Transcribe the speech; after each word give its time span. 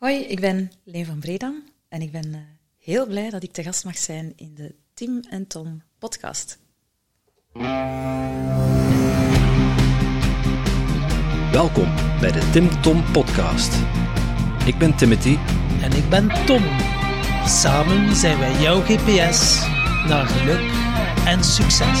Hoi, 0.00 0.16
ik 0.16 0.40
ben 0.40 0.72
Leen 0.84 1.06
van 1.06 1.18
Bredam 1.18 1.64
en 1.88 2.02
ik 2.02 2.12
ben 2.12 2.26
uh, 2.26 2.36
heel 2.78 3.06
blij 3.06 3.30
dat 3.30 3.42
ik 3.42 3.52
te 3.52 3.62
gast 3.62 3.84
mag 3.84 3.96
zijn 3.96 4.32
in 4.36 4.54
de 4.54 4.74
Tim 4.94 5.20
en 5.30 5.46
Tom 5.46 5.82
podcast. 5.98 6.58
Welkom 11.52 11.94
bij 12.20 12.32
de 12.32 12.48
Tim 12.52 12.80
Tom 12.82 13.12
podcast. 13.12 13.74
Ik 14.66 14.78
ben 14.78 14.96
Timothy 14.96 15.36
en 15.82 15.92
ik 15.92 16.08
ben 16.08 16.28
Tom. 16.46 16.62
Samen 17.46 18.16
zijn 18.16 18.38
wij 18.38 18.60
jouw 18.60 18.80
GPS 18.80 19.66
naar 20.08 20.26
geluk 20.26 20.70
en 21.26 21.44
succes. 21.44 22.00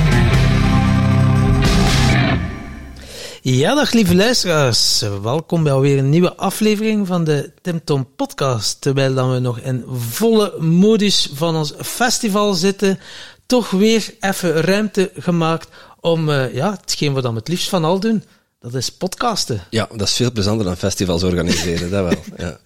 Ja, 3.43 3.75
dag 3.75 3.91
lieve 3.91 4.15
luisteraars. 4.15 5.01
Welkom 5.21 5.63
bij 5.63 5.71
alweer 5.71 5.97
een 5.97 6.09
nieuwe 6.09 6.35
aflevering 6.35 7.07
van 7.07 7.23
de 7.23 7.51
Tim 7.61 7.83
Tom 7.83 8.15
podcast. 8.15 8.81
Terwijl 8.81 9.13
dan 9.13 9.31
we 9.31 9.39
nog 9.39 9.59
in 9.59 9.83
volle 9.87 10.59
modus 10.59 11.29
van 11.33 11.55
ons 11.55 11.73
festival 11.77 12.53
zitten, 12.53 12.99
toch 13.45 13.69
weer 13.69 14.13
even 14.19 14.61
ruimte 14.61 15.11
gemaakt 15.15 15.69
om, 15.99 16.29
uh, 16.29 16.53
ja, 16.53 16.77
hetgeen 16.81 17.13
we 17.13 17.21
dan 17.21 17.35
het 17.35 17.47
liefst 17.47 17.69
van 17.69 17.83
al 17.83 17.99
doen, 17.99 18.23
dat 18.59 18.73
is 18.73 18.91
podcasten. 18.91 19.63
Ja, 19.69 19.87
dat 19.91 20.07
is 20.07 20.15
veel 20.15 20.31
plezanter 20.31 20.65
dan 20.65 20.77
festivals 20.77 21.23
organiseren, 21.23 21.89
dat 21.89 22.03
wel. 22.03 22.23
Ja, 22.37 22.57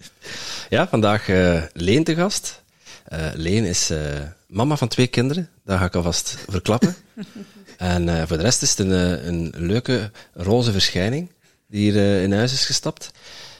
ja 0.68 0.88
vandaag 0.88 1.28
uh, 1.28 1.62
Leen 1.72 2.04
te 2.04 2.14
gast. 2.14 2.62
Uh, 3.12 3.26
Leen 3.34 3.64
is 3.64 3.92
mama 4.46 4.76
van 4.76 4.88
twee 4.88 5.06
kinderen, 5.06 5.48
dat 5.64 5.78
ga 5.78 5.84
ik 5.84 5.94
alvast 5.94 6.36
verklappen. 6.48 6.96
En 7.76 8.08
uh, 8.08 8.22
voor 8.26 8.36
de 8.36 8.42
rest 8.42 8.62
is 8.62 8.70
het 8.70 8.78
een, 8.78 8.92
eh, 8.92 9.26
een 9.26 9.52
leuke 9.56 10.10
roze 10.34 10.72
verschijning 10.72 11.30
die 11.68 11.80
hier 11.80 11.94
uh, 11.94 12.22
in 12.22 12.32
huis 12.32 12.52
is 12.52 12.64
gestapt. 12.64 13.10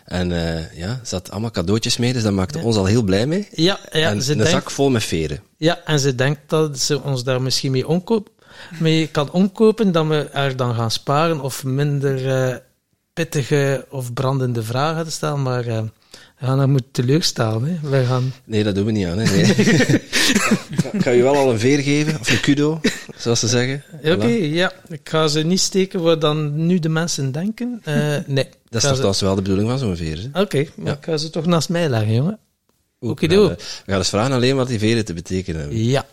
En 0.04 0.30
uh, 0.30 0.76
ja, 0.76 1.00
ze 1.04 1.14
had 1.14 1.30
allemaal 1.30 1.50
cadeautjes 1.50 1.96
mee, 1.96 2.12
dus 2.12 2.22
dat 2.22 2.32
maakte 2.32 2.58
ons 2.58 2.76
al 2.76 2.84
heel 2.84 3.02
blij 3.02 3.26
mee. 3.26 3.48
Ja, 3.54 3.78
ja. 3.92 4.10
En 4.10 4.22
ze 4.22 4.32
een 4.32 4.38
denkt, 4.38 4.52
zak 4.52 4.70
vol 4.70 4.90
met 4.90 5.04
veren. 5.04 5.42
Ja, 5.56 5.80
en 5.84 6.00
ze 6.00 6.14
denkt 6.14 6.40
dat 6.46 6.78
ze 6.78 7.02
ons 7.02 7.24
daar 7.24 7.42
misschien 7.42 7.70
mee, 7.70 7.88
omkoop, 7.88 8.28
mee 8.78 9.06
kan 9.06 9.30
omkopen, 9.30 9.92
dat 9.92 10.06
we 10.06 10.28
er 10.32 10.56
dan 10.56 10.74
gaan 10.74 10.90
sparen 10.90 11.40
of 11.40 11.64
minder 11.64 12.62
pittige 13.12 13.86
of 13.90 14.12
brandende 14.12 14.62
vragen 14.62 15.04
te 15.04 15.10
stellen. 15.10 15.42
Maar 15.42 15.64
we 16.38 16.46
gaan 16.46 16.58
dat 16.58 16.68
moeten 16.68 16.90
teleurstellen. 16.90 17.64
Hè. 17.64 17.88
Wij 17.88 18.04
gaan... 18.04 18.32
Nee, 18.44 18.64
dat 18.64 18.74
doen 18.74 18.84
we 18.84 18.92
niet 18.92 19.06
aan. 19.06 19.18
Hè. 19.18 19.30
Nee. 19.30 19.44
ik 20.92 21.02
ga 21.02 21.10
je 21.10 21.22
wel 21.22 21.36
al 21.36 21.50
een 21.50 21.58
veer 21.58 21.78
geven, 21.78 22.20
of 22.20 22.30
een 22.30 22.40
kudo, 22.40 22.80
zoals 23.16 23.40
ze 23.40 23.48
zeggen. 23.48 23.82
Oké, 24.04 24.26
ja. 24.26 24.72
Ik 24.88 25.08
ga 25.08 25.28
ze 25.28 25.42
niet 25.42 25.60
steken 25.60 26.02
waar 26.02 26.18
dan 26.18 26.66
nu 26.66 26.78
de 26.78 26.88
mensen 26.88 27.32
denken. 27.32 27.82
Uh, 27.88 28.16
nee. 28.26 28.48
Dat 28.68 28.84
is 28.84 29.00
toch 29.00 29.16
ze... 29.16 29.24
wel 29.24 29.34
de 29.34 29.42
bedoeling 29.42 29.68
van 29.68 29.78
zo'n 29.78 29.96
veer? 29.96 30.28
Oké, 30.28 30.40
okay, 30.40 30.70
maar 30.76 30.86
ja. 30.86 30.92
ik 30.92 31.04
ga 31.04 31.16
ze 31.16 31.30
toch 31.30 31.46
naast 31.46 31.68
mij 31.68 31.88
leggen, 31.88 32.14
jongen. 32.14 32.38
Oké, 32.98 33.26
doe. 33.26 33.48
We 33.48 33.56
gaan 33.86 33.98
eens 33.98 34.08
vragen 34.08 34.32
alleen 34.32 34.56
wat 34.56 34.68
die 34.68 34.78
veren 34.78 35.04
te 35.04 35.14
betekenen 35.14 35.60
hebben. 35.60 35.84
Ja. 35.84 36.06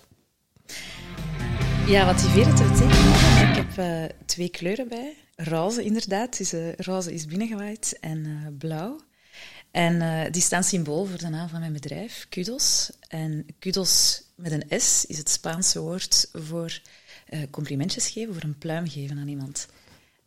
Ja, 1.87 2.05
wat 2.05 2.19
die 2.19 2.29
veren 2.29 2.55
te 2.55 2.63
betekenen 2.63 3.13
hebben. 3.13 3.49
Ik 3.49 3.65
heb 3.75 3.85
uh, 3.85 4.15
twee 4.25 4.49
kleuren 4.49 4.87
bij. 4.87 5.13
Roze, 5.35 5.83
inderdaad. 5.83 6.37
Dus, 6.37 6.53
uh, 6.53 6.73
roze 6.77 7.13
is 7.13 7.25
binnengewaaid 7.25 7.97
en 8.01 8.55
blauw. 8.57 8.99
En 9.73 9.95
uh, 9.95 10.21
die 10.31 10.41
staan 10.41 10.63
symbool 10.63 11.05
voor 11.05 11.17
de 11.17 11.29
naam 11.29 11.49
van 11.49 11.59
mijn 11.59 11.73
bedrijf, 11.73 12.25
Kudos. 12.29 12.91
En 13.07 13.45
Kudos 13.59 14.23
met 14.35 14.51
een 14.51 14.81
S 14.81 15.05
is 15.05 15.17
het 15.17 15.29
Spaanse 15.29 15.79
woord 15.79 16.29
voor 16.33 16.79
uh, 17.29 17.39
complimentjes 17.51 18.09
geven, 18.09 18.33
voor 18.33 18.43
een 18.43 18.57
pluim 18.57 18.89
geven 18.89 19.17
aan 19.17 19.27
iemand. 19.27 19.67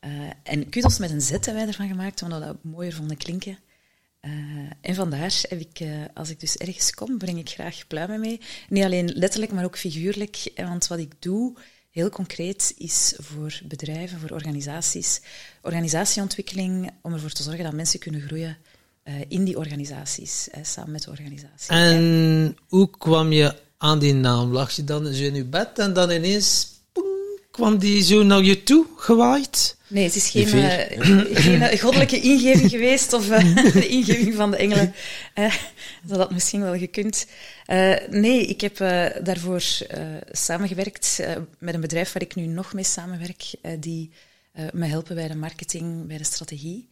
Uh, 0.00 0.10
en 0.42 0.68
Kudos 0.68 0.98
met 0.98 1.10
een 1.10 1.20
Z 1.20 1.30
hebben 1.30 1.54
wij 1.54 1.66
ervan 1.66 1.88
gemaakt, 1.88 2.22
omdat 2.22 2.38
we 2.38 2.44
dat 2.44 2.64
mooier 2.64 2.92
vonden 2.92 3.16
klinken. 3.16 3.58
en 4.80 4.94
vandaar 4.94 5.42
heb 5.48 5.60
ik, 5.60 5.86
als 6.14 6.30
ik 6.30 6.40
dus 6.40 6.56
ergens 6.56 6.94
kom, 6.94 7.18
breng 7.18 7.38
ik 7.38 7.48
graag 7.48 7.86
pluimen 7.86 8.20
mee. 8.20 8.40
Niet 8.68 8.84
alleen 8.84 9.08
letterlijk, 9.14 9.52
maar 9.52 9.64
ook 9.64 9.78
figuurlijk. 9.78 10.50
Want 10.56 10.86
wat 10.86 10.98
ik 10.98 11.12
doe, 11.18 11.56
heel 11.90 12.10
concreet, 12.10 12.74
is 12.78 13.14
voor 13.18 13.60
bedrijven, 13.64 14.20
voor 14.20 14.30
organisaties, 14.30 15.20
organisatieontwikkeling, 15.62 16.90
om 17.02 17.12
ervoor 17.12 17.32
te 17.32 17.42
zorgen 17.42 17.64
dat 17.64 17.72
mensen 17.72 17.98
kunnen 17.98 18.20
groeien 18.20 18.58
in 19.28 19.44
die 19.44 19.56
organisaties, 19.56 20.48
uh, 20.48 20.64
samen 20.64 20.92
met 20.92 21.02
de 21.02 21.10
organisatie. 21.10 21.70
En 21.70 22.56
hoe 22.68 22.90
kwam 22.90 23.32
je 23.32 23.54
aan 23.78 23.98
die 23.98 24.14
naam? 24.14 24.52
Lag 24.52 24.70
je 24.70 24.84
dan 24.84 25.06
zo 25.06 25.24
in 25.24 25.34
je 25.34 25.44
bed 25.44 25.78
en 25.78 25.92
dan 25.92 26.10
ineens 26.10 26.74
kwam 27.50 27.78
die 27.78 28.02
zo 28.02 28.22
naar 28.22 28.42
je 28.42 28.62
toe 28.62 28.86
gewaaid? 28.96 29.76
Nee, 29.88 30.04
het 30.04 30.16
is 30.16 30.30
geen, 30.30 30.56
uh, 30.56 31.34
geen 31.34 31.78
goddelijke 31.78 32.20
ingeving 32.30 32.70
geweest 32.70 33.12
of 33.12 33.26
de 33.72 33.88
ingeving 33.88 34.34
van 34.34 34.50
de 34.50 34.56
engelen. 34.56 34.94
dat 36.02 36.18
had 36.18 36.30
misschien 36.30 36.60
wel 36.60 36.78
gekund. 36.78 37.26
nee, 38.10 38.46
ik 38.46 38.60
heb 38.60 38.76
daarvoor 39.22 39.62
samengewerkt 40.30 41.20
met 41.58 41.74
een 41.74 41.80
bedrijf 41.80 42.12
waar 42.12 42.22
ik 42.22 42.34
nu 42.34 42.46
nog 42.46 42.72
mee 42.72 42.84
samenwerk, 42.84 43.50
die 43.78 44.10
me 44.72 44.86
helpen 44.86 45.14
bij 45.14 45.28
de 45.28 45.36
marketing, 45.36 46.06
bij 46.06 46.18
de 46.18 46.24
strategie. 46.24 46.88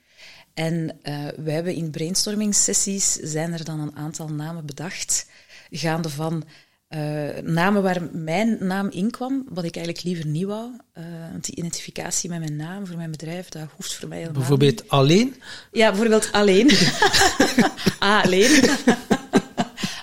En 0.54 0.98
uh, 1.02 1.26
we 1.36 1.50
hebben 1.50 1.74
in 1.74 1.90
brainstorming 1.90 2.54
sessies 2.54 3.12
zijn 3.12 3.52
er 3.52 3.64
dan 3.64 3.80
een 3.80 3.96
aantal 3.96 4.28
namen 4.28 4.66
bedacht, 4.66 5.26
gaande 5.70 6.08
van 6.08 6.44
uh, 6.88 7.28
namen 7.42 7.82
waar 7.82 8.02
mijn 8.12 8.56
naam 8.60 8.88
in 8.90 9.10
kwam, 9.10 9.44
wat 9.48 9.64
ik 9.64 9.76
eigenlijk 9.76 10.06
liever 10.06 10.26
niet 10.26 10.44
wou. 10.44 10.70
Uh, 10.98 11.04
want 11.30 11.44
die 11.44 11.56
identificatie 11.56 12.30
met 12.30 12.38
mijn 12.38 12.56
naam 12.56 12.86
voor 12.86 12.96
mijn 12.96 13.10
bedrijf, 13.10 13.48
dat 13.48 13.62
hoeft 13.76 13.94
voor 13.94 14.08
mij 14.08 14.18
helemaal 14.18 14.38
Bijvoorbeeld 14.38 14.88
alleen? 14.88 15.34
Ja, 15.72 15.88
bijvoorbeeld 15.88 16.32
alleen. 16.32 16.70
ah, 17.98 18.24
alleen. 18.24 18.70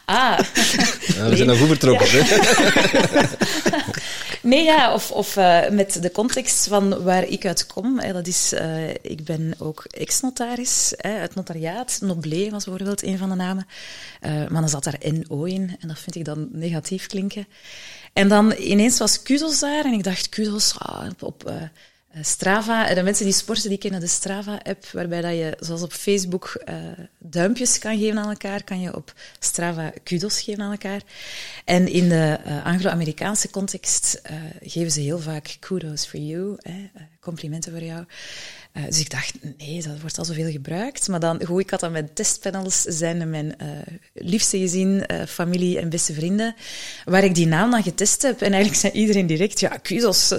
ah. 0.06 0.40
Ja, 1.16 1.30
we 1.30 1.36
zijn 1.36 1.48
nog 1.48 1.58
goed 1.58 1.68
vertrokken. 1.68 2.08
Nee, 4.42 4.64
ja, 4.64 4.94
of, 4.94 5.12
of 5.12 5.36
uh, 5.36 5.70
met 5.70 6.02
de 6.02 6.12
context 6.12 6.68
van 6.68 7.04
waar 7.04 7.24
ik 7.24 7.46
uit 7.46 7.66
kom. 7.66 8.00
Hè, 8.00 8.14
dat 8.14 8.28
is, 8.28 8.54
uh, 8.54 8.90
ik 8.90 9.24
ben 9.24 9.54
ook 9.58 9.86
ex-notaris 9.90 10.94
uit 10.98 11.36
notariaat. 11.36 12.00
Noblé 12.02 12.50
was 12.50 12.66
bijvoorbeeld 12.66 13.04
een 13.04 13.18
van 13.18 13.30
de 13.30 13.36
namen. 13.36 13.68
Uh, 14.22 14.32
maar 14.32 14.62
dan 14.62 14.70
zat 14.70 14.84
daar 14.84 15.00
NO 15.00 15.44
in 15.44 15.76
en 15.80 15.88
dat 15.88 16.00
vind 16.00 16.16
ik 16.16 16.26
dan 16.26 16.48
negatief 16.52 17.08
klinken. 17.08 17.48
En 18.14 18.28
dan 18.28 18.52
ineens 18.52 18.98
was 18.98 19.22
Kudos 19.22 19.60
daar 19.60 19.86
en 19.86 19.94
ik 19.94 20.04
dacht, 20.04 20.30
Kudos, 20.30 20.74
ah, 20.78 21.10
op 21.20 21.46
eh, 21.46 21.56
Strava, 22.22 22.94
de 22.94 23.04
mensen 23.04 23.26
die 23.26 23.34
sporten, 23.34 23.70
die 23.70 23.78
kennen 23.78 24.00
de 24.00 24.08
Strava-app, 24.08 24.86
waarbij 24.92 25.22
dat 25.22 25.32
je, 25.32 25.58
zoals 25.60 25.82
op 25.82 25.94
Facebook, 25.94 26.64
uh, 26.70 26.76
duimpjes 27.18 27.80
kan 27.80 27.98
geven 27.98 28.18
aan 28.20 28.30
elkaar, 28.30 28.64
kan 28.64 28.80
je 28.80 28.96
op 28.96 29.14
Strava 29.40 29.94
kudos 30.04 30.42
geven 30.42 30.64
aan 30.64 30.72
elkaar. 30.72 31.02
En 31.66 31.88
in 31.88 32.10
de 32.10 32.40
uh, 32.46 32.66
Anglo-Amerikaanse 32.66 33.50
context 33.50 34.22
geven 34.62 34.92
ze 34.92 35.02
heel 35.02 35.20
vaak 35.20 35.56
kudos 35.60 36.06
for 36.06 36.20
you, 36.20 36.58
complimenten 37.20 37.72
voor 37.72 37.84
jou. 37.84 38.06
Uh, 38.74 38.86
dus 38.86 39.00
ik 39.00 39.10
dacht, 39.10 39.34
nee, 39.58 39.82
dat 39.82 40.02
wordt 40.02 40.18
al 40.18 40.26
zoveel 40.26 40.52
gebruikt. 40.52 41.08
Maar 41.08 41.20
dan, 41.20 41.46
goed, 41.46 41.62
ik 41.62 41.70
had 41.70 41.80
dan 41.80 41.92
mijn 41.92 42.14
testpanels, 42.14 42.82
zijn 42.82 43.30
mijn 43.30 43.56
uh, 43.62 43.68
liefste 44.14 44.58
gezin, 44.58 45.04
uh, 45.08 45.26
familie 45.26 45.80
en 45.80 45.90
beste 45.90 46.14
vrienden, 46.14 46.56
waar 47.06 47.24
ik 47.24 47.36
die 47.36 47.48
naam 47.48 47.72
dan 47.72 47.84
getest 47.84 48.22
heb. 48.22 48.42
En 48.42 48.52
eigenlijk 48.52 48.82
zei 48.82 48.94
iedereen 48.94 49.28
direct, 49.28 49.60
ja, 49.60 49.70
kudos. 49.70 50.34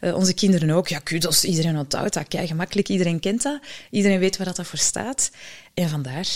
onze 0.00 0.34
kinderen 0.34 0.70
ook, 0.70 0.88
ja, 0.88 0.98
kudos. 0.98 1.44
Iedereen 1.44 1.78
onthoudt 1.78 2.14
dat, 2.14 2.28
kei 2.28 2.46
gemakkelijk. 2.46 2.88
Iedereen 2.88 3.20
kent 3.20 3.42
dat. 3.42 3.60
Iedereen 3.90 4.18
weet 4.18 4.36
waar 4.36 4.54
dat 4.54 4.66
voor 4.66 4.78
staat. 4.78 5.30
En 5.74 5.88
vandaar, 5.88 6.26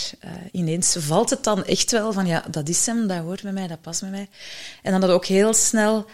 ineens 0.51 0.95
valt 0.99 1.29
het 1.29 1.43
dan 1.43 1.65
echt 1.65 1.91
wel 1.91 2.13
van, 2.13 2.25
ja, 2.25 2.45
dat 2.51 2.69
is 2.69 2.85
hem, 2.85 3.07
dat 3.07 3.17
hoort 3.17 3.41
bij 3.41 3.51
mij, 3.51 3.67
dat 3.67 3.81
past 3.81 4.01
bij 4.01 4.09
mij. 4.09 4.27
En 4.81 4.91
dan 4.91 5.01
dat 5.01 5.09
ook 5.09 5.25
heel 5.25 5.53
snel 5.53 6.05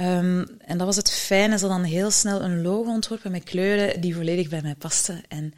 Um, 0.00 0.46
en 0.58 0.78
dat 0.78 0.86
was 0.86 0.96
het 0.96 1.10
fijne, 1.10 1.58
ze 1.58 1.68
dan 1.68 1.82
heel 1.82 2.10
snel 2.10 2.42
een 2.42 2.62
logo 2.62 2.90
ontworpen 2.90 3.30
met 3.30 3.44
kleuren 3.44 4.00
die 4.00 4.14
volledig 4.14 4.48
bij 4.48 4.62
mij 4.62 4.74
pasten. 4.74 5.22
En 5.28 5.54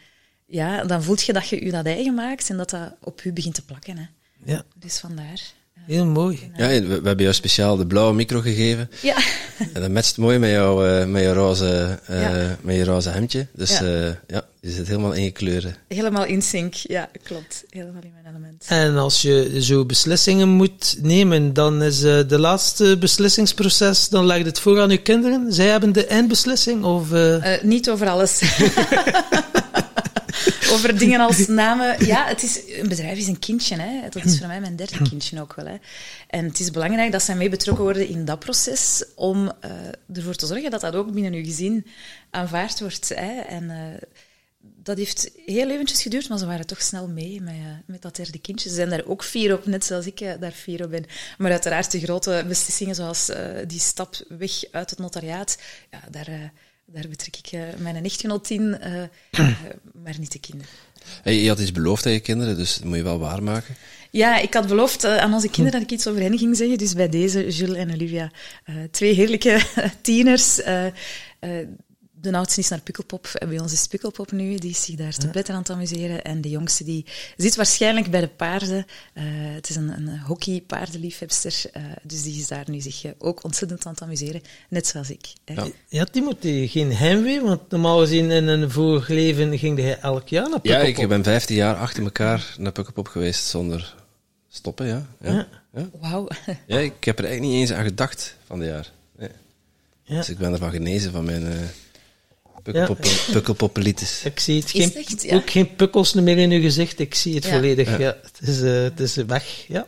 ja, 0.47 0.85
dan 0.85 1.03
voelt 1.03 1.23
je 1.23 1.33
dat 1.33 1.49
je 1.49 1.65
je 1.65 1.71
dat 1.71 1.87
eigen 1.87 2.15
maakt 2.15 2.51
en 2.51 2.57
dat 2.57 2.71
dat 2.71 2.95
op 3.01 3.21
je 3.21 3.33
begint 3.33 3.55
te 3.55 3.65
plakken. 3.65 3.97
Hè. 3.97 4.07
Ja, 4.45 4.65
Dus 4.75 4.99
vandaar. 4.99 5.53
Heel 5.91 6.07
mooi. 6.07 6.51
Ja, 6.57 6.69
we, 6.69 6.87
we 6.87 6.93
hebben 7.07 7.23
jou 7.23 7.35
speciaal 7.35 7.77
de 7.77 7.87
blauwe 7.87 8.15
micro 8.15 8.41
gegeven. 8.41 8.91
Ja, 9.03 9.17
En 9.75 9.81
dat 9.81 9.91
matcht 9.91 10.17
mooi 10.19 10.39
met, 10.39 10.51
jou, 10.51 10.89
eh, 10.89 11.07
met, 11.07 11.23
je 11.23 11.33
roze, 11.33 11.99
eh, 12.07 12.21
Ja. 12.23 12.57
met 12.61 12.77
je 12.77 12.85
roze 12.85 13.11
hemdje. 13.11 13.47
Dus 13.53 13.79
Ja. 13.79 13.85
ja, 13.87 14.17
ja 14.27 14.45
je 14.61 14.71
zit 14.71 14.87
helemaal 14.89 15.13
in 15.13 15.23
je 15.23 15.31
kleuren. 15.31 15.75
helemaal 15.89 16.25
in 16.25 16.43
sync. 16.43 16.75
Ja, 16.75 17.09
klopt. 17.23 17.65
Helemaal 17.71 18.03
in 18.03 18.11
mijn 18.23 18.35
element. 18.35 18.65
En 18.69 18.97
als 18.97 19.23
je 19.23 19.57
zo 19.63 19.85
beslissingen 19.87 20.49
moet 20.49 20.97
nemen, 21.03 21.53
dan 21.53 21.83
is 21.83 22.03
eh, 22.03 22.19
de 22.29 22.39
laatste 22.39 22.97
beslissingsproces, 22.99 24.09
dan 24.09 24.27
leg 24.27 24.39
je 24.39 24.45
het 24.45 24.61
voor 24.61 24.81
aan 24.81 24.91
je 24.91 25.03
kinderen. 25.03 25.53
Zij 25.53 25.67
hebben 25.67 25.93
de 25.93 26.07
eindbeslissing? 26.07 26.85
Of, 26.85 27.13
eh, 27.13 27.55
Eh, 27.55 27.63
niet 27.63 27.91
over 27.91 28.09
alles. 28.09 28.41
over 30.73 30.99
dingen 30.99 31.21
als 31.21 31.47
namen. 31.47 32.07
Ja, 32.07 32.27
het 32.27 32.43
is, 32.43 32.61
een 32.67 32.89
bedrijf 32.89 33.19
is 33.19 33.27
een 33.27 33.39
kindje. 33.39 33.77
Hè. 33.77 34.09
Dat 34.09 34.25
is 34.25 34.39
voor 34.39 34.47
mij 34.47 34.61
mijn 34.61 34.77
derde 34.77 35.09
kindje 35.09 35.41
ook 35.41 35.55
wel. 35.55 35.67
Hè. 35.67 35.77
En 36.29 36.45
het 36.45 36.61
is 36.61 36.71
belangrijk 36.71 37.13
dat 37.13 37.23
zij 37.23 37.35
mee 37.35 37.49
betrokken 37.49 37.85
worden 37.85 38.09
in 38.09 38.25
dat 38.25 38.39
proces 38.39 39.05
om 39.15 39.53
eh, 39.61 39.71
ervoor 40.13 40.35
te 40.35 40.47
zorgen 40.47 40.71
dat 40.71 40.81
dat 40.81 40.95
ook 40.95 41.13
binnen 41.13 41.33
uw 41.33 41.45
gezin 41.45 41.87
aanvaard 42.31 42.81
wordt. 42.81 43.09
Hè. 43.09 43.41
En 43.41 43.71
eh, 43.71 44.03
dat 44.61 44.97
heeft 44.99 45.31
heel 45.47 45.71
eventjes 45.71 46.03
geduurd, 46.03 46.29
maar 46.29 46.39
ze 46.39 46.47
waren 46.47 46.67
toch 46.67 46.83
snel 46.83 47.09
mee 47.09 47.41
met, 47.41 47.55
eh, 47.55 47.61
met 47.87 48.03
dat 48.03 48.17
derde 48.17 48.39
kindje. 48.39 48.69
Ze 48.69 48.75
zijn 48.75 48.91
daar 48.91 49.07
ook 49.07 49.25
fier 49.25 49.55
op, 49.55 49.67
net 49.67 49.85
zoals 49.85 50.07
ik 50.07 50.37
daar 50.41 50.53
fier 50.53 50.85
op 50.85 50.91
ben. 50.91 51.07
Maar 51.39 51.51
uiteraard 51.51 51.91
de 51.91 52.01
grote 52.01 52.45
beslissingen, 52.49 52.95
zoals 52.95 53.31
die 53.67 53.81
stap 53.81 54.15
weg 54.29 54.65
uit 54.71 54.91
het 54.91 54.99
notariaat, 54.99 55.59
ja, 55.91 56.01
daar, 56.11 56.53
daar 56.93 57.09
betrek 57.09 57.37
ik 57.37 57.53
eh, 57.53 57.61
mijn 57.79 58.05
echtgenoot 58.05 58.51
in, 58.51 58.79
eh, 58.81 59.03
eh, 59.03 59.09
maar 60.03 60.15
niet 60.19 60.33
de 60.33 60.39
kinderen. 60.39 60.73
Hey, 61.23 61.35
je 61.35 61.49
had 61.49 61.59
iets 61.59 61.73
beloofd 61.73 62.07
aan 62.07 62.13
je 62.13 62.21
kinderen, 62.21 62.57
dus 62.57 62.75
dat 62.75 62.85
moet 62.85 62.97
je 62.97 63.03
wel 63.03 63.19
waarmaken. 63.19 63.75
Ja, 64.11 64.39
ik 64.39 64.55
had 64.55 64.69
beloofd 64.69 65.05
aan 65.05 65.35
onze 65.35 65.49
kinderen 65.49 65.81
dat 65.81 65.91
ik 65.91 65.97
iets 65.97 66.07
over 66.07 66.21
hen 66.21 66.39
ging 66.39 66.57
zeggen. 66.57 66.79
Dus 66.79 66.95
bij 66.95 67.09
deze, 67.09 67.49
Jules 67.49 67.77
en 67.77 67.93
Olivia, 67.93 68.31
twee 68.91 69.15
heerlijke 69.15 69.63
tieners. 70.03 70.61
De 72.21 72.33
oudste 72.37 72.61
is 72.61 72.69
naar 72.69 72.81
Pukkelpop. 72.81 73.27
En 73.27 73.49
bij 73.49 73.59
ons 73.61 73.73
is 73.73 73.87
Pukkelpop 73.87 74.33
nu. 74.33 74.57
Die 74.57 74.71
is 74.71 74.85
zich 74.85 74.95
daar 74.95 75.13
te 75.15 75.29
pletter 75.29 75.55
aan 75.55 75.61
het 75.61 75.71
amuseren. 75.71 76.25
En 76.25 76.41
de 76.41 76.49
jongste 76.49 76.85
die 76.85 77.05
zit 77.37 77.57
waarschijnlijk 77.57 78.11
bij 78.11 78.21
de 78.21 78.29
paarden. 78.29 78.87
Eh, 79.13 79.25
het 79.27 79.69
is 79.71 79.77
een, 79.77 79.89
een 79.89 80.19
hockey-paardenliefhebster. 80.19 81.63
eh, 81.73 81.83
dus 82.03 82.23
die 82.23 82.41
is 82.41 82.49
daar 82.49 82.65
nu 82.71 82.81
zich 82.81 83.05
eh, 83.05 83.11
ook 83.19 83.45
ontzettend 83.45 83.87
aan 83.87 83.93
het 83.93 84.03
amuseren. 84.03 84.43
Net 84.69 84.87
zoals 84.87 85.11
ik. 85.11 85.33
Ja. 85.45 85.67
ja, 85.89 86.05
Timothy, 86.05 86.67
geen 86.67 86.95
heimwee, 86.97 87.41
want 87.41 87.71
normaal 87.71 87.99
gezien 87.99 88.31
in 88.31 88.47
een 88.49 88.71
vorig 88.71 89.09
leven 89.09 89.59
ging 89.59 89.79
hij 89.79 89.99
elk 89.99 90.29
jaar 90.29 90.49
naar 90.49 90.59
Ja, 90.63 90.75
Pukkelpop. 90.77 91.03
ik 91.03 91.09
ben 91.09 91.25
15 91.25 91.57
jaar 91.57 91.77
achter 91.77 92.03
elkaar 92.03 92.55
naar 92.59 92.73
Pukkelpop 92.73 93.09
geweest 93.09 93.45
zonder 93.45 93.95
stoppen, 94.49 94.87
ja. 94.87 95.07
Ja, 95.21 95.33
Ja. 95.33 95.47
ja. 95.75 95.89
Wauw. 96.01 96.29
ja 96.67 96.79
ik 96.79 97.05
heb 97.05 97.19
er 97.19 97.25
eigenlijk 97.25 97.55
niet 97.55 97.61
eens 97.69 97.79
aan 97.79 97.85
gedacht 97.85 98.37
van 98.47 98.59
de 98.59 98.65
jaar. 98.65 98.91
Nee. 99.19 99.29
Ja. 100.03 100.17
Dus 100.17 100.29
ik 100.29 100.39
ben 100.39 100.53
ervan 100.53 100.71
genezen 100.71 101.13
van 101.13 101.25
mijn 101.25 101.47
eh 101.47 101.59
pukkelpop 102.63 103.07
pukkelpoppelitis. 103.33 104.21
Ik 104.25 104.41
zie 104.41 104.57
het, 104.61 104.65
Is 104.65 104.71
geen, 104.71 104.83
het 104.83 104.97
echt, 104.97 105.23
ja? 105.23 105.35
ook 105.37 105.51
geen 105.51 105.75
pukkels 105.75 106.13
meer 106.13 106.39
in 106.39 106.51
uw 106.51 106.61
gezicht. 106.61 106.99
Ik 106.99 107.15
zie 107.15 107.35
het 107.35 107.45
Ja. 107.45 107.51
volledig. 107.51 107.99
Ja. 107.99 108.17
Het, 108.23 108.49
is, 108.49 108.61
eh, 108.61 108.83
het 108.83 109.01
is 109.01 109.15
weg. 109.15 109.65
Ja. 109.69 109.87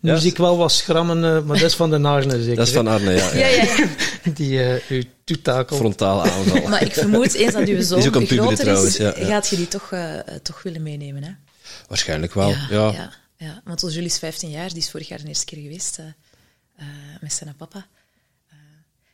Nu 0.00 0.10
Ja. 0.10 0.16
zie 0.18 0.30
ik 0.30 0.36
wel 0.36 0.56
wat 0.56 0.72
schrammen, 0.72 1.16
eh, 1.24 1.42
maar 1.42 1.58
dat 1.58 1.68
is 1.70 1.74
van 1.74 1.90
de 1.90 1.98
Narne 1.98 2.42
zeker. 2.42 2.56
Dat 2.56 2.66
is 2.66 2.72
van 2.72 2.86
Arne, 2.86 3.12
ja. 3.12 3.34
Ja, 3.34 3.46
ja. 3.46 3.46
ja, 3.48 3.62
ja. 3.62 3.86
hè? 4.22 4.32
Die 4.38 4.62
eh 4.62 4.90
u 4.90 5.04
toetakel. 5.24 5.76
Frontale 5.76 6.30
aanval. 6.30 6.68
Maar 6.68 6.82
ik 6.82 6.92
vermoed, 6.92 7.34
eens 7.34 7.52
dat 7.52 7.68
uw 7.68 7.82
zoon 7.82 8.06
ook 8.06 8.14
een 8.14 8.26
groter 8.26 8.58
trouwens, 8.58 8.88
is, 8.88 8.96
ja, 8.96 9.14
ja. 9.18 9.26
gaat 9.26 9.48
je 9.48 9.56
die 9.56 9.68
toch, 9.68 9.92
eh, 9.92 10.18
toch 10.42 10.62
willen 10.62 10.82
meenemen. 10.82 11.22
Hè? 11.22 11.30
Waarschijnlijk 11.88 12.34
wel, 12.34 12.48
ja. 12.48 12.66
ja, 12.70 13.12
ja. 13.36 13.60
Want 13.64 13.82
ons 13.84 13.92
Julie 13.94 14.08
is 14.08 14.18
15 14.18 14.50
jaar, 14.50 14.68
die 14.68 14.78
is 14.78 14.90
vorig 14.90 15.08
jaar 15.08 15.20
de 15.22 15.28
eerste 15.28 15.44
keer 15.44 15.62
geweest 15.62 15.98
met 17.20 17.32
zijn 17.32 17.54
papa. 17.56 17.86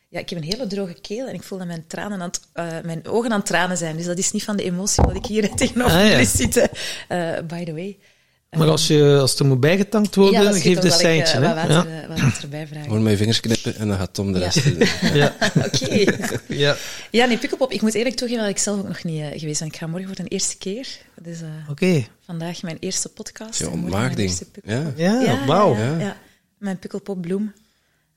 Ja, 0.09 0.19
ik 0.19 0.29
heb 0.29 0.39
een 0.39 0.45
hele 0.45 0.67
droge 0.67 0.93
keel 1.01 1.27
en 1.27 1.33
ik 1.33 1.43
voel 1.43 1.57
dat 1.57 1.67
mijn, 1.67 1.83
tranen 1.87 2.21
aan 2.21 2.27
het, 2.27 2.39
eh, 2.53 2.65
mijn 2.83 3.07
ogen 3.07 3.31
aan 3.31 3.37
het 3.37 3.45
tranen 3.47 3.77
zijn. 3.77 3.97
Dus 3.97 4.05
dat 4.05 4.17
is 4.17 4.31
niet 4.31 4.43
van 4.43 4.55
de 4.57 4.63
emotie 4.63 5.03
wat 5.03 5.15
ik 5.15 5.25
hier 5.25 5.49
tegenover 5.55 5.97
Ah, 5.97 6.03
ja. 6.03 6.09
jullie 6.09 6.25
zitten. 6.27 6.69
Eh, 7.07 7.31
by 7.47 7.63
the 7.65 7.73
way. 7.73 7.97
Maar 8.57 8.67
als, 8.69 8.87
je, 8.87 9.17
als 9.19 9.39
er 9.39 9.45
moet 9.45 9.59
bijgetankt 9.59 10.15
worden, 10.15 10.41
ja, 10.43 10.51
geef 10.51 10.79
de 10.79 10.85
een 10.85 10.91
seintje. 10.91 11.39
wat, 11.39 11.49
hè? 11.49 11.55
water, 11.55 11.91
ja. 11.91 12.01
eh, 12.01 12.07
wat 12.07 12.19
water 12.19 12.43
erbij 12.43 12.67
vragen. 12.67 12.83
Gewoon 12.85 13.03
met 13.03 13.11
je 13.11 13.17
vingers 13.17 13.39
knippen 13.39 13.75
en 13.75 13.87
dan 13.87 13.97
gaat 13.97 14.13
Tom 14.13 14.33
de 14.33 14.39
Ja. 14.39 14.45
rest 14.45 14.63
doen. 14.63 14.87
Ja. 15.19 15.35
Oké. 15.55 16.03
Ja. 16.47 16.75
Ja, 17.11 17.25
nee, 17.25 17.37
Pukkelpop. 17.37 17.71
Ik 17.71 17.81
moet 17.81 17.93
eerlijk 17.93 18.15
toegeven 18.15 18.41
dat 18.43 18.51
ik 18.51 18.57
zelf 18.57 18.79
ook 18.79 18.87
nog 18.87 19.03
niet 19.03 19.21
eh, 19.21 19.39
geweest 19.39 19.59
ben. 19.59 19.67
Ik 19.67 19.75
ga 19.77 19.87
morgen 19.87 20.07
voor 20.07 20.15
de 20.23 20.29
eerste 20.29 20.57
keer. 20.57 20.87
Dus 21.21 21.41
eh, 21.41 21.47
Oké. 21.69 22.05
vandaag 22.25 22.61
mijn 22.61 22.77
eerste 22.79 23.09
podcast. 23.09 23.59
Mijn 23.59 23.71
ontmaagding. 23.73 24.37
Pukkelpop. 24.37 24.97
Ja. 24.97 25.21
Ja, 25.21 25.45
wauw. 25.45 25.75
Ja, 25.75 25.83
Ja. 25.83 25.99
ja. 25.99 26.17
Mijn 26.57 26.79
Pukkelpopbloem. 26.79 27.53
Eh, 27.55 27.61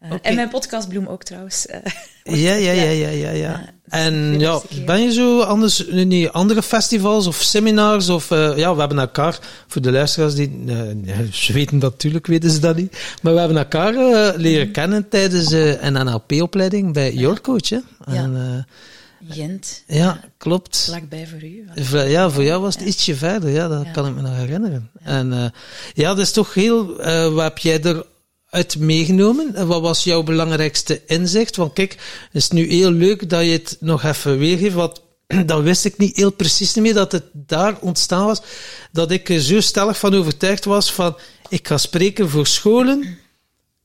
Oké. 0.03 0.15
En 0.23 0.35
mijn 0.35 0.49
podcastbloem 0.49 1.07
ook 1.07 1.23
trouwens. 1.25 1.67
Eh, 1.67 1.79
Ja, 2.45 2.55
ja, 2.55 2.73
ja, 2.73 2.91
ja, 2.91 3.09
ja, 3.09 3.31
ja. 3.31 3.65
En 3.89 4.39
ja, 4.39 4.61
ben 4.87 5.03
je 5.03 5.13
zo 5.13 5.41
anders 5.41 5.77
die 5.87 6.29
andere 6.31 6.63
festivals 6.63 7.27
of 7.27 7.37
seminars? 7.43 8.09
Of, 8.09 8.31
eh, 8.31 8.57
ja, 8.57 8.73
we 8.75 8.81
hebben 8.81 8.99
elkaar, 8.99 9.39
voor 9.67 9.83
de 9.83 9.91
luisteraars 9.93 10.35
die, 10.35 10.63
eh, 10.67 10.77
ja, 11.05 11.15
ze 11.33 11.53
weten 11.53 11.79
dat 11.79 11.91
natuurlijk, 11.91 12.27
weten 12.27 12.51
ze 12.51 12.59
dat 12.59 12.77
niet. 12.77 13.17
Maar 13.23 13.33
we 13.33 13.39
hebben 13.39 13.57
elkaar 13.57 13.95
eh, 13.95 14.37
leren 14.37 14.71
kennen 14.73 15.09
tijdens 15.09 15.53
eh, 15.53 15.83
een 15.83 15.93
NLP-opleiding 15.93 16.93
bij 16.93 17.13
Your 17.13 17.41
Coach. 17.41 17.69
Hè? 17.69 17.79
En, 18.05 18.67
Gent. 19.29 19.85
eh, 19.87 19.97
ja, 19.97 20.21
klopt. 20.37 20.83
Vlakbij 20.85 21.27
voor 21.27 21.43
u. 21.43 21.65
Ja, 22.11 22.31
voor 22.31 22.45
jou 22.45 22.63
was 22.63 22.75
het 22.75 22.85
ietsje 22.85 23.15
verder, 23.15 23.51
ja, 23.51 23.69
dat 23.69 23.85
Ja. 23.85 23.91
kan 23.91 24.07
ik 24.07 24.15
me 24.15 24.21
nog 24.23 24.37
herinneren. 24.37 24.91
En 25.03 25.33
eh, 25.33 25.45
ja, 25.95 26.09
dat 26.09 26.19
is 26.19 26.33
toch 26.33 26.55
heel, 26.55 27.01
eh, 27.01 27.33
wat 27.33 27.43
heb 27.43 27.59
jij 27.59 27.81
eruit 28.51 28.79
meegenomen? 28.79 29.55
En 29.55 29.67
wat 29.67 29.81
was 29.81 30.05
jouw 30.05 30.23
belangrijkste 30.23 31.03
inzicht? 31.07 31.57
Want 31.57 31.73
kijk, 31.73 31.93
het 31.93 32.43
is 32.43 32.51
nu 32.51 32.69
heel 32.69 32.91
leuk 32.91 33.31
dat 33.31 33.45
je 33.45 33.51
het 33.51 33.77
nog 33.81 34.03
even 34.03 34.39
weergeeft, 34.39 34.75
want 34.75 35.03
dat 35.47 35.63
wist 35.63 35.85
ik 35.85 35.99
niet 35.99 36.17
heel 36.17 36.33
precies 36.33 36.75
meer, 36.75 36.95
dat 36.95 37.13
het 37.13 37.25
daar 37.33 37.79
ontstaan 37.81 38.25
was, 38.25 38.43
dat 38.93 39.11
ik 39.11 39.29
er 39.29 39.41
zo 39.41 39.61
stellig 39.61 39.99
van 39.99 40.15
overtuigd 40.15 40.65
was 40.65 40.93
van, 40.93 41.17
ik 41.49 41.69
ga 41.69 41.77
spreken 41.77 42.29
voor 42.29 42.47
scholen, 42.47 43.19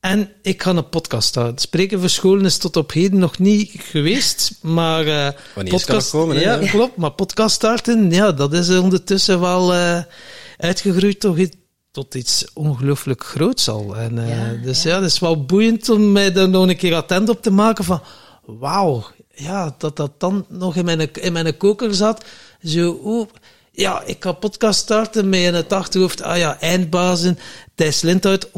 en 0.04 0.32
ik 0.42 0.62
ga 0.62 0.70
een 0.70 0.88
podcast 0.88 1.28
starten. 1.28 1.58
Spreken 1.58 2.00
voor 2.00 2.08
scholen 2.08 2.44
is 2.44 2.56
tot 2.56 2.76
op 2.76 2.92
heden 2.92 3.18
nog 3.18 3.38
niet 3.38 3.70
geweest, 3.78 4.58
maar... 4.62 5.06
eh 5.06 5.32
Wanneer 5.54 5.84
kan 5.84 5.96
het 5.96 6.10
komen? 6.10 6.40
Ja, 6.40 6.58
klopt. 6.58 6.96
Maar 6.96 7.10
podcast 7.10 7.54
starten, 7.54 8.10
ja, 8.10 8.32
dat 8.32 8.52
is 8.52 8.68
ondertussen 8.70 9.40
wel 9.40 9.74
eh, 9.74 10.02
uitgegroeid 10.56 11.20
toch 11.20 11.36
tot 11.94 12.14
iets 12.14 12.44
ongelooflijk 12.52 13.24
groots 13.24 13.68
al. 13.68 13.96
En, 13.96 14.26
Ja, 14.26 14.52
dus 14.62 14.82
ja. 14.82 14.90
ja, 14.90 14.96
het 15.00 15.10
is 15.10 15.18
wel 15.18 15.44
boeiend 15.44 15.88
om 15.88 16.12
mij 16.12 16.32
daar 16.32 16.48
nog 16.48 16.68
een 16.68 16.76
keer 16.76 16.94
attent 16.94 17.28
op 17.28 17.42
te 17.42 17.50
maken 17.50 17.84
van... 17.84 18.02
Wauw, 18.44 19.04
ja, 19.34 19.74
dat 19.78 19.96
dat 19.96 20.20
dan 20.20 20.46
nog 20.48 20.76
in 20.76 20.84
mijn, 20.84 21.12
in 21.12 21.32
mijn 21.32 21.56
koker 21.56 21.94
zat. 21.94 22.24
Zo, 22.64 23.00
oeh, 23.04 23.28
ja, 23.70 24.02
ik 24.02 24.16
ga 24.22 24.32
podcast 24.32 24.80
starten 24.80 25.28
met 25.28 25.40
in 25.40 25.54
het 25.54 25.72
achterhoofd, 25.72 26.22
ah 26.22 26.38
ja, 26.38 26.60
eindbazen, 26.60 27.38
Thijs 27.74 28.00
Lindhout, 28.00 28.48
100% 28.48 28.50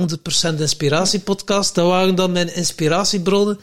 inspiratiepodcast. 0.58 1.74
Dat 1.74 1.86
waren 1.88 2.14
dan 2.14 2.32
mijn 2.32 2.54
inspiratiebronnen. 2.54 3.60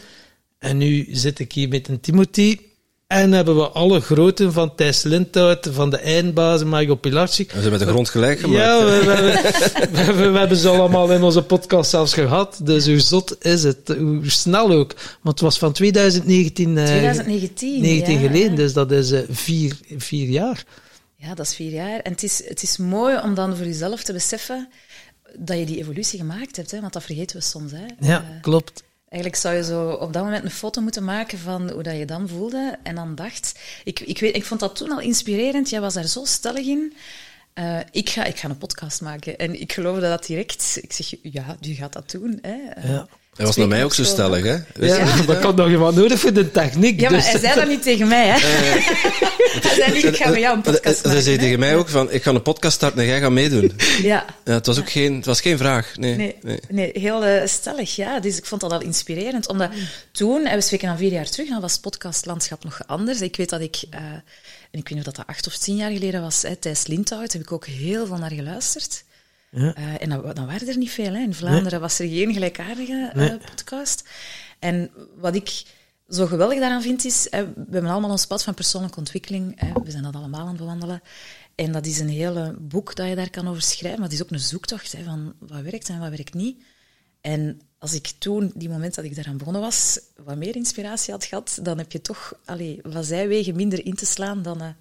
En 0.60 0.77
nu 0.77 1.08
zit 1.12 1.39
ik 1.39 1.51
hier 1.51 1.68
met 1.68 1.88
een 1.88 2.00
Timothy. 2.00 2.60
En 3.07 3.31
hebben 3.31 3.55
we 3.55 3.67
alle 3.67 4.00
groten 4.01 4.53
van 4.53 4.75
Thijs 4.75 5.03
Lindhout, 5.03 5.69
van 5.72 5.89
de 5.89 5.98
eindbazen, 5.98 6.67
Mario 6.67 6.95
Pilarczyk. 6.95 7.51
We 7.51 7.60
zijn 7.60 7.72
met 7.72 7.79
de 7.79 7.86
grond 7.88 8.10
gelijk 8.10 8.39
gemaakt. 8.39 8.60
Ja, 8.63 8.86
we, 8.86 8.91
we, 8.91 9.05
we, 9.05 9.89
we 9.91 9.98
hebben- 9.98 10.31
we 10.33 10.39
hebben 10.39 10.57
ze 10.57 10.69
allemaal 10.69 11.12
in 11.12 11.24
onze 11.24 11.41
podcast 11.43 11.89
zelfs 11.89 12.13
gehad. 12.13 12.60
Dus 12.63 12.86
hoe 12.86 13.00
zot 13.00 13.45
is 13.45 13.63
het? 13.63 13.95
Hoe 13.98 14.29
snel 14.29 14.72
ook. 14.72 14.93
Want 15.22 15.39
het 15.39 15.39
was 15.39 15.57
van 15.57 15.72
2019, 15.74 16.77
eh, 16.77 16.86
2019. 16.86 17.81
19 17.81 18.13
ja. 18.19 18.27
geleden, 18.27 18.55
dus 18.55 18.74
dat 18.74 18.91
is 18.91 19.12
eh, 19.12 19.22
vier, 19.29 19.77
vier 19.98 20.27
jaar. 20.29 20.63
Ja, 21.15 21.33
dat 21.36 21.45
is 21.45 21.55
vier 21.55 21.72
jaar. 21.72 22.00
En 22.00 22.12
het 22.12 22.24
is, 22.24 22.41
het 22.48 22.63
is 22.63 22.77
mooi 22.77 23.17
om 23.24 23.33
dan 23.36 23.55
voor 23.57 23.65
jezelf 23.65 24.03
te 24.03 24.13
beseffen 24.13 24.69
dat 25.38 25.57
je 25.57 25.65
die 25.65 25.77
evolutie 25.77 26.19
gemaakt 26.19 26.55
hebt. 26.55 26.72
Hè? 26.72 26.81
Want 26.81 26.93
dat 26.93 27.03
vergeten 27.03 27.36
we 27.38 27.43
soms. 27.43 27.72
Hè? 27.72 28.07
Ja, 28.07 28.17
Eh, 28.22 28.41
klopt. 28.41 28.83
Eigenlijk 29.13 29.36
zou 29.41 29.55
je 29.55 29.63
zo 29.63 29.89
op 29.89 30.13
dat 30.13 30.24
moment 30.24 30.43
een 30.43 30.51
foto 30.51 30.82
moeten 30.82 31.03
maken 31.03 31.39
van 31.39 31.70
hoe 31.72 31.84
dat 31.84 31.98
je 31.98 32.05
dan 32.05 32.27
voelde. 32.27 32.77
En 32.84 32.96
dan 32.96 33.15
dacht... 33.15 33.60
Ik, 33.84 34.00
ik, 34.00 34.20
weet, 34.20 34.36
ik 34.36 34.46
vond 34.46 34.60
dat 34.60 34.75
toen 34.75 34.91
al 34.91 35.00
inspirerend. 35.00 35.70
Jij 35.70 35.82
was 35.82 35.93
daar 35.93 36.08
zo 36.08 36.25
stellig 36.25 36.65
in. 36.65 36.93
Eh, 37.53 37.79
ik, 37.91 38.10
ga, 38.10 38.24
ik 38.24 38.38
ga 38.39 38.50
een 38.50 38.58
podcast 38.58 39.01
maken. 39.01 39.38
En 39.38 39.62
ik 39.62 39.74
geloofde 39.74 40.01
dat 40.01 40.25
direct. 40.25 40.79
Ik 40.82 40.93
zeg, 40.93 41.13
ja, 41.22 41.58
die 41.60 41.75
gaat 41.75 41.93
dat 41.93 42.12
doen. 42.12 42.39
Hè? 42.41 42.58
Eh, 42.70 42.89
Ja. 42.89 43.08
Hij 43.36 43.46
was 43.46 43.56
naar 43.56 43.68
mij 43.68 43.84
ook 43.84 43.94
zo 43.94 44.04
stellig, 44.04 44.44
hè? 44.44 44.58
Ja, 44.86 45.16
dat 45.25 45.40
kan 45.40 45.56
nog 45.56 45.70
iemand 45.70 45.96
nodig 45.96 46.20
voor 46.20 46.34
de 46.34 46.52
techniek. 46.52 47.00
Ja, 47.00 47.10
maar 47.10 47.20
dus. 47.20 47.32
hij 47.32 47.40
zei 47.40 47.56
dat 47.56 47.68
niet 47.68 47.84
tegen 47.84 48.08
mij, 48.08 48.28
hè? 48.28 48.38
hij 49.68 49.75
zei 49.75 49.94
niet, 49.94 50.04
ik 50.04 50.16
ga 50.16 50.30
met 50.30 50.40
jou 50.40 50.56
een 50.56 50.62
podcast 50.62 51.02
Hij 51.02 51.06
maken. 51.12 51.24
zei 51.24 51.38
tegen 51.38 51.60
mij 51.60 51.75
ook 51.75 51.90
van, 51.90 52.12
ik 52.12 52.24
ga 52.24 52.32
een 52.32 52.42
podcast 52.42 52.75
starten 52.75 53.00
en 53.00 53.06
jij 53.08 53.20
gaat 53.20 53.32
meedoen. 53.32 53.72
Ja, 54.02 54.25
Ja, 54.46 54.54
het 54.54 54.66
was 54.66 54.80
ook 54.80 54.90
geen, 54.92 55.16
het 55.16 55.25
was 55.25 55.42
geen 55.42 55.58
vraag. 55.58 55.92
Nee. 55.98 56.16
Nee, 56.16 56.36
nee. 56.42 56.60
nee. 56.70 56.92
heel 56.94 57.25
eh, 57.25 57.48
stellig, 57.48 57.96
ja. 57.96 58.20
Dus 58.20 58.38
ik 58.38 58.46
vond 58.46 58.62
dat 58.62 58.72
al 58.72 58.82
inspirerend. 58.82 59.48
Omdat 59.48 59.70
toen, 60.12 60.46
en 60.46 60.56
we 60.56 60.62
spreken 60.62 60.88
dan 60.88 60.98
vier 60.98 61.12
jaar 61.12 61.30
terug, 61.30 61.50
dan 61.50 61.62
was 61.62 61.72
het 61.72 61.82
podcastlandschap 61.82 62.63
nog 62.63 62.80
anders. 62.86 63.22
Ik 63.22 63.36
weet 63.36 63.50
dat 63.50 63.62
ik... 63.62 63.75
eh, 63.90 64.00
En 64.72 64.80
ik 64.80 64.90
weet 64.90 64.98
niet 64.98 64.98
of 64.98 65.04
dat, 65.04 65.16
dat 65.16 65.28
acht 65.28 65.48
of 65.48 65.58
tien 65.58 65.75
jaar 65.75 65.92
geleden 65.92 66.22
was. 66.22 66.42
Hè, 66.42 66.56
Thijs 66.56 66.88
Lindhout 66.88 67.34
heb 67.34 67.42
ik 67.42 67.52
ook 67.52 67.66
heel 67.66 68.06
veel 68.06 68.18
naar 68.18 68.32
geluisterd. 68.32 69.04
Ja. 69.53 69.74
Eh, 69.75 70.01
en 70.01 70.10
dan, 70.10 70.33
dan 70.33 70.45
waren 70.45 70.67
er 70.67 70.77
niet 70.77 70.91
veel. 70.91 71.13
Hè. 71.13 71.22
In 71.22 71.33
Vlaanderen 71.33 71.79
was 71.79 72.00
er 72.00 72.07
geen 72.07 72.33
gelijkaardige 72.33 73.12
eh, 73.13 73.50
podcast. 73.50 74.10
En 74.60 74.91
wat 75.15 75.36
ik 75.36 75.63
zo 76.10 76.25
geweldig 76.25 76.60
daaraan 76.60 76.81
vind, 76.81 77.05
is... 77.05 77.27
We 77.29 77.38
hebben 77.72 77.91
allemaal 77.91 78.10
ons 78.10 78.25
pad 78.25 78.43
van 78.43 78.53
persoonlijke 78.53 78.98
ontwikkeling. 78.98 79.74
We 79.83 79.91
zijn 79.91 80.03
dat 80.03 80.15
allemaal 80.15 80.41
aan 80.41 80.48
het 80.48 80.57
bewandelen. 80.57 81.01
En 81.55 81.72
dat 81.72 81.86
is 81.86 82.00
een 82.00 82.10
hele 82.10 82.55
boek 82.60 82.95
dat 82.95 83.07
je 83.07 83.15
daar 83.15 83.29
kan 83.29 83.48
over 83.48 83.62
schrijven. 83.62 84.00
Maar 84.00 84.10
het 84.10 84.17
is 84.17 84.24
ook 84.24 84.31
een 84.31 84.39
zoektocht 84.39 84.91
hè, 84.91 85.03
van 85.03 85.33
wat 85.39 85.62
werkt 85.62 85.89
en 85.89 86.00
wat 86.00 86.10
werkt 86.10 86.33
niet. 86.33 86.63
En 87.22 87.62
als 87.77 87.93
ik 87.93 88.07
toen, 88.17 88.51
die 88.55 88.69
moment 88.69 88.95
dat 88.95 89.05
ik 89.05 89.15
daaraan 89.15 89.38
begonnen 89.38 89.62
was, 89.62 90.00
wat 90.15 90.38
meer 90.38 90.55
inspiratie 90.55 91.13
had 91.13 91.25
gehad, 91.25 91.60
dan 91.62 91.77
heb 91.77 91.91
je 91.91 92.01
toch 92.01 92.33
allee, 92.45 92.79
van 92.83 93.03
zijwegen 93.03 93.55
minder 93.55 93.86
in 93.86 93.95
te 93.95 94.05
slaan 94.05 94.41
dan, 94.41 94.62
eh, 94.62 94.67
dan 94.67 94.75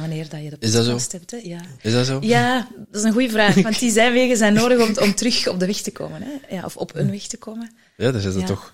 wanneer 0.00 0.28
dat 0.28 0.42
je 0.42 0.50
de 0.50 0.56
Is 0.58 0.72
dat 0.72 0.84
zo? 0.84 0.90
podcast 0.90 1.12
hebt. 1.12 1.30
Hè. 1.30 1.36
Ja. 1.42 1.60
Is 1.80 1.92
dat 1.92 2.06
zo? 2.06 2.18
ja, 2.20 2.68
dat 2.90 3.00
is 3.00 3.02
een 3.02 3.12
goede 3.12 3.28
vraag. 3.30 3.54
Want 3.62 3.78
die 3.78 3.90
zijwegen 3.92 4.36
zijn 4.36 4.52
nodig 4.54 4.88
om, 4.88 4.96
om 5.04 5.14
terug 5.14 5.48
op 5.48 5.60
de 5.60 5.66
weg 5.66 5.76
te 5.80 5.90
komen. 5.92 6.22
Hè. 6.22 6.54
Ja, 6.56 6.64
of 6.64 6.76
op 6.76 6.94
een 6.94 7.10
weg 7.10 7.26
te 7.26 7.36
komen. 7.36 7.72
Ja, 7.96 8.06
er 8.12 8.20
zitten 8.20 8.40
Ja. 8.40 8.46
toch 8.46 8.72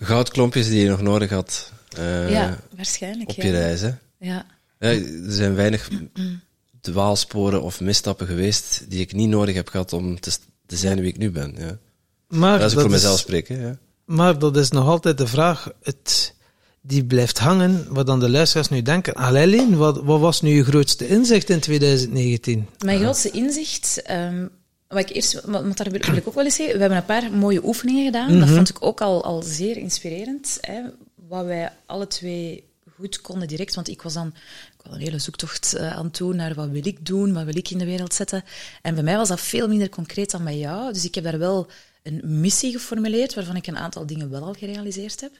goudklompjes 0.00 0.68
die 0.68 0.82
je 0.82 0.88
nog 0.88 1.00
nodig 1.00 1.30
had 1.30 1.72
eh, 1.98 2.30
ja, 2.30 2.58
waarschijnlijk. 2.76 3.30
op 3.30 3.36
ja. 3.36 3.44
je 3.44 3.50
reis. 3.50 3.80
Hè? 3.80 3.90
Ja. 4.18 4.46
Ja, 4.78 4.88
er 4.88 5.02
zijn 5.28 5.54
weinig 5.54 5.88
dwaalsporen 6.80 7.62
of 7.62 7.80
misstappen 7.80 8.26
geweest 8.26 8.84
die 8.88 9.00
ik 9.00 9.12
niet 9.12 9.28
nodig 9.28 9.54
heb 9.54 9.68
gehad 9.68 9.92
om 9.92 10.20
te, 10.20 10.30
te 10.66 10.76
zijn 10.76 11.00
wie 11.00 11.08
ik 11.08 11.18
nu 11.18 11.30
ben. 11.30 11.54
Ja. 11.58 11.78
Maar 12.28 12.58
Dat 12.58 12.66
is 12.70 12.76
ook 12.76 12.80
dat 12.82 12.86
voor 12.86 12.94
is- 12.96 13.02
mezelf 13.02 13.18
spreken. 13.18 13.60
Ja. 13.60 13.78
Maar 14.04 14.38
dat 14.38 14.56
is 14.56 14.70
nog 14.70 14.86
altijd 14.86 15.18
de 15.18 15.26
vraag, 15.26 15.68
het, 15.82 16.34
die 16.80 17.04
blijft 17.04 17.38
hangen, 17.38 17.86
wat 17.88 18.06
dan 18.06 18.20
de 18.20 18.30
luisteraars 18.30 18.68
nu 18.68 18.82
denken. 18.82 19.14
Alleen, 19.14 19.76
wat, 19.76 20.02
wat 20.02 20.20
was 20.20 20.40
nu 20.40 20.50
je 20.50 20.64
grootste 20.64 21.08
inzicht 21.08 21.50
in 21.50 21.60
2019? 21.60 22.66
Mijn 22.84 23.00
grootste 23.00 23.30
inzicht, 23.30 24.02
ehm, 24.02 24.46
wat 24.88 24.98
ik 24.98 25.10
eerst, 25.10 25.40
wat, 25.44 25.76
daar 25.76 25.90
wil 25.90 26.16
ik 26.16 26.28
ook 26.28 26.34
wel 26.34 26.44
eens 26.44 26.54
zeggen, 26.54 26.74
we 26.74 26.80
hebben 26.80 26.98
een 26.98 27.04
paar 27.04 27.32
mooie 27.32 27.64
oefeningen 27.64 28.04
gedaan. 28.04 28.38
Dat 28.38 28.48
vond 28.48 28.68
ik 28.68 28.76
ook 28.80 29.00
al, 29.00 29.24
al 29.24 29.42
zeer 29.42 29.76
inspirerend. 29.76 30.58
Hè, 30.60 30.82
wat 31.28 31.44
wij 31.44 31.72
alle 31.86 32.06
twee 32.06 32.64
goed 32.96 33.20
konden 33.20 33.48
direct, 33.48 33.74
want 33.74 33.88
ik 33.88 34.02
was 34.02 34.14
dan 34.14 34.34
ik 34.78 34.86
was 34.86 34.94
een 34.94 35.04
hele 35.04 35.18
zoektocht 35.18 35.74
eh, 35.74 35.96
aan 35.96 36.04
het 36.04 36.16
doen 36.16 36.36
naar 36.36 36.54
wat 36.54 36.68
wil 36.68 36.86
ik 36.86 37.06
doen, 37.06 37.32
wat 37.32 37.44
wil 37.44 37.56
ik 37.56 37.70
in 37.70 37.78
de 37.78 37.84
wereld 37.84 38.14
zetten. 38.14 38.44
En 38.82 38.94
bij 38.94 39.02
mij 39.02 39.16
was 39.16 39.28
dat 39.28 39.40
veel 39.40 39.68
minder 39.68 39.88
concreet 39.88 40.30
dan 40.30 40.44
bij 40.44 40.58
jou. 40.58 40.92
Dus 40.92 41.04
ik 41.04 41.14
heb 41.14 41.24
daar 41.24 41.38
wel 41.38 41.66
een 42.02 42.40
missie 42.40 42.72
geformuleerd, 42.72 43.34
waarvan 43.34 43.56
ik 43.56 43.66
een 43.66 43.76
aantal 43.76 44.06
dingen 44.06 44.30
wel 44.30 44.42
al 44.42 44.52
gerealiseerd 44.52 45.20
heb. 45.20 45.32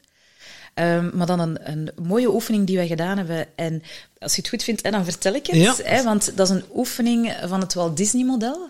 Ehm, 0.73 1.09
maar 1.13 1.27
dan 1.27 1.39
een, 1.39 1.69
een 1.71 1.91
mooie 2.01 2.33
oefening 2.33 2.67
die 2.67 2.77
wij 2.77 2.87
gedaan 2.87 3.17
hebben. 3.17 3.47
En 3.55 3.83
als 4.19 4.35
je 4.35 4.41
het 4.41 4.49
goed 4.49 4.63
vindt, 4.63 4.83
hè, 4.83 4.91
dan 4.91 5.03
vertel 5.03 5.33
ik 5.33 5.47
het. 5.47 5.55
Ja. 5.55 5.75
Hè, 5.83 6.03
want 6.03 6.37
dat 6.37 6.49
is 6.49 6.55
een 6.55 6.63
oefening 6.73 7.37
van 7.45 7.59
het 7.59 7.73
Walt 7.73 7.97
Disney-model. 7.97 8.69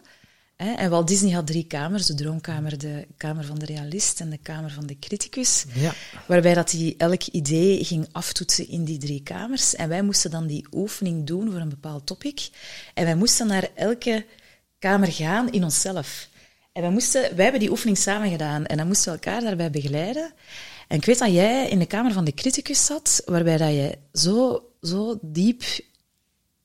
Hè, 0.55 0.73
En 0.73 0.89
Walt 0.89 1.07
Disney 1.07 1.31
had 1.31 1.47
drie 1.47 1.65
kamers. 1.67 2.05
De 2.05 2.13
droomkamer, 2.13 2.77
de 2.77 3.07
kamer 3.17 3.45
van 3.45 3.59
de 3.59 3.65
realist 3.65 4.19
en 4.19 4.29
de 4.29 4.37
kamer 4.37 4.71
van 4.71 4.85
de 4.85 4.99
criticus. 4.99 5.65
Ja. 5.73 5.93
Waarbij 6.27 6.53
dat 6.53 6.71
hij 6.71 6.95
elk 6.97 7.23
idee 7.23 7.83
ging 7.83 8.07
aftoetsen 8.11 8.69
in 8.69 8.83
die 8.83 8.97
drie 8.97 9.23
kamers. 9.23 9.75
En 9.75 9.89
wij 9.89 10.01
moesten 10.01 10.31
dan 10.31 10.47
die 10.47 10.65
oefening 10.71 11.27
doen 11.27 11.51
voor 11.51 11.59
een 11.59 11.69
bepaald 11.69 12.05
topic. 12.05 12.49
En 12.93 13.05
wij 13.05 13.15
moesten 13.15 13.47
naar 13.47 13.69
elke 13.75 14.25
kamer 14.79 15.11
gaan 15.11 15.51
in 15.51 15.63
onszelf. 15.63 16.29
En 16.73 16.81
wij, 16.81 16.91
moesten, 16.91 17.21
wij 17.21 17.43
hebben 17.43 17.59
die 17.59 17.71
oefening 17.71 17.97
samen 17.97 18.29
gedaan. 18.29 18.65
En 18.65 18.77
dan 18.77 18.87
moesten 18.87 19.13
we 19.13 19.19
elkaar 19.19 19.41
daarbij 19.41 19.71
begeleiden. 19.71 20.33
En 20.91 20.97
ik 20.97 21.05
weet 21.05 21.19
dat 21.19 21.33
jij 21.33 21.69
in 21.69 21.79
de 21.79 21.85
kamer 21.85 22.13
van 22.13 22.25
de 22.25 22.33
criticus 22.33 22.85
zat, 22.85 23.21
waarbij 23.25 23.57
dat 23.57 23.69
je 23.69 23.97
zo, 24.13 24.63
zo 24.81 25.19
diep 25.21 25.63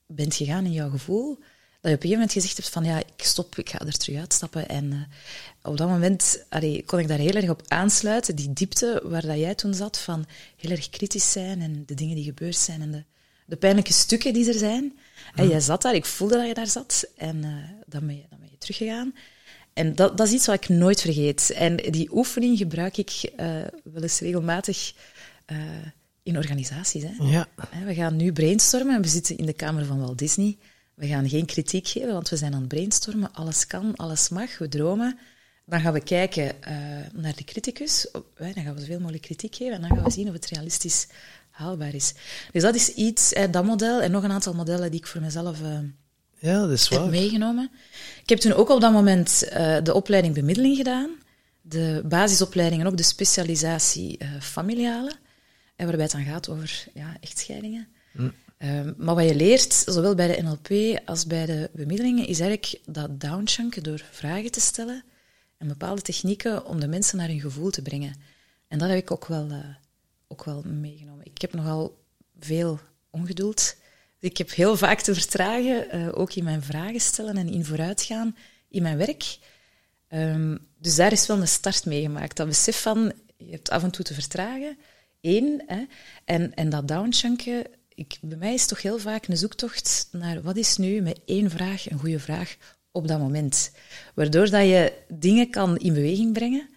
bent 0.07 0.35
gegaan 0.35 0.65
in 0.65 0.73
jouw 0.73 0.91
gevoel, 0.91 1.29
dat 1.29 1.41
je 1.41 1.79
op 1.79 1.85
een 1.85 1.91
gegeven 1.91 2.11
moment 2.11 2.33
gezegd 2.33 2.57
hebt 2.57 2.69
van 2.69 2.85
ja, 2.85 2.99
ik 2.99 3.25
stop, 3.25 3.59
ik 3.59 3.71
ga 3.71 3.79
er 3.79 3.99
terug 3.99 4.19
uitstappen. 4.19 4.69
En 4.69 4.93
eh, 4.93 5.71
op 5.71 5.77
dat 5.77 5.89
moment 5.89 6.45
allee, 6.49 6.85
kon 6.85 6.99
ik 6.99 7.09
daar 7.09 7.19
heel 7.19 7.35
erg 7.35 7.49
op 7.49 7.63
aansluiten, 7.67 8.37
die 8.37 8.53
diepte 8.53 9.03
waar 9.05 9.27
dat 9.27 9.39
jij 9.39 9.55
toen 9.55 9.75
zat, 9.75 9.99
van 9.99 10.27
heel 10.57 10.71
erg 10.71 10.91
kritisch 10.91 11.33
zijn 11.33 11.61
en 11.63 11.83
de 11.87 11.95
dingen 11.95 12.15
die 12.15 12.25
gebeurd 12.25 12.57
zijn 12.57 12.83
en 12.83 12.91
de, 12.93 13.03
de 13.45 13.57
pijnlijke 13.57 13.93
stukken 13.93 14.33
die 14.33 14.49
er 14.49 14.59
zijn. 14.59 14.99
En 15.35 15.49
jij 15.49 15.61
zat 15.61 15.83
daar, 15.83 15.95
ik 15.95 16.05
voelde 16.05 16.37
dat 16.37 16.47
je 16.47 16.55
daar 16.55 16.67
zat 16.67 17.07
en 17.17 17.45
eh, 17.45 17.51
dan, 17.87 18.07
ben 18.07 18.17
je, 18.17 18.25
dan 18.31 18.39
ben 18.39 18.49
je 18.51 18.59
teruggegaan. 18.59 19.15
En 19.77 19.95
dat, 19.95 20.17
dat 20.17 20.27
is 20.27 20.33
iets 20.33 20.47
wat 20.47 20.55
ik 20.55 20.69
nooit 20.69 21.01
vergeet. 21.01 21.51
En 21.51 21.77
die 21.77 22.09
oefening 22.13 22.59
gebruik 22.59 22.97
ik 22.97 23.33
eh, 23.37 23.47
wel 23.85 24.03
eens 24.03 24.21
regelmatig 24.21 24.95
eh, 25.47 25.59
in 26.23 26.37
organisaties. 26.37 27.03
Hè. 27.03 27.25
Ja. 27.25 27.47
We 27.85 27.95
gaan 27.95 28.17
nu 28.17 28.33
brainstormen. 28.33 29.03
We 29.03 29.09
zitten 29.09 29.37
in 29.37 29.47
de 29.47 29.53
kamer 29.53 29.85
van 29.85 30.01
Walt 30.01 30.19
Disney. 30.19 30.57
We 30.95 31.07
gaan 31.07 31.29
geen 31.29 31.47
kritiek 31.47 31.89
geven, 31.89 32.13
want 32.13 32.29
we 32.29 32.37
zijn 32.37 32.55
aan 32.55 32.61
het 32.61 32.69
brainstormen. 32.69 33.33
Alles 33.33 33.67
kan, 33.67 33.97
alles 33.97 34.29
mag. 34.29 34.59
We 34.59 34.69
dromen. 34.69 35.19
Dan 35.65 35.81
gaan 35.81 35.93
we 35.93 36.01
kijken 36.01 36.63
eh, 36.63 36.77
naar 37.13 37.37
de 37.37 37.45
criticus. 37.45 38.09
Dan 38.37 38.53
gaan 38.53 38.75
we 38.75 38.81
zoveel 38.81 38.99
mogelijk 38.99 39.23
kritiek 39.23 39.55
geven. 39.55 39.75
En 39.75 39.81
dan 39.81 39.91
gaan 39.91 40.05
we 40.05 40.11
zien 40.11 40.29
of 40.29 40.33
het 40.33 40.47
realistisch 40.47 41.07
haalbaar 41.51 41.95
is. 41.95 42.15
Dus 42.53 42.63
dat 42.63 42.75
is 42.75 42.89
iets, 42.89 43.31
hè, 43.35 43.51
dat 43.51 43.65
model. 43.65 44.03
En 44.03 44.11
nog 44.11 44.23
een 44.23 44.33
aantal 44.33 44.55
modellen 44.55 44.91
die 44.91 45.01
ik 45.01 45.07
voor 45.07 45.21
mezelf 45.21 45.59
ja, 46.39 46.61
dat 46.61 46.71
is 46.71 46.89
heb 46.89 47.01
waar. 47.01 47.09
meegenomen. 47.09 47.71
Ik 48.23 48.29
heb 48.29 48.39
toen 48.39 48.53
ook 48.53 48.69
op 48.69 48.81
dat 48.81 48.93
moment 48.93 49.43
eh, 49.43 49.77
de 49.83 49.95
opleiding 49.95 50.35
bemiddeling 50.35 50.77
gedaan. 50.77 51.11
De 51.61 52.03
basisopleiding 52.05 52.81
en 52.81 52.89
ook 52.89 52.97
de 52.97 53.03
specialisatie 53.03 54.19
eh, 54.19 54.29
familiale. 54.41 55.13
En 55.77 55.87
waarbij 55.87 56.05
het 56.05 56.13
dan 56.13 56.25
gaat 56.25 56.49
over 56.49 56.85
ja, 56.95 57.17
echtscheidingen. 57.21 57.89
Ehm, 58.59 58.93
maar 58.97 59.15
wat 59.15 59.25
je 59.25 59.35
leert, 59.35 59.73
zowel 59.73 60.15
bij 60.15 60.37
de 60.37 60.43
NLP 60.43 61.01
als 61.05 61.27
bij 61.27 61.47
de 61.47 61.71
bemiddelingen, 61.73 62.27
is 62.27 62.41
eigenlijk 62.41 62.81
dat 62.87 63.21
downchunken 63.21 63.83
door 63.83 64.05
vragen 64.11 64.51
te 64.51 64.61
stellen 64.61 65.05
en 65.59 65.69
bepaalde 65.69 66.03
technieken 66.03 66.67
om 66.67 66.81
de 66.81 66.89
mensen 66.89 67.19
naar 67.19 67.29
hun 67.29 67.41
gevoel 67.41 67.71
te 67.71 67.83
brengen. 67.83 68.15
En 68.69 68.79
dat 68.79 68.89
heb 68.89 68.99
ik 68.99 69.11
ook 69.11 69.27
wel, 69.27 69.51
eh, 69.51 69.59
ook 70.29 70.45
wel 70.45 70.63
meegenomen. 70.63 71.25
Ik 71.25 71.41
heb 71.41 71.55
nogal 71.55 71.99
veel 72.41 72.81
ongeduld. 73.11 73.77
Ik 74.27 74.39
heb 74.39 74.51
heel 74.51 74.77
vaak 74.77 75.01
te 75.01 75.15
vertragen, 75.15 75.91
eh, 75.91 76.19
ook 76.19 76.33
in 76.33 76.45
mijn 76.45 76.63
vragen 76.63 77.01
stellen 77.01 77.37
en 77.37 77.49
in 77.49 77.65
vooruitgaan 77.65 78.37
in 78.69 78.83
mijn 78.83 78.97
werk. 78.97 79.39
Ehm, 80.09 80.57
dus 80.79 80.97
daar 80.97 81.13
is 81.13 81.27
wel 81.27 81.41
een 81.41 81.49
start 81.49 81.85
mee 81.85 82.03
gemaakt. 82.03 82.37
Dat 82.37 82.47
besef 82.47 82.83
van, 82.83 83.13
je 83.37 83.51
hebt 83.51 83.71
af 83.71 83.83
en 83.83 83.91
toe 83.91 84.05
te 84.05 84.15
vertragen, 84.15 84.79
één. 85.21 85.65
En, 86.25 86.55
en 86.55 86.69
dat 86.69 86.89
downchunken, 86.89 87.67
ik, 87.95 88.19
bij 88.21 88.39
mij 88.39 88.55
is 88.55 88.67
toch 88.67 88.83
heel 88.83 88.99
vaak 88.99 89.27
een 89.27 89.37
zoektocht 89.37 90.09
naar 90.13 90.43
wat 90.43 90.57
is 90.57 90.77
nu 90.77 91.01
met 91.01 91.21
één 91.25 91.51
vraag 91.51 91.91
een 91.91 91.99
goede 91.99 92.21
vraag 92.21 92.57
op 92.93 93.09
dat 93.09 93.19
moment. 93.19 93.71
Waardoor 94.15 94.51
dat 94.51 94.63
je 94.63 94.93
dingen 95.09 95.51
kan 95.51 95.77
in 95.77 95.95
beweging 95.95 96.33
brengen 96.33 96.69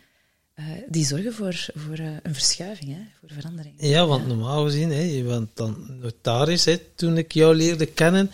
eh, 0.59 0.65
die 0.87 1.05
zorgen 1.05 1.33
voor, 1.33 1.65
voor 1.75 1.95
eh, 1.97 2.05
een 2.23 2.33
verschuiving, 2.33 2.89
hè, 2.91 2.99
voor 3.19 3.29
verandering. 3.39 3.73
Ja, 3.77 4.05
want 4.05 4.27
normaal 4.27 4.63
gezien, 4.65 4.91
hè, 4.91 5.23
bent 5.23 5.49
dan 5.53 5.85
notaris, 6.01 6.65
hè, 6.65 6.77
toen 6.95 7.17
ik 7.17 7.31
jou 7.31 7.55
leerde 7.55 7.85
kennen. 7.85 8.31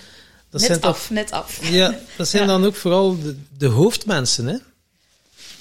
Dat 0.50 0.62
zijn 0.62 0.74
net 0.74 0.82
toch- 0.82 0.91
af, 0.96 1.10
net 1.10 1.32
af. 1.32 1.70
Ja, 1.72 2.00
dat 2.17 2.27
zijn 2.27 2.44
Ja. 2.44 2.48
dan 2.50 2.65
ook 2.65 2.75
vooral 2.75 3.20
de, 3.22 3.36
de 3.58 3.65
hoofdmensen, 3.67 4.46
hè? 4.46 4.58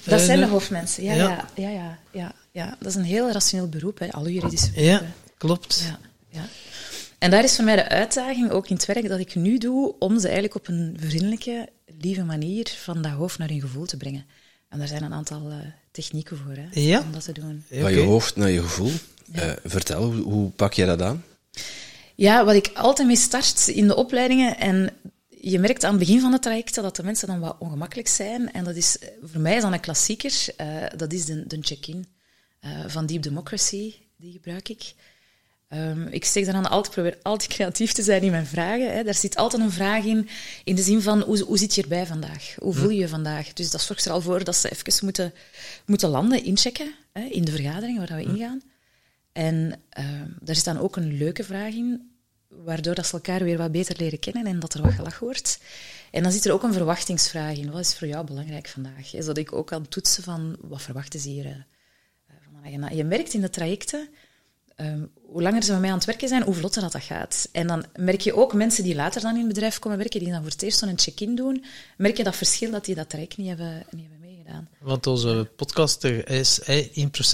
Dat 0.03 0.19
Eh, 0.19 0.25
zijn 0.25 0.39
de 0.39 0.45
nu- 0.45 0.51
hoofdmensen, 0.51 1.03
ja, 1.03 1.13
Ja. 1.13 1.23
ja. 1.29 1.49
Ja, 1.55 1.69
ja, 1.69 1.99
ja, 2.11 2.31
ja. 2.51 2.75
Dat 2.79 2.87
is 2.89 2.95
een 2.95 3.03
heel 3.03 3.31
rationeel 3.31 3.69
beroep, 3.69 3.99
hè. 3.99 4.11
alle 4.11 4.33
juridische 4.33 4.71
Ja, 4.75 4.81
beroepen. 4.97 5.13
klopt. 5.37 5.83
Ja, 5.85 5.99
ja. 6.29 6.45
En 7.19 7.31
daar 7.31 7.43
is 7.43 7.55
voor 7.55 7.65
mij 7.65 7.75
de 7.75 7.89
uitdaging, 7.89 8.51
ook 8.51 8.67
in 8.69 8.75
het 8.75 8.85
werk 8.85 9.07
dat 9.07 9.19
ik 9.19 9.35
nu 9.35 9.57
doe, 9.57 9.95
om 9.99 10.19
ze 10.19 10.23
eigenlijk 10.25 10.55
op 10.55 10.67
een 10.67 10.97
vriendelijke, 10.99 11.69
lieve 12.01 12.23
manier 12.23 12.67
van 12.83 13.01
dat 13.01 13.11
hoofd 13.11 13.37
naar 13.37 13.47
hun 13.49 13.61
gevoel 13.61 13.85
te 13.85 13.97
brengen. 13.97 14.25
En 14.75 14.81
daar 14.81 14.89
zijn 14.89 15.03
een 15.03 15.13
aantal 15.13 15.49
eh, 15.49 15.57
technieken 15.91 16.37
voor, 16.37 16.55
hè, 16.55 16.81
Ja. 16.81 16.99
om 17.01 17.11
dat 17.11 17.23
te 17.23 17.31
doen. 17.31 17.63
Van 17.71 17.93
je 17.93 17.99
hoofd 17.99 18.35
naar 18.35 18.49
je 18.49 18.61
gevoel. 18.61 18.91
Eh, 19.31 19.51
vertel, 19.63 20.03
hoe, 20.03 20.23
hoe 20.23 20.49
pak 20.49 20.73
je 20.73 20.85
dat 20.85 21.01
aan? 21.01 21.23
Ja, 22.15 22.45
wat 22.45 22.55
ik 22.55 22.71
altijd 22.73 23.07
mee 23.07 23.17
start 23.17 23.67
in 23.67 23.87
de 23.87 23.95
opleidingen, 23.95 24.57
en 24.57 24.89
je 25.29 25.59
merkt 25.59 25.83
aan 25.83 25.89
het 25.89 25.99
begin 25.99 26.19
van 26.19 26.31
het 26.31 26.41
traject 26.41 26.75
dat 26.75 26.95
de 26.95 27.03
mensen 27.03 27.27
dan 27.27 27.39
wat 27.39 27.55
ongemakkelijk 27.59 28.07
zijn. 28.07 28.51
En 28.53 28.63
dat 28.63 28.75
is, 28.75 28.97
voor 29.23 29.41
mij 29.41 29.55
is 29.55 29.61
dan 29.61 29.73
een 29.73 29.79
klassieker, 29.79 30.45
eh, 30.57 30.67
dat 30.97 31.13
is 31.13 31.25
de, 31.25 31.47
de 31.47 31.57
check-in 31.61 32.05
eh, 32.59 32.71
van 32.87 33.05
Deep 33.05 33.21
Democracy, 33.21 33.93
die 34.17 34.31
gebruik 34.31 34.69
ik. 34.69 34.93
Ehm, 35.67 36.07
ik 36.07 36.25
steek 36.25 36.45
dan 36.45 36.69
altijd, 36.69 36.93
probeer 36.93 37.17
altijd 37.21 37.49
creatief 37.49 37.91
te 37.91 38.03
zijn 38.03 38.21
in 38.21 38.31
mijn 38.31 38.45
vragen. 38.45 38.93
Hè. 38.93 39.03
Daar 39.03 39.13
zit 39.13 39.35
altijd 39.35 39.61
een 39.61 39.71
vraag 39.71 40.03
in, 40.03 40.29
in 40.63 40.75
de 40.75 40.81
zin 40.81 41.01
van, 41.01 41.21
hoe, 41.21 41.39
hoe 41.39 41.57
zit 41.57 41.75
je 41.75 41.81
erbij 41.81 42.05
vandaag? 42.05 42.55
Hoe 42.59 42.73
voel 42.73 42.89
je 42.89 42.99
je 42.99 43.07
vandaag? 43.07 43.53
Dus 43.53 43.71
dat 43.71 43.81
zorgt 43.81 44.05
er 44.05 44.11
al 44.11 44.21
voor 44.21 44.43
dat 44.43 44.55
ze 44.55 44.69
even 44.69 45.03
moeten, 45.03 45.33
moeten 45.85 46.09
landen, 46.09 46.43
inchecken, 46.43 46.95
hè, 47.11 47.21
in 47.21 47.45
de 47.45 47.51
vergadering 47.51 47.97
waar 47.97 48.17
we 48.17 48.23
ingaan. 48.23 48.61
En 49.31 49.81
ehm, 49.89 50.29
daar 50.39 50.55
zit 50.55 50.65
dan 50.65 50.79
ook 50.79 50.95
een 50.95 51.17
leuke 51.17 51.43
vraag 51.43 51.73
in, 51.73 52.11
waardoor 52.47 52.95
dat 52.95 53.05
ze 53.05 53.13
elkaar 53.13 53.43
weer 53.43 53.57
wat 53.57 53.71
beter 53.71 53.95
leren 53.97 54.19
kennen 54.19 54.45
en 54.45 54.59
dat 54.59 54.73
er 54.73 54.81
wat 54.81 54.93
gelachen 54.93 55.23
wordt. 55.23 55.59
En 56.11 56.23
dan 56.23 56.31
zit 56.31 56.45
er 56.45 56.53
ook 56.53 56.63
een 56.63 56.73
verwachtingsvraag 56.73 57.57
in. 57.57 57.71
Wat 57.71 57.81
is 57.81 57.95
voor 57.95 58.07
jou 58.07 58.25
belangrijk 58.25 58.67
vandaag? 58.67 59.07
Zodat 59.07 59.37
ik 59.37 59.53
ook 59.53 59.67
kan 59.67 59.87
toetsen 59.87 60.23
van, 60.23 60.55
wat 60.61 60.81
verwachten 60.81 61.19
ze 61.19 61.29
hier 61.29 61.45
eh, 61.45 61.53
van 62.43 62.55
een 62.55 62.65
agenda? 62.65 62.89
Je 62.89 63.03
merkt 63.03 63.33
in 63.33 63.41
de 63.41 63.49
trajecten 63.49 64.09
ehm, 64.75 65.03
hoe 65.35 65.41
langer 65.41 65.63
ze 65.63 65.71
met 65.71 65.81
mij 65.81 65.89
aan 65.89 65.95
het 65.95 66.05
werken 66.05 66.27
zijn, 66.27 66.43
hoe 66.43 66.53
vlotter 66.53 66.81
dat, 66.81 66.91
dat 66.91 67.03
gaat. 67.03 67.49
En 67.51 67.67
dan 67.67 67.85
merk 67.95 68.21
je 68.21 68.35
ook 68.35 68.53
mensen 68.53 68.83
die 68.83 68.95
later 68.95 69.21
dan 69.21 69.31
in 69.31 69.37
het 69.37 69.47
bedrijf 69.47 69.79
komen 69.79 69.97
werken, 69.97 70.19
die 70.19 70.31
dan 70.31 70.41
voor 70.41 70.51
het 70.51 70.61
eerst 70.61 70.79
zo'n 70.79 70.99
check-in 70.99 71.35
doen, 71.35 71.65
merk 71.97 72.17
je 72.17 72.23
dat 72.23 72.35
verschil 72.35 72.71
dat 72.71 72.85
die 72.85 72.95
dat 72.95 73.09
traject 73.09 73.37
niet 73.37 73.47
hebben, 73.47 73.85
niet 73.89 74.05
hebben 74.09 74.29
meegedaan. 74.29 74.69
Want 74.79 75.07
onze 75.07 75.49
podcaster 75.55 76.29
is 76.29 76.59
eh, 76.59 76.87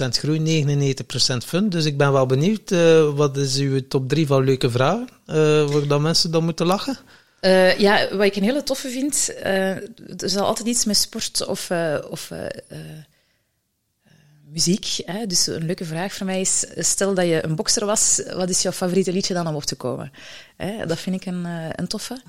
1% 0.06 0.08
groei, 0.08 0.64
99% 0.64 1.46
fun. 1.46 1.68
Dus 1.68 1.84
ik 1.84 1.96
ben 1.96 2.12
wel 2.12 2.26
benieuwd, 2.26 2.70
eh, 2.70 3.14
wat 3.14 3.36
is 3.36 3.56
uw 3.56 3.86
top 3.88 4.08
3 4.08 4.26
van 4.26 4.44
leuke 4.44 4.70
vragen, 4.70 5.08
uh, 5.26 5.34
waar 5.70 5.86
dat 5.86 6.00
mensen 6.00 6.30
dan 6.30 6.44
moeten 6.44 6.66
lachen? 6.66 6.98
Uh, 7.40 7.78
ja, 7.78 8.16
wat 8.16 8.26
ik 8.26 8.36
een 8.36 8.42
hele 8.42 8.62
toffe 8.62 8.88
vind, 8.88 9.34
er 9.42 10.30
zal 10.30 10.46
altijd 10.46 10.68
iets 10.68 10.84
met 10.84 10.96
sport 10.96 11.46
of, 11.46 11.70
of 12.10 12.30
muziek. 14.52 14.86
Hè? 15.04 15.26
Dus 15.26 15.46
een 15.46 15.66
leuke 15.66 15.84
vraag 15.84 16.12
voor 16.12 16.26
mij 16.26 16.40
is, 16.40 16.66
stel 16.76 17.14
dat 17.14 17.26
je 17.26 17.44
een 17.44 17.54
bokser 17.54 17.86
was, 17.86 18.22
wat 18.34 18.48
is 18.48 18.62
jouw 18.62 18.72
favoriete 18.72 19.12
liedje 19.12 19.34
dan 19.34 19.46
om 19.46 19.54
op 19.54 19.64
te 19.64 19.74
komen? 19.74 20.12
Hè? 20.56 20.86
Dat 20.86 20.98
vind 20.98 21.16
ik 21.16 21.26
een, 21.26 21.44
een 21.80 21.88
toffe. 21.88 22.22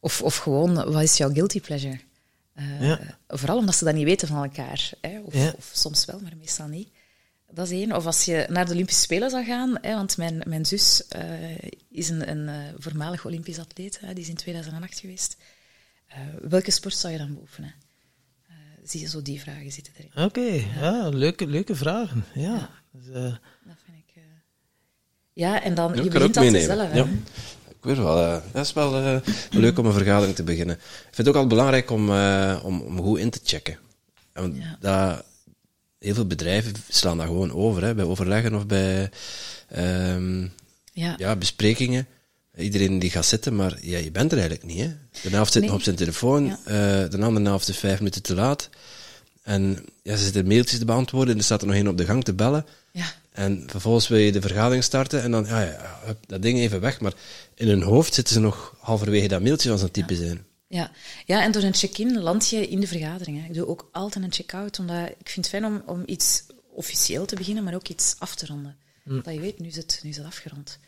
Of, 0.00 0.22
of 0.22 0.36
gewoon, 0.36 0.74
wat 0.74 1.02
is 1.02 1.16
jouw 1.16 1.32
guilty 1.32 1.60
pleasure? 1.60 2.00
Ja. 2.80 3.00
Vooral 3.28 3.58
omdat 3.58 3.74
ze 3.74 3.84
dat 3.84 3.94
niet 3.94 4.04
weten 4.04 4.28
van 4.28 4.42
elkaar. 4.42 4.90
Hè? 5.00 5.20
Of, 5.20 5.34
ja. 5.34 5.52
of 5.56 5.70
soms 5.72 6.04
wel, 6.04 6.20
maar 6.20 6.36
meestal 6.36 6.66
niet. 6.66 6.88
Dat 7.50 7.70
is 7.70 7.72
één. 7.72 7.92
Of 7.92 8.06
als 8.06 8.24
je 8.24 8.46
naar 8.48 8.66
de 8.66 8.72
Olympische 8.72 9.02
Spelen 9.02 9.30
zou 9.30 9.44
gaan, 9.44 9.78
hè, 9.80 9.94
want 9.94 10.16
mijn, 10.16 10.42
mijn 10.46 10.66
zus 10.66 11.02
uh, 11.16 11.58
is 11.90 12.08
een, 12.08 12.30
een 12.30 12.48
uh, 12.48 12.74
voormalig 12.78 13.24
Olympisch 13.24 13.58
atleet, 13.58 14.00
hè, 14.00 14.12
die 14.12 14.22
is 14.22 14.28
in 14.28 14.36
2008 14.36 14.98
geweest. 14.98 15.36
Welke 16.40 16.70
sport 16.70 16.94
zou 16.94 17.12
je 17.12 17.18
dan 17.18 17.34
beoefenen? 17.34 17.74
Zie 18.90 19.00
je 19.00 19.08
zo 19.08 19.22
die 19.22 19.40
vragen 19.40 19.72
zitten 19.72 19.92
erin. 19.96 20.10
Oké, 20.10 20.22
okay, 20.22 20.66
ja. 20.80 20.80
ja. 20.80 21.08
leuke, 21.08 21.46
leuke 21.46 21.74
vragen. 21.74 22.24
Ja. 22.34 22.42
ja. 22.42 22.70
Dus, 22.92 23.12
dat 23.12 23.76
vind 23.84 23.96
ik... 24.06 24.22
ja, 25.32 25.62
en 25.62 25.74
dan, 25.74 25.94
ja, 25.94 26.02
je 26.02 26.10
begint 26.10 26.34
dat 26.34 26.62
zelf. 26.62 26.94
Ja. 26.94 27.06
Ik 27.68 27.92
weet 27.92 27.96
wel, 27.96 28.42
dat 28.52 28.64
is 28.64 28.72
wel 28.72 29.20
leuk 29.50 29.78
om 29.78 29.86
een 29.86 29.92
vergadering 29.92 30.36
te 30.36 30.42
beginnen. 30.42 30.76
Ik 30.76 30.82
vind 31.02 31.16
het 31.16 31.28
ook 31.28 31.34
altijd 31.34 31.52
belangrijk 31.52 31.90
om, 31.90 32.10
om, 32.62 32.80
om 32.80 33.00
goed 33.00 33.18
in 33.18 33.30
te 33.30 33.40
checken. 33.44 33.78
En 34.32 34.62
dat 34.80 35.24
heel 35.98 36.14
veel 36.14 36.26
bedrijven 36.26 36.72
slaan 36.88 37.18
dat 37.18 37.26
gewoon 37.26 37.52
over, 37.52 37.82
hè, 37.82 37.94
bij 37.94 38.04
overleggen 38.04 38.54
of 38.54 38.66
bij 38.66 39.10
um, 39.76 40.52
ja. 40.92 41.14
ja. 41.16 41.36
besprekingen. 41.36 42.06
Iedereen 42.56 42.98
die 42.98 43.10
gaat 43.10 43.26
zitten, 43.26 43.56
maar 43.56 43.78
ja, 43.80 43.98
je 43.98 44.10
bent 44.10 44.32
er 44.32 44.38
eigenlijk 44.38 44.68
niet. 44.68 44.80
Hè. 44.80 44.94
De 45.22 45.28
helft 45.28 45.52
zit 45.52 45.62
nog 45.62 45.72
op 45.72 45.82
zijn 45.82 45.96
telefoon, 45.96 46.44
ja. 46.46 46.58
uh, 47.04 47.10
de 47.10 47.18
andere 47.20 47.46
helft 47.46 47.68
is 47.68 47.78
vijf 47.78 47.98
minuten 47.98 48.22
te 48.22 48.34
laat. 48.34 48.68
En 49.42 49.86
ja, 50.02 50.16
ze 50.16 50.24
zitten 50.24 50.46
mailtjes 50.46 50.78
te 50.78 50.84
beantwoorden 50.84 51.32
en 51.32 51.38
er 51.38 51.44
staat 51.44 51.60
er 51.60 51.66
nog 51.66 51.76
één 51.76 51.88
op 51.88 51.96
de 51.96 52.04
gang 52.04 52.24
te 52.24 52.34
bellen. 52.34 52.66
Ja. 52.90 53.12
En 53.32 53.64
vervolgens 53.66 54.08
wil 54.08 54.18
je 54.18 54.32
de 54.32 54.40
vergadering 54.40 54.84
starten 54.84 55.22
en 55.22 55.30
dan, 55.30 55.44
ja, 55.44 55.62
ja, 55.62 56.16
dat 56.26 56.42
ding 56.42 56.58
even 56.58 56.80
weg. 56.80 57.00
Maar 57.00 57.12
in 57.54 57.68
hun 57.68 57.82
hoofd 57.82 58.14
zitten 58.14 58.34
ze 58.34 58.40
nog 58.40 58.76
halverwege 58.80 59.28
dat 59.28 59.42
mailtje 59.42 59.68
van 59.68 59.78
zo'n 59.78 59.90
type 59.90 60.16
zijn. 60.16 60.44
Ja. 60.68 60.90
ja, 61.26 61.42
en 61.42 61.52
door 61.52 61.62
een 61.62 61.74
check-in 61.74 62.18
land 62.18 62.48
je 62.48 62.68
in 62.68 62.80
de 62.80 62.86
vergadering. 62.86 63.40
Hè. 63.40 63.48
Ik 63.48 63.54
doe 63.54 63.66
ook 63.66 63.88
altijd 63.92 64.24
een 64.24 64.32
check-out, 64.32 64.78
omdat 64.78 65.08
ik 65.08 65.28
vind 65.28 65.46
het 65.46 65.48
fijn 65.48 65.64
om, 65.64 65.82
om 65.86 66.02
iets 66.06 66.42
officieel 66.70 67.26
te 67.26 67.36
beginnen, 67.36 67.64
maar 67.64 67.74
ook 67.74 67.88
iets 67.88 68.14
af 68.18 68.34
te 68.34 68.46
ronden. 68.46 68.76
Mm. 69.02 69.22
Dat 69.22 69.34
je 69.34 69.40
weet, 69.40 69.58
nu 69.58 69.68
is 69.68 69.76
het, 69.76 70.00
nu 70.02 70.10
is 70.10 70.16
het 70.16 70.26
afgerond. 70.26 70.78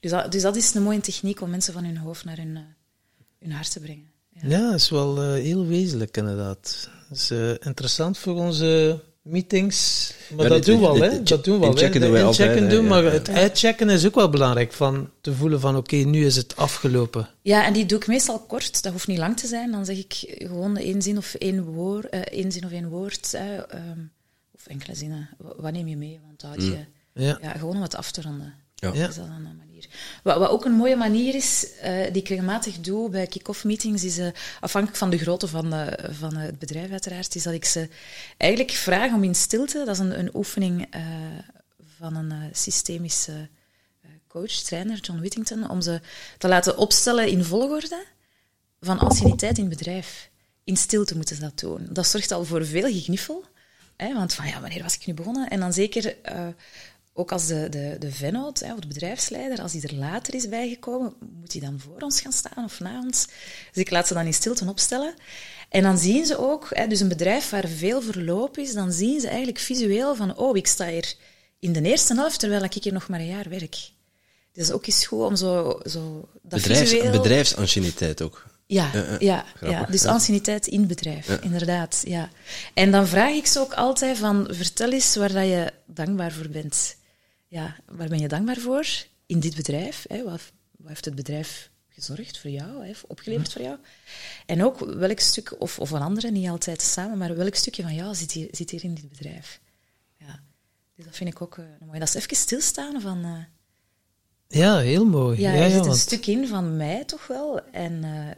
Dus 0.00 0.10
dat, 0.10 0.32
dus 0.32 0.42
dat 0.42 0.56
is 0.56 0.74
een 0.74 0.82
mooie 0.82 1.00
techniek 1.00 1.40
om 1.40 1.50
mensen 1.50 1.72
van 1.72 1.84
hun 1.84 1.96
hoofd 1.96 2.24
naar 2.24 2.36
hun, 2.36 2.56
uh, 2.56 2.60
hun 3.38 3.52
hart 3.52 3.72
te 3.72 3.80
brengen. 3.80 4.10
Ja, 4.28 4.48
ja 4.48 4.70
dat 4.70 4.80
is 4.80 4.90
wel 4.90 5.24
uh, 5.24 5.32
heel 5.32 5.66
wezenlijk 5.66 6.16
inderdaad. 6.16 6.88
Dat 7.08 7.18
is 7.18 7.30
uh, 7.30 7.50
interessant 7.50 8.18
voor 8.18 8.34
onze 8.34 9.00
meetings. 9.22 10.10
Maar 10.34 10.44
ja, 10.44 10.50
dat, 10.50 10.64
doen 10.64 10.80
we 10.80 10.86
al, 10.86 11.00
hè? 11.00 11.22
dat 11.22 11.44
doen 11.44 11.58
we 11.58 11.66
al. 11.66 11.70
Inchecken 11.70 12.00
doen 12.00 12.10
wij 12.10 12.24
altijd. 12.24 12.70
Doen, 12.70 12.86
maar 12.86 13.04
het 13.04 13.28
uitchecken 13.28 13.90
is 13.90 14.06
ook 14.06 14.14
wel 14.14 14.30
belangrijk. 14.30 14.72
Van 14.72 15.10
te 15.20 15.34
voelen 15.34 15.60
van, 15.60 15.76
oké, 15.76 15.94
okay, 15.94 16.10
nu 16.10 16.26
is 16.26 16.36
het 16.36 16.56
afgelopen. 16.56 17.28
Ja, 17.42 17.64
en 17.64 17.72
die 17.72 17.86
doe 17.86 17.98
ik 17.98 18.06
meestal 18.06 18.38
kort. 18.38 18.82
Dat 18.82 18.92
hoeft 18.92 19.06
niet 19.06 19.18
lang 19.18 19.36
te 19.36 19.46
zijn. 19.46 19.70
Dan 19.70 19.84
zeg 19.84 19.96
ik 19.96 20.36
gewoon 20.38 20.76
één 20.76 21.02
zin 21.02 21.16
of 21.16 21.34
één 21.34 21.64
woord. 21.64 22.14
Uh, 22.14 22.20
één 22.20 22.52
zin 22.52 22.64
of 22.64 22.70
één 22.70 22.88
woord. 22.88 23.30
Uh, 23.34 23.40
um, 23.90 24.10
of 24.54 24.66
enkele 24.66 24.94
zinnen. 24.94 25.28
Wat 25.56 25.72
neem 25.72 25.88
je 25.88 25.96
mee? 25.96 26.20
Want 26.26 26.40
dat 26.40 26.66
je... 26.66 26.70
Mm. 26.70 26.86
Ja. 27.24 27.38
ja. 27.42 27.52
gewoon 27.52 27.76
om 27.76 27.82
het 27.82 27.96
af 27.96 28.10
te 28.10 28.22
ronden. 28.22 28.54
Ja. 28.74 28.92
Is 28.92 29.14
dat 29.14 29.26
een 29.26 29.60
Wat, 30.22 30.38
wat 30.38 30.50
ook 30.50 30.64
een 30.64 30.72
mooie 30.72 30.96
manier 30.96 31.34
is, 31.34 31.66
uh, 31.84 32.04
die 32.12 32.22
ik 32.22 32.28
regelmatig 32.28 32.80
doe 32.80 33.10
bij 33.10 33.26
kick-off 33.26 33.64
meetings, 33.64 34.04
is 34.04 34.18
uh, 34.18 34.28
afhankelijk 34.60 34.98
van 34.98 35.10
de 35.10 35.18
grootte 35.18 35.48
van, 35.48 35.74
uh, 35.74 35.86
van 36.10 36.36
het 36.36 36.58
bedrijf 36.58 36.90
uiteraard, 36.90 37.34
is 37.34 37.42
dat 37.42 37.52
ik 37.52 37.64
ze 37.64 37.88
eigenlijk 38.36 38.72
vraag 38.72 39.12
om 39.12 39.24
in 39.24 39.34
stilte, 39.34 39.78
dat 39.84 39.94
is 39.94 39.98
een, 39.98 40.18
een 40.18 40.34
oefening 40.34 40.88
van 41.98 42.16
een 42.16 42.32
systemische 42.52 43.48
coach, 44.28 44.52
trainer, 44.52 44.98
John 45.00 45.18
Whittington, 45.18 45.70
om 45.70 45.80
ze 45.80 46.00
te 46.38 46.48
laten 46.48 46.78
opstellen 46.78 47.28
in 47.28 47.44
volgorde 47.44 48.04
van 48.80 48.98
anciëniteit 48.98 49.58
in 49.58 49.64
het 49.68 49.78
bedrijf. 49.78 50.30
In 50.64 50.76
stilte 50.76 51.16
moeten 51.16 51.36
ze 51.36 51.42
dat 51.42 51.58
doen. 51.58 51.86
Dat 51.90 52.06
zorgt 52.06 52.32
al 52.32 52.44
voor 52.44 52.66
veel 52.66 52.92
gegniffel. 52.92 53.44
Hè, 53.96 54.14
want 54.14 54.34
van 54.34 54.46
ja, 54.46 54.60
wanneer 54.60 54.82
was 54.82 54.94
ik 54.94 55.06
nu 55.06 55.14
begonnen? 55.14 55.48
En 55.48 55.60
dan 55.60 55.72
zeker 55.72 56.16
ook 57.18 57.32
als 57.32 57.46
de, 57.46 57.68
de, 57.68 57.96
de 57.98 58.12
vennoot, 58.12 58.62
of 58.62 58.78
de 58.78 58.86
bedrijfsleider, 58.86 59.60
als 59.62 59.72
die 59.72 59.88
er 59.88 59.94
later 59.94 60.34
is 60.34 60.48
bijgekomen, 60.48 61.14
moet 61.40 61.52
hij 61.52 61.60
dan 61.60 61.80
voor 61.80 62.00
ons 62.00 62.20
gaan 62.20 62.32
staan 62.32 62.64
of 62.64 62.80
na 62.80 63.00
ons? 63.04 63.26
Dus 63.72 63.82
ik 63.82 63.90
laat 63.90 64.06
ze 64.06 64.14
dan 64.14 64.26
in 64.26 64.34
stilte 64.34 64.64
opstellen. 64.68 65.14
En 65.68 65.82
dan 65.82 65.98
zien 65.98 66.26
ze 66.26 66.38
ook, 66.38 66.66
hè, 66.70 66.86
dus 66.86 67.00
een 67.00 67.08
bedrijf 67.08 67.50
waar 67.50 67.68
veel 67.68 68.02
verloop 68.02 68.58
is, 68.58 68.72
dan 68.72 68.92
zien 68.92 69.20
ze 69.20 69.28
eigenlijk 69.28 69.58
visueel 69.58 70.14
van, 70.14 70.36
oh, 70.36 70.56
ik 70.56 70.66
sta 70.66 70.86
hier 70.86 71.14
in 71.58 71.72
de 71.72 71.82
eerste 71.82 72.14
helft, 72.14 72.38
terwijl 72.38 72.62
ik 72.62 72.72
hier 72.72 72.92
nog 72.92 73.08
maar 73.08 73.20
een 73.20 73.26
jaar 73.26 73.48
werk. 73.48 73.90
Dus 74.52 74.70
ook 74.70 74.86
eens 74.86 75.06
goed 75.06 75.24
om 75.24 75.36
zo... 75.36 75.80
zo 75.84 76.28
dat 76.42 76.60
Bedrijfs, 76.60 76.90
visueel... 76.90 77.10
Bedrijfsanciëniteit 77.10 78.22
ook. 78.22 78.46
Ja, 78.66 78.94
uh, 78.94 79.18
ja, 79.18 79.44
ja, 79.60 79.84
dus 79.84 80.04
anciëniteit 80.04 80.66
in 80.66 80.78
het 80.78 80.88
bedrijf, 80.88 81.28
inderdaad. 81.40 82.02
Ja. 82.04 82.30
En 82.74 82.90
dan 82.90 83.06
vraag 83.06 83.32
ik 83.32 83.46
ze 83.46 83.60
ook 83.60 83.74
altijd 83.74 84.18
van, 84.18 84.48
vertel 84.50 84.92
eens 84.92 85.16
waar 85.16 85.32
dat 85.32 85.44
je 85.44 85.72
dankbaar 85.86 86.32
voor 86.32 86.48
bent 86.48 86.96
ja, 87.48 87.76
waar 87.86 88.08
ben 88.08 88.18
je 88.18 88.28
dankbaar 88.28 88.56
voor 88.56 88.86
in 89.26 89.40
dit 89.40 89.56
bedrijf? 89.56 90.04
Hè? 90.08 90.24
Wat, 90.24 90.52
wat 90.76 90.88
heeft 90.88 91.04
het 91.04 91.14
bedrijf 91.14 91.70
gezorgd 91.88 92.38
voor 92.38 92.50
jou, 92.50 92.86
hè? 92.86 92.92
opgeleverd 93.06 93.52
voor 93.52 93.62
jou? 93.62 93.78
En 94.46 94.64
ook 94.64 94.78
welk 94.78 95.20
stuk, 95.20 95.60
of, 95.60 95.78
of 95.78 95.90
een 95.90 96.02
andere, 96.02 96.30
niet 96.30 96.48
altijd 96.48 96.82
samen, 96.82 97.18
maar 97.18 97.36
welk 97.36 97.54
stukje 97.54 97.82
van 97.82 97.94
jou 97.94 98.14
zit 98.14 98.32
hier, 98.32 98.48
zit 98.50 98.70
hier 98.70 98.84
in 98.84 98.94
dit 98.94 99.08
bedrijf? 99.08 99.60
Ja. 100.16 100.40
Dus 100.94 101.04
dat 101.04 101.16
vind 101.16 101.30
ik 101.30 101.42
ook 101.42 101.56
uh, 101.56 101.64
mooi. 101.86 101.98
Dat 101.98 102.08
is 102.08 102.14
even 102.14 102.36
stilstaan 102.36 103.00
van... 103.00 103.24
Uh, 103.24 103.44
ja, 104.48 104.78
heel 104.78 105.06
mooi. 105.06 105.40
Ja, 105.40 105.52
er 105.52 105.70
zit 105.70 105.86
een 105.86 105.94
stuk 105.94 106.26
in 106.26 106.48
van 106.48 106.76
mij 106.76 107.04
toch 107.04 107.26
wel. 107.26 107.60
En 107.72 108.04
uh, 108.04 108.30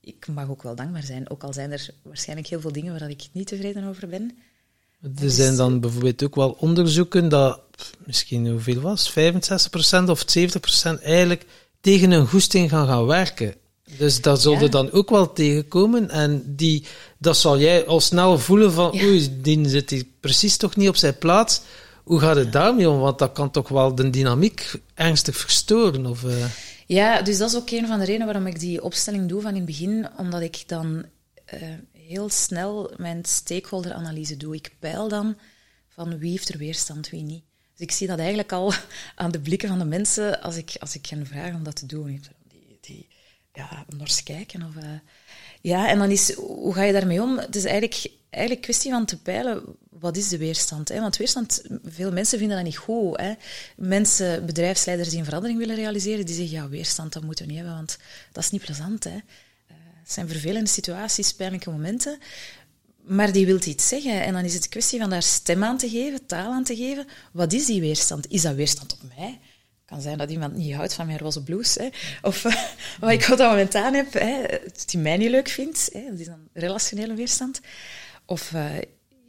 ik 0.00 0.26
mag 0.26 0.48
ook 0.48 0.62
wel 0.62 0.74
dankbaar 0.74 1.02
zijn. 1.02 1.30
Ook 1.30 1.42
al 1.42 1.52
zijn 1.52 1.72
er 1.72 1.90
waarschijnlijk 2.02 2.48
heel 2.48 2.60
veel 2.60 2.72
dingen 2.72 2.98
waar 2.98 3.10
ik 3.10 3.28
niet 3.32 3.46
tevreden 3.46 3.84
over 3.84 4.08
ben. 4.08 4.38
Er 5.02 5.30
zijn 5.30 5.56
dan 5.56 5.80
bijvoorbeeld 5.80 6.24
ook 6.24 6.34
wel 6.34 6.56
onderzoeken 6.60 7.28
dat 7.28 7.60
misschien 8.04 8.48
hoeveel 8.48 8.80
was, 8.80 9.10
65% 9.10 9.14
of 10.06 10.24
70% 10.38 11.02
eigenlijk 11.02 11.46
tegen 11.80 12.10
een 12.10 12.26
goesting 12.26 12.70
gaan 12.70 12.86
gaan 12.86 13.06
werken. 13.06 13.54
Dus 13.98 14.20
dat 14.20 14.42
zullen 14.42 14.60
ja. 14.60 14.68
dan 14.68 14.92
ook 14.92 15.10
wel 15.10 15.32
tegenkomen. 15.32 16.10
En 16.10 16.42
die, 16.56 16.84
dat 17.18 17.36
zal 17.36 17.58
jij 17.58 17.86
al 17.86 18.00
snel 18.00 18.38
voelen 18.38 18.72
van, 18.72 18.92
ja. 18.92 19.04
oei, 19.04 19.40
die 19.42 19.68
zit 19.68 19.90
hier 19.90 20.06
precies 20.20 20.56
toch 20.56 20.76
niet 20.76 20.88
op 20.88 20.96
zijn 20.96 21.18
plaats. 21.18 21.60
Hoe 22.04 22.20
gaat 22.20 22.36
het 22.36 22.52
daarmee 22.52 22.90
om? 22.90 22.98
Want 22.98 23.18
dat 23.18 23.32
kan 23.32 23.50
toch 23.50 23.68
wel 23.68 23.94
de 23.94 24.10
dynamiek 24.10 24.80
ernstig 24.94 25.36
verstoren? 25.36 26.06
Of, 26.06 26.22
uh... 26.22 26.44
Ja, 26.86 27.22
dus 27.22 27.38
dat 27.38 27.48
is 27.50 27.56
ook 27.56 27.70
een 27.70 27.86
van 27.86 27.98
de 27.98 28.04
redenen 28.04 28.26
waarom 28.26 28.46
ik 28.46 28.60
die 28.60 28.82
opstelling 28.82 29.28
doe 29.28 29.40
van 29.40 29.50
in 29.50 29.56
het 29.56 29.66
begin. 29.66 30.06
Omdat 30.16 30.40
ik 30.40 30.62
dan 30.66 31.04
uh, 31.54 31.60
heel 32.06 32.28
snel 32.28 32.92
mijn 32.96 33.24
stakeholder-analyse 33.24 34.36
doe. 34.36 34.54
Ik 34.54 34.74
peil 34.78 35.08
dan 35.08 35.36
van 35.88 36.18
wie 36.18 36.30
heeft 36.30 36.48
er 36.48 36.58
weerstand, 36.58 37.08
wie 37.08 37.22
niet. 37.22 37.44
Dus 37.72 37.86
ik 37.86 37.92
zie 37.92 38.06
dat 38.06 38.18
eigenlijk 38.18 38.52
al 38.52 38.72
aan 39.14 39.30
de 39.30 39.40
blikken 39.40 39.68
van 39.68 39.78
de 39.78 39.84
mensen 39.84 40.42
als 40.42 40.56
ik, 40.56 40.76
als 40.78 40.94
ik 40.94 41.06
hen 41.06 41.26
vraag 41.26 41.54
om 41.54 41.62
dat 41.62 41.76
te 41.76 41.86
doen. 41.86 42.22
Die, 42.48 42.78
die 42.80 43.08
ja, 43.52 43.84
nors 43.96 44.22
kijken. 44.22 44.62
Of, 44.62 44.84
uh, 44.84 44.90
ja, 45.60 45.88
en 45.88 45.98
dan 45.98 46.10
is, 46.10 46.32
hoe 46.32 46.74
ga 46.74 46.82
je 46.82 46.92
daarmee 46.92 47.22
om? 47.22 47.38
Het 47.38 47.56
is 47.56 47.64
eigenlijk, 47.64 48.10
eigenlijk 48.30 48.64
kwestie 48.64 48.90
van 48.90 49.04
te 49.04 49.22
peilen, 49.22 49.62
wat 49.90 50.16
is 50.16 50.28
de 50.28 50.38
weerstand? 50.38 50.88
Hè? 50.88 51.00
Want 51.00 51.16
weerstand, 51.16 51.62
veel 51.84 52.12
mensen 52.12 52.38
vinden 52.38 52.56
dat 52.56 52.66
niet 52.66 52.76
goed. 52.76 53.20
Hè? 53.20 53.32
Mensen, 53.76 54.46
bedrijfsleiders 54.46 55.08
die 55.08 55.18
een 55.18 55.24
verandering 55.24 55.58
willen 55.58 55.76
realiseren, 55.76 56.26
die 56.26 56.34
zeggen, 56.34 56.56
ja, 56.56 56.68
weerstand, 56.68 57.12
dat 57.12 57.22
moeten 57.22 57.44
we 57.44 57.50
niet 57.50 57.60
hebben, 57.60 57.76
want 57.76 57.98
dat 58.32 58.44
is 58.44 58.50
niet 58.50 58.64
plezant. 58.64 59.04
Hè? 59.04 59.18
Het 60.06 60.14
zijn 60.14 60.28
vervelende 60.28 60.68
situaties, 60.70 61.34
pijnlijke 61.34 61.70
momenten. 61.70 62.18
Maar 63.02 63.32
die 63.32 63.46
wil 63.46 63.58
iets 63.64 63.88
zeggen. 63.88 64.22
En 64.22 64.32
dan 64.32 64.44
is 64.44 64.54
het 64.54 64.64
een 64.64 64.70
kwestie 64.70 65.00
van 65.00 65.10
daar 65.10 65.22
stem 65.22 65.64
aan 65.64 65.78
te 65.78 65.88
geven, 65.88 66.26
taal 66.26 66.52
aan 66.52 66.64
te 66.64 66.76
geven. 66.76 67.06
Wat 67.32 67.52
is 67.52 67.66
die 67.66 67.80
weerstand? 67.80 68.30
Is 68.30 68.42
dat 68.42 68.54
weerstand 68.54 68.92
op 68.92 68.98
mij? 69.16 69.28
Het 69.30 69.84
kan 69.84 70.00
zijn 70.00 70.18
dat 70.18 70.30
iemand 70.30 70.54
niet 70.54 70.74
houdt 70.74 70.94
van 70.94 71.06
mijn 71.06 71.18
roze 71.18 71.42
blouse. 71.42 71.92
Of 72.22 72.42
wat 73.00 73.10
ik 73.10 73.28
op 73.30 73.38
dat 73.38 73.50
moment 73.50 73.74
aan 73.74 73.94
heb, 73.94 74.12
hè, 74.12 74.44
die 74.86 75.00
mij 75.00 75.16
niet 75.16 75.30
leuk 75.30 75.48
vindt. 75.48 75.88
Hè. 75.92 76.04
Dat 76.10 76.18
is 76.18 76.26
dan 76.26 76.48
relationele 76.52 77.14
weerstand. 77.14 77.60
Of 78.26 78.52
uh, 78.52 78.66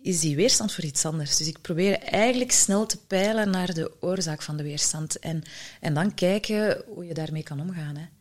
is 0.02 0.20
die 0.20 0.36
weerstand 0.36 0.74
voor 0.74 0.84
iets 0.84 1.06
anders. 1.06 1.38
Dus 1.38 1.48
ik 1.48 1.62
probeer 1.62 2.00
eigenlijk 2.00 2.52
snel 2.52 2.86
te 2.86 2.98
peilen 2.98 3.50
naar 3.50 3.74
de 3.74 3.92
oorzaak 4.00 4.42
van 4.42 4.58
de 4.58 4.64
weerstand. 4.64 5.20
En, 5.20 5.44
en 5.82 5.94
dan 5.94 6.14
kijken 6.14 6.84
hoe 6.88 7.06
je 7.06 7.14
daarmee 7.14 7.44
kan 7.44 7.60
omgaan. 7.60 8.16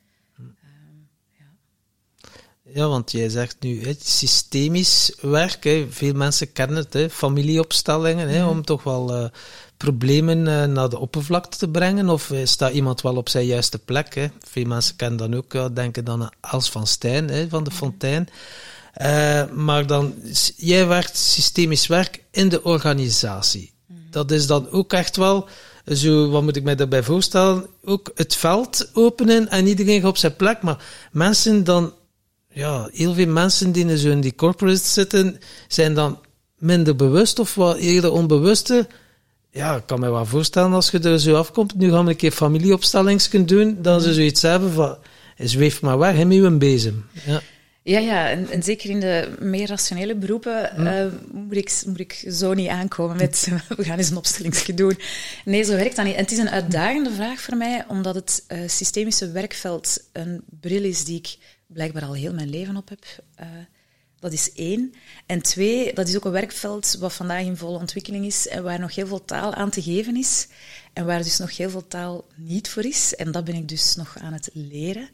Ja, 2.76 2.88
want 2.88 3.12
jij 3.12 3.28
zegt 3.28 3.56
nu 3.60 3.96
systemisch 4.00 5.12
werk. 5.20 5.64
Hè. 5.64 5.86
Veel 5.90 6.12
mensen 6.12 6.52
kennen 6.52 6.76
het, 6.76 6.92
hè, 6.92 7.10
familieopstellingen, 7.10 8.28
hè, 8.28 8.46
om 8.46 8.64
toch 8.64 8.82
wel 8.82 9.22
uh, 9.22 9.28
problemen 9.76 10.38
uh, 10.38 10.64
naar 10.64 10.88
de 10.88 10.98
oppervlakte 10.98 11.58
te 11.58 11.68
brengen. 11.68 12.08
Of 12.08 12.30
uh, 12.30 12.38
staat 12.44 12.72
iemand 12.72 13.00
wel 13.00 13.16
op 13.16 13.28
zijn 13.28 13.46
juiste 13.46 13.78
plek? 13.78 14.14
Hè. 14.14 14.26
Veel 14.38 14.64
mensen 14.64 14.96
kennen 14.96 15.18
dan 15.18 15.34
ook, 15.34 15.74
denken 15.74 16.04
dan 16.04 16.22
aan 16.22 16.30
Els 16.40 16.70
van 16.70 16.86
Stijn 16.86 17.28
hè, 17.28 17.48
van 17.48 17.64
de 17.64 17.70
Fontein. 17.70 18.28
maar 19.54 19.86
dan, 19.86 20.14
jij 20.56 20.86
werkt 20.86 21.16
systemisch 21.16 21.86
werk 21.86 22.22
in 22.30 22.48
de 22.48 22.62
organisatie. 22.62 23.72
Dat 24.10 24.30
is 24.30 24.46
dan 24.46 24.70
ook 24.70 24.92
echt 24.92 25.16
wel 25.16 25.48
zo, 25.86 26.30
wat 26.30 26.42
moet 26.42 26.56
ik 26.56 26.64
mij 26.64 26.76
daarbij 26.76 27.02
voorstellen? 27.02 27.66
Ook 27.84 28.10
het 28.14 28.34
veld 28.34 28.90
openen 28.92 29.48
en 29.48 29.66
iedereen 29.66 30.00
gaat 30.00 30.10
op 30.10 30.16
zijn 30.16 30.36
plek. 30.36 30.62
Maar 30.62 30.84
mensen 31.12 31.64
dan 31.64 31.92
ja, 32.56 32.88
heel 32.92 33.14
veel 33.14 33.26
mensen 33.26 33.72
die 33.72 33.98
zo 33.98 34.10
in 34.10 34.20
die 34.20 34.34
corporates 34.34 34.92
zitten, 34.92 35.38
zijn 35.68 35.94
dan 35.94 36.20
minder 36.58 36.96
bewust 36.96 37.38
of 37.38 37.54
wat 37.54 37.76
eerder 37.76 38.12
onbewuste. 38.12 38.86
Ja, 39.50 39.76
ik 39.76 39.82
kan 39.86 40.00
me 40.00 40.10
wel 40.10 40.26
voorstellen 40.26 40.72
als 40.72 40.90
je 40.90 40.98
er 40.98 41.20
zo 41.20 41.34
afkomt. 41.34 41.74
Nu 41.74 41.90
gaan 41.90 42.04
we 42.04 42.10
een 42.10 42.16
keer 42.16 42.30
familieopstellings 42.30 43.30
doen, 43.30 43.78
dan 43.82 44.00
ze 44.00 44.14
zoiets 44.14 44.42
hebben 44.42 44.72
van, 44.72 44.96
zweef 45.36 45.82
maar 45.82 45.98
weg, 45.98 46.24
met 46.24 46.42
een 46.42 46.58
bezem. 46.58 47.06
Ja. 47.26 47.40
Ja, 47.82 47.98
ja 47.98 48.30
en, 48.30 48.50
en, 48.50 48.62
zeker 48.62 48.90
in 48.90 49.00
de 49.00 49.28
meer 49.38 49.68
rationele 49.68 50.14
beroepen 50.14 50.70
hm. 50.74 50.86
uh, 50.86 51.04
moet, 51.32 51.56
ik, 51.56 51.82
moet 51.86 52.00
ik 52.00 52.24
zo 52.30 52.54
niet 52.54 52.68
aankomen 52.68 53.16
met 53.16 53.48
we 53.76 53.84
gaan 53.84 53.98
eens 53.98 54.10
een 54.10 54.16
opstellingsje 54.16 54.74
doen. 54.74 54.98
Nee, 55.44 55.62
zo 55.62 55.76
werkt 55.76 55.96
dat 55.96 56.04
niet. 56.04 56.14
En 56.14 56.22
het 56.22 56.32
is 56.32 56.38
een 56.38 56.50
uitdagende 56.50 57.10
vraag 57.10 57.40
voor 57.40 57.56
mij, 57.56 57.84
omdat 57.88 58.14
het 58.14 58.44
uh, 58.48 58.58
systemische 58.66 59.30
werkveld 59.30 60.02
een 60.12 60.42
bril 60.60 60.84
is 60.84 61.04
die 61.04 61.18
ik 61.18 61.36
blijkbaar 61.66 62.04
al 62.04 62.14
heel 62.14 62.34
mijn 62.34 62.50
leven 62.50 62.76
op 62.76 62.88
heb. 62.88 63.04
Uh, 63.40 63.46
dat 64.18 64.32
is 64.32 64.52
één. 64.52 64.94
En 65.26 65.42
twee, 65.42 65.94
dat 65.94 66.08
is 66.08 66.16
ook 66.16 66.24
een 66.24 66.30
werkveld 66.30 66.96
wat 66.98 67.12
vandaag 67.12 67.44
in 67.44 67.56
volle 67.56 67.78
ontwikkeling 67.78 68.24
is 68.24 68.48
en 68.48 68.62
waar 68.62 68.80
nog 68.80 68.94
heel 68.94 69.06
veel 69.06 69.24
taal 69.24 69.54
aan 69.54 69.70
te 69.70 69.82
geven 69.82 70.16
is. 70.16 70.48
En 70.92 71.06
waar 71.06 71.22
dus 71.22 71.38
nog 71.38 71.56
heel 71.56 71.70
veel 71.70 71.86
taal 71.88 72.26
niet 72.34 72.68
voor 72.68 72.84
is. 72.84 73.14
En 73.14 73.32
dat 73.32 73.44
ben 73.44 73.54
ik 73.54 73.68
dus 73.68 73.96
nog 73.96 74.18
aan 74.18 74.32
het 74.32 74.50
leren, 74.52 75.08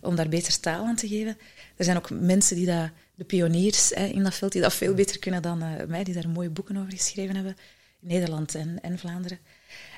om 0.00 0.16
daar 0.16 0.28
beter 0.28 0.60
taal 0.60 0.86
aan 0.86 0.96
te 0.96 1.08
geven. 1.08 1.36
Er 1.76 1.84
zijn 1.84 1.96
ook 1.96 2.10
mensen 2.10 2.56
die 2.56 2.66
dat, 2.66 2.90
de 3.14 3.24
pioniers 3.24 3.90
hè, 3.94 4.04
in 4.04 4.22
dat 4.22 4.34
veld, 4.34 4.52
die 4.52 4.62
dat 4.62 4.74
veel 4.74 4.94
beter 4.94 5.18
kunnen 5.18 5.42
dan 5.42 5.62
uh, 5.62 5.68
mij, 5.86 6.04
die 6.04 6.14
daar 6.14 6.28
mooie 6.28 6.50
boeken 6.50 6.76
over 6.76 6.90
geschreven 6.90 7.34
hebben. 7.34 7.56
In 8.00 8.08
Nederland 8.08 8.54
en, 8.54 8.78
en 8.82 8.98
Vlaanderen. 8.98 9.38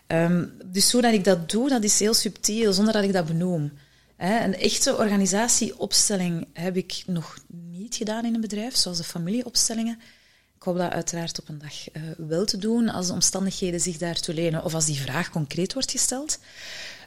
Um, 0.06 0.52
dus 0.64 0.92
hoe 0.92 1.02
dat 1.02 1.12
ik 1.12 1.24
dat 1.24 1.50
doe, 1.50 1.68
dat 1.68 1.84
is 1.84 1.98
heel 1.98 2.14
subtiel, 2.14 2.72
zonder 2.72 2.92
dat 2.92 3.04
ik 3.04 3.12
dat 3.12 3.26
benoem. 3.26 3.72
Een 4.16 4.57
echte 4.57 4.96
organisatieopstelling 4.96 6.46
heb 6.52 6.76
ik 6.76 7.02
nog 7.07 7.38
niet 7.48 7.94
gedaan 7.94 8.24
in 8.24 8.35
een 8.35 8.40
bedrijf, 8.40 8.76
zoals 8.76 8.98
de 8.98 9.05
familieopstellingen. 9.05 9.98
Ik 10.57 10.62
hoop 10.62 10.76
dat 10.76 10.92
uiteraard 10.92 11.40
op 11.40 11.48
een 11.48 11.59
dag 11.59 11.92
uh, 11.92 12.02
wel 12.29 12.44
te 12.44 12.59
doen 12.59 12.88
als 12.88 13.07
de 13.07 13.12
omstandigheden 13.12 13.81
zich 13.81 13.96
daartoe 13.96 14.35
lenen 14.35 14.64
of 14.64 14.74
als 14.74 14.87
die 14.87 15.00
vraag 15.00 15.31
concreet 15.31 15.72
wordt 15.72 15.90
gesteld. 15.90 16.38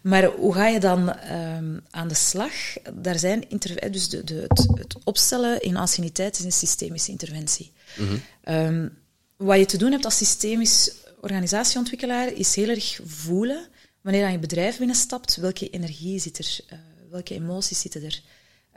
Maar 0.03 0.25
hoe 0.25 0.53
ga 0.53 0.67
je 0.67 0.79
dan 0.79 1.15
um, 1.31 1.81
aan 1.89 2.07
de 2.07 2.13
slag? 2.13 2.53
Daar 2.93 3.19
zijn 3.19 3.45
dus 3.91 4.09
de, 4.09 4.23
de, 4.23 4.45
het, 4.47 4.67
het, 4.73 4.95
opstellen 5.03 5.61
in 5.61 5.77
anciëniteit 5.77 6.39
is 6.39 6.45
een 6.45 6.51
systemische 6.51 7.11
interventie. 7.11 7.71
Mm 7.97 8.21
um, 8.49 8.97
wat 9.35 9.59
je 9.59 9.65
te 9.65 9.77
doen 9.77 9.91
hebt 9.91 10.05
als 10.05 10.17
systemisch 10.17 10.91
organisatieontwikkelaar 11.21 12.33
is 12.33 12.55
heel 12.55 12.69
erg 12.69 12.99
voelen 13.05 13.67
wanneer 14.01 14.25
je 14.25 14.31
je 14.31 14.39
bedrijf 14.39 14.77
binnenstapt, 14.77 15.35
welke 15.35 15.69
energie 15.69 16.19
zit 16.19 16.37
er 16.37 16.59
uh, 16.73 16.79
welke 17.09 17.33
emoties 17.33 17.79
zitten 17.79 18.03
er? 18.03 18.21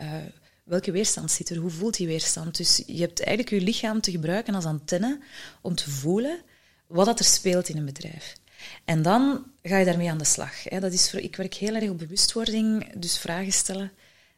Uh, 0.01 0.15
welke 0.65 0.93
weerstand 0.93 1.31
zit 1.31 1.51
er? 1.51 1.57
Hoe 1.57 1.71
voelt 1.71 1.97
die 1.97 2.07
weerstand? 2.07 2.57
Dus 2.57 2.83
je 2.87 3.01
hebt 3.01 3.25
eigenlijk 3.25 3.51
je 3.51 3.67
lichaam 3.67 4.01
te 4.01 4.11
gebruiken 4.11 4.55
als 4.55 4.65
antenne 4.65 5.21
om 5.61 5.75
te 5.75 5.91
voelen 5.91 6.41
wat 6.87 7.07
dat 7.07 7.19
er 7.19 7.25
speelt 7.25 7.69
in 7.69 7.77
een 7.77 7.85
bedrijf. 7.85 8.35
En 8.85 9.03
dan 9.03 9.45
ga 9.63 9.79
je 9.79 9.85
daarmee 9.85 10.11
aan 10.11 10.19
de 10.19 10.25
slag. 10.25 10.63
Dat 10.63 10.93
is 10.93 11.11
voor, 11.11 11.21
ik 11.21 11.37
werk 11.37 11.55
heel 11.55 11.75
erg 11.75 11.91
op 11.91 11.99
bewustwording, 11.99 12.93
dus 12.97 13.19
vragen 13.19 13.53
stellen, 13.53 13.93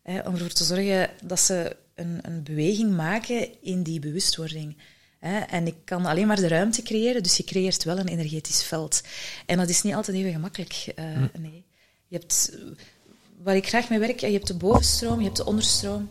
om 0.05 0.33
ervoor 0.35 0.53
te 0.53 0.65
zorgen 0.65 1.11
dat 1.23 1.41
ze 1.41 1.77
een, 1.95 2.19
een 2.23 2.43
beweging 2.43 2.97
maken 2.97 3.63
in 3.63 3.83
die 3.83 4.01
bewustwording. 4.01 4.77
En 5.49 5.67
ik 5.67 5.77
kan 5.85 6.07
alleen 6.07 6.27
maar 6.27 6.37
de 6.37 6.49
ruimte 6.49 6.83
creëren, 6.83 7.23
dus 7.23 7.37
je 7.37 7.45
creëert 7.45 7.85
wel 7.85 7.99
een 7.99 8.09
energetisch 8.09 8.63
veld. 8.63 9.03
En 9.47 9.57
dat 9.57 9.69
is 9.69 9.83
niet 9.83 9.95
altijd 9.95 10.17
even 10.17 10.33
gemakkelijk. 10.33 10.93
Uh, 10.97 11.05
nee. 11.39 11.65
Je 12.09 12.19
hebt 12.19 12.59
waar 13.45 13.57
ik 13.57 13.69
graag 13.69 13.89
mee 13.89 13.99
werk, 13.99 14.21
je 14.21 14.27
hebt 14.27 14.47
de 14.47 14.55
bovenstroom, 14.55 15.19
je 15.19 15.25
hebt 15.25 15.37
de 15.37 15.45
onderstroom. 15.45 16.09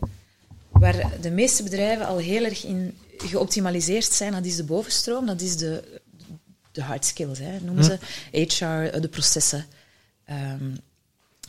Waar 0.70 1.20
de 1.20 1.30
meeste 1.30 1.62
bedrijven 1.62 2.06
al 2.06 2.16
heel 2.16 2.44
erg 2.44 2.64
in 2.64 2.98
geoptimaliseerd 3.16 4.12
zijn, 4.12 4.32
dat 4.32 4.44
is 4.44 4.56
de 4.56 4.64
bovenstroom, 4.64 5.26
dat 5.26 5.40
is 5.40 5.56
de, 5.56 6.00
de 6.72 6.82
hard 6.82 7.04
skills, 7.04 7.38
hè, 7.38 7.60
noemen 7.60 7.84
ze. 7.84 7.98
HR, 8.32 9.00
de 9.00 9.08
processen. 9.10 9.66
Um, 10.30 10.76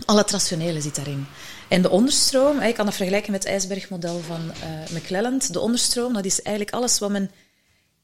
al 0.05 0.17
het 0.17 0.31
rationele 0.31 0.81
zit 0.81 0.95
daarin. 0.95 1.25
En 1.67 1.81
de 1.81 1.89
onderstroom, 1.89 2.63
je 2.63 2.73
kan 2.73 2.85
dat 2.85 2.95
vergelijken 2.95 3.31
met 3.31 3.43
het 3.43 3.51
ijsbergmodel 3.51 4.19
van 4.19 4.41
uh, 4.45 4.97
McClelland. 4.97 5.53
De 5.53 5.59
onderstroom, 5.59 6.13
dat 6.13 6.25
is 6.25 6.41
eigenlijk 6.41 6.75
alles 6.75 6.99
wat 6.99 7.09
men 7.09 7.31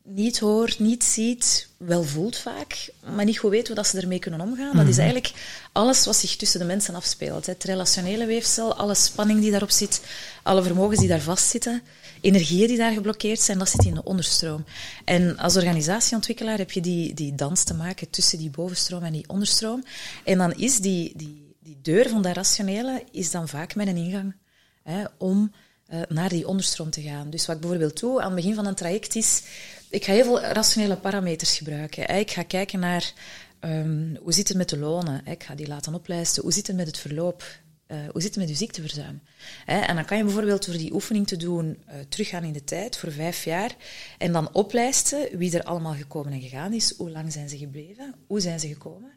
niet 0.04 0.40
hoort, 0.40 0.80
niet 0.80 1.04
ziet, 1.04 1.68
wel 1.78 2.04
voelt 2.04 2.38
vaak, 2.38 2.90
maar 3.16 3.26
niet 3.26 3.38
goed 3.38 3.50
weet 3.50 3.68
hoe 3.68 3.76
dat 3.76 3.88
ze 3.88 4.02
ermee 4.02 4.20
kunnen 4.20 4.42
omgaan. 4.42 4.76
Dat 4.76 4.88
is 4.88 4.96
mhm. 4.96 5.00
eigenlijk 5.02 5.34
alles 5.72 6.06
wat 6.06 6.16
zich 6.16 6.36
tussen 6.36 6.60
de 6.60 6.66
mensen 6.66 6.96
afspeelt. 6.96 7.46
Het 7.46 7.64
relationele 7.64 8.26
weefsel, 8.26 8.76
alle 8.76 8.96
spanning 8.96 9.40
die 9.40 9.52
daarop 9.52 9.70
zit, 9.70 10.02
alle 10.44 10.64
vermogens 10.64 11.00
die 11.00 11.08
daar 11.08 11.22
vastzitten, 11.22 11.82
energieën 12.22 12.68
die 12.68 12.78
daar 12.78 12.92
geblokkeerd 12.92 13.40
zijn, 13.40 13.58
dat 13.58 13.70
zit 13.70 13.86
in 13.86 13.94
de 13.94 14.04
onderstroom. 14.04 14.66
En 15.06 15.38
als 15.38 15.56
organisatieontwikkelaar 15.56 16.58
heb 16.58 16.72
je 16.72 16.82
die, 16.82 17.14
die 17.14 17.36
dans 17.36 17.64
te 17.64 17.74
maken 17.74 18.10
tussen 18.10 18.38
die 18.38 18.50
bovenstroom 18.50 19.04
en 19.04 19.14
die 19.14 19.30
onderstroom. 19.30 19.84
En 20.24 20.38
dan 20.38 20.54
is 20.54 20.78
die, 20.80 21.14
die, 21.16 21.56
die 21.60 21.80
deur 21.82 22.10
van 22.10 22.22
dat 22.22 22.36
rationele 22.36 23.04
is 23.12 23.32
dan 23.32 23.48
vaak 23.48 23.76
met 23.76 23.88
een 23.88 23.98
ingang 23.98 24.36
hè, 24.84 25.04
om 25.18 25.52
uh, 25.94 26.02
naar 26.10 26.30
die 26.30 26.48
onderstroom 26.48 26.90
te 26.90 27.02
gaan. 27.02 27.30
Dus 27.30 27.46
wat 27.46 27.56
ik 27.56 27.62
bijvoorbeeld 27.62 28.00
doe 28.00 28.22
aan 28.22 28.26
het 28.26 28.36
begin 28.36 28.56
van 28.56 28.66
een 28.66 28.76
traject 28.76 29.16
is 29.16 29.42
ik 29.92 30.06
ga 30.06 30.14
heel 30.14 30.24
veel 30.24 30.40
rationele 30.40 30.98
parameters 30.98 31.58
gebruiken. 31.58 32.10
Ik 32.20 32.32
ga 32.32 32.44
kijken 32.44 32.80
naar 32.80 33.14
um, 33.60 34.18
hoe 34.22 34.34
zit 34.34 34.48
het 34.48 34.58
met 34.58 34.70
de 34.70 34.78
lonen. 34.78 35.26
Ik 35.26 35.44
ga 35.44 35.56
die 35.56 35.68
laten 35.68 35.94
oplijsten. 35.94 36.44
Hoe 36.44 36.54
zit 36.54 36.68
het 36.68 36.76
met 36.76 36.88
het 36.88 36.98
verloop? 36.98 37.60
Uh, 37.88 37.98
hoe 38.12 38.22
zit 38.22 38.30
het 38.30 38.44
met 38.44 38.50
uw 38.50 38.56
ziekteverzuim? 38.56 39.22
En 39.66 39.96
dan 39.96 40.06
kan 40.06 40.18
je 40.18 40.24
bijvoorbeeld 40.24 40.66
door 40.66 40.78
die 40.78 40.94
oefening 40.94 41.28
te 41.28 41.38
doen 41.38 41.66
uh, 41.88 41.96
teruggaan 42.10 42.44
in 42.44 42.54
de 42.54 42.64
tijd 42.64 42.98
voor 42.98 43.12
vijf 43.12 43.44
jaar 43.44 43.76
en 44.18 44.32
dan 44.32 44.54
oplijsten 44.54 45.38
wie 45.38 45.58
er 45.58 45.64
allemaal 45.64 45.94
gekomen 45.94 46.34
en 46.34 46.42
gegaan 46.42 46.74
is. 46.74 46.94
Hoe 46.98 47.10
lang 47.10 47.32
zijn 47.32 47.50
ze 47.50 47.58
gebleven? 47.58 48.16
Hoe 48.28 48.40
zijn 48.40 48.60
ze 48.60 48.68
gekomen? 48.68 49.12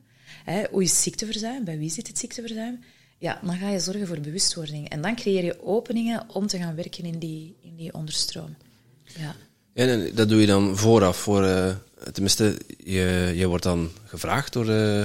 Hoe 0.71 0.83
is 0.83 1.03
ziekteverzuim? 1.03 1.65
Bij 1.65 1.79
wie 1.79 1.91
zit 1.91 2.07
het 2.07 2.19
ziekteverzuim? 2.19 2.85
Ja, 3.19 3.41
dan 3.43 3.57
ga 3.57 3.71
je 3.71 3.79
zorgen 3.79 4.07
voor 4.07 4.21
bewustwording. 4.21 4.89
En 4.89 5.03
dan 5.03 5.17
creëer 5.17 5.45
je 5.45 5.65
openingen 5.65 6.35
om 6.35 6.47
te 6.47 6.59
gaan 6.59 6.75
werken 6.75 7.05
in 7.05 7.19
die, 7.19 7.57
in 7.63 7.77
die 7.77 7.95
onderstroom. 7.95 8.57
Ja. 9.05 9.37
En 9.75 10.11
dat 10.15 10.29
doe 10.29 10.41
je 10.41 10.47
dan 10.47 10.77
vooraf 10.77 11.17
voor, 11.17 11.43
uh, 11.43 11.71
tenminste, 12.13 12.59
je, 12.85 13.33
je 13.35 13.47
wordt 13.47 13.65
dan 13.65 13.91
gevraagd 14.05 14.53
door, 14.53 14.69
uh, 14.69 15.05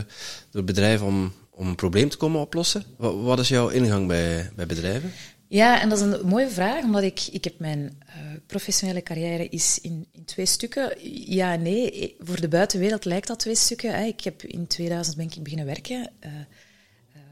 door 0.51 0.63
bedrijven 0.63 1.05
om, 1.05 1.33
om 1.49 1.67
een 1.67 1.75
probleem 1.75 2.09
te 2.09 2.17
komen 2.17 2.41
oplossen. 2.41 2.83
Wat, 2.97 3.39
is 3.39 3.47
jouw 3.47 3.67
ingang 3.67 4.07
bij, 4.07 4.51
bij 4.55 4.65
bedrijven? 4.65 5.11
Ja, 5.47 5.81
en 5.81 5.89
dat 5.89 5.97
is 5.97 6.03
een 6.03 6.27
mooie 6.27 6.49
vraag, 6.49 6.83
omdat 6.83 7.03
ik, 7.03 7.27
ik 7.31 7.43
heb 7.43 7.59
mijn 7.59 7.79
uh, 7.79 8.15
professionele 8.45 9.03
carrière 9.03 9.49
is 9.49 9.79
in, 9.81 10.07
in 10.11 10.25
twee 10.25 10.45
stukken. 10.45 10.93
Ja 11.25 11.55
nee. 11.55 12.15
Voor 12.19 12.41
de 12.41 12.47
buitenwereld 12.47 13.05
lijkt 13.05 13.27
dat 13.27 13.39
twee 13.39 13.55
stukken. 13.55 14.05
Ik 14.05 14.23
heb 14.23 14.43
in 14.43 14.67
2000 14.67 15.17
ben 15.17 15.25
ik 15.25 15.43
beginnen 15.43 15.65
werken 15.65 16.11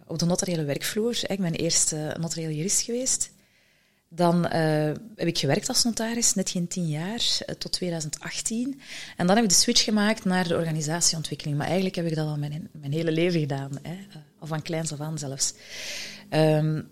op 0.07 0.19
de 0.19 0.25
notariële 0.25 0.63
werkvloer. 0.63 1.19
Ik 1.27 1.39
ben 1.39 1.53
eerst 1.53 1.95
notariële 2.17 2.55
jurist 2.55 2.81
geweest. 2.81 3.29
Dan 4.09 4.45
uh, 4.45 4.51
heb 5.15 5.27
ik 5.27 5.37
gewerkt 5.37 5.67
als 5.67 5.83
notaris, 5.83 6.33
net 6.33 6.49
geen 6.49 6.67
tien 6.67 6.87
jaar, 6.87 7.39
uh, 7.49 7.55
tot 7.55 7.71
2018. 7.71 8.81
En 9.17 9.27
dan 9.27 9.35
heb 9.35 9.45
ik 9.45 9.51
de 9.51 9.55
switch 9.55 9.83
gemaakt 9.83 10.25
naar 10.25 10.47
de 10.47 10.55
organisatieontwikkeling. 10.55 11.57
Maar 11.57 11.65
eigenlijk 11.65 11.95
heb 11.95 12.05
ik 12.05 12.15
dat 12.15 12.27
al 12.27 12.37
mijn, 12.37 12.69
mijn 12.71 12.93
hele 12.93 13.11
leven 13.11 13.39
gedaan, 13.39 13.71
hè? 13.81 13.97
Al 14.39 14.47
van 14.47 14.61
kleins 14.61 14.93
af 14.93 14.99
aan 14.99 15.17
zelfs. 15.17 15.53
Um, 16.29 16.89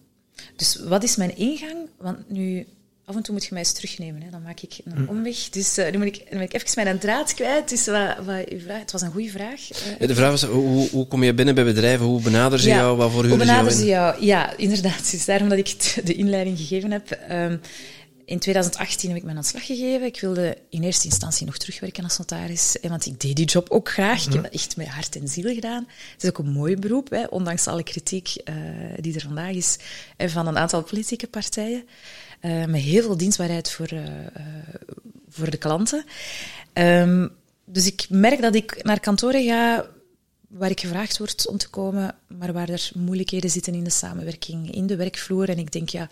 dus 0.55 0.75
wat 0.75 1.03
is 1.03 1.15
mijn 1.15 1.37
ingang? 1.37 1.89
Want 1.97 2.29
nu 2.29 2.67
af 3.05 3.15
en 3.15 3.21
toe 3.21 3.33
moet 3.33 3.43
je 3.43 3.49
mij 3.51 3.61
eens 3.61 3.71
terugnemen. 3.71 4.21
Hè. 4.21 4.29
Dan 4.29 4.41
maak 4.41 4.59
ik 4.59 4.77
een 4.85 4.95
hm. 4.95 5.09
omweg. 5.09 5.49
Dus 5.49 5.77
uh, 5.77 5.91
nu, 5.91 5.97
moet 5.97 6.07
ik, 6.07 6.23
nu 6.31 6.37
ben 6.37 6.41
ik 6.41 6.53
even 6.53 6.83
mijn 6.83 6.99
draad 6.99 7.33
kwijt. 7.33 7.69
Dus 7.69 7.85
wat, 7.85 8.25
wat 8.25 8.51
u 8.51 8.59
vraagt, 8.59 8.81
het 8.81 8.91
was 8.91 9.01
een 9.01 9.11
goede 9.11 9.29
vraag. 9.29 9.59
Uh, 9.99 10.07
de 10.07 10.15
vraag 10.15 10.29
was, 10.29 10.43
hoe, 10.43 10.89
hoe 10.89 11.07
kom 11.07 11.23
je 11.23 11.33
binnen 11.33 11.55
bij 11.55 11.63
bedrijven? 11.63 12.05
Hoe 12.05 12.21
benaderen 12.21 12.59
ze 12.59 12.69
jou? 12.69 12.97
Wat 12.97 13.11
voor 13.11 13.25
hoe 13.25 13.37
benaderen 13.37 13.77
ze 13.77 13.85
jou? 13.85 14.25
Ja, 14.25 14.57
inderdaad. 14.57 15.11
Dus 15.11 15.25
daarom 15.25 15.49
dat 15.49 15.57
ik 15.57 16.01
de 16.03 16.13
inleiding 16.13 16.57
gegeven 16.57 16.91
heb. 16.91 17.19
Um, 17.31 17.61
in 18.25 18.39
2018 18.39 19.09
heb 19.09 19.17
ik 19.17 19.23
mijn 19.23 19.37
ontslag 19.37 19.65
gegeven. 19.65 20.05
Ik 20.05 20.21
wilde 20.21 20.57
in 20.69 20.83
eerste 20.83 21.05
instantie 21.05 21.45
nog 21.45 21.57
terugwerken 21.57 22.03
als 22.03 22.17
notaris, 22.17 22.77
want 22.81 23.05
ik 23.05 23.19
deed 23.21 23.35
die 23.35 23.45
job 23.45 23.69
ook 23.69 23.89
graag. 23.89 24.25
Ik 24.25 24.33
heb 24.33 24.43
dat 24.43 24.53
echt 24.53 24.77
met 24.77 24.87
hart 24.87 25.15
en 25.15 25.27
ziel 25.27 25.53
gedaan. 25.53 25.87
Het 26.13 26.23
is 26.23 26.29
ook 26.29 26.37
een 26.37 26.51
mooi 26.51 26.77
beroep, 26.77 27.09
hè, 27.09 27.23
ondanks 27.23 27.67
alle 27.67 27.83
kritiek 27.83 28.35
uh, 28.45 28.55
die 28.99 29.15
er 29.15 29.21
vandaag 29.21 29.53
is 29.53 29.77
hè, 30.17 30.29
van 30.29 30.47
een 30.47 30.57
aantal 30.57 30.83
politieke 30.83 31.27
partijen. 31.27 31.83
Uh, 32.45 32.65
met 32.65 32.81
heel 32.81 33.01
veel 33.01 33.17
dienstbaarheid 33.17 33.71
voor, 33.71 33.93
uh, 33.93 34.03
voor 35.29 35.49
de 35.49 35.57
klanten. 35.57 36.05
Um, 36.73 37.29
dus 37.65 37.87
ik 37.87 38.05
merk 38.09 38.41
dat 38.41 38.55
ik 38.55 38.83
naar 38.83 38.99
kantoren 38.99 39.43
ga 39.43 39.85
waar 40.47 40.69
ik 40.69 40.79
gevraagd 40.79 41.17
word 41.17 41.47
om 41.47 41.57
te 41.57 41.69
komen, 41.69 42.15
maar 42.27 42.53
waar 42.53 42.69
er 42.69 42.91
moeilijkheden 42.95 43.49
zitten 43.49 43.73
in 43.73 43.83
de 43.83 43.89
samenwerking, 43.89 44.75
in 44.75 44.87
de 44.87 44.95
werkvloer. 44.95 45.49
En 45.49 45.57
ik 45.57 45.71
denk, 45.71 45.89
ja, 45.89 46.09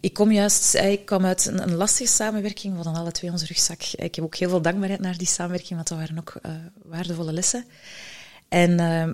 ik 0.00 0.14
kom 0.14 0.32
juist, 0.32 0.74
ik 0.74 1.04
kwam 1.04 1.24
uit 1.24 1.46
een, 1.46 1.62
een 1.62 1.74
lastige 1.74 2.10
samenwerking, 2.10 2.76
we 2.76 2.82
hadden 2.82 3.02
alle 3.02 3.12
twee 3.12 3.30
onze 3.30 3.46
rugzak. 3.46 3.82
Ik 3.82 4.14
heb 4.14 4.24
ook 4.24 4.34
heel 4.34 4.48
veel 4.48 4.62
dankbaarheid 4.62 5.00
naar 5.00 5.16
die 5.16 5.26
samenwerking, 5.26 5.74
want 5.74 5.88
dat 5.88 5.98
waren 5.98 6.18
ook 6.18 6.40
waardevolle 6.84 7.32
lessen. 7.32 7.64
En 8.48 8.80
uh, 8.80 9.10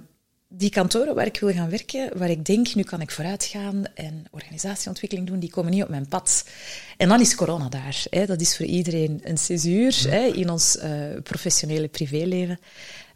die 0.48 0.70
kantoren 0.70 1.14
waar 1.14 1.26
ik 1.26 1.40
wil 1.40 1.52
gaan 1.52 1.70
werken, 1.70 2.18
waar 2.18 2.30
ik 2.30 2.44
denk, 2.44 2.74
nu 2.74 2.82
kan 2.82 3.00
ik 3.00 3.10
vooruit 3.10 3.44
gaan 3.44 3.84
en 3.94 4.24
organisatieontwikkeling 4.30 5.26
doen, 5.26 5.38
die 5.38 5.50
komen 5.50 5.72
niet 5.72 5.82
op 5.82 5.88
mijn 5.88 6.08
pad. 6.08 6.48
En 6.96 7.08
dan 7.08 7.20
is 7.20 7.34
corona 7.34 7.68
daar. 7.68 8.04
Hè. 8.10 8.26
Dat 8.26 8.40
is 8.40 8.56
voor 8.56 8.66
iedereen 8.66 9.20
een 9.22 9.38
césuur 9.38 10.10
hè, 10.10 10.26
in 10.26 10.50
ons 10.50 10.76
uh, 10.76 10.82
professionele 11.22 11.88
privéleven. 11.88 12.58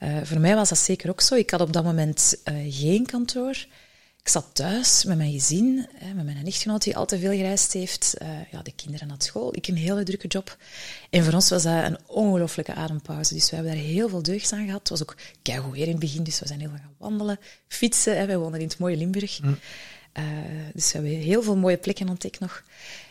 Uh, 0.00 0.16
voor 0.22 0.40
mij 0.40 0.54
was 0.54 0.68
dat 0.68 0.78
zeker 0.78 1.10
ook 1.10 1.20
zo. 1.20 1.34
Ik 1.34 1.50
had 1.50 1.60
op 1.60 1.72
dat 1.72 1.84
moment 1.84 2.36
uh, 2.44 2.54
geen 2.68 3.06
kantoor. 3.06 3.66
Ik 4.22 4.28
zat 4.28 4.46
thuis 4.52 5.04
met 5.04 5.16
mijn 5.16 5.32
gezin, 5.32 5.86
hè, 5.94 6.14
met 6.14 6.24
mijn 6.24 6.44
nichtgenoot 6.44 6.82
die 6.82 6.96
al 6.96 7.06
te 7.06 7.18
veel 7.18 7.32
gereisd 7.32 7.72
heeft. 7.72 8.14
Uh, 8.22 8.28
ja, 8.50 8.62
de 8.62 8.72
kinderen 8.72 9.08
naar 9.08 9.16
school. 9.18 9.54
Ik 9.56 9.66
een 9.66 9.76
hele 9.76 10.02
drukke 10.02 10.26
job. 10.26 10.56
En 11.10 11.24
voor 11.24 11.32
ons 11.32 11.48
was 11.48 11.62
dat 11.62 11.84
een 11.84 11.98
ongelooflijke 12.06 12.74
adempauze. 12.74 13.34
Dus 13.34 13.50
we 13.50 13.56
hebben 13.56 13.74
daar 13.74 13.82
heel 13.82 14.08
veel 14.08 14.22
deugd 14.22 14.52
aan 14.52 14.64
gehad. 14.64 14.80
Het 14.80 14.88
was 14.88 15.02
ook 15.02 15.16
keigoed 15.42 15.72
weer 15.72 15.84
in 15.84 15.90
het 15.90 16.00
begin, 16.00 16.24
dus 16.24 16.40
we 16.40 16.46
zijn 16.46 16.60
heel 16.60 16.68
veel 16.68 16.78
gaan 16.78 16.94
wandelen, 16.98 17.38
fietsen. 17.66 18.18
Hè. 18.18 18.26
Wij 18.26 18.38
wonen 18.38 18.60
in 18.60 18.68
het 18.68 18.78
mooie 18.78 18.96
Limburg. 18.96 19.42
Mm. 19.42 19.58
Uh, 20.18 20.24
dus 20.74 20.92
we 20.92 20.98
hebben 20.98 21.18
heel 21.18 21.42
veel 21.42 21.56
mooie 21.56 21.76
plekken 21.76 22.08
ontdekt 22.08 22.40
nog. 22.40 22.64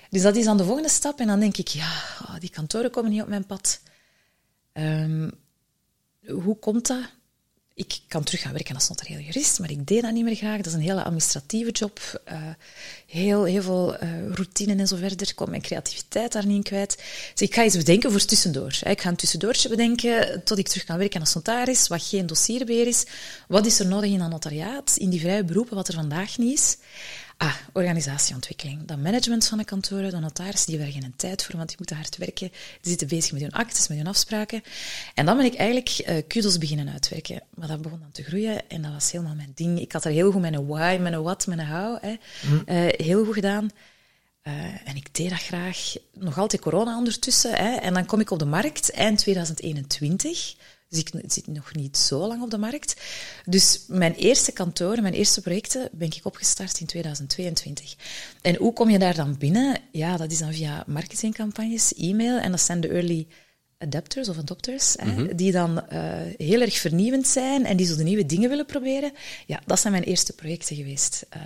Dus 0.10 0.22
dat 0.22 0.36
is 0.36 0.46
dan 0.46 0.58
de 0.58 0.64
volgende 0.64 0.90
stap. 0.90 1.20
En 1.20 1.28
dan 1.28 1.40
denk 1.40 1.58
ik, 1.58 1.68
ja, 1.68 1.92
oh, 2.22 2.36
die 2.40 2.50
kantoren 2.50 2.92
komen 2.92 3.12
niet 3.12 3.22
op 3.22 3.28
mijn 3.28 3.46
pad. 3.46 3.82
Um, 4.74 5.32
hoe 6.28 6.60
komt 6.60 6.88
dat? 6.88 7.18
Ik 7.80 8.00
kan 8.08 8.24
terug 8.24 8.42
gaan 8.42 8.54
werken 8.54 8.76
als 8.76 8.90
notarieel 8.90 9.20
jurist, 9.20 9.60
maar 9.60 9.72
ik 9.72 9.88
deed 9.88 10.02
dat 10.02 10.12
niet 10.12 10.24
meer 10.24 10.36
graag. 10.36 10.58
Dat 10.58 10.66
is 10.66 10.74
een 10.74 10.80
hele 10.80 11.04
administratieve 11.04 11.72
job. 11.72 12.22
Uh, 12.32 12.38
heel, 13.08 13.44
heel 13.44 13.62
veel 13.62 14.04
uh, 14.04 14.10
routine 14.32 14.76
en 14.76 14.88
zo 14.88 14.96
verder. 14.96 15.30
Ik 15.30 15.48
mijn 15.48 15.62
creativiteit 15.62 16.32
daar 16.32 16.46
niet 16.46 16.56
in 16.56 16.64
kwijt. 16.64 16.96
Dus 17.34 17.48
ik 17.48 17.54
ga 17.54 17.64
iets 17.64 17.78
bedenken 17.78 18.12
voor 18.12 18.26
tussendoor. 18.26 18.80
Ik 18.84 19.02
ga 19.02 19.10
een 19.10 19.16
tussendoortje 19.16 19.70
bedenken 19.70 20.44
tot 20.44 20.58
ik 20.58 20.68
terug 20.68 20.84
kan 20.84 20.98
werken 20.98 21.20
als 21.20 21.34
notaris, 21.34 21.88
wat 21.88 22.04
geen 22.04 22.26
dossierbeheer 22.28 22.88
is. 22.88 23.06
Wat 23.48 23.66
is 23.66 23.80
er 23.80 23.88
nodig 23.88 24.12
in 24.12 24.22
een 24.22 24.30
notariaat, 24.30 24.96
in 24.98 25.10
die 25.10 25.20
vrije 25.20 25.44
beroepen, 25.44 25.76
wat 25.76 25.88
er 25.88 25.94
vandaag 25.94 26.38
niet 26.38 26.58
is. 26.58 26.78
Ah, 27.42 27.56
organisatieontwikkeling. 27.74 28.86
Dat 28.86 28.98
management 28.98 29.48
van 29.48 29.58
de 29.58 29.64
kantoren, 29.64 30.10
de 30.12 30.20
notarissen, 30.20 30.72
die 30.72 30.80
hebben 30.80 30.96
er 30.96 31.02
geen 31.02 31.14
tijd 31.16 31.44
voor, 31.44 31.56
want 31.56 31.68
die 31.68 31.78
moeten 31.78 31.96
hard 31.96 32.18
werken. 32.18 32.50
Die 32.50 32.90
zitten 32.90 33.08
bezig 33.08 33.32
met 33.32 33.42
hun 33.42 33.52
actes, 33.52 33.88
met 33.88 33.98
hun 33.98 34.08
afspraken. 34.08 34.64
En 35.14 35.26
dan 35.26 35.38
ben 35.38 35.46
ik 35.46 35.56
eigenlijk 35.56 36.04
uh, 36.08 36.18
kudos 36.28 36.58
beginnen 36.58 36.90
uitwerken. 36.90 37.42
Maar 37.56 37.68
dat 37.68 37.82
begon 37.82 38.00
dan 38.00 38.12
te 38.12 38.24
groeien 38.24 38.70
en 38.70 38.82
dat 38.82 38.92
was 38.92 39.12
helemaal 39.12 39.36
mijn 39.36 39.52
ding. 39.56 39.80
Ik 39.80 39.92
had 39.92 40.06
er 40.06 40.12
heel 40.12 40.32
goed 40.32 40.44
een 40.44 40.68
why, 40.68 40.98
een 41.02 41.24
what, 41.24 41.46
een 41.46 41.68
how. 41.68 42.02
Hè. 42.02 42.16
Mm. 42.42 42.64
Uh, 42.66 42.88
heel 42.92 43.26
goed 43.26 43.34
gedaan. 43.34 43.70
Uh, 44.44 44.54
en 44.64 44.96
ik 44.96 45.16
deed 45.16 45.30
dat 45.30 45.40
graag. 45.40 45.94
Nog 46.14 46.38
altijd 46.38 46.62
corona 46.62 46.98
ondertussen. 46.98 47.54
Hè. 47.54 47.76
En 47.76 47.94
dan 47.94 48.06
kom 48.06 48.20
ik 48.20 48.32
op 48.32 48.40
de 48.40 48.46
markt 48.46 48.92
eind 48.92 49.18
2021. 49.18 50.56
Dus 50.90 51.00
ik 51.00 51.12
zit 51.28 51.48
nog 51.48 51.76
niet 51.76 51.98
zo 51.98 52.28
lang 52.28 52.42
op 52.44 52.50
de 52.50 52.58
markt. 52.58 53.02
Dus 53.46 53.84
mijn 53.88 54.14
eerste 54.14 54.52
kantoor, 54.52 55.02
mijn 55.02 55.14
eerste 55.14 55.42
projecten, 55.42 55.90
ben 55.92 56.08
ik 56.08 56.20
opgestart 56.24 56.80
in 56.80 56.86
2022. 56.86 57.96
En 58.42 58.56
hoe 58.56 58.74
kom 58.74 58.90
je 58.90 59.00
daar 59.00 59.16
dan 59.16 59.38
binnen? 59.38 59.80
Ja, 59.92 60.18
dat 60.18 60.32
is 60.32 60.40
dan 60.40 60.54
via 60.54 60.84
marketingcampagnes, 60.88 61.94
e-mail. 61.94 62.38
En 62.38 62.52
dat 62.52 62.62
zijn 62.62 62.82
de 62.82 62.88
early 62.88 63.28
adapters 63.78 64.30
of 64.30 64.38
adopters, 64.38 64.96
mm 64.96 65.10
-hmm. 65.10 65.28
hè, 65.28 65.36
die 65.36 65.52
dan 65.52 65.84
uh, 65.94 66.12
heel 66.38 66.62
erg 66.62 66.78
vernieuwend 66.78 67.28
zijn 67.28 67.66
en 67.66 67.78
die 67.78 67.88
zo 67.88 67.96
de 67.96 68.04
nieuwe 68.04 68.26
dingen 68.26 68.50
willen 68.50 68.66
proberen. 68.66 69.12
Ja, 69.46 69.62
dat 69.66 69.80
zijn 69.80 69.94
mijn 69.94 70.06
eerste 70.06 70.34
projecten 70.34 70.76
geweest. 70.76 71.26
Uh, 71.36 71.42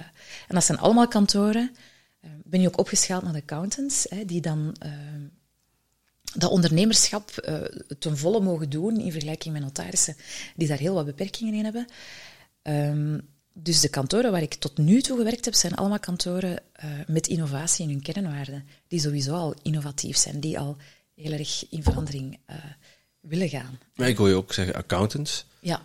en 0.47 0.55
dat 0.55 0.63
zijn 0.63 0.77
allemaal 0.77 1.07
kantoren. 1.07 1.71
Uh, 2.25 2.31
ben 2.43 2.61
je 2.61 2.67
ook 2.67 2.79
opgeschaald 2.79 3.23
naar 3.23 3.33
de 3.33 3.41
accountants, 3.41 4.05
hè, 4.09 4.25
die 4.25 4.41
dan 4.41 4.75
dat 6.33 6.51
ondernemerschap 6.51 7.31
uh, 7.49 7.61
ten 7.99 8.17
volle 8.17 8.39
mogen 8.39 8.69
doen 8.69 8.99
in 8.99 9.11
vergelijking 9.11 9.53
met 9.53 9.63
notarissen 9.63 10.15
die 10.55 10.67
daar 10.67 10.77
heel 10.77 10.93
wat 10.93 11.05
beperkingen 11.05 11.53
in 11.53 11.63
hebben. 11.63 11.87
Um, 12.63 13.31
dus 13.53 13.79
de 13.79 13.89
kantoren 13.89 14.31
waar 14.31 14.41
ik 14.41 14.53
tot 14.53 14.77
nu 14.77 15.01
toe 15.01 15.17
gewerkt 15.17 15.45
heb, 15.45 15.53
zijn 15.53 15.75
allemaal 15.75 15.99
kantoren 15.99 16.51
uh, 16.51 16.91
met 17.07 17.27
innovatie 17.27 17.85
in 17.85 17.91
hun 17.91 18.01
kernwaarden, 18.01 18.67
die 18.87 18.99
sowieso 18.99 19.33
al 19.33 19.55
innovatief 19.61 20.17
zijn, 20.17 20.39
die 20.39 20.59
al 20.59 20.77
heel 21.15 21.31
erg 21.31 21.65
in 21.69 21.83
verandering 21.83 22.39
uh, 22.49 22.55
willen 23.19 23.49
gaan. 23.49 23.79
Maar 23.95 24.07
ik 24.07 24.17
hoor 24.17 24.27
je 24.27 24.35
ook 24.35 24.53
zeggen 24.53 24.75
accountants. 24.75 25.45
Ja. 25.59 25.81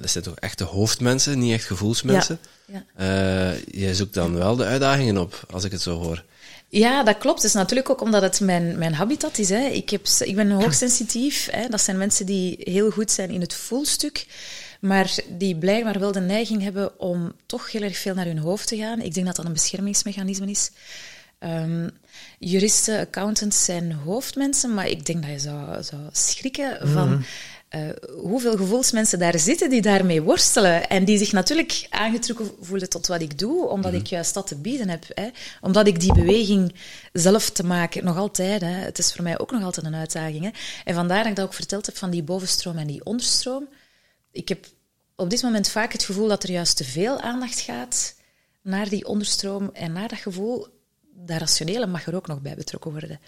dat 0.00 0.10
zijn 0.10 0.24
toch 0.24 0.36
echte 0.36 0.64
hoofdmensen, 0.64 1.38
niet 1.38 1.52
echt 1.52 1.64
gevoelsmensen. 1.64 2.38
Ja. 2.66 2.84
ja. 2.96 3.52
je 3.70 3.94
zoekt 3.94 4.14
dan 4.14 4.34
wel 4.34 4.56
de 4.56 4.64
uitdagingen 4.64 5.18
op, 5.18 5.46
als 5.50 5.64
ik 5.64 5.72
het 5.72 5.82
zo 5.82 6.02
hoor. 6.02 6.24
Ja, 6.68 7.02
dat 7.02 7.18
klopt. 7.18 7.36
Het 7.36 7.46
is 7.46 7.52
natuurlijk 7.52 7.90
ook 7.90 8.00
omdat 8.00 8.22
het 8.22 8.40
mijn, 8.40 8.78
mijn 8.78 8.94
habitat 8.94 9.38
is. 9.38 9.48
Hè. 9.48 9.66
Ik, 9.66 9.90
heb, 9.90 10.06
ik 10.06 10.36
ben 10.36 10.50
hoogsensitief. 10.50 11.48
Hè. 11.50 11.68
Dat 11.68 11.80
zijn 11.80 11.98
mensen 11.98 12.26
die 12.26 12.56
heel 12.60 12.90
goed 12.90 13.10
zijn 13.10 13.30
in 13.30 13.40
het 13.40 13.54
voelstuk, 13.54 14.26
maar 14.80 15.14
die 15.28 15.56
blijkbaar 15.56 15.98
wel 15.98 16.12
de 16.12 16.20
neiging 16.20 16.62
hebben 16.62 17.00
om 17.00 17.32
toch 17.46 17.72
heel 17.72 17.82
erg 17.82 17.96
veel 17.96 18.14
naar 18.14 18.26
hun 18.26 18.38
hoofd 18.38 18.68
te 18.68 18.76
gaan. 18.76 19.00
Ik 19.00 19.14
denk 19.14 19.26
dat 19.26 19.36
dat 19.36 19.44
een 19.44 19.52
beschermingsmechanisme 19.52 20.50
is. 20.50 20.70
Um, 21.40 21.90
juristen, 22.38 23.00
accountants 23.00 23.64
zijn 23.64 23.92
hoofdmensen, 23.92 24.74
maar 24.74 24.88
ik 24.88 25.06
denk 25.06 25.22
dat 25.22 25.30
je 25.30 25.38
zou, 25.38 25.82
zou 25.82 26.02
schrikken 26.12 26.88
van... 26.88 27.08
Mm 27.08 27.24
uh, 27.70 27.88
hoeveel 28.22 28.56
gevoelsmensen 28.56 29.18
daar 29.18 29.38
zitten 29.38 29.70
die 29.70 29.82
daarmee 29.82 30.22
worstelen 30.22 30.88
en 30.88 31.04
die 31.04 31.18
zich 31.18 31.32
natuurlijk 31.32 31.86
aangetrokken 31.90 32.50
voelen 32.60 32.88
tot 32.88 33.06
wat 33.06 33.20
ik 33.20 33.38
doe, 33.38 33.68
omdat 33.68 33.92
ik 33.92 34.06
juist 34.06 34.34
dat 34.34 34.46
te 34.46 34.56
bieden 34.56 34.88
heb. 34.88 35.04
Hè. 35.14 35.28
Omdat 35.60 35.86
ik 35.86 36.00
die 36.00 36.14
beweging 36.14 36.74
zelf 37.12 37.50
te 37.50 37.64
maken, 37.64 38.04
nog 38.04 38.16
altijd, 38.16 38.60
hè. 38.60 38.66
het 38.66 38.98
is 38.98 39.12
voor 39.12 39.22
mij 39.22 39.38
ook 39.38 39.50
nog 39.50 39.62
altijd 39.62 39.86
een 39.86 39.94
uitdaging. 39.94 40.44
Hè. 40.44 40.50
En 40.84 40.94
vandaar 40.94 41.18
dat 41.18 41.26
ik 41.26 41.36
dat 41.36 41.44
ook 41.44 41.54
verteld 41.54 41.86
heb 41.86 41.96
van 41.96 42.10
die 42.10 42.22
bovenstroom 42.22 42.76
en 42.76 42.86
die 42.86 43.04
onderstroom. 43.04 43.68
Ik 44.32 44.48
heb 44.48 44.66
op 45.16 45.30
dit 45.30 45.42
moment 45.42 45.68
vaak 45.68 45.92
het 45.92 46.04
gevoel 46.04 46.28
dat 46.28 46.42
er 46.42 46.50
juist 46.50 46.76
te 46.76 46.84
veel 46.84 47.20
aandacht 47.20 47.60
gaat 47.60 48.14
naar 48.62 48.88
die 48.88 49.06
onderstroom 49.06 49.70
en 49.72 49.92
naar 49.92 50.08
dat 50.08 50.18
gevoel 50.18 50.66
dat 51.26 51.38
rationele 51.38 51.86
mag 51.86 52.06
er 52.06 52.14
ook 52.14 52.26
nog 52.26 52.40
bij 52.40 52.54
betrokken 52.54 52.90
worden. 52.90 53.20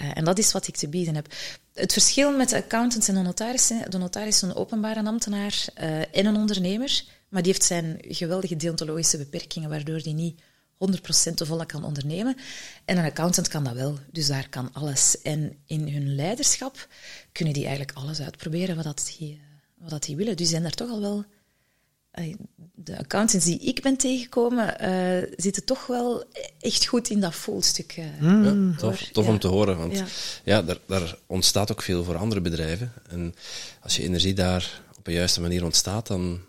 Uh, 0.00 0.16
en 0.16 0.24
dat 0.24 0.38
is 0.38 0.52
wat 0.52 0.66
ik 0.66 0.76
te 0.76 0.88
bieden 0.88 1.14
heb. 1.14 1.34
Het 1.74 1.92
verschil 1.92 2.36
met 2.36 2.48
de 2.48 2.56
accountants 2.56 3.08
en 3.08 3.14
de 3.14 3.20
notaris, 3.20 3.66
de 3.88 3.98
notaris 3.98 4.34
is 4.34 4.42
een 4.42 4.54
openbare 4.54 5.04
ambtenaar 5.04 5.64
uh, 5.80 6.00
en 6.00 6.26
een 6.26 6.36
ondernemer, 6.36 7.04
maar 7.28 7.42
die 7.42 7.52
heeft 7.52 7.64
zijn 7.64 7.98
geweldige 8.00 8.56
deontologische 8.56 9.18
beperkingen, 9.18 9.70
waardoor 9.70 10.02
die 10.02 10.14
niet 10.14 10.40
100% 11.30 11.34
te 11.34 11.46
volle 11.46 11.66
kan 11.66 11.84
ondernemen. 11.84 12.36
En 12.84 12.98
een 12.98 13.04
accountant 13.04 13.48
kan 13.48 13.64
dat 13.64 13.74
wel, 13.74 13.98
dus 14.10 14.26
daar 14.26 14.48
kan 14.48 14.72
alles. 14.72 15.22
En 15.22 15.56
in 15.66 15.88
hun 15.88 16.14
leiderschap 16.14 16.88
kunnen 17.32 17.54
die 17.54 17.66
eigenlijk 17.66 17.96
alles 17.96 18.20
uitproberen 18.20 18.76
wat, 18.76 18.84
dat 18.84 19.14
die, 19.18 19.40
wat 19.78 19.90
dat 19.90 20.02
die 20.02 20.16
willen. 20.16 20.36
Dus 20.36 20.40
die 20.40 20.46
zijn 20.46 20.62
daar 20.62 20.72
toch 20.72 20.90
al 20.90 21.00
wel 21.00 21.24
de 22.74 22.98
accountants 22.98 23.44
die 23.44 23.58
ik 23.58 23.82
ben 23.82 23.96
tegengekomen, 23.96 24.76
uh, 24.80 25.32
zitten 25.36 25.64
toch 25.64 25.86
wel 25.86 26.24
echt 26.60 26.86
goed 26.86 27.10
in 27.10 27.20
dat 27.20 27.34
voelstuk. 27.34 27.96
Uh, 27.96 28.04
mm. 28.20 28.70
ja, 28.70 28.76
tof, 28.76 29.08
tof 29.12 29.26
om 29.26 29.38
te 29.38 29.48
horen, 29.48 29.78
want 29.78 29.98
ja, 29.98 30.04
ja 30.44 30.62
daar, 30.62 30.78
daar, 30.86 31.16
ontstaat 31.26 31.70
ook 31.72 31.82
veel 31.82 32.04
voor 32.04 32.16
andere 32.16 32.40
bedrijven. 32.40 32.92
En 33.08 33.34
als 33.80 33.96
je 33.96 34.02
energie 34.02 34.34
daar 34.34 34.80
op 34.98 35.06
een 35.06 35.12
juiste 35.12 35.40
manier 35.40 35.64
ontstaat, 35.64 36.06
dan 36.06 36.40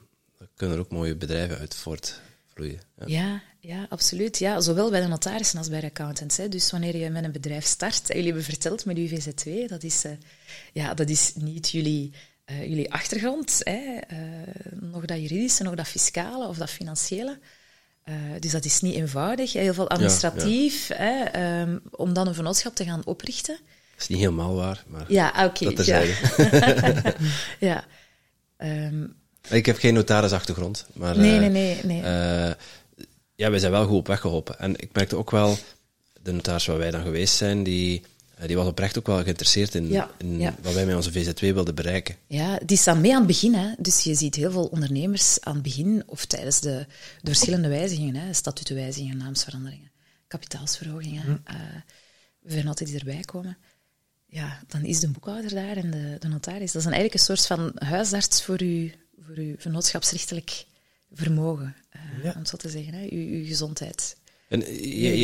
kunnen 0.56 0.76
er 0.76 0.84
ook 0.84 0.91
mooie 0.91 1.15
bedrijven 1.15 1.58
uit 1.58 1.76
voortvloeien. 1.76 2.82
Ja. 2.95 3.06
ja. 3.06 3.41
Ja, 3.65 3.86
absoluut. 3.89 4.38
Ja, 4.38 4.62
zowel 4.62 4.89
bij 4.89 5.02
de 5.02 5.08
notarissen 5.08 5.58
als 5.58 5.69
bij 5.69 5.80
de 5.80 5.88
accountants. 5.88 6.38
Hè. 6.38 6.49
Dus 6.49 6.71
wanneer 6.71 6.97
je 6.97 7.10
met 7.10 7.23
een 7.23 7.32
bedrijf 7.32 7.65
start, 7.65 8.10
en 8.10 8.15
jullie 8.15 8.26
hebben 8.26 8.43
verteld 8.43 8.86
met 8.86 8.97
uw 8.97 9.08
VZ2, 9.08 9.65
dat 9.67 9.84
is, 9.84 10.06
uh, 10.06 10.12
ja, 10.73 10.93
dat 10.93 11.10
is 11.10 11.34
niet 11.36 11.69
jullie 11.69 12.13
uh, 12.53 12.67
jullie 12.67 12.93
achtergrond, 12.93 13.61
hè, 13.63 13.97
uh, 14.11 14.17
nog 14.71 15.05
dat 15.05 15.21
juridische, 15.21 15.63
nog 15.63 15.75
dat 15.75 15.87
fiscale 15.87 16.47
of 16.47 16.57
dat 16.57 16.69
financiële. 16.69 17.39
Uh, 18.05 18.15
dus 18.39 18.51
dat 18.51 18.65
is 18.65 18.81
niet 18.81 18.95
eenvoudig, 18.95 19.53
heel 19.53 19.73
veel 19.73 19.89
administratief, 19.89 20.87
ja, 20.87 20.95
ja. 20.95 21.29
Hè, 21.31 21.61
um, 21.61 21.81
om 21.91 22.13
dan 22.13 22.27
een 22.27 22.33
vennootschap 22.33 22.75
te 22.75 22.83
gaan 22.83 23.05
oprichten. 23.05 23.57
Dat 23.91 24.01
is 24.01 24.07
niet 24.07 24.19
helemaal 24.19 24.55
waar, 24.55 24.83
maar 24.87 25.05
ja, 25.07 25.27
oké. 25.45 25.63
Okay, 25.63 25.75
dat 25.75 25.85
ja. 25.85 26.03
ja. 27.69 27.85
Um, 28.57 29.15
ik 29.49 29.65
heb 29.65 29.77
geen 29.77 29.93
notarisachtergrond, 29.93 30.85
maar... 30.93 31.17
Nee, 31.17 31.39
nee, 31.39 31.49
nee. 31.49 31.79
nee. 31.83 32.01
ja, 33.35 33.49
wij 33.49 33.59
zijn 33.59 33.71
wel 33.71 33.85
goed 33.85 33.97
op 33.97 34.07
weg 34.07 34.19
geholpen. 34.19 34.59
En 34.59 34.75
ik 34.75 34.89
merkte 34.93 35.15
ook 35.15 35.31
wel 35.31 35.57
de 36.21 36.31
notaris 36.31 36.65
waar 36.65 36.77
wij 36.77 36.91
dan 36.91 37.03
geweest 37.03 37.35
zijn, 37.35 37.63
die, 37.63 37.99
eh, 37.99 38.07
die 38.47 38.55
was 38.55 38.67
oprecht 38.67 38.97
ook 38.97 39.07
wel 39.07 39.23
geïnteresseerd 39.23 39.75
in, 39.75 39.87
Ja, 39.87 40.11
in 40.17 40.39
ja. 40.39 40.55
wat 40.61 40.73
wij 40.73 40.85
met 40.85 40.95
onze 40.95 41.11
VZW 41.11 41.39
wilden 41.41 41.75
bereiken. 41.75 42.15
Ja, 42.27 42.59
die 42.65 42.77
staan 42.77 43.01
mee 43.01 43.11
aan 43.11 43.17
het 43.17 43.27
begin. 43.27 43.53
Hè. 43.53 43.73
Dus 43.77 43.99
je 43.99 44.15
ziet 44.15 44.35
heel 44.35 44.51
veel 44.51 44.65
ondernemers 44.65 45.37
aan 45.41 45.53
het 45.53 45.63
begin 45.63 46.03
of 46.05 46.25
tijdens 46.25 46.59
de, 46.59 46.85
de 47.21 47.31
verschillende 47.31 47.67
wijzigingen, 47.67 48.15
hè, 48.15 48.33
statutenwijzigingen, 48.33 49.17
naamsveranderingen, 49.17 49.91
kapitaalsverhogingen, 50.27 51.41
eh 51.45 51.55
vennoten 52.45 52.85
die 52.85 52.99
erbij 52.99 53.21
komen. 53.25 53.57
Ja, 54.25 54.59
dan 54.67 54.83
is 54.83 54.99
de 54.99 55.07
boekhouder 55.07 55.53
daar 55.53 55.77
en 55.77 55.91
de, 55.91 56.15
de 56.19 56.27
notaris. 56.27 56.71
Dat 56.71 56.75
is 56.81 56.83
dan 56.89 56.93
eigenlijk 56.93 57.13
een 57.13 57.19
soort 57.35 57.45
van 57.45 57.71
huisarts 57.75 58.43
voor 58.43 58.61
uw, 58.61 58.89
voor 59.25 59.35
uw 59.35 59.55
vennootschapsrechtelijk 59.57 60.65
vermogen, 61.13 61.75
eh, 61.89 62.01
Ja. 62.23 62.31
om 62.31 62.39
het 62.39 62.49
zo 62.49 62.57
te 62.57 62.69
zeggen, 62.69 62.93
hè. 62.93 63.07
Uw, 63.09 63.27
uw 63.39 63.45
gezondheid. 63.45 64.15
En 64.47 64.59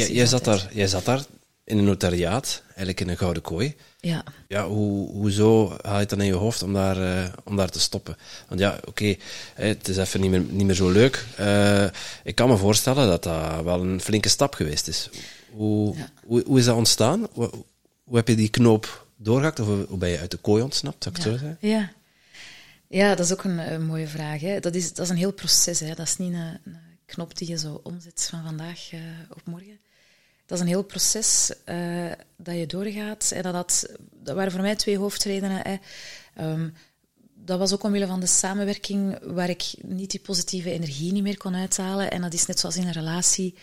jij 0.05 0.25
zat 0.25 0.43
daar, 0.43 0.69
jij 0.73 0.87
zat 0.87 1.05
daar 1.05 1.25
in 1.69 1.77
een 1.77 1.83
notariaat, 1.83 2.61
eigenlijk 2.67 2.99
in 2.99 3.09
een 3.09 3.17
gouden 3.17 3.41
kooi. 3.43 3.75
Ja, 3.99 4.23
Ja, 4.47 4.67
hoe, 4.67 5.09
hoezo 5.11 5.77
haal 5.81 5.99
je 5.99 6.05
dan 6.05 6.19
in 6.21 6.25
je 6.25 6.33
hoofd 6.33 6.63
om 6.63 6.73
daar, 6.73 7.01
eh, 7.23 7.33
om 7.43 7.55
daar 7.55 7.69
te 7.69 7.79
stoppen? 7.79 8.17
Want 8.47 8.59
ja, 8.59 8.79
oké, 8.85 9.15
het 9.53 9.87
is 9.87 9.97
even 9.97 10.21
niet 10.21 10.29
meer, 10.31 10.39
niet 10.49 10.65
meer 10.65 10.75
zo 10.75 10.89
leuk. 10.89 11.25
Eh, 11.37 11.85
ik 12.23 12.35
kan 12.35 12.49
me 12.49 12.57
voorstellen 12.57 13.07
dat 13.07 13.23
dat 13.23 13.63
wel 13.63 13.81
een 13.81 14.01
flinke 14.01 14.29
stap 14.29 14.53
geweest 14.53 14.87
is. 14.87 15.09
Hoe, 15.51 15.95
Ja. 15.97 16.09
hoe, 16.25 16.43
hoe 16.45 16.59
is 16.59 16.65
dat 16.65 16.75
ontstaan? 16.75 17.27
Hoe, 17.31 17.49
hoe 18.03 18.15
heb 18.15 18.27
je 18.27 18.35
die 18.35 18.49
knoop 18.49 19.07
doorgehakt? 19.17 19.59
Of 19.59 19.67
hoe, 19.67 19.97
ben 19.97 20.09
je 20.09 20.19
uit 20.19 20.31
de 20.31 20.37
kooi 20.37 20.63
ontsnapt, 20.63 21.03
zou 21.03 21.15
ik 21.15 21.21
het 21.23 21.31
zo 21.31 21.37
zeggen? 21.37 21.57
Ja. 21.69 21.91
ja, 22.87 23.15
dat 23.15 23.25
is 23.25 23.31
ook 23.31 23.43
een, 23.43 23.73
een 23.73 23.85
mooie 23.85 24.07
vraag. 24.07 24.41
Hè. 24.41 24.59
Dat, 24.59 24.75
is, 24.75 24.93
dat 24.93 25.05
is 25.05 25.11
een 25.11 25.17
heel 25.17 25.33
proces. 25.33 25.79
Hè. 25.79 25.87
Dat 25.95 26.07
is 26.07 26.17
niet 26.17 26.33
een, 26.33 26.57
een 26.65 26.77
knop 27.05 27.37
die 27.37 27.47
je 27.49 27.57
zo 27.57 27.79
omzet 27.83 28.27
van 28.29 28.43
vandaag 28.43 28.91
eh, 28.91 28.99
op 29.29 29.41
morgen. 29.45 29.79
Dat 30.49 30.57
is 30.57 30.63
een 30.63 30.69
heel 30.69 30.83
proces 30.83 31.51
eh, 31.65 32.11
dat 32.37 32.55
je 32.55 32.65
doorgaat. 32.65 33.31
En 33.31 33.41
dat, 33.41 33.89
dat 34.11 34.35
waren 34.35 34.51
voor 34.51 34.61
mij 34.61 34.75
twee 34.75 34.97
hoofdredenen. 34.97 35.61
Hè. 35.63 35.75
Ehm, 36.35 36.69
dat 37.35 37.59
was 37.59 37.73
ook 37.73 37.83
omwille 37.83 38.07
van 38.07 38.19
de 38.19 38.27
samenwerking 38.27 39.19
waar 39.23 39.49
ik 39.49 39.73
niet 39.81 40.11
die 40.11 40.19
positieve 40.19 40.71
energie 40.71 41.11
niet 41.11 41.23
meer 41.23 41.37
kon 41.37 41.55
uithalen. 41.55 42.11
En 42.11 42.21
dat 42.21 42.33
is 42.33 42.45
net 42.45 42.59
zoals 42.59 42.77
in 42.77 42.87
een 42.87 42.91
relatie. 42.91 43.55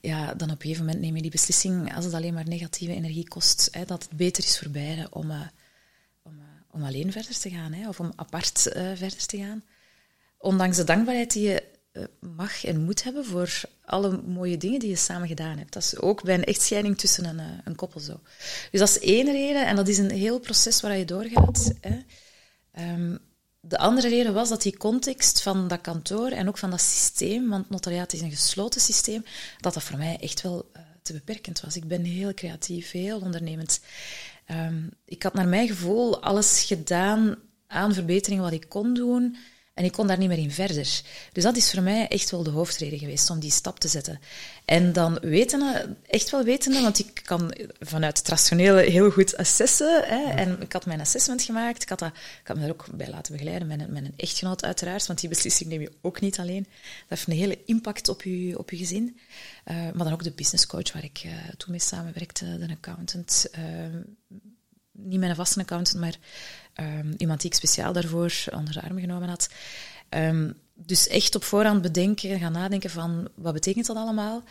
Ja, 0.00 0.34
dan 0.34 0.50
op 0.50 0.54
een 0.54 0.62
gegeven 0.62 0.84
moment 0.84 1.02
neem 1.02 1.16
je 1.16 1.22
die 1.22 1.30
beslissing, 1.30 1.94
als 1.94 2.04
het 2.04 2.14
alleen 2.14 2.34
maar 2.34 2.48
negatieve 2.48 2.94
energie 2.94 3.28
kost, 3.28 3.68
hè, 3.72 3.84
dat 3.84 4.02
het 4.02 4.16
beter 4.16 4.44
is 4.44 4.58
voor 4.58 4.70
beiden 4.70 5.12
om, 5.12 5.30
eh, 5.30 5.40
om, 6.22 6.38
eh, 6.38 6.44
om 6.70 6.84
alleen 6.84 7.12
verder 7.12 7.38
te 7.38 7.50
gaan, 7.50 7.72
hè, 7.72 7.88
of 7.88 8.00
om 8.00 8.12
apart 8.16 8.60
verder 8.72 9.26
te 9.26 9.38
gaan. 9.38 9.62
Ondanks 10.38 10.76
de 10.76 10.84
dankbaarheid 10.84 11.32
die 11.32 11.48
je 11.48 11.71
mag 12.20 12.64
en 12.64 12.80
moet 12.80 13.02
hebben 13.02 13.24
voor 13.24 13.60
alle 13.84 14.22
mooie 14.26 14.56
dingen 14.56 14.80
die 14.80 14.88
je 14.88 14.96
samen 14.96 15.28
gedaan 15.28 15.58
hebt. 15.58 15.72
Dat 15.72 15.82
is 15.82 15.98
ook 15.98 16.22
bij 16.22 16.34
een 16.34 16.44
echtscheiding 16.44 16.98
tussen 16.98 17.24
een, 17.24 17.38
eh, 17.38 17.46
een 17.64 17.74
koppel 17.74 18.00
zo. 18.00 18.20
Dus 18.70 18.80
dat 18.80 18.88
is 18.88 18.98
één 18.98 19.32
reden 19.32 19.66
en 19.66 19.76
dat 19.76 19.88
is 19.88 19.98
een 19.98 20.10
heel 20.10 20.40
proces 20.40 20.80
waar 20.80 20.96
je 20.96 21.04
doorgaat. 21.04 21.72
Hè. 21.80 21.98
Ehm, 22.72 23.16
de 23.60 23.78
andere 23.78 24.08
reden 24.08 24.34
was 24.34 24.48
dat 24.48 24.62
die 24.62 24.76
context 24.76 25.42
van 25.42 25.68
dat 25.68 25.80
kantoor 25.80 26.30
en 26.30 26.48
ook 26.48 26.58
van 26.58 26.70
dat 26.70 26.80
systeem, 26.80 27.48
want 27.48 27.70
notariaat 27.70 28.12
is 28.12 28.20
een 28.20 28.30
gesloten 28.30 28.80
systeem, 28.80 29.24
dat 29.60 29.74
dat 29.74 29.82
voor 29.82 29.98
mij 29.98 30.16
echt 30.20 30.42
wel 30.42 30.70
eh, 30.72 30.82
te 31.02 31.12
beperkend 31.12 31.60
was. 31.60 31.76
Ik 31.76 31.88
ben 31.88 32.04
heel 32.04 32.34
creatief, 32.34 32.90
heel 32.90 33.20
ondernemend. 33.20 33.80
Ehm, 34.46 34.86
ik 35.04 35.22
had 35.22 35.34
naar 35.34 35.48
mijn 35.48 35.68
gevoel 35.68 36.22
alles 36.22 36.62
gedaan 36.62 37.36
aan 37.66 37.94
verbeteringen 37.94 38.44
wat 38.44 38.52
ik 38.52 38.68
kon 38.68 38.94
doen. 38.94 39.36
En 39.74 39.84
ik 39.84 39.92
kon 39.92 40.06
daar 40.06 40.18
niet 40.18 40.28
meer 40.28 40.38
in 40.38 40.50
verder. 40.50 41.02
Dus 41.32 41.42
dat 41.42 41.56
is 41.56 41.70
voor 41.70 41.82
mij 41.82 42.08
echt 42.08 42.30
wel 42.30 42.42
de 42.42 42.50
hoofdreden 42.50 42.98
geweest 42.98 43.30
om 43.30 43.40
die 43.40 43.50
stap 43.50 43.80
te 43.80 43.88
zetten. 43.88 44.20
En 44.64 44.92
dan 44.92 45.18
weten, 45.20 45.96
echt 46.06 46.30
wel 46.30 46.44
wetende, 46.44 46.80
want 46.80 46.98
ik 46.98 47.20
kan 47.24 47.54
vanuit 47.80 48.18
het 48.18 48.28
rationele 48.28 48.80
heel 48.80 49.10
goed 49.10 49.36
assessen. 49.36 50.02
Hè, 50.04 50.32
en 50.34 50.60
ik 50.60 50.72
had 50.72 50.86
mijn 50.86 51.00
assessment 51.00 51.42
gemaakt. 51.42 51.82
Ik 51.82 51.88
had, 51.88 51.98
dat, 51.98 52.12
ik 52.14 52.46
had 52.46 52.56
me 52.56 52.62
daar 52.62 52.70
ook 52.70 52.86
bij 52.94 53.08
laten 53.08 53.32
begeleiden 53.32 53.68
met 53.68 53.80
een, 53.80 53.92
met 53.92 54.04
een 54.04 54.14
echtgenoot 54.16 54.64
uiteraard, 54.64 55.06
want 55.06 55.20
die 55.20 55.28
beslissing 55.28 55.68
neem 55.68 55.80
je 55.80 55.92
ook 56.00 56.20
niet 56.20 56.38
alleen. 56.38 56.62
Dat 56.62 57.08
heeft 57.08 57.26
een 57.26 57.32
hele 57.32 57.58
impact 57.64 58.08
op 58.08 58.22
je, 58.22 58.58
op 58.58 58.70
je 58.70 58.76
gezin. 58.76 59.18
Uh, 59.64 59.76
maar 59.76 60.04
dan 60.04 60.12
ook 60.12 60.24
de 60.24 60.32
business 60.32 60.66
coach 60.66 60.92
waar 60.92 61.04
ik 61.04 61.22
uh, 61.26 61.32
toen 61.56 61.70
mee 61.70 61.80
samenwerkte, 61.80 62.58
de 62.58 62.68
accountant. 62.70 63.46
Uh, 63.58 63.64
niet 64.92 65.20
mijn 65.20 65.34
vaste 65.34 65.60
accountant, 65.60 66.00
maar 66.00 66.16
um, 66.80 67.14
iemand 67.16 67.40
die 67.40 67.50
ik 67.50 67.56
speciaal 67.56 67.92
daarvoor 67.92 68.32
onder 68.50 68.74
de 68.74 68.82
arm 68.82 68.98
genomen 68.98 69.28
had. 69.28 69.48
Um, 70.10 70.54
dus 70.74 71.08
echt 71.08 71.34
op 71.34 71.44
voorhand 71.44 71.82
bedenken, 71.82 72.38
gaan 72.38 72.52
nadenken 72.52 72.90
van 72.90 73.28
wat 73.34 73.52
betekent 73.52 73.86
dat 73.86 73.96
allemaal? 73.96 74.42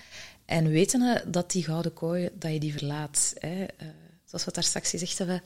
En 0.46 0.70
weten 0.70 1.24
dat 1.28 1.52
die 1.52 1.64
gouden 1.64 1.94
kooi, 1.94 2.30
dat 2.34 2.52
je 2.52 2.60
die 2.60 2.74
verlaat. 2.74 3.34
Hè? 3.40 3.62
Uh, 3.62 3.88
zoals 4.26 4.46
we 4.46 4.52
daar 4.52 4.64
straks 4.64 4.90
gezegd 4.90 5.18
hebben, 5.18 5.42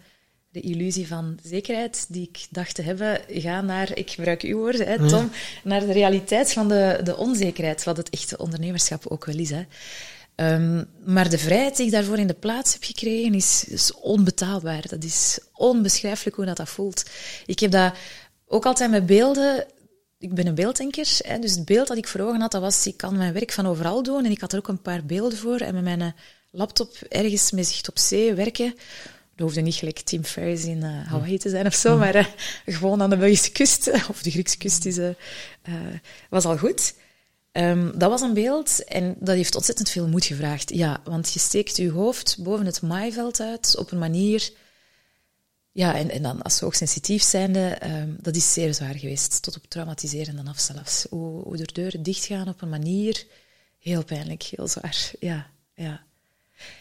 de 0.50 0.62
illusie 0.62 1.08
van 1.08 1.40
zekerheid 1.44 2.06
die 2.10 2.30
ik 2.34 2.48
dacht 2.50 2.76
te 2.76 2.82
hebben, 2.82 3.22
ga 3.28 3.62
naar, 3.62 3.98
ik 3.98 4.12
gebruik 4.12 4.42
uw 4.42 4.58
woorden, 4.58 4.88
hè, 4.88 4.98
Tom, 5.08 5.24
ja. 5.24 5.30
naar 5.64 5.80
de 5.80 5.92
realiteit 5.92 6.54
van 6.54 6.68
de, 6.68 7.00
de 7.04 7.18
onzekerheid, 7.18 7.84
wat 7.84 7.98
het 7.98 8.10
echte 8.10 8.38
ondernemerschap 8.38 9.08
ook 9.08 9.26
wel 9.26 9.38
is. 9.38 9.50
Hè. 9.50 9.66
Um, 10.36 10.86
maar 11.06 11.30
de 11.30 11.38
vrijheid 11.38 11.78
die 11.78 11.86
ik 11.86 11.92
daarvoor 11.92 12.18
in 12.18 12.28
de 12.28 12.34
plaats 12.34 12.74
heb 12.74 12.84
gekregen, 12.84 13.34
is, 13.34 13.66
is 13.68 13.94
onbetaalbaar. 13.94 14.88
Dat 14.88 15.04
is 15.04 15.40
onbeschrijfelijk 15.54 16.36
hoe 16.36 16.46
dat, 16.46 16.58
dat 16.58 16.70
voelt. 16.70 17.04
Ik 17.46 17.60
heb 17.60 17.72
dat 17.72 17.94
ook 18.48 18.66
altijd 18.66 18.92
met 18.92 19.06
beelden. 19.06 19.66
Ik 20.20 20.34
ben 20.34 20.48
een 20.48 20.56
beelddenker, 20.56 21.08
hè, 21.18 21.40
dus 21.40 21.52
het 21.52 21.66
beeld 21.66 21.88
dat 21.88 21.98
ik 21.98 22.08
voor 22.08 22.22
ogen 22.22 22.42
had, 22.42 22.52
dat 22.52 22.62
was, 22.62 22.88
ik 22.88 22.98
kan 22.98 23.18
mijn 23.18 23.34
werk 23.34 23.52
van 23.52 23.68
overal 23.68 24.04
doen. 24.04 24.26
En 24.26 24.32
ik 24.32 24.42
had 24.42 24.52
er 24.52 24.60
ook 24.60 24.68
een 24.68 24.82
paar 24.82 25.06
beelden 25.06 25.38
voor. 25.38 25.58
En 25.58 25.74
met 25.74 25.84
mijn 25.84 26.16
laptop 26.52 26.96
ergens 27.10 27.52
met 27.52 27.68
zicht 27.68 27.90
op 27.90 28.00
zee 28.00 28.34
werken. 28.34 28.74
Dat 29.36 29.46
hoefde 29.46 29.62
niet 29.62 29.76
gelijk 29.76 30.00
Tim 30.00 30.24
Ferriss 30.24 30.66
in 30.66 30.84
uh, 30.84 31.08
Hawaii 31.08 31.38
te 31.38 31.50
zijn 31.50 31.66
of 31.66 31.74
zo, 31.74 31.98
maar 31.98 32.16
uh, 32.16 32.26
gewoon 32.66 33.02
aan 33.02 33.10
de 33.10 33.18
Belgische 33.18 33.52
kust, 33.52 33.92
of 34.10 34.22
de 34.22 34.32
Griekse 34.32 34.58
kust, 34.58 34.86
is, 34.86 34.98
uh, 34.98 35.10
was 36.30 36.46
al 36.46 36.58
goed. 36.58 36.94
Um, 37.58 38.00
dat 38.00 38.10
was 38.10 38.22
een 38.22 38.34
beeld 38.34 38.84
en 38.84 39.16
dat 39.20 39.36
heeft 39.36 39.56
ontzettend 39.56 39.90
veel 39.90 40.08
moed 40.08 40.26
gevraagd. 40.26 40.70
Ja, 40.70 41.02
want 41.04 41.34
je 41.34 41.40
steekt 41.40 41.78
je 41.78 41.92
hoofd 41.92 42.38
boven 42.40 42.66
het 42.66 42.82
maaiveld 42.82 43.40
uit 43.40 43.76
op 43.78 43.92
een 43.92 44.00
manier... 44.00 44.52
Ja, 45.72 45.96
en, 45.96 46.10
en 46.10 46.22
dan 46.22 46.42
als 46.42 46.60
hoogsensitief 46.60 47.24
zijnde, 47.24 47.78
um, 47.84 48.18
dat 48.22 48.36
is 48.36 48.54
zeer 48.54 48.74
zwaar 48.74 48.96
geweest. 48.96 49.42
Tot 49.42 49.56
op 49.56 49.66
traumatiserende 49.68 50.50
af 50.50 50.60
zelfs. 50.60 51.06
Hoe, 51.10 51.44
hoe 51.44 51.58
de 51.58 51.70
deuren 51.74 52.04
dichtgaan 52.04 52.48
op 52.48 52.62
een 52.62 52.70
manier... 52.70 53.26
Heel 53.80 54.04
pijnlijk, 54.04 54.44
heel 54.44 54.68
zwaar. 54.68 55.12
Ja, 55.20 55.50
ja. 55.74 56.05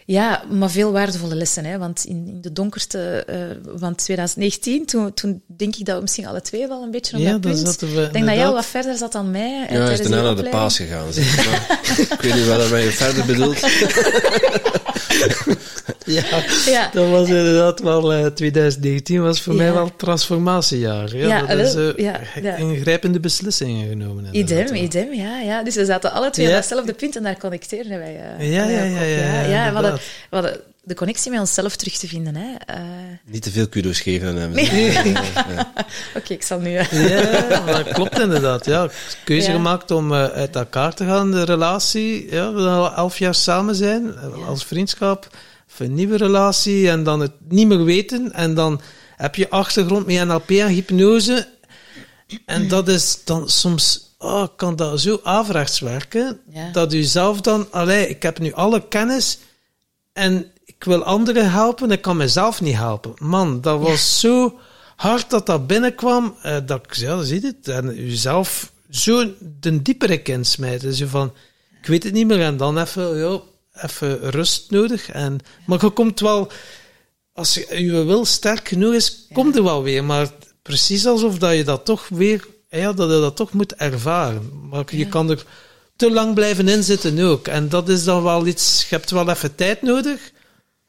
Ja, 0.06 0.44
maar 0.50 0.70
veel 0.70 0.92
waardevolle 0.92 1.34
lessen. 1.34 1.64
Hè? 1.64 1.78
Want 1.78 2.04
in, 2.04 2.26
in 2.26 2.40
de 2.40 2.52
donkerte 2.52 3.26
uh, 3.30 3.78
van 3.78 3.94
2019, 3.94 4.86
toen, 4.86 5.14
toen 5.14 5.42
denk 5.46 5.76
ik 5.76 5.84
dat 5.84 5.96
we 5.96 6.02
misschien 6.02 6.26
alle 6.26 6.40
twee 6.40 6.68
wel 6.68 6.82
een 6.82 6.90
beetje 6.90 7.16
op 7.16 7.22
ja, 7.22 7.30
dat 7.30 7.40
punt... 7.40 7.78
We, 7.80 7.86
ik 7.86 7.92
denk 7.92 7.96
inderdaad. 7.96 8.26
dat 8.26 8.36
jij 8.36 8.52
wat 8.52 8.66
verder 8.66 8.96
zat 8.96 9.12
dan 9.12 9.30
mij. 9.30 9.66
Ja, 9.70 9.82
hij 9.82 9.92
is 9.92 10.00
daarna 10.00 10.22
naar 10.22 10.36
de 10.36 10.48
paas 10.48 10.76
gegaan. 10.76 11.12
Zeg. 11.12 11.46
maar, 11.46 11.80
ik 12.12 12.20
weet 12.20 12.34
niet 12.34 12.46
wat 12.46 12.70
hij 12.70 12.90
verder 12.90 13.26
bedoelt. 13.26 13.60
ja, 16.06 16.22
ja, 16.66 16.90
dat 16.92 17.08
was 17.10 17.28
inderdaad 17.28 17.80
wel... 17.80 18.14
Uh, 18.18 18.26
2019 18.26 19.22
was 19.22 19.40
voor 19.40 19.52
Ja. 19.54 19.62
mij 19.62 19.72
wel 19.72 19.90
transformatiejaar. 19.96 21.16
Ja, 21.16 21.26
Ja, 21.26 21.46
dat 21.46 21.58
is 21.58 21.74
uh, 21.74 22.58
ingrijpende 22.58 23.20
beslissingen 23.20 23.88
genomen. 23.88 24.26
Idem, 24.30 24.74
ja. 24.74 24.82
idem, 24.82 25.12
ja, 25.14 25.40
ja. 25.40 25.62
Dus 25.62 25.74
we 25.74 25.84
zaten 25.84 26.12
alle 26.12 26.30
twee 26.30 26.46
Ja. 26.46 26.52
aan 26.52 26.58
datzelfde 26.60 26.92
punt 26.94 27.16
en 27.16 27.22
daar 27.22 27.38
connecteerden 27.38 27.98
wij. 27.98 28.20
eh, 28.38 28.52
Ja, 28.52 28.64
ja, 28.64 28.82
ja, 28.82 28.92
op, 28.92 28.98
ja, 28.98 29.42
ja, 29.42 29.46
we, 29.46 29.56
hadden, 29.56 29.74
inderdaad. 29.74 30.00
we 30.30 30.36
hadden 30.36 30.56
de 30.84 30.94
connectie 30.94 31.30
met 31.30 31.40
onszelf 31.40 31.76
terug 31.76 31.96
te 31.96 32.08
vinden. 32.08 32.36
Hè. 32.36 32.54
Eh, 32.66 32.82
Niet 33.24 33.42
te 33.42 33.50
veel 33.50 33.68
kudo's 33.68 34.00
geven 34.00 34.28
aan 34.28 34.36
hem. 34.36 34.50
Nee. 34.50 35.12
Oké, 36.16 36.32
ik 36.32 36.42
zal 36.42 36.58
nu... 36.60 36.74
eh, 36.76 37.08
Ja, 37.50 37.60
maar 37.64 37.84
dat 37.84 37.92
klopt 37.92 38.18
inderdaad. 38.20 38.64
Ja, 38.64 38.88
keuze 39.24 39.46
Ja. 39.48 39.54
gemaakt 39.54 39.90
om 39.90 40.12
uh, 40.12 40.24
uit 40.24 40.56
elkaar 40.56 40.94
te 40.94 41.04
gaan, 41.04 41.30
de 41.30 41.42
relatie. 41.44 42.30
Ja, 42.32 42.52
we 42.52 42.60
al 42.60 42.94
elf 42.94 43.18
jaar 43.18 43.34
samen 43.34 43.74
zijn, 43.74 44.18
als 44.46 44.64
vriendschap. 44.64 45.28
Of 45.70 45.80
een 45.80 45.94
nieuwe 45.94 46.16
relatie 46.16 46.88
en 46.90 47.04
dan 47.04 47.20
het 47.20 47.32
niet 47.48 47.66
meer 47.66 47.84
weten. 47.84 48.32
En 48.32 48.54
dan 48.54 48.80
heb 49.16 49.34
je 49.34 49.50
achtergrond 49.50 50.06
met 50.06 50.26
NLP 50.26 50.50
en 50.50 50.68
hypnose. 50.68 51.48
En 52.46 52.68
dat 52.68 52.88
is 52.88 53.18
dan 53.24 53.48
soms, 53.48 54.14
oh, 54.18 54.46
kan 54.56 54.76
dat 54.76 55.00
zo 55.00 55.20
averechts 55.22 55.80
werken. 55.80 56.40
Ja. 56.50 56.70
Dat 56.72 56.92
u 56.92 57.02
zelf 57.02 57.40
dan, 57.40 57.66
allee, 57.70 58.08
ik 58.08 58.22
heb 58.22 58.38
nu 58.38 58.52
alle 58.52 58.88
kennis 58.88 59.38
en 60.12 60.46
ik 60.84 60.90
wil 60.90 61.02
anderen 61.04 61.50
helpen, 61.50 61.90
ik 61.90 62.02
kan 62.02 62.16
mezelf 62.16 62.60
niet 62.60 62.74
helpen. 62.74 63.12
Man, 63.18 63.60
dat 63.60 63.80
was 63.80 64.20
zo 64.20 64.58
hard 64.96 65.30
dat 65.30 65.46
dat 65.46 65.66
binnenkwam, 65.66 66.36
eh, 66.42 66.56
dat 66.66 66.84
ik, 66.84 66.94
ja, 66.94 67.22
zie 67.22 67.40
het, 67.40 67.68
en 67.68 67.94
jezelf 67.94 68.72
zo 68.90 69.30
de 69.60 69.82
diepere 69.82 70.18
kent 70.18 70.46
smijten. 70.46 70.94
Zo 70.94 71.06
van, 71.06 71.32
ik 71.80 71.86
weet 71.86 72.02
het 72.02 72.12
niet 72.12 72.26
meer, 72.26 72.40
en 72.40 72.56
dan 72.56 72.78
even, 72.78 73.16
ja, 73.16 73.40
even 73.82 74.30
rust 74.30 74.70
nodig. 74.70 75.08
En, 75.10 75.38
maar 75.66 75.84
je 75.84 75.90
komt 75.90 76.20
wel, 76.20 76.50
als 77.32 77.54
je, 77.54 77.82
je 77.84 78.04
wil 78.04 78.24
sterk 78.24 78.68
genoeg 78.68 78.94
is, 78.94 79.26
komt 79.32 79.56
er 79.56 79.62
wel 79.62 79.82
weer, 79.82 80.04
maar 80.04 80.30
precies 80.62 81.06
alsof 81.06 81.38
dat 81.38 81.54
je 81.54 81.64
dat 81.64 81.84
toch 81.84 82.08
weer, 82.08 82.46
ja, 82.68 82.92
dat 82.92 83.10
je 83.10 83.20
dat 83.20 83.36
toch 83.36 83.52
moet 83.52 83.74
ervaren. 83.74 84.68
Maar 84.70 84.84
je 84.90 84.98
Ja. 84.98 85.08
kan 85.08 85.30
er 85.30 85.44
te 85.96 86.10
lang 86.10 86.34
blijven 86.34 86.68
inzitten 86.68 87.18
ook. 87.20 87.48
En 87.48 87.68
dat 87.68 87.88
is 87.88 88.04
dan 88.04 88.22
wel 88.22 88.46
iets, 88.46 88.86
je 88.88 88.94
hebt 88.94 89.10
wel 89.10 89.28
even 89.30 89.54
tijd 89.54 89.82
nodig 89.82 90.32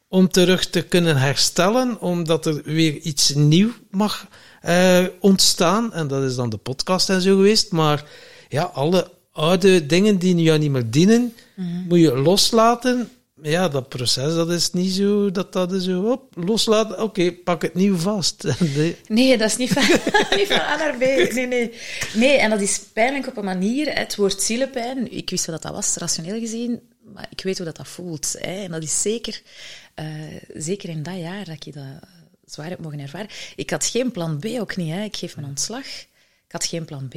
om 0.08 0.28
terug 0.28 0.70
te 0.70 0.82
kunnen 0.82 1.16
herstellen, 1.16 2.00
omdat 2.00 2.46
er 2.46 2.62
weer 2.64 2.96
iets 2.96 3.34
nieuw 3.34 3.70
mag 3.90 4.26
uh, 4.64 5.04
ontstaan. 5.20 5.92
En 5.92 6.08
dat 6.08 6.22
is 6.22 6.34
dan 6.34 6.50
de 6.50 6.56
podcast 6.56 7.10
en 7.10 7.20
zo 7.20 7.36
geweest. 7.36 7.72
Maar 7.72 8.04
ja, 8.48 8.62
alle 8.62 9.10
oude 9.32 9.86
dingen 9.86 10.18
die 10.18 10.34
nu 10.34 10.58
niet 10.58 10.70
meer 10.70 10.90
dienen, 10.90 11.34
mm 11.54 11.84
moet 11.88 11.98
je 11.98 12.16
loslaten. 12.16 13.10
Ja, 13.42 13.68
dat 13.68 13.88
proces, 13.88 14.34
dat 14.34 14.50
is 14.50 14.72
niet 14.72 14.92
zo 14.92 15.30
dat 15.30 15.52
dat 15.52 15.72
is 15.72 15.84
zo 15.84 16.02
op, 16.02 16.32
loslaten. 16.34 17.02
Oké, 17.02 17.32
pak 17.32 17.62
het 17.62 17.74
nieuw 17.74 17.96
vast. 17.96 18.44
nee, 19.08 19.38
dat 19.38 19.48
is 19.50 19.56
niet 19.56 19.72
van, 19.72 19.82
niet 20.38 20.46
van 20.46 20.60
A 20.60 20.76
naar 20.76 20.96
B. 20.96 21.32
Nee, 21.32 21.46
nee. 21.46 21.72
Nee, 22.14 22.36
en 22.36 22.50
dat 22.50 22.60
is 22.60 22.80
pijnlijk 22.92 23.26
op 23.26 23.36
een 23.36 23.44
manier. 23.44 23.98
Het 23.98 24.16
woord 24.16 24.42
zielepijn, 24.42 25.12
ik 25.12 25.30
wist 25.30 25.46
wat 25.46 25.62
dat 25.62 25.72
was, 25.72 25.96
rationeel 25.96 26.40
gezien, 26.40 26.80
maar 27.14 27.26
ik 27.30 27.42
weet 27.42 27.56
hoe 27.56 27.66
dat, 27.66 27.76
dat 27.76 27.88
voelt. 27.88 28.36
Hè. 28.38 28.62
En 28.62 28.70
dat 28.70 28.82
is 28.82 29.02
zeker, 29.02 29.42
uh, 30.00 30.06
zeker 30.54 30.88
in 30.88 31.02
dat 31.02 31.18
jaar 31.18 31.44
dat 31.44 31.66
ik 31.66 31.74
dat 31.74 31.84
zwaar 32.44 32.68
heb 32.68 32.78
mogen 32.78 32.98
ervaren. 32.98 33.28
Ik 33.56 33.70
had 33.70 33.84
geen 33.84 34.10
plan 34.10 34.38
B 34.38 34.44
ook 34.44 34.76
niet. 34.76 34.92
Hè. 34.92 35.02
Ik 35.02 35.16
geef 35.16 35.36
mijn 35.36 35.48
ontslag. 35.48 35.86
Ik 36.46 36.52
had 36.52 36.64
geen 36.64 36.84
plan 36.84 37.08
B. 37.08 37.14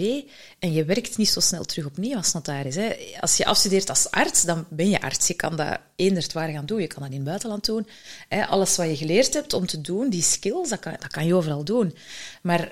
En 0.59 0.73
je 0.73 0.85
werkt 0.85 1.17
niet 1.17 1.29
zo 1.29 1.39
snel 1.39 1.63
terug 1.63 1.85
opnieuw 1.85 2.15
als 2.15 2.33
notaris. 2.33 2.75
Hè. 2.75 2.95
Als 3.19 3.37
je 3.37 3.45
afstudeert 3.45 3.89
als 3.89 4.11
arts, 4.11 4.43
dan 4.43 4.65
ben 4.69 4.89
je 4.89 5.01
arts. 5.01 5.27
Je 5.27 5.33
kan 5.33 5.55
dat 5.55 5.79
eenderd 5.95 6.33
waar 6.33 6.49
gaan 6.49 6.65
doen. 6.65 6.81
Je 6.81 6.87
kan 6.87 7.01
dat 7.01 7.11
in 7.11 7.17
het 7.17 7.25
buitenland 7.25 7.65
doen. 7.65 7.87
Hè. 8.27 8.45
Alles 8.45 8.75
wat 8.75 8.87
je 8.87 8.97
geleerd 8.97 9.33
hebt 9.33 9.53
om 9.53 9.65
te 9.65 9.81
doen, 9.81 10.09
die 10.09 10.21
skills, 10.21 10.69
dat 10.69 10.79
kan, 10.79 10.95
dat 10.99 11.11
kan 11.11 11.25
je 11.25 11.35
overal 11.35 11.63
doen. 11.63 11.95
Maar 12.41 12.71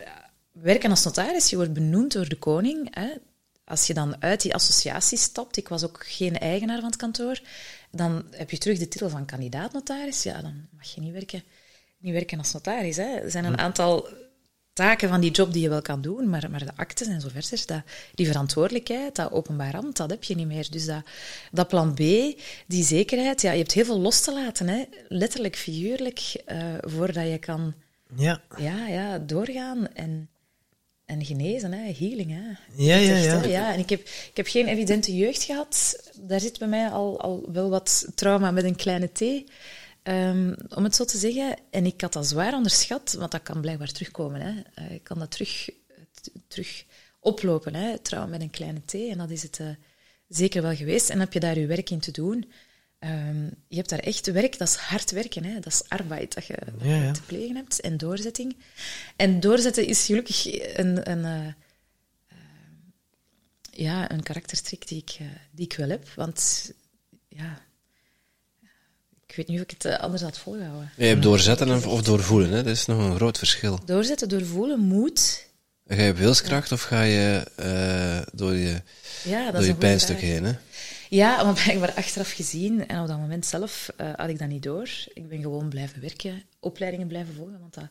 werken 0.51 0.89
als 0.89 1.03
notaris, 1.03 1.49
je 1.49 1.55
wordt 1.55 1.73
benoemd 1.73 2.11
door 2.11 2.29
de 2.29 2.37
koning. 2.37 2.95
Hè. 2.95 3.07
Als 3.63 3.87
je 3.87 3.93
dan 3.93 4.21
uit 4.21 4.41
die 4.41 4.53
associatie 4.53 5.17
stapt, 5.17 5.57
ik 5.57 5.67
was 5.67 5.83
ook 5.83 6.05
geen 6.07 6.37
eigenaar 6.39 6.79
van 6.79 6.89
het 6.89 6.95
kantoor, 6.95 7.41
dan 7.97 8.25
heb 8.31 8.51
je 8.51 8.57
terug 8.57 8.77
de 8.77 8.87
titel 8.87 9.09
van 9.09 9.25
kandidaat-notaris. 9.25 10.23
Ja, 10.23 10.41
dan 10.41 10.67
mag 10.75 10.95
je 10.95 11.01
niet 11.01 11.13
werken 11.13 11.43
niet 11.97 12.13
werken 12.13 12.37
als 12.37 12.53
notaris. 12.53 12.97
Hè. 12.97 13.15
Er 13.15 13.31
zijn 13.31 13.45
een 13.45 13.57
aantal 13.57 14.07
taken 14.73 15.09
van 15.09 15.21
die 15.21 15.31
job 15.31 15.53
die 15.53 15.61
je 15.61 15.69
wel 15.69 15.81
kan 15.81 16.01
doen, 16.01 16.29
maar, 16.29 16.51
maar 16.51 16.65
de 16.65 16.75
actes 16.75 17.07
en 17.07 17.21
zo 17.21 17.29
verder, 17.29 17.63
dat, 17.65 17.81
die 18.15 18.27
verantwoordelijkheid, 18.27 19.15
dat 19.15 19.31
openbaar 19.31 19.77
ambt, 19.77 19.97
dat 19.97 20.09
heb 20.09 20.23
je 20.23 20.35
niet 20.35 20.47
meer. 20.47 20.67
Dus 20.71 20.85
dat, 20.85 21.03
dat 21.51 21.67
plan 21.67 21.93
B, 21.93 21.97
die 22.67 22.83
zekerheid, 22.83 23.41
ja, 23.41 23.51
je 23.51 23.57
hebt 23.57 23.71
heel 23.71 23.85
veel 23.85 23.99
los 23.99 24.21
te 24.21 24.33
laten, 24.33 24.67
hè. 24.67 24.83
letterlijk, 25.07 25.55
figuurlijk, 25.55 26.43
uh, 26.47 26.75
voordat 26.79 27.27
je 27.27 27.37
kan 27.37 27.73
ja. 28.15 28.41
Ja, 28.57 28.87
ja, 28.87 29.19
doorgaan 29.19 29.87
en, 29.93 30.29
en 31.07 31.25
genezen, 31.25 31.71
hè. 31.71 31.91
healing. 31.91 32.31
Hè. 32.31 32.41
Ja, 32.83 32.95
ja, 32.95 33.15
ja. 33.15 33.43
ja. 33.43 33.73
En 33.73 33.79
ik 33.79 33.89
heb, 33.89 33.99
ik 34.01 34.31
heb 34.33 34.47
geen 34.47 34.67
evidente 34.67 35.15
jeugd 35.15 35.43
gehad. 35.43 35.95
Daar 36.21 36.39
zit 36.39 36.59
bij 36.59 36.67
mij 36.67 36.89
al, 36.89 37.21
al 37.21 37.49
wel 37.51 37.69
wat 37.69 38.11
trauma 38.15 38.51
met 38.51 38.63
een 38.63 38.75
kleine 38.75 39.09
T. 39.11 39.21
Um, 40.03 40.55
om 40.75 40.83
het 40.83 40.95
zo 40.95 41.05
te 41.05 41.17
zeggen. 41.17 41.55
En 41.69 41.85
ik 41.85 42.01
had 42.01 42.13
dat 42.13 42.27
zwaar 42.27 42.53
onderschat, 42.53 43.15
want 43.19 43.31
dat 43.31 43.43
kan 43.43 43.61
blijkbaar 43.61 43.91
terugkomen. 43.91 44.41
Hè. 44.41 44.51
Uh, 44.51 44.91
ik 44.91 45.03
kan 45.03 45.19
dat 45.19 45.31
terug, 45.31 45.69
terug 46.47 46.85
oplopen, 47.19 47.75
hè. 47.75 47.99
trouw 47.99 48.27
met 48.27 48.41
een 48.41 48.49
kleine 48.49 48.81
T. 48.85 48.93
En 48.93 49.17
dat 49.17 49.29
is 49.29 49.43
het 49.43 49.59
uh, 49.59 49.67
zeker 50.27 50.61
wel 50.61 50.75
geweest. 50.75 51.09
En 51.09 51.19
heb 51.19 51.33
je 51.33 51.39
daar 51.39 51.59
je 51.59 51.65
werk 51.65 51.89
in 51.89 51.99
te 51.99 52.11
doen. 52.11 52.51
Um, 52.99 53.53
je 53.67 53.75
hebt 53.75 53.89
daar 53.89 53.99
echt 53.99 54.31
werk, 54.31 54.57
dat 54.57 54.67
is 54.67 54.75
hard 54.75 55.11
werken. 55.11 55.43
Hè. 55.43 55.53
Dat 55.53 55.73
is 55.73 55.83
arbeid 55.87 56.33
dat 56.33 56.45
je, 56.45 56.57
ja, 56.81 56.95
ja. 56.95 57.11
te 57.11 57.21
plegen 57.21 57.55
hebt. 57.55 57.79
En 57.79 57.97
doorzetting. 57.97 58.55
En 59.15 59.39
doorzetten 59.39 59.87
is 59.87 60.05
gelukkig 60.05 60.45
een, 60.77 61.11
een, 61.11 61.45
uh, 61.47 61.53
ja, 63.71 64.11
een 64.11 64.23
karaktertrik 64.23 64.87
die 64.87 64.97
ik, 64.97 65.17
die 65.51 65.65
ik 65.65 65.77
wel 65.77 65.89
heb. 65.89 66.09
Want 66.15 66.71
ja, 67.27 67.61
ik 69.27 69.35
weet 69.35 69.47
niet 69.47 69.57
of 69.57 69.63
ik 69.63 69.71
het 69.71 69.85
eh, 69.85 69.99
anders 69.99 70.21
had 70.21 70.37
volgehouden. 70.37 70.91
Je 70.95 71.05
hebt 71.05 71.23
doorzetten 71.23 71.87
of 71.87 72.01
doorvoelen, 72.01 72.49
hè? 72.49 72.63
dat 72.63 72.73
is 72.73 72.85
nog 72.85 72.97
een 72.99 73.15
groot 73.15 73.37
verschil. 73.37 73.79
Doorzetten, 73.85 74.29
doorvoelen, 74.29 74.79
moed. 74.79 75.45
Ga 75.87 76.01
je 76.01 76.11
op 76.11 76.17
wilskracht 76.17 76.71
of 76.71 76.81
ga 76.81 77.01
je 77.01 77.45
uh, 77.59 78.33
door 78.33 78.53
je, 78.53 78.81
ja, 79.23 79.51
door 79.51 79.65
je 79.65 79.75
pijnstuk 79.75 80.19
heen? 80.19 80.43
Hè? 80.43 80.51
Ja, 81.09 81.43
maar 81.43 81.53
blijkbaar 81.63 81.93
achteraf 81.93 82.31
gezien, 82.31 82.87
en 82.87 83.01
op 83.01 83.07
dat 83.07 83.17
moment 83.17 83.45
zelf 83.45 83.89
uh, 84.01 84.09
had 84.15 84.29
ik 84.29 84.39
dat 84.39 84.47
niet 84.47 84.63
door. 84.63 84.89
Ik 85.13 85.27
ben 85.27 85.41
gewoon 85.41 85.69
blijven 85.69 86.01
werken, 86.01 86.43
opleidingen 86.59 87.07
blijven 87.07 87.33
volgen, 87.33 87.59
want 87.59 87.73
dat 87.73 87.89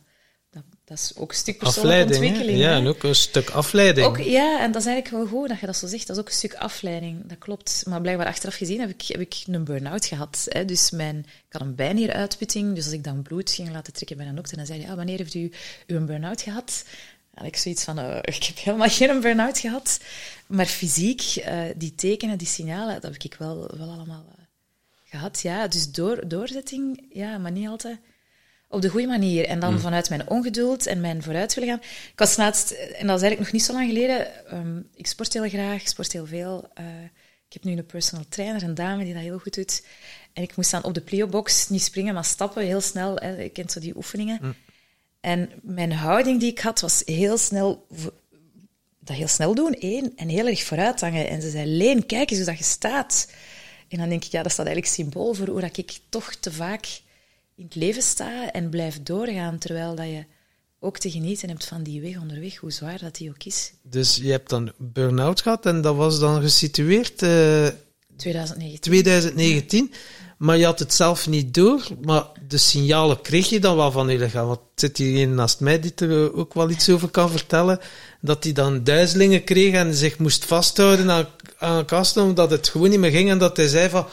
dat, 0.57 0.65
dat, 0.85 0.99
is 0.99 1.13
ook 1.17 1.31
een 1.31 1.37
stuk 1.37 1.59
persoonlijke 1.59 2.13
ontwikkeling. 2.13 2.59
Ja, 2.59 2.77
en 2.77 2.87
ook 2.87 3.03
een 3.03 3.15
stuk 3.15 3.51
afleiding. 3.51 4.07
Ook, 4.07 4.19
ja, 4.19 4.61
en 4.61 4.73
dat 4.73 4.81
is 4.83 4.89
eigenlijk 4.89 5.17
wel 5.17 5.41
goed 5.41 5.49
dat 5.49 5.61
je 5.61 5.67
dat 5.67 5.77
zo 5.77 5.87
zegt. 5.87 6.07
Dat 6.07 6.17
is 6.17 6.23
ook 6.23 6.29
een 6.29 6.35
stuk 6.35 6.55
afleiding, 6.55 7.27
dat 7.27 7.39
klopt. 7.39 7.85
Maar 7.89 8.01
blijkbaar 8.01 8.27
achteraf 8.27 8.55
gezien 8.55 8.81
heb 8.81 8.89
ik, 8.89 9.03
heb 9.03 9.21
ik 9.21 9.35
een 9.47 9.65
burn-out 9.65 10.07
gehad. 10.07 10.47
Hè. 10.49 10.65
Dus 10.65 10.91
mijn, 10.91 11.19
ik 11.19 11.53
had 11.53 11.63
een 11.63 11.75
bijnieruitputting, 11.75 12.75
dus 12.75 12.85
als 12.85 12.93
ik 12.93 13.05
dan 13.05 13.23
bloed 13.23 13.51
ging 13.51 13.73
laten 13.73 13.93
trekken 13.93 14.17
bij 14.17 14.27
een 14.27 14.35
dokter, 14.35 14.57
dan 14.57 14.67
zei 14.67 14.81
hij, 14.81 14.91
ah, 14.91 14.97
wanneer 14.97 15.19
heeft 15.19 15.35
u 15.35 15.53
een 15.87 16.07
burn-out 16.07 16.43
gehad? 16.43 16.85
Had 17.37 17.47
ik 17.47 17.57
zoiets 17.57 17.85
van, 17.85 17.99
uh, 17.99 18.17
ik 18.37 18.45
heb 18.45 18.59
helemaal 18.59 18.89
geen 18.89 19.21
burn-out 19.21 19.59
gehad. 19.59 20.01
Maar 20.47 20.67
fysiek, 20.67 21.23
uh, 21.37 21.61
die 21.77 21.95
tekenen, 21.95 22.39
die 22.39 22.47
signalen, 22.47 23.01
dat 23.01 23.13
heb 23.13 23.23
ik 23.23 23.35
wel, 23.39 23.71
wel 23.77 23.91
allemaal 23.91 24.25
uh, 24.29 24.45
gehad. 25.05 25.41
Ja, 25.41 25.69
dus 25.69 25.93
door, 25.93 26.29
doorzetting, 26.29 27.07
ja, 27.13 27.39
maar 27.39 27.51
niet 27.51 27.69
altijd 27.69 27.99
op 28.69 28.81
de 28.81 28.89
goede 28.89 29.07
manier. 29.07 29.45
En 29.45 29.61
dan 29.61 29.73
mm. 29.73 29.79
vanuit 29.79 30.09
mijn 30.09 30.29
ongeduld 30.29 30.87
en 30.87 31.01
mijn 31.01 31.23
vooruit 31.23 31.55
willen 31.55 31.71
gaan. 31.71 31.81
Ik 32.13 32.19
was 32.19 32.37
laatst, 32.37 32.71
en 32.71 33.07
dat 33.07 33.17
is 33.17 33.23
eigenlijk 33.23 33.39
nog 33.39 33.53
niet 33.53 33.63
zo 33.63 33.73
lang 33.73 33.89
geleden, 33.89 34.29
um, 34.53 34.89
ik 34.95 35.07
sport 35.07 35.33
heel 35.33 35.49
graag, 35.49 35.81
ik 35.81 35.89
sport 35.89 36.13
heel 36.13 36.27
veel. 36.27 36.69
Ik 37.47 37.53
heb 37.53 37.65
nu 37.65 37.77
een 37.77 37.87
personal 37.87 38.25
trainer, 38.29 38.63
een 38.63 38.75
dame 38.75 39.05
die 39.05 39.15
dat 39.15 39.23
heel 39.23 39.39
goed 39.39 39.55
doet. 39.55 39.83
En 40.33 40.43
ik 40.43 40.57
moest 40.57 40.71
dan 40.71 40.85
op 40.85 40.95
de 40.95 41.01
plio-box 41.01 41.69
niet 41.69 41.83
springen, 41.83 42.15
maar 42.15 42.25
stappen 42.25 42.65
heel 42.65 42.81
snel. 42.81 43.17
Hè. 43.17 43.43
Je 43.43 43.49
kent 43.49 43.73
zo 43.73 43.81
die 43.81 43.97
oefeningen. 43.97 44.39
Mm. 44.43 44.55
En 45.27 45.51
mijn 45.63 45.93
houding 45.93 46.41
die 46.41 46.51
ik 46.51 46.59
had, 46.59 46.81
was 46.81 47.03
heel 47.05 47.39
snel... 47.39 47.87
Dat 48.99 49.17
heel 49.17 49.29
snel 49.29 49.55
doen, 49.55 49.75
één. 49.75 50.13
En 50.17 50.29
heel 50.29 50.47
erg 50.47 50.63
vooruit 50.63 51.01
hangen. 51.01 51.29
En 51.29 51.43
ze 51.43 51.51
zei, 51.51 51.77
Leen, 51.77 52.07
kijk 52.07 52.31
eens 52.31 52.39
hoe 52.39 52.49
dat 52.49 52.59
je 52.59 52.65
staat. 52.65 53.31
En 53.89 53.99
dan 53.99 54.09
denk 54.09 54.25
ik, 54.25 54.31
ja, 54.31 54.43
dat 54.43 54.53
staat 54.53 54.67
eigenlijk 54.67 54.95
symbool 54.95 55.35
voor 55.35 55.49
hoe 55.49 55.61
dat 55.61 55.77
ik 55.77 55.99
toch 56.09 56.35
te 56.35 56.53
vaak 56.53 57.01
in 57.55 57.65
het 57.65 57.75
leven 57.75 58.03
sta 58.03 58.53
en 58.53 58.71
blijf 58.71 59.03
doorgaan, 59.03 59.59
terwijl 59.59 59.95
dat 59.95 60.07
je 60.07 60.25
ook 60.79 60.99
te 60.99 61.11
genieten 61.11 61.49
hebt 61.49 61.65
van 61.65 61.83
die 61.83 62.01
weg 62.01 62.21
onderweg, 62.21 62.57
hoe 62.57 62.73
zwaar 62.73 62.99
dat 62.99 63.17
die 63.17 63.31
ook 63.31 63.45
is. 63.45 63.73
Dus 63.83 64.17
je 64.17 64.31
hebt 64.31 64.51
dan 64.51 64.73
burn-out 64.77 65.41
gehad 65.41 65.67
en 65.67 65.81
dat 65.81 65.97
was 65.97 66.19
dan 66.19 66.41
gesitueerd... 66.41 67.23
Uh, 67.23 67.69
2019. 68.17 68.81
2019. 68.81 69.93
Maar 70.39 70.57
je 70.57 70.65
had 70.65 70.79
het 70.79 70.95
zelf 70.95 71.29
niet 71.29 71.55
door, 71.55 71.87
maar 72.05 72.25
de 72.49 72.59
signalen 72.59 73.21
kreeg 73.21 73.49
je 73.49 73.61
dan 73.61 73.77
wel 73.77 73.91
van 73.91 74.09
jullie 74.09 74.29
gaan. 74.29 74.47
Wat 74.47 74.61
zit 74.75 74.97
hier 74.97 75.29
naast 75.29 75.61
mij 75.61 75.81
die 75.81 75.93
er 75.95 76.35
ook 76.35 76.55
wel 76.55 76.71
iets 76.71 76.91
over 76.91 77.09
kan 77.09 77.31
vertellen? 77.31 77.79
Dat 78.21 78.45
hij 78.45 78.53
dan 78.53 78.85
duizelingen 78.85 79.45
kreeg 79.45 79.75
en 79.75 79.95
zich 79.95 80.19
moest 80.19 80.45
vasthouden 80.45 81.11
aan, 81.11 81.27
aan 81.59 81.85
kasten, 81.85 82.23
omdat 82.23 82.51
het 82.51 82.69
gewoon 82.69 82.91
niet 82.91 82.99
meer 82.99 83.11
ging. 83.11 83.31
En 83.31 83.39
dat 83.39 83.57
hij 83.57 83.69
zei 83.69 83.89
van, 83.89 84.07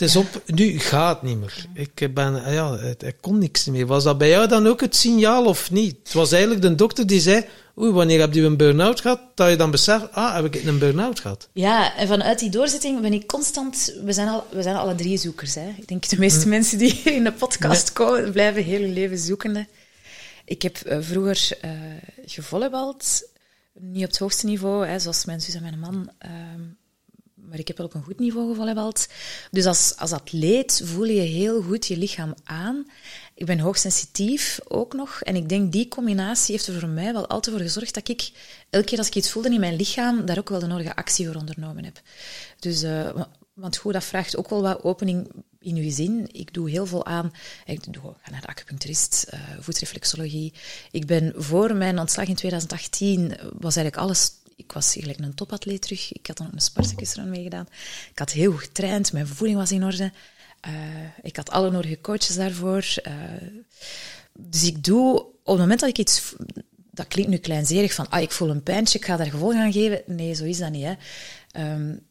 het 0.00 0.08
is 0.08 0.16
op, 0.16 0.42
nu 0.46 0.78
gaat 0.78 1.20
het 1.20 1.30
niet 1.30 1.38
meer. 1.38 1.66
Ik 1.74 2.14
ben, 2.14 2.44
ah 2.44 2.52
ja, 2.52 2.76
het, 2.76 3.14
kon 3.20 3.38
niks 3.38 3.64
meer. 3.64 3.86
Was 3.86 4.04
dat 4.04 4.18
bij 4.18 4.28
jou 4.28 4.48
dan 4.48 4.66
ook 4.66 4.80
het 4.80 4.96
signaal 4.96 5.44
of 5.44 5.70
niet? 5.70 5.96
Het 6.02 6.12
was 6.12 6.32
eigenlijk 6.32 6.62
de 6.62 6.74
dokter 6.74 7.06
die 7.06 7.20
zei, 7.20 7.44
oei, 7.78 7.92
wanneer 7.92 8.20
heb 8.20 8.34
je 8.34 8.42
een 8.42 8.56
burn-out 8.56 9.00
gehad? 9.00 9.20
Dat 9.34 9.50
je 9.50 9.56
dan 9.56 9.70
beseft, 9.70 10.12
ah, 10.12 10.34
heb 10.34 10.54
ik 10.54 10.64
een 10.64 10.78
burn-out 10.78 11.20
gehad? 11.20 11.48
Ja, 11.52 11.96
en 11.96 12.08
vanuit 12.08 12.38
die 12.38 12.50
doorzetting 12.50 13.00
ben 13.00 13.12
ik 13.12 13.26
constant, 13.26 13.94
we 14.04 14.12
zijn, 14.12 14.28
al, 14.28 14.46
we 14.50 14.62
zijn 14.62 14.76
alle 14.76 14.94
drie 14.94 15.18
zoekers. 15.18 15.54
Hè. 15.54 15.68
Ik 15.76 15.88
denk 15.88 16.08
de 16.08 16.18
meeste 16.18 16.42
hm. 16.42 16.48
mensen 16.48 16.78
die 16.78 16.92
hier 16.92 17.14
in 17.14 17.24
de 17.24 17.32
podcast 17.32 17.92
komen, 17.92 18.32
blijven 18.32 18.64
heel 18.64 18.80
hun 18.80 18.92
leven 18.92 19.18
zoekende. 19.18 19.66
Ik 20.44 20.62
heb 20.62 20.78
uh, 20.86 20.98
vroeger 21.00 21.58
uh, 21.64 21.70
gevolleybald, 22.26 23.28
niet 23.72 24.04
op 24.04 24.10
het 24.10 24.18
hoogste 24.18 24.46
niveau, 24.46 24.86
hè, 24.86 24.98
zoals 24.98 25.24
mijn 25.24 25.40
zus 25.40 25.54
en 25.54 25.62
mijn 25.62 25.78
man. 25.78 26.10
Uh, 26.26 26.30
maar 27.50 27.58
ik 27.58 27.68
heb 27.68 27.76
wel 27.76 27.86
op 27.86 27.94
een 27.94 28.02
goed 28.02 28.18
niveau 28.18 28.48
gevolleybald. 28.48 29.06
Dus 29.50 29.66
als, 29.66 29.94
als 29.96 30.12
atleet 30.12 30.82
voel 30.84 31.04
je 31.04 31.20
heel 31.20 31.62
goed 31.62 31.86
je 31.86 31.96
lichaam 31.96 32.34
aan. 32.44 32.86
Ik 33.34 33.46
ben 33.46 33.58
hoogsensitief 33.58 34.60
ook 34.68 34.92
nog. 34.92 35.22
En 35.22 35.36
ik 35.36 35.48
denk 35.48 35.72
die 35.72 35.88
combinatie 35.88 36.54
heeft 36.54 36.66
er 36.66 36.80
voor 36.80 36.88
mij 36.88 37.12
wel 37.12 37.26
altijd 37.26 37.56
voor 37.56 37.64
gezorgd 37.64 37.94
dat 37.94 38.08
ik 38.08 38.30
elke 38.70 38.86
keer 38.86 38.98
als 38.98 39.06
ik 39.06 39.14
iets 39.14 39.30
voelde 39.30 39.50
in 39.50 39.60
mijn 39.60 39.76
lichaam, 39.76 40.26
daar 40.26 40.38
ook 40.38 40.48
wel 40.48 40.58
de 40.58 40.66
nodige 40.66 40.96
actie 40.96 41.26
voor 41.26 41.34
ondernomen 41.34 41.84
heb. 41.84 42.00
Dus, 42.58 42.82
uh, 42.82 43.10
want 43.54 43.76
goed, 43.76 43.92
dat 43.92 44.04
vraagt 44.04 44.36
ook 44.36 44.48
wel 44.48 44.62
wat 44.62 44.82
opening 44.82 45.30
in 45.58 45.76
je 45.76 45.90
zin. 45.90 46.28
Ik 46.32 46.54
doe 46.54 46.70
heel 46.70 46.86
veel 46.86 47.06
aan. 47.06 47.32
Ik 47.64 47.80
ga 47.82 48.30
naar 48.30 48.40
de 48.40 48.46
acupuncturist, 48.46 49.26
uh, 49.34 49.40
voetreflexologie. 49.60 50.52
Ik 50.90 51.06
ben 51.06 51.32
voor 51.36 51.74
mijn 51.74 51.98
ontslag 51.98 52.28
in 52.28 52.34
2018 52.34 53.36
was 53.58 53.76
eigenlijk 53.76 53.96
alles 53.96 54.30
ik 54.60 54.72
was 54.72 54.94
eigenlijk 54.94 55.18
een 55.18 55.34
topatleet 55.34 55.82
terug. 55.82 56.12
Ik 56.12 56.26
had 56.26 56.36
dan 56.36 56.46
ook 56.46 56.52
een 56.52 56.60
Spartacus 56.60 57.14
run 57.14 57.30
meegedaan. 57.30 57.68
Ik 58.10 58.18
had 58.18 58.30
heel 58.30 58.52
goed 58.52 58.60
getraind, 58.60 59.12
mijn 59.12 59.26
voeding 59.26 59.58
was 59.58 59.72
in 59.72 59.84
orde. 59.84 60.12
Uh, 60.68 60.72
ik 61.22 61.36
had 61.36 61.50
alle 61.50 61.70
nodige 61.70 62.00
coaches 62.00 62.34
daarvoor. 62.34 62.94
Uh, 63.06 63.12
dus 64.32 64.64
ik 64.64 64.84
doe, 64.84 65.20
op 65.20 65.46
het 65.46 65.58
moment 65.58 65.80
dat 65.80 65.88
ik 65.88 65.98
iets, 65.98 66.34
dat 66.90 67.08
klinkt 67.08 67.30
nu 67.30 67.36
kleinzerig, 67.36 67.94
van 67.94 68.08
ah, 68.08 68.20
ik 68.20 68.30
voel 68.30 68.50
een 68.50 68.62
pijntje, 68.62 68.98
ik 68.98 69.04
ga 69.04 69.16
daar 69.16 69.30
gevolg 69.30 69.54
aan 69.54 69.72
geven. 69.72 70.02
Nee, 70.06 70.34
zo 70.34 70.44
is 70.44 70.58
dat 70.58 70.70
niet. 70.70 70.84
Hè. 70.84 71.72
Um, 71.72 72.08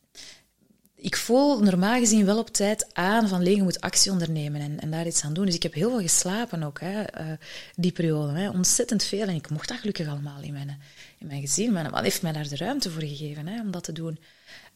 ik 1.02 1.16
voel 1.16 1.60
normaal 1.60 2.00
gezien 2.00 2.26
wel 2.26 2.38
op 2.38 2.50
tijd 2.50 2.94
aan 2.94 3.28
van 3.28 3.46
je 3.46 3.64
moet 3.64 3.82
actie 3.82 4.12
ondernemen 4.12 4.62
en, 4.62 4.80
en 4.80 4.92
daar 4.92 5.08
iets 5.08 5.24
aan 5.24 5.34
doen. 5.34 5.46
Dus 5.46 5.56
ik 5.56 5.64
heb 5.64 5.74
heel 5.74 5.90
veel 5.90 6.02
geslapen 6.02 6.64
ook, 6.64 6.80
hè, 6.80 7.00
uh, 7.00 7.32
die 7.76 7.92
periode. 7.92 8.40
Hè. 8.40 8.50
Ontzettend 8.50 9.04
veel. 9.04 9.28
En 9.28 9.36
ik 9.36 9.50
mocht 9.50 9.68
dat 9.68 9.78
gelukkig 9.78 10.08
allemaal 10.08 10.42
in 10.42 10.54
mijn, 10.54 10.82
in 11.20 11.28
mijn 11.28 11.42
gezin. 11.42 11.74
Mijn 11.74 11.92
man 11.92 12.04
heeft 12.04 12.22
mij 12.22 12.32
daar 12.32 12.48
de 12.48 12.58
ruimte 12.58 12.92
voor 12.92 13.02
gegeven 13.02 13.48
hè, 13.48 13.62
om 13.62 13.72
dat 13.72 13.84
te 13.84 13.92
doen. 13.92 14.20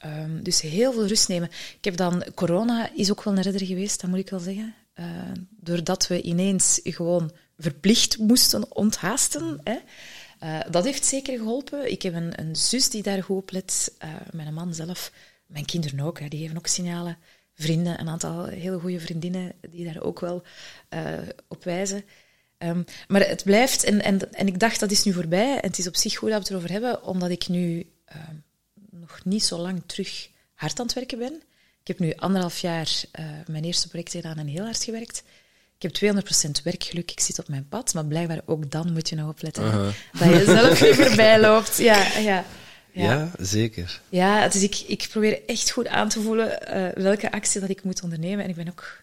Um, 0.05 0.43
dus 0.43 0.61
heel 0.61 0.93
veel 0.93 1.07
rust 1.07 1.27
nemen. 1.27 1.49
Ik 1.77 1.83
heb 1.83 1.95
dan... 1.95 2.23
Corona 2.33 2.89
is 2.93 3.11
ook 3.11 3.23
wel 3.23 3.37
een 3.37 3.41
redder 3.41 3.65
geweest, 3.65 4.01
dat 4.01 4.09
moet 4.09 4.19
ik 4.19 4.29
wel 4.29 4.39
zeggen. 4.39 4.75
Uh, 4.95 5.05
doordat 5.49 6.07
we 6.07 6.21
ineens 6.21 6.79
gewoon 6.83 7.31
verplicht 7.57 8.17
moesten 8.17 8.75
onthaasten. 8.75 9.59
Hè. 9.63 9.77
Uh, 10.43 10.59
dat 10.71 10.83
heeft 10.83 11.05
zeker 11.05 11.37
geholpen. 11.37 11.91
Ik 11.91 12.01
heb 12.01 12.13
een, 12.13 12.39
een 12.39 12.55
zus 12.55 12.89
die 12.89 13.03
daar 13.03 13.23
goed 13.23 13.37
op 13.37 13.51
let. 13.51 13.95
mijn 14.31 14.53
man 14.53 14.73
zelf 14.73 15.11
mijn 15.45 15.65
kinderen 15.65 15.99
ook, 15.99 16.19
hè, 16.19 16.27
die 16.27 16.39
geven 16.39 16.57
ook 16.57 16.67
signalen. 16.67 17.17
Vrienden, 17.55 17.99
een 17.99 18.09
aantal 18.09 18.45
hele 18.45 18.79
goede 18.79 18.99
vriendinnen 18.99 19.53
die 19.69 19.85
daar 19.85 20.01
ook 20.01 20.19
wel 20.19 20.43
uh, 20.89 21.01
op 21.47 21.63
wijzen. 21.63 22.03
Um, 22.63 22.85
maar 23.07 23.27
het 23.27 23.43
blijft, 23.43 23.83
en, 23.83 24.01
en, 24.01 24.33
en 24.33 24.47
ik 24.47 24.59
dacht 24.59 24.79
dat 24.79 24.91
is 24.91 25.03
nu 25.03 25.13
voorbij, 25.13 25.59
en 25.59 25.67
het 25.67 25.77
is 25.77 25.87
op 25.87 25.95
zich 25.95 26.15
goed 26.15 26.29
dat 26.29 26.37
we 26.37 26.43
het 26.43 26.49
erover 26.49 26.71
hebben, 26.71 27.03
omdat 27.03 27.29
ik 27.29 27.47
nu 27.47 27.85
uh, 28.15 28.21
nog 28.89 29.19
niet 29.23 29.43
zo 29.43 29.57
lang 29.57 29.81
terug 29.85 30.29
hard 30.53 30.79
aan 30.79 30.85
het 30.85 30.95
werken 30.95 31.17
ben. 31.17 31.41
Ik 31.81 31.87
heb 31.87 31.99
nu 31.99 32.13
anderhalf 32.15 32.57
jaar 32.57 32.91
uh, 33.19 33.25
mijn 33.47 33.63
eerste 33.63 33.87
project 33.87 34.11
gedaan 34.11 34.37
en 34.37 34.47
heel 34.47 34.63
hard 34.63 34.83
gewerkt. 34.83 35.23
Ik 35.79 35.99
heb 35.99 36.15
200% 36.15 36.49
werkgeluk, 36.63 37.11
ik 37.11 37.19
zit 37.19 37.39
op 37.39 37.47
mijn 37.47 37.67
pad, 37.69 37.93
maar 37.93 38.05
blijkbaar 38.05 38.41
ook 38.45 38.71
dan 38.71 38.93
moet 38.93 39.09
je 39.09 39.15
nog 39.15 39.29
opletten 39.29 39.63
uh 39.63 39.71
-huh. 39.71 39.93
dat 40.19 40.29
je 40.29 40.45
zelf 40.45 40.81
niet 40.81 40.95
voorbij 41.07 41.39
loopt. 41.39 41.77
Ja, 41.77 42.17
ja. 42.17 42.45
Ja, 42.91 43.13
ja 43.13 43.31
zeker. 43.39 44.01
Ja, 44.09 44.47
dus 44.47 44.61
ik, 44.61 44.83
ik 44.87 45.07
probeer 45.09 45.41
echt 45.45 45.71
goed 45.71 45.87
aan 45.87 46.09
te 46.09 46.21
voelen 46.21 46.59
uh, 46.69 47.03
welke 47.03 47.31
actie 47.31 47.61
dat 47.61 47.69
ik 47.69 47.83
moet 47.83 48.03
ondernemen. 48.03 48.43
En 48.43 48.49
ik 48.49 48.55
ben 48.55 48.69
ook 48.69 49.02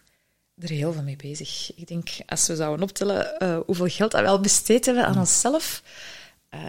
er 0.61 0.69
heel 0.69 0.93
veel 0.93 1.03
mee 1.03 1.15
bezig. 1.15 1.71
Ik 1.75 1.87
denk, 1.87 2.09
als 2.25 2.47
we 2.47 2.55
zouden 2.55 2.83
optellen 2.83 3.35
uh, 3.39 3.59
hoeveel 3.65 3.87
geld 3.87 4.11
dat 4.11 4.21
we 4.21 4.27
al 4.27 4.39
besteed 4.39 4.85
hebben 4.85 5.05
aan 5.05 5.17
onszelf, 5.17 5.83
uh, 6.53 6.59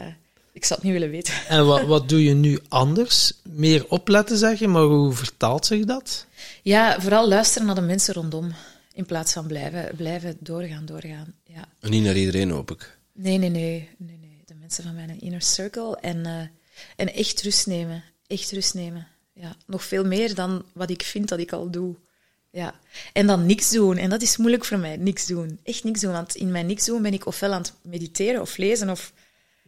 ik 0.52 0.64
zou 0.64 0.80
het 0.80 0.88
niet 0.88 0.98
willen 0.98 1.10
weten. 1.10 1.34
En 1.48 1.66
wat, 1.66 1.84
wat 1.84 2.08
doe 2.08 2.24
je 2.24 2.34
nu 2.34 2.58
anders? 2.68 3.32
Meer 3.42 3.88
opletten, 3.88 4.36
zeg 4.36 4.58
je, 4.58 4.68
maar 4.68 4.82
hoe 4.82 5.12
vertaalt 5.12 5.66
zich 5.66 5.84
dat? 5.84 6.26
Ja, 6.62 7.00
vooral 7.00 7.28
luisteren 7.28 7.66
naar 7.66 7.74
de 7.74 7.80
mensen 7.80 8.14
rondom, 8.14 8.52
in 8.92 9.06
plaats 9.06 9.32
van 9.32 9.46
blijven, 9.46 9.96
blijven 9.96 10.36
doorgaan, 10.40 10.86
doorgaan. 10.86 11.34
Ja. 11.44 11.64
En 11.80 11.90
niet 11.90 12.04
naar 12.04 12.16
iedereen, 12.16 12.50
hoop 12.50 12.70
ik. 12.70 12.98
Nee, 13.12 13.38
nee, 13.38 13.50
nee. 13.50 13.88
nee, 13.98 14.18
nee. 14.20 14.42
De 14.46 14.54
mensen 14.54 14.84
van 14.84 14.94
mijn 14.94 15.20
inner 15.20 15.42
circle. 15.42 15.96
En 16.00 16.50
en 16.96 17.14
echt 17.14 17.42
rust 17.42 17.66
nemen. 17.66 18.04
Echt 18.26 18.50
rust 18.50 18.74
nemen. 18.74 19.06
Ja, 19.32 19.56
nog 19.66 19.84
veel 19.84 20.04
meer 20.04 20.34
dan 20.34 20.64
wat 20.72 20.90
ik 20.90 21.02
vind 21.02 21.28
dat 21.28 21.38
ik 21.38 21.52
al 21.52 21.70
doe. 21.70 21.96
Ja. 22.52 22.74
En 23.12 23.26
dan 23.26 23.46
niks 23.46 23.70
doen. 23.70 23.96
En 23.96 24.10
dat 24.10 24.22
is 24.22 24.36
moeilijk 24.36 24.64
voor 24.64 24.78
mij, 24.78 24.96
niks 24.96 25.26
doen. 25.26 25.58
Echt 25.62 25.84
niks 25.84 26.00
doen. 26.00 26.12
Want 26.12 26.34
in 26.34 26.50
mijn 26.50 26.66
niks 26.66 26.84
doen 26.84 27.02
ben 27.02 27.12
ik 27.12 27.26
ofwel 27.26 27.52
aan 27.52 27.62
het 27.62 27.72
mediteren 27.82 28.40
of 28.40 28.56
lezen 28.56 28.90
of... 28.90 29.12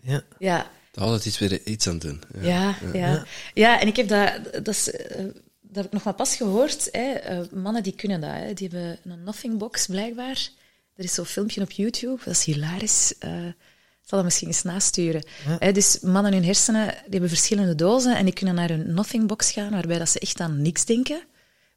Ja. 0.00 0.22
ja. 0.38 0.70
Altijd 0.94 1.24
iets 1.24 1.38
weer 1.38 1.66
iets 1.66 1.86
aan 1.86 1.92
het 1.92 2.02
doen. 2.02 2.22
Ja, 2.40 2.40
ja. 2.40 2.76
ja. 2.92 3.12
ja. 3.12 3.24
ja 3.54 3.80
en 3.80 3.86
ik 3.86 3.96
heb 3.96 4.08
dat... 4.08 4.64
Dat, 4.64 4.74
is, 4.74 4.88
uh, 4.88 5.16
dat 5.60 5.76
heb 5.76 5.84
ik 5.84 5.92
nog 5.92 6.02
maar 6.02 6.14
pas 6.14 6.36
gehoord. 6.36 6.88
Hè. 6.90 7.38
Uh, 7.40 7.46
mannen 7.52 7.82
die 7.82 7.94
kunnen 7.94 8.20
dat. 8.20 8.30
Hè. 8.30 8.52
Die 8.52 8.68
hebben 8.68 8.98
een 9.04 9.24
nothing 9.24 9.58
box, 9.58 9.86
blijkbaar. 9.86 10.48
Er 10.94 11.04
is 11.04 11.14
zo'n 11.14 11.24
filmpje 11.24 11.60
op 11.60 11.70
YouTube. 11.70 12.22
Dat 12.24 12.34
is 12.34 12.44
hilarisch. 12.44 13.14
Uh, 13.24 13.46
ik 13.46 14.10
zal 14.10 14.18
dat 14.18 14.24
misschien 14.24 14.48
eens 14.48 14.62
nasturen. 14.62 15.24
Ja. 15.60 15.72
dus 15.72 16.00
mannen 16.00 16.32
hun 16.32 16.44
hersenen 16.44 16.86
die 16.86 17.10
hebben 17.10 17.28
verschillende 17.28 17.74
dozen 17.74 18.16
en 18.16 18.24
die 18.24 18.34
kunnen 18.34 18.54
naar 18.54 18.70
een 18.70 18.94
nothing 18.94 19.26
box 19.26 19.52
gaan, 19.52 19.70
waarbij 19.70 19.98
dat 19.98 20.08
ze 20.08 20.18
echt 20.18 20.40
aan 20.40 20.62
niks 20.62 20.84
denken. 20.84 21.22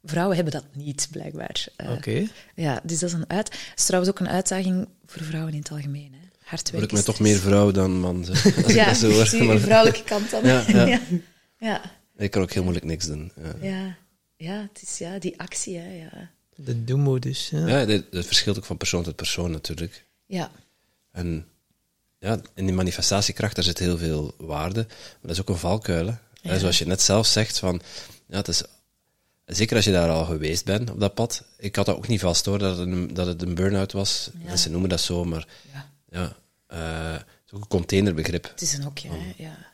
Vrouwen 0.02 0.36
hebben 0.36 0.54
dat 0.54 0.64
niet, 0.72 1.08
blijkbaar. 1.10 1.66
Uh, 1.76 1.90
Oké. 1.90 1.96
Okay. 1.98 2.28
Ja, 2.54 2.80
dus 2.82 2.98
dat 2.98 3.08
is 3.08 3.14
een 3.14 3.30
uit. 3.30 3.58
is 3.76 3.84
trouwens 3.84 4.12
ook 4.12 4.20
een 4.20 4.28
uitdaging 4.28 4.88
voor 5.06 5.22
vrouwen 5.22 5.52
in 5.52 5.58
het 5.58 5.70
algemeen. 5.70 6.12
Hè. 6.12 6.18
Hard 6.38 6.70
werken. 6.70 6.88
Ik 6.88 6.94
ben 6.94 7.04
toch 7.04 7.20
meer 7.20 7.38
vrouw 7.38 7.70
dan 7.70 8.00
man. 8.00 8.26
ja, 8.66 8.94
zo 8.94 9.10
hoor. 9.10 9.26
zie 9.26 9.44
je 9.44 9.58
vrouwelijke 9.58 10.04
kant 10.04 10.30
dan. 10.30 10.44
Ja, 10.46 10.64
ja. 10.66 10.86
ja. 10.86 11.00
ja. 11.58 11.82
Ik 12.16 12.30
kan 12.30 12.42
ook 12.42 12.52
heel 12.52 12.62
moeilijk 12.62 12.86
niks 12.86 13.06
doen. 13.06 13.32
Ja, 13.36 13.68
ja. 13.68 13.96
ja 14.36 14.68
het 14.72 14.82
is 14.82 14.98
ja, 14.98 15.18
die 15.18 15.40
actie. 15.40 15.78
Hè, 15.78 15.94
ja. 16.02 16.30
De 16.54 16.84
doemmodus. 16.84 17.48
Ja, 17.48 17.66
ja 17.66 17.84
dat, 17.84 18.12
dat 18.12 18.26
verschilt 18.26 18.56
ook 18.56 18.64
van 18.64 18.76
persoon 18.76 19.02
tot 19.02 19.16
persoon 19.16 19.50
natuurlijk. 19.50 20.04
Ja. 20.26 20.50
En 21.12 21.46
ja, 22.18 22.40
in 22.54 22.66
die 22.66 22.74
manifestatiekracht, 22.74 23.54
daar 23.54 23.64
zit 23.64 23.78
heel 23.78 23.98
veel 23.98 24.34
waarde. 24.38 24.84
Maar 24.88 25.18
dat 25.20 25.30
is 25.30 25.40
ook 25.40 25.48
een 25.48 25.56
valkuil. 25.56 26.18
Ja. 26.40 26.58
Zoals 26.58 26.78
je 26.78 26.86
net 26.86 27.02
zelf 27.02 27.26
zegt, 27.26 27.58
van, 27.58 27.80
ja, 28.26 28.36
het 28.36 28.48
is, 28.48 28.62
zeker 29.56 29.76
als 29.76 29.84
je 29.84 29.92
daar 29.92 30.10
al 30.10 30.24
geweest 30.24 30.64
bent 30.64 30.90
op 30.90 31.00
dat 31.00 31.14
pad. 31.14 31.44
Ik 31.56 31.76
had 31.76 31.86
dat 31.86 31.96
ook 31.96 32.08
niet 32.08 32.20
vast 32.20 32.44
hoor, 32.44 32.58
dat 32.58 32.78
het 32.78 32.86
een, 32.86 33.14
dat 33.14 33.26
het 33.26 33.42
een 33.42 33.54
burn-out 33.54 33.92
was. 33.92 34.30
Ja. 34.38 34.46
Mensen 34.48 34.70
noemen 34.70 34.88
dat 34.88 35.00
zo, 35.00 35.24
maar 35.24 35.46
ja, 35.72 35.90
ja 36.10 36.36
uh, 36.72 37.12
het 37.12 37.46
is 37.46 37.52
ook 37.52 37.60
een 37.60 37.68
containerbegrip. 37.68 38.44
Het 38.44 38.62
is 38.62 38.72
een 38.72 38.82
hokje, 38.82 39.08
ja. 39.36 39.66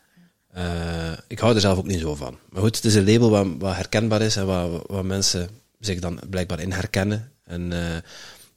Uh, 0.56 1.18
ik 1.28 1.38
hou 1.38 1.54
er 1.54 1.60
zelf 1.60 1.78
ook 1.78 1.86
niet 1.86 2.00
zo 2.00 2.14
van. 2.14 2.38
Maar 2.48 2.62
goed, 2.62 2.76
het 2.76 2.84
is 2.84 2.94
een 2.94 3.04
label 3.04 3.30
wat, 3.30 3.46
wat 3.58 3.74
herkenbaar 3.74 4.22
is 4.22 4.36
en 4.36 4.46
waar, 4.46 4.68
waar 4.86 5.04
mensen 5.04 5.48
zich 5.78 6.00
dan 6.00 6.20
blijkbaar 6.30 6.60
in 6.60 6.72
herkennen. 6.72 7.32
En 7.44 7.70
uh, 7.70 7.96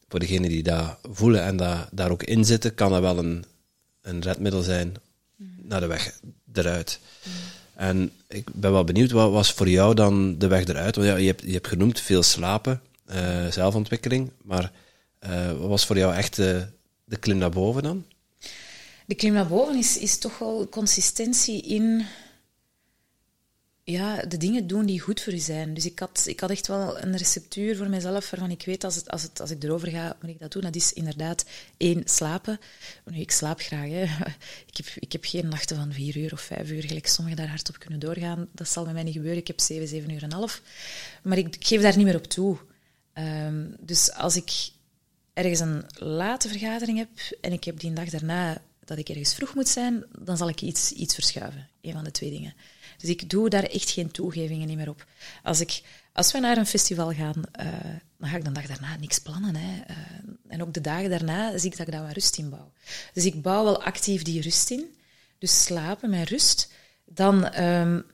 voor 0.09 0.19
degenen 0.19 0.49
die 0.49 0.63
dat 0.63 0.97
voelen 1.03 1.43
en 1.43 1.57
dat, 1.57 1.87
daar 1.91 2.11
ook 2.11 2.23
in 2.23 2.45
zitten, 2.45 2.73
kan 2.73 2.91
dat 2.91 3.01
wel 3.01 3.17
een, 3.17 3.45
een 4.01 4.21
redmiddel 4.21 4.61
zijn 4.61 4.95
naar 5.61 5.79
de 5.79 5.87
weg 5.87 6.19
eruit. 6.53 6.99
En 7.77 8.11
ik 8.27 8.53
ben 8.53 8.71
wel 8.71 8.83
benieuwd, 8.83 9.11
wat 9.11 9.31
was 9.31 9.51
voor 9.51 9.69
jou 9.69 9.93
dan 9.93 10.37
de 10.37 10.47
weg 10.47 10.65
eruit? 10.65 10.95
Want 10.95 11.07
ja, 11.07 11.15
je, 11.15 11.27
hebt, 11.27 11.41
je 11.41 11.51
hebt 11.51 11.67
genoemd 11.67 11.99
veel 11.99 12.23
slapen, 12.23 12.81
uh, 13.11 13.47
zelfontwikkeling, 13.51 14.31
maar 14.43 14.71
uh, 15.27 15.51
wat 15.51 15.69
was 15.69 15.85
voor 15.85 15.97
jou 15.97 16.13
echt 16.13 16.35
de, 16.35 16.67
de 17.03 17.17
klim 17.17 17.37
naar 17.37 17.49
boven 17.49 17.83
dan? 17.83 18.05
De 19.05 19.15
klim 19.15 19.33
naar 19.33 19.47
boven 19.47 19.75
is, 19.75 19.97
is 19.97 20.17
toch 20.17 20.37
wel 20.37 20.67
consistentie 20.69 21.61
in 21.61 22.05
ja, 23.91 24.21
de 24.21 24.37
dingen 24.37 24.67
doen 24.67 24.85
die 24.85 24.99
goed 24.99 25.21
voor 25.21 25.33
je 25.33 25.39
zijn. 25.39 25.73
Dus 25.73 25.85
ik 25.85 25.99
had, 25.99 26.23
ik 26.25 26.39
had 26.39 26.49
echt 26.49 26.67
wel 26.67 27.01
een 27.01 27.17
receptuur 27.17 27.75
voor 27.75 27.89
mezelf 27.89 28.29
waarvan 28.29 28.51
ik 28.51 28.65
weet 28.65 28.83
als, 28.83 28.95
het, 28.95 29.09
als, 29.09 29.21
het, 29.21 29.39
als 29.39 29.51
ik 29.51 29.63
erover 29.63 29.87
ga, 29.87 30.17
moet 30.21 30.29
ik 30.29 30.39
dat 30.39 30.51
doen. 30.51 30.61
Dat 30.61 30.75
is 30.75 30.93
inderdaad 30.93 31.45
één, 31.77 32.01
slapen. 32.05 32.59
Ik 33.11 33.31
slaap 33.31 33.59
graag. 33.59 33.89
Hè. 33.89 34.01
Ik, 34.71 34.77
heb, 34.77 34.85
ik 34.95 35.11
heb 35.11 35.25
geen 35.25 35.47
nachten 35.47 35.75
van 35.75 35.93
vier 35.93 36.17
uur 36.17 36.33
of 36.33 36.41
vijf 36.41 36.69
uur, 36.69 36.83
gelijk 36.83 37.07
sommigen 37.07 37.39
daar 37.39 37.49
hard 37.49 37.69
op 37.69 37.79
kunnen 37.79 37.99
doorgaan. 37.99 38.47
Dat 38.51 38.69
zal 38.69 38.85
met 38.85 38.93
mij 38.93 39.03
niet 39.03 39.13
gebeuren. 39.13 39.39
Ik 39.39 39.47
heb 39.47 39.59
zeven, 39.59 39.87
zeven 39.87 40.09
uur 40.09 40.23
en 40.23 40.31
half. 40.31 40.61
Maar 41.23 41.37
ik, 41.37 41.55
geef 41.59 41.81
daar 41.81 41.97
niet 41.97 42.05
meer 42.05 42.15
op 42.15 42.27
toe. 42.27 42.57
Um, 43.13 43.75
dus 43.79 44.11
als 44.11 44.35
ik 44.35 44.51
ergens 45.33 45.59
een 45.59 45.83
late 45.93 46.47
vergadering 46.47 46.97
heb 46.97 47.37
en 47.41 47.51
ik 47.51 47.63
heb 47.63 47.79
die 47.79 47.93
dag 47.93 48.09
daarna 48.09 48.61
dat 48.85 48.97
ik 48.97 49.09
ergens 49.09 49.35
vroeg 49.35 49.55
moet 49.55 49.67
zijn, 49.67 50.03
dan 50.19 50.37
zal 50.37 50.49
ik 50.49 50.61
iets, 50.61 50.91
iets 50.91 51.13
verschuiven. 51.13 51.67
Een 51.81 51.93
van 51.93 52.03
de 52.03 52.11
twee 52.11 52.31
dingen. 52.31 52.53
Dus 52.97 53.09
ik 53.09 53.29
doe 53.29 53.49
daar 53.49 53.63
echt 53.63 53.89
geen 53.89 54.11
toegevingen 54.11 54.75
meer 54.75 54.89
op. 54.89 55.05
Als, 55.43 55.59
ik, 55.59 55.81
als 56.13 56.31
we 56.31 56.39
naar 56.39 56.57
een 56.57 56.65
festival 56.65 57.13
gaan, 57.13 57.43
uh, 57.59 57.65
dan 58.17 58.29
ga 58.29 58.35
ik 58.35 58.45
de 58.45 58.51
dag 58.51 58.67
daarna 58.67 58.95
niks 58.99 59.19
plannen. 59.19 59.55
Hè. 59.55 59.75
Uh, 59.89 59.97
en 60.47 60.61
ook 60.61 60.73
de 60.73 60.81
dagen 60.81 61.09
daarna 61.09 61.57
zie 61.57 61.71
ik 61.71 61.77
dat 61.77 61.87
ik 61.87 61.93
daar 61.93 62.03
wat 62.03 62.13
rust 62.13 62.37
in 62.37 62.49
bouw. 62.49 62.71
Dus 63.13 63.25
ik 63.25 63.41
bouw 63.41 63.63
wel 63.63 63.83
actief 63.83 64.23
die 64.23 64.41
rust 64.41 64.71
in. 64.71 64.95
Dus 65.37 65.63
slapen 65.63 66.09
met 66.09 66.29
rust. 66.29 66.71
Dan, 67.05 67.63
um, 67.63 68.05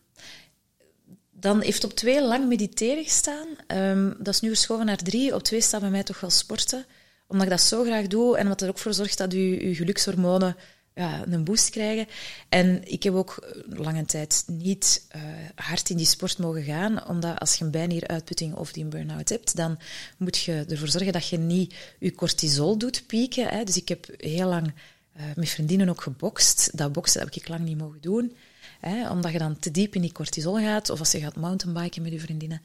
dan 1.32 1.62
heeft 1.62 1.84
op 1.84 1.94
twee 1.94 2.22
lang 2.22 2.48
mediteren 2.48 3.04
gestaan. 3.04 3.48
Um, 3.68 4.16
dat 4.20 4.34
is 4.34 4.40
nu 4.40 4.48
verschoven 4.48 4.86
naar 4.86 4.98
drie. 4.98 5.36
Op 5.36 5.44
twee 5.44 5.62
staat 5.62 5.82
bij 5.82 5.90
mij 5.90 6.04
toch 6.04 6.20
wel 6.20 6.30
sporten. 6.30 6.86
Omdat 7.28 7.46
ik 7.46 7.52
dat 7.52 7.62
zo 7.62 7.84
graag 7.84 8.08
doe 8.08 8.38
en 8.38 8.48
wat 8.48 8.62
er 8.62 8.70
ook 8.70 8.78
voor 8.78 8.94
zorgt 8.94 9.18
dat 9.18 9.32
je, 9.32 9.68
je 9.68 9.76
gelukshormonen 9.76 10.56
ja, 10.96 11.24
een 11.28 11.44
boost 11.44 11.70
krijgen. 11.70 12.08
En 12.50 12.92
ik 12.92 13.04
heb 13.04 13.14
ook 13.14 13.54
lange 13.70 14.06
tijd 14.06 14.44
niet 14.48 15.08
uh, 15.16 15.22
hard 15.56 15.90
in 15.90 15.98
die 15.98 16.06
sport 16.06 16.38
mogen 16.38 16.64
gaan, 16.64 17.08
omdat 17.08 17.40
als 17.40 17.56
je 17.56 17.66
een 17.66 17.72
bijnieruitputting 17.72 18.56
of 18.56 18.72
die 18.72 18.84
een 18.84 18.90
burn-out 18.90 19.30
hebt, 19.30 19.56
dan 19.56 19.80
moet 20.18 20.38
je 20.38 20.66
ervoor 20.70 20.88
zorgen 20.88 21.14
dat 21.14 21.28
je 21.28 21.38
niet 21.38 21.76
je 22.00 22.16
cortisol 22.16 22.78
doet 22.78 23.08
pieken. 23.08 23.48
Hè. 23.48 23.64
Dus 23.64 23.78
ik 23.78 23.90
heb 23.90 24.08
heel 24.18 24.48
lang 24.48 24.74
uh, 25.18 25.24
met 25.36 25.50
vriendinnen 25.50 25.90
ook 25.90 26.02
gebokst. 26.02 26.78
Dat 26.78 26.92
boksen 26.92 27.22
heb 27.22 27.34
ik 27.34 27.48
lang 27.48 27.62
niet 27.62 27.78
mogen 27.78 28.02
doen, 28.02 28.36
hè, 28.80 29.10
omdat 29.10 29.32
je 29.32 29.38
dan 29.38 29.60
te 29.60 29.72
diep 29.72 29.96
in 29.96 30.02
die 30.02 30.12
cortisol 30.12 30.58
gaat, 30.58 30.90
of 30.90 31.00
als 31.00 31.12
je 31.12 31.20
gaat 31.20 31.36
mountainbiken 31.36 32.02
met 32.02 32.12
je 32.12 32.20
vriendinnen. 32.20 32.62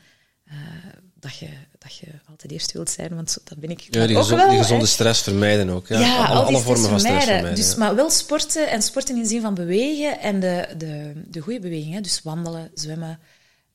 Uh, 0.50 0.54
dat 1.14 1.38
je, 1.38 1.48
dat 1.78 1.96
je 1.96 2.06
altijd 2.28 2.52
eerst 2.52 2.72
wilt 2.72 2.90
zijn, 2.90 3.14
want 3.14 3.38
dat 3.44 3.58
ben 3.58 3.70
ik 3.70 3.80
ja, 3.80 4.06
die, 4.06 4.16
ook 4.16 4.22
gezond, 4.22 4.40
wel, 4.40 4.50
die 4.50 4.58
gezonde 4.58 4.84
hè? 4.84 4.90
stress 4.90 5.22
vermijden 5.22 5.68
ook. 5.70 5.88
Ja, 5.88 6.00
ja 6.00 6.26
alle, 6.26 6.44
alle 6.44 6.58
vormen 6.58 6.88
van 6.88 7.00
stress 7.00 7.24
vermijden. 7.24 7.54
Dus, 7.54 7.70
ja. 7.70 7.78
Maar 7.78 7.94
wel 7.94 8.10
sporten, 8.10 8.70
en 8.70 8.82
sporten 8.82 9.16
in 9.16 9.22
de 9.22 9.28
zin 9.28 9.40
van 9.40 9.54
bewegen 9.54 10.20
en 10.20 10.40
de, 10.40 10.68
de, 10.76 11.22
de 11.26 11.40
goede 11.40 11.60
bewegingen. 11.60 12.02
Dus 12.02 12.22
wandelen, 12.22 12.70
zwemmen, 12.74 13.18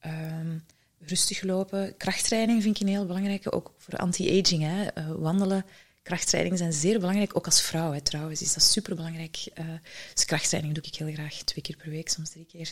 um, 0.05 0.63
rustig 0.99 1.41
lopen. 1.41 1.97
Krachttraining 1.97 2.63
vind 2.63 2.75
ik 2.75 2.81
een 2.81 2.93
heel 2.93 3.05
belangrijke, 3.05 3.51
ook 3.51 3.73
voor 3.77 3.97
anti-aging. 3.97 4.63
Hè. 4.63 5.01
Uh, 5.01 5.11
wandelen, 5.17 5.65
krachttraining 6.03 6.57
zijn 6.57 6.73
zeer 6.73 6.99
belangrijk, 6.99 7.37
ook 7.37 7.45
als 7.45 7.61
vrouw 7.61 7.91
hè, 7.91 8.01
trouwens 8.01 8.41
is 8.41 8.53
dat 8.53 8.63
superbelangrijk. 8.63 9.37
Uh, 9.59 9.65
dus 10.13 10.25
krachttraining 10.25 10.73
doe 10.73 10.83
ik 10.83 10.95
heel 10.95 11.13
graag 11.13 11.33
twee 11.33 11.63
keer 11.63 11.75
per 11.75 11.89
week, 11.89 12.09
soms 12.09 12.29
drie 12.29 12.45
keer. 12.45 12.71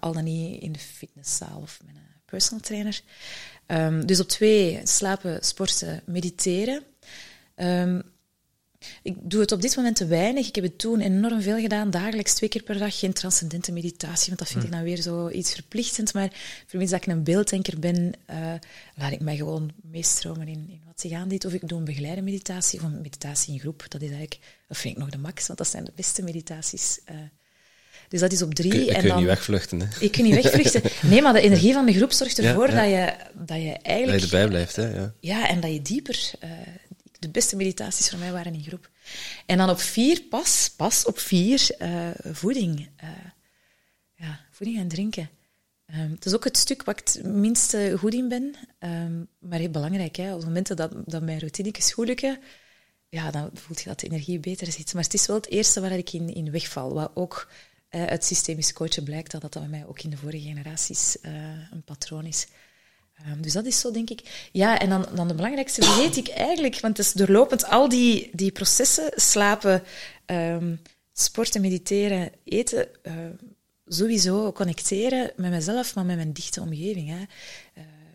Al 0.00 0.12
dan 0.12 0.24
niet 0.24 0.62
in 0.62 0.72
de 0.72 0.78
fitnesszaal 0.78 1.60
of 1.60 1.80
met 1.86 1.94
een 1.94 2.09
personal 2.30 2.62
trainer. 2.62 3.00
Ehm, 3.66 4.06
dus 4.06 4.20
op 4.20 4.28
twee, 4.28 4.80
slapen, 4.84 5.44
sporten, 5.44 6.02
mediteren. 6.04 6.82
Ehm, 7.54 8.00
ik 9.02 9.16
doe 9.22 9.40
het 9.40 9.52
op 9.52 9.62
dit 9.62 9.76
moment 9.76 9.96
te 9.96 10.06
weinig. 10.06 10.48
Ik 10.48 10.54
heb 10.54 10.64
het 10.64 10.78
toen 10.78 11.00
enorm 11.00 11.42
veel 11.42 11.58
gedaan, 11.58 11.90
dagelijks 11.90 12.34
twee 12.34 12.48
keer 12.48 12.62
per 12.62 12.78
dag. 12.78 12.98
Geen 12.98 13.12
transcendente 13.12 13.72
meditatie, 13.72 14.26
want 14.26 14.38
dat 14.38 14.48
vind 14.48 14.64
ik 14.64 14.70
dan 14.70 14.82
weer 14.82 15.00
zo 15.00 15.28
iets 15.28 15.54
verplichtend. 15.54 16.14
Maar 16.14 16.30
vermits 16.66 16.90
dat 16.90 17.02
ik 17.02 17.12
een 17.12 17.22
beelddenker 17.22 17.78
ben, 17.78 18.12
uh, 18.30 18.54
laat 18.94 19.12
ik 19.12 19.20
mij 19.20 19.36
gewoon 19.36 19.72
meestromen 19.82 20.48
in, 20.48 20.66
in 20.68 20.80
wat 20.86 21.00
zich 21.00 21.12
aandient. 21.12 21.44
Of 21.44 21.52
ik 21.52 21.68
doe 21.68 21.78
een 21.78 21.84
begeleide 21.84 22.22
meditatie 22.22 22.78
of 22.78 22.84
een 22.84 23.00
meditatie 23.00 23.52
in 23.52 23.60
groep. 23.60 23.84
Dat 23.88 24.02
is 24.02 24.08
eigenlijk, 24.08 24.40
dat 24.68 24.76
vind 24.76 24.94
ik 24.94 25.00
nog 25.00 25.10
de 25.10 25.18
max, 25.18 25.46
want 25.46 25.58
dat 25.58 25.68
zijn 25.68 25.84
de 25.84 25.92
beste 25.94 26.22
meditaties. 26.22 27.00
Uh, 27.10 27.16
dus 28.10 28.20
dat 28.20 28.32
is 28.32 28.42
op 28.42 28.54
drie. 28.54 28.88
En 28.92 29.00
kun 29.00 29.08
dan, 29.08 29.18
niet 29.18 29.26
wegvluchten. 29.26 29.80
Hè? 29.80 29.86
Ik 30.00 30.12
kun 30.12 30.24
niet 30.24 30.42
wegvluchten. 30.42 30.82
Nee, 31.02 31.22
maar 31.22 31.32
de 31.32 31.40
energie 31.40 31.72
van 31.72 31.86
de 31.86 31.92
groep 31.92 32.12
zorgt 32.12 32.38
ervoor 32.38 32.70
ja, 32.70 32.82
ja. 32.82 33.06
Dat, 33.06 33.16
je, 33.16 33.44
dat 33.44 33.56
je 33.56 33.72
eigenlijk... 33.82 34.20
Dat 34.20 34.30
je 34.30 34.36
erbij 34.36 34.48
blijft, 34.48 34.76
hè? 34.76 34.94
Ja, 34.94 35.14
ja 35.20 35.48
en 35.48 35.60
dat 35.60 35.72
je 35.72 35.82
dieper... 35.82 36.30
Uh, 36.44 36.50
de 37.18 37.28
beste 37.28 37.56
meditaties 37.56 38.08
voor 38.08 38.18
mij 38.18 38.32
waren 38.32 38.54
in 38.54 38.62
groep. 38.62 38.90
En 39.46 39.58
dan 39.58 39.70
op 39.70 39.80
vier, 39.80 40.22
pas, 40.30 40.72
pas 40.76 41.04
op 41.04 41.18
vier, 41.18 41.68
uh, 41.78 42.08
voeding. 42.32 42.88
Uh, 43.04 43.08
ja, 44.14 44.40
voeding 44.50 44.78
en 44.78 44.88
drinken. 44.88 45.30
Um, 45.94 46.10
het 46.14 46.24
is 46.24 46.34
ook 46.34 46.44
het 46.44 46.56
stuk 46.56 46.84
waar 46.84 46.96
ik 46.98 47.08
het 47.12 47.24
minste 47.24 47.94
goed 47.98 48.14
in 48.14 48.28
ben, 48.28 48.54
um, 48.80 49.28
maar 49.38 49.58
heel 49.58 49.70
belangrijk. 49.70 50.16
Hè. 50.16 50.34
Op 50.34 50.44
momenten 50.44 50.76
dat, 50.76 50.92
dat 51.06 51.22
mijn 51.22 51.38
routines 51.38 51.92
goed 51.92 52.06
lukken, 52.06 52.38
ja, 53.08 53.30
dan 53.30 53.50
voelt 53.54 53.80
je 53.80 53.88
dat 53.88 54.00
de 54.00 54.06
energie 54.06 54.38
beter 54.38 54.72
zit. 54.72 54.94
Maar 54.94 55.02
het 55.02 55.14
is 55.14 55.26
wel 55.26 55.36
het 55.36 55.50
eerste 55.50 55.80
waar 55.80 55.92
ik 55.92 56.12
in, 56.12 56.34
in 56.34 56.50
wegval. 56.50 56.94
Wat 56.94 57.10
ook 57.14 57.48
uh, 57.90 58.04
uit 58.04 58.24
systemisch 58.24 58.72
coachen 58.72 59.04
blijkt 59.04 59.30
dat 59.30 59.40
dat 59.40 59.52
bij 59.52 59.68
mij 59.68 59.86
ook 59.86 60.02
in 60.02 60.10
de 60.10 60.16
vorige 60.16 60.46
generaties 60.46 61.16
een 61.70 61.82
patroon 61.84 62.24
is. 62.24 62.46
Um, 63.26 63.42
dus 63.42 63.52
dat 63.52 63.66
is 63.66 63.80
zo, 63.80 63.90
denk 63.90 64.10
ik. 64.10 64.48
Ja, 64.52 64.78
en 64.78 64.88
dan, 64.88 65.06
dan 65.14 65.28
de 65.28 65.34
belangrijkste 65.34 65.82
vergeet 65.82 66.16
ik 66.16 66.28
eigenlijk, 66.28 66.80
want 66.80 66.96
het 66.96 67.06
is 67.06 67.12
doorlopend 67.12 67.64
al 67.64 67.88
die, 67.88 68.30
die 68.32 68.52
processen, 68.52 69.12
slapen, 69.14 69.82
um, 70.26 70.80
sporten, 71.12 71.60
mediteren, 71.60 72.32
eten, 72.44 72.88
uh, 73.02 73.14
sowieso 73.86 74.52
connecteren 74.52 75.32
met 75.36 75.50
mezelf, 75.50 75.94
maar 75.94 76.04
met 76.04 76.16
mijn 76.16 76.32
dichte 76.32 76.60
omgeving. 76.60 77.08
Hè. 77.08 77.24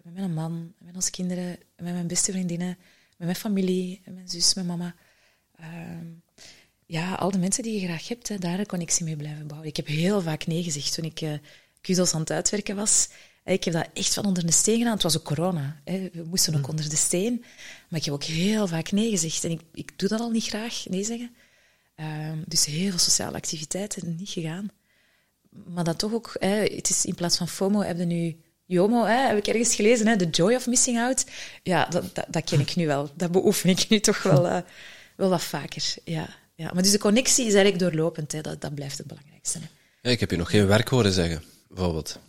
Met 0.04 0.14
mijn 0.14 0.34
man, 0.34 0.74
met 0.78 0.96
onze 0.96 1.12
kinderen, 1.12 1.58
met 1.76 1.94
mijn 1.94 2.08
beste 2.08 2.32
vriendinnen, 2.32 2.78
met 3.18 3.28
mijn 3.28 3.36
familie, 3.36 4.02
met 4.06 4.14
mijn 4.14 4.30
zus, 4.30 4.54
mijn 4.54 4.68
mama. 4.68 4.96
Um, 5.60 6.24
ja, 6.86 7.14
al 7.14 7.32
de 7.32 7.38
mensen 7.38 7.64
die 7.64 7.80
je 7.80 7.88
graag 7.88 8.08
hebt, 8.08 8.28
hè, 8.28 8.38
daar 8.38 8.60
een 8.60 8.66
connectie 8.66 9.06
mee 9.06 9.16
blijven 9.16 9.48
bouwen. 9.48 9.70
Ik 9.70 9.76
heb 9.76 9.88
heel 9.88 10.22
vaak 10.22 10.48
nee 10.48 10.64
gezegd 10.64 10.94
toen 10.94 11.06
ik 11.06 11.22
uh, 11.22 12.10
aan 12.14 12.20
het 12.20 12.32
uitwerken 12.32 12.76
was. 12.76 13.10
Ik 13.46 13.64
heb 13.64 13.74
dat 13.74 13.88
echt 13.94 14.14
van 14.14 14.26
onder 14.26 14.46
de 14.46 14.52
steen 14.52 14.78
gedaan. 14.78 14.94
Het 14.94 15.04
was 15.04 15.18
ook 15.18 15.24
corona. 15.24 15.82
Hè. 15.84 16.10
We 16.14 16.24
moesten 16.24 16.54
ook 16.54 16.62
mm. 16.62 16.70
onder 16.70 16.90
de 16.90 16.96
steen. 16.96 17.44
Maar 17.90 18.00
ik 18.00 18.06
heb 18.06 18.14
ook 18.14 18.24
heel 18.24 18.68
vaak 18.68 18.92
nee 18.92 19.10
gezegd. 19.10 19.44
En 19.44 19.52
ik, 19.52 19.62
ik 19.74 20.00
doe 20.00 20.10
dat 20.10 20.20
al 20.20 20.30
niet 20.30 20.46
graag, 20.46 20.86
nee 20.90 21.04
zeggen. 21.04 21.36
Um, 21.96 22.44
dus 22.48 22.66
heel 22.66 22.90
veel 22.90 23.00
sociale 23.00 23.36
activiteiten 23.36 24.16
niet 24.16 24.30
gegaan. 24.30 24.72
Maar 25.50 25.84
dat 25.84 26.00
toch 26.00 26.14
ook, 26.14 26.36
hè, 26.40 26.64
het 26.64 26.90
is 26.90 27.06
in 27.06 27.16
plaats 27.16 27.38
van 27.38 27.48
FOMO 27.48 27.82
heb 27.82 27.98
je 27.98 28.06
nu 28.06 28.38
JOMO, 28.66 29.04
hè, 29.04 29.28
heb 29.28 29.38
ik 29.38 29.48
ergens 29.48 29.76
gelezen, 29.76 30.08
hè, 30.08 30.18
The 30.18 30.30
Joy 30.30 30.56
of 30.56 30.68
Missing 30.68 31.00
Out. 31.00 31.26
Ja, 31.64 31.86
dat, 31.86 32.16
dat, 32.16 32.26
dat 32.30 32.44
ken 32.44 32.60
ik 32.60 32.76
nu 32.76 32.88
wel. 32.88 33.12
Dat 33.16 33.32
beoefen 33.32 33.70
ik 33.70 33.90
nu 33.90 34.00
toch 34.00 34.24
wel, 34.24 34.46
uh, 34.46 34.62
wel 35.16 35.30
wat 35.30 35.44
vaker. 35.44 35.96
Ja, 36.04 36.30
ja. 36.56 36.72
Maar 36.74 36.84
dus 36.84 36.92
de 36.92 36.98
connectie 36.98 37.46
is 37.46 37.54
eigenlijk 37.54 37.84
doorlopend. 37.84 38.32
Hè. 38.32 38.42
Dat, 38.42 38.62
dat 38.62 38.76
blijft 38.76 38.98
het 38.98 39.08
belangrijkste. 39.08 39.60
Hè. 39.60 39.66
Ja, 40.02 40.10
ik 40.10 40.20
heb 40.20 40.32
je 40.32 40.38
nog 40.38 40.50
geen 40.50 40.68
werk 40.68 40.88
horen 40.88 41.12
zeggen, 41.12 41.44
bijvoorbeeld. 41.68 42.20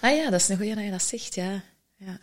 Ah 0.00 0.16
ja, 0.16 0.30
dat 0.30 0.40
is 0.40 0.48
een 0.48 0.56
goeie 0.56 0.74
dat 0.74 0.84
je 0.84 0.90
dat 0.90 1.02
zegt, 1.02 1.34
ja. 1.34 1.62
ja. 1.96 2.18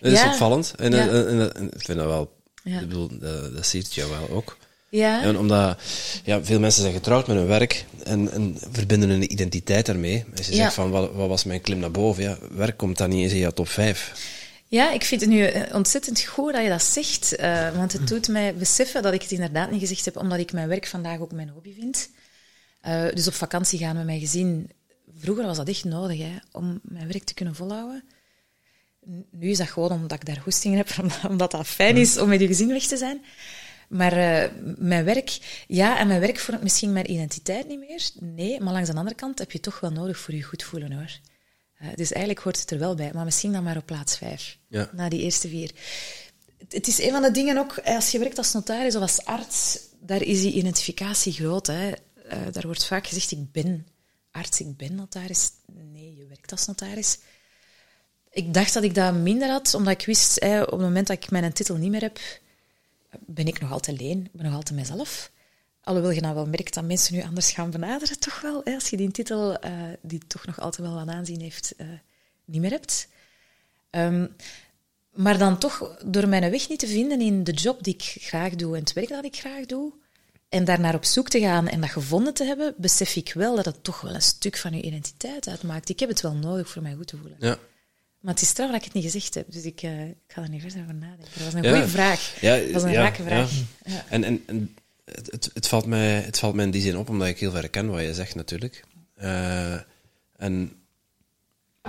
Dat 0.00 0.12
is 0.12 0.24
opvallend. 0.24 0.74
En, 0.76 0.92
ja. 0.92 1.08
en, 1.08 1.28
en, 1.28 1.54
en, 1.54 1.64
ik 1.64 1.82
vind 1.82 1.98
dat 1.98 2.06
wel... 2.06 2.34
Ik 2.64 2.80
bedoel, 2.80 3.18
dat, 3.18 3.54
dat 3.54 3.66
ziet 3.66 3.94
je 3.94 4.08
wel 4.08 4.30
ook. 4.30 4.56
Ja. 4.88 5.22
En 5.22 5.38
omdat 5.38 5.80
ja, 6.24 6.44
veel 6.44 6.58
mensen 6.58 6.82
zijn 6.82 6.94
getrouwd 6.94 7.26
met 7.26 7.36
hun 7.36 7.46
werk 7.46 7.84
en, 8.04 8.32
en 8.32 8.56
verbinden 8.70 9.08
hun 9.08 9.32
identiteit 9.32 9.86
daarmee. 9.86 10.24
Als 10.36 10.46
je 10.46 10.54
zegt 10.54 10.74
van, 10.74 10.90
wat, 10.90 11.12
wat, 11.12 11.28
was 11.28 11.44
mijn 11.44 11.60
klim 11.60 11.78
naar 11.78 11.90
boven? 11.90 12.22
Ja, 12.22 12.38
werk 12.50 12.76
komt 12.76 12.98
dan 12.98 13.08
niet 13.08 13.22
eens 13.22 13.32
in 13.32 13.38
je 13.38 13.52
top 13.52 13.68
5. 13.68 14.12
Ja, 14.68 14.92
ik 14.92 15.04
vind 15.04 15.20
het 15.20 15.30
nu 15.30 15.50
ontzettend 15.72 16.22
goed 16.22 16.52
dat 16.52 16.62
je 16.62 16.68
dat 16.68 16.82
zegt. 16.82 17.40
Uh, 17.40 17.76
want 17.76 17.92
het 17.92 18.08
doet 18.08 18.28
mij 18.28 18.54
beseffen 18.54 19.02
dat 19.02 19.12
ik 19.12 19.22
het 19.22 19.30
inderdaad 19.30 19.70
niet 19.70 19.80
gezegd 19.80 20.04
heb, 20.04 20.16
omdat 20.16 20.38
ik 20.38 20.52
mijn 20.52 20.68
werk 20.68 20.86
vandaag 20.86 21.20
ook 21.20 21.32
mijn 21.32 21.48
hobby 21.48 21.74
vind. 21.74 22.10
Uh, 22.86 23.08
dus 23.14 23.26
op 23.26 23.34
vakantie 23.34 23.78
gaan 23.78 23.96
met 23.96 24.04
mijn 24.04 24.20
gezin 24.20 24.70
vroeger 25.18 25.44
was 25.44 25.56
dat 25.56 25.68
echt 25.68 25.84
nodig 25.84 26.18
hè, 26.18 26.36
om 26.52 26.80
mijn 26.82 27.06
werk 27.06 27.24
te 27.24 27.34
kunnen 27.34 27.54
volhouden. 27.54 28.04
Nu 29.30 29.48
is 29.48 29.58
dat 29.58 29.68
gewoon 29.68 29.92
omdat 29.92 30.12
ik 30.12 30.26
daar 30.26 30.40
goesting 30.40 30.76
heb, 30.76 30.88
omdat 31.30 31.50
dat 31.50 31.66
fijn 31.66 31.96
is 31.96 32.18
om 32.18 32.28
met 32.28 32.40
je 32.40 32.46
gezin 32.46 32.68
weg 32.68 32.86
te 32.86 32.96
zijn. 32.96 33.24
Maar 33.88 34.16
uh, 34.16 34.50
mijn 34.78 35.04
werk, 35.04 35.38
ja, 35.66 35.98
en 35.98 36.06
mijn 36.06 36.20
werk 36.20 36.38
vormt 36.38 36.62
misschien 36.62 36.92
mijn 36.92 37.10
identiteit 37.10 37.68
niet 37.68 37.78
meer. 37.78 38.10
Nee, 38.20 38.60
maar 38.60 38.72
langs 38.72 38.90
de 38.90 38.96
andere 38.96 39.16
kant 39.16 39.38
heb 39.38 39.52
je 39.52 39.60
toch 39.60 39.80
wel 39.80 39.90
nodig 39.90 40.18
voor 40.18 40.34
je 40.34 40.42
goed 40.42 40.62
voelen 40.62 40.92
hoor. 40.92 41.10
Uh, 41.82 41.88
dus 41.94 42.12
eigenlijk 42.12 42.44
hoort 42.44 42.60
het 42.60 42.70
er 42.70 42.78
wel 42.78 42.94
bij, 42.94 43.10
maar 43.14 43.24
misschien 43.24 43.52
dan 43.52 43.62
maar 43.62 43.76
op 43.76 43.86
plaats 43.86 44.16
vijf, 44.16 44.58
ja. 44.68 44.90
na 44.92 45.08
die 45.08 45.20
eerste 45.20 45.48
vier. 45.48 45.70
Het, 46.58 46.72
het, 46.72 46.86
is 46.86 47.00
een 47.00 47.10
van 47.10 47.22
de 47.22 47.30
dingen 47.30 47.58
ook, 47.58 47.78
als 47.78 48.10
je 48.10 48.18
werkt 48.18 48.38
als 48.38 48.52
notaris 48.52 48.96
of 48.96 49.02
als 49.02 49.24
arts, 49.24 49.78
daar 50.00 50.22
is 50.22 50.40
die 50.40 50.52
identificatie 50.52 51.32
groot. 51.32 51.66
Hè. 51.66 51.88
Uh, 51.88 51.92
daar 52.52 52.66
wordt 52.66 52.86
vaak 52.86 53.06
gezegd, 53.06 53.30
ik 53.30 53.52
ben 53.52 53.86
arts, 54.30 54.60
ik 54.60 54.76
ben 54.76 54.94
notaris. 54.94 55.50
Nee, 55.92 56.16
je 56.16 56.26
werkt 56.26 56.50
als 56.52 56.66
notaris. 56.66 57.18
Ik 58.30 58.54
dacht 58.54 58.74
dat 58.74 58.82
ik 58.82 58.94
dat 58.94 59.14
minder 59.14 59.48
had, 59.48 59.74
omdat 59.74 59.92
ik 60.00 60.06
wist, 60.06 60.40
hè, 60.40 60.62
op 60.62 60.70
het 60.70 60.80
moment 60.80 61.06
dat 61.06 61.16
ik 61.16 61.30
mijn 61.30 61.52
titel 61.52 61.76
niet 61.76 61.90
meer 61.90 62.00
heb, 62.00 62.18
ben 63.26 63.46
ik 63.46 63.60
nog 63.60 63.72
altijd 63.72 63.98
alleen, 63.98 64.28
ben 64.32 64.44
nog 64.44 64.54
altijd 64.54 64.78
mezelf. 64.78 65.30
Alhoewel 65.86 66.10
je 66.10 66.20
nou 66.20 66.34
wel 66.34 66.46
merkt 66.46 66.74
dat 66.74 66.84
mensen 66.84 67.14
nu 67.14 67.22
anders 67.22 67.50
gaan 67.50 67.70
benaderen, 67.70 68.18
toch 68.18 68.40
wel. 68.40 68.60
Hè, 68.64 68.74
als 68.74 68.88
je 68.88 68.96
die 68.96 69.10
titel, 69.10 69.64
uh, 69.64 69.70
die 70.00 70.20
toch 70.26 70.46
nog 70.46 70.60
altijd 70.60 70.88
wel 70.88 70.96
wat 70.96 71.08
aanzien 71.08 71.40
heeft, 71.40 71.74
uh, 71.76 71.86
niet 72.44 72.60
meer 72.60 72.70
hebt. 72.70 73.08
Um, 73.90 74.36
maar 75.12 75.38
dan 75.38 75.58
toch, 75.58 75.96
door 76.04 76.28
mijn 76.28 76.50
weg 76.50 76.68
niet 76.68 76.78
te 76.78 76.86
vinden 76.86 77.20
in 77.20 77.44
de 77.44 77.52
job 77.52 77.82
die 77.82 77.94
ik 77.94 78.02
graag 78.22 78.54
doe 78.54 78.74
en 78.74 78.80
het 78.80 78.92
werk 78.92 79.08
dat 79.08 79.24
ik 79.24 79.36
graag 79.36 79.66
doe, 79.66 79.92
en 80.48 80.64
daarnaar 80.64 80.94
op 80.94 81.04
zoek 81.04 81.28
te 81.28 81.40
gaan 81.40 81.68
en 81.68 81.80
dat 81.80 81.90
gevonden 81.90 82.34
te 82.34 82.44
hebben, 82.44 82.74
besef 82.76 83.16
ik 83.16 83.32
wel 83.32 83.56
dat 83.56 83.64
het 83.64 83.84
toch 83.84 84.00
wel 84.00 84.14
een 84.14 84.22
stuk 84.22 84.56
van 84.56 84.72
je 84.72 84.82
identiteit 84.82 85.48
uitmaakt. 85.48 85.88
Ik 85.88 86.00
heb 86.00 86.08
het 86.08 86.20
wel 86.20 86.34
nodig 86.34 86.68
voor 86.68 86.82
mij 86.82 86.94
goed 86.94 87.06
te 87.06 87.16
voelen. 87.16 87.36
Ja. 87.40 87.58
Maar 88.20 88.34
het 88.34 88.42
is 88.42 88.52
trouw 88.52 88.66
dat 88.66 88.76
ik 88.76 88.84
het 88.84 88.92
niet 88.92 89.04
gezegd 89.04 89.34
heb, 89.34 89.52
dus 89.52 89.64
ik, 89.64 89.82
uh, 89.82 90.08
ik 90.08 90.16
ga 90.26 90.42
er 90.42 90.48
niet 90.48 90.60
verder 90.60 90.80
over 90.80 90.94
nadenken. 90.94 91.28
Dat 91.34 91.44
was 91.44 91.54
een 91.54 91.62
ja. 91.62 91.70
goede 91.70 91.88
vraag. 91.88 92.40
Ja, 92.40 92.56
dat 92.58 92.70
was 92.70 92.82
een 92.82 92.90
ja, 92.90 93.02
rake 93.02 93.22
vraag. 93.22 93.50
Ja. 93.84 94.04
En, 94.08 94.24
en, 94.24 94.42
en 94.46 94.76
het, 95.06 95.30
het, 95.30 95.50
het, 95.54 95.68
valt 95.68 95.86
mij, 95.86 96.20
het 96.20 96.38
valt 96.38 96.54
mij 96.54 96.64
in 96.64 96.70
die 96.70 96.82
zin 96.82 96.96
op, 96.96 97.08
omdat 97.08 97.28
ik 97.28 97.38
heel 97.38 97.50
ver 97.50 97.68
ken 97.68 97.90
wat 97.90 98.02
je 98.02 98.14
zegt 98.14 98.34
natuurlijk. 98.34 98.84
Uh, 99.22 99.80
en 100.36 100.72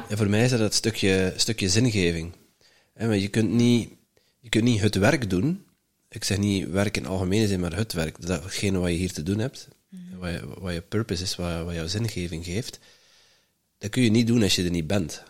voor 0.10 0.30
mij 0.30 0.44
is 0.44 0.50
dat 0.50 0.60
het 0.60 0.74
stukje, 0.74 1.34
stukje 1.36 1.70
zingeving. 1.70 2.34
je, 2.96 3.28
kunt 3.28 3.52
niet, 3.52 3.90
je 4.40 4.50
kunt 4.50 4.64
niet 4.64 4.82
het 4.82 4.96
werk 4.96 5.30
doen 5.30 5.66
ik 6.10 6.24
zeg 6.24 6.38
niet 6.38 6.70
werk 6.70 6.98
in 6.98 7.06
algemene 7.06 7.48
zin, 7.48 7.60
maar 7.60 7.76
het 7.76 7.94
werk. 7.94 8.26
Datgene 8.26 8.78
wat 8.78 8.90
je 8.90 8.96
hier 8.96 9.14
te 9.14 9.24
doen 9.24 9.40
hebt, 9.40 9.68
mm. 9.90 10.18
wat, 10.18 10.30
je, 10.30 10.48
wat 10.60 10.74
je 10.74 10.82
purpose 10.82 11.24
is, 11.24 11.36
wat, 11.36 11.64
wat 11.64 11.74
jouw 11.74 11.88
zingeving 11.88 12.46
geeft, 12.46 12.80
dat 13.78 13.90
kun 13.90 14.02
je 14.02 14.10
niet 14.10 14.28
doen 14.28 14.44
als 14.44 14.56
je 14.56 14.64
er 14.64 14.70
niet 14.70 14.88
bent. 14.88 15.24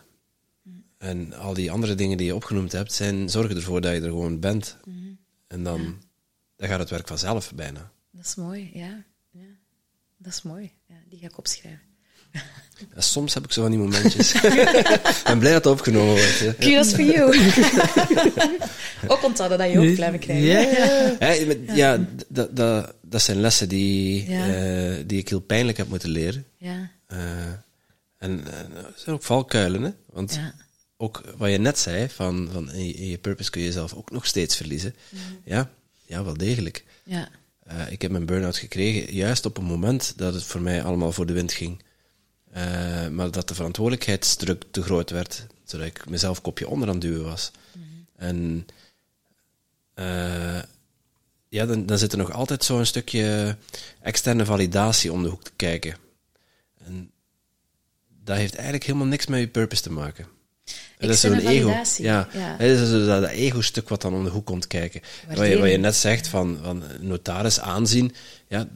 Mm. 0.62 0.84
En 0.98 1.32
al 1.32 1.54
die 1.54 1.70
andere 1.70 1.94
dingen 1.94 2.16
die 2.16 2.26
je 2.26 2.34
opgenoemd 2.34 2.72
hebt, 2.72 2.92
zijn, 2.92 3.30
zorgen 3.30 3.56
ervoor 3.56 3.80
dat 3.80 3.94
je 3.94 4.00
er 4.00 4.08
gewoon 4.08 4.40
bent. 4.40 4.76
Mm. 4.84 5.18
En 5.46 5.62
dan. 5.62 6.06
Dan 6.58 6.68
gaat 6.68 6.78
het 6.78 6.90
werk 6.90 7.06
vanzelf 7.06 7.54
bijna. 7.54 7.90
Dat 8.10 8.24
is 8.24 8.34
mooi, 8.34 8.70
ja. 8.74 9.04
ja. 9.30 9.46
Dat 10.16 10.32
is 10.32 10.42
mooi. 10.42 10.72
Ja, 10.86 10.94
die 11.08 11.18
ga 11.18 11.26
ik 11.26 11.38
opschrijven. 11.38 11.80
Ja, 12.94 13.00
soms 13.00 13.34
heb 13.34 13.44
ik 13.44 13.52
zo 13.52 13.62
van 13.62 13.70
die 13.70 13.80
momentjes. 13.80 14.32
ik 14.34 15.20
ben 15.24 15.38
blij 15.38 15.52
dat 15.52 15.64
het 15.64 15.72
opgenomen 15.72 16.14
wordt. 16.14 16.56
Kudos 16.58 16.92
for 16.92 17.04
you. 17.04 17.52
ook 19.12 19.24
onthouden 19.24 19.58
dat 19.58 19.70
je 19.70 19.78
ook 19.78 19.94
blijven 19.94 20.18
krijgen. 20.18 20.46
Ja, 20.46 21.32
ja. 21.32 21.74
ja 21.74 22.06
dat, 22.28 22.56
dat, 22.56 22.94
dat 23.02 23.22
zijn 23.22 23.40
lessen 23.40 23.68
die, 23.68 24.28
uh, 24.28 24.96
die 25.06 25.18
ik 25.18 25.28
heel 25.28 25.40
pijnlijk 25.40 25.78
heb 25.78 25.88
moeten 25.88 26.08
leren. 26.08 26.46
Ja. 26.56 26.90
Uh, 27.12 27.18
en 28.18 28.40
uh, 28.40 28.84
zijn 28.94 29.16
ook 29.16 29.22
valkuilen, 29.22 29.82
hè? 29.82 29.90
Want 30.06 30.40
ook 30.96 31.22
wat 31.36 31.50
je 31.50 31.58
net 31.58 31.78
zei, 31.78 32.08
van, 32.08 32.48
van 32.52 32.72
in, 32.72 32.86
je, 32.86 32.92
in 32.92 33.08
je 33.08 33.18
purpose 33.18 33.50
kun 33.50 33.60
je 33.60 33.66
jezelf 33.66 33.94
ook 33.94 34.10
nog 34.10 34.26
steeds 34.26 34.56
verliezen. 34.56 34.94
Mm. 35.08 35.20
Ja, 35.44 35.70
ja, 36.08 36.24
wel 36.24 36.36
degelijk. 36.36 36.84
Ja. 37.04 37.28
ik 37.88 38.02
heb 38.02 38.10
mijn 38.10 38.26
burn-out 38.26 38.56
gekregen 38.56 39.14
juist 39.14 39.46
op 39.46 39.56
een 39.56 39.64
moment 39.64 40.12
dat 40.16 40.34
het 40.34 40.44
voor 40.44 40.60
mij 40.60 40.82
allemaal 40.82 41.12
voor 41.12 41.26
de 41.26 41.32
wind 41.32 41.52
ging. 41.52 41.82
Uh, 42.56 43.08
maar 43.08 43.30
dat 43.30 43.48
de 43.48 43.54
verantwoordelijkheidsdruk 43.54 44.64
te 44.70 44.82
groot 44.82 45.10
werd, 45.10 45.46
zodat 45.64 45.86
ik 45.86 46.08
mezelf 46.08 46.40
kopje 46.40 46.68
onder 46.68 46.88
aan 46.88 46.94
het 46.94 47.02
duwen 47.02 47.24
was. 47.24 47.50
Mm 47.72 47.82
-hmm. 47.82 48.06
En 48.16 48.66
uh, 49.94 50.62
ja, 51.48 51.66
dan, 51.66 51.86
dan 51.86 51.98
zit 51.98 52.12
er 52.12 52.18
nog 52.18 52.32
altijd 52.32 52.64
zo'n 52.64 52.84
stukje 52.84 53.56
externe 54.02 54.44
validatie 54.44 55.12
om 55.12 55.22
de 55.22 55.28
hoek 55.28 55.42
te 55.42 55.52
kijken. 55.56 55.96
En 56.84 57.10
dat 58.24 58.36
heeft 58.36 58.54
eigenlijk 58.54 58.84
helemaal 58.84 59.06
niks 59.06 59.26
met 59.26 59.40
je 59.40 59.48
purpose 59.48 59.82
te 59.82 59.92
maken. 59.92 60.26
Dat 60.98 61.10
is 61.10 61.20
zo'n 61.20 61.38
ego. 61.38 61.68
Ja, 61.96 62.28
ja. 62.32 62.56
dat 62.56 62.66
is 62.68 62.90
zo 62.90 63.06
dat, 63.06 63.20
dat 63.22 63.30
ego-stuk 63.30 63.88
wat 63.88 64.02
dan 64.02 64.14
om 64.14 64.24
de 64.24 64.30
hoek 64.30 64.46
komt 64.46 64.66
kijken. 64.66 65.00
Wat 65.34 65.48
je, 65.48 65.58
wat 65.58 65.70
je 65.70 65.76
net 65.76 65.96
zegt 65.96 66.28
van, 66.28 66.58
van 66.62 66.82
notaris 67.00 67.60
aanzien, 67.60 68.14
ja, 68.48 68.68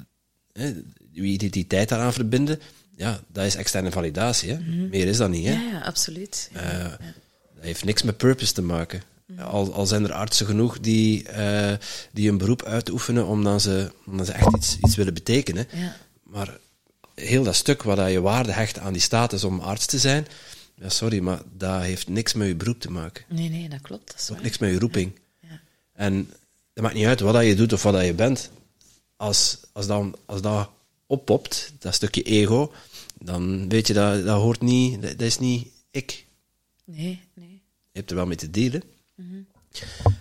hè, 0.52 0.72
je 1.10 1.22
identiteit 1.22 1.88
daaraan 1.88 2.12
verbinden, 2.12 2.60
ja, 2.96 3.20
dat 3.32 3.44
is 3.44 3.54
externe 3.56 3.90
validatie. 3.90 4.50
Hè. 4.50 4.58
Meer 4.90 5.06
is 5.06 5.16
dat 5.16 5.30
niet. 5.30 5.46
Hè. 5.46 5.54
Mhm. 5.54 5.62
Ja, 5.62 5.70
ja, 5.72 5.80
absoluut. 5.80 6.50
Ja. 6.52 6.60
Eh, 6.60 6.84
Dat 7.54 7.64
heeft 7.64 7.84
niks 7.84 8.02
met 8.02 8.16
purpose 8.16 8.52
te 8.52 8.62
maken. 8.62 9.02
Al, 9.38 9.72
al 9.74 9.86
zijn 9.86 10.04
er 10.04 10.12
artsen 10.12 10.46
genoeg 10.46 10.80
die, 10.80 11.28
eh, 11.28 11.72
die 12.12 12.28
een 12.30 12.38
beroep 12.38 12.64
uitoefenen 12.64 13.26
omdat 13.26 13.62
ze, 13.62 13.90
omdat 14.06 14.26
ze 14.26 14.32
echt 14.32 14.56
iets, 14.56 14.76
iets 14.82 14.94
willen 14.96 15.14
betekenen. 15.14 15.66
Ja. 15.74 15.96
Maar 16.22 16.58
heel 17.14 17.42
dat 17.42 17.54
stuk 17.54 17.82
waar 17.82 17.96
dat 17.96 18.10
je 18.10 18.20
waarde 18.20 18.52
hecht 18.52 18.78
aan 18.78 18.92
die 18.92 19.02
status 19.02 19.44
om 19.44 19.60
arts 19.60 19.86
te 19.86 19.98
zijn, 19.98 20.26
ja, 20.82 20.88
sorry, 20.88 21.18
maar 21.18 21.42
dat 21.56 21.82
heeft 21.82 22.08
niks 22.08 22.32
met 22.32 22.48
je 22.48 22.54
beroep 22.54 22.80
te 22.80 22.90
maken. 22.90 23.24
Nee, 23.28 23.48
nee, 23.48 23.68
dat 23.68 23.80
klopt. 23.80 24.06
Dat 24.06 24.16
is 24.20 24.28
Ook 24.28 24.34
waar. 24.34 24.44
niks 24.44 24.58
met 24.58 24.70
je 24.70 24.78
roeping. 24.78 25.18
Ja. 25.40 25.60
En 25.92 26.30
het 26.74 26.82
maakt 26.82 26.94
niet 26.94 27.06
uit 27.06 27.20
wat 27.20 27.34
dat 27.34 27.44
je 27.44 27.54
doet 27.54 27.72
of 27.72 27.82
wat 27.82 27.92
dat 27.92 28.04
je 28.04 28.14
bent. 28.14 28.50
Als, 29.16 29.58
als, 29.72 29.86
dan, 29.86 30.16
als 30.26 30.42
dat 30.42 30.70
oppopt, 31.06 31.72
dat 31.78 31.94
stukje 31.94 32.22
ego, 32.22 32.72
dan 33.18 33.68
weet 33.68 33.86
je 33.86 33.92
dat 33.92 34.24
dat 34.24 34.40
hoort 34.40 34.60
niet, 34.60 35.02
dat, 35.02 35.10
dat 35.10 35.26
is 35.26 35.38
niet 35.38 35.68
ik. 35.90 36.26
Nee, 36.84 37.20
nee. 37.34 37.62
Je 37.92 37.98
hebt 37.98 38.10
er 38.10 38.16
wel 38.16 38.26
mee 38.26 38.36
te 38.36 38.50
dealen. 38.50 38.82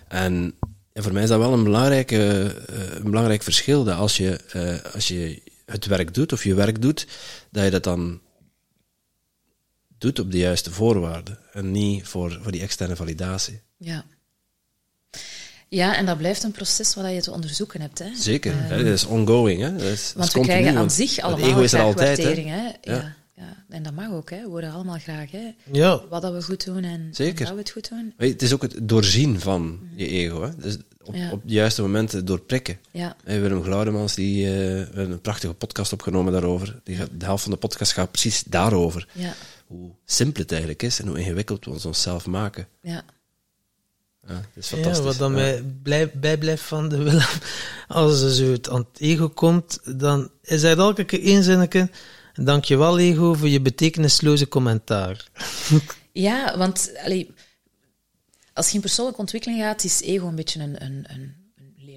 En 0.08 0.54
ja, 0.92 1.02
voor 1.02 1.12
mij 1.12 1.22
is 1.22 1.28
dat 1.28 1.38
wel 1.38 1.52
een, 1.52 1.64
belangrijke, 1.64 2.54
eh, 2.68 2.94
een 2.94 3.10
belangrijk 3.10 3.42
verschil. 3.42 3.84
Dat 3.84 3.96
als 3.98 4.16
je, 4.16 4.36
eh, 4.36 4.94
als 4.94 5.08
je 5.08 5.42
het 5.66 5.86
werk 5.86 6.14
doet 6.14 6.32
of 6.32 6.44
je 6.44 6.54
werk 6.54 6.82
doet, 6.82 7.06
dat 7.50 7.64
je 7.64 7.70
dat 7.70 7.84
dan 7.84 8.20
doet 10.02 10.18
op 10.18 10.30
de 10.32 10.38
juiste 10.38 10.70
voorwaarden. 10.70 11.38
En 11.52 11.70
niet 11.70 12.06
voor, 12.06 12.38
voor 12.42 12.52
die 12.52 12.60
externe 12.60 12.96
validatie. 12.96 13.60
Ja. 13.76 14.04
Ja, 15.68 15.96
en 15.96 16.06
dat 16.06 16.18
blijft 16.18 16.42
een 16.42 16.50
proces 16.52 16.94
wat 16.94 17.12
je 17.14 17.20
te 17.22 17.30
onderzoeken 17.30 17.80
hebt. 17.80 17.98
Hè? 17.98 18.14
Zeker. 18.14 18.52
hè, 18.56 18.76
dat 18.84 18.92
is 18.92 19.04
ongoing. 19.04 19.60
Hè? 19.60 19.72
Dat 19.72 19.82
is, 19.82 20.06
dat 20.06 20.12
Want 20.14 20.26
is 20.28 20.32
we 20.32 20.38
continu, 20.38 20.44
krijgen 20.44 20.68
aan 20.68 20.74
want 20.74 20.92
zich 20.92 21.18
allemaal 21.18 21.48
ego 21.48 21.60
is 21.60 21.72
er 21.72 21.80
altijd. 21.80 22.18
Waardering. 22.18 22.48
Hè? 22.48 22.62
Ja. 22.64 22.74
Ja. 22.82 23.14
Ja. 23.36 23.64
En 23.68 23.82
dat 23.82 23.92
mag 23.94 24.10
ook. 24.12 24.30
Hè? 24.30 24.42
We 24.42 24.48
horen 24.48 24.72
allemaal 24.72 24.98
graag 24.98 25.30
hè? 25.30 25.54
Ja, 25.72 26.00
wat 26.08 26.22
dat 26.22 26.32
we 26.32 26.42
goed 26.42 26.64
doen 26.64 26.84
en, 26.84 27.08
Zeker. 27.12 27.44
dat 27.44 27.54
we 27.54 27.60
het 27.60 27.70
goed 27.70 27.88
doen. 27.88 28.14
Weet 28.16 28.32
Het 28.32 28.42
is 28.42 28.52
ook 28.52 28.62
het 28.62 28.76
doorzien 28.82 29.40
van 29.40 29.80
je 29.96 30.08
ego. 30.08 30.42
Hè? 30.42 30.56
Dus 30.56 30.76
op, 31.02 31.14
Ja. 31.14 31.30
op 31.32 31.42
de 31.44 31.52
juiste 31.52 31.82
momenten 31.82 32.24
doorprikken. 32.24 32.78
Ja, 32.90 33.16
Hey, 33.24 33.40
Willem 33.40 33.62
Glaudemans 33.62 34.14
die, 34.14 34.46
eh, 34.46 34.52
we 34.52 34.88
hebben 34.94 35.10
een 35.10 35.20
prachtige 35.20 35.54
podcast 35.54 35.92
opgenomen 35.92 36.32
daarover. 36.32 36.80
Die 36.84 36.96
gaat, 36.96 37.08
de 37.18 37.24
helft 37.24 37.42
van 37.42 37.52
de 37.52 37.58
podcast 37.58 37.92
gaat 37.92 38.10
precies 38.10 38.42
daarover. 38.46 39.08
ja, 39.12 39.34
Hoe 39.72 39.90
simpel 40.04 40.42
het 40.42 40.50
eigenlijk 40.50 40.82
is 40.82 41.00
en 41.00 41.06
hoe 41.08 41.18
ingewikkeld 41.18 41.64
we 41.64 41.70
ons 41.70 41.84
onszelf 41.84 42.26
maken. 42.26 42.68
ja. 42.82 43.04
Ja, 44.28 44.34
dat 44.34 44.44
is 44.54 44.68
ja 44.70 44.76
fantastisch. 44.76 45.04
wat 45.04 45.16
dan 45.18 45.30
Ja. 45.30 45.36
mij 45.38 45.62
blij, 45.82 46.10
bijblijft 46.10 46.62
van 46.62 46.88
de 46.88 46.96
Willem, 46.96 47.26
als 47.88 48.22
er 48.22 48.30
zo 48.34 48.44
het 48.52 48.68
aan 48.68 48.86
het 48.92 49.00
ego 49.00 49.28
komt, 49.28 49.78
dan 49.98 50.30
is 50.42 50.62
hij 50.62 50.76
elke 50.76 51.04
keer 51.04 51.22
één 51.22 51.42
zinnetje, 51.42 51.90
dankjewel 52.34 52.98
ego 52.98 53.34
voor 53.34 53.48
je 53.48 53.60
betekenisloze 53.60 54.48
commentaar. 54.48 55.24
Ja, 56.12 56.58
want 56.58 56.92
allee, 57.04 57.34
als 58.52 58.68
je 58.68 58.74
in 58.74 58.80
persoonlijke 58.80 59.20
ontwikkeling 59.20 59.60
gaat, 59.60 59.84
is 59.84 60.00
ego 60.00 60.26
een 60.26 60.34
beetje 60.34 60.60
een, 60.60 60.84
een, 60.84 61.04
een 61.08 61.34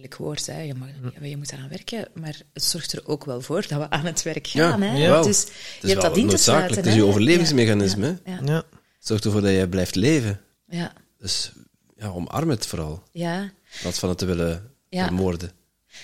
lelijk 0.06 0.16
woord. 0.16 0.46
Hè. 0.46 0.62
Je, 0.62 0.74
mag, 0.76 0.88
je 1.22 1.38
moet 1.38 1.52
eraan 1.52 1.70
werken, 1.70 2.08
maar 2.14 2.42
het 2.54 2.64
zorgt 2.64 2.94
er 2.94 3.08
ook 3.08 3.26
wel 3.26 3.42
voor 3.42 3.66
dat 3.68 3.80
we 3.80 3.90
aan 3.90 4.06
het 4.06 4.24
werk 4.24 4.46
Ja, 4.46 4.70
gaan. 4.70 4.82
hè. 4.82 5.22
Dus 5.24 5.40
Het 5.40 5.48
je 5.82 5.88
is 5.88 5.90
hebt 5.90 6.02
dat 6.02 6.18
in 6.18 6.28
te 6.28 6.38
sluiten. 6.38 6.78
Het 6.78 6.86
is 6.86 6.94
je 6.96 7.04
overlevingsmechanisme. 7.06 8.08
Ja, 8.08 8.32
hè. 8.32 8.36
ja, 8.36 8.42
Ja. 8.54 8.64
Zorg 9.00 9.22
ervoor 9.24 9.42
dat 9.42 9.52
je 9.52 9.70
blijft 9.70 9.96
leven. 9.96 10.42
ja, 10.68 10.94
Dus 11.18 11.52
ja, 11.98 12.08
omarm 12.08 12.50
het 12.50 12.66
vooral. 12.66 13.04
ja. 13.12 13.42
In 13.42 13.82
plaats 13.82 14.00
van 14.00 14.10
het 14.10 14.18
te 14.18 14.26
willen 14.26 14.72
Ja. 14.90 15.06
vermoorden. 15.06 15.52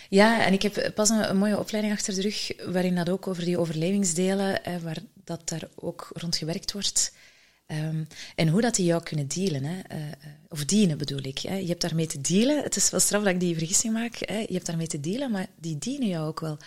Ja, 0.09 0.45
en 0.45 0.53
ik 0.53 0.61
heb 0.61 0.91
pas 0.95 1.09
een, 1.09 1.29
een 1.29 1.37
mooie 1.37 1.59
opleiding 1.59 1.93
achter 1.95 2.13
de 2.15 2.21
rug, 2.21 2.51
waarin 2.65 2.95
dat 2.95 3.09
ook 3.09 3.27
over 3.27 3.45
die 3.45 3.57
overlevingsdelen, 3.57 4.59
hè, 4.63 4.79
waar 4.79 4.97
dat 5.23 5.49
daar 5.49 5.63
ook 5.75 6.09
rond 6.13 6.35
gewerkt 6.37 6.71
wordt. 6.71 7.13
Ehm, 7.71 8.03
en 8.35 8.47
hoe 8.47 8.61
dat 8.61 8.75
die 8.75 8.85
jou 8.85 9.03
kunnen 9.03 9.27
dealen, 9.27 9.63
hè, 9.63 9.79
eh, 9.79 10.07
eh, 10.07 10.13
of 10.49 10.65
dienen 10.65 10.97
bedoel 10.97 11.19
ik. 11.23 11.37
Hè. 11.39 11.55
Je 11.55 11.67
hebt 11.67 11.81
daarmee 11.81 12.07
te 12.07 12.21
dealen. 12.21 12.63
Het 12.63 12.75
is 12.75 12.89
wel 12.89 12.99
straf 12.99 13.23
dat 13.23 13.33
ik 13.33 13.39
die 13.39 13.57
vergissing 13.57 13.93
maak. 13.93 14.15
Hè. 14.19 14.37
Je 14.37 14.53
hebt 14.53 14.65
daarmee 14.65 14.87
te 14.87 14.99
dealen, 14.99 15.31
maar 15.31 15.47
die 15.59 15.77
dienen 15.77 16.07
jou 16.07 16.27
ook 16.27 16.39
wel. 16.39 16.57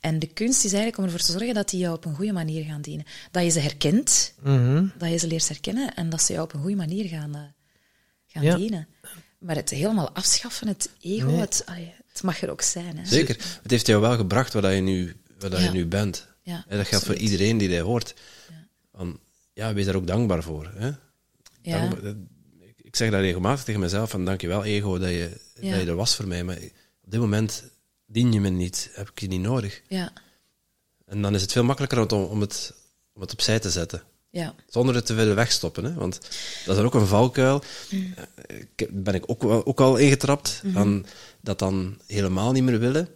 En 0.00 0.18
de 0.18 0.26
kunst 0.26 0.64
is 0.64 0.72
eigenlijk 0.72 0.98
om 0.98 1.04
ervoor 1.04 1.20
te 1.26 1.32
zorgen 1.32 1.54
dat 1.54 1.68
die 1.70 1.80
jou 1.80 1.94
op 1.96 2.04
een 2.04 2.14
goede 2.14 2.32
manier 2.32 2.64
gaan 2.64 2.80
dienen. 2.82 3.06
Dat 3.30 3.42
je 3.44 3.50
ze 3.50 3.60
herkent, 3.60 4.34
Mhm. 4.42 4.86
dat 4.98 5.10
je 5.10 5.16
ze 5.16 5.26
leert 5.26 5.48
herkennen 5.48 5.94
en 5.94 6.10
dat 6.10 6.22
ze 6.22 6.32
jou 6.32 6.44
op 6.44 6.54
een 6.54 6.60
goede 6.60 6.76
manier 6.76 7.08
gaan, 7.08 7.34
eh, 7.34 7.40
gaan 8.26 8.42
Ja. 8.42 8.56
dienen. 8.56 8.88
Maar 9.38 9.56
het 9.56 9.70
helemaal 9.70 10.10
afschaffen, 10.10 10.68
het 10.68 10.90
ego, 11.00 11.26
Nee. 11.26 11.40
het, 11.40 11.62
allee, 11.66 11.92
het 12.12 12.22
mag 12.22 12.42
er 12.42 12.50
ook 12.50 12.62
zijn. 12.62 12.98
Hè. 12.98 13.06
Zeker. 13.06 13.36
Het 13.62 13.70
heeft 13.70 13.86
jou 13.86 14.00
wel 14.00 14.16
gebracht 14.16 14.52
waar 14.52 14.62
dat 14.62 14.74
je 14.74 14.80
nu, 14.80 15.14
waar 15.38 15.50
dat 15.50 15.60
Ja. 15.60 15.64
je 15.66 15.72
nu 15.72 15.86
bent. 15.86 16.26
Ja, 16.42 16.64
En 16.68 16.76
dat 16.76 16.86
geldt 16.86 17.04
voor 17.06 17.14
iedereen 17.14 17.58
die 17.58 17.68
dat 17.68 17.78
hoort. 17.78 18.14
Ja, 19.54 19.74
wees 19.74 19.84
daar 19.86 19.94
ook 19.94 20.06
dankbaar 20.06 20.42
voor. 20.42 20.70
Hè? 20.74 20.86
Ja, 21.62 21.78
Dankbaar- 21.80 22.02
dat- 22.02 22.16
ik- 22.82 22.96
zeg 22.96 23.10
dat 23.10 23.20
regelmatig 23.20 23.64
tegen 23.64 23.80
mezelf, 23.80 24.10
van 24.10 24.24
dankjewel 24.24 24.64
ego 24.64 24.98
dat 24.98 25.08
je, 25.08 25.40
Ja. 25.60 25.70
dat 25.70 25.80
je 25.80 25.86
er 25.86 25.94
was 25.96 26.14
voor 26.16 26.26
mij, 26.28 26.44
maar 26.44 26.56
op 27.04 27.10
dit 27.10 27.20
moment 27.20 27.64
dien 28.06 28.32
je 28.32 28.40
me 28.40 28.48
niet, 28.48 28.90
heb 28.92 29.10
ik 29.10 29.20
je 29.20 29.26
niet 29.26 29.40
nodig. 29.40 29.82
ja, 29.88 30.12
En 31.06 31.22
dan 31.22 31.34
is 31.34 31.42
het 31.42 31.52
veel 31.52 31.64
makkelijker 31.64 31.98
om, 31.98 32.04
het- 32.04 32.30
om, 32.30 32.40
het, 32.40 32.74
om 33.12 33.20
het 33.20 33.32
opzij 33.32 33.58
te 33.60 33.70
zetten. 33.70 34.02
ja, 34.30 34.54
Zonder 34.66 34.94
het 34.94 35.06
te 35.06 35.14
willen 35.14 35.34
wegstoppen. 35.34 35.84
Hè? 35.84 35.94
Want 35.94 36.20
dat 36.66 36.76
is 36.76 36.82
ook 36.82 36.94
een 36.94 37.06
valkuil. 37.06 37.62
Mm. 37.90 38.14
Eh, 38.46 38.58
Ik 38.76 38.88
ben 39.04 39.14
ik 39.14 39.24
ook, 39.30 39.42
wel- 39.42 39.66
ook 39.66 39.80
al 39.80 39.96
ingetrapt. 39.96 40.62
Van 40.72 41.06
dat 41.40 41.58
dan 41.58 41.98
helemaal 42.06 42.52
niet 42.52 42.62
meer 42.62 42.78
willen. 42.78 43.08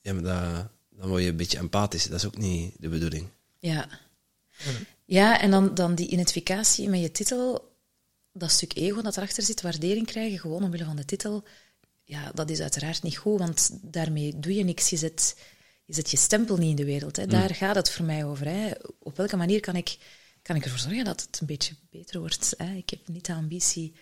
Ja, 0.00 0.12
maar 0.12 0.22
dat, 0.22 0.68
dan 0.90 1.08
word 1.08 1.22
je 1.22 1.28
een 1.28 1.36
beetje 1.36 1.58
empathisch. 1.58 2.04
Dat 2.06 2.18
is 2.18 2.26
ook 2.26 2.36
niet 2.38 2.74
de 2.78 2.88
bedoeling. 2.88 3.26
ja. 3.58 3.88
Ja, 5.12 5.40
en 5.40 5.50
dan, 5.50 5.74
dan 5.74 5.94
die 5.94 6.08
identificatie 6.08 6.88
met 6.88 7.00
je 7.00 7.10
titel, 7.10 7.74
dat 8.32 8.50
stuk 8.50 8.74
ego 8.76 9.02
dat 9.02 9.16
erachter 9.16 9.42
zit, 9.42 9.60
waardering 9.60 10.06
krijgen, 10.06 10.38
gewoon 10.38 10.62
omwille 10.62 10.84
van 10.84 10.96
de 10.96 11.04
titel, 11.04 11.44
ja, 12.04 12.30
dat 12.34 12.50
is 12.50 12.60
uiteraard 12.60 13.02
niet 13.02 13.16
goed, 13.16 13.38
want 13.38 13.70
daarmee 13.82 14.38
doe 14.38 14.54
je 14.54 14.64
niks. 14.64 14.90
Je 14.90 14.96
zet 14.96 15.34
je, 15.84 15.94
zet 15.94 16.10
je 16.10 16.16
stempel 16.16 16.56
niet 16.56 16.70
in 16.70 16.76
de 16.76 16.84
wereld. 16.84 17.16
Hè. 17.16 17.26
Daar 17.26 17.54
gaat 17.54 17.74
het 17.74 17.90
voor 17.90 18.04
mij 18.04 18.24
over. 18.24 18.46
Hè. 18.46 18.70
Op 18.98 19.16
welke 19.16 19.36
manier 19.36 19.60
kan 19.60 19.76
ik, 19.76 19.98
kan 20.42 20.56
ik 20.56 20.64
ervoor 20.64 20.78
zorgen 20.78 21.04
dat 21.04 21.20
het 21.20 21.40
een 21.40 21.46
beetje 21.46 21.74
beter 21.90 22.20
wordt? 22.20 22.54
Hè. 22.56 22.74
Ik 22.74 22.90
heb 22.90 23.08
niet 23.08 23.26
de 23.26 23.34
ambitie 23.34 23.94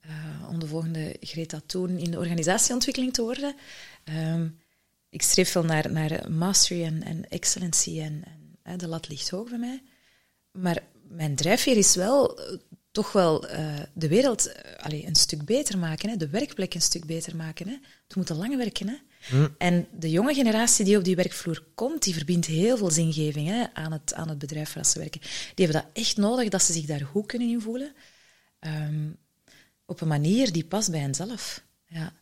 eh, 0.00 0.48
om 0.48 0.58
de 0.58 0.66
volgende 0.66 1.16
Greta 1.20 1.60
Thun 1.66 1.98
in 1.98 2.10
de 2.10 2.18
organisatieontwikkeling 2.18 3.12
te 3.12 3.22
worden. 3.22 3.54
Ehm, 4.04 4.48
ik 5.08 5.22
streef 5.22 5.50
veel 5.50 5.64
naar, 5.64 5.92
naar 5.92 6.30
mastery 6.30 6.84
en, 6.84 7.02
en 7.02 7.28
excellency 7.28 8.00
en, 8.00 8.22
en 8.24 8.58
hè, 8.62 8.76
de 8.76 8.88
lat 8.88 9.08
ligt 9.08 9.30
hoog 9.30 9.48
bij 9.48 9.58
mij. 9.58 9.82
Maar 10.56 10.82
mijn 11.08 11.34
drijfveer 11.34 11.76
is 11.76 11.94
wel 11.94 12.38
eh, 12.38 12.58
toch 12.90 13.12
wel 13.12 13.48
eh, 13.48 13.74
de 13.94 14.08
wereld 14.08 14.52
allee, 14.78 15.06
een 15.06 15.14
stuk 15.14 15.44
beter 15.44 15.78
maken, 15.78 16.08
hè, 16.08 16.16
de 16.16 16.28
werkplek 16.28 16.74
een 16.74 16.82
stuk 16.82 17.06
beter 17.06 17.36
maken. 17.36 17.68
Hè. 17.68 17.74
We 18.06 18.14
moeten 18.14 18.36
lang 18.36 18.56
werken. 18.56 18.88
Hè. 18.88 18.96
En 19.58 19.88
de 19.98 20.10
jonge 20.10 20.34
generatie 20.34 20.84
die 20.84 20.96
op 20.96 21.04
die 21.04 21.16
werkvloer 21.16 21.64
komt, 21.74 22.02
die 22.02 22.14
verbindt 22.14 22.46
heel 22.46 22.76
veel 22.76 22.90
zingeving 22.90 23.48
hè, 23.48 23.64
aan, 23.72 23.92
het, 23.92 24.14
aan 24.14 24.28
het 24.28 24.38
bedrijf 24.38 24.72
waar 24.72 24.86
ze 24.86 24.98
werken. 24.98 25.20
Die 25.54 25.66
hebben 25.66 25.82
dat 25.82 25.90
echt 25.92 26.16
nodig, 26.16 26.48
dat 26.48 26.62
ze 26.62 26.72
zich 26.72 26.84
daar 26.84 27.00
goed 27.00 27.26
kunnen 27.26 27.48
invoelen. 27.48 27.94
Ehm, 28.58 29.08
op 29.84 30.00
een 30.00 30.08
manier 30.08 30.52
die 30.52 30.64
past 30.64 30.90
bij 30.90 31.00
henzelf. 31.00 31.62
Ja, 31.86 32.12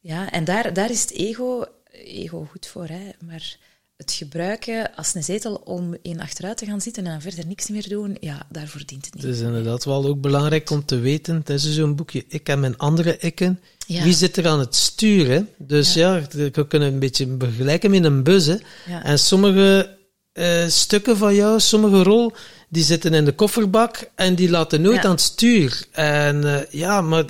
ja 0.00 0.30
en 0.30 0.44
daar, 0.44 0.72
daar 0.72 0.90
is 0.90 1.02
het 1.02 1.10
ego, 1.10 1.64
ego 1.90 2.44
goed 2.44 2.66
voor. 2.66 2.86
Hè, 2.86 3.10
maar 3.24 3.58
het 3.96 4.12
gebruiken 4.12 4.94
als 4.96 5.14
een 5.14 5.24
zetel 5.24 5.54
om 5.54 5.96
in 6.02 6.20
achteruit 6.20 6.56
te 6.56 6.66
gaan 6.66 6.80
zitten 6.80 7.06
en 7.06 7.20
verder 7.20 7.46
niks 7.46 7.68
meer 7.68 7.88
doen, 7.88 8.16
ja, 8.20 8.46
daarvoor 8.50 8.82
dient 8.86 9.04
het 9.04 9.14
niet. 9.14 9.22
Het 9.24 9.34
is 9.34 9.40
inderdaad 9.40 9.84
wel 9.84 10.06
ook 10.06 10.20
belangrijk 10.20 10.70
om 10.70 10.84
te 10.84 10.98
weten, 10.98 11.34
het 11.36 11.50
is 11.50 11.74
zo'n 11.74 11.94
boekje, 11.94 12.24
ik 12.28 12.48
en 12.48 12.60
mijn 12.60 12.78
andere 12.78 13.18
ikken, 13.18 13.60
Ja. 13.86 14.02
wie 14.02 14.14
zit 14.14 14.36
er 14.36 14.48
aan 14.48 14.58
het 14.58 14.74
sturen? 14.74 15.48
Dus 15.58 15.94
ja, 15.94 16.22
we 16.30 16.66
kunnen 16.68 16.92
een 16.92 16.98
beetje 16.98 17.34
vergelijken 17.38 17.90
met 17.90 18.04
een 18.04 18.22
bus. 18.22 18.46
Hè. 18.46 18.56
Ja. 18.86 19.04
En 19.04 19.18
sommige 19.18 19.96
eh, 20.32 20.66
stukken 20.68 21.16
van 21.16 21.34
jou, 21.34 21.60
sommige 21.60 22.02
rol, 22.02 22.32
die 22.68 22.84
zitten 22.84 23.14
in 23.14 23.24
de 23.24 23.32
kofferbak 23.34 24.10
en 24.14 24.34
die 24.34 24.50
laten 24.50 24.82
nooit 24.82 25.04
aan 25.04 25.10
het 25.10 25.20
stuur. 25.20 25.86
En 25.90 26.44
eh, 26.44 26.70
ja, 26.70 27.00
maar 27.00 27.24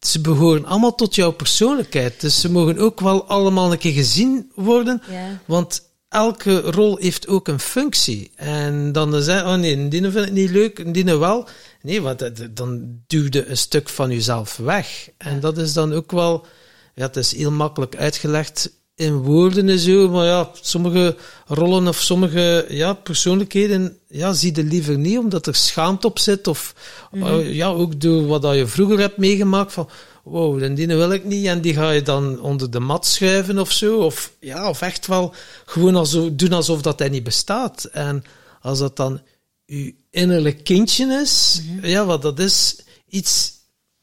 ze 0.00 0.20
behoren 0.20 0.64
allemaal 0.64 0.94
tot 0.94 1.14
jouw 1.14 1.30
persoonlijkheid. 1.30 2.20
Dus 2.20 2.40
ze 2.40 2.50
mogen 2.50 2.78
ook 2.78 3.00
wel 3.00 3.24
allemaal 3.24 3.72
een 3.72 3.78
keer 3.78 3.92
gezien 3.92 4.52
worden. 4.54 5.02
Want 5.44 5.86
elke 6.08 6.60
rol 6.60 6.96
heeft 6.96 7.28
ook 7.28 7.48
een 7.48 7.60
functie. 7.60 8.30
En 8.34 8.92
dan 8.92 9.22
zeggen, 9.22 9.48
oh 9.48 9.54
nee, 9.54 9.88
die 9.88 10.10
vind 10.10 10.26
ik 10.26 10.32
niet 10.32 10.50
leuk, 10.50 10.94
die 10.94 11.04
wel. 11.04 11.48
Nee, 11.82 12.02
want 12.02 12.56
dan 12.56 13.00
duw 13.06 13.26
je 13.30 13.46
een 13.46 13.56
stuk 13.56 13.88
van 13.88 14.10
jezelf 14.10 14.56
weg. 14.56 15.10
En 15.16 15.40
dat 15.40 15.58
is 15.58 15.72
dan 15.72 15.92
ook 15.92 16.12
wel, 16.12 16.46
ja, 16.94 17.06
het 17.06 17.16
is 17.16 17.36
heel 17.36 17.50
makkelijk 17.50 17.96
uitgelegd 17.96 18.70
in 18.98 19.16
woorden 19.16 19.68
en 19.68 19.78
zo, 19.78 20.08
maar 20.08 20.26
ja, 20.26 20.50
sommige 20.60 21.16
rollen 21.46 21.88
of 21.88 22.00
sommige 22.00 22.66
ja, 22.68 22.92
persoonlijkheden 22.92 23.98
ja, 24.08 24.32
zie 24.32 24.56
je 24.56 24.64
liever 24.64 24.98
niet, 24.98 25.18
omdat 25.18 25.46
er 25.46 25.54
schaamte 25.54 26.06
op 26.06 26.18
zit, 26.18 26.46
of 26.46 26.74
uh, 27.12 27.54
ja, 27.54 27.68
ook 27.68 28.00
door 28.00 28.26
wat 28.26 28.42
dat 28.42 28.56
je 28.56 28.66
vroeger 28.66 28.98
hebt 28.98 29.16
meegemaakt, 29.16 29.72
van 29.72 29.88
wow, 30.22 30.76
die 30.76 30.86
wil 30.86 31.12
ik 31.12 31.24
niet, 31.24 31.46
en 31.46 31.60
die 31.60 31.74
ga 31.74 31.90
je 31.90 32.02
dan 32.02 32.40
onder 32.40 32.70
de 32.70 32.80
mat 32.80 33.06
schuiven 33.06 33.58
of 33.58 33.72
zo, 33.72 33.98
of, 33.98 34.32
ja, 34.40 34.68
of 34.68 34.80
echt 34.80 35.06
wel 35.06 35.34
gewoon 35.64 35.96
alsof, 35.96 36.30
doen 36.32 36.52
alsof 36.52 36.82
dat 36.82 36.98
hij 36.98 37.08
niet 37.08 37.24
bestaat. 37.24 37.84
En 37.84 38.24
als 38.60 38.78
dat 38.78 38.96
dan 38.96 39.20
je 39.64 39.94
innerlijk 40.10 40.64
kindje 40.64 41.20
is, 41.22 41.62
ja, 41.82 42.04
wat 42.04 42.22
dat 42.22 42.38
is 42.38 42.76
iets 43.08 43.52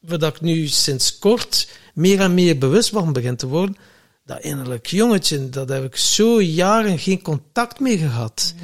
wat 0.00 0.22
ik 0.22 0.40
nu 0.40 0.66
sinds 0.66 1.18
kort 1.18 1.68
meer 1.94 2.20
en 2.20 2.34
meer 2.34 2.58
bewust 2.58 2.88
van 2.88 3.12
begin 3.12 3.36
te 3.36 3.46
worden, 3.46 3.76
dat 4.26 4.40
innerlijk 4.40 4.86
jongetje, 4.86 5.48
dat 5.48 5.68
heb 5.68 5.84
ik 5.84 5.96
zo 5.96 6.42
jaren 6.42 6.98
geen 6.98 7.22
contact 7.22 7.80
mee 7.80 7.98
gehad. 7.98 8.54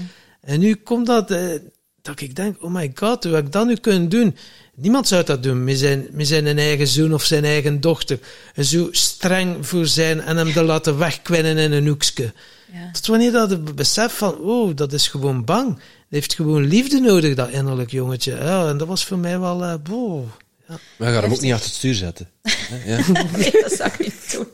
En 0.41 0.61
nu 0.61 0.75
komt 0.75 1.07
dat, 1.07 1.31
eh, 1.31 1.59
dat 2.03 2.21
ik 2.21 2.37
denk, 2.37 2.63
oh 2.63 2.73
my 2.73 2.91
god, 2.95 3.25
hoe 3.25 3.35
heb 3.35 3.47
ik 3.47 3.53
dat 3.53 3.67
nu 3.67 3.77
kunnen 3.77 4.09
doen? 4.09 4.37
Niemand 4.75 5.09
zou 5.09 5.25
dat 5.25 5.43
doen 5.43 5.65
met 5.65 5.79
zijn, 5.79 6.07
met 6.11 6.27
zijn 6.27 6.59
eigen 6.59 6.87
zoon 6.87 7.15
of 7.15 7.25
zijn 7.25 7.45
eigen 7.45 7.81
dochter. 7.81 8.19
En 8.55 8.65
zo 8.65 8.89
streng 8.91 9.67
voor 9.67 9.87
zijn 9.87 10.21
en 10.21 10.37
hem 10.37 10.53
te 10.53 10.63
laten 10.63 10.99
wegkwinnen 10.99 11.59
in 11.59 11.73
een 11.73 11.87
hoekje. 11.87 12.33
Ja. 12.73 12.91
Tot 12.93 13.07
wanneer 13.07 13.33
dat 13.33 13.51
het 13.51 13.75
besef 13.75 14.17
van, 14.17 14.39
oh, 14.39 14.77
dat 14.77 14.93
is 14.93 15.09
gewoon 15.09 15.45
bang. 15.45 15.69
Dat 15.75 15.85
heeft 16.09 16.35
gewoon 16.35 16.65
liefde 16.65 17.01
nodig, 17.01 17.35
dat 17.35 17.51
innerlijk 17.51 17.91
jongetje. 17.91 18.35
Ja, 18.35 18.69
en 18.69 18.77
dat 18.77 18.89
was 18.89 19.05
voor 19.05 19.19
mij 19.19 19.39
wel, 19.39 19.63
uh, 19.63 19.75
boh. 19.83 20.29
Ja. 20.69 20.79
Maar 20.97 21.09
je 21.09 21.15
gaat 21.15 21.23
hem 21.23 21.33
ook 21.33 21.41
niet 21.41 21.53
achter 21.53 21.69
het 21.69 21.77
stuur 21.77 21.95
zetten. 21.95 22.29
ja. 22.87 22.97
nee, 23.37 23.51
dat 23.51 23.73
zou 23.73 23.91
ik 23.93 23.99
niet 23.99 24.33
doen. 24.33 24.47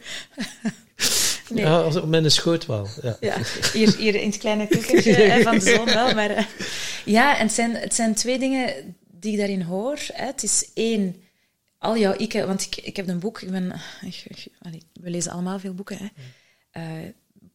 Nee. 1.50 1.64
Ja, 1.64 1.80
als 1.80 1.96
op 1.96 2.08
mijn 2.08 2.30
schoot 2.30 2.66
wel. 2.66 2.86
Ja. 3.02 3.16
ja. 3.20 3.36
Hier, 3.72 3.96
hier 3.96 4.14
in 4.14 4.28
het 4.28 4.38
kleine 4.38 4.66
kuchentje 4.66 5.40
van 5.42 5.58
de 5.58 5.74
zon 5.74 5.84
wel. 5.84 6.14
Maar, 6.14 6.30
uh, 6.30 6.44
ja, 7.04 7.38
en 7.38 7.46
het 7.46 7.54
zijn, 7.54 7.74
het 7.74 7.94
zijn 7.94 8.14
twee 8.14 8.38
dingen 8.38 8.96
die 9.06 9.32
ik 9.32 9.38
daarin 9.38 9.62
hoor. 9.62 9.98
Hè. 10.12 10.26
Het 10.26 10.42
is 10.42 10.70
één, 10.74 11.16
al 11.78 11.98
jouw 11.98 12.12
ikke... 12.12 12.46
Want 12.46 12.62
ik, 12.62 12.76
ik 12.76 12.96
heb 12.96 13.08
een 13.08 13.18
boek... 13.18 13.40
Ik 13.40 13.50
ben, 13.50 13.80
ik, 14.00 14.24
ik, 14.24 14.82
we 14.92 15.10
lezen 15.10 15.32
allemaal 15.32 15.58
veel 15.58 15.74
boeken. 15.74 15.98
Hè. 15.98 16.06
Uh, 16.80 17.08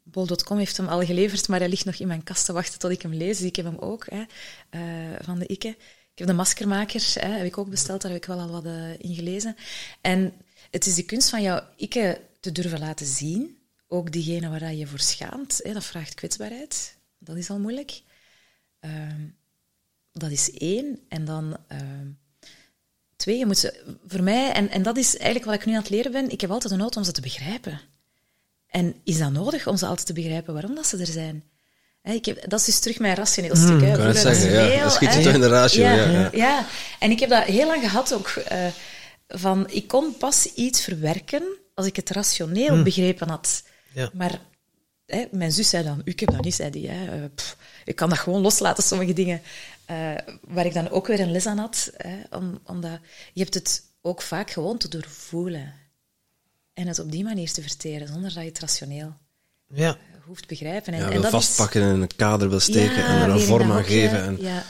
Bol.com 0.03 0.57
heeft 0.57 0.77
hem 0.77 0.87
al 0.87 1.05
geleverd, 1.05 1.47
maar 1.47 1.59
hij 1.59 1.69
ligt 1.69 1.85
nog 1.85 1.95
in 1.95 2.07
mijn 2.07 2.23
kast 2.23 2.45
te 2.45 2.53
wachten 2.53 2.79
tot 2.79 2.91
ik 2.91 3.01
hem 3.01 3.13
lees. 3.13 3.37
Dus 3.37 3.47
ik 3.47 3.55
heb 3.55 3.65
hem 3.65 3.77
ook, 3.77 4.05
hè, 4.09 4.23
uh, 4.71 5.15
van 5.21 5.39
de 5.39 5.45
ikke. 5.45 5.67
Ik 6.11 6.19
heb 6.19 6.27
de 6.27 6.33
maskermaker, 6.33 7.13
hè, 7.13 7.27
heb 7.27 7.45
ik 7.45 7.57
ook 7.57 7.69
besteld, 7.69 8.01
daar 8.01 8.11
heb 8.11 8.21
ik 8.21 8.27
wel 8.27 8.39
al 8.39 8.49
wat 8.49 8.65
uh, 8.65 8.99
in 8.99 9.15
gelezen. 9.15 9.55
En 10.01 10.33
het 10.71 10.85
is 10.85 10.95
de 10.95 11.03
kunst 11.03 11.29
van 11.29 11.41
jouw 11.41 11.61
ikke 11.75 12.21
te 12.39 12.51
durven 12.51 12.79
laten 12.79 13.05
zien 13.05 13.57
ook 13.93 14.11
diegene 14.11 14.49
waar 14.49 14.73
je 14.73 14.87
voor 14.87 14.99
schaamt, 14.99 15.59
hè, 15.63 15.73
dat 15.73 15.83
vraagt 15.83 16.13
kwetsbaarheid. 16.13 16.97
Dat 17.19 17.35
is 17.35 17.49
al 17.49 17.59
moeilijk. 17.59 18.01
Uh, 18.81 18.91
dat 20.11 20.31
is 20.31 20.51
één. 20.51 20.99
En 21.09 21.25
dan 21.25 21.57
uh, 21.71 21.77
twee, 23.15 23.37
je 23.37 23.45
moet 23.45 23.57
ze, 23.57 23.95
voor 24.07 24.23
mij, 24.23 24.51
en, 24.51 24.69
en 24.69 24.83
dat 24.83 24.97
is 24.97 25.15
eigenlijk 25.15 25.45
wat 25.45 25.53
ik 25.55 25.65
nu 25.65 25.73
aan 25.73 25.81
het 25.81 25.89
leren 25.89 26.11
ben, 26.11 26.29
ik 26.29 26.41
heb 26.41 26.51
altijd 26.51 26.73
een 26.73 26.79
nood 26.79 26.97
om 26.97 27.03
ze 27.03 27.11
te 27.11 27.21
begrijpen. 27.21 27.81
En 28.67 28.95
is 29.03 29.17
dat 29.17 29.31
nodig 29.31 29.67
om 29.67 29.77
ze 29.77 29.85
altijd 29.85 30.07
te 30.07 30.13
begrijpen 30.13 30.53
waarom 30.53 30.75
dat 30.75 30.87
ze 30.87 30.97
er 30.97 31.05
zijn? 31.05 31.43
Ik 32.03 32.25
heb, 32.25 32.49
dat 32.49 32.59
is 32.59 32.65
dus 32.65 32.79
terug 32.79 32.99
mijn 32.99 33.15
rationeel 33.15 33.55
stuk. 33.55 33.69
Hmm, 33.69 33.79
kan 33.79 34.05
het 34.05 34.17
zeggen, 34.17 34.51
ja. 34.51 34.83
Dat 34.83 34.93
schiet 34.93 35.13
je 35.13 35.21
toch 35.21 35.33
in 35.33 35.39
de 35.39 35.47
ratio. 35.47 35.83
Ja, 35.83 35.93
ja, 35.93 36.09
ja. 36.09 36.29
ja, 36.31 36.67
en 36.99 37.11
ik 37.11 37.19
heb 37.19 37.29
dat 37.29 37.43
heel 37.43 37.67
lang 37.67 37.81
gehad 37.81 38.13
ook. 38.13 38.33
Uh, 38.51 38.67
van, 39.27 39.69
ik 39.69 39.87
kon 39.87 40.17
pas 40.17 40.45
iets 40.45 40.81
verwerken 40.81 41.43
als 41.73 41.85
ik 41.85 41.95
het 41.95 42.09
rationeel 42.09 42.73
hmm. 42.73 42.83
begrepen 42.83 43.29
had. 43.29 43.63
Ja. 43.93 44.09
Maar 44.13 44.41
hè, 45.05 45.25
mijn 45.31 45.51
zus 45.51 45.69
zei 45.69 45.83
dan, 45.83 46.01
ik 46.03 46.19
heb 46.19 46.31
dat 46.31 46.43
niet, 46.43 46.55
zei 46.55 46.69
die. 46.69 46.89
Hè. 46.89 47.29
Pff, 47.29 47.57
ik 47.85 47.95
kan 47.95 48.09
dat 48.09 48.19
gewoon 48.19 48.41
loslaten, 48.41 48.83
sommige 48.83 49.13
dingen. 49.13 49.41
Uh, 49.91 50.15
waar 50.41 50.65
ik 50.65 50.73
dan 50.73 50.89
ook 50.89 51.07
weer 51.07 51.19
een 51.19 51.31
les 51.31 51.45
aan 51.45 51.57
had. 51.57 51.91
Hè, 51.97 52.37
om, 52.37 52.59
omdat 52.65 52.99
je 53.33 53.41
hebt 53.41 53.53
het 53.53 53.83
ook 54.01 54.21
vaak 54.21 54.51
gewoon 54.51 54.77
te 54.77 54.87
doorvoelen. 54.87 55.73
En 56.73 56.87
het 56.87 56.99
op 56.99 57.11
die 57.11 57.23
manier 57.23 57.51
te 57.51 57.61
verteren, 57.61 58.07
zonder 58.07 58.33
dat 58.33 58.43
je 58.43 58.49
het 58.49 58.59
rationeel 58.59 59.13
ja. 59.67 59.97
hoeft 60.25 60.47
begrijpen. 60.47 60.93
En, 60.93 60.99
ja, 60.99 61.09
en 61.09 61.21
dat 61.21 61.31
vastpakken 61.31 61.81
en 61.81 61.93
in 61.93 62.01
een 62.01 62.15
kader 62.15 62.49
wil 62.49 62.59
steken 62.59 62.97
ja, 62.97 63.07
en 63.07 63.21
er 63.21 63.29
een 63.29 63.39
vorm 63.39 63.71
aan 63.71 63.83
geven. 63.83 64.23
En... 64.23 64.41
Ja. 64.41 64.63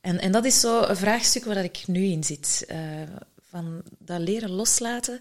En, 0.00 0.20
en 0.20 0.32
dat 0.32 0.44
is 0.44 0.60
zo 0.60 0.82
een 0.82 0.96
vraagstuk 0.96 1.44
waar 1.44 1.64
ik 1.64 1.82
nu 1.86 2.04
in 2.04 2.24
zit. 2.24 2.64
Uh, 2.70 2.76
van 3.48 3.82
dat 3.98 4.20
leren 4.20 4.50
loslaten. 4.50 5.20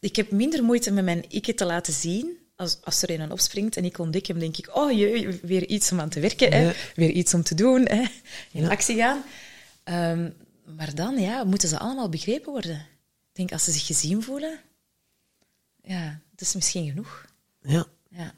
Ik 0.00 0.16
heb 0.16 0.30
minder 0.30 0.64
moeite 0.64 0.90
met 0.90 1.04
mijn 1.04 1.24
ikke 1.28 1.54
te 1.54 1.64
laten 1.64 1.92
zien. 1.92 2.38
Als, 2.56 2.78
als 2.82 3.02
er 3.02 3.20
een 3.20 3.32
opspringt 3.32 3.76
en 3.76 3.84
ik 3.84 3.98
ontdek 3.98 4.26
hem, 4.26 4.38
denk 4.38 4.56
ik, 4.56 4.76
oh 4.76 4.92
jee, 4.92 5.40
weer 5.42 5.66
iets 5.66 5.92
om 5.92 6.00
aan 6.00 6.08
te 6.08 6.20
werken. 6.20 6.52
Hè? 6.52 6.72
Weer 6.94 7.10
iets 7.10 7.34
om 7.34 7.42
te 7.42 7.54
doen. 7.54 7.86
Hè? 7.88 8.04
In 8.52 8.62
Ja. 8.62 8.68
actie 8.68 8.96
gaan. 8.96 9.22
Um, 9.84 10.34
maar 10.76 10.94
dan 10.94 11.18
ja, 11.18 11.44
moeten 11.44 11.68
ze 11.68 11.78
allemaal 11.78 12.08
begrepen 12.08 12.52
worden. 12.52 12.76
Ik 12.76 13.32
denk, 13.32 13.52
als 13.52 13.64
ze 13.64 13.70
zich 13.70 13.86
gezien 13.86 14.22
voelen, 14.22 14.60
ja, 15.82 16.20
dat 16.30 16.40
is 16.48 16.54
misschien 16.54 16.88
genoeg. 16.88 17.26
Ja. 17.62 17.86
Ja. 18.08 18.34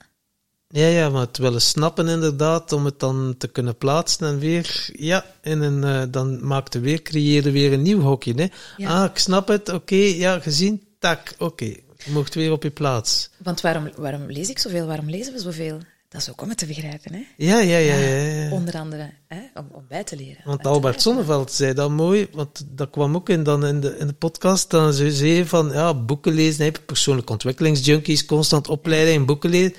Ja, 0.68 0.86
ja, 0.86 1.08
maar 1.08 1.20
het 1.26 1.38
willen 1.38 1.60
snappen 1.60 2.08
inderdaad, 2.08 2.72
om 2.72 2.84
het 2.84 3.00
dan 3.00 3.34
te 3.38 3.48
kunnen 3.48 3.76
plaatsen 3.76 4.26
en 4.26 4.38
weer, 4.38 4.88
ja, 4.96 5.24
in 5.42 5.60
een, 5.60 5.82
uh, 5.82 6.12
dan 6.12 6.46
maakte 6.46 6.80
weer, 6.80 7.02
creëerde 7.02 7.50
weer 7.50 7.72
een 7.72 7.82
nieuw 7.82 8.00
hokje. 8.00 8.34
Hè? 8.34 8.46
Ja. 8.76 9.02
Ah, 9.02 9.10
ik 9.10 9.18
snap 9.18 9.48
het, 9.48 9.68
oké, 9.68 9.76
okay, 9.76 10.16
ja, 10.16 10.40
gezien, 10.40 10.86
tak, 10.98 11.32
oké, 11.32 11.44
okay. 11.44 11.84
Je 12.06 12.12
mocht 12.12 12.34
weer 12.34 12.52
op 12.52 12.62
je 12.62 12.70
plaats. 12.70 13.30
Want 13.42 13.60
waarom, 13.60 13.90
waarom 13.96 14.30
lees 14.30 14.48
ik 14.48 14.58
zoveel, 14.58 14.86
waarom 14.86 15.10
lezen 15.10 15.32
we 15.32 15.38
zoveel? 15.38 15.78
Dat 16.08 16.20
is 16.20 16.30
ook 16.30 16.42
om 16.42 16.48
het 16.48 16.58
te 16.58 16.66
begrijpen, 16.66 17.12
hè? 17.12 17.24
Ja, 17.36 17.60
ja, 17.60 17.76
ja. 17.76 17.94
ja, 17.94 18.24
ja. 18.24 18.50
Onder 18.50 18.74
andere, 18.74 19.10
hè? 19.26 19.40
Om, 19.54 19.68
om 19.72 19.84
bij 19.88 20.04
te 20.04 20.16
leren. 20.16 20.42
Want 20.44 20.66
Albert 20.66 21.02
Sonneveld 21.02 21.52
zei 21.52 21.74
dat 21.74 21.90
mooi, 21.90 22.28
want 22.32 22.66
dat 22.66 22.90
kwam 22.90 23.14
ook 23.14 23.28
in, 23.28 23.42
dan 23.42 23.66
in, 23.66 23.80
de, 23.80 23.96
in 23.98 24.06
de 24.06 24.12
podcast, 24.12 24.70
dan 24.70 24.92
ze 24.92 25.12
zei 25.12 25.46
van, 25.46 25.70
ja, 25.72 25.94
boeken 25.94 26.32
lezen, 26.32 26.64
hè, 26.64 26.70
persoonlijke 26.86 27.32
ontwikkelingsjunkies, 27.32 28.26
constant 28.26 28.68
opleiden 28.68 29.14
in 29.14 29.26
boeken 29.26 29.50
lezen. 29.50 29.74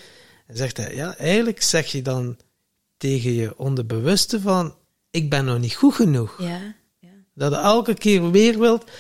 En 0.48 0.58
zegt 0.58 0.78
hij, 0.78 0.96
ja, 0.96 1.18
eigenlijk 1.18 1.62
zeg 1.62 1.92
je 1.92 2.02
dan 2.02 2.38
tegen 2.98 3.34
je 3.34 3.58
onderbewuste 3.58 4.42
van, 4.42 4.76
ik 5.12 5.30
ben 5.30 5.46
nog 5.46 5.60
niet 5.60 5.76
goed 5.76 5.94
genoeg. 5.94 6.36
Ja, 6.42 6.76
ja. 7.00 7.10
Dat 7.34 7.52
je 7.52 7.58
elke 7.58 7.94
keer 7.94 8.32
weer 8.32 8.60
wilt, 8.60 8.92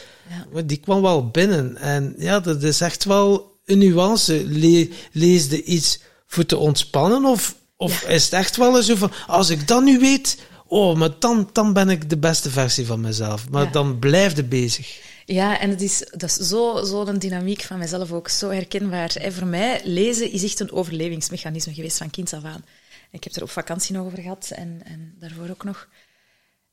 Ja. 0.53 0.61
die 0.61 0.77
kwam 0.77 1.01
wel 1.01 1.27
binnen. 1.27 1.77
En 1.77 2.15
ja, 2.17 2.39
dat 2.39 2.63
is 2.63 2.81
echt 2.81 3.03
wel 3.03 3.57
een 3.65 3.77
nuance. 3.77 4.45
Le 4.45 4.89
lees 5.11 5.47
je 5.47 5.63
iets 5.63 5.99
voor 6.27 6.45
te 6.45 6.57
ontspannen, 6.57 7.25
of, 7.25 7.55
of 7.75 8.03
is 8.03 8.23
het 8.23 8.33
echt 8.33 8.55
wel 8.57 8.81
zo 8.83 8.95
van, 8.95 9.11
als 9.27 9.49
ik 9.49 9.67
dat 9.67 9.83
nu 9.83 9.99
weet, 9.99 10.37
oh, 10.67 10.95
maar 10.95 11.09
dan, 11.19 11.49
dan 11.53 11.73
ben 11.73 11.89
ik 11.89 12.09
de 12.09 12.17
beste 12.17 12.49
versie 12.49 12.85
van 12.85 13.01
mezelf. 13.01 13.49
Maar 13.49 13.63
Ja. 13.65 13.71
dan 13.71 13.99
blijf 13.99 14.35
je 14.35 14.43
bezig. 14.43 14.99
Ja, 15.25 15.59
en 15.59 15.69
het 15.69 15.81
is, 15.81 16.03
dat 16.11 16.29
is 16.39 16.47
zo, 16.47 16.83
zo 16.83 17.17
dynamiek 17.17 17.61
van 17.61 17.77
mezelf 17.77 18.11
ook, 18.11 18.29
zo 18.29 18.49
herkenbaar. 18.49 19.15
En 19.15 19.33
voor 19.33 19.47
mij, 19.47 19.81
lezen 19.83 20.31
is 20.31 20.43
echt 20.43 20.59
een 20.59 20.71
overlevingsmechanisme 20.71 21.73
geweest 21.73 21.97
van 21.97 22.09
kind 22.09 22.33
af 22.33 22.43
aan. 22.43 22.65
Ik 23.11 23.23
heb 23.23 23.35
er 23.35 23.41
op 23.43 23.49
vakantie 23.49 23.95
nog 23.95 24.05
over 24.05 24.21
gehad 24.21 24.51
en, 24.55 24.81
en 24.85 25.13
daarvoor 25.19 25.49
ook 25.49 25.63
nog. 25.63 25.87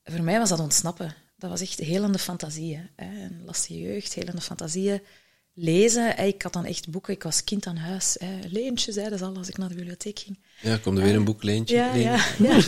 Voor 0.04 0.22
mij 0.22 0.38
was 0.38 0.48
dat 0.48 0.60
ontsnappen. 0.60 1.14
Dat 1.36 1.50
was 1.50 1.60
echt 1.60 1.78
helende 1.78 2.18
fantasieën. 2.18 2.88
Hè. 2.96 3.24
Een 3.24 3.42
lastige 3.44 3.80
jeugd, 3.80 4.14
helende 4.14 4.40
fantasieën. 4.40 5.00
Lezen, 5.56 6.18
ik 6.18 6.42
had 6.42 6.52
dan 6.52 6.64
echt 6.64 6.90
boeken. 6.90 7.14
Ik 7.14 7.22
was 7.22 7.44
kind 7.44 7.66
aan 7.66 7.76
huis. 7.76 8.16
Hè. 8.18 8.38
Leentje, 8.48 8.92
zeiden 8.92 9.18
ze 9.18 9.24
al 9.24 9.36
als 9.36 9.48
ik 9.48 9.56
naar 9.56 9.68
de 9.68 9.74
bibliotheek 9.74 10.18
ging. 10.18 10.38
Ja, 10.60 10.76
komt 10.76 10.98
er 10.98 11.04
weer 11.04 11.14
een 11.14 11.24
boek, 11.24 11.42
Leentje? 11.42 11.76
Ja, 11.76 11.94
ja, 11.94 12.24
ja. 12.38 12.58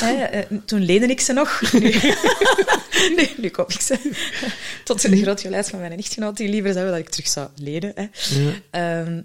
Hè, 0.00 0.24
eh, 0.24 0.58
toen 0.64 0.82
leende 0.82 1.06
ik 1.06 1.20
ze 1.20 1.32
nog. 1.32 1.72
Nu, 1.72 1.80
nu, 3.16 3.28
nu 3.36 3.48
koop 3.48 3.70
ik 3.70 3.80
ze. 3.80 4.12
Tot 4.84 5.00
de 5.00 5.16
grote 5.22 5.42
geleid 5.42 5.70
van 5.70 5.78
mijn 5.78 5.98
echtgenoot, 5.98 6.36
die 6.36 6.48
liever 6.48 6.72
zou 6.72 6.90
dat 6.90 6.98
ik 6.98 7.08
terug 7.08 7.28
zou 7.28 7.48
lenen. 7.56 7.92
Hè. 7.94 8.06
Ehm, 8.70 9.22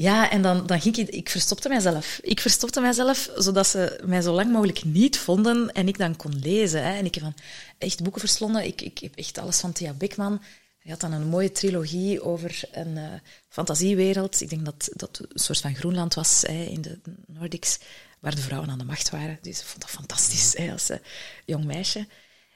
ja, 0.00 0.30
en 0.30 0.42
dan, 0.42 0.66
dan 0.66 0.80
ging 0.80 0.96
ik... 0.96 1.08
Ik 1.08 1.30
verstopte 1.30 1.68
mijzelf. 1.68 2.18
Ik 2.22 2.40
verstopte 2.40 2.80
mijzelf, 2.80 3.30
zodat 3.36 3.66
ze 3.66 4.00
mij 4.04 4.20
zo 4.20 4.32
lang 4.32 4.52
mogelijk 4.52 4.84
niet 4.84 5.18
vonden 5.18 5.72
en 5.72 5.88
ik 5.88 5.98
dan 5.98 6.16
kon 6.16 6.38
lezen. 6.38 6.84
Hè. 6.84 6.96
En 6.96 7.04
ik 7.04 7.14
heb 7.14 7.24
van 7.24 7.34
echt 7.78 8.02
boeken 8.02 8.20
verslonden. 8.20 8.64
Ik, 8.64 8.80
ik 8.80 8.98
heb 8.98 9.16
echt 9.16 9.38
alles 9.38 9.60
van 9.60 9.72
Thea 9.72 9.92
Beckman. 9.92 10.42
Hij 10.78 10.90
had 10.90 11.00
dan 11.00 11.12
een 11.12 11.26
mooie 11.26 11.52
trilogie 11.52 12.22
over 12.22 12.60
een 12.72 12.96
uh, 12.96 13.12
fantasiewereld. 13.48 14.40
Ik 14.40 14.50
denk 14.50 14.64
dat 14.64 14.88
dat 14.92 15.18
een 15.28 15.38
soort 15.38 15.60
van 15.60 15.74
Groenland 15.74 16.14
was 16.14 16.42
hè, 16.46 16.62
in 16.62 16.82
de 16.82 16.98
Nordics, 17.26 17.78
waar 18.20 18.34
de 18.34 18.42
vrouwen 18.42 18.70
aan 18.70 18.78
de 18.78 18.84
macht 18.84 19.10
waren. 19.10 19.38
Dus 19.42 19.60
ik 19.60 19.66
vond 19.66 19.80
dat 19.80 19.90
fantastisch 19.90 20.56
hè, 20.56 20.72
als 20.72 20.90
uh, 20.90 20.96
jong 21.44 21.64
meisje. 21.64 22.06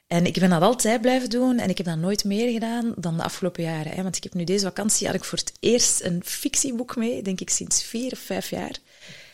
En 0.07 0.25
ik 0.25 0.39
ben 0.39 0.49
dat 0.49 0.61
altijd 0.61 1.01
blijven 1.01 1.29
doen 1.29 1.59
en 1.59 1.69
ik 1.69 1.77
heb 1.77 1.85
dat 1.85 1.97
nooit 1.97 2.23
meer 2.23 2.51
gedaan 2.51 2.93
dan 2.97 3.17
de 3.17 3.23
afgelopen 3.23 3.63
jaren. 3.63 3.91
Hè. 3.91 4.03
Want 4.03 4.17
ik 4.17 4.23
heb 4.23 4.33
nu 4.33 4.43
deze 4.43 4.65
vakantie 4.65 5.07
had 5.07 5.15
ik 5.15 5.23
voor 5.23 5.37
het 5.37 5.53
eerst 5.59 6.03
een 6.03 6.21
fictieboek 6.25 6.95
mee, 6.95 7.21
denk 7.21 7.41
ik 7.41 7.49
sinds 7.49 7.83
vier 7.83 8.11
of 8.11 8.19
vijf 8.19 8.49
jaar. 8.49 8.77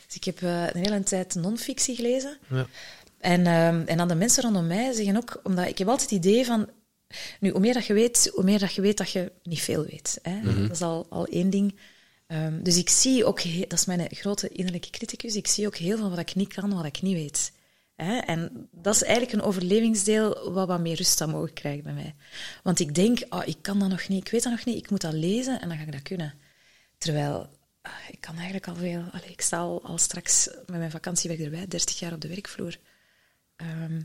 Dus 0.05 0.15
ik 0.15 0.24
heb 0.24 0.41
uh, 0.41 0.67
een 0.67 0.84
hele 0.84 1.03
tijd 1.03 1.36
non-fictie 1.36 1.95
gelezen. 1.95 2.38
Ja. 2.49 2.67
En, 3.17 3.47
um, 3.47 3.84
en 3.86 3.97
dan 3.97 4.07
de 4.07 4.15
mensen 4.15 4.43
rondom 4.43 4.67
mij 4.67 4.93
zeggen 4.93 5.17
ook, 5.17 5.39
omdat 5.43 5.67
ik 5.67 5.78
heb 5.78 5.88
altijd 5.88 6.09
het 6.09 6.26
idee 6.26 6.45
van, 6.45 6.69
nu, 7.39 7.49
hoe 7.49 7.59
meer 7.59 7.74
dat 7.74 7.86
je 7.86 7.93
weet, 7.93 8.32
hoe 8.34 8.43
meer 8.43 8.59
dat 8.59 8.74
je 8.74 8.82
weet 8.82 8.97
dat 8.97 9.11
je 9.11 9.32
niet 9.43 9.61
veel 9.61 9.86
weet. 9.86 10.19
Hè? 10.22 10.36
Mhm. 10.36 10.61
Dat 10.61 10.72
is 10.72 10.82
al, 10.82 11.05
al 11.09 11.26
één 11.26 11.49
ding. 11.49 11.76
Ehm, 12.28 12.63
dus 12.63 12.78
ik 12.78 12.89
zie 12.89 13.26
ook, 13.26 13.41
dat 13.43 13.80
is 13.80 13.86
mijn 13.86 14.07
grote 14.09 14.49
innerlijke 14.49 14.89
criticus, 14.89 15.36
ik 15.36 15.47
zie 15.47 15.65
ook 15.65 15.76
heel 15.76 15.97
veel 15.97 16.09
wat 16.09 16.19
ik 16.19 16.36
niet 16.36 16.53
kan, 16.53 16.74
wat 16.74 16.86
ik 16.86 17.01
niet 17.01 17.15
weet. 17.15 17.51
Hè? 18.04 18.18
En 18.18 18.70
dat 18.72 18.95
is 18.95 19.04
eigenlijk 19.04 19.34
een 19.34 19.41
overlevingsdeel 19.41 20.52
wat 20.52 20.68
wat 20.68 20.80
meer 20.80 20.95
rust 20.95 21.22
aan 21.22 21.30
mogen 21.30 21.54
krijgen 21.54 21.84
bij 21.84 21.93
mij. 21.93 22.16
Want 22.64 22.80
ik 22.80 22.95
denk, 22.95 23.20
oh, 23.30 23.41
ik 23.45 23.58
kan 23.62 23.80
dat 23.80 23.89
nog 23.89 24.08
niet, 24.08 24.26
ik 24.26 24.32
weet 24.32 24.43
dat 24.43 24.52
nog 24.52 24.66
niet, 24.66 24.78
ik 24.78 24.89
moet 24.89 25.02
dat 25.02 25.14
lezen 25.14 25.62
en 25.62 25.70
dan 25.70 25.78
ga 25.78 25.84
ik 25.84 25.91
dat 25.91 26.02
kunnen. 26.02 26.34
Terwijl, 26.97 27.49
ah, 27.82 27.91
ik 28.10 28.22
kan 28.22 28.36
eigenlijk 28.36 28.68
al 28.68 28.76
veel... 28.76 29.04
Allee, 29.12 29.30
ik 29.30 29.41
sta 29.41 29.58
al, 29.58 29.84
al 29.84 29.97
straks 29.97 30.49
met 30.66 30.78
mijn 30.78 30.91
vakantiewerk 30.91 31.39
erbij, 31.39 31.68
30 31.68 31.99
jaar 31.99 32.14
op 32.14 32.22
de 32.22 32.28
werkvloer. 32.28 32.78
Ehm, 33.56 34.02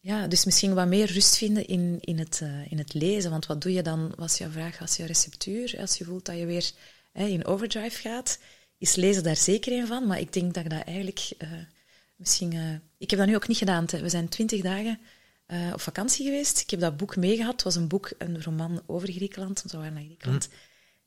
ja, 0.00 0.26
dus 0.26 0.44
misschien 0.44 0.74
wat 0.74 0.86
meer 0.86 1.12
rust 1.12 1.36
vinden 1.36 1.66
in, 1.66 1.98
in, 2.00 2.18
het, 2.18 2.40
eh, 2.42 2.72
in 2.72 2.78
het 2.78 2.94
lezen. 2.94 3.30
Want 3.30 3.46
wat 3.46 3.62
doe 3.62 3.72
je 3.72 3.82
dan, 3.82 4.12
was 4.16 4.38
jouw 4.38 4.50
vraag, 4.50 4.80
als 4.80 4.96
je 4.96 5.06
receptuur, 5.06 5.74
als 5.80 5.98
je 5.98 6.04
voelt 6.04 6.24
dat 6.24 6.38
je 6.38 6.46
weer 6.46 6.70
hè, 7.12 7.26
in 7.26 7.44
overdrive 7.44 8.00
gaat, 8.00 8.38
is 8.78 8.94
lezen 8.94 9.22
daar 9.22 9.36
zeker 9.36 9.72
een 9.72 9.86
van. 9.86 10.06
Maar 10.06 10.20
ik 10.20 10.32
denk 10.32 10.54
dat 10.54 10.64
ik 10.64 10.70
dat 10.70 10.84
eigenlijk 10.84 11.30
eh, 11.38 11.50
misschien... 12.18 12.52
eh, 12.52 12.60
ik 12.98 13.10
heb 13.10 13.18
dat 13.18 13.28
nu 13.28 13.34
ook 13.34 13.48
niet 13.48 13.56
gedaan. 13.58 13.84
hè. 13.90 14.00
We 14.00 14.08
zijn 14.08 14.28
twintig 14.28 14.60
dagen 14.62 14.98
eh, 15.46 15.58
op 15.72 15.80
vakantie 15.80 16.24
geweest. 16.24 16.60
Ik 16.60 16.70
heb 16.70 16.80
dat 16.80 16.96
boek 16.96 17.16
meegehad. 17.16 17.52
Het 17.52 17.62
was 17.62 17.74
een 17.74 17.88
boek, 17.88 18.10
een 18.18 18.42
roman 18.42 18.82
over 18.86 19.12
Griekenland, 19.12 19.58
want 19.58 19.70
we 19.72 19.76
waren 19.78 19.92
naar 19.92 20.02
Griekenland. 20.02 20.44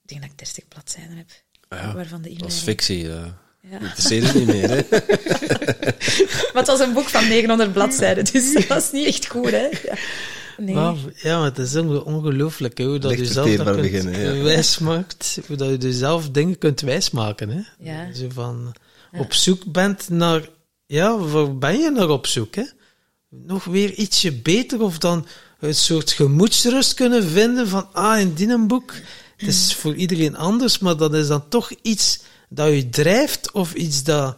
Ik 0.03 0.09
denk 0.09 0.22
dat 0.22 0.30
ik 0.32 0.38
30 0.38 0.68
bladzijden 0.68 1.18
heb. 1.18 1.30
Ah 1.68 1.80
ja, 1.80 1.93
waarvan 1.95 2.22
de 2.22 2.34
Dat 2.38 2.47
is 2.51 2.59
fictie. 2.59 3.09
eh. 3.09 3.26
Ja. 3.62 3.80
Dat 3.80 3.82
interesseert 3.82 4.24
het 4.26 4.34
niet 4.36 4.47
meer, 4.47 4.70
hè? 4.70 4.82
Maar 6.53 6.62
het 6.64 6.68
was 6.68 6.80
een 6.80 6.93
boek 6.93 7.07
van 7.09 7.28
900 7.28 7.74
bladzijden, 7.74 8.26
dus 8.26 8.53
dat 8.53 8.68
was 8.68 8.91
niet 8.91 9.07
echt 9.07 9.28
goed, 9.28 9.51
hè? 9.51 9.68
Ja. 9.84 9.95
Nee. 10.57 10.76
Maar, 10.76 10.95
ja, 11.16 11.38
maar 11.38 11.45
het 11.49 11.57
is 11.57 11.76
onge- 11.76 12.03
ongelooflijk 12.05 12.78
hè, 12.78 12.84
hoe 12.86 12.99
dat 12.99 13.18
je 13.18 13.26
zelf 13.26 13.55
dat 13.55 13.66
kunt 13.66 13.82
beginnen, 13.82 14.36
ja. 14.36 14.43
wijsmaakt. 14.43 15.39
Hoe 15.47 15.55
dat 15.55 15.70
je 15.70 15.78
dus 15.78 15.97
zelf 15.97 16.30
dingen 16.30 16.57
kunt 16.57 16.82
wijsmaken. 16.82 17.49
Hè. 17.49 17.62
Ja. 17.80 18.14
Zo 18.14 18.28
van 18.30 18.74
op 19.18 19.34
zoek 19.34 19.72
bent 19.72 20.09
naar... 20.09 20.49
Ja, 20.92 21.18
waar 21.18 21.58
ben 21.58 21.80
je 21.80 21.89
naar 21.92 22.10
op 22.10 22.28
zoek? 22.28 22.56
Hè? 22.56 22.64
Nog 23.30 23.64
weer 23.64 23.94
ietsje 23.94 24.32
beter 24.34 24.82
of 24.82 24.98
dan 24.98 25.26
een 25.60 25.76
soort 25.76 26.12
gemoedsrust 26.12 26.94
kunnen 26.94 27.24
vinden 27.24 27.68
van, 27.68 27.88
ah, 27.94 28.20
in 28.20 28.34
die 28.34 28.48
een 28.50 28.68
boek, 28.68 28.94
het 29.38 29.48
is 29.48 29.76
voor 29.76 29.96
iedereen 29.96 30.38
anders, 30.38 30.80
maar 30.80 30.98
dat 30.98 31.14
is 31.14 31.28
dan 31.28 31.48
toch 31.50 31.72
iets 31.82 32.20
dat 32.50 32.74
je 32.74 32.89
drijft 32.89 33.52
of 33.52 33.74
iets 33.74 34.04
dat 34.04 34.38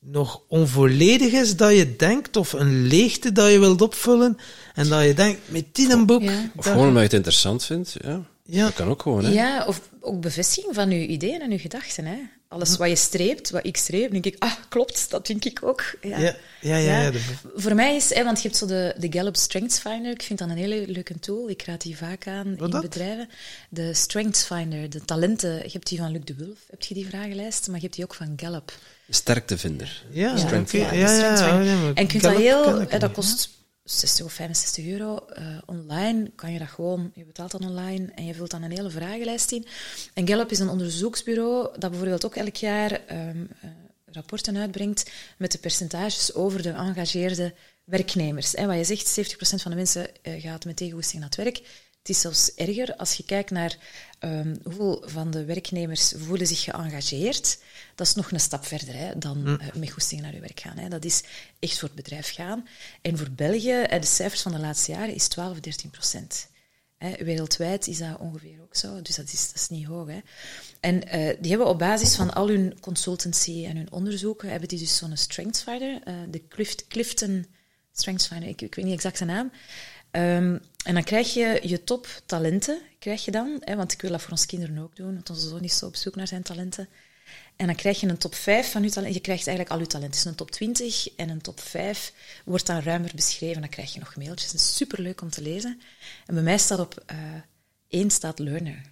nog 0.00 0.42
onvolledig 0.48 1.32
is 1.32 1.56
dat 1.56 1.76
je 1.76 1.96
denkt, 1.96 2.36
of 2.36 2.52
een 2.52 2.86
leegte 2.86 3.32
dat 3.32 3.50
je 3.52 3.58
wilt 3.58 3.82
opvullen, 3.82 4.38
en 4.74 4.88
dat 4.88 5.04
je 5.04 5.14
denkt, 5.14 5.40
met 5.44 5.64
die 5.72 5.92
een 5.92 6.06
boek... 6.06 6.22
Ja. 6.22 6.50
Of 6.56 6.64
gewoon 6.64 6.78
omdat 6.78 6.96
je 6.96 7.02
het 7.02 7.12
interessant 7.12 7.64
vindt. 7.64 7.96
Ja, 8.02 8.22
Ja. 8.44 8.64
dat 8.64 8.74
kan 8.74 8.88
ook 8.88 9.02
gewoon, 9.02 9.24
hè? 9.24 9.30
Ja, 9.30 9.64
of 9.66 9.80
ook 10.00 10.20
bevestiging 10.20 10.74
van 10.74 10.90
uw 10.90 11.06
ideeën 11.06 11.40
en 11.40 11.50
uw 11.50 11.58
gedachten. 11.58 12.04
Hè? 12.04 12.18
Alles 12.48 12.76
wat 12.76 12.88
je 12.88 12.96
streept, 12.96 13.50
wat 13.50 13.66
ik 13.66 13.76
streep, 13.76 14.10
denk 14.10 14.24
ik, 14.26 14.36
ah, 14.38 14.52
klopt, 14.68 15.10
dat 15.10 15.26
denk 15.26 15.44
ik 15.44 15.58
ook. 15.62 15.82
Ja. 16.02 16.18
Ja, 16.18 16.34
ja, 16.60 16.76
ja. 16.76 17.00
ja, 17.00 17.10
de- 17.10 17.20
Voor 17.56 17.74
mij 17.74 17.96
is, 17.96 18.14
hè, 18.14 18.24
want 18.24 18.36
je 18.36 18.42
hebt 18.48 18.58
zo 18.58 18.66
de, 18.66 18.94
de 18.98 19.06
Gallup 19.12 19.36
Strengths 19.36 19.78
Finder, 19.78 20.12
ik 20.12 20.22
vind 20.22 20.38
dat 20.38 20.48
een 20.48 20.56
hele 20.56 20.84
leuke 20.86 21.18
tool, 21.18 21.48
ik 21.50 21.62
raad 21.62 21.80
die 21.82 21.96
vaak 21.96 22.26
aan 22.26 22.56
Wat 22.56 22.64
in 22.66 22.70
dat? 22.70 22.80
bedrijven. 22.82 23.28
De 23.68 23.94
Strengths 23.94 24.44
Finder, 24.44 24.90
de 24.90 25.04
talenten, 25.04 25.54
je 25.54 25.68
hebt 25.72 25.88
die 25.88 25.98
van 25.98 26.12
Luc 26.12 26.20
de 26.24 26.34
Wulf, 26.34 26.58
heb 26.70 26.82
je 26.82 26.94
die 26.94 27.06
vragenlijst, 27.06 27.66
maar 27.66 27.76
je 27.76 27.82
hebt 27.82 27.94
die 27.94 28.04
ook 28.04 28.14
van 28.14 28.32
Gallup. 28.36 28.72
Sterktevinder. 29.08 30.02
Ja, 30.10 30.36
Strength 30.36 30.70
ja, 30.72 30.92
ja, 30.92 31.08
Finder. 31.08 31.64
ja, 31.64 31.76
maar 31.80 31.92
En 31.94 32.02
je 32.02 32.08
kunt 32.08 32.22
dat 32.22 32.36
heel, 32.36 32.88
dat 32.98 33.12
kost 33.12 33.50
60 33.90 34.24
of 34.24 34.32
65 34.32 34.86
euro. 34.86 35.16
eh, 35.16 35.58
online 35.66 36.30
kan 36.34 36.52
je 36.52 36.58
dat 36.58 36.68
gewoon, 36.68 37.10
je 37.14 37.24
betaalt 37.24 37.50
dat 37.50 37.60
online 37.60 38.12
en 38.14 38.24
je 38.24 38.34
vult 38.34 38.50
dan 38.50 38.62
een 38.62 38.70
hele 38.70 38.90
vragenlijst 38.90 39.52
in. 39.52 39.66
En 40.14 40.28
Gallup 40.28 40.50
is 40.50 40.58
een 40.58 40.68
onderzoeksbureau 40.68 41.78
dat 41.78 41.90
bijvoorbeeld 41.90 42.24
ook 42.24 42.34
elk 42.34 42.56
jaar 42.56 42.90
ehm, 42.90 43.44
eh, 43.60 43.70
rapporten 44.06 44.56
uitbrengt 44.56 45.10
met 45.38 45.52
de 45.52 45.58
percentages 45.58 46.34
over 46.34 46.62
de 46.62 46.74
geëngageerde 46.74 47.54
werknemers. 47.84 48.52
Hè, 48.52 48.66
wat 48.66 48.76
je 48.76 48.84
zegt, 48.84 49.08
70% 49.08 49.62
van 49.62 49.70
de 49.70 49.76
mensen 49.76 50.22
eh, 50.22 50.42
gaat 50.42 50.64
met 50.64 50.76
tegenwoesting 50.76 51.20
naar 51.20 51.30
het 51.30 51.38
werk. 51.38 51.56
Het 51.98 52.08
is 52.08 52.20
zelfs 52.20 52.54
erger 52.54 52.96
als 52.96 53.14
je 53.14 53.24
kijkt 53.24 53.50
naar 53.50 53.76
ehm, 54.18 54.56
hoeveel 54.62 55.02
van 55.06 55.30
de 55.30 55.44
werknemers 55.44 56.12
voelen 56.16 56.46
zich 56.46 56.62
geëngageerd. 56.62 57.58
Dat 57.98 58.06
is 58.06 58.14
nog 58.14 58.32
een 58.32 58.40
stap 58.40 58.66
verder 58.66 58.94
hè, 58.94 59.18
dan 59.18 59.46
eh, 59.46 59.74
met 59.74 59.90
goesting 59.90 60.20
naar 60.20 60.34
je 60.34 60.40
werk 60.40 60.60
gaan. 60.60 60.78
Hè. 60.78 60.88
Dat 60.88 61.04
is 61.04 61.22
echt 61.58 61.78
voor 61.78 61.88
het 61.88 61.96
bedrijf 61.96 62.34
gaan. 62.34 62.68
En 63.02 63.18
voor 63.18 63.30
België, 63.30 63.80
eh, 63.82 64.00
de 64.00 64.06
cijfers 64.06 64.42
van 64.42 64.52
de 64.52 64.58
laatste 64.58 64.92
jaren, 64.92 65.14
is 65.14 65.28
12 65.28 65.50
of 65.50 65.60
13 65.60 65.90
procent. 65.90 66.48
Hè, 66.98 67.24
wereldwijd 67.24 67.86
is 67.86 67.98
dat 67.98 68.18
ongeveer 68.18 68.62
ook 68.62 68.76
zo, 68.76 69.02
dus 69.02 69.16
dat 69.16 69.32
is, 69.32 69.46
dat 69.46 69.54
is 69.54 69.68
niet 69.68 69.86
hoog. 69.86 70.08
Hè. 70.08 70.18
En 70.80 71.08
eh, 71.08 71.36
die 71.40 71.50
hebben 71.50 71.68
op 71.68 71.78
basis 71.78 72.14
van 72.14 72.34
al 72.34 72.48
hun 72.48 72.80
consultancy 72.80 73.64
en 73.64 73.76
hun 73.76 73.92
onderzoeken, 73.92 74.50
hebben 74.50 74.68
die 74.68 74.78
dus 74.78 74.96
zo'n 74.96 75.16
strengths 75.16 75.62
finder, 75.62 76.00
eh, 76.04 76.14
de 76.28 76.48
Clift, 76.48 76.86
Clifton 76.86 77.46
Strengths 77.92 78.26
Finder, 78.26 78.48
ik, 78.48 78.62
ik 78.62 78.74
weet 78.74 78.84
niet 78.84 78.94
exact 78.94 79.18
de 79.18 79.24
naam. 79.24 79.52
Ehm, 80.10 80.58
en 80.84 80.94
dan 80.94 81.02
krijg 81.04 81.34
je 81.34 81.60
je 81.62 81.84
top 81.84 82.22
talenten, 82.26 82.80
krijg 82.98 83.24
je 83.24 83.30
dan, 83.30 83.56
hè, 83.60 83.76
want 83.76 83.92
ik 83.92 84.00
wil 84.00 84.10
dat 84.10 84.22
voor 84.22 84.30
onze 84.30 84.46
kinderen 84.46 84.78
ook 84.78 84.96
doen, 84.96 85.14
want 85.14 85.30
onze 85.30 85.48
zoon 85.48 85.62
is 85.62 85.78
zo 85.78 85.86
op 85.86 85.96
zoek 85.96 86.16
naar 86.16 86.28
zijn 86.28 86.42
talenten. 86.42 86.88
En 87.58 87.66
dan 87.66 87.74
krijg 87.74 88.00
je 88.00 88.08
een 88.08 88.18
top 88.18 88.34
5 88.34 88.70
van 88.70 88.82
je 88.82 88.88
talenten. 88.88 89.16
Je 89.16 89.22
krijgt 89.22 89.46
eigenlijk 89.46 89.76
al 89.76 89.82
je 89.82 89.90
talenten. 89.90 90.18
Het 90.18 90.26
is 90.26 90.30
een 90.30 90.36
top 90.36 90.50
20 90.50 91.14
en 91.16 91.28
een 91.28 91.40
top 91.40 91.60
5 91.60 92.12
wordt 92.44 92.66
dan 92.66 92.80
ruimer 92.80 93.10
beschreven. 93.14 93.60
Dan 93.60 93.70
krijg 93.70 93.92
je 93.92 93.98
nog 93.98 94.16
mailtjes. 94.16 94.52
Het 94.52 94.60
is 94.60 94.76
superleuk 94.76 95.20
om 95.20 95.30
te 95.30 95.42
lezen. 95.42 95.80
En 96.26 96.34
bij 96.34 96.42
mij 96.42 96.58
staat 96.58 96.78
op 96.78 97.02
eh 97.06 97.16
één 97.88 98.10
staat 98.10 98.38
learner. 98.38 98.82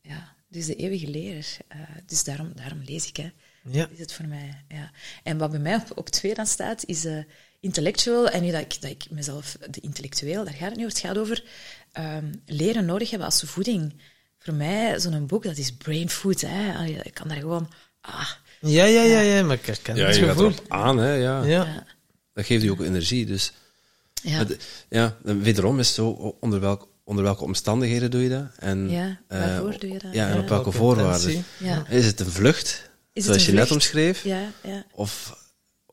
Ja, 0.00 0.34
dus 0.48 0.66
de 0.66 0.74
eeuwige 0.74 1.10
leraar. 1.10 1.56
Eh, 1.68 1.78
dus 2.06 2.24
daarom, 2.24 2.52
daarom 2.54 2.82
lees 2.84 3.08
ik, 3.08 3.16
hè. 3.16 3.30
Ja. 3.70 3.88
Is 3.92 3.98
het 3.98 4.12
voor 4.12 4.26
mij, 4.26 4.64
ja. 4.68 4.90
En 5.22 5.38
wat 5.38 5.50
bij 5.50 5.60
mij 5.60 5.74
op, 5.74 5.92
op 5.94 6.08
twee 6.08 6.34
dan 6.34 6.46
staat, 6.46 6.84
is 6.84 7.04
eh, 7.04 7.18
intellectual. 7.60 8.28
En 8.28 8.42
nu 8.42 8.50
dat 8.50 8.60
ik, 8.60 8.80
dat 8.80 8.90
ik 8.90 9.10
mezelf, 9.10 9.56
de 9.70 9.80
intellectueel, 9.80 10.44
daar 10.44 10.54
gaat 10.54 10.68
het 10.68 10.76
niet 10.76 10.86
over. 10.86 10.98
Het 10.98 11.06
gaat 11.06 11.18
over 11.18 11.44
ehm, 11.92 12.34
leren 12.46 12.84
nodig 12.84 13.10
hebben 13.10 13.28
als 13.28 13.42
voeding. 13.42 14.02
Voor 14.38 14.54
mij, 14.54 15.00
zo'n 15.00 15.26
boek, 15.26 15.42
dat 15.42 15.56
is 15.56 15.72
brain 15.72 16.10
food. 16.10 16.40
Hè. 16.40 16.84
Ik 16.84 17.14
kan 17.14 17.28
daar 17.28 17.36
gewoon... 17.36 17.68
Ah, 18.10 18.30
Ja, 18.60 18.84
ja, 18.84 19.02
ja, 19.02 19.20
ja, 19.20 19.42
maar 19.44 19.56
ik 19.56 19.66
herken 19.66 19.96
Ja, 19.96 20.06
het 20.06 20.16
je 20.16 20.20
gaat 20.22 20.30
gevoel. 20.30 20.50
erop 20.50 20.64
aan, 20.68 20.98
hè? 20.98 21.12
Ja. 21.12 21.42
Ja. 21.42 21.64
ja. 21.64 21.84
Dat 22.34 22.46
geeft 22.46 22.62
je 22.62 22.70
ook 22.70 22.80
energie. 22.80 23.26
Dus 23.26 23.52
Ja. 24.22 24.44
De- 24.44 25.18
wederom 25.40 25.78
is 25.78 25.86
het 25.86 25.94
zo, 25.96 26.08
onder, 26.40 26.60
welk, 26.60 26.88
onder 27.04 27.24
welke 27.24 27.44
omstandigheden 27.44 28.10
doe 28.10 28.22
je 28.22 28.28
dat? 28.28 28.46
En, 28.58 28.90
Ja, 28.90 29.20
eh, 29.28 29.38
waarvoor 29.40 29.78
doe 29.78 29.90
je 29.92 29.98
dat? 29.98 30.12
Ja, 30.14 30.26
en 30.28 30.34
Ja. 30.34 30.40
op 30.40 30.48
welke 30.48 30.62
Welke 30.64 30.72
voorwaarden? 30.72 31.44
Ja. 31.58 31.86
Is 31.88 32.06
het 32.06 32.20
een 32.20 32.30
vlucht, 32.30 32.90
zoals 33.14 33.46
een 33.46 33.52
je 33.52 33.58
net 33.58 33.70
omschreef? 33.70 34.24
Ja, 34.24 34.52
ja, 34.62 34.84
Of 34.92 35.36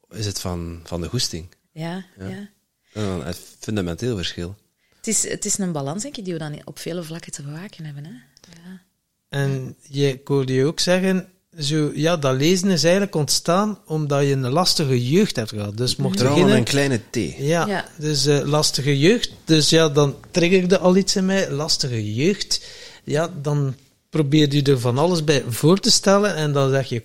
is 0.10 0.26
het 0.26 0.40
van, 0.40 0.80
van 0.84 1.02
de 1.02 1.08
goesting? 1.10 1.48
ja, 1.72 2.06
ja. 2.20 2.50
Een 2.94 3.34
fundamenteel 3.60 4.16
verschil. 4.16 4.56
Het 4.98 5.08
is, 5.08 5.30
het 5.30 5.46
is 5.46 5.58
een 5.58 5.72
balans, 5.72 6.04
denk 6.04 6.18
ik, 6.18 6.24
die 6.24 6.34
we 6.34 6.40
dan 6.40 6.62
op 6.64 6.80
vele 6.80 7.04
vlakken 7.04 7.32
te 7.32 7.42
bewaken 7.44 7.86
hebben. 7.86 8.06
Hè? 8.06 8.12
Ja. 8.12 8.82
En 9.30 9.76
je, 9.90 10.08
ik 10.10 10.28
hoorde 10.28 10.54
je 10.54 10.66
ook 10.66 10.80
zeggen, 10.80 11.28
zo, 11.60 11.92
ja, 11.94 12.18
dat 12.18 12.36
lezen 12.36 12.70
is 12.70 12.84
eigenlijk 12.84 13.16
ontstaan 13.16 13.80
omdat 13.86 14.22
je 14.24 14.32
een 14.32 14.50
lastige 14.50 15.10
jeugd 15.10 15.36
hebt 15.36 15.50
gehad. 15.50 15.78
Dus 15.78 15.96
mocht 15.96 16.18
Trouwen 16.18 16.42
beginnen... 16.42 16.60
een 16.60 16.72
kleine 16.72 17.02
T. 17.10 17.38
Ja, 17.38 17.68
Ja. 17.68 17.86
dus 17.98 18.26
eh, 18.26 18.42
lastige 18.46 19.00
jeugd. 19.00 19.32
Dus 19.46 19.70
ja, 19.70 19.90
dan 19.90 20.16
triggerde 20.32 20.78
al 20.80 20.96
iets 20.96 21.16
in 21.16 21.26
mij. 21.26 21.52
Lastige 21.52 22.14
jeugd. 22.14 22.66
Ja, 23.04 23.30
dan 23.42 23.76
probeer 24.10 24.54
je 24.56 24.62
er 24.64 24.80
van 24.80 24.98
alles 24.98 25.24
bij 25.24 25.44
voor 25.48 25.80
te 25.80 25.92
stellen. 25.92 26.36
En 26.36 26.52
dan 26.54 26.70
zeg 26.70 26.90
je 26.90 27.04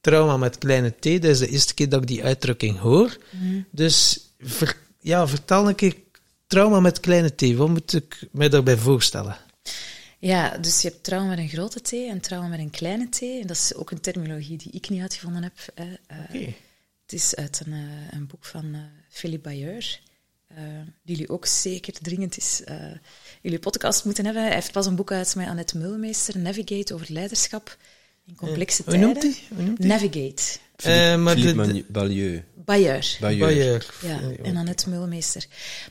trauma 0.00 0.36
met 0.36 0.58
kleine 0.58 0.90
t. 1.00 1.02
Dat 1.04 1.24
is 1.24 1.38
de 1.38 1.48
eerste 1.48 1.74
keer 1.74 1.88
dat 1.88 2.00
ik 2.02 2.06
die 2.08 2.24
uitdrukking 2.24 2.78
hoor. 2.78 3.16
Dus 3.70 4.20
ver- 4.40 4.76
ja, 5.00 5.28
vertel 5.28 5.68
een 5.68 5.74
keer 5.74 5.94
trauma 6.46 6.80
met 6.80 7.00
kleine 7.00 7.34
t. 7.34 7.54
Wat 7.54 7.68
moet 7.68 7.92
ik 7.94 8.28
mij 8.32 8.48
daarbij 8.48 8.76
voorstellen? 8.76 9.36
Ja, 10.26 10.58
dus 10.58 10.82
je 10.82 10.88
hebt 10.88 11.04
trauma 11.04 11.28
met 11.28 11.38
een 11.38 11.48
grote 11.48 11.80
T 11.80 11.92
en 11.92 12.20
trauma 12.20 12.48
met 12.48 12.58
een 12.58 12.70
kleine 12.70 13.08
T. 13.08 13.22
En 13.22 13.46
dat 13.46 13.56
is 13.56 13.74
ook 13.74 13.90
een 13.90 14.00
terminologie 14.00 14.56
die 14.58 14.72
ik 14.72 14.88
niet 14.88 15.00
uitgevonden 15.00 15.42
heb. 15.42 15.52
Hè. 15.74 15.94
Eh, 16.06 16.18
Het 17.02 17.12
is 17.12 17.34
uit 17.34 17.62
een, 17.66 17.72
eh, 17.72 17.80
een 18.18 18.26
boek 18.26 18.44
van 18.44 18.74
eh, 18.74 18.80
Philippe 19.08 19.48
Bayeur, 19.48 20.00
eh, 20.46 20.56
die 21.02 21.16
jullie 21.16 21.28
ook 21.28 21.46
zeker 21.46 21.92
dringend 21.92 22.36
is 22.36 22.62
eh, 22.64 22.76
jullie 23.42 23.58
podcast 23.58 24.04
moeten 24.04 24.24
hebben. 24.24 24.42
Hij 24.42 24.54
heeft 24.54 24.72
pas 24.72 24.86
een 24.86 24.96
boek 24.96 25.12
uit 25.12 25.34
met 25.34 25.46
Annette 25.48 25.78
Mulmeester, 25.78 26.38
Navigate 26.38 26.94
over 26.94 27.06
leiderschap 27.12 27.76
in 28.26 28.34
complexe 28.34 28.84
tijden. 28.84 29.00
Hoe 29.54 29.62
noemt 29.62 29.76
die? 29.76 29.86
Navigate. 29.86 30.42
Eh, 30.76 31.16
maar 31.22 31.34
Philippe 31.36 31.62
de, 31.62 31.66
Manu- 31.68 31.84
Balieu. 31.88 32.42
Bayeur. 32.64 33.16
Ja, 34.02 34.20
en 34.42 34.56
Annette 34.56 34.88
Mulmeester. 34.88 35.46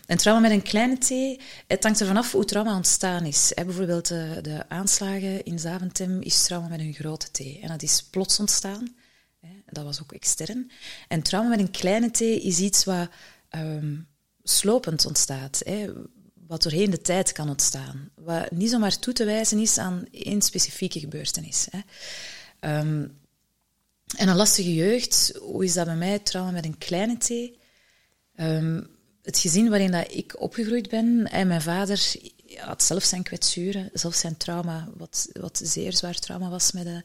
En 0.06 0.18
trauma 0.18 0.42
met 0.42 0.52
een 0.52 0.62
kleine 0.62 0.98
t, 0.98 1.40
het 1.68 1.84
hangt 1.84 2.02
ervan 2.02 2.18
af 2.18 2.32
hoe 2.32 2.46
trauma 2.46 2.76
ontstaan 2.76 3.26
is. 3.26 3.52
Hè, 3.56 3.66
bijvoorbeeld 3.66 4.08
de, 4.08 4.40
de 4.42 4.70
aanslagen 4.70 5.44
in 5.44 5.60
Zaventem 5.60 6.22
is 6.22 6.44
trauma 6.44 6.68
met 6.68 6.80
een 6.80 6.94
grote 6.94 7.32
t. 7.32 7.40
En 7.62 7.68
dat 7.68 7.82
is 7.82 8.04
plots 8.04 8.40
ontstaan. 8.40 8.96
Hè, 9.40 9.50
dat 9.66 9.84
was 9.84 10.02
ook 10.02 10.12
extern. 10.12 10.72
En 11.08 11.22
trauma 11.22 11.50
met 11.50 11.60
een 11.60 11.72
kleine 11.72 12.12
t 12.12 12.22
is 12.22 12.60
iets 12.60 12.84
wat 12.84 13.10
ehm, 13.50 13.96
slopend 14.44 15.06
ontstaat. 15.06 15.62
Hè. 15.66 15.88
wat 16.48 16.64
doorheen 16.64 16.90
de 16.90 17.02
tijd 17.02 17.32
kan 17.32 17.50
ontstaan. 17.50 18.10
Wat 18.16 18.52
niet 18.52 18.70
zomaar 18.70 19.00
toe 19.00 19.14
te 19.14 19.26
wijzen 19.26 19.60
is 19.60 19.78
aan 19.78 20.06
één 20.12 20.42
specifieke 20.42 21.00
gebeurtenis. 21.00 21.68
Hè. 21.72 21.80
En 24.16 24.28
een 24.28 24.36
lastige 24.36 24.74
jeugd, 24.74 25.34
hoe 25.40 25.64
is 25.64 25.74
dat 25.74 25.86
bij 25.86 25.96
mij? 25.96 26.20
Trauma 26.20 26.52
met 26.52 26.66
een 26.66 26.78
kleine 26.78 27.18
t. 27.18 27.32
Ehm, 28.36 28.82
het 29.22 29.40
gezin 29.40 29.70
waarin 29.70 29.92
dat 29.92 30.14
ik 30.14 30.42
opgegroeid 30.42 30.90
ben, 30.90 31.28
en 31.32 31.48
mijn 31.48 31.62
vader 31.62 32.16
had 32.58 32.84
zelf 32.84 33.04
zijn 33.04 33.24
kwetsuren, 33.24 33.90
zelf 33.94 34.16
zijn 34.16 34.38
trauma, 34.38 34.90
wat, 34.98 35.30
wat 35.34 35.62
zeer 35.64 35.94
zwaar 35.94 36.20
trauma 36.20 36.50
was 36.50 36.72
met, 36.72 36.84
de, 36.84 37.04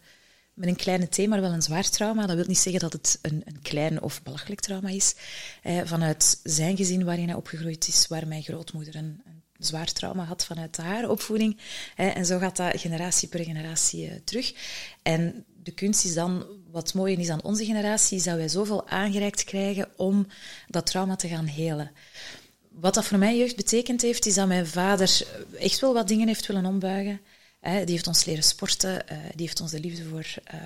met 0.55 0.69
een 0.69 0.77
kleine 0.77 1.09
T, 1.09 1.27
maar 1.27 1.41
wel 1.41 1.53
een 1.53 1.63
zwaar 1.63 1.91
trauma. 1.91 2.27
Dat 2.27 2.37
wil 2.37 2.45
niet 2.47 2.59
zeggen 2.59 2.81
dat 2.81 2.93
het 2.93 3.19
een, 3.23 3.43
een 3.45 3.63
klein 3.63 4.03
of 4.03 4.23
belachelijk 4.23 4.61
trauma 4.61 4.89
is. 4.89 5.15
Eh, 5.63 5.81
vanuit 5.85 6.41
zijn 6.43 6.77
gezin 6.77 7.05
waarin 7.05 7.29
hij 7.29 7.37
opgegroeid 7.37 7.89
is, 7.89 8.07
waar 8.07 8.27
mijn 8.27 8.43
grootmoeder 8.43 8.97
een, 8.97 9.21
een 9.25 9.43
zwaar 9.59 9.93
trauma 9.93 10.25
had 10.25 10.45
vanuit 10.45 10.77
haar 10.77 11.09
opvoeding. 11.09 11.59
Eh, 11.97 12.17
en 12.17 12.27
zo 12.27 12.39
gaat 12.39 12.57
dat 12.57 12.81
generatie 12.81 13.29
per 13.29 13.45
generatie 13.45 14.09
eh, 14.09 14.17
terug. 14.25 14.53
En 15.03 15.45
de 15.63 15.71
kunst 15.71 16.05
is 16.05 16.15
dan, 16.15 16.47
wat 16.79 16.95
mooi 16.95 17.17
is 17.17 17.29
aan 17.29 17.43
onze 17.43 17.65
generatie, 17.65 18.17
is 18.17 18.25
dat 18.25 18.37
wij 18.37 18.49
zoveel 18.49 18.89
aangereikt 18.89 19.45
krijgen 19.45 19.89
om 19.97 20.27
dat 20.67 20.87
trauma 20.87 21.17
te 21.17 21.29
gaan 21.29 21.47
helen. 21.47 21.91
Wat 22.71 22.95
dat 22.95 23.05
voor 23.05 23.19
mijn 23.19 23.37
jeugd 23.37 23.57
betekend 23.57 24.03
heeft, 24.03 24.27
is 24.27 24.35
dat 24.35 24.49
mijn 24.49 24.67
vader 24.67 25.27
echt 25.59 25.81
wel 25.81 25.95
wat 25.95 26.09
dingen 26.09 26.27
heeft 26.27 26.47
willen 26.47 26.67
ombuigen. 26.67 27.21
die 27.61 27.95
heeft 27.95 28.07
ons 28.07 28.25
leren 28.25 28.43
sporten, 28.43 28.93
uh, 28.93 29.19
die 29.35 29.47
heeft 29.47 29.61
ons 29.61 29.71
de 29.71 29.81
liefde 29.81 30.05
voor, 30.05 30.35
uh, 30.55 30.61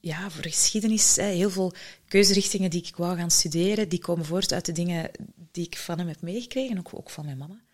ja, 0.00 0.30
voor 0.30 0.42
geschiedenis. 0.42 1.16
heel 1.16 1.50
veel 1.50 1.72
keuzerichtingen 2.08 2.70
die 2.70 2.86
ik 2.86 2.96
wou 2.96 3.16
gaan 3.16 3.30
studeren, 3.30 3.88
die 3.88 3.98
komen 3.98 4.24
voort 4.24 4.52
uit 4.52 4.64
de 4.64 4.72
dingen 4.72 5.10
die 5.52 5.66
ik 5.66 5.76
van 5.76 5.98
hem 5.98 6.08
heb 6.08 6.20
meegekregen, 6.20 6.84
ook 6.92 7.10
van 7.10 7.24
mijn 7.24 7.38
mama. 7.38 7.65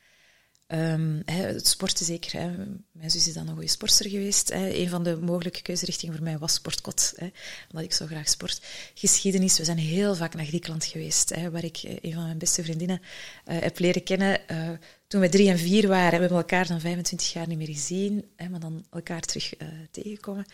Um, 0.74 1.22
het 1.24 1.66
sporten 1.66 2.04
zeker. 2.04 2.40
Mijn 2.92 3.10
zus 3.10 3.26
is 3.26 3.34
dan 3.34 3.48
een 3.48 3.54
goede 3.54 3.68
sportster 3.68 4.10
geweest. 4.10 4.52
Hè. 4.52 4.74
Een 4.74 4.88
van 4.88 5.02
de 5.04 5.16
mogelijke 5.16 5.62
keuzerichtingen 5.62 6.14
voor 6.14 6.24
mij 6.24 6.38
was 6.38 6.54
sportkot, 6.54 7.14
omdat 7.70 7.84
ik 7.84 7.92
zo 7.92 8.06
graag 8.06 8.28
sport. 8.28 8.62
Geschiedenis, 8.94 9.58
we 9.58 9.64
zijn 9.64 9.78
heel 9.78 10.14
vaak 10.14 10.34
naar 10.34 10.44
Griekenland 10.44 10.84
geweest, 10.84 11.50
waar 11.50 11.64
ik 11.64 11.76
eh, 11.76 11.96
een 12.02 12.12
van 12.12 12.22
mijn 12.22 12.38
beste 12.38 12.62
vriendinnen 12.62 13.00
uh, 13.46 13.60
heb 13.60 13.78
leren 13.78 14.02
kennen. 14.02 14.40
Uh, 14.50 14.70
toen 15.06 15.20
we 15.20 15.28
drie 15.28 15.50
en 15.50 15.58
vier 15.58 15.88
waren, 15.88 16.10
hebben 16.10 16.28
we 16.28 16.34
elkaar 16.34 16.66
dan 16.66 16.80
25 16.80 17.32
jaar 17.32 17.48
niet 17.48 17.58
meer 17.58 17.66
gezien, 17.66 18.24
maar 18.50 18.60
dan 18.60 18.84
elkaar 18.90 19.20
terug 19.20 19.52
tegenkomen. 19.90 20.46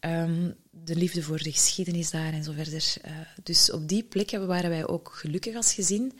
Um, 0.00 0.54
de 0.70 0.96
liefde 0.96 1.22
voor 1.22 1.38
de 1.38 1.52
geschiedenis 1.52 2.10
daar 2.10 2.32
en 2.32 2.44
zo 2.44 2.52
verder. 2.52 2.94
dus 3.42 3.70
op 3.70 3.88
die 3.88 4.02
plekken 4.02 4.46
waren 4.46 4.70
wij 4.70 4.86
ook 4.86 5.12
gelukkig 5.14 5.54
als 5.54 5.74
gezin. 5.74 6.18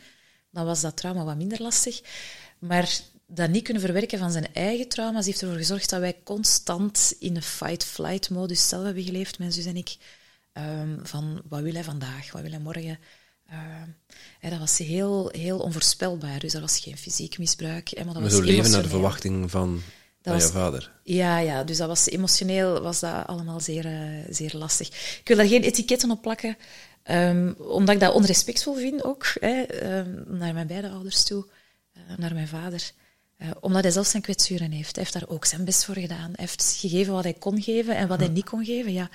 Dan 0.51 0.65
was 0.65 0.81
dat 0.81 0.97
trauma 0.97 1.23
wat 1.23 1.37
minder 1.37 1.61
lastig. 1.61 2.01
Maar 2.59 2.99
dat 3.29 3.49
niet 3.49 3.63
kunnen 3.63 3.83
verwerken 3.83 4.19
van 4.19 4.31
zijn 4.31 4.53
eigen 4.53 4.87
trauma's 4.87 5.25
heeft 5.25 5.41
ervoor 5.41 5.57
gezorgd 5.57 5.89
dat 5.89 5.99
wij 5.99 6.19
constant 6.23 7.13
in 7.19 7.35
een 7.35 7.41
fight-flight-modus 7.41 8.69
zelf 8.69 8.83
hebben 8.83 9.03
geleefd, 9.03 9.39
mijn 9.39 9.51
zus 9.51 9.65
en 9.65 9.77
ik. 9.77 9.97
Um, 10.53 10.99
van 11.03 11.41
wat 11.49 11.61
wil 11.61 11.73
hij 11.73 11.83
vandaag, 11.83 12.31
wat 12.31 12.41
wil 12.41 12.51
hij 12.51 12.59
morgen. 12.59 12.99
Uh, 13.51 14.49
dat 14.49 14.59
was 14.59 14.77
heel, 14.77 15.29
heel 15.31 15.59
onvoorspelbaar, 15.59 16.39
dus 16.39 16.51
dat 16.51 16.61
was 16.61 16.79
geen 16.79 16.97
fysiek 16.97 17.37
misbruik. 17.37 17.91
Maar 17.95 18.13
dat 18.13 18.23
was 18.23 18.33
zo 18.33 18.41
leven 18.41 18.71
naar 18.71 18.83
de 18.83 18.89
verwachting 18.89 19.51
van, 19.51 19.81
van 20.21 20.33
was, 20.33 20.43
je 20.43 20.49
vader. 20.49 20.91
Ja, 21.03 21.37
ja, 21.37 21.63
dus 21.63 21.77
dat 21.77 21.87
was 21.87 22.07
emotioneel 22.07 22.81
was 22.81 22.99
dat 22.99 23.27
allemaal 23.27 23.59
zeer, 23.59 23.85
uh, 23.85 24.25
zeer 24.29 24.51
lastig. 24.55 24.87
Ik 25.19 25.27
wil 25.27 25.37
daar 25.37 25.47
geen 25.47 25.63
etiketten 25.63 26.11
op 26.11 26.21
plakken, 26.21 26.57
um, 27.03 27.55
omdat 27.57 27.95
ik 27.95 28.01
dat 28.01 28.13
onrespectvol 28.13 28.75
vind 28.75 29.03
ook, 29.03 29.33
hè, 29.39 29.83
um, 29.97 30.23
naar 30.27 30.53
mijn 30.53 30.67
beide 30.67 30.89
ouders 30.89 31.23
toe, 31.23 31.47
uh, 31.93 32.17
naar 32.17 32.33
mijn 32.33 32.47
vader. 32.47 32.91
Uh, 33.41 33.49
omdat 33.59 33.83
hij 33.83 33.91
zelf 33.91 34.07
zijn 34.07 34.21
kwetsuren 34.21 34.71
heeft. 34.71 34.95
Hij 34.95 35.03
heeft 35.03 35.19
daar 35.19 35.29
ook 35.35 35.45
zijn 35.45 35.65
best 35.65 35.85
voor 35.85 35.95
gedaan. 35.95 36.31
Hij 36.31 36.33
heeft 36.35 36.75
gegeven 36.79 37.13
wat 37.13 37.23
hij 37.23 37.33
kon 37.33 37.61
geven 37.61 37.95
en 37.95 38.07
wat 38.07 38.19
hij 38.19 38.27
niet 38.27 38.45
kon 38.45 38.65
geven. 38.65 38.93
Ja, 38.93 39.09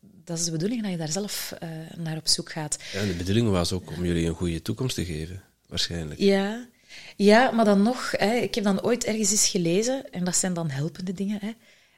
dat 0.00 0.38
is 0.38 0.44
de 0.44 0.50
bedoeling 0.50 0.82
dat 0.82 0.90
je 0.90 0.96
daar 0.96 1.12
zelf 1.12 1.54
uh, 1.62 1.68
naar 1.96 2.16
op 2.16 2.28
zoek 2.28 2.52
gaat. 2.52 2.78
Ja, 2.92 3.04
de 3.04 3.14
bedoeling 3.14 3.50
was 3.50 3.72
ook 3.72 3.90
om 3.90 4.04
jullie 4.04 4.26
een 4.26 4.34
goede 4.34 4.62
toekomst 4.62 4.94
te 4.94 5.04
geven, 5.04 5.42
waarschijnlijk. 5.66 6.20
Ja, 6.20 6.68
ja 7.16 7.50
maar 7.50 7.64
dan 7.64 7.82
nog, 7.82 8.10
hè, 8.10 8.34
ik 8.34 8.54
heb 8.54 8.64
dan 8.64 8.82
ooit 8.82 9.04
ergens 9.04 9.30
eens 9.30 9.48
gelezen, 9.48 10.10
en 10.10 10.24
dat 10.24 10.36
zijn 10.36 10.54
dan 10.54 10.70
helpende 10.70 11.12
dingen, 11.12 11.38
hè, 11.40 11.52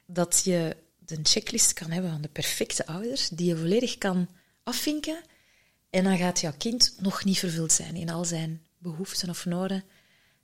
dat 0.05 0.41
je 0.43 0.77
de 0.97 1.19
checklist 1.23 1.73
kan 1.73 1.91
hebben 1.91 2.11
van 2.11 2.21
de 2.21 2.27
perfecte 2.27 2.85
ouders, 2.85 3.29
die 3.29 3.47
je 3.47 3.57
volledig 3.57 3.97
kan 3.97 4.29
afvinken, 4.63 5.21
en 5.89 6.03
dan 6.03 6.17
gaat 6.17 6.39
jouw 6.39 6.53
kind 6.57 6.95
nog 6.99 7.23
niet 7.23 7.39
vervuld 7.39 7.71
zijn 7.71 7.95
in 7.95 8.09
al 8.09 8.25
zijn 8.25 8.61
behoeften 8.77 9.29
of 9.29 9.45
noden. 9.45 9.83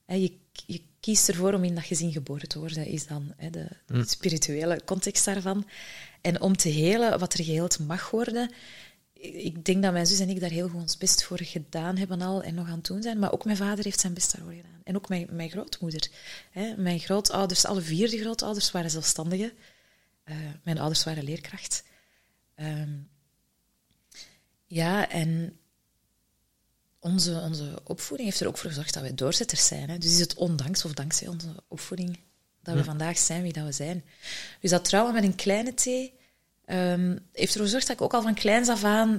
Je, 0.06 0.32
je 0.66 0.82
kiest 1.00 1.30
ervoor 1.30 1.54
om 1.54 1.64
in 1.64 1.76
dat 1.76 1.84
gezin 1.84 2.12
geboren 2.12 2.48
te 2.48 2.60
worden, 2.60 2.86
is 2.86 3.08
dan 3.08 3.34
hè, 3.38 3.50
de, 3.50 3.68
de 3.86 4.08
spirituele 4.08 4.82
context 4.86 5.26
daarvan. 5.26 5.68
En 6.22 6.42
om 6.42 6.58
te 6.58 6.70
helen 6.70 7.20
wat 7.20 7.34
er 7.34 7.44
geheeld 7.44 7.80
mag 7.80 8.10
worden, 8.10 8.52
ik 9.20 9.66
denk 9.66 9.84
dat 9.84 9.94
mijn 9.94 10.06
zus 10.06 10.20
en 10.20 10.30
ik 10.30 10.40
daar 10.40 10.50
heel 10.50 10.70
goed 10.70 10.82
ons 10.82 10.98
best 10.98 11.24
voor 11.24 11.40
gedaan 11.42 11.98
hebben 11.98 12.22
al 12.22 12.44
en 12.44 12.56
nog 12.56 12.68
aan 12.68 12.78
het 12.78 12.86
doen 12.86 13.02
zijn. 13.02 13.20
Maar 13.20 13.32
ook 13.32 13.46
mijn 13.46 13.58
vader 13.58 13.84
heeft 13.84 14.00
zijn 14.00 14.14
best 14.14 14.36
daarvoor 14.36 14.54
gedaan. 14.54 14.82
En 14.84 14.96
ook 14.96 15.10
mijn, 15.10 15.28
mijn 15.32 15.50
grootmoeder. 15.50 16.10
Hè. 16.52 16.76
Mijn 16.78 17.00
grootouders, 17.00 17.66
alle 17.66 17.82
vier 17.82 18.10
de 18.10 18.20
grootouders, 18.20 18.72
waren 18.72 18.90
zelfstandigen. 18.90 19.52
Uh, 20.26 20.36
mijn 20.64 20.80
ouders 20.80 21.04
waren 21.04 21.24
leerkracht. 21.24 21.84
Um, 22.56 23.10
ja, 24.66 25.10
en 25.10 25.60
onze, 27.12 27.42
onze 27.42 27.80
opvoeding 27.84 28.30
heeft 28.30 28.42
er 28.42 28.48
ook 28.48 28.58
voor 28.58 28.70
gezorgd 28.70 28.94
dat 28.94 29.04
wij 29.04 29.16
doorzetters 29.16 29.68
zijn. 29.68 29.90
Hè. 29.90 29.98
Dus 29.98 30.12
is 30.12 30.20
het 30.20 30.34
ondanks 30.34 30.86
of 30.86 30.94
dankzij 30.94 31.28
onze 31.28 31.48
opvoeding 31.68 32.20
dat 32.62 32.74
we 32.74 32.80
ja. 32.80 32.86
vandaag 32.86 33.18
zijn 33.18 33.42
wie 33.42 33.54
dat 33.54 33.66
we 33.66 33.72
zijn. 33.72 34.04
Dus 34.62 34.72
dat 34.72 34.86
trouwen 34.86 35.14
met 35.14 35.24
een 35.24 35.36
kleine 35.36 35.74
t 35.74 35.86
um, 35.86 37.20
heeft 37.34 37.52
ervoor 37.52 37.66
gezorgd 37.66 37.88
dat 37.88 37.96
ik 37.96 38.02
ook 38.02 38.14
al 38.14 38.22
van 38.22 38.34
kleins 38.34 38.70
af 38.70 38.84
aan... 38.84 39.18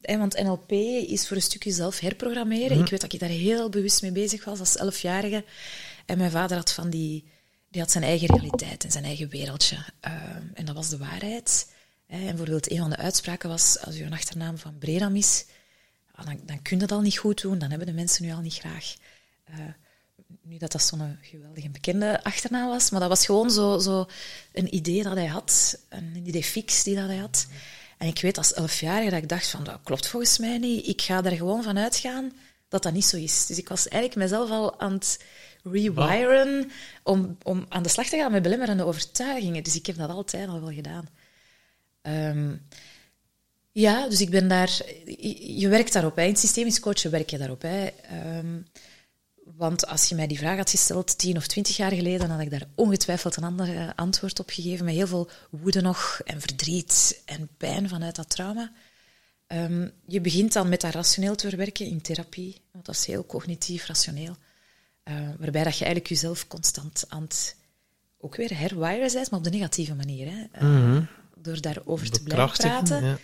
Hè, 0.00 0.18
want 0.18 0.42
NLP 0.42 0.72
is 1.08 1.26
voor 1.26 1.36
een 1.36 1.42
stukje 1.42 1.72
zelf 1.72 1.98
herprogrammeren. 2.00 2.76
Mm. 2.76 2.82
Ik 2.82 2.90
weet 2.90 3.00
dat 3.00 3.12
ik 3.12 3.20
daar 3.20 3.28
heel 3.28 3.68
bewust 3.68 4.02
mee 4.02 4.12
bezig 4.12 4.44
was 4.44 4.58
als 4.58 4.76
elfjarige. 4.76 5.44
En 6.06 6.18
mijn 6.18 6.30
vader 6.30 6.56
had 6.56 6.72
van 6.72 6.90
die... 6.90 7.28
Die 7.70 7.80
had 7.80 7.90
zijn 7.90 8.04
eigen 8.04 8.28
realiteit 8.28 8.84
en 8.84 8.90
zijn 8.90 9.04
eigen 9.04 9.28
wereldje. 9.28 9.76
Um, 9.76 10.50
en 10.54 10.64
dat 10.64 10.74
was 10.74 10.88
de 10.88 10.98
waarheid. 10.98 11.72
En 12.06 12.26
bijvoorbeeld 12.26 12.70
een 12.70 12.78
van 12.78 12.90
de 12.90 12.96
uitspraken 12.96 13.48
was, 13.48 13.78
als 13.80 13.98
u 13.98 14.04
een 14.04 14.12
achternaam 14.12 14.58
van 14.58 14.78
Bredam 14.78 15.16
is 15.16 15.44
dan, 16.24 16.40
dan 16.44 16.62
kun 16.62 16.76
je 16.76 16.86
dat 16.86 16.96
al 16.96 17.02
niet 17.02 17.18
goed 17.18 17.40
doen, 17.40 17.58
dan 17.58 17.68
hebben 17.68 17.86
de 17.86 17.92
mensen 17.92 18.24
nu 18.24 18.32
al 18.32 18.40
niet 18.40 18.54
graag. 18.54 18.94
Uh, 19.50 19.56
nu 20.42 20.58
dat 20.58 20.72
dat 20.72 20.82
zo'n 20.82 21.18
geweldige 21.20 21.68
bekende 21.68 22.22
achternaam 22.22 22.68
was, 22.68 22.90
maar 22.90 23.00
dat 23.00 23.08
was 23.08 23.26
gewoon 23.26 23.50
zo, 23.50 23.78
zo 23.78 24.06
een 24.52 24.74
idee 24.74 25.02
dat 25.02 25.14
hij 25.14 25.26
had, 25.26 25.80
een 25.88 26.22
idee 26.26 26.44
fix 26.44 26.82
die 26.82 26.94
dat 26.94 27.06
hij 27.06 27.16
had. 27.16 27.46
En 27.98 28.06
ik 28.06 28.20
weet 28.20 28.38
als 28.38 28.54
elfjarige 28.54 29.10
dat 29.10 29.22
ik 29.22 29.28
dacht 29.28 29.48
van, 29.48 29.64
dat 29.64 29.80
klopt 29.82 30.06
volgens 30.06 30.38
mij 30.38 30.58
niet. 30.58 30.86
Ik 30.86 31.02
ga 31.02 31.24
er 31.24 31.36
gewoon 31.36 31.62
van 31.62 31.78
uitgaan 31.78 32.32
dat 32.68 32.82
dat 32.82 32.92
niet 32.92 33.04
zo 33.04 33.16
is. 33.16 33.46
Dus 33.46 33.58
ik 33.58 33.68
was 33.68 33.88
eigenlijk 33.88 34.22
mezelf 34.22 34.50
al 34.50 34.80
aan 34.80 34.92
het 34.92 35.24
rewiren 35.62 36.70
om, 37.02 37.36
om 37.42 37.66
aan 37.68 37.82
de 37.82 37.88
slag 37.88 38.08
te 38.08 38.16
gaan 38.16 38.32
met 38.32 38.42
belemmerende 38.42 38.84
overtuigingen. 38.84 39.62
Dus 39.62 39.76
ik 39.76 39.86
heb 39.86 39.96
dat 39.96 40.10
altijd 40.10 40.48
al 40.48 40.60
wel 40.60 40.72
gedaan. 40.72 41.08
Um, 42.02 42.66
ja, 43.72 44.08
dus 44.08 44.20
ik 44.20 44.30
ben 44.30 44.48
daar... 44.48 44.80
Je 45.40 45.68
werkt 45.68 45.92
daarop. 45.92 46.16
Hè. 46.16 46.22
In 46.22 46.36
systemisch 46.36 46.80
coachen 46.80 47.10
werk 47.10 47.30
je 47.30 47.38
daarop. 47.38 47.62
Hè. 47.62 47.88
Um, 48.38 48.66
want 49.56 49.86
als 49.86 50.08
je 50.08 50.14
mij 50.14 50.26
die 50.26 50.38
vraag 50.38 50.56
had 50.56 50.70
gesteld 50.70 51.18
tien 51.18 51.36
of 51.36 51.46
twintig 51.46 51.76
jaar 51.76 51.92
geleden, 51.92 52.30
had 52.30 52.40
ik 52.40 52.50
daar 52.50 52.68
ongetwijfeld 52.74 53.36
een 53.36 53.44
ander 53.44 53.92
antwoord 53.94 54.40
op 54.40 54.50
gegeven. 54.50 54.84
Met 54.84 54.94
heel 54.94 55.06
veel 55.06 55.30
woede 55.50 55.80
nog 55.80 56.20
en 56.24 56.40
verdriet 56.40 57.22
en 57.24 57.48
pijn 57.56 57.88
vanuit 57.88 58.16
dat 58.16 58.30
trauma. 58.30 58.72
Um, 59.46 59.92
je 60.06 60.20
begint 60.20 60.52
dan 60.52 60.68
met 60.68 60.80
dat 60.80 60.94
rationeel 60.94 61.34
te 61.34 61.48
verwerken 61.48 61.86
in 61.86 62.00
therapie. 62.00 62.60
Want 62.72 62.86
dat 62.86 62.94
is 62.94 63.06
heel 63.06 63.26
cognitief, 63.26 63.86
rationeel. 63.86 64.36
Uh, 65.04 65.14
waarbij 65.38 65.64
dat 65.64 65.78
je 65.78 65.84
eigenlijk 65.84 66.06
jezelf 66.08 66.46
constant 66.46 67.04
aan 67.08 67.22
het 67.22 67.56
ook 68.18 68.36
weer 68.36 68.58
herwiren 68.58 69.12
bent, 69.12 69.30
maar 69.30 69.38
op 69.38 69.44
de 69.44 69.50
negatieve 69.50 69.94
manier. 69.94 70.26
Hè. 70.26 70.38
Uh, 70.54 70.60
mm 70.60 70.90
-hmm. 70.90 71.08
Door 71.34 71.60
daarover 71.60 72.10
te 72.10 72.22
blijven 72.22 72.56
praten. 72.56 73.04
Ja. 73.04 73.18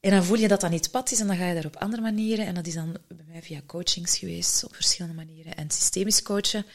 En 0.00 0.10
dan 0.10 0.24
voel 0.24 0.38
je 0.38 0.48
dat 0.48 0.60
dat 0.60 0.70
niet 0.70 0.90
pad 0.90 1.12
is 1.12 1.20
en 1.20 1.26
dan 1.26 1.36
ga 1.36 1.46
je 1.46 1.54
daar 1.54 1.66
op 1.66 1.76
andere 1.76 2.02
manieren. 2.02 2.46
En 2.46 2.54
dat 2.54 2.66
is 2.66 2.74
dan 2.74 2.96
bij 3.08 3.24
mij 3.26 3.42
via 3.42 3.62
coachings 3.66 4.18
geweest, 4.18 4.64
op 4.64 4.74
verschillende 4.74 5.16
manieren. 5.16 5.56
En 5.56 5.70
systemisch 5.70 6.22
coachen 6.22 6.66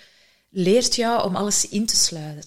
leert 0.49 0.95
jou 0.95 1.23
om 1.23 1.35
alles 1.35 1.67
in 1.67 1.85
te 1.85 1.95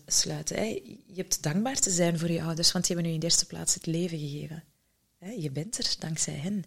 sluiten. 0.06 0.64
Je 1.06 1.14
hebt 1.14 1.42
dankbaar 1.42 1.78
te 1.78 1.90
zijn 1.90 2.18
voor 2.18 2.30
je 2.30 2.42
ouders, 2.42 2.72
want 2.72 2.86
die 2.86 2.94
hebben 2.94 3.12
nu 3.12 3.18
in 3.18 3.20
de 3.20 3.26
eerste 3.26 3.46
plaats 3.46 3.74
het 3.74 3.86
leven 3.86 4.18
gegeven. 4.18 4.64
Je 5.36 5.50
bent 5.50 5.78
er 5.78 5.94
dankzij 5.98 6.34
hen. 6.34 6.64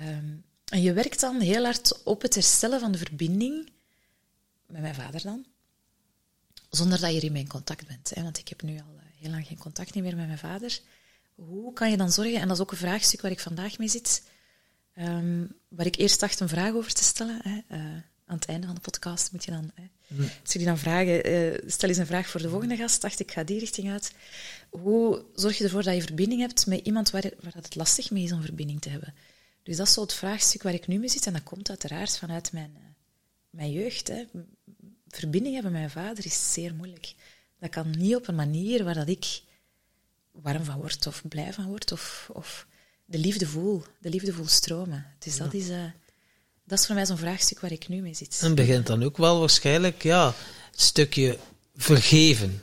Um, 0.00 0.44
en 0.64 0.82
je 0.82 0.92
werkt 0.92 1.20
dan 1.20 1.40
heel 1.40 1.64
hard 1.64 2.02
op 2.02 2.22
het 2.22 2.34
herstellen 2.34 2.80
van 2.80 2.92
de 2.92 2.98
verbinding 2.98 3.70
met 4.66 4.80
mijn 4.80 4.94
vader 4.94 5.22
dan, 5.22 5.46
zonder 6.70 7.00
dat 7.00 7.12
je 7.12 7.28
er 7.28 7.36
in 7.36 7.48
contact 7.48 7.86
bent. 7.86 8.12
Want 8.14 8.38
ik 8.38 8.48
heb 8.48 8.62
nu 8.62 8.78
al 8.78 9.00
heel 9.20 9.30
lang 9.30 9.46
geen 9.46 9.58
contact 9.58 9.94
meer 9.94 10.16
met 10.16 10.26
mijn 10.26 10.38
vader 10.38 10.80
hoe 11.34 11.72
kan 11.72 11.90
je 11.90 11.96
dan 11.96 12.12
zorgen, 12.12 12.40
en 12.40 12.48
dat 12.48 12.56
is 12.56 12.62
ook 12.62 12.70
een 12.70 12.76
vraagstuk 12.76 13.20
waar 13.20 13.30
ik 13.30 13.40
vandaag 13.40 13.78
mee 13.78 13.88
zit, 13.88 14.22
um, 14.98 15.54
waar 15.68 15.86
ik 15.86 15.96
eerst 15.96 16.20
dacht 16.20 16.40
een 16.40 16.48
vraag 16.48 16.74
over 16.74 16.92
te 16.92 17.04
stellen 17.04 17.40
hè, 17.42 17.76
uh, 17.76 17.84
aan 18.26 18.36
het 18.38 18.46
einde 18.46 18.66
van 18.66 18.74
de 18.74 18.80
podcast 18.80 19.32
moet 19.32 19.44
je 19.44 19.50
dan... 19.50 19.70
Hè, 19.74 19.84
Als 20.42 20.52
jullie 20.52 20.68
dan 20.68 20.78
vragen, 20.78 21.24
eh, 21.24 21.62
stel 21.66 21.88
eens 21.88 21.98
een 21.98 22.06
vraag 22.06 22.28
voor 22.28 22.42
de 22.42 22.48
volgende 22.48 22.76
gast, 22.76 23.00
dacht 23.00 23.20
ik, 23.20 23.30
ga 23.30 23.44
die 23.44 23.58
richting 23.58 23.90
uit. 23.90 24.12
Hoe 24.70 25.24
zorg 25.34 25.58
je 25.58 25.64
ervoor 25.64 25.82
dat 25.82 25.94
je 25.94 26.02
verbinding 26.02 26.40
hebt 26.40 26.66
met 26.66 26.86
iemand 26.86 27.10
waar, 27.10 27.30
waar 27.40 27.54
het 27.54 27.74
lastig 27.74 28.10
mee 28.10 28.22
is 28.22 28.32
om 28.32 28.42
verbinding 28.42 28.80
te 28.80 28.88
hebben? 28.88 29.14
Dus 29.62 29.76
dat 29.76 29.86
is 29.86 29.92
zo 29.92 30.00
het 30.00 30.14
vraagstuk 30.14 30.62
waar 30.62 30.74
ik 30.74 30.86
nu 30.86 30.98
mee 30.98 31.08
zit. 31.08 31.26
En 31.26 31.32
dat 31.32 31.42
komt 31.42 31.68
uiteraard 31.68 32.18
vanuit 32.18 32.52
mijn, 32.52 32.70
uh, 32.76 32.82
mijn 33.50 33.72
jeugd. 33.72 34.08
Hè. 34.08 34.24
Verbinding 35.08 35.54
hebben 35.54 35.72
met 35.72 35.80
mijn 35.80 36.06
vader 36.06 36.24
is 36.24 36.52
zeer 36.52 36.74
moeilijk. 36.74 37.14
Dat 37.58 37.70
kan 37.70 37.90
niet 37.90 38.16
op 38.16 38.28
een 38.28 38.34
manier 38.34 38.84
waar 38.84 38.94
dat 38.94 39.08
ik 39.08 39.42
warm 40.32 40.64
van 40.64 40.76
word 40.76 41.06
of 41.06 41.22
blij 41.28 41.52
van 41.52 41.66
word 41.66 41.92
of, 41.92 42.30
of 42.32 42.66
de 43.04 43.18
liefde 43.18 43.46
voel. 43.46 43.84
De 44.00 44.08
liefde 44.08 44.32
voel 44.32 44.46
stromen. 44.46 45.06
Dus 45.18 45.36
dat, 45.36 45.54
is, 45.54 45.68
uh, 45.68 45.84
dat 46.64 46.78
is 46.78 46.86
voor 46.86 46.94
mij 46.94 47.06
zo'n 47.06 47.18
vraagstuk 47.18 47.60
waar 47.60 47.72
ik 47.72 47.88
nu 47.88 48.00
mee 48.00 48.14
zit. 48.14 48.40
En 48.42 48.54
begint 48.54 48.86
dan 48.86 49.02
ook 49.02 49.16
wel 49.16 49.38
waarschijnlijk 49.38 50.02
ja, 50.02 50.26
het 50.70 50.80
stukje 50.80 51.38
vergeven. 51.76 52.62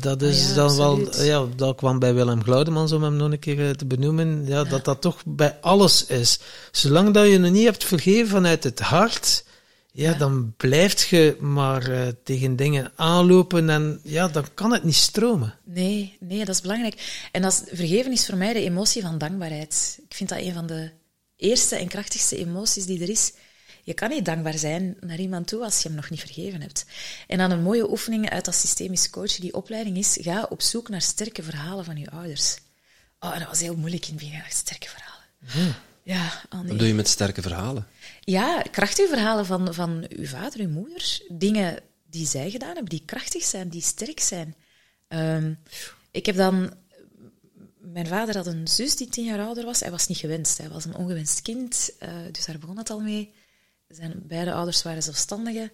Dat 0.00 0.22
is 0.22 0.42
Ah 0.42 0.48
ja, 0.48 0.54
dan 0.54 0.68
absoluut. 0.68 1.16
wel, 1.16 1.24
ja, 1.24 1.46
dat 1.56 1.76
kwam 1.76 1.98
bij 1.98 2.14
Willem 2.14 2.42
Glaudemans 2.42 2.92
om 2.92 3.02
hem 3.02 3.16
nog 3.16 3.30
een 3.30 3.38
keer 3.38 3.68
eh, 3.68 3.70
te 3.70 3.86
benoemen, 3.86 4.46
ja, 4.46 4.64
dat 4.64 4.84
dat 4.84 5.00
toch 5.00 5.22
bij 5.26 5.58
alles 5.60 6.06
is. 6.06 6.38
Zolang 6.70 7.14
dat 7.14 7.26
je 7.28 7.38
nog 7.38 7.50
niet 7.50 7.64
hebt 7.64 7.84
vergeven 7.84 8.28
vanuit 8.28 8.64
het 8.64 8.80
hart, 8.80 9.44
ja, 9.98 10.14
dan 10.14 10.54
blijft 10.56 11.08
je 11.08 11.36
maar 11.40 11.90
eh, 11.90 12.08
tegen 12.24 12.56
dingen 12.56 12.92
aanlopen 12.96 13.70
en 13.70 14.00
ja, 14.02 14.28
dan 14.28 14.54
kan 14.54 14.72
het 14.72 14.84
niet 14.84 14.94
stromen. 14.94 15.54
Nee, 15.64 16.16
nee, 16.20 16.38
dat 16.44 16.54
is 16.54 16.60
belangrijk. 16.60 17.28
En 17.32 17.42
dat 17.42 17.52
is, 17.52 17.76
vergeven 17.76 18.12
is 18.12 18.26
voor 18.26 18.36
mij 18.36 18.52
de 18.52 18.64
emotie 18.64 19.02
van 19.02 19.18
dankbaarheid. 19.18 19.98
Ik 20.08 20.14
vind 20.14 20.28
dat 20.28 20.38
een 20.38 20.52
van 20.52 20.66
de 20.66 20.90
eerste 21.36 21.76
en 21.76 21.88
krachtigste 21.88 22.36
emoties 22.36 22.86
die 22.86 23.02
er 23.02 23.08
is. 23.08 23.32
Je 23.82 23.94
kan 23.94 24.08
niet 24.08 24.24
dankbaar 24.24 24.58
zijn 24.58 24.96
naar 25.00 25.18
iemand 25.18 25.46
toe 25.46 25.64
als 25.64 25.82
je 25.82 25.88
hem 25.88 25.96
nog 25.96 26.10
niet 26.10 26.20
vergeven 26.20 26.60
hebt. 26.60 26.86
En 27.26 27.38
dan 27.38 27.50
een 27.50 27.62
mooie 27.62 27.90
oefening 27.90 28.30
uit 28.30 28.44
dat 28.44 28.54
systemisch 28.54 29.10
coachen, 29.10 29.40
die 29.40 29.54
opleiding 29.54 29.96
is, 29.96 30.18
ga 30.20 30.46
op 30.48 30.62
zoek 30.62 30.88
naar 30.88 31.02
sterke 31.02 31.42
verhalen 31.42 31.84
van 31.84 31.96
je 31.96 32.10
ouders. 32.10 32.58
Oh, 33.20 33.38
dat 33.38 33.48
was 33.48 33.60
heel 33.60 33.76
moeilijk 33.76 34.06
in 34.06 34.14
het 34.14 34.24
begin, 34.24 34.42
sterke 34.48 34.88
verhalen. 34.88 35.76
Ja, 36.02 36.42
oh 36.50 36.60
nee. 36.60 36.68
Wat 36.68 36.78
doe 36.78 36.88
je 36.88 36.94
met 36.94 37.08
sterke 37.08 37.42
verhalen? 37.42 37.86
Ja, 38.28 38.62
krachtige 38.62 39.08
verhalen 39.08 39.46
van, 39.46 39.74
van 39.74 40.06
uw 40.08 40.26
vader, 40.26 40.60
uw 40.60 40.68
moeder. 40.68 41.20
Dingen 41.28 41.78
die 42.06 42.26
zij 42.26 42.50
gedaan 42.50 42.74
hebben, 42.74 42.88
die 42.88 43.02
krachtig 43.04 43.42
zijn, 43.42 43.68
die 43.68 43.82
sterk 43.82 44.20
zijn. 44.20 44.54
Ehm, 45.08 45.54
ik 46.10 46.26
heb 46.26 46.36
dan... 46.36 46.74
Mijn 47.78 48.06
vader 48.06 48.36
had 48.36 48.46
een 48.46 48.68
zus 48.68 48.96
die 48.96 49.08
tien 49.08 49.24
jaar 49.24 49.40
ouder 49.40 49.64
was. 49.64 49.80
Hij 49.80 49.90
was 49.90 50.06
niet 50.06 50.18
gewenst. 50.18 50.58
Hij 50.58 50.68
was 50.68 50.84
een 50.84 50.94
ongewenst 50.94 51.42
kind. 51.42 51.90
eh, 51.98 52.10
dus 52.32 52.44
daar 52.44 52.58
begon 52.58 52.78
het 52.78 52.90
al 52.90 53.00
mee. 53.00 53.32
Zijn 53.88 54.22
beide 54.26 54.52
ouders 54.52 54.82
waren 54.82 55.02
zelfstandigen. 55.02 55.72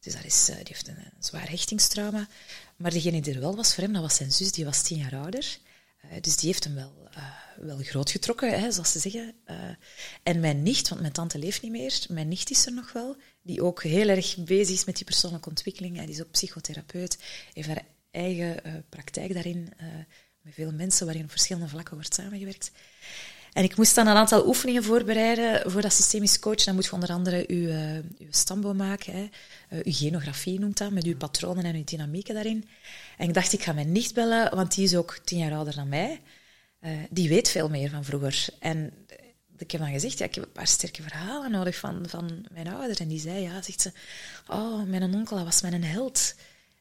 Dus 0.00 0.12
dat 0.12 0.24
is, 0.24 0.48
eh, 0.48 0.56
die 0.56 0.64
heeft 0.66 0.88
een, 0.88 0.96
een 0.96 1.12
zwaar 1.24 1.50
hechtingstrauma. 1.50 2.28
Maar 2.76 2.90
degene 2.90 3.20
die 3.20 3.34
er 3.34 3.40
wel 3.40 3.56
was 3.56 3.74
voor 3.74 3.82
hem, 3.82 3.92
dat 3.92 4.02
was 4.02 4.14
zijn 4.14 4.32
zus. 4.32 4.52
Die 4.52 4.64
was 4.64 4.82
tien 4.82 4.98
jaar 4.98 5.16
ouder. 5.16 5.58
Eh, 6.00 6.08
dus 6.20 6.36
die 6.36 6.48
heeft 6.48 6.64
hem 6.64 6.74
wel, 6.74 7.01
eh, 7.14 7.22
wel 7.56 7.78
grootgetrokken, 7.78 8.60
hè, 8.60 8.72
zoals 8.72 8.92
ze 8.92 8.98
zeggen. 8.98 9.34
Eh, 9.44 9.56
en 10.22 10.40
mijn 10.40 10.62
nicht, 10.62 10.88
want 10.88 11.00
mijn 11.00 11.12
tante 11.12 11.38
leeft 11.38 11.62
niet 11.62 11.72
meer, 11.72 11.98
mijn 12.08 12.28
nicht 12.28 12.50
is 12.50 12.66
er 12.66 12.72
nog 12.72 12.92
wel, 12.92 13.16
die 13.42 13.62
ook 13.62 13.82
heel 13.82 14.08
erg 14.08 14.36
bezig 14.36 14.74
is 14.74 14.84
met 14.84 14.96
die 14.96 15.04
persoonlijke 15.04 15.48
ontwikkeling. 15.48 15.96
Hij 15.96 16.06
is 16.06 16.20
ook 16.20 16.30
psychotherapeut, 16.30 17.18
heeft 17.52 17.68
haar 17.68 17.84
eigen 18.10 18.64
eh, 18.64 18.72
praktijk 18.88 19.34
daarin, 19.34 19.72
met 20.42 20.54
veel 20.54 20.72
mensen 20.72 21.06
waarin 21.06 21.24
op 21.24 21.30
verschillende 21.30 21.68
vlakken 21.68 21.94
wordt 21.94 22.14
samengewerkt. 22.14 22.72
En 23.52 23.64
ik 23.64 23.76
moest 23.76 23.94
dan 23.94 24.06
een 24.06 24.16
aantal 24.16 24.46
oefeningen 24.46 24.84
voorbereiden 24.84 25.70
voor 25.70 25.80
dat 25.80 25.92
systemisch 25.92 26.38
coach. 26.38 26.64
Dan 26.64 26.74
moet 26.74 26.84
je 26.84 26.92
onder 26.92 27.08
andere 27.08 27.44
uw, 27.46 27.68
uw 28.18 28.30
stamboom 28.30 28.76
maken. 28.76 29.32
Uw 29.70 29.92
genografie 29.92 30.58
noemt 30.58 30.78
dat, 30.78 30.90
met 30.90 31.04
uw 31.04 31.16
patronen 31.16 31.64
en 31.64 31.74
uw 31.74 31.84
dynamieken 31.84 32.34
daarin. 32.34 32.68
En 33.16 33.28
ik 33.28 33.34
dacht, 33.34 33.52
ik 33.52 33.62
ga 33.62 33.72
mijn 33.72 33.92
nicht 33.92 34.14
bellen, 34.14 34.54
want 34.54 34.74
die 34.74 34.84
is 34.84 34.96
ook 34.96 35.18
tien 35.24 35.38
jaar 35.38 35.52
ouder 35.52 35.74
dan 35.74 35.88
mij. 35.88 36.20
Eh, 36.82 36.90
die 37.10 37.28
weet 37.28 37.48
veel 37.48 37.68
meer 37.68 37.90
van 37.90 38.04
vroeger. 38.04 38.46
En 38.58 38.92
eh, 39.06 39.16
ik 39.58 39.70
heb 39.70 39.80
dan 39.80 39.90
gezegd, 39.92 40.18
ja, 40.18 40.24
ik 40.24 40.34
heb 40.34 40.44
een 40.44 40.52
paar 40.52 40.66
sterke 40.66 41.02
verhalen 41.02 41.50
nodig 41.50 41.76
van, 41.76 42.08
van 42.08 42.46
mijn 42.52 42.68
ouder. 42.68 43.00
En 43.00 43.08
die 43.08 43.20
zei, 43.20 43.40
ja, 43.42 43.62
zegt 43.62 43.80
ze, 43.80 43.92
oh, 44.48 44.82
mijn 44.82 45.14
onkel, 45.14 45.44
was 45.44 45.62
mijn 45.62 45.84
held. 45.84 46.34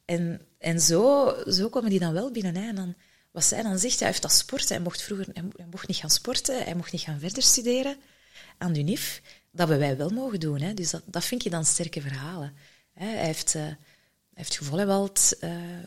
En, 0.06 0.42
en 0.58 0.80
zo, 0.82 1.34
zo 1.48 1.70
komen 1.70 1.90
die 1.90 2.00
dan 2.00 2.14
wel 2.14 2.32
binnen. 2.32 2.56
Hè. 2.56 2.68
En 2.68 2.76
dan, 2.76 2.96
wat 3.32 3.44
zij 3.44 3.62
dan 3.62 3.80
zegt, 3.80 4.00
hij 4.00 4.08
heeft 4.08 4.22
dat 4.22 4.32
sporten. 4.32 4.76
Hij 4.76 4.84
mocht 4.84 5.02
vroeger 5.02 5.28
hij 5.34 5.44
mo- 5.44 5.52
hij 5.56 5.68
mocht 5.72 5.88
niet 5.88 5.98
gaan 5.98 6.10
sporten, 6.10 6.64
hij 6.64 6.76
mocht 6.76 6.92
niet 6.92 7.02
gaan 7.02 7.20
verder 7.20 7.44
studeren 7.44 7.98
aan 8.58 8.74
de 8.74 8.80
UNIF. 8.80 9.22
Dat 9.52 9.68
hebben 9.70 9.88
wij 9.88 9.98
wel 9.98 10.10
mogen 10.10 10.40
doen. 10.40 10.62
Hè. 10.62 10.74
Dus 10.74 10.90
dat, 10.90 11.02
dat 11.06 11.26
vind 11.26 11.44
je 11.44 11.50
dan 11.50 11.66
sterke 11.66 12.02
verhalen. 12.02 12.54
Hè. 12.94 13.06
Hij 13.06 13.26
heeft... 13.26 13.56
eh, 13.56 13.62
hij 14.34 14.44
heeft 14.50 14.60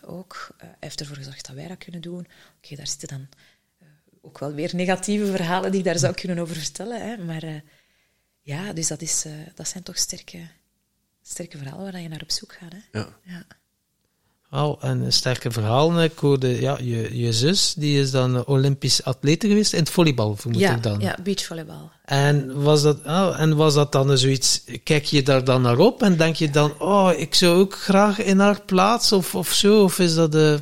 ook. 0.06 0.48
Hij 0.56 0.76
heeft 0.80 1.00
ervoor 1.00 1.16
gezorgd 1.16 1.46
dat 1.46 1.56
wij 1.56 1.68
dat 1.68 1.78
kunnen 1.78 2.00
doen. 2.00 2.26
Oké, 2.56 2.76
daar 2.76 2.86
zitten 2.86 3.08
dan 3.08 3.28
ook 4.24 4.38
wel 4.38 4.52
weer 4.52 4.70
negatieve 4.74 5.26
verhalen 5.26 5.70
die 5.70 5.80
ik 5.80 5.86
daar 5.86 5.98
zou 5.98 6.14
kunnen 6.14 6.38
over 6.38 6.56
vertellen. 6.56 7.08
Hè. 7.08 7.24
Maar 7.24 7.42
eh, 7.42 7.60
ja, 8.40 8.72
dus 8.72 8.88
dat, 8.88 9.02
is, 9.02 9.24
eh, 9.24 9.32
dat 9.54 9.68
zijn 9.68 9.82
toch 9.82 9.98
sterke, 9.98 10.38
sterke 11.22 11.58
verhalen 11.58 11.92
waar 11.92 12.00
je 12.00 12.08
naar 12.08 12.22
op 12.22 12.30
zoek 12.30 12.52
gaat. 12.52 12.72
Hè. 12.72 12.98
Ja. 12.98 13.08
Ja. 13.22 13.46
Oh, 14.50 14.84
en 14.84 15.00
een 15.00 15.12
sterke 15.12 15.50
verhaal. 15.50 16.02
Ik 16.02 16.18
hoorde, 16.18 16.60
ja, 16.60 16.78
je, 16.80 17.18
je 17.18 17.32
zus, 17.32 17.74
die 17.74 18.00
is 18.00 18.10
dan 18.10 18.46
Olympisch 18.46 19.04
atlete 19.04 19.48
geweest 19.48 19.72
in 19.72 19.78
het 19.78 19.90
volleybal, 19.90 20.36
vermoed 20.36 20.60
Ja, 20.60 20.74
ik 20.74 20.82
dan. 20.82 21.00
ja, 21.00 21.18
beachvolleybal. 21.22 21.90
En 22.04 22.62
was 22.62 22.82
dat, 22.82 22.98
oh, 23.04 23.40
en 23.40 23.56
was 23.56 23.74
dat 23.74 23.92
dan 23.92 24.18
zoiets, 24.18 24.64
kijk 24.84 25.04
je 25.04 25.22
daar 25.22 25.44
dan 25.44 25.62
naar 25.62 25.78
op 25.78 26.02
en 26.02 26.16
denk 26.16 26.36
je 26.36 26.50
dan, 26.50 26.80
oh, 26.80 27.10
ik 27.16 27.34
zou 27.34 27.58
ook 27.58 27.74
graag 27.74 28.18
in 28.18 28.38
haar 28.38 28.60
plaats 28.62 29.12
of, 29.12 29.34
of 29.34 29.52
zo? 29.52 29.82
Of 29.82 29.98
is 29.98 30.14
dat 30.14 30.32
de... 30.32 30.58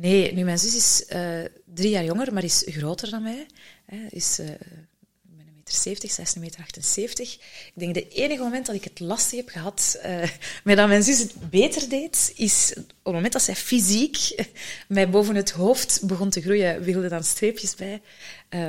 Nee, 0.00 0.32
nu, 0.32 0.44
mijn 0.44 0.58
zus 0.58 0.76
is 0.76 1.04
eh, 1.06 1.44
drie 1.64 1.90
jaar 1.90 2.04
jonger, 2.04 2.32
maar 2.32 2.44
is 2.44 2.64
groter 2.66 3.10
dan 3.10 3.22
mij. 3.22 3.46
Hè, 3.84 4.06
is, 4.10 4.36
ben 4.36 5.46
een 5.46 5.54
meter 5.56 5.74
70, 5.74 6.10
zij 6.10 6.24
is 6.24 6.34
een 6.34 6.40
meter 6.40 6.60
78. 6.60 7.34
Ik 7.34 7.72
denk 7.74 7.94
de 7.94 8.08
enige 8.08 8.42
moment 8.42 8.66
dat 8.66 8.74
ik 8.74 8.84
het 8.84 9.00
lastig 9.00 9.38
heb 9.38 9.48
gehad 9.48 9.98
eh, 10.02 10.28
met 10.64 10.76
dat 10.76 10.88
mijn 10.88 11.02
zus 11.02 11.18
het 11.18 11.50
beter 11.50 11.88
deed, 11.88 12.32
is 12.36 12.72
op 12.76 12.84
het 13.02 13.14
moment 13.14 13.32
dat 13.32 13.42
zij 13.42 13.56
fysiek 13.56 14.46
mij 14.88 15.10
boven 15.10 15.34
het 15.34 15.50
hoofd 15.50 16.00
begon 16.02 16.30
te 16.30 16.40
groeien, 16.40 16.82
wilde 16.82 17.08
dan 17.08 17.24
streepjes 17.24 17.74
bij 17.74 18.00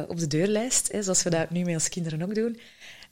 op 0.07 0.19
de 0.19 0.27
deurlijst, 0.27 0.91
hè, 0.91 1.03
zoals 1.03 1.23
we 1.23 1.29
dat 1.29 1.49
nu 1.49 1.63
met 1.63 1.73
ons 1.73 1.89
kinderen 1.89 2.21
ook 2.21 2.35
doen. 2.35 2.59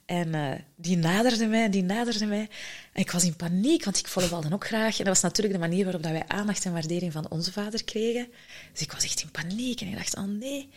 En 0.08 0.36
eh, 0.36 0.52
die 0.76 0.98
naderde 0.98 1.46
mij, 1.46 1.70
die 1.70 1.84
naderde 1.84 2.26
mij. 2.26 2.48
En 2.94 3.02
ik 3.02 3.12
was 3.12 3.24
in 3.24 3.36
paniek, 3.36 3.84
want 3.84 3.98
ik 3.98 4.08
volleybalde 4.08 4.54
ook 4.54 4.66
graag. 4.68 4.98
En 5.00 5.06
dat 5.06 5.14
was 5.14 5.22
natuurlijk 5.22 5.56
de 5.62 5.68
manier 5.68 5.84
waarop 5.84 6.04
dat 6.04 6.12
wij 6.12 6.24
aandacht 6.28 6.66
en 6.66 6.74
waardering 6.74 7.12
van 7.12 7.30
onze 7.30 7.52
vader 7.52 7.84
kregen. 7.84 8.28
Dus 8.72 8.82
ik 8.82 8.92
was 8.92 9.04
echt 9.04 9.22
in 9.22 9.32
paniek. 9.32 9.82
En 9.82 9.88
ik 9.88 9.96
dacht, 9.98 10.16
oh 10.18 10.24
nee. 10.40 10.70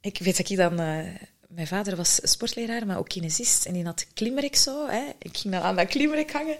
Ik 0.00 0.18
weet 0.18 0.36
dat 0.36 0.48
ik 0.48 0.56
dan... 0.56 0.80
eh, 0.80 0.98
mijn 1.48 1.66
vader 1.66 1.96
was 1.96 2.18
sportleraar, 2.22 2.86
maar 2.86 2.98
ook 2.98 3.08
kinesist. 3.08 3.66
En 3.66 3.72
die 3.72 3.84
had 3.84 4.06
klimrek 4.14 4.56
zo. 4.56 4.88
Hè. 4.88 5.02
Ik 5.18 5.36
ging 5.36 5.54
dan 5.54 5.62
aan 5.62 5.76
dat 5.76 5.88
klimrek 5.88 6.32
hangen. 6.32 6.56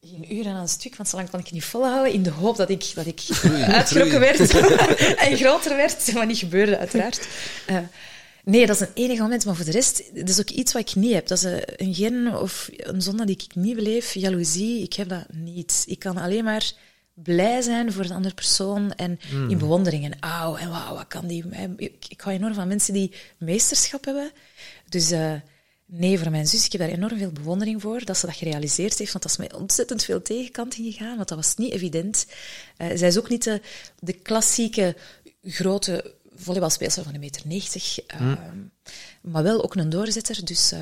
Geen 0.00 0.34
uren 0.34 0.52
aan 0.52 0.60
een 0.60 0.68
stuk, 0.68 0.96
want 0.96 1.08
zo 1.08 1.16
lang 1.16 1.30
kon 1.30 1.38
ik 1.38 1.44
het 1.44 1.54
niet 1.54 1.64
volhouden. 1.64 2.12
In 2.12 2.22
de 2.22 2.30
hoop 2.30 2.56
dat 2.56 2.70
ik, 2.70 2.92
dat 2.94 3.06
ik 3.06 3.22
uitgerokken 3.68 4.20
werd 4.20 4.38
en 5.28 5.36
groter 5.36 5.76
werd. 5.76 6.12
Wat 6.12 6.26
niet 6.26 6.38
gebeurde, 6.38 6.78
uiteraard. 6.78 7.28
Eh, 7.66 7.76
nee, 8.44 8.66
dat 8.66 8.74
is 8.80 8.86
een 8.88 8.94
enige 8.94 9.22
moment. 9.22 9.44
Maar 9.44 9.56
voor 9.56 9.64
de 9.64 9.70
rest, 9.70 10.02
dat 10.14 10.28
is 10.28 10.40
ook 10.40 10.50
iets 10.50 10.72
wat 10.72 10.88
ik 10.88 10.94
niet 10.94 11.12
heb. 11.12 11.26
Dat 11.26 11.38
is 11.38 11.44
een- 11.44 11.62
een 11.76 11.94
gen 11.94 12.40
of 12.40 12.70
een 12.76 13.02
zonde 13.02 13.24
die 13.24 13.36
ik 13.48 13.54
niet 13.54 13.76
beleef. 13.76 14.14
Jaloezie, 14.14 14.82
ik 14.82 14.92
heb 14.92 15.08
dat 15.08 15.24
niet. 15.32 15.82
Ik 15.86 15.98
kan 15.98 16.16
alleen 16.16 16.44
maar 16.44 16.72
blij 17.14 17.60
zijn 17.62 17.92
voor 17.92 18.06
de 18.06 18.14
andere 18.14 18.34
persoon 18.34 18.92
en 18.92 19.18
in 19.48 19.58
bewondering. 19.58 20.04
En 20.04 20.16
auw, 20.20 20.56
en 20.56 20.70
wauw, 20.70 20.94
wat 20.94 21.06
kan 21.08 21.26
die... 21.26 21.44
Ik, 21.76 22.04
ik 22.08 22.20
hou 22.20 22.36
enorm 22.36 22.54
van 22.54 22.68
mensen 22.68 22.94
die 22.94 23.12
meesterschap 23.38 24.04
hebben. 24.04 24.30
Dus... 24.88 25.10
eh, 25.10 25.32
Nee, 25.94 26.18
voor 26.18 26.30
mijn 26.30 26.46
zus, 26.46 26.64
ik 26.64 26.72
heb 26.72 26.80
daar 26.80 26.90
enorm 26.90 27.18
veel 27.18 27.30
bewondering 27.32 27.80
voor 27.82 28.04
dat 28.04 28.16
ze 28.16 28.26
dat 28.26 28.34
gerealiseerd 28.36 28.98
heeft, 28.98 29.12
want 29.12 29.22
dat 29.24 29.32
is 29.32 29.38
mij 29.38 29.52
ontzettend 29.52 30.04
veel 30.04 30.22
tegenkant 30.22 30.74
ingegaan, 30.76 31.16
want 31.16 31.28
dat 31.28 31.38
was 31.38 31.56
niet 31.56 31.72
evident. 31.72 32.26
Eh, 32.76 32.88
zij 32.94 33.08
is 33.08 33.18
ook 33.18 33.28
niet 33.28 33.44
de, 33.44 33.60
de 34.00 34.12
klassieke 34.12 34.96
grote 35.42 36.14
volleybalspeelster 36.42 37.02
van 37.04 37.14
een 37.14 37.20
meter 37.20 37.42
90, 37.44 37.98
maar 39.22 39.42
wel 39.42 39.62
ook 39.62 39.74
een 39.74 39.90
doorzetter. 39.90 40.44
Dus 40.44 40.72
eh, 40.72 40.80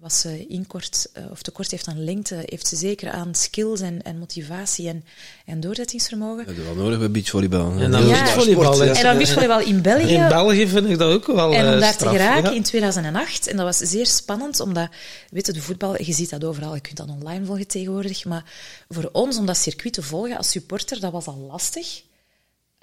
wat 0.00 0.12
ze 0.12 0.46
inkort 0.46 1.06
eh, 1.12 1.24
of 1.30 1.42
tekort 1.42 1.70
heeft 1.70 1.86
aan 1.86 2.04
lengte, 2.04 2.42
heeft 2.44 2.66
ze 2.66 2.76
zeker 2.76 3.10
aan 3.10 3.34
skills 3.34 3.80
en, 3.80 4.02
en 4.02 4.18
motivatie 4.18 4.88
en, 4.88 5.04
en 5.44 5.60
doorzettingsvermogen. 5.60 6.36
Dat 6.36 6.46
hebben 6.46 6.64
we 6.64 6.74
wel 6.74 6.84
nodig 6.84 6.98
bij 6.98 7.10
beachvolleybal. 7.10 7.70
En 7.78 7.90
dan 7.90 8.06
Ja. 8.06 8.22
beachvolleybal. 8.22 8.82
En 8.82 9.02
dan 9.02 9.16
beachvolleybal 9.16 9.60
in 9.60 9.82
België. 9.82 10.14
In 10.14 10.28
België 10.28 10.68
vind 10.68 10.88
ik 10.88 10.98
dat 10.98 11.12
ook 11.12 11.26
wel 11.26 11.52
En 11.52 11.66
om 11.66 11.72
eh, 11.72 11.80
daar 11.80 11.92
straf, 11.92 12.12
te 12.12 12.18
geraken 12.18 12.50
ja. 12.50 12.56
in 12.56 12.62
2008, 12.62 13.46
en 13.46 13.56
dat 13.56 13.64
was 13.66 13.90
zeer 13.90 14.06
spannend, 14.06 14.60
omdat, 14.60 14.88
weet 15.30 15.46
je, 15.46 15.52
de 15.52 15.62
voetbal, 15.62 16.02
je 16.02 16.12
ziet 16.12 16.30
dat 16.30 16.44
overal, 16.44 16.74
je 16.74 16.80
kunt 16.80 16.96
dat 16.96 17.08
online 17.08 17.44
volgen 17.44 17.66
tegenwoordig, 17.66 18.24
maar 18.24 18.44
voor 18.88 19.08
ons, 19.12 19.38
om 19.38 19.46
dat 19.46 19.56
circuit 19.56 19.92
te 19.92 20.02
volgen 20.02 20.36
als 20.36 20.50
supporter, 20.50 21.00
dat 21.00 21.12
was 21.12 21.26
al 21.26 21.48
lastig. 21.50 22.02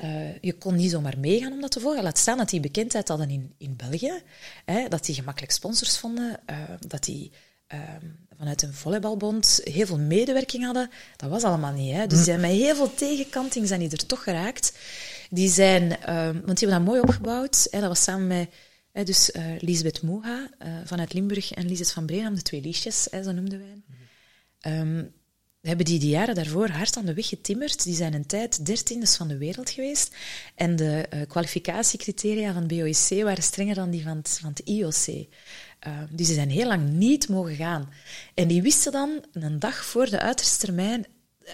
Eh, 0.04 0.40
je 0.42 0.54
kon 0.58 0.76
niet 0.76 0.92
zomaar 0.92 1.20
meegaan 1.20 1.52
om 1.52 1.62
dat 1.62 1.72
te 1.72 1.80
volgen. 1.80 2.04
Laat 2.04 2.18
staan 2.18 2.38
dat 2.38 2.50
die 2.50 2.60
bekendheid 2.60 3.08
hadden 3.08 3.30
in, 3.30 3.54
in 3.58 3.76
België, 3.76 4.22
hè, 4.66 4.88
dat 4.88 5.06
die 5.06 5.16
gemakkelijk 5.16 5.52
sponsors 5.52 5.98
vonden, 5.98 6.40
eh, 6.46 6.58
dat 6.88 7.04
die 7.04 7.32
ehm, 7.68 8.06
vanuit 8.38 8.62
een 8.62 8.74
volleybalbond 8.74 9.62
heel 9.64 9.86
veel 9.86 10.00
medewerking 10.00 10.64
hadden. 10.64 10.90
Dat 11.16 11.30
was 11.30 11.44
allemaal 11.44 11.74
niet. 11.74 11.94
Hè? 11.94 12.08
Dus 12.08 12.18
die 12.18 12.26
zijn 12.26 12.40
met 12.40 12.52
heel 12.52 12.76
veel 12.76 12.94
tegenkanting 12.94 13.68
zijn 13.68 13.80
die 13.80 13.90
er 13.90 14.06
toch 14.06 14.24
geraakt. 14.24 14.78
Die 15.30 15.50
zijn, 15.50 16.02
ehm, 16.02 16.34
want 16.34 16.60
die 16.60 16.68
hebben 16.68 16.86
dat 16.86 16.94
mooi 16.96 17.00
opgebouwd. 17.00 17.68
Hè? 17.72 17.80
Dat 17.80 17.88
was 17.88 18.04
samen 18.04 18.28
met 18.28 18.50
hè, 18.92 19.04
dus, 19.04 19.32
eh 19.32 19.46
Lisbeth 19.60 20.02
Moeha 20.02 20.50
eh, 20.58 20.74
vanuit 20.86 21.14
Limburg 21.14 21.52
en 21.52 21.68
Lisbeth 21.68 21.92
van 21.92 22.06
Breenham, 22.06 22.36
de 22.36 22.42
twee 22.42 22.62
liesjes, 22.62 23.04
zo 23.04 23.32
noemden 23.32 23.60
wij. 23.60 23.84
Ehm, 25.64 25.68
hebben 25.68 25.85
die 25.85 25.99
de 25.99 26.07
jaren 26.07 26.35
daarvoor 26.35 26.69
hard 26.69 26.98
aan 26.98 27.06
de 27.06 27.14
weg 27.14 27.27
getimmerd. 27.27 27.84
Die 27.84 27.95
zijn 27.95 28.14
een 28.14 28.26
tijd 28.26 28.65
dertiendes 28.65 29.15
van 29.15 29.27
de 29.27 29.38
wereld 29.38 29.69
geweest. 29.69 30.15
En 30.56 30.76
de 30.76 31.06
eh, 31.10 31.27
kwalificatiecriteria 31.27 32.53
van 32.53 32.68
BOIC 32.68 33.23
waren 33.23 33.44
strenger 33.44 33.76
dan 33.76 33.90
die 33.90 34.03
van 34.03 34.18
het, 34.18 34.40
van 34.41 34.53
IOC. 34.64 35.07
Uh, 35.07 35.99
dus 36.10 36.27
die 36.27 36.35
zijn 36.35 36.49
heel 36.49 36.68
lang 36.68 36.90
niet 36.90 37.30
mogen 37.30 37.56
gaan. 37.56 37.90
En 38.34 38.48
die 38.48 38.61
wisten 38.61 38.91
dan, 38.91 39.26
een 39.34 39.60
dag 39.60 39.85
voor 39.85 40.10
de 40.10 40.19
uiterste 40.19 40.65
termijn, 40.65 41.06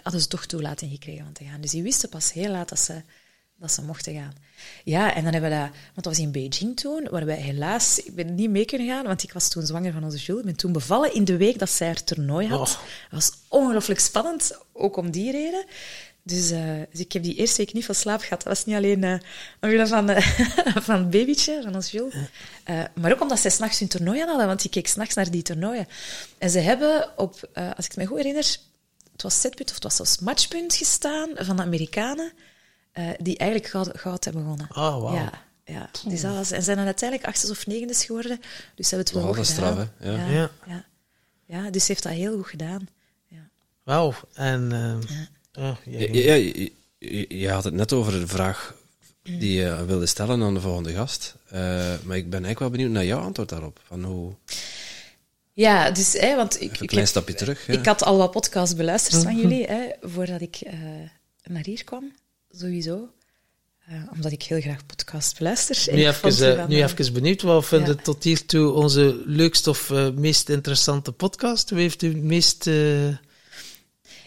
hadden 0.03 0.21
ze 0.21 0.27
toch 0.27 0.45
toelating 0.45 0.91
gekregen 0.91 1.25
om 1.25 1.33
te 1.33 1.43
gaan. 1.43 1.61
Dus 1.61 1.71
die 1.71 1.83
wisten 1.83 2.09
pas 2.09 2.33
heel 2.33 2.51
laat 2.51 2.69
dat 2.69 2.79
ze, 2.79 3.01
dat 3.59 3.71
ze 3.71 3.81
mochten 3.81 4.13
gaan. 4.13 4.33
Ja, 4.83 5.15
en 5.15 5.23
dan 5.23 5.33
hebben 5.33 5.49
we 5.49 5.55
dat... 5.55 5.69
Want 5.69 5.95
dat 5.95 6.05
was 6.05 6.19
in 6.19 6.31
Beijing 6.31 6.79
toen, 6.79 7.07
waar 7.11 7.25
wij 7.25 7.35
helaas... 7.35 7.99
Ik 7.99 8.15
ben 8.15 8.35
niet 8.35 8.49
mee 8.49 8.65
kunnen 8.65 8.87
gaan, 8.87 9.05
want 9.05 9.23
ik 9.23 9.33
was 9.33 9.49
toen 9.49 9.65
zwanger 9.65 9.93
van 9.93 10.03
onze 10.03 10.17
Jules. 10.17 10.39
Ik 10.39 10.45
ben 10.45 10.55
toen 10.55 10.71
bevallen 10.71 11.13
in 11.13 11.23
de 11.23 11.37
week 11.37 11.59
dat 11.59 11.69
zij 11.69 11.87
haar 11.87 12.03
toernooi 12.03 12.47
had. 12.47 12.59
Oh. 12.59 12.67
Dat 12.67 12.79
was 13.09 13.31
ongelooflijk 13.47 13.99
spannend, 13.99 14.57
ook 14.73 14.97
om 14.97 15.11
die 15.11 15.31
reden. 15.31 15.65
Dus, 16.23 16.51
eh, 16.51 16.61
dus 16.91 16.99
ik 16.99 17.11
heb 17.11 17.23
die 17.23 17.35
eerste 17.35 17.57
week 17.57 17.73
niet 17.73 17.85
veel 17.85 17.93
slaap 17.93 18.21
gehad. 18.21 18.43
Dat 18.43 18.53
was 18.53 18.65
niet 18.65 18.75
alleen 18.75 19.03
uh, 19.03 19.19
omwille 19.61 19.87
van, 19.87 20.09
uh, 20.09 20.17
van 20.87 20.95
het 20.95 21.09
babytje, 21.09 21.61
van 21.63 21.75
ons 21.75 21.91
Jules. 21.91 22.13
Uh, 22.13 22.83
maar 22.93 23.11
ook 23.11 23.21
omdat 23.21 23.39
zij 23.39 23.51
s'nachts 23.51 23.79
hun 23.79 23.87
toernooien 23.87 24.27
hadden, 24.27 24.47
want 24.47 24.63
ik 24.63 24.71
keek 24.71 24.87
s'nachts 24.87 25.15
naar 25.15 25.31
die 25.31 25.41
toernooien. 25.41 25.87
En 26.37 26.49
ze 26.49 26.59
hebben 26.59 27.09
op, 27.17 27.49
als 27.53 27.85
ik 27.85 27.91
het 27.91 27.95
me 27.95 28.05
goed 28.05 28.17
herinner, 28.17 28.57
het 29.11 29.21
was 29.21 29.41
setpunt 29.41 29.67
of 29.69 29.73
het 29.75 29.83
was 29.83 29.95
zelfs 29.95 30.19
matchpunt 30.19 30.75
gestaan 30.75 31.29
van 31.35 31.55
de 31.55 31.61
Amerikanen, 31.61 32.31
uh, 32.93 33.09
die 33.19 33.37
eigenlijk 33.37 33.69
goud, 33.71 33.89
goud 33.93 34.23
hebben 34.23 34.41
gewonnen. 34.41 34.67
Oh, 34.71 34.99
wow. 35.01 35.13
Ja, 35.15 35.31
ja. 35.65 35.89
Dus 36.07 36.21
dat 36.21 36.35
was, 36.35 36.51
en 36.51 36.63
zijn 36.63 36.77
dan 36.77 36.85
uiteindelijk 36.85 37.29
achtste 37.29 37.49
of 37.51 37.67
negendes 37.67 38.05
geworden. 38.05 38.39
Dus 38.75 38.87
ze 38.89 38.95
hebben 38.95 39.13
het 39.13 39.23
wel 39.23 39.33
goed 39.33 39.45
straf, 39.45 39.69
gedaan. 39.69 39.91
hè? 39.97 40.11
Ja. 40.11 40.17
Ja, 40.27 40.31
Ja. 40.33 40.51
ja. 40.67 40.85
Ja, 41.45 41.69
dus 41.69 41.85
ze 41.85 41.91
heeft 41.91 42.03
dat 42.03 42.11
heel 42.11 42.35
goed 42.37 42.47
gedaan. 42.47 42.87
Ja. 43.27 43.49
Wauw. 43.83 44.13
En 44.33 44.71
eh, 44.71 45.09
Ja. 45.53 45.69
oh, 45.69 45.75
jij 45.85 46.09
Ja, 46.11 46.33
je, 46.33 46.71
je- 46.99 47.37
je 47.39 47.49
had 47.49 47.63
het 47.63 47.73
net 47.73 47.93
over 47.93 48.11
de 48.19 48.27
vraag 48.27 48.75
die 49.21 49.51
je 49.53 49.85
wilde 49.85 50.05
stellen 50.05 50.41
aan 50.43 50.53
de 50.53 50.61
volgende 50.61 50.93
gast. 50.93 51.35
Eh, 51.49 51.59
maar 52.03 52.17
ik 52.17 52.29
ben 52.29 52.43
eigenlijk 52.45 52.59
wel 52.59 52.69
benieuwd 52.69 52.91
naar 52.91 53.05
jouw 53.05 53.19
antwoord 53.19 53.49
daarop. 53.49 53.79
Van 53.83 54.03
hoe, 54.03 54.33
Ja, 55.53 55.91
dus, 55.91 56.13
hè, 56.13 56.35
want 56.35 56.55
ik, 56.55 56.61
een 56.61 56.71
ik, 56.71 56.77
klein 56.77 56.95
heb- 56.97 57.07
stapje 57.07 57.33
terug. 57.33 57.67
Ja. 57.67 57.73
ik 57.73 57.85
had 57.85 58.03
al 58.03 58.17
wat 58.17 58.31
podcasts 58.31 58.75
beluisterd 58.75 59.23
van 59.23 59.37
jullie, 59.37 59.65
hè, 59.65 59.89
voordat 60.01 60.41
ik 60.41 60.55
eh, 60.55 60.73
naar 61.43 61.63
hier 61.63 61.83
kwam, 61.83 62.11
sowieso. 62.51 63.09
Eh, 63.87 63.95
omdat 64.13 64.31
ik 64.31 64.43
heel 64.43 64.61
graag 64.61 64.85
podcasts 64.85 65.37
beluister. 65.37 65.89
En 65.89 65.95
Nu, 65.95 66.07
even, 66.07 66.57
eh, 66.59 66.67
nu 66.67 66.83
even 66.83 67.13
benieuwd, 67.13 67.41
wat 67.41 67.65
vind 67.65 67.87
je 67.87 67.93
Ja. 67.93 68.01
tot 68.01 68.23
hiertoe 68.23 68.71
onze 68.71 69.21
leukste 69.25 69.69
of 69.69 69.91
eh, 69.91 70.09
meest 70.09 70.49
interessante 70.49 71.11
podcast? 71.11 71.69
Wie 71.69 71.79
heeft 71.79 72.01
u 72.01 72.07
het 72.07 72.23
meest... 72.23 72.69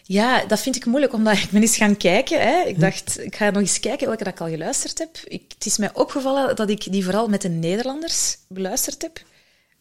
Ja, 0.04 0.44
dat 0.44 0.60
vind 0.60 0.76
ik 0.76 0.84
moeilijk, 0.84 1.12
omdat 1.12 1.36
ik 1.36 1.50
ben 1.50 1.60
eens 1.60 1.76
gaan 1.76 1.96
kijken. 1.96 2.40
Hè. 2.40 2.62
Hm. 2.62 2.68
Ik 2.68 2.80
dacht, 2.80 3.20
ik 3.20 3.36
ga 3.36 3.50
nog 3.50 3.60
eens 3.62 3.80
kijken 3.80 4.06
welke 4.06 4.24
dat 4.24 4.32
ik 4.32 4.40
al 4.40 4.48
geluisterd 4.48 4.98
heb. 4.98 5.16
Ik, 5.24 5.42
het 5.54 5.66
is 5.66 5.78
mij 5.78 5.94
opgevallen 5.94 6.56
dat 6.56 6.70
ik 6.70 6.92
die 6.92 7.04
vooral 7.04 7.28
met 7.28 7.42
de 7.42 7.48
Nederlanders 7.48 8.36
beluisterd 8.48 9.02
heb. 9.02 9.20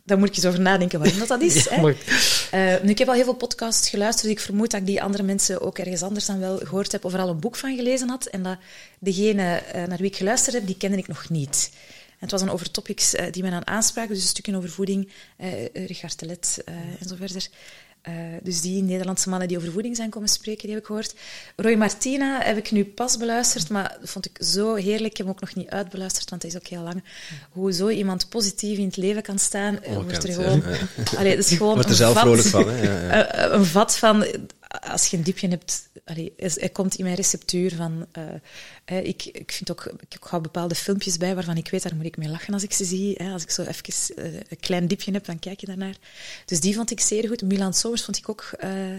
Daar 0.04 0.18
moet 0.18 0.28
ik 0.28 0.36
eens 0.36 0.46
over 0.46 0.62
nadenken 0.62 1.00
waarom 1.00 1.20
dat, 1.20 1.28
dat 1.28 1.42
is. 1.42 1.64
Ja, 1.64 1.82
hè. 1.82 2.76
Eh, 2.76 2.84
nu, 2.84 2.90
ik 2.90 2.98
heb 2.98 3.08
al 3.08 3.14
heel 3.14 3.24
veel 3.24 3.34
podcasts 3.34 3.90
geluisterd, 3.90 4.28
dus 4.28 4.38
ik 4.38 4.46
vermoed 4.46 4.72
dat 4.72 4.80
ik 4.80 4.86
die 4.86 5.02
andere 5.02 5.24
mensen 5.24 5.62
ook 5.62 5.78
ergens 5.78 6.04
anders 6.04 6.26
dan 6.26 6.40
wel 6.40 6.58
gehoord 6.58 6.92
heb, 6.92 7.06
of 7.06 7.14
er 7.14 7.20
al 7.20 7.30
een 7.30 7.40
boek 7.40 7.56
van 7.56 7.76
gelezen 7.76 8.10
had. 8.10 8.26
En 8.26 8.44
dat 8.44 8.58
degene 9.00 9.56
eh, 9.56 9.84
naar 9.84 9.98
wie 9.98 10.08
ik 10.08 10.16
geluisterd 10.16 10.56
heb, 10.56 10.66
die 10.66 10.78
kende 10.78 10.98
ik 10.98 11.08
nog 11.08 11.30
niet. 11.30 11.70
En 12.22 12.28
het 12.28 12.32
was 12.32 12.40
dan 12.40 12.50
over 12.50 12.72
topics 12.72 13.16
eh, 13.16 13.32
die 13.32 13.44
mij 13.44 13.52
aan 13.52 13.68
aanspraken, 13.68 14.14
dus 14.14 14.24
een 14.24 14.30
stukje 14.30 14.58
over 14.58 14.70
voeding, 14.70 15.10
eh, 15.38 15.64
eh, 15.64 15.88
Richard 15.88 16.18
Telet 16.18 16.62
eh, 16.66 16.74
en 16.76 17.08
zo 17.08 17.16
verder. 17.16 17.48
Eh, 18.02 18.14
dus 18.44 18.62
die 18.62 18.84
Nederlandse 18.84 19.30
mannen 19.30 19.48
die 19.48 19.58
over 19.58 19.72
voeding 19.72 19.96
zijn 19.96 20.10
komen 20.10 20.30
spreken, 20.30 20.62
die 20.62 20.72
heb 20.72 20.80
ik 20.80 20.86
gehoord. 20.86 21.14
Roy 21.56 21.76
Martina 21.76 22.40
heb 22.44 22.58
ik 22.58 22.72
nu 22.72 22.86
pas 22.86 23.18
beluisterd, 23.18 23.70
maar 23.70 23.98
dat 24.00 24.10
vond 24.10 24.26
ik 24.26 24.38
zo 24.46 24.76
heerlijk. 24.76 25.12
Ik 25.12 25.18
heb 25.18 25.26
hem 25.26 25.36
ook 25.36 25.42
nog 25.42 25.56
niet 25.56 25.70
uitbeluisterd, 25.70 26.30
want 26.30 26.42
hij 26.42 26.52
is 26.52 26.58
ook 26.58 26.68
heel 26.68 26.82
lang. 26.82 27.04
Hoe 27.52 27.72
zo 27.74 27.90
iemand 27.90 28.30
positief 28.30 28.78
in 28.78 28.86
het 28.86 28.98
leven 28.98 29.22
kan 29.22 29.40
staan, 29.40 29.82
eh, 29.84 29.94
wordt 29.94 30.24
er 30.24 30.30
Ongekend, 30.30 30.34
gewoon... 30.34 30.64
ja. 31.14 31.18
Allee, 31.18 31.36
het 31.36 31.52
is 31.52 31.52
gewoon 31.58 31.74
Wordt 31.74 31.90
er 31.90 31.96
zelf 31.96 32.14
vat- 32.14 32.22
vrolijk 32.22 32.48
van. 32.48 32.70
Hè? 32.70 32.82
Ja, 32.84 33.02
ja. 33.16 33.26
eh, 33.26 33.54
een 33.54 33.66
vat 33.66 33.98
van, 33.98 34.26
als 34.80 35.08
je 35.08 35.18
een 35.18 35.24
diepje 35.24 35.48
hebt, 35.48 35.90
allee, 36.06 36.34
komt 36.72 36.96
in 36.96 37.04
mijn 37.04 37.16
receptuur 37.16 37.76
van, 37.76 38.06
eh, 38.86 39.04
ik, 39.04 39.26
ik 39.26 39.52
vind 39.52 39.72
ook, 39.72 39.94
ik 40.10 40.24
hou 40.24 40.42
bepaalde 40.42 40.76
filmpjes 40.76 41.18
bij 41.18 41.36
waarvan 41.36 41.58
ik 41.58 41.70
weet, 41.70 41.84
daar 41.84 41.96
moet 41.96 42.06
ik 42.06 42.18
mee 42.18 42.30
lachen 42.30 42.54
als 42.54 42.64
ik 42.64 42.74
ze 42.74 42.86
zie. 42.86 43.16
Hè. 43.18 43.32
Als 43.32 43.44
ik 43.44 43.50
zo 43.50 43.64
even 43.64 44.16
eh, 44.16 44.34
een 44.34 44.60
klein 44.60 44.88
diepje 44.88 45.12
heb, 45.12 45.26
dan 45.26 45.40
kijk 45.40 45.60
je 45.60 45.66
daarnaar. 45.66 45.96
Dus 46.46 46.60
die 46.60 46.76
vond 46.76 46.92
ik 46.92 47.00
zeer 47.00 47.28
goed. 47.28 47.42
Milan 47.42 47.74
Somers 47.74 48.04
vond 48.04 48.18
ik 48.18 48.30
ook 48.30 48.52
eh, 48.58 48.98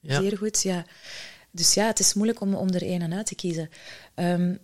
Ja. 0.00 0.20
zeer 0.20 0.36
goed, 0.36 0.62
ja. 0.62 0.84
Dus 1.50 1.74
ja, 1.74 1.86
het 1.86 1.98
is 1.98 2.14
moeilijk 2.14 2.40
om, 2.40 2.54
om 2.54 2.68
er 2.68 2.82
een 2.82 3.02
en 3.02 3.14
uit 3.14 3.26
te 3.26 3.34
kiezen. 3.34 3.70
Ehm, 4.14 4.54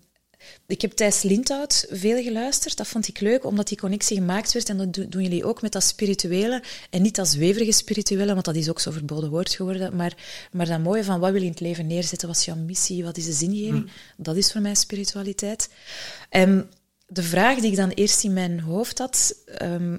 ik 0.66 0.80
heb 0.80 0.92
Thijs 0.92 1.22
Lindhout 1.22 1.86
veel 1.90 2.22
geluisterd. 2.22 2.76
Dat 2.76 2.86
vond 2.86 3.08
ik 3.08 3.20
leuk, 3.20 3.44
omdat 3.44 3.68
die 3.68 3.78
connectie 3.78 4.16
gemaakt 4.16 4.52
werd. 4.52 4.68
En 4.68 4.76
dat 4.76 4.94
do- 4.94 5.08
doen 5.08 5.22
jullie 5.22 5.44
ook 5.44 5.62
met 5.62 5.72
dat 5.72 5.82
spirituele. 5.82 6.62
En 6.90 7.02
niet 7.02 7.14
dat 7.16 7.28
zweverige 7.28 7.72
spirituele, 7.72 8.32
want 8.32 8.44
dat 8.44 8.56
is 8.56 8.68
ook 8.68 8.80
zo 8.80 8.90
verboden 8.90 9.30
woord 9.30 9.50
geworden. 9.54 9.96
Maar, 9.96 10.16
maar 10.52 10.66
dat 10.66 10.82
mooie 10.82 11.04
van 11.04 11.20
wat 11.20 11.30
wil 11.30 11.40
je 11.40 11.46
in 11.46 11.52
het 11.52 11.60
leven 11.60 11.86
neerzetten? 11.86 12.28
Wat 12.28 12.36
is 12.36 12.44
jouw 12.44 12.56
missie? 12.56 13.04
Wat 13.04 13.16
is 13.16 13.24
de 13.24 13.32
zingeving? 13.32 13.90
Dat 14.16 14.36
is 14.36 14.52
voor 14.52 14.60
mij 14.60 14.74
spiritualiteit. 14.74 15.68
En 16.28 16.70
de 17.06 17.22
vraag 17.22 17.58
die 17.58 17.70
ik 17.70 17.76
dan 17.76 17.90
eerst 17.90 18.24
in 18.24 18.32
mijn 18.32 18.60
hoofd 18.60 18.98
had, 18.98 19.36
ehm, 19.46 19.98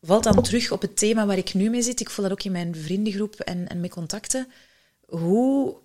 valt 0.00 0.24
dan 0.24 0.42
terug 0.42 0.70
op 0.70 0.80
het 0.82 0.96
thema 0.96 1.26
waar 1.26 1.38
ik 1.38 1.54
nu 1.54 1.70
mee 1.70 1.82
zit. 1.82 2.00
Ik 2.00 2.10
voel 2.10 2.24
dat 2.24 2.32
ook 2.32 2.42
in 2.42 2.52
mijn 2.52 2.74
vriendengroep 2.76 3.34
en, 3.40 3.68
en 3.68 3.80
met 3.80 3.90
contacten. 3.90 4.46
Hoe 5.06 5.76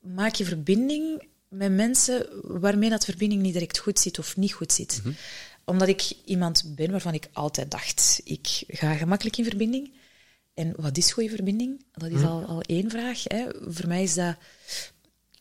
maak 0.00 0.34
je 0.34 0.44
verbinding 0.44 1.22
met 1.48 1.72
mensen 1.72 2.26
waarmee 2.42 2.90
dat 2.90 3.04
verbinding 3.04 3.42
niet 3.42 3.52
direct 3.52 3.78
goed 3.78 3.98
zit 3.98 4.18
of 4.18 4.36
niet 4.36 4.52
goed 4.52 4.72
zit? 4.72 5.02
Omdat 5.64 5.88
ik 5.88 6.12
iemand 6.24 6.74
ben 6.76 6.90
waarvan 6.90 7.14
ik 7.14 7.28
altijd 7.32 7.70
dacht, 7.70 8.20
ik 8.24 8.64
ga 8.66 8.94
gemakkelijk 8.94 9.36
in 9.36 9.44
verbinding. 9.44 9.92
En 10.54 10.74
wat 10.76 10.96
is 10.96 11.12
goede 11.12 11.28
verbinding? 11.28 11.84
Dat 11.92 12.10
is 12.10 12.22
al, 12.22 12.44
al 12.44 12.60
één 12.60 12.90
vraag. 12.90 13.22
Hè. 13.24 13.46
Voor 13.66 13.88
mij 13.88 14.02
is 14.02 14.14
dat... 14.14 14.36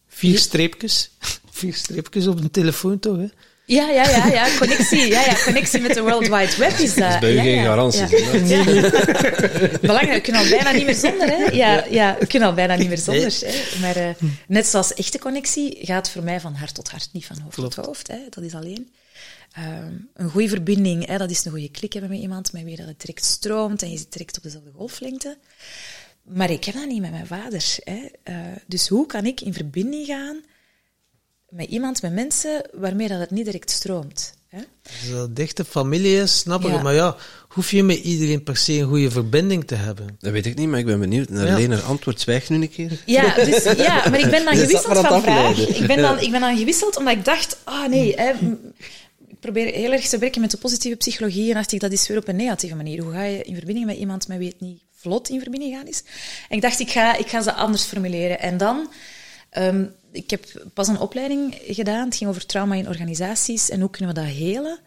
Vier 0.07 0.37
streepjes. 0.37 1.11
Vier 1.59 1.73
streepjes 1.73 2.27
op 2.27 2.39
een 2.39 2.51
telefoon, 2.51 2.99
toch? 2.99 3.17
Hè? 3.17 3.27
Ja, 3.67 3.89
ja, 3.89 4.09
ja, 4.09 4.27
ja, 4.27 4.57
connectie. 4.57 5.07
Ja, 5.07 5.21
ja, 5.21 5.43
connectie 5.43 5.81
met 5.81 5.93
de 5.93 6.01
World 6.01 6.27
Wide 6.27 6.55
Web 6.57 6.71
is 6.71 6.93
dat. 6.93 7.11
Dat 7.11 7.13
is 7.13 7.19
bij 7.19 7.31
u 7.31 7.35
ja, 7.35 7.41
geen 7.41 7.55
ja, 7.55 7.63
garantie. 7.63 8.07
Belangrijk, 9.87 10.13
we 10.13 10.21
kunnen 10.21 10.41
al 10.41 10.49
bijna 10.49 10.71
niet 10.71 10.85
meer 10.85 10.95
zonder. 10.95 11.27
Hè? 11.27 11.43
Ja, 11.43 11.85
ja, 11.89 12.15
we 12.19 12.27
kunnen 12.27 12.47
al 12.47 12.53
bijna 12.53 12.75
niet 12.75 12.87
meer 12.87 12.97
zonder. 12.97 13.33
Hè? 13.39 13.79
Maar 13.79 13.95
eh, 13.95 14.09
net 14.47 14.67
zoals 14.67 14.93
echte 14.93 15.19
connectie 15.19 15.77
gaat 15.81 16.09
voor 16.09 16.23
mij 16.23 16.39
van 16.39 16.53
hart 16.53 16.73
tot 16.73 16.89
hart, 16.89 17.09
niet 17.11 17.25
van 17.25 17.39
hoofd 17.39 17.55
Klopt. 17.55 17.75
tot 17.75 17.85
hoofd. 17.85 18.07
Hè? 18.07 18.17
Dat 18.29 18.43
is 18.43 18.53
alleen. 18.53 18.91
Ehm, 19.51 19.93
een 20.13 20.29
goede 20.29 20.49
verbinding, 20.49 21.05
hè? 21.05 21.17
dat 21.17 21.29
is 21.29 21.45
een 21.45 21.51
goede 21.51 21.71
klik 21.71 21.93
hebben 21.93 22.11
met 22.11 22.19
iemand 22.19 22.53
met 22.53 22.63
wie 22.63 22.75
dat 22.75 22.87
het 22.87 22.99
direct 22.99 23.25
stroomt 23.25 23.81
en 23.81 23.91
je 23.91 23.97
zit 23.97 24.11
direct 24.11 24.37
op 24.37 24.43
dezelfde 24.43 24.71
golflengte. 24.75 25.37
Maar 26.23 26.49
ik 26.49 26.63
heb 26.63 26.75
dat 26.75 26.85
niet 26.85 27.01
met 27.01 27.11
mijn 27.11 27.27
vader. 27.27 27.75
Hè? 27.83 28.07
Eh, 28.23 28.35
dus 28.65 28.87
hoe 28.87 29.05
kan 29.05 29.25
ik 29.25 29.41
in 29.41 29.53
verbinding 29.53 30.05
gaan 30.05 30.41
met 31.49 31.69
iemand, 31.69 32.01
met 32.01 32.13
mensen 32.13 32.61
waarmee 32.73 33.07
dat 33.07 33.19
het 33.19 33.31
niet 33.31 33.45
direct 33.45 33.71
stroomt? 33.71 34.35
Hè? 34.47 34.57
Als 34.83 35.09
dat 35.11 35.35
dichte 35.35 35.65
familie 35.65 36.21
is, 36.21 36.37
snap 36.37 36.63
ik 36.65 36.71
Ja. 36.71 36.81
Maar 36.81 36.93
ja, 36.93 37.15
hoef 37.47 37.71
je 37.71 37.83
met 37.83 37.97
iedereen 37.97 38.43
per 38.43 38.57
se 38.57 38.73
een 38.73 38.87
goede 38.87 39.11
verbinding 39.11 39.67
te 39.67 39.75
hebben? 39.75 40.15
Dat 40.19 40.31
weet 40.31 40.45
ik 40.45 40.55
niet, 40.55 40.67
maar 40.67 40.79
ik 40.79 40.85
ben 40.85 40.99
benieuwd. 40.99 41.29
Naar 41.29 41.45
Ja. 41.45 41.55
Lena 41.55 41.79
antwoord, 41.79 42.21
zwijg 42.21 42.49
nu 42.49 42.61
een 42.61 42.69
keer. 42.69 43.01
Ja, 43.05 43.35
dus, 43.35 43.63
ja, 43.63 44.09
maar 44.09 44.19
ik 44.19 44.29
ben 44.29 44.45
dan 44.45 44.55
gewisseld 44.65 44.97
van 44.97 45.21
vraag. 45.21 45.67
Ik 45.67 45.87
ben, 45.87 45.97
dan, 45.97 46.19
ik 46.19 46.31
ben 46.31 46.41
dan 46.41 46.57
gewisseld 46.57 46.97
omdat 46.97 47.13
ik 47.13 47.25
dacht, 47.25 47.57
ah 47.63 47.89
nee, 47.89 48.13
hè, 48.15 48.31
ik 49.27 49.39
probeer 49.39 49.73
heel 49.73 49.91
erg 49.91 50.07
te 50.07 50.17
werken 50.17 50.41
met 50.41 50.51
de 50.51 50.57
positieve 50.57 50.97
psychologie 50.97 51.47
en 51.47 51.53
dacht 51.53 51.71
ik, 51.71 51.79
dat 51.79 51.91
is 51.91 52.07
weer 52.07 52.17
op 52.17 52.27
een 52.27 52.35
negatieve 52.35 52.75
manier. 52.75 53.03
Hoe 53.03 53.13
ga 53.13 53.23
je 53.23 53.43
in 53.43 53.55
verbinding 53.55 53.85
met 53.85 53.97
iemand 53.97 54.27
met 54.27 54.37
wie 54.37 54.47
het 54.47 54.59
niet 54.61 54.81
vlot 54.95 55.29
in 55.29 55.39
verbinding 55.39 55.75
gaan 55.75 55.87
is? 55.87 56.03
En 56.49 56.55
ik 56.55 56.61
dacht, 56.61 56.79
ik 56.79 56.91
ga, 56.91 57.17
ik 57.17 57.27
ga 57.27 57.41
ze 57.41 57.53
anders 57.53 57.83
formuleren. 57.83 58.39
En 58.39 58.57
dan, 58.57 58.89
ehm, 59.49 59.85
ik 60.17 60.29
heb 60.29 60.65
pas 60.73 60.87
een 60.87 60.99
opleiding 60.99 61.57
gedaan, 61.67 62.05
het 62.05 62.15
ging 62.15 62.29
over 62.29 62.45
trauma 62.45 62.75
in 62.75 62.87
organisaties 62.87 63.69
en 63.69 63.79
hoe 63.79 63.89
kunnen 63.89 64.15
we 64.15 64.21
dat 64.21 64.29
helen. 64.29 64.79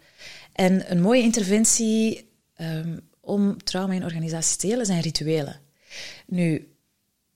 En 0.52 0.90
een 0.90 1.00
mooie 1.00 1.22
interventie 1.22 2.28
ehm, 2.54 2.96
om 3.20 3.62
trauma 3.64 3.94
in 3.94 4.04
organisaties 4.04 4.56
te 4.56 4.66
helen 4.66 4.86
zijn 4.86 5.00
rituelen. 5.00 5.60
Nu, 6.26 6.70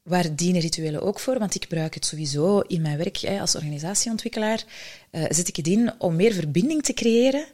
Waar 0.05 0.37
dienen 0.37 0.61
rituelen 0.61 1.03
ook 1.03 1.21
voor? 1.21 1.39
Want 1.39 1.55
ik 1.55 1.63
gebruik 1.63 1.95
het 1.95 2.07
sowieso 2.07 2.61
in 2.61 2.83
mijn 2.83 2.97
werk 2.97 3.25
als 3.41 3.55
organisatieontwikkelaar. 3.55 4.65
eh, 5.11 5.25
zet 5.29 5.49
ik 5.49 5.57
het 5.57 5.67
in 5.67 5.93
om 5.99 6.17
meer 6.17 6.33
verbinding 6.33 6.83
te 6.83 6.93
creëren 6.93 7.45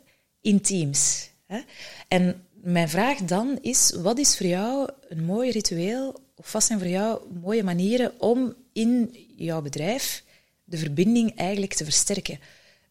in 0.41 0.61
teams. 0.61 1.31
Hè? 1.47 1.61
En 2.09 2.45
mijn 2.53 2.89
vraag 2.89 3.19
dan 3.19 3.59
is, 3.61 3.95
wat 4.03 4.19
is 4.19 4.37
voor 4.37 4.47
jou 4.47 4.91
een 5.09 5.25
mooi 5.25 5.51
ritueel, 5.51 6.21
of 6.35 6.53
wat 6.53 6.65
zijn 6.65 6.79
voor 6.79 6.89
jou 6.89 7.21
mooie 7.41 7.65
manieren 7.65 8.21
om 8.21 8.55
in 8.73 9.17
jouw 9.37 9.62
bedrijf 9.62 10.25
de 10.71 10.79
verbinding 10.79 11.37
eigenlijk 11.37 11.75
te 11.75 11.85
versterken? 11.85 12.41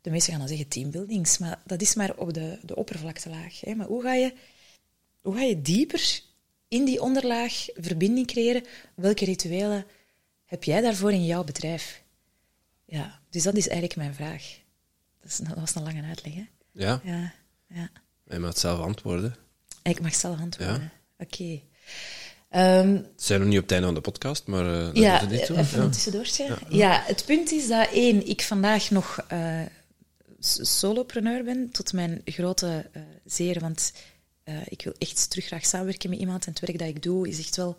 De 0.02 0.10
meesten 0.10 0.32
gaan 0.32 0.40
dan 0.40 0.50
zeggen 0.50 0.68
teambuildings, 0.68 1.38
maar 1.38 1.62
dat 1.66 1.82
is 1.82 1.96
maar 1.96 2.16
op 2.16 2.34
de, 2.34 2.60
de 2.64 2.76
oppervlaktelaag. 2.76 3.60
Hè. 3.60 3.76
Maar 3.76 3.88
hoe 3.88 4.02
ga, 4.02 4.14
je, 4.14 4.34
hoe 5.22 5.36
ga 5.36 5.42
je 5.42 5.62
dieper 5.62 6.22
in 6.68 6.86
die 6.86 7.02
onderlaag 7.02 7.66
verbinding 7.76 8.28
creëren? 8.28 8.64
Welke 8.96 9.26
rituelen 9.26 9.86
heb 10.46 10.64
jij 10.64 10.82
daarvoor 10.82 11.12
in 11.12 11.26
jouw 11.26 11.44
bedrijf? 11.44 12.04
Ja, 12.86 13.20
dus 13.30 13.44
dat 13.44 13.56
is 13.56 13.68
eigenlijk 13.68 13.96
mijn 13.96 14.14
vraag. 14.14 14.58
Dat, 15.22 15.32
is, 15.32 15.38
dat 15.38 15.58
was 15.58 15.76
een 15.76 15.84
lange 15.84 16.04
uitleg, 16.04 16.34
hè? 16.34 16.46
Ja, 16.72 17.02
Ja, 17.04 17.34
ja. 17.68 17.90
je 18.24 18.40
mag 18.40 18.50
het 18.50 18.60
zelf 18.60 18.80
antwoorden. 18.80 19.36
Ik 19.84 20.02
mag 20.02 20.16
zelf 20.16 20.40
antwoorden. 20.40 20.82
Ja. 21.18 21.24
Oké. 21.26 21.62
We 22.50 23.04
zijn 23.16 23.40
nog 23.40 23.50
niet 23.50 23.58
op 23.58 23.64
het 23.64 23.72
einde 23.72 23.86
van 23.86 23.96
de 23.96 24.02
podcast, 24.02 24.46
maar 24.48 24.74
eh 24.80 24.86
dat 24.86 24.98
ja, 24.98 25.20
doet 25.20 25.30
er 25.32 25.36
niet 25.38 25.46
toe. 25.46 25.58
even 25.58 25.78
Ja. 25.80 25.84
een 25.86 25.92
tussendoortje. 25.92 26.58
Ja. 26.70 27.04
het 27.06 27.26
punt 27.26 27.52
is 27.52 27.68
dat 27.68 27.90
één, 27.92 28.28
ik 28.28 28.42
vandaag 28.42 28.90
nog 28.92 29.20
eh, 29.28 29.62
s- 30.40 30.78
solopreneur 30.80 31.44
ben, 31.44 31.70
tot 31.72 31.94
mijn 31.94 32.22
grote 32.26 32.90
eh 32.92 33.02
zeer, 33.26 33.60
want 33.60 33.94
eh, 34.44 34.56
ik 34.66 34.82
wil 34.84 34.94
echt 34.98 35.30
terug 35.30 35.46
graag 35.46 35.66
samenwerken 35.66 36.10
met 36.10 36.20
iemand 36.20 36.46
en 36.46 36.52
het 36.52 36.60
werk 36.62 36.80
dat 36.80 36.88
ik 36.88 37.04
doe 37.04 37.28
is 37.28 37.40
echt 37.40 37.56
wel 37.56 37.78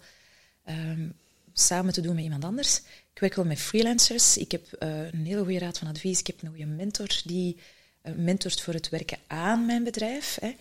ehm, 0.65 1.09
samen 1.53 1.93
te 1.93 2.01
doen 2.01 2.15
met 2.15 2.25
iemand 2.25 2.45
anders. 2.45 2.77
Ik 3.15 3.21
werk 3.21 3.35
wel 3.35 3.45
met 3.45 3.59
freelancers. 3.61 4.37
Ik 4.37 4.53
heb 4.53 4.73
eh, 4.73 4.89
een 5.13 5.25
hele 5.27 5.43
goede 5.43 5.59
raad 5.59 5.79
van 5.79 5.89
advies. 5.89 6.21
Ik 6.21 6.27
heb 6.27 6.43
een 6.43 6.49
goede 6.49 6.67
mentor 6.67 7.09
die 7.25 7.57
eh, 8.03 8.13
mentort 8.15 8.61
voor 8.61 8.75
het 8.75 8.89
werken 8.89 9.19
aan 9.27 9.67
mijn 9.67 9.85
bedrijf. 9.85 10.39
Hè. 10.41 10.53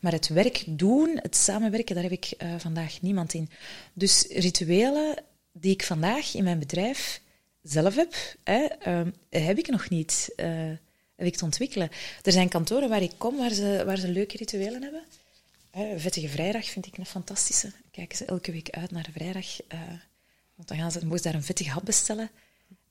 Maar 0.00 0.12
het 0.12 0.28
werk 0.28 0.64
doen, 0.66 1.18
het 1.22 1.36
samenwerken, 1.36 1.94
daar 1.94 2.04
heb 2.04 2.12
ik 2.12 2.24
eh, 2.24 2.54
vandaag 2.58 3.00
niemand 3.02 3.34
in. 3.34 3.50
Dus 3.92 4.26
rituelen 4.30 5.16
die 5.52 5.72
ik 5.72 5.82
vandaag 5.84 6.34
in 6.34 6.44
mijn 6.44 6.58
bedrijf 6.58 7.20
zelf 7.62 7.94
heb, 7.94 8.14
hè, 8.44 8.64
ehm, 8.64 9.10
heb 9.30 9.58
ik 9.58 9.68
nog 9.68 9.88
niet. 9.88 10.32
eh, 10.36 10.70
heb 11.16 11.26
ik 11.26 11.36
te 11.36 11.44
ontwikkelen. 11.44 11.90
Er 12.22 12.32
zijn 12.32 12.48
kantoren 12.48 12.88
waar 12.88 13.02
ik 13.02 13.12
kom 13.16 13.36
waar 13.36 13.52
ze, 13.52 13.82
waar 13.86 13.98
ze 13.98 14.08
leuke 14.08 14.36
rituelen 14.36 14.82
hebben. 14.82 15.02
Vettige 15.96 16.28
Vrijdag 16.28 16.64
vind 16.64 16.86
ik 16.86 16.96
een 16.98 17.06
fantastische. 17.06 17.72
Kijken 17.90 18.16
ze 18.16 18.24
elke 18.24 18.52
week 18.52 18.70
uit 18.70 18.90
naar 18.90 19.08
vrijdag. 19.12 19.60
eh, 19.68 19.78
want 20.54 20.68
dan 20.68 20.78
gaan 20.78 20.92
ze, 20.92 21.00
ze 21.00 21.22
daar 21.22 21.34
een 21.34 21.42
vettige 21.42 21.70
hap 21.70 21.84
bestellen. 21.84 22.30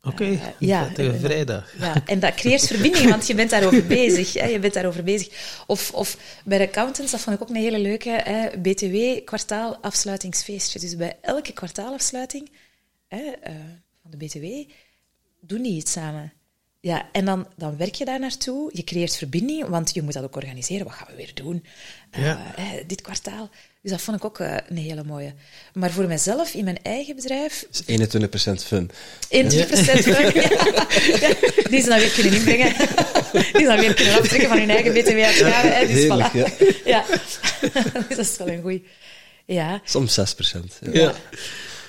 Oké, 0.08 0.24
Eh, 0.26 0.40
ja, 0.60 0.90
tegen 0.94 1.14
en- 1.14 1.20
vrijdag. 1.20 1.74
Ja, 1.80 2.06
en 2.06 2.20
dat 2.20 2.34
creëert 2.36 2.68
verbinding, 2.68 3.10
want 3.10 3.28
je 3.28 3.36
bent 3.36 3.50
daarover 3.50 3.86
bezig. 4.00 4.34
Hè, 4.34 4.46
je 4.46 4.60
bent 4.60 4.74
daarover 4.74 5.04
bezig. 5.04 5.62
Of, 5.68 5.92
of 5.92 6.18
bij 6.46 6.58
de 6.58 6.64
accountants, 6.68 7.12
dat 7.12 7.20
vond 7.22 7.36
ik 7.36 7.42
ook 7.42 7.50
een 7.50 7.56
hele 7.56 7.80
leuke, 7.80 8.10
hè, 8.10 8.58
BTW 8.58 9.26
kwartaalafsluitingsfeestje. 9.26 10.80
Dus 10.80 10.96
bij 10.96 11.18
elke 11.22 11.54
kwartaalafsluiting 11.54 12.50
hè, 13.08 13.22
eh, 13.42 13.54
van 14.02 14.12
de 14.12 14.18
BTW 14.18 14.72
doen 15.42 15.62
die 15.62 15.76
iets 15.76 15.92
samen. 15.92 16.32
Ja, 16.80 17.10
en 17.12 17.26
dan, 17.26 17.48
dan 17.56 17.78
werk 17.78 17.96
je 17.96 18.06
daar 18.06 18.20
naartoe, 18.20 18.70
je 18.74 18.84
creëert 18.84 19.16
verbinding, 19.16 19.66
want 19.68 19.94
je 19.94 20.02
moet 20.02 20.14
dat 20.14 20.24
ook 20.24 20.36
organiseren. 20.36 20.86
Wat 20.86 20.94
gaan 20.96 21.08
we 21.10 21.16
weer 21.16 21.32
doen 21.34 21.66
eh, 22.12 22.24
Ja. 22.24 22.54
dit 22.88 23.02
kwartaal? 23.02 23.50
Dus 23.88 23.96
dat 23.96 24.06
vond 24.06 24.18
ik 24.18 24.26
ook 24.26 24.40
eh, 24.40 24.56
een 24.70 24.78
hele 24.78 25.04
mooie. 25.04 25.34
Maar 25.74 25.92
voor 25.92 26.08
mezelf, 26.08 26.54
in 26.54 26.64
mijn 26.64 26.80
eigen 26.82 27.16
bedrijf, 27.16 27.66
is 27.72 27.82
21% 27.82 27.84
fun. 28.64 28.92
21% 28.92 28.92
fun. 29.30 30.32
Ja. 30.34 30.50
Ja, 31.20 31.34
Die 31.72 31.82
ze 31.82 31.90
dan 31.90 32.00
weer 32.00 32.12
kunnen 32.12 32.34
inbrengen. 32.34 32.74
Die 33.32 33.62
ze 33.62 33.64
dan 33.64 33.80
weer 33.80 33.94
kunnen 33.94 34.14
aftrekken 34.14 34.50
van 34.50 34.58
hun 34.58 34.70
eigen 34.70 34.94
btw-uitgaven. 34.94 35.88
Dus 35.88 36.00
Heerlijk, 36.00 36.32
voilà. 36.34 36.86
Ja. 36.86 37.06
Dus 38.08 38.18
dat 38.18 38.26
is 38.26 38.38
wel 38.38 38.48
een 38.48 38.62
goeie. 38.62 38.84
Ja, 39.46 39.82
Soms 39.84 40.20
6%. 40.20 40.64
Ja. 40.80 40.92
Ja. 40.92 41.14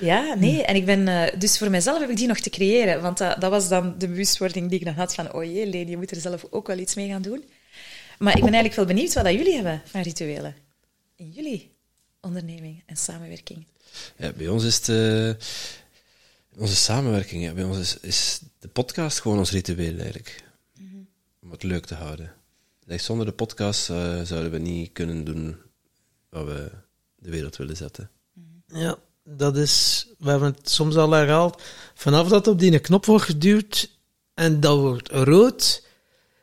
ja, 0.01 0.35
nee. 0.35 0.65
En 0.65 0.75
ik 0.75 0.85
ben... 0.85 1.09
eh, 1.09 1.39
dus 1.39 1.59
voor 1.59 1.71
mezelf 1.71 1.99
heb 1.99 2.11
ik 2.11 2.17
die 2.17 2.27
nog 2.27 2.39
te 2.39 2.51
creëren. 2.51 3.03
Want 3.03 3.19
dat, 3.19 3.41
dat 3.41 3.51
was 3.51 3.69
dan 3.69 3.95
de 3.99 4.09
bewustwording 4.09 4.71
die 4.71 4.79
ik 4.79 4.85
dan 4.85 4.95
had 4.95 5.15
van... 5.15 5.33
Oh 5.33 5.45
jee, 5.45 5.67
Leen, 5.67 5.89
je 5.89 5.97
moet 5.97 6.11
er 6.11 6.21
zelf 6.21 6.45
ook 6.51 6.67
wel 6.67 6.79
iets 6.79 6.95
mee 6.95 7.09
gaan 7.09 7.23
doen. 7.23 7.45
Maar 8.19 8.37
ik 8.37 8.45
ben 8.45 8.53
eigenlijk 8.53 8.75
wel 8.75 8.85
benieuwd 8.85 9.15
wat 9.15 9.25
dat 9.25 9.33
jullie 9.33 9.55
hebben 9.55 9.83
van 9.85 10.03
rituelen. 10.03 10.55
In 11.17 11.31
jullie 11.31 11.77
onderneming 12.21 12.83
en 12.87 12.97
samenwerking. 12.97 13.67
Ja, 14.17 14.33
bij 14.33 14.49
ons 14.49 14.65
is 14.65 14.77
het... 14.77 14.89
eh, 14.89 15.47
onze 16.61 16.77
samenwerking, 16.77 17.43
ja, 17.43 17.53
bij 17.53 17.65
ons 17.65 17.79
is, 17.79 17.99
is 18.01 18.41
de 18.59 18.69
podcast 18.69 19.21
gewoon 19.21 19.39
ons 19.39 19.51
ritueel 19.51 19.99
eigenlijk. 19.99 20.45
Om 21.43 21.51
het 21.51 21.63
leuk 21.63 21.87
te 21.87 21.95
houden. 21.95 22.33
Zonder 22.87 23.27
de 23.27 23.33
podcast 23.33 23.91
eh, 23.91 24.23
zouden 24.23 24.51
we 24.51 24.59
niet 24.59 24.93
kunnen 24.93 25.25
doen 25.25 25.57
wat 26.29 26.47
we 26.47 26.71
de 27.17 27.31
wereld 27.31 27.57
willen 27.57 27.77
zetten. 27.77 28.11
Ja, 28.67 28.99
dat 29.25 29.57
is, 29.57 30.07
we 30.19 30.31
hebben 30.31 30.55
het 30.55 30.71
soms 30.71 30.97
al 30.97 31.11
herhaald. 31.11 31.63
Vanaf 31.95 32.29
dat 32.29 32.47
op 32.47 32.59
die 32.59 32.79
knop 32.79 33.05
wordt 33.05 33.25
geduwd 33.25 33.91
en 34.35 34.61
dat 34.61 34.79
wordt 34.79 35.09
rood, 35.09 35.87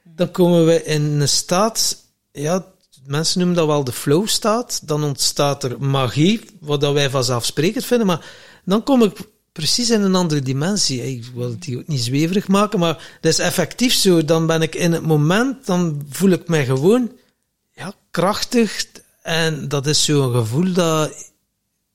dan 0.03 0.31
komen 0.31 0.65
we 0.65 0.83
in 0.83 1.01
een 1.01 1.29
staat, 1.29 2.03
ja, 2.31 2.73
mensen 3.05 3.39
noemen 3.39 3.57
dat 3.57 3.67
wel 3.67 3.83
de 3.83 3.91
flow 3.91 4.27
staat. 4.27 4.87
Dan 4.87 5.03
ontstaat 5.03 5.63
er 5.63 5.81
magie, 5.81 6.41
wat 6.59 6.81
dat 6.81 6.93
wij 6.93 7.09
vanzelfsprekend 7.09 7.85
vinden, 7.85 8.07
maar 8.07 8.25
dan 8.65 8.83
kom 8.83 9.03
ik 9.03 9.17
precies 9.51 9.89
in 9.89 10.01
een 10.01 10.15
andere 10.15 10.41
dimensie. 10.41 11.15
Ik 11.15 11.25
wil 11.33 11.49
het 11.49 11.63
hier 11.63 11.77
ook 11.77 11.87
niet 11.87 12.01
zweverig 12.01 12.47
maken, 12.47 12.79
maar 12.79 13.17
dat 13.21 13.31
is 13.31 13.39
effectief 13.39 13.93
zo. 13.93 14.25
Dan 14.25 14.47
ben 14.47 14.61
ik 14.61 14.75
in 14.75 14.91
het 14.91 15.05
moment, 15.05 15.65
dan 15.65 16.05
voel 16.09 16.29
ik 16.29 16.47
mij 16.47 16.65
gewoon 16.65 17.11
ja, 17.73 17.93
krachtig. 18.11 18.85
En 19.21 19.67
dat 19.67 19.87
is 19.87 20.03
zo'n 20.03 20.33
gevoel 20.33 20.73
dat 20.73 21.31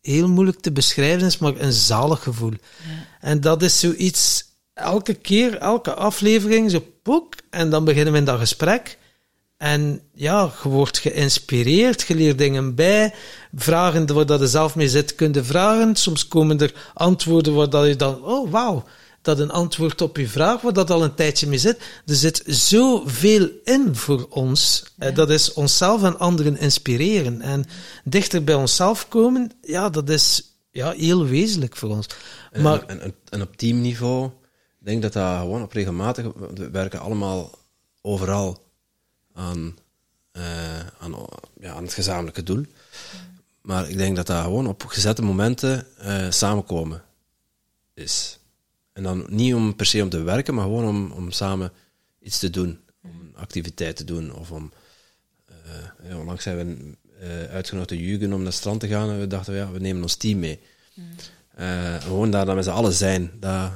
heel 0.00 0.28
moeilijk 0.28 0.60
te 0.60 0.72
beschrijven 0.72 1.26
is, 1.26 1.38
maar 1.38 1.60
een 1.60 1.72
zalig 1.72 2.22
gevoel. 2.22 2.52
En 3.20 3.40
dat 3.40 3.62
is 3.62 3.80
zoiets, 3.80 4.44
elke 4.74 5.14
keer, 5.14 5.58
elke 5.58 5.94
aflevering, 5.94 6.70
zo 6.70 6.84
poek, 7.02 7.34
en 7.50 7.70
dan 7.70 7.84
beginnen 7.84 8.12
we 8.12 8.18
in 8.18 8.24
dat 8.24 8.38
gesprek. 8.38 8.98
En 9.60 10.00
ja, 10.14 10.52
je 10.62 10.68
wordt 10.68 10.98
geïnspireerd, 10.98 12.02
je 12.02 12.14
leert 12.14 12.38
dingen 12.38 12.74
bij, 12.74 13.14
vragen 13.54 14.14
waar 14.14 14.26
dat 14.26 14.40
je 14.40 14.46
zelf 14.46 14.74
mee 14.74 14.88
zit, 14.88 15.14
kun 15.14 15.32
je 15.32 15.44
vragen. 15.44 15.96
Soms 15.96 16.28
komen 16.28 16.60
er 16.60 16.90
antwoorden 16.94 17.54
waar 17.54 17.70
dat 17.70 17.86
je 17.86 17.96
dan, 17.96 18.24
oh 18.24 18.50
wauw, 18.50 18.84
dat 19.22 19.38
een 19.38 19.50
antwoord 19.50 20.00
op 20.00 20.16
je 20.16 20.28
vraag, 20.28 20.60
waar 20.60 20.72
dat 20.72 20.90
al 20.90 21.04
een 21.04 21.14
tijdje 21.14 21.46
mee 21.46 21.58
zit. 21.58 21.78
Er 22.06 22.14
zit 22.14 22.42
zoveel 22.46 23.48
in 23.64 23.94
voor 23.94 24.26
ons. 24.30 24.84
Eh, 24.98 25.14
Dat 25.14 25.30
is 25.30 25.52
onszelf 25.52 26.02
en 26.02 26.18
anderen 26.18 26.58
inspireren. 26.58 27.40
En 27.40 27.64
dichter 28.04 28.44
bij 28.44 28.54
onszelf 28.54 29.08
komen, 29.08 29.52
ja, 29.62 29.88
dat 29.88 30.08
is 30.08 30.56
ja, 30.70 30.90
heel 30.90 31.26
wezenlijk 31.26 31.76
voor 31.76 31.90
ons. 31.90 32.06
En, 32.50 32.62
Maar 32.62 32.86
en, 32.86 33.00
en, 33.00 33.14
en 33.28 33.42
op 33.42 33.56
teamniveau, 33.56 34.26
ik 34.80 34.86
denk 34.86 35.02
dat 35.02 35.12
dat 35.12 35.38
gewoon 35.38 35.62
op 35.62 35.72
regelmatig, 35.72 36.26
we 36.54 36.70
werken 36.70 37.00
allemaal 37.00 37.58
overal 38.02 38.68
aan, 39.32 39.77
eh, 40.32 40.86
aan, 40.98 41.15
ja, 41.61 41.73
aan 41.73 41.82
het 41.82 41.94
gezamenlijke 41.94 42.43
doel. 42.43 42.65
Maar 43.61 43.89
ik 43.89 43.97
denk 43.97 44.16
dat 44.16 44.27
dat 44.27 44.43
gewoon 44.43 44.66
op 44.66 44.85
gezette 44.86 45.23
momenten 45.23 45.86
eh, 45.98 46.31
samenkomen 46.31 47.02
is. 47.94 48.39
En 48.93 49.02
dan 49.02 49.27
niet 49.28 49.55
om 49.55 49.77
per 49.77 49.86
se 49.86 50.02
om 50.02 50.09
te 50.09 50.23
werken, 50.23 50.55
maar 50.55 50.65
gewoon 50.65 50.89
om, 50.89 51.12
om 51.12 51.31
samen 51.31 51.73
iets 52.20 52.39
te 52.39 52.51
doen. 52.51 52.81
Om 53.02 53.11
een 53.11 53.36
activiteit 53.36 53.97
te 53.97 54.05
doen. 54.05 54.35
Of 54.35 54.51
om, 54.51 54.73
eh, 55.47 56.09
ja, 56.09 56.19
onlangs 56.19 56.43
zijn 56.43 56.57
we 56.57 56.97
eh, 57.20 57.52
uitgenodigd 57.52 58.01
Jugend 58.01 58.32
om 58.32 58.39
naar 58.39 58.47
het 58.47 58.55
strand 58.55 58.81
te 58.81 58.89
gaan. 58.89 59.11
En 59.11 59.20
we 59.20 59.27
dachten, 59.27 59.55
ja, 59.55 59.70
we 59.70 59.78
nemen 59.78 60.02
ons 60.02 60.15
team 60.15 60.39
mee. 60.39 60.61
Gewoon 61.98 62.31
daar 62.31 62.47
dan 62.47 62.55
met 62.55 62.65
z'n 62.65 62.70
allen 62.70 62.93
zijn, 62.93 63.31
dat, 63.40 63.70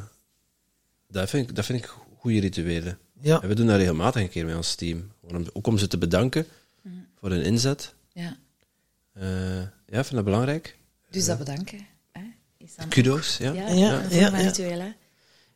dat, 1.08 1.30
vind 1.30 1.48
ik, 1.48 1.56
dat 1.56 1.64
vind 1.64 1.84
ik 1.84 1.94
goede 2.18 2.40
rituelen. 2.40 2.98
ja, 3.20 3.42
En 3.42 3.48
we 3.48 3.54
doen 3.54 3.66
dat 3.66 3.76
regelmatig 3.76 4.22
een 4.22 4.28
keer 4.28 4.44
met 4.44 4.56
ons 4.56 4.74
team. 4.74 5.12
Gewoon 5.26 5.42
om, 5.42 5.50
ook 5.52 5.66
om 5.66 5.78
ze 5.78 5.86
te 5.86 5.98
bedanken 5.98 6.46
voor 7.20 7.30
hun 7.30 7.42
inzet. 7.42 7.94
Ja. 8.12 8.36
Eh, 9.12 9.58
ja, 9.60 9.98
ik 9.98 10.04
vind 10.04 10.14
dat 10.14 10.24
belangrijk. 10.24 10.76
Dus 11.10 11.24
dat 11.24 11.38
bedanken. 11.38 11.86
Hè? 12.12 12.22
Is 12.56 12.74
Kudo's, 12.88 13.36
ja. 13.36 13.52
Ja, 13.52 13.68
Ja, 13.68 14.02
ja? 14.10 14.94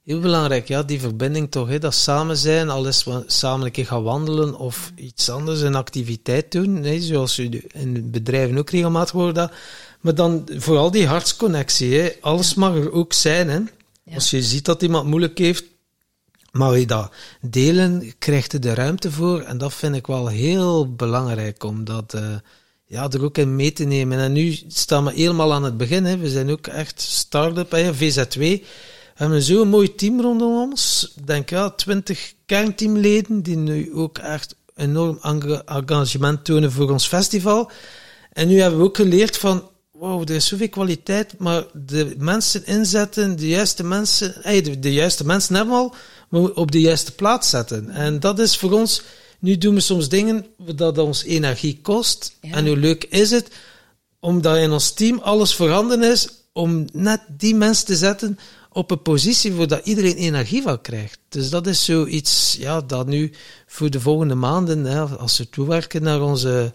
Heel 0.08 0.20
belangrijk, 0.20 0.68
ja, 0.68 0.82
die 0.82 1.00
verbinding 1.00 1.50
toch, 1.50 1.68
hè, 1.68 1.78
dat 1.78 1.94
samen 1.94 2.36
zijn, 2.36 2.68
al 2.68 2.86
is 2.86 3.04
we 3.04 3.22
samen 3.26 3.66
een 3.66 3.72
keer 3.72 3.86
gaan 3.86 4.02
wandelen 4.02 4.58
of 4.58 4.92
iets 4.94 5.30
anders, 5.30 5.60
een 5.60 5.74
activiteit 5.74 6.52
doen, 6.52 6.82
hè, 6.82 7.00
zoals 7.00 7.36
je 7.36 7.64
in 7.72 8.10
bedrijven 8.10 8.58
ook 8.58 8.70
regelmatig 8.70 9.10
hoort 9.10 9.34
dat. 9.34 9.52
Maar 10.00 10.14
dan 10.14 10.48
vooral 10.56 10.90
die 10.90 11.06
hartsconnectie, 11.06 12.00
hè, 12.00 12.12
alles 12.20 12.54
mag 12.54 12.74
er 12.74 12.92
ook 12.92 13.12
zijn. 13.12 13.48
Hè. 13.48 13.58
Ja. 14.02 14.14
Als 14.14 14.30
je 14.30 14.42
ziet 14.42 14.64
dat 14.64 14.82
iemand 14.82 15.06
moeilijk 15.06 15.38
heeft, 15.38 15.64
mag 16.58 16.78
je 16.78 16.86
dat 16.86 17.12
delen, 17.40 18.12
krijgt 18.18 18.52
je 18.52 18.58
de 18.58 18.74
ruimte 18.74 19.12
voor. 19.12 19.40
En 19.40 19.58
dat 19.58 19.74
vind 19.74 19.94
ik 19.94 20.06
wel 20.06 20.26
heel 20.26 20.94
belangrijk, 20.94 21.64
om 21.64 21.84
dat 21.84 22.14
eh, 22.14 22.22
ja, 22.86 23.10
er 23.10 23.24
ook 23.24 23.38
in 23.38 23.56
mee 23.56 23.72
te 23.72 23.84
nemen. 23.84 24.18
En 24.18 24.32
nu 24.32 24.58
staan 24.68 25.04
we 25.04 25.12
helemaal 25.12 25.52
aan 25.52 25.64
het 25.64 25.76
begin, 25.76 26.04
hè. 26.04 26.16
we 26.16 26.30
zijn 26.30 26.50
ook 26.50 26.66
echt 26.66 27.00
start-up, 27.00 27.70
hè, 27.70 27.94
VZ2. 27.94 28.38
We 28.38 29.24
hebben 29.24 29.42
zo'n 29.42 29.68
mooi 29.68 29.94
team 29.94 30.20
rondom 30.20 30.70
ons. 30.70 31.12
Denk 31.24 31.50
ja, 31.50 31.70
twintig 31.70 32.32
kernteamleden 32.46 33.42
die 33.42 33.56
nu 33.56 33.94
ook 33.94 34.18
echt 34.18 34.56
enorm 34.74 35.18
enga- 35.22 35.62
engagement 35.64 36.44
tonen 36.44 36.72
voor 36.72 36.90
ons 36.90 37.08
festival. 37.08 37.70
En 38.32 38.48
nu 38.48 38.60
hebben 38.60 38.78
we 38.78 38.84
ook 38.84 38.96
geleerd 38.96 39.36
van, 39.36 39.70
wow, 39.92 40.28
er 40.28 40.34
is 40.34 40.46
zoveel 40.46 40.68
kwaliteit, 40.68 41.38
maar 41.38 41.64
de 41.72 42.14
mensen 42.18 42.66
inzetten, 42.66 43.36
de 43.36 43.48
juiste 43.48 43.84
mensen, 43.84 44.34
hey, 44.40 44.62
de, 44.62 44.78
de 44.78 44.92
juiste 44.92 45.26
mensen 45.26 45.54
hebben 45.54 45.74
we 45.74 45.80
al, 45.80 45.88
maar 45.90 45.96
we 46.17 46.17
op 46.30 46.70
de 46.72 46.80
juiste 46.80 47.12
plaats 47.12 47.50
zetten. 47.50 47.90
En 47.90 48.20
dat 48.20 48.38
is 48.38 48.56
voor 48.56 48.72
ons, 48.72 49.02
nu 49.38 49.58
doen 49.58 49.74
we 49.74 49.80
soms 49.80 50.08
dingen 50.08 50.46
dat 50.74 50.98
ons 50.98 51.22
energie 51.24 51.78
kost. 51.82 52.36
Ja. 52.40 52.50
En 52.52 52.66
hoe 52.66 52.76
leuk 52.76 53.04
is 53.04 53.30
het, 53.30 53.48
omdat 54.20 54.56
in 54.56 54.70
ons 54.70 54.92
team 54.92 55.18
alles 55.18 55.54
voorhanden 55.54 56.02
is, 56.02 56.28
om 56.52 56.86
net 56.92 57.20
die 57.28 57.54
mensen 57.54 57.86
te 57.86 57.96
zetten 57.96 58.38
op 58.72 58.90
een 58.90 59.02
positie 59.02 59.52
waar 59.52 59.66
dat 59.66 59.86
iedereen 59.86 60.16
energie 60.16 60.62
van 60.62 60.80
krijgt. 60.80 61.18
Dus 61.28 61.50
dat 61.50 61.66
is 61.66 61.84
zoiets, 61.84 62.56
ja, 62.58 62.80
dat 62.80 63.06
nu 63.06 63.32
voor 63.66 63.90
de 63.90 64.00
volgende 64.00 64.34
maanden, 64.34 64.84
hè, 64.84 65.00
als 65.04 65.38
we 65.38 65.48
toewerken 65.50 66.02
naar 66.02 66.22
onze 66.22 66.74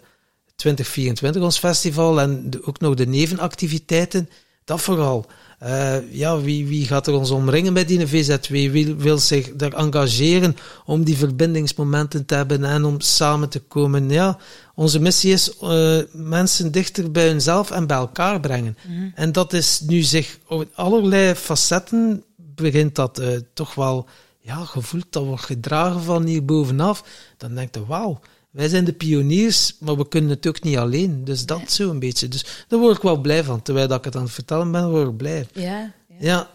2024, 0.56 1.42
ons 1.42 1.58
festival, 1.58 2.20
en 2.20 2.50
de- 2.50 2.66
ook 2.66 2.80
nog 2.80 2.94
de 2.94 3.06
nevenactiviteiten, 3.06 4.28
dat 4.64 4.80
vooral. 4.80 5.26
Eh, 5.64 5.96
ja, 6.12 6.40
wie, 6.40 6.66
wie 6.66 6.86
gaat 6.86 7.06
er 7.06 7.14
ons 7.14 7.30
omringen 7.30 7.72
met 7.72 7.88
die 7.88 8.06
VZW? 8.06 8.50
Wie 8.50 8.94
wil 8.94 9.18
zich 9.18 9.52
daar 9.54 9.72
engageren 9.72 10.56
om 10.84 11.04
die 11.04 11.16
verbindingsmomenten 11.16 12.24
te 12.26 12.34
hebben 12.34 12.64
en 12.64 12.84
om 12.84 13.00
samen 13.00 13.48
te 13.48 13.60
komen? 13.60 14.10
Ja, 14.10 14.38
onze 14.74 15.00
missie 15.00 15.32
is 15.32 15.58
eh, 15.58 15.98
mensen 16.12 16.72
dichter 16.72 17.10
bij 17.10 17.28
hunzelf 17.28 17.70
en 17.70 17.86
bij 17.86 17.96
elkaar 17.96 18.40
brengen. 18.40 18.76
En 19.14 19.32
dat 19.32 19.52
is 19.52 19.80
nu 19.80 20.02
zich 20.02 20.38
op 20.46 20.66
allerlei 20.74 21.34
facetten 21.34 22.24
begint 22.36 22.94
dat 22.94 23.18
eh, 23.18 23.28
toch 23.54 23.74
wel 23.74 24.06
ja, 24.40 24.64
gevoeld, 24.64 25.06
dat 25.10 25.24
wordt 25.24 25.44
gedragen 25.44 26.02
van 26.02 26.24
hier 26.24 26.44
bovenaf. 26.44 27.04
Dan 27.36 27.54
denk 27.54 27.74
je, 27.74 27.86
wauw, 27.86 28.20
wij 28.54 28.68
zijn 28.68 28.84
de 28.84 28.92
pioniers, 28.92 29.76
maar 29.80 29.96
we 29.96 30.08
kunnen 30.08 30.30
het 30.30 30.46
ook 30.46 30.62
niet 30.62 30.76
alleen. 30.76 31.24
Dus 31.24 31.46
dat 31.46 31.58
Nee. 31.58 31.70
zo 31.70 31.90
een 31.90 31.98
beetje. 31.98 32.28
Dus 32.28 32.64
daar 32.68 32.78
word 32.80 32.96
ik 32.96 33.02
wel 33.02 33.20
blij 33.20 33.44
van. 33.44 33.62
Terwijl 33.62 33.88
dat 33.88 33.98
ik 33.98 34.04
het 34.04 34.16
aan 34.16 34.22
het 34.22 34.32
vertellen 34.32 34.72
ben, 34.72 34.90
word 34.90 35.08
ik 35.08 35.16
blij. 35.16 35.46
Ja, 35.52 35.92
ja. 36.08 36.16
Ja, 36.18 36.50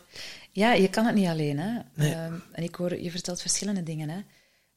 Ja, 0.51 0.73
je 0.73 0.89
kan 0.89 1.05
het 1.05 1.15
niet 1.15 1.27
alleen. 1.27 1.59
Hè? 1.59 1.79
Nee. 1.93 2.13
Ehm, 2.13 2.33
en 2.51 2.63
ik 2.63 2.75
hoor, 2.75 3.01
je 3.01 3.11
vertelt 3.11 3.41
verschillende 3.41 3.83
dingen. 3.83 4.09
Hè? 4.09 4.19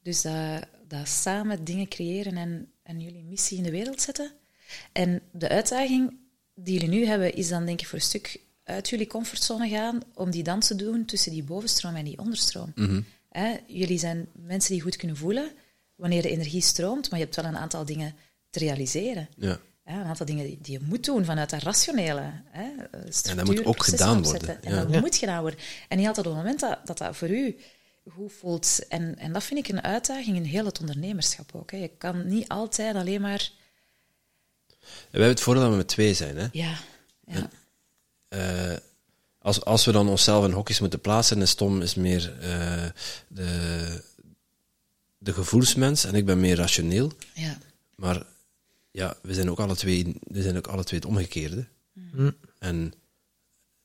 Dus 0.02 0.22
dat, 0.22 0.66
dat 0.88 1.08
samen 1.08 1.64
dingen 1.64 1.88
creëren 1.88 2.36
en, 2.36 2.68
en 2.82 3.00
jullie 3.00 3.24
missie 3.24 3.56
in 3.56 3.62
de 3.62 3.70
wereld 3.70 4.00
zetten. 4.00 4.32
En 4.92 5.20
de 5.32 5.48
uitdaging 5.48 6.16
die 6.54 6.74
jullie 6.74 6.88
nu 6.98 7.06
hebben, 7.06 7.34
is 7.34 7.48
dan 7.48 7.66
denk 7.66 7.80
ik 7.80 7.86
voor 7.86 7.98
een 7.98 8.04
stuk 8.04 8.40
uit 8.64 8.88
jullie 8.88 9.06
comfortzone 9.06 9.68
gaan 9.68 10.00
om 10.14 10.30
die 10.30 10.42
dans 10.42 10.66
te 10.66 10.76
doen 10.76 11.04
tussen 11.04 11.32
die 11.32 11.42
bovenstroom 11.42 11.94
en 11.94 12.04
die 12.04 12.18
onderstroom. 12.18 12.72
Hè? 13.28 13.56
Jullie 13.66 13.98
zijn 13.98 14.26
mensen 14.32 14.72
die 14.72 14.82
goed 14.82 14.96
kunnen 14.96 15.16
voelen 15.16 15.50
wanneer 16.02 16.22
de 16.22 16.30
energie 16.30 16.60
stroomt, 16.62 17.10
maar 17.10 17.18
je 17.18 17.24
hebt 17.24 17.36
wel 17.36 17.44
een 17.44 17.56
aantal 17.56 17.84
dingen 17.84 18.14
te 18.50 18.58
realiseren. 18.58 19.28
Ja. 19.36 19.58
Ja, 19.86 20.00
een 20.00 20.06
aantal 20.06 20.26
dingen 20.26 20.44
die, 20.44 20.58
je 20.62 20.80
moet 20.82 21.04
doen 21.04 21.24
vanuit 21.24 21.50
dat 21.50 21.62
rationele. 21.62 22.32
Hè, 22.50 22.62
eh, 22.90 23.00
structuur, 23.08 23.44
moet 23.44 23.64
ook 23.64 23.84
gedaan 23.84 24.18
opzetten. 24.18 24.46
worden, 24.48 24.64
En 24.70 24.76
dat 24.84 24.94
Ja. 24.94 25.00
moet 25.00 25.16
gedaan 25.16 25.40
worden. 25.40 25.60
En 25.88 25.98
niet 25.98 26.06
altijd 26.06 26.26
op 26.26 26.32
het 26.32 26.42
moment 26.42 26.60
dat 26.60 26.78
dat, 26.84 26.98
dat 26.98 27.16
voor 27.16 27.28
u 27.30 27.56
goed 28.10 28.32
voelt. 28.32 28.88
En, 28.88 29.18
en 29.18 29.32
dat 29.32 29.42
vind 29.44 29.60
ik 29.60 29.68
een 29.68 29.82
uitdaging 29.82 30.36
in 30.36 30.42
heel 30.44 30.64
het 30.64 30.80
ondernemerschap 30.80 31.50
ook. 31.54 31.70
Hè. 31.70 31.76
Je 31.76 31.90
kan 31.98 32.28
niet 32.28 32.48
altijd 32.48 32.96
alleen 32.96 33.20
maar... 33.20 33.50
En 34.80 34.86
wij 34.88 34.88
hebben 35.10 35.28
het 35.28 35.40
voordeel 35.40 35.62
dat 35.62 35.70
we 35.70 35.76
met 35.76 35.88
twee 35.88 36.14
zijn. 36.14 36.36
Hè? 36.36 36.46
Ja, 36.52 36.74
ja, 37.26 37.48
Eh, 38.28 38.76
als, 39.38 39.64
als 39.64 39.84
we 39.84 39.92
dan 39.92 40.08
onszelf 40.08 40.44
in 40.44 40.52
hokjes 40.52 40.80
moeten 40.80 41.00
plaatsen, 41.00 41.42
is 41.42 41.54
Tom 41.54 41.82
is 41.82 41.94
meer 41.94 42.38
eh, 42.40 42.84
de, 43.28 44.02
de 45.22 45.32
gevoelsmens 45.32 46.04
en 46.04 46.14
ik 46.14 46.26
ben 46.26 46.40
meer 46.40 46.56
rationeel. 46.56 47.12
ja. 47.34 47.58
Maar 47.94 48.22
ja, 48.90 49.16
we 49.22 49.34
zijn 49.34 49.50
ook 49.50 49.58
alle 49.60 49.76
twee, 49.76 50.14
we 50.22 50.42
zijn 50.42 50.56
ook 50.56 50.66
alle 50.66 50.84
twee 50.84 51.00
het 51.00 51.08
omgekeerde. 51.08 51.66
Hm. 52.12 52.30
En 52.58 52.92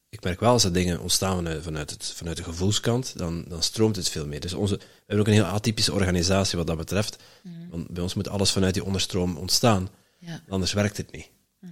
ik 0.10 0.24
merk 0.24 0.40
wel 0.40 0.52
als 0.52 0.64
er 0.64 0.74
dingen 0.74 1.00
ontstaan 1.00 1.36
vanuit, 1.38 1.64
vanuit, 1.64 1.90
het, 1.90 2.06
vanuit 2.16 2.38
de 2.38 2.44
gevoelskant, 2.44 3.14
dan, 3.18 3.46
dan 3.48 3.64
stroomt 3.64 3.96
het 3.96 4.10
veel 4.10 4.28
meer. 4.28 4.40
Dus 4.40 4.54
onze, 4.54 4.76
we 4.78 4.84
hebben 4.98 5.20
ook 5.20 5.28
een 5.28 5.34
heel 5.44 5.44
atypische 5.54 5.94
organisatie 5.94 6.58
wat 6.58 6.68
dat 6.68 6.78
betreft. 6.78 7.18
Want 7.70 7.88
bij 7.90 8.04
ons 8.04 8.14
moet 8.14 8.28
alles 8.30 8.52
vanuit 8.52 8.74
die 8.74 8.84
onderstroom 8.84 9.38
ontstaan. 9.38 9.90
ja. 10.20 10.42
Anders 10.50 10.74
werkt 10.74 10.98
het 10.98 11.12
niet. 11.12 11.30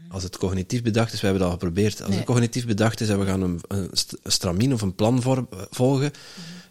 Als 0.09 0.23
het 0.23 0.37
cognitief 0.37 0.81
bedacht 0.83 1.13
is, 1.13 1.19
we 1.21 1.25
hebben 1.27 1.43
het 1.43 1.51
al 1.53 1.59
geprobeerd. 1.59 1.99
Als 1.99 2.09
Nee. 2.09 2.17
het 2.17 2.27
cognitief 2.27 2.65
bedacht 2.65 3.01
is 3.01 3.09
en 3.09 3.19
we 3.19 3.25
gaan 3.25 3.41
een, 3.41 3.61
een, 3.67 3.89
st- 3.91 4.17
een 4.23 4.31
stramien 4.31 4.73
of 4.73 4.81
een 4.81 4.95
plan 4.95 5.21
voor, 5.21 5.47
volgen, 5.71 6.11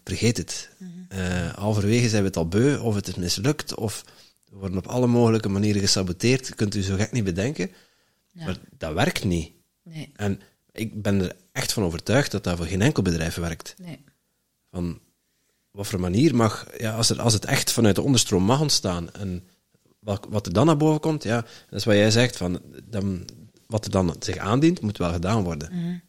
vergeet 0.05 0.37
het. 0.37 0.71
Eh, 1.15 1.55
halverwege 1.55 2.09
zijn 2.09 2.23
we 2.23 2.29
het 2.29 2.37
al 2.37 2.49
beu, 2.49 2.79
of 2.79 2.95
het 2.95 3.09
is 3.09 3.15
mislukt, 3.15 3.75
of 3.75 4.05
we 4.51 4.57
worden 4.57 4.79
op 4.79 4.87
alle 4.87 5.07
mogelijke 5.07 5.49
manieren 5.49 5.81
gesaboteerd. 5.81 6.55
Kunt 6.55 6.75
u 6.75 6.83
zo 6.83 6.97
gek 6.97 7.13
niet 7.13 7.25
bedenken. 7.25 7.71
Ja. 8.33 8.45
Maar 8.45 8.59
dat 8.79 8.95
werkt 8.95 9.25
niet. 9.25 9.53
Nee, 9.83 10.11
En 10.17 10.41
ik 10.73 11.03
ben 11.03 11.21
er 11.21 11.37
echt 11.53 11.73
van 11.73 11.83
overtuigd 11.83 12.31
dat 12.31 12.45
dat 12.45 12.57
voor 12.57 12.67
geen 12.67 12.83
enkel 12.83 13.03
bedrijf 13.03 13.35
werkt. 13.35 13.75
nee. 13.79 13.99
Van 14.71 15.01
wat 15.71 15.87
voor 15.87 16.01
manier 16.01 16.35
mag, 16.35 16.67
ja, 16.79 16.95
als, 16.95 17.11
er, 17.11 17.21
als 17.21 17.33
het 17.33 17.45
echt 17.45 17.73
vanuit 17.73 17.95
de 17.95 18.03
onderstroom 18.03 18.43
mag 18.43 18.61
ontstaan 18.61 19.13
en 19.13 19.43
wat, 19.99 20.27
wat 20.29 20.47
er 20.47 20.53
dan 20.53 20.67
naar 20.67 20.77
boven 20.77 21.01
komt, 21.01 21.23
ja, 21.23 21.41
dat 21.41 21.79
is 21.79 21.85
wat 21.85 21.95
jij 21.95 22.11
zegt, 22.11 22.37
van, 22.37 22.61
dan, 22.85 23.25
wat 23.67 23.85
er 23.85 23.91
dan 23.91 24.17
zich 24.19 24.37
aandient, 24.37 24.81
moet 24.81 24.99
wel 24.99 25.13
gedaan 25.13 25.43
worden. 25.43 26.03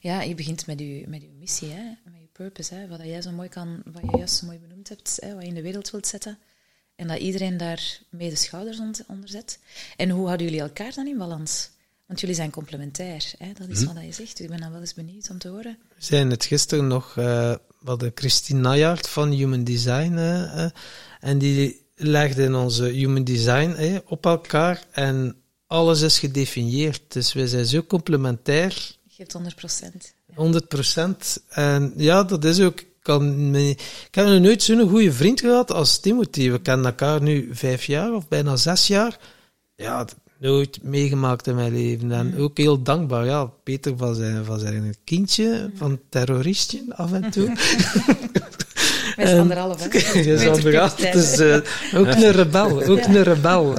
Ja, 0.00 0.22
je 0.22 0.34
begint 0.34 0.66
met 0.66 0.78
je, 0.78 1.04
met 1.08 1.22
je 1.22 1.30
missie, 1.38 1.68
hè? 1.70 2.03
Purpose. 2.34 2.74
Hè? 2.74 2.88
Wat 2.88 3.00
jij 3.02 3.22
zo 3.22 3.30
mooi 3.30 3.48
kan, 3.48 3.82
wat 3.92 4.02
je 4.10 4.16
juist 4.16 4.34
zo 4.36 4.46
mooi 4.46 4.58
benoemd 4.58 4.88
hebt, 4.88 5.18
hè? 5.20 5.34
wat 5.34 5.42
je 5.42 5.48
in 5.48 5.54
de 5.54 5.62
wereld 5.62 5.90
wilt 5.90 6.06
zetten. 6.06 6.38
En 6.96 7.08
dat 7.08 7.18
iedereen 7.18 7.56
daar 7.56 7.98
mee 8.10 8.30
de 8.30 8.36
schouders 8.36 8.78
on- 8.78 8.94
onder 9.08 9.28
zet. 9.28 9.58
En 9.96 10.10
hoe 10.10 10.24
houden 10.26 10.46
jullie 10.46 10.60
elkaar 10.62 10.92
dan 10.94 11.06
in 11.06 11.18
balans? 11.18 11.70
Want 12.06 12.20
jullie 12.20 12.34
zijn 12.36 12.50
complementair, 12.50 13.32
hè? 13.38 13.52
dat 13.52 13.68
is 13.68 13.84
wat 13.84 13.96
je 14.02 14.12
zegt. 14.12 14.40
Ik 14.40 14.48
ben 14.48 14.60
dan 14.60 14.70
wel 14.72 14.80
eens 14.80 14.94
benieuwd 14.94 15.30
om 15.30 15.38
te 15.38 15.48
horen. 15.48 15.78
We 15.88 16.04
zijn 16.04 16.30
het 16.30 16.44
gisteren 16.44 16.86
nog, 16.86 17.08
eh 17.16 17.54
we 17.80 17.90
hadden 17.90 18.12
Christine 18.14 18.60
Najaard 18.60 19.08
van 19.08 19.30
Human 19.30 19.64
Design, 19.64 20.16
eh, 20.16 20.64
eh, 20.64 20.70
en 21.20 21.38
die 21.38 21.86
legde 21.94 22.42
in 22.42 22.54
onze 22.54 22.84
Human 22.84 23.24
Design 23.24 24.00
op 24.06 24.26
elkaar 24.26 24.86
en 24.92 25.36
alles 25.66 26.00
is 26.00 26.18
gedefinieerd. 26.18 27.02
Dus 27.12 27.32
we 27.32 27.48
zijn 27.48 27.66
zo 27.66 27.82
complementair, 27.82 28.96
Je 29.04 29.10
geeft 29.14 29.32
100 29.32 29.54
procent. 29.56 30.13
100%. 30.36 31.42
En 31.48 31.92
ja, 31.96 32.22
dat 32.22 32.44
is 32.44 32.60
ook. 32.60 32.80
Ik 32.80 33.10
Kan 33.10 33.50
me, 33.50 33.68
ik 33.70 34.14
heb 34.14 34.26
nog 34.26 34.40
nooit 34.40 34.62
zo'n 34.62 34.88
goede 34.88 35.12
vriend 35.12 35.40
gehad 35.40 35.72
als 35.72 35.98
Timothy. 35.98 36.50
We 36.50 36.58
kennen 36.60 36.86
elkaar 36.86 37.22
nu 37.22 37.48
vijf 37.52 37.84
jaar 37.84 38.12
of 38.12 38.28
bijna 38.28 38.56
zes 38.56 38.86
jaar. 38.86 39.18
Ja, 39.76 40.06
nooit 40.38 40.78
meegemaakt 40.82 41.46
in 41.46 41.54
mijn 41.54 41.72
leven. 41.72 42.12
En 42.12 42.38
ook 42.38 42.56
heel 42.58 42.82
dankbaar. 42.82 43.24
Ja, 43.24 43.44
Peter 43.44 43.96
van 43.96 44.14
zijn, 44.14 44.44
van 44.44 44.58
zijn 44.58 44.96
kindje, 45.04 45.70
van 45.74 46.00
terroristje 46.08 46.82
af 46.88 47.12
en 47.12 47.30
toe. 47.30 47.48
Met 49.16 49.28
En- 49.28 49.38
anderhalf, 49.40 49.78
hè? 49.82 49.98
Het 51.06 51.14
is 51.14 51.36
hè. 51.38 51.60
eh, 51.62 51.98
ook 52.00 52.06
een 52.06 52.32
rebel, 52.32 52.82
ook 52.84 53.00
een 53.04 53.22
rebel. 53.22 53.74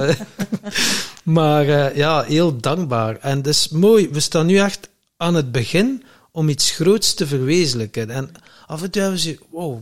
maar 1.38 1.68
eh, 1.68 1.96
ja, 1.96 2.22
heel 2.22 2.56
dankbaar. 2.60 3.18
En 3.20 3.42
dat 3.42 3.54
is 3.54 3.68
mooi, 3.68 4.08
we 4.08 4.20
staan 4.20 4.46
nu 4.46 4.56
echt 4.58 4.88
aan 5.16 5.34
het 5.34 5.52
begin 5.52 6.02
om 6.36 6.48
iets 6.48 6.70
groots 6.70 7.14
te 7.14 7.26
verwezenlijken. 7.26 8.10
En 8.10 8.30
af 8.66 8.82
en 8.82 8.90
toe 8.90 9.02
hebben 9.02 9.20
ze, 9.20 9.38
wow, 9.50 9.80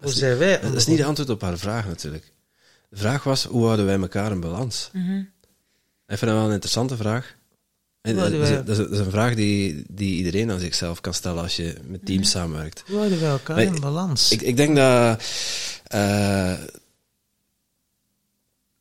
hoe 0.00 0.12
zijn 0.12 0.38
wij? 0.38 0.60
Dat 0.60 0.74
is 0.74 0.86
niet 0.86 0.96
de 0.98 1.04
antwoord 1.04 1.30
op 1.30 1.40
haar 1.40 1.58
vraag 1.58 1.86
natuurlijk. 1.86 2.32
De 2.88 2.96
vraag 2.96 3.24
was, 3.24 3.44
hoe 3.44 3.64
houden 3.64 3.86
wij 3.86 3.98
elkaar 4.00 4.30
in 4.30 4.40
balans? 4.40 4.90
Mhm. 4.92 5.18
Ik 6.06 6.18
vind 6.18 6.20
dat 6.20 6.30
wel 6.30 6.44
een 6.46 6.52
interessante 6.52 6.96
vraag. 6.96 7.36
En 8.00 8.12
Hoe 8.14 8.22
Dat 8.22 8.32
is, 8.32 8.38
wij- 8.38 8.56
dat 8.64 8.68
is- 8.68 8.76
dat 8.76 8.90
is 8.90 8.98
een 8.98 9.10
vraag 9.10 9.34
die, 9.34 9.84
die 9.88 10.16
iedereen 10.16 10.50
aan 10.50 10.60
zichzelf 10.60 11.00
kan 11.00 11.14
stellen 11.14 11.42
als 11.42 11.56
je 11.56 11.74
met 11.86 12.06
teams 12.06 12.30
samenwerkt. 12.30 12.82
Hoe 12.86 12.96
houden 12.96 13.20
wij 13.20 13.30
elkaar 13.30 13.56
Maar 13.56 13.64
in 13.64 13.80
balans? 13.80 14.30
Ik, 14.32 14.42
ik 14.42 14.56
denk 14.56 14.76
dat 14.76 15.22
eh, 15.84 16.52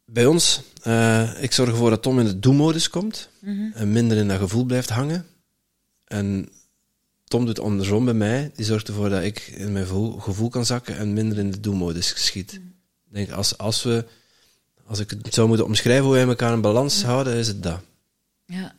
bij 0.06 0.26
ons, 0.26 0.62
eh, 0.82 1.44
ik 1.44 1.52
zorg 1.52 1.70
ervoor 1.70 1.90
dat 1.90 2.02
Tom 2.02 2.20
in 2.20 2.26
de 2.26 2.40
do-modus 2.40 2.90
komt 2.90 3.30
en 3.74 3.92
minder 3.92 4.18
in 4.18 4.28
dat 4.28 4.40
gevoel 4.40 4.64
blijft 4.64 4.90
hangen. 4.90 5.26
En 6.06 6.50
Tom 7.28 7.46
doet 7.46 7.60
andersom 7.60 8.06
bij 8.06 8.14
mij, 8.14 8.52
die 8.56 8.66
zorgt 8.66 8.88
ervoor 8.88 9.10
dat 9.10 9.24
ik 9.24 9.40
in 9.56 9.72
mijn 9.72 9.86
gevoel, 9.86 10.12
gevoel 10.20 10.50
kan 10.50 10.66
zakken 10.66 10.98
en 10.98 11.14
minder 11.14 11.38
in 11.38 11.52
de 11.52 11.60
do-modus 11.60 12.12
geschiet. 12.12 12.54
Ik 12.54 12.62
denk, 13.14 13.32
als, 13.32 13.58
als, 13.58 13.84
we, 13.84 14.06
als 14.86 15.00
ik 15.00 15.10
het 15.10 15.34
zou 15.34 15.48
moeten 15.48 15.66
omschrijven 15.66 16.06
hoe 16.06 16.14
wij 16.14 16.28
elkaar 16.28 16.54
in 16.54 16.62
balans 16.62 17.04
houden, 17.04 17.34
is 17.36 17.48
het 17.48 17.64
dat. 17.64 17.80
Ja, 18.46 18.62
dat 18.62 18.72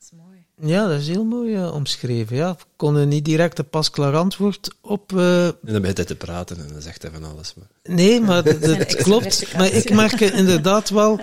is 0.00 0.08
mooi. 0.16 0.44
Ja, 0.72 0.86
dat 0.88 1.00
is 1.00 1.08
heel 1.08 1.24
mooi 1.24 1.54
eh, 1.54 1.74
omschreven. 1.74 2.36
Ja, 2.36 2.54
we 2.54 2.64
konden 2.76 3.08
niet 3.08 3.24
direct 3.24 3.58
een 3.58 3.68
pasklaar 3.68 4.16
antwoord 4.16 4.70
op... 4.80 5.16
eh, 5.16 5.46
En 5.46 5.54
dan 5.60 5.80
begint 5.80 5.96
hij 5.96 6.06
te 6.06 6.16
praten 6.16 6.56
en 6.58 6.72
dan 6.72 6.82
zegt 6.82 7.02
hij 7.02 7.10
van 7.10 7.24
alles. 7.24 7.54
Maar. 7.54 7.94
Nee, 7.96 8.20
maar 8.20 8.44
extra 8.46 9.02
klopt. 9.02 9.52
Maar 9.56 9.72
ik 9.72 9.90
merk 9.90 10.20
er 10.20 10.34
inderdaad 10.34 10.90
wel, 10.90 11.18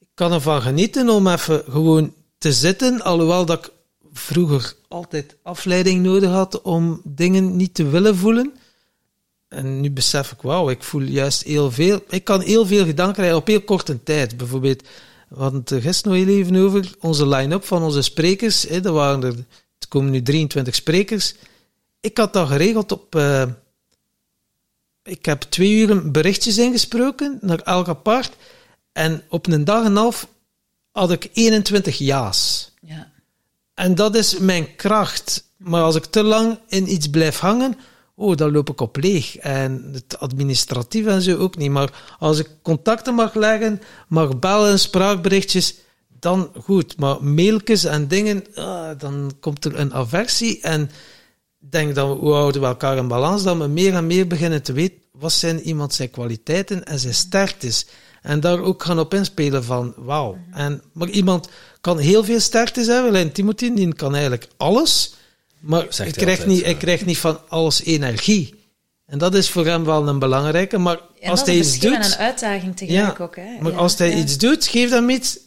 ik 0.00 0.08
kan 0.14 0.32
ervan 0.32 0.62
genieten 0.62 1.08
om 1.08 1.26
even 1.28 1.62
gewoon 1.68 2.14
te 2.38 2.52
zitten, 2.52 3.02
alhoewel 3.02 3.44
dat 3.46 3.58
ik 3.66 3.72
vroeger 4.12 4.74
altijd 4.88 5.36
afleiding 5.42 6.02
nodig 6.02 6.30
had 6.30 6.62
om 6.62 7.00
dingen 7.04 7.56
niet 7.56 7.74
te 7.74 7.88
willen 7.88 8.16
voelen. 8.16 8.52
En 9.48 9.80
nu 9.80 9.90
besef 9.90 10.32
ik, 10.32 10.42
wauw, 10.42 10.70
ik 10.70 10.82
voel 10.82 11.02
juist 11.02 11.42
heel 11.42 11.70
veel. 11.70 12.00
Ik 12.08 12.24
kan 12.24 12.40
heel 12.40 12.66
veel 12.66 12.84
gedaan 12.84 13.12
krijgen 13.12 13.36
op 13.36 13.46
heel 13.46 13.62
korte 13.62 14.02
tijd. 14.02 14.36
Bijvoorbeeld 14.36 14.82
We 15.28 15.40
hadden 15.40 15.60
het 15.60 15.70
er 15.70 15.80
gisteren 15.80 16.26
nog 16.26 16.28
even 16.28 16.56
over. 16.56 16.94
Onze 17.00 17.28
line-up 17.28 17.64
van 17.64 17.82
onze 17.82 18.02
sprekers. 18.02 18.62
Hè, 18.62 18.84
er 18.84 18.92
waren 18.92 19.22
er, 19.22 19.34
er 19.78 19.88
komen 19.88 20.10
nu 20.10 20.22
23 20.22 20.74
sprekers. 20.74 21.34
Ik 22.00 22.16
had 22.16 22.32
dat 22.32 22.48
geregeld 22.48 22.92
op. 22.92 23.14
eh, 23.14 23.42
ik 25.02 25.24
heb 25.24 25.40
twee 25.40 25.72
uur 25.72 26.10
berichtjes 26.10 26.58
ingesproken 26.58 27.38
naar 27.40 27.58
elk 27.58 27.88
apart. 27.88 28.32
En 28.92 29.22
op 29.28 29.46
een 29.46 29.64
dag 29.64 29.84
en 29.84 29.96
half 29.96 30.28
had 30.90 31.10
ik 31.10 31.30
21 31.32 31.98
ja's. 31.98 32.72
En 33.78 33.94
dat 33.94 34.14
is 34.14 34.38
mijn 34.38 34.76
kracht. 34.76 35.44
Maar 35.56 35.82
als 35.82 35.94
ik 35.94 36.04
te 36.04 36.22
lang 36.22 36.58
in 36.68 36.92
iets 36.92 37.10
blijf 37.10 37.38
hangen, 37.38 37.76
oh, 38.14 38.36
dan 38.36 38.50
loop 38.50 38.70
ik 38.70 38.80
op 38.80 38.96
leeg. 38.96 39.36
En 39.36 39.90
het 39.92 40.18
administratief 40.18 41.06
en 41.06 41.22
zo 41.22 41.36
ook 41.36 41.56
niet. 41.56 41.70
Maar 41.70 42.16
als 42.18 42.38
ik 42.38 42.48
contacten 42.62 43.14
mag 43.14 43.34
leggen, 43.34 43.80
mag 44.08 44.38
bellen, 44.38 44.78
spraakberichtjes, 44.78 45.74
dan 46.20 46.50
goed. 46.62 46.96
Maar 46.96 47.24
mailtjes 47.24 47.84
en 47.84 48.08
dingen, 48.08 48.44
ah, 48.54 48.98
dan 48.98 49.32
komt 49.40 49.64
er 49.64 49.78
een 49.78 49.94
aversie. 49.94 50.60
En 50.60 50.82
ik 51.60 51.70
denk 51.70 51.94
dat 51.94 52.08
we, 52.08 52.14
hoe 52.14 52.32
houden 52.32 52.60
we 52.60 52.66
elkaar 52.66 52.96
in 52.96 53.08
balans, 53.08 53.42
dat 53.42 53.56
we 53.56 53.66
meer 53.66 53.94
en 53.94 54.06
meer 54.06 54.26
beginnen 54.26 54.62
te 54.62 54.72
weten 54.72 55.02
wat 55.12 55.32
zijn 55.32 55.60
iemand 55.60 55.94
zijn 55.94 56.10
kwaliteiten 56.10 56.84
en 56.84 56.98
zijn 56.98 57.14
sterktes. 57.14 57.86
En 58.22 58.40
daar 58.40 58.60
ook 58.60 58.82
gaan 58.82 58.98
op 58.98 59.14
inspelen 59.14 59.64
van, 59.64 59.94
wauw. 59.96 60.38
En, 60.52 60.82
maar 60.92 61.08
iemand 61.08 61.48
kan 61.80 61.98
heel 61.98 62.24
veel 62.24 62.40
sterktes 62.40 62.86
hebben. 62.86 63.14
En 63.14 63.32
Timothy, 63.32 63.74
die 63.74 63.94
kan 63.94 64.12
eigenlijk 64.12 64.48
alles. 64.56 65.14
Maar 65.58 65.80
Zegt 65.82 65.96
hij 65.96 66.06
hij 66.06 66.16
krijgt, 66.16 66.40
altijd, 66.40 66.56
niet, 66.56 66.64
hij 66.64 66.76
krijgt 66.76 67.04
niet 67.06 67.18
van 67.18 67.40
alles 67.48 67.82
energie. 67.84 68.54
En 69.06 69.18
dat 69.18 69.34
is 69.34 69.50
voor 69.50 69.66
hem 69.66 69.84
wel 69.84 70.08
een 70.08 70.18
belangrijke. 70.18 70.78
Maar 70.78 71.00
En 71.20 71.30
als 71.30 71.38
dat 71.38 71.48
hij 71.48 71.56
iets 71.56 71.78
doet... 71.78 71.94
een 71.94 72.14
uitdaging 72.14 72.76
tegelijk 72.76 73.20
ook. 73.20 73.36
Hè? 73.36 73.60
Maar 73.60 73.72
Ja, 73.72 73.78
als 73.78 73.98
hij 73.98 74.10
ja. 74.10 74.16
iets 74.16 74.38
doet, 74.38 74.66
geef 74.66 74.90
hem 74.90 75.10
iets. 75.10 75.38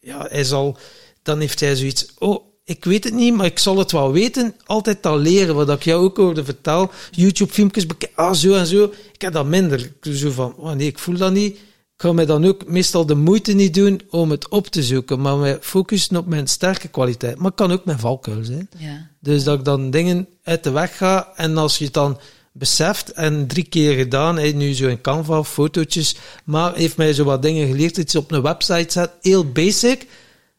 Ja, 0.00 0.26
hij 0.30 0.44
zal, 0.44 0.78
dan 1.22 1.40
heeft 1.40 1.60
hij 1.60 1.76
zoiets. 1.76 2.06
Oh, 2.18 2.44
ik 2.64 2.84
weet 2.84 3.04
het 3.04 3.14
niet, 3.14 3.34
maar 3.34 3.46
ik 3.46 3.58
zal 3.58 3.78
het 3.78 3.92
wel 3.92 4.12
weten. 4.12 4.54
Altijd 4.64 5.06
al 5.06 5.18
leren, 5.18 5.54
wat 5.54 5.70
ik 5.70 5.82
jou 5.82 6.04
ook 6.04 6.16
hoorde 6.16 6.44
vertellen. 6.44 6.90
YouTube-filmpjes 7.10 7.86
bekijken. 7.86 8.16
Ah, 8.16 8.34
zo 8.34 8.54
en 8.54 8.66
zo. 8.66 8.92
Ik 9.12 9.20
heb 9.20 9.32
dat 9.32 9.46
minder. 9.46 9.92
Zo 10.00 10.30
van, 10.30 10.54
oh 10.56 10.72
nee, 10.72 10.86
ik 10.86 10.98
voel 10.98 11.16
dat 11.16 11.32
niet. 11.32 11.58
Ik 11.96 12.02
ga 12.02 12.12
mij 12.12 12.26
dan 12.26 12.44
ook 12.44 12.66
meestal 12.66 13.06
de 13.06 13.14
moeite 13.14 13.52
niet 13.52 13.74
doen 13.74 14.00
om 14.10 14.30
het 14.30 14.48
op 14.48 14.66
te 14.66 14.82
zoeken, 14.82 15.20
maar 15.20 15.36
mij 15.36 15.58
focussen 15.60 16.16
op 16.16 16.26
mijn 16.26 16.46
sterke 16.46 16.88
kwaliteit. 16.88 17.36
Maar 17.36 17.46
het 17.46 17.54
kan 17.54 17.72
ook 17.72 17.84
mijn 17.84 17.98
valkuil 17.98 18.44
zijn. 18.44 18.68
Ja. 18.78 19.08
Dus 19.20 19.44
dat 19.44 19.58
ik 19.58 19.64
dan 19.64 19.90
dingen 19.90 20.28
uit 20.42 20.64
de 20.64 20.70
weg 20.70 20.96
ga. 20.96 21.32
En 21.36 21.56
als 21.56 21.78
je 21.78 21.84
het 21.84 21.94
dan 21.94 22.18
beseft 22.52 23.12
en 23.12 23.46
drie 23.46 23.64
keer 23.64 23.96
gedaan, 23.96 24.36
hij 24.36 24.52
nu 24.52 24.74
zo 24.74 24.88
in 24.88 25.00
Canva, 25.00 25.42
fotootjes, 25.44 26.16
maar 26.44 26.74
heeft 26.74 26.96
mij 26.96 27.12
zo 27.12 27.24
wat 27.24 27.42
dingen 27.42 27.66
geleerd, 27.66 27.96
iets 27.96 28.16
op 28.16 28.30
een 28.32 28.42
website 28.42 28.92
zet, 28.92 29.10
heel 29.20 29.50
basic. 29.52 30.06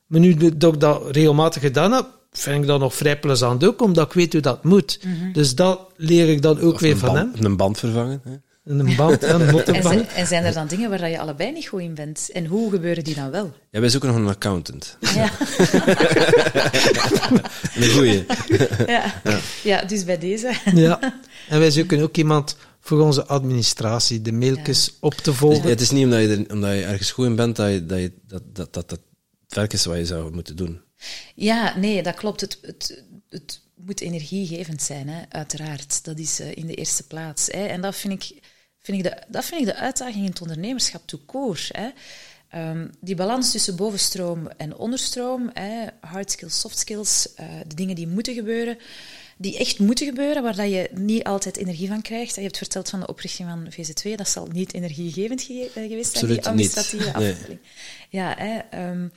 Maar 0.08 0.20
nu 0.20 0.58
dat 0.58 0.74
ik 0.74 0.80
dat 0.80 1.04
regelmatig 1.12 1.62
gedaan 1.62 1.92
heb, 1.92 2.06
vind 2.32 2.62
ik 2.62 2.68
dat 2.68 2.80
nog 2.80 2.96
vrij 2.96 3.20
plezant 3.20 3.64
ook, 3.66 3.82
omdat 3.82 4.06
ik 4.06 4.14
weet 4.14 4.34
hoe 4.34 4.42
dat 4.42 4.64
moet. 4.64 5.00
Dus 5.34 5.56
dat 5.56 5.80
leer 5.96 6.30
ik 6.30 6.42
dan 6.42 6.60
ook 6.60 6.74
Of 6.74 6.80
weer 6.80 6.98
van 6.98 7.14
band, 7.14 7.36
hem. 7.36 7.46
een 7.46 7.58
band 7.58 7.80
vervangen. 7.80 8.22
Hè? 8.24 8.36
Een 8.68 8.96
band, 8.96 9.24
een 9.24 9.42
En, 9.66 9.84
zijn, 9.84 10.10
en 10.10 10.28
zijn 10.28 10.44
er 10.44 10.54
dan 10.54 10.68
dingen 10.68 10.90
waar 10.90 11.10
je 11.10 11.20
allebei 11.20 11.52
niet 11.52 11.68
goed 11.68 11.82
in 11.82 11.94
bent? 11.94 12.30
En 12.34 12.46
hoe 12.46 12.72
gebeuren 12.72 13.04
die 13.04 13.16
dan 13.16 13.32
wel? 13.32 13.54
Ja, 13.72 13.80
wij 13.80 13.90
zoeken 13.90 14.10
nog 14.10 14.18
een 14.18 14.28
accountant. 14.28 14.98
Ja, 15.00 15.32
Een 17.76 17.92
goeie. 17.92 18.26
ja. 18.88 19.14
ja 19.64 19.84
dus 19.84 20.04
bij 20.04 20.18
deze. 20.18 20.54
Ja. 20.74 21.20
En 21.50 21.60
wij 21.60 21.72
zoeken 21.72 22.02
ook 22.02 22.18
iemand 22.18 22.56
voor 22.80 23.02
onze 23.02 23.26
administratie, 23.26 24.22
de 24.22 24.32
mailtjes 24.32 24.98
op 25.00 25.14
te 25.14 25.34
volgen. 25.34 25.70
Het 25.70 25.82
is 25.82 25.92
niet 25.92 26.04
omdat 26.04 26.22
je, 26.22 26.28
er, 26.28 26.54
omdat 26.54 26.74
je 26.74 26.84
ergens 26.84 27.12
goed 27.12 27.26
in 27.26 27.36
bent 27.36 27.56
dat 27.56 27.72
je, 27.72 27.86
dat, 27.86 28.00
je, 28.00 28.12
dat, 28.28 28.44
dat, 28.54 28.74
dat, 28.74 28.90
dat 28.90 29.00
het 29.48 29.56
werk 29.56 29.74
is 29.74 29.86
wat 29.86 29.98
je 29.98 30.06
zou 30.06 30.34
moeten 30.34 30.56
doen. 30.56 30.82
Ja, 31.36 31.78
nee, 31.78 32.04
dat 32.04 32.16
klopt. 32.16 32.42
Het, 32.42 32.58
het, 32.62 33.04
het 33.30 33.62
moet 33.76 34.02
energiegevend 34.02 34.82
zijn, 34.82 35.10
hè, 35.10 35.22
uiteraard. 35.30 36.04
Dat 36.04 36.20
is 36.20 36.40
eh, 36.40 36.56
in 36.56 36.68
de 36.68 36.74
eerste 36.74 37.04
plaats. 37.04 37.48
Hè. 37.48 37.66
En 37.66 37.82
dat 37.82 37.96
vind, 37.96 38.14
ik, 38.14 38.40
vind 38.88 39.06
ik 39.06 39.12
de, 39.12 39.22
dat 39.28 39.46
vind 39.46 39.60
ik 39.62 39.68
de 39.68 39.76
uitdaging 39.76 40.24
in 40.24 40.30
het 40.30 40.42
ondernemerschap 40.42 41.02
court. 41.26 41.70
Hè. 41.72 41.88
Ehm, 42.50 42.88
die 43.02 43.16
balans 43.16 43.52
tussen 43.52 43.76
bovenstroom 43.76 44.48
en 44.58 44.76
onderstroom, 44.76 45.50
hè, 45.54 45.86
hard 46.02 46.32
skills, 46.32 46.60
soft 46.60 46.78
skills, 46.78 47.34
eh, 47.36 47.46
de 47.68 47.76
dingen 47.76 47.96
die 47.96 48.08
moeten 48.08 48.34
gebeuren, 48.34 48.78
die 49.38 49.58
echt 49.58 49.80
moeten 49.80 50.06
gebeuren, 50.08 50.44
waar 50.44 50.56
dat 50.56 50.70
je 50.70 50.90
niet 50.94 51.24
altijd 51.24 51.58
energie 51.58 51.88
van 51.88 52.02
krijgt. 52.02 52.36
Je 52.36 52.42
hebt 52.42 52.58
verteld 52.58 52.90
van 52.90 53.00
de 53.00 53.08
oprichting 53.08 53.50
van 53.50 53.68
VZ2, 53.72 54.16
dat 54.16 54.30
zal 54.30 54.48
niet 54.52 54.74
energiegevend 54.74 55.42
ge- 55.42 55.72
eh, 55.76 55.88
geweest 55.88 56.18
zijn, 56.18 56.26
die 56.28 56.38
Absoluut 56.38 56.38
niet. 56.38 56.46
administratieve 56.46 57.18
Nee. 57.20 57.32
afdeling. 57.34 57.60
Ja, 58.10 58.36
hè, 58.38 58.58
ehm, 58.58 59.08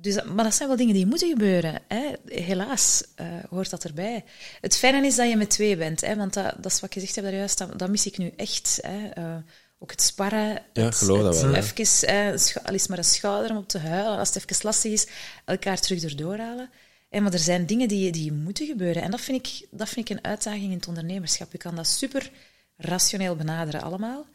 dus, 0.00 0.22
maar 0.22 0.44
dat 0.44 0.54
zijn 0.54 0.68
wel 0.68 0.76
dingen 0.76 0.94
die 0.94 1.06
moeten 1.06 1.28
gebeuren. 1.28 1.82
Hè. 1.88 2.12
Helaas 2.26 3.04
eh, 3.14 3.26
hoort 3.50 3.70
dat 3.70 3.84
erbij. 3.84 4.24
Het 4.60 4.76
fijne 4.76 5.06
is 5.06 5.16
dat 5.16 5.28
je 5.28 5.36
met 5.36 5.50
twee 5.50 5.76
bent, 5.76 6.00
hè, 6.00 6.16
want 6.16 6.34
dat, 6.34 6.54
dat 6.56 6.72
is 6.72 6.80
wat 6.80 6.90
ik 6.90 6.92
gezegd 6.92 7.14
heb 7.14 7.24
daar 7.24 7.34
juist, 7.34 7.58
dat, 7.58 7.78
dat 7.78 7.90
mis 7.90 8.06
ik 8.06 8.18
nu 8.18 8.32
echt. 8.36 8.78
Hè. 8.82 9.08
Eh, 9.08 9.36
ook 9.82 9.90
het 9.90 10.02
sparren, 10.02 10.62
Ja, 10.72 10.84
het, 10.84 10.94
geloof 10.94 11.22
dat 11.22 11.40
wel, 11.40 11.54
even, 11.54 12.64
al 12.64 12.74
is 12.74 12.86
maar 12.86 12.98
een 12.98 13.04
schouder 13.04 13.50
om 13.50 13.56
op 13.56 13.68
te 13.68 13.78
huilen, 13.78 14.18
als 14.18 14.34
het 14.34 14.44
even 14.50 14.64
lastig 14.66 14.92
is, 14.92 15.06
elkaar 15.44 15.80
terug 15.80 16.02
erdoor 16.02 16.38
halen. 16.38 16.70
Hè, 17.08 17.20
maar 17.20 17.32
er 17.32 17.38
zijn 17.38 17.66
dingen 17.66 17.88
die, 17.88 18.12
die 18.12 18.32
moeten 18.32 18.66
gebeuren. 18.66 19.02
En 19.02 19.10
dat 19.10 19.20
vind, 19.20 19.46
ik, 19.46 19.66
dat 19.70 19.88
vind 19.88 20.10
ik 20.10 20.16
een 20.16 20.24
uitdaging 20.24 20.64
in 20.64 20.76
het 20.76 20.88
ondernemerschap. 20.88 21.52
Je 21.52 21.58
kan 21.58 21.76
dat 21.76 21.86
super 21.86 22.30
rationeel 22.76 23.36
benaderen 23.36 23.82
allemaal. 23.82 24.26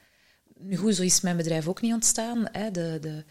Nu 0.57 0.75
goed, 0.75 0.95
zo 0.95 1.01
is 1.01 1.21
mijn 1.21 1.37
bedrijf 1.37 1.67
ook 1.67 1.81
niet 1.81 1.93
ontstaan. 1.93 2.47
Hè. 2.51 2.71
De, 2.71 2.97
de, 3.01 3.23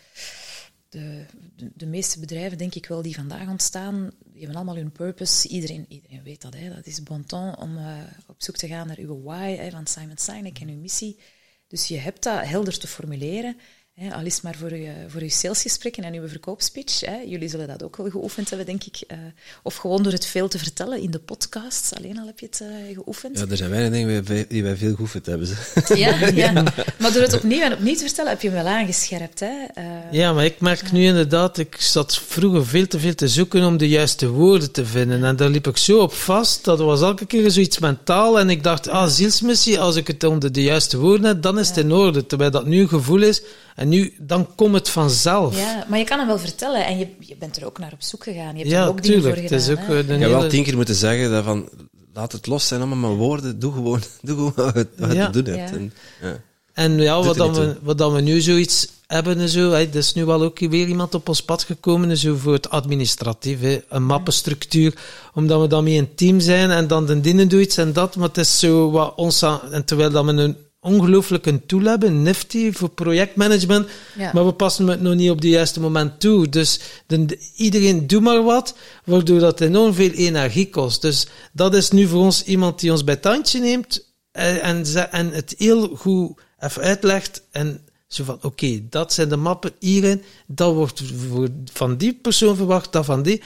de, 0.94 1.24
de, 1.56 1.70
de 1.74 1.86
meeste 1.86 2.20
bedrijven, 2.20 2.58
denk 2.58 2.74
ik 2.74 2.86
wel, 2.86 3.02
die 3.02 3.14
vandaag 3.14 3.48
ontstaan, 3.48 4.10
die 4.24 4.38
hebben 4.38 4.56
allemaal 4.56 4.76
hun 4.76 4.92
purpose. 4.92 5.48
Iedereen, 5.48 5.86
iedereen 5.88 6.22
weet 6.22 6.42
dat. 6.42 6.54
Hè. 6.54 6.74
Dat 6.74 6.86
is 6.86 7.02
bon 7.02 7.24
ton 7.24 7.56
om 7.58 7.78
eh, 7.78 7.98
op 8.26 8.42
zoek 8.42 8.56
te 8.56 8.66
gaan 8.66 8.86
naar 8.86 8.98
uw 8.98 9.22
why 9.22 9.56
hè, 9.56 9.70
van 9.70 9.86
Simon 9.86 10.16
Sinek 10.16 10.58
en 10.58 10.68
uw 10.68 10.76
missie. 10.76 11.20
Dus 11.66 11.88
je 11.88 11.98
hebt 11.98 12.22
dat 12.22 12.44
helder 12.44 12.78
te 12.78 12.86
formuleren. 12.86 13.56
Hè, 14.00 14.14
al 14.14 14.24
is 14.24 14.34
het 14.34 14.42
maar 14.42 14.54
voor 14.58 14.70
uw, 14.70 14.86
voor 15.08 15.20
uw 15.20 15.28
salesgesprekken 15.28 16.04
en 16.04 16.14
uw 16.14 16.28
verkoopspeech. 16.28 17.00
Hè. 17.00 17.16
Jullie 17.26 17.48
zullen 17.48 17.68
dat 17.68 17.82
ook 17.82 17.96
wel 17.96 18.10
geoefend 18.10 18.48
hebben, 18.48 18.66
denk 18.66 18.84
ik. 18.84 19.00
eh, 19.06 19.18
of 19.62 19.76
gewoon 19.76 20.02
door 20.02 20.12
het 20.12 20.26
veel 20.26 20.48
te 20.48 20.58
vertellen 20.58 21.00
in 21.00 21.10
de 21.10 21.18
podcasts. 21.18 21.94
Alleen 21.94 22.18
al 22.18 22.26
heb 22.26 22.38
je 22.40 22.46
het 22.46 22.60
eh, 22.60 22.94
geoefend. 22.94 23.38
Ja, 23.38 23.44
er 23.50 23.56
zijn 23.56 23.70
weinig 23.70 23.92
dingen 23.92 24.08
die 24.24 24.34
wij- 24.34 24.44
die 24.48 24.62
wij 24.62 24.76
veel 24.76 24.94
geoefend 24.94 25.26
hebben. 25.26 25.46
Ze. 25.46 25.54
Ja, 25.96 26.26
ja. 26.44 26.52
Maar 26.98 27.12
door 27.12 27.22
het 27.22 27.32
opnieuw 27.34 27.60
en 27.60 27.72
opnieuw 27.72 27.94
te 27.94 28.04
vertellen, 28.04 28.30
heb 28.30 28.40
je 28.42 28.50
hem 28.50 28.64
wel 28.64 28.72
aangescherpt. 28.72 29.40
Hè? 29.40 29.52
Eh, 29.74 29.84
Ja, 30.10 30.32
maar 30.32 30.44
ik 30.44 30.60
merk 30.60 30.92
nu 30.92 31.04
inderdaad, 31.04 31.58
ik 31.58 31.76
zat 31.80 32.18
vroeger 32.18 32.66
veel 32.66 32.86
te 32.86 32.98
veel 32.98 33.14
te 33.14 33.28
zoeken 33.28 33.64
om 33.64 33.76
de 33.76 33.88
juiste 33.88 34.28
woorden 34.28 34.72
te 34.72 34.86
vinden. 34.86 35.24
En 35.24 35.36
daar 35.36 35.48
liep 35.50 35.66
ik 35.66 35.76
zo 35.76 35.98
op 36.00 36.12
vast, 36.12 36.64
dat 36.64 36.78
was 36.78 37.00
elke 37.00 37.26
keer 37.26 37.50
zoiets 37.50 37.78
mentaal. 37.78 38.38
En 38.38 38.50
ik 38.50 38.62
dacht, 38.62 38.88
ah, 38.88 39.08
zielsmissie, 39.08 39.80
als 39.80 39.96
ik 39.96 40.06
het 40.06 40.24
onder 40.24 40.52
de 40.52 40.62
juiste 40.62 40.98
woorden 40.98 41.26
heb, 41.26 41.42
dan 41.42 41.58
is 41.58 41.68
het 41.68 41.76
in 41.76 41.92
orde. 41.92 42.26
Terwijl 42.26 42.50
dat 42.50 42.66
nu 42.66 42.80
een 42.80 42.88
gevoel 42.88 43.22
is, 43.22 43.42
en 43.74 43.88
nu, 43.88 44.14
dan 44.18 44.54
komt 44.54 44.74
het 44.74 44.88
vanzelf. 44.88 45.56
Ja, 45.58 45.84
maar 45.88 45.98
je 45.98 46.04
kan 46.04 46.18
hem 46.18 46.26
wel 46.26 46.38
vertellen 46.38 46.86
en 46.86 46.98
je, 46.98 47.06
je 47.20 47.36
bent 47.38 47.56
er 47.56 47.66
ook 47.66 47.78
naar 47.78 47.92
op 47.92 48.02
zoek 48.02 48.22
gegaan. 48.24 48.52
Je 48.52 48.58
hebt 48.58 48.70
Ja, 48.70 48.82
er 48.82 48.88
ook 48.88 49.02
dingen 49.02 49.20
tuurlijk. 49.20 49.34
voor 49.34 49.42
Het 49.42 49.60
is 49.60 49.66
gedaan. 49.66 49.82
ook 49.84 49.88
hè. 49.90 49.98
eh, 50.00 50.06
de 50.06 50.14
Ik 50.14 50.20
heb 50.20 50.28
wel 50.28 50.38
hele- 50.38 50.50
tien 50.50 50.64
keer 50.64 50.76
moeten 50.76 50.94
zeggen 50.94 51.30
dat 51.30 51.44
van, 51.44 51.68
laat 52.14 52.32
het 52.32 52.46
los 52.46 52.68
zijn, 52.68 52.80
allemaal 52.80 52.98
maar 53.10 53.18
woorden. 53.18 53.58
Doe 53.58 53.72
gewoon, 53.72 54.00
doe 54.22 54.36
gewoon 54.36 54.52
wat 54.74 54.86
je, 55.12 55.14
Ja. 55.14 55.30
te 55.30 55.42
doen 55.42 55.54
hebt. 55.54 55.70
Ja. 55.70 55.76
En, 55.76 55.92
ja. 56.22 56.40
En 56.72 56.98
ja, 56.98 57.22
wat, 57.22 57.36
dan 57.36 57.54
we, 57.54 57.76
wat 57.82 57.98
dan 57.98 58.12
we 58.12 58.20
nu 58.20 58.40
zoiets 58.40 58.88
hebben 59.06 59.38
en 59.38 59.48
zo, 59.48 59.70
hè, 59.70 59.76
er 59.80 59.94
is 59.96 60.14
nu 60.14 60.24
wel 60.24 60.42
ook 60.42 60.58
weer 60.58 60.86
iemand 60.88 61.14
op 61.14 61.28
ons 61.28 61.42
pad 61.42 61.62
gekomen, 61.62 62.10
en 62.10 62.16
zo 62.16 62.36
voor 62.36 62.52
het 62.52 62.70
administratief, 62.70 63.60
hè, 63.60 63.82
een 63.88 64.04
mappenstructuur, 64.04 64.94
omdat 65.34 65.60
we 65.60 65.66
dan 65.66 65.84
mee 65.84 65.98
een 65.98 66.14
team 66.14 66.40
zijn 66.40 66.70
en 66.70 66.86
dan 66.86 67.06
de 67.06 67.20
dienen 67.20 67.48
doet 67.48 67.60
iets 67.62 67.76
en 67.76 67.92
dat, 67.92 68.16
maar 68.16 68.28
het 68.28 68.36
is 68.38 68.58
zo 68.58 68.90
wat 68.90 69.12
ons 69.16 69.42
aan, 69.42 69.60
en 69.70 69.84
terwijl 69.84 70.10
dat 70.10 70.24
we 70.24 70.30
een 70.32 70.56
ongelooflijke 70.84 71.66
tool 71.66 71.82
hebben, 71.82 72.22
Nifty, 72.22 72.72
voor 72.72 72.88
projectmanagement, 72.88 73.88
Ja. 74.18 74.30
maar 74.34 74.46
we 74.46 74.52
passen 74.52 74.86
het 74.86 75.00
nog 75.00 75.14
niet 75.14 75.30
op 75.30 75.36
het 75.36 75.44
juiste 75.44 75.80
moment 75.80 76.20
toe. 76.20 76.48
Dus 76.48 76.80
de, 77.06 77.24
de- 77.24 77.38
iedereen 77.56 78.06
doet 78.06 78.22
maar 78.22 78.42
wat, 78.42 78.74
waardoor 79.04 79.38
dat 79.38 79.60
enorm 79.60 79.94
veel 79.94 80.10
energie 80.10 80.70
kost. 80.70 81.02
Dus 81.02 81.26
dat 81.52 81.74
is 81.74 81.90
nu 81.90 82.06
voor 82.06 82.20
ons 82.22 82.44
iemand 82.44 82.80
die 82.80 82.90
ons 82.90 83.04
bij 83.04 83.14
het 83.14 83.24
handje 83.24 83.60
neemt 83.60 84.12
eh, 84.32 84.66
en, 84.66 84.84
en 85.10 85.30
het 85.32 85.54
heel 85.58 85.96
goed 85.96 86.40
even 86.58 86.82
uitlegt 86.82 87.42
en 87.50 87.80
zo 88.08 88.24
van, 88.24 88.38
oké, 88.42 88.80
dat 88.90 89.12
zijn 89.12 89.28
de 89.28 89.36
mappen 89.36 89.72
hierin, 89.78 90.22
dat 90.46 90.74
wordt 90.74 91.02
voor, 91.30 91.48
van 91.72 91.96
die 91.96 92.18
persoon 92.22 92.56
verwacht, 92.56 92.92
dat 92.92 93.04
van 93.04 93.22
die, 93.22 93.42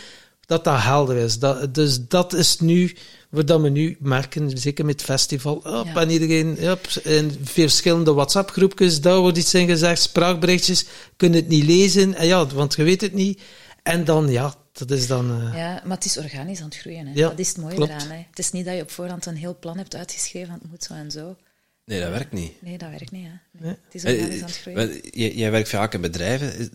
dat 0.47 0.65
dat 0.65 0.81
helder 0.83 1.17
is. 1.17 1.39
Dat, 1.39 1.75
dus 1.75 1.99
dat 2.09 2.33
is 2.33 2.59
nu, 2.59 2.97
wat 3.31 3.61
we 3.61 3.69
nu 3.69 3.97
merken, 4.01 4.59
zeker 4.59 4.85
met 4.85 4.95
het 5.01 5.11
festival, 5.11 5.61
hop, 5.65 5.87
Ja. 5.87 5.95
en 6.01 6.11
iedereen, 6.11 6.67
hop, 6.69 6.87
in 7.05 7.39
verschillende 7.43 8.13
WhatsApp-groepjes, 8.13 9.01
daar 9.01 9.19
wordt 9.19 9.39
iets 9.39 9.55
in 9.55 9.67
gezegd, 9.69 10.03
spraakberichtjes, 10.03 10.87
kun 11.17 11.31
je 11.31 11.37
het 11.37 11.49
niet 11.49 11.65
lezen, 11.65 12.15
en 12.15 12.27
ja, 12.27 12.47
want 12.47 12.75
je 12.75 12.83
weet 12.83 13.01
het 13.01 13.13
niet. 13.15 13.41
En 13.83 14.05
dan, 14.05 14.31
ja, 14.31 14.55
dat 14.73 14.91
is 14.91 15.07
dan... 15.07 15.31
eh, 15.31 15.57
Ja, 15.59 15.83
maar 15.85 15.97
het 15.97 16.05
is 16.07 16.19
organisch 16.19 16.59
aan 16.61 16.65
het 16.69 16.77
groeien. 16.79 17.07
Hè. 17.07 17.13
Ja, 17.15 17.29
dat 17.29 17.39
is 17.39 17.49
het 17.49 17.57
mooie 17.57 17.75
klopt. 17.75 17.91
eraan. 17.91 18.09
Hè. 18.11 18.25
Het 18.31 18.39
is 18.39 18.51
niet 18.53 18.65
dat 18.65 18.75
je 18.77 18.83
op 18.83 18.91
voorhand 18.91 19.27
een 19.27 19.37
heel 19.37 19.57
plan 19.61 19.77
hebt 19.77 19.95
uitgeschreven, 19.97 20.49
van 20.49 20.59
het 20.63 20.71
moet 20.71 20.83
zo 20.85 20.95
en 20.95 21.11
zo. 21.11 21.37
Nee, 21.85 22.01
dat 22.01 22.11
werkt 22.11 22.33
niet. 22.33 22.63
Nee, 22.63 22.79
dat 22.79 22.91
werkt 22.91 23.11
niet. 23.11 23.25
Hè. 23.25 23.31
Nee. 23.31 23.63
Nee. 23.63 23.71
Het 23.85 23.95
is 23.95 24.05
Eh, 24.05 24.13
organisch 24.13 24.41
aan 24.41 24.47
het 24.47 24.57
groeien. 24.59 24.89
wel, 24.89 24.99
Jij, 25.11 25.35
jij 25.35 25.51
werkt 25.51 25.69
vaak 25.69 25.95
in 25.95 26.01
bedrijven. 26.01 26.71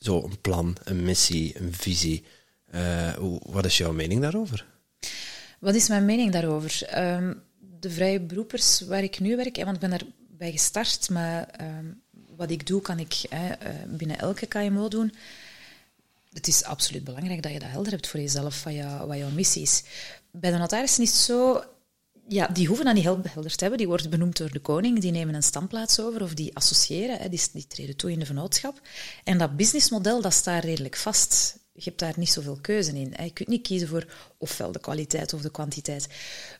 Zo 0.00 0.22
een 0.22 0.40
plan, 0.40 0.76
een 0.84 1.02
missie, 1.04 1.54
een 1.60 1.72
visie. 1.74 2.24
Eh, 2.70 3.12
wat 3.42 3.64
is 3.64 3.78
jouw 3.78 3.92
mening 3.92 4.20
daarover? 4.20 4.66
Wat 5.58 5.74
is 5.74 5.88
mijn 5.88 6.04
mening 6.04 6.32
daarover? 6.32 6.82
Ehm, 6.86 7.34
de 7.80 7.90
vrije 7.90 8.20
beroepers 8.20 8.80
waar 8.80 9.02
ik 9.02 9.20
nu 9.20 9.36
werk, 9.36 9.56
want 9.56 9.74
ik 9.74 9.80
ben 9.80 9.90
daarbij 9.90 10.50
gestart, 10.50 11.10
maar 11.10 11.48
ehm, 11.48 11.86
wat 12.36 12.50
ik 12.50 12.66
doe, 12.66 12.80
kan 12.80 12.98
ik 12.98 13.20
hè, 13.28 13.48
eh, 13.48 13.70
binnen 13.86 14.18
elke 14.18 14.46
KMO 14.46 14.88
doen. 14.88 15.14
Het 16.32 16.48
is 16.48 16.64
absoluut 16.64 17.04
belangrijk 17.04 17.42
dat 17.42 17.52
je 17.52 17.58
dat 17.58 17.68
helder 17.68 17.92
hebt 17.92 18.06
voor 18.06 18.20
jezelf, 18.20 18.64
wat, 18.64 18.74
jou, 18.74 19.06
wat 19.06 19.16
jouw 19.16 19.30
missie 19.30 19.62
is. 19.62 19.82
Bij 20.30 20.50
de 20.50 20.56
notarissen 20.56 21.02
is 21.02 21.10
het 21.10 21.18
zo, 21.18 21.64
ja, 22.28 22.46
die 22.46 22.66
hoeven 22.66 22.84
dat 22.84 22.94
niet 22.94 23.04
helder 23.04 23.56
te 23.56 23.60
hebben. 23.60 23.78
Die 23.78 23.86
worden 23.86 24.10
benoemd 24.10 24.36
door 24.36 24.52
de 24.52 24.60
koning, 24.60 25.00
die 25.00 25.10
nemen 25.10 25.34
een 25.34 25.42
standplaats 25.42 26.00
over 26.00 26.22
of 26.22 26.34
die 26.34 26.56
associëren, 26.56 27.18
hè, 27.18 27.28
die, 27.28 27.42
die 27.52 27.66
treden 27.66 27.96
toe 27.96 28.12
in 28.12 28.18
de 28.18 28.26
vennootschap. 28.26 28.80
En 29.24 29.38
dat 29.38 29.56
businessmodel, 29.56 30.20
dat 30.20 30.32
staat 30.32 30.64
redelijk 30.64 30.96
vast. 30.96 31.57
Je 31.78 31.84
hebt 31.84 31.98
daar 31.98 32.14
niet 32.16 32.30
zoveel 32.30 32.58
keuze 32.60 32.92
in. 32.92 33.14
Je 33.24 33.32
kunt 33.32 33.48
niet 33.48 33.62
kiezen 33.62 33.88
voor 33.88 34.06
ofwel 34.38 34.72
de 34.72 34.80
kwaliteit 34.80 35.32
of 35.32 35.40
de 35.40 35.50
kwantiteit. 35.50 36.08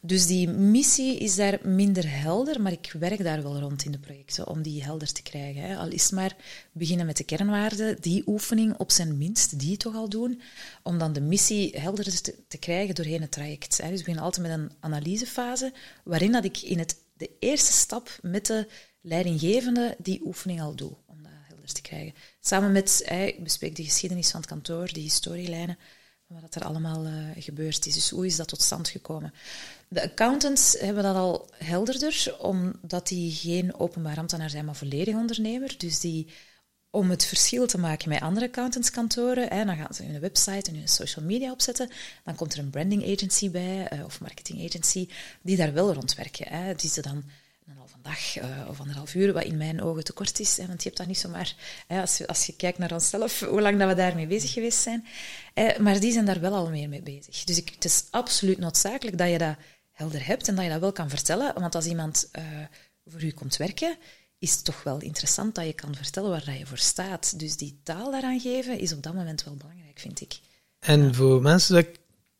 Dus 0.00 0.26
die 0.26 0.48
missie 0.48 1.18
is 1.18 1.36
daar 1.36 1.58
minder 1.62 2.20
helder, 2.20 2.60
maar 2.60 2.72
ik 2.72 2.94
werk 2.98 3.22
daar 3.22 3.42
wel 3.42 3.58
rond 3.58 3.84
in 3.84 3.92
de 3.92 3.98
projecten 3.98 4.46
om 4.46 4.62
die 4.62 4.84
helder 4.84 5.12
te 5.12 5.22
krijgen. 5.22 5.76
Al 5.76 5.88
is 5.88 6.02
het 6.02 6.12
maar 6.12 6.36
beginnen 6.72 7.06
met 7.06 7.16
de 7.16 7.24
kernwaarden, 7.24 7.96
die 8.00 8.22
oefening 8.26 8.76
op 8.76 8.90
zijn 8.90 9.18
minst, 9.18 9.58
die 9.58 9.76
toch 9.76 9.94
al 9.94 10.08
doen, 10.08 10.40
om 10.82 10.98
dan 10.98 11.12
de 11.12 11.20
missie 11.20 11.78
helder 11.78 12.20
te, 12.48 12.58
krijgen 12.58 12.94
doorheen 12.94 13.20
het 13.20 13.30
traject. 13.30 13.76
Dus 13.76 13.90
we 13.90 13.96
beginnen 13.96 14.24
altijd 14.24 14.46
met 14.46 14.58
een 14.58 14.72
analysefase, 14.80 15.72
waarin 16.04 16.32
dat 16.32 16.44
ik 16.44 16.58
in 16.58 16.78
het, 16.78 16.96
de 17.16 17.30
eerste 17.38 17.72
stap 17.72 18.18
met 18.22 18.46
de 18.46 18.66
leidinggevende 19.00 19.96
die 19.98 20.20
oefening 20.24 20.60
al 20.60 20.74
doe, 20.74 20.92
helder 21.68 21.82
te 21.82 21.88
krijgen. 21.88 22.14
Samen 22.40 22.72
met, 22.72 23.02
ik 23.36 23.42
bespreek 23.42 23.76
de 23.76 23.84
geschiedenis 23.84 24.30
van 24.30 24.40
het 24.40 24.48
kantoor, 24.48 24.92
de 24.92 25.00
historielijnen, 25.00 25.78
wat 26.26 26.54
er 26.54 26.64
allemaal 26.64 27.04
eh, 27.04 27.42
gebeurd 27.42 27.86
is. 27.86 27.94
Dus 27.94 28.10
hoe 28.10 28.26
is 28.26 28.36
dat 28.36 28.48
tot 28.48 28.62
stand 28.62 28.88
gekomen? 28.88 29.32
De 29.88 30.02
accountants 30.02 30.76
hebben 30.78 31.02
dat 31.02 31.16
al 31.16 31.50
helderder, 31.56 32.36
omdat 32.38 33.08
die 33.08 33.32
geen 33.32 33.78
openbaar 33.78 34.18
ambtenaar 34.18 34.50
zijn, 34.50 34.64
maar 34.64 34.76
volledig 34.76 35.14
ondernemer. 35.14 35.74
Dus 35.78 36.00
die, 36.00 36.26
om 36.90 37.10
het 37.10 37.24
verschil 37.24 37.66
te 37.66 37.78
maken 37.78 38.08
met 38.08 38.20
andere 38.20 38.46
accountantskantoren, 38.46 39.48
hè, 39.48 39.64
dan 39.64 39.76
gaan 39.76 39.94
ze 39.94 40.02
hun 40.02 40.20
website 40.20 40.70
en 40.70 40.76
hun 40.76 40.88
social 40.88 41.24
media 41.24 41.52
opzetten. 41.52 41.90
Dan 42.24 42.34
komt 42.34 42.52
er 42.52 42.58
een 42.58 42.70
branding 42.70 43.12
agency 43.12 43.50
bij, 43.50 43.88
eh, 43.88 44.04
of 44.04 44.20
marketing 44.20 44.64
agency, 44.64 45.08
die 45.42 45.56
daar 45.56 45.72
wel 45.72 45.92
rond 45.92 46.14
werken. 46.14 46.48
Hè, 46.48 46.74
die 46.74 46.90
ze 46.90 47.02
dan 47.02 47.24
dag 48.02 48.36
eh, 48.36 48.68
of 48.68 48.80
anderhalf 48.80 49.14
uur, 49.14 49.32
wat 49.32 49.44
in 49.44 49.56
mijn 49.56 49.82
ogen 49.82 50.04
te 50.04 50.12
kort 50.12 50.40
is. 50.40 50.56
Hè, 50.56 50.66
want 50.66 50.82
je 50.82 50.88
hebt 50.88 51.00
dat 51.00 51.06
niet 51.06 51.18
zomaar... 51.18 51.54
Hè, 51.86 52.00
als, 52.00 52.18
je, 52.18 52.26
als 52.26 52.46
je 52.46 52.56
kijkt 52.56 52.78
naar 52.78 52.92
onszelf, 52.92 53.40
hoe 53.40 53.60
lang 53.60 53.78
dat 53.78 53.88
we 53.88 53.94
daarmee 53.94 54.26
bezig 54.26 54.52
geweest 54.52 54.78
zijn. 54.78 55.06
Eh, 55.54 55.78
maar 55.78 56.00
die 56.00 56.12
zijn 56.12 56.24
daar 56.24 56.40
wel 56.40 56.54
al 56.54 56.70
meer 56.70 56.88
mee 56.88 57.02
bezig. 57.02 57.44
Dus 57.44 57.58
ik, 57.58 57.68
het 57.74 57.84
is 57.84 58.04
absoluut 58.10 58.58
noodzakelijk 58.58 59.18
dat 59.18 59.30
je 59.30 59.38
dat 59.38 59.56
helder 59.92 60.26
hebt 60.26 60.48
en 60.48 60.54
dat 60.54 60.64
je 60.64 60.70
dat 60.70 60.80
wel 60.80 60.92
kan 60.92 61.08
vertellen. 61.08 61.60
Want 61.60 61.74
als 61.74 61.86
iemand 61.86 62.28
eh, 62.32 62.44
voor 63.04 63.22
u 63.22 63.30
komt 63.30 63.56
werken, 63.56 63.96
is 64.38 64.52
het 64.52 64.64
toch 64.64 64.82
wel 64.82 65.00
interessant 65.00 65.54
dat 65.54 65.66
je 65.66 65.72
kan 65.72 65.94
vertellen 65.94 66.30
waar 66.30 66.44
dat 66.44 66.58
je 66.58 66.66
voor 66.66 66.78
staat. 66.78 67.38
Dus 67.38 67.56
die 67.56 67.80
taal 67.82 68.10
daaraan 68.10 68.40
geven 68.40 68.78
is 68.78 68.92
op 68.92 69.02
dat 69.02 69.14
moment 69.14 69.44
wel 69.44 69.54
belangrijk, 69.54 69.98
vind 69.98 70.20
ik. 70.20 70.38
En 70.78 71.14
voor 71.14 71.42
mensen, 71.42 71.74
dat 71.74 71.86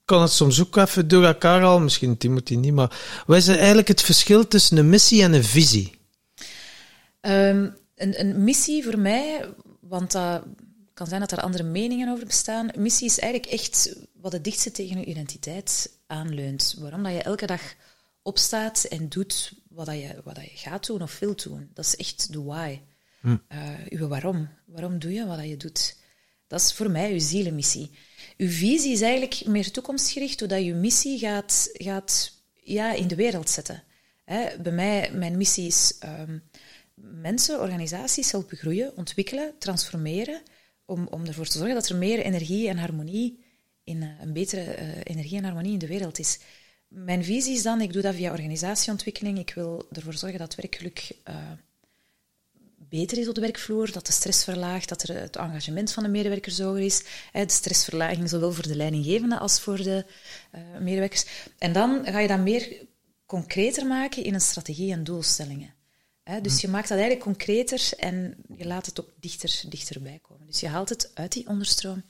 kan 0.08 0.22
het 0.22 0.30
soms 0.30 0.60
ook 0.60 0.76
even 0.76 1.08
door 1.08 1.24
elkaar 1.24 1.64
al, 1.64 1.80
misschien 1.80 2.16
Timothy 2.16 2.54
niet, 2.54 2.72
maar 2.72 3.22
wat 3.26 3.36
is 3.36 3.48
eigenlijk 3.48 3.88
het 3.88 4.02
verschil 4.02 4.48
tussen 4.48 4.76
een 4.76 4.88
missie 4.88 5.22
en 5.22 5.32
een 5.32 5.44
visie? 5.44 5.98
Ehm, 7.20 7.70
een, 7.96 8.20
een 8.20 8.44
missie 8.44 8.84
voor 8.84 8.98
mij, 8.98 9.48
want 9.80 10.12
dat 10.12 10.42
kan 10.94 11.06
zijn 11.06 11.20
dat 11.20 11.32
er 11.32 11.40
andere 11.40 11.62
meningen 11.62 12.08
over 12.08 12.26
bestaan. 12.26 12.70
Missie 12.76 13.06
is 13.06 13.18
eigenlijk 13.18 13.52
echt 13.52 13.96
wat 14.20 14.32
het 14.32 14.44
dichtste 14.44 14.70
tegen 14.70 14.98
je 14.98 15.04
identiteit 15.04 15.90
aanleunt. 16.06 16.76
Waarom 16.78 17.02
dat 17.02 17.12
je 17.12 17.22
elke 17.22 17.46
dag 17.46 17.74
opstaat 18.22 18.84
en 18.84 19.08
doet 19.08 19.52
wat, 19.68 19.86
dat 19.86 19.94
je, 19.94 20.20
wat 20.24 20.34
dat 20.34 20.44
je 20.44 20.56
gaat 20.56 20.86
doen 20.86 21.02
of 21.02 21.18
wilt 21.18 21.42
doen. 21.42 21.70
Dat 21.74 21.84
is 21.84 21.96
echt 21.96 22.32
de 22.32 22.42
why. 22.42 22.80
Eh, 23.48 23.58
uw 23.88 24.08
waarom. 24.08 24.48
Waarom 24.66 24.98
doe 24.98 25.12
je 25.12 25.26
wat 25.26 25.36
dat 25.36 25.48
je 25.48 25.56
doet? 25.56 25.96
Dat 26.46 26.60
is 26.60 26.72
voor 26.72 26.90
mij 26.90 27.12
uw 27.12 27.18
zielenmissie. 27.18 27.90
Uw 28.36 28.48
visie 28.48 28.92
is 28.92 29.00
eigenlijk 29.00 29.46
meer 29.46 29.70
toekomstgericht, 29.70 30.38
doordat 30.38 30.64
je 30.64 30.74
missie 30.74 31.18
gaat, 31.18 31.70
gaat 31.72 32.32
ja, 32.62 32.92
in 32.92 33.08
de 33.08 33.14
wereld 33.14 33.50
zetten. 33.50 33.82
Hè, 34.24 34.58
bij 34.62 34.72
mij, 34.72 35.10
mijn 35.12 35.36
missie 35.36 35.66
is 35.66 35.96
ehm, 35.98 36.38
mensen, 36.94 37.60
organisaties 37.60 38.30
helpen 38.30 38.56
groeien, 38.56 38.96
ontwikkelen, 38.96 39.54
transformeren, 39.58 40.42
om, 40.84 41.06
om 41.10 41.26
ervoor 41.26 41.46
te 41.46 41.58
zorgen 41.58 41.74
dat 41.74 41.88
er 41.88 41.96
meer 41.96 42.18
energie 42.18 42.68
en 42.68 42.78
harmonie, 42.78 43.44
in, 43.84 44.02
eh, 44.02 44.08
een 44.20 44.32
betere 44.32 44.60
eh, 44.62 44.88
energie 45.02 45.38
en 45.38 45.44
harmonie 45.44 45.72
in 45.72 45.78
de 45.78 45.86
wereld 45.86 46.18
is. 46.18 46.38
Mijn 46.88 47.24
visie 47.24 47.54
is 47.54 47.62
dan, 47.62 47.80
ik 47.80 47.92
doe 47.92 48.02
dat 48.02 48.14
via 48.14 48.30
organisatieontwikkeling, 48.30 49.38
ik 49.38 49.52
wil 49.54 49.86
ervoor 49.92 50.14
zorgen 50.14 50.38
dat 50.38 50.54
werkgeluk 50.54 51.10
eh, 51.24 51.36
beter 52.88 53.18
is 53.18 53.28
op 53.28 53.34
de 53.34 53.40
werkvloer, 53.40 53.92
dat 53.92 54.06
de 54.06 54.12
stress 54.12 54.44
verlaagt, 54.44 54.88
dat 54.88 55.02
er 55.02 55.20
het 55.20 55.36
engagement 55.36 55.92
van 55.92 56.02
de 56.02 56.08
medewerkers 56.08 56.58
hoger 56.58 56.82
is. 56.82 57.02
Hè, 57.32 57.44
De 57.44 57.52
stressverlaging 57.52 58.28
zowel 58.28 58.52
voor 58.52 58.68
de 58.68 58.76
leidinggevende 58.76 59.38
als 59.38 59.60
voor 59.60 59.76
de 59.76 60.04
eh, 60.50 60.60
medewerkers. 60.80 61.24
En 61.58 61.72
dan 61.72 62.04
ga 62.04 62.18
je 62.18 62.28
dat 62.28 62.38
meer 62.38 62.86
concreter 63.26 63.86
maken 63.86 64.24
in 64.24 64.34
een 64.34 64.40
strategie 64.40 64.92
en 64.92 65.04
doelstellingen. 65.04 65.74
Hè, 66.22 66.40
dus 66.40 66.60
je 66.60 66.68
maakt 66.68 66.88
dat 66.88 66.98
eigenlijk 66.98 67.26
concreter 67.26 67.88
en 67.96 68.36
je 68.56 68.66
laat 68.66 68.86
het 68.86 69.00
ook 69.00 69.10
dichter, 69.20 69.62
dichterbij 69.68 70.18
komen. 70.22 70.46
Dus 70.46 70.60
je 70.60 70.68
haalt 70.68 70.88
het 70.88 71.10
uit 71.14 71.32
die 71.32 71.48
onderstroom 71.48 72.02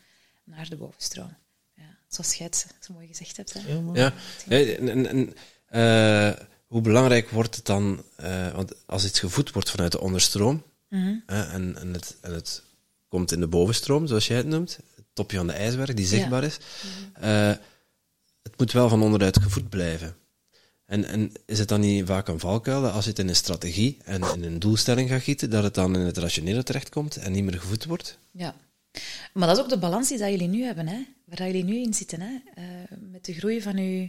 naar 0.44 0.68
de 0.68 0.76
bovenstroom. 0.76 1.36
Ja, 1.74 1.96
zoals 2.08 2.34
jij 2.34 2.46
het 2.46 2.66
zo 2.80 2.92
mooi 2.92 3.06
gezegd 3.06 3.36
hebt. 3.36 3.52
Hè? 3.52 3.60
Ja. 3.72 3.82
Ja, 3.94 4.12
En, 4.48 4.88
en, 4.88 5.06
en, 5.06 5.34
eh, 5.68 6.44
hoe 6.66 6.80
belangrijk 6.80 7.30
wordt 7.30 7.56
het 7.56 7.66
dan, 7.66 8.04
eh, 8.16 8.54
want 8.54 8.72
als 8.86 9.04
iets 9.04 9.18
gevoed 9.18 9.52
wordt 9.52 9.70
vanuit 9.70 9.92
de 9.92 10.00
onderstroom 10.00 10.62
Mhm. 10.88 11.16
en, 11.26 11.76
en, 11.76 11.92
het, 11.92 12.16
en 12.20 12.32
het 12.32 12.62
komt 13.08 13.32
in 13.32 13.40
de 13.40 13.48
bovenstroom, 13.48 14.06
zoals 14.06 14.26
jij 14.26 14.36
het 14.36 14.46
noemt, 14.46 14.78
het 14.96 15.04
topje 15.12 15.36
van 15.36 15.46
de 15.46 15.52
ijsberg 15.52 15.94
die 15.94 16.06
zichtbaar 16.06 16.44
is, 16.44 16.58
eh, 17.12 17.52
het 18.42 18.58
moet 18.58 18.72
wel 18.72 18.88
van 18.88 19.02
onderuit 19.02 19.38
gevoed 19.42 19.68
blijven. 19.68 20.16
En, 20.86 21.04
en 21.04 21.32
is 21.46 21.58
het 21.58 21.68
dan 21.68 21.80
niet 21.80 22.06
vaak 22.06 22.28
een 22.28 22.40
valkuil 22.40 22.82
dat 22.82 22.92
als 22.92 23.04
je 23.04 23.10
het 23.10 23.18
in 23.18 23.28
een 23.28 23.36
strategie 23.36 23.98
en 24.04 24.22
in 24.34 24.42
een 24.42 24.58
doelstelling 24.58 25.08
gaat 25.08 25.22
gieten, 25.22 25.50
dat 25.50 25.62
het 25.62 25.74
dan 25.74 25.96
in 25.96 26.06
het 26.06 26.16
rationele 26.16 26.62
terechtkomt 26.62 27.16
en 27.16 27.32
niet 27.32 27.44
meer 27.44 27.60
gevoed 27.60 27.84
wordt? 27.84 28.18
Ja. 28.30 28.54
Maar 29.32 29.48
dat 29.48 29.56
is 29.56 29.62
ook 29.62 29.68
de 29.68 29.78
balans 29.78 30.08
die 30.08 30.18
dat 30.18 30.30
jullie 30.30 30.48
nu 30.48 30.62
hebben, 30.62 30.88
hè? 30.88 31.06
waar 31.24 31.46
jullie 31.46 31.64
nu 31.64 31.76
in 31.76 31.94
zitten. 31.94 32.20
Hè? 32.20 32.38
Eh, 32.54 32.64
met 33.10 33.24
de 33.24 33.34
groei 33.34 33.62
van 33.62 33.76
uw 33.76 34.08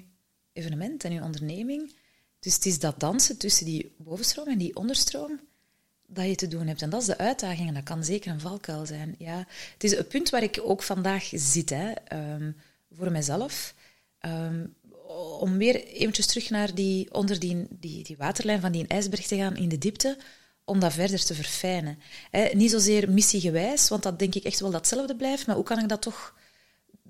evenement 0.54 1.04
en 1.04 1.12
uw 1.12 1.24
onderneming. 1.24 1.94
Dus 2.40 2.54
het 2.54 2.66
is 2.66 2.80
dat 2.80 3.00
dansen 3.00 3.38
tussen 3.38 3.66
die 3.66 3.92
bovenstroom 3.98 4.48
en 4.48 4.58
die 4.58 4.76
onderstroom 4.76 5.40
dat 6.14 6.26
je 6.26 6.36
te 6.36 6.48
doen 6.48 6.68
hebt. 6.68 6.82
En 6.82 6.90
dat 6.90 7.02
is 7.02 7.08
de 7.08 7.18
uitdaging 7.18 7.68
en 7.68 7.74
dat 7.74 7.84
kan 7.84 8.04
zeker 8.04 8.32
een 8.32 8.40
valkuil 8.40 8.86
zijn. 8.86 9.16
Ja, 9.18 9.38
het 9.74 9.84
is 9.84 9.92
het 9.92 10.08
punt 10.08 10.30
waar 10.30 10.44
ik 10.44 10.60
ook 10.64 10.84
vandaag 10.84 11.30
zit, 11.32 11.70
hè, 11.70 11.92
ehm, 11.92 12.52
voor 12.92 13.12
mezelf. 13.12 13.74
Ehm, 14.20 14.66
om 15.40 15.58
weer 15.58 15.86
eventjes 15.86 16.26
terug 16.26 16.50
naar 16.50 16.76
die, 16.76 17.14
onder 17.14 17.40
die, 17.40 17.68
die, 17.70 18.16
waterlijn 18.18 18.62
van 18.62 18.72
die 18.72 18.88
ijsberg 18.88 19.28
te 19.28 19.36
gaan 19.36 19.56
in 19.56 19.70
de 19.70 19.78
diepte, 19.78 20.18
om 20.64 20.80
dat 20.80 20.94
verder 20.94 21.26
te 21.26 21.34
verfijnen. 21.34 22.00
Niet 22.54 22.72
zozeer 22.72 23.12
missiegewijs, 23.12 23.90
want 23.90 24.04
dat 24.04 24.20
denk 24.20 24.36
ik 24.36 24.44
echt 24.44 24.60
wel 24.60 24.72
datzelfde 24.72 25.16
blijft, 25.16 25.48
maar 25.48 25.56
hoe 25.56 25.66
kan 25.66 25.80
ik 25.80 25.90
dat 25.90 26.02
toch, 26.02 26.36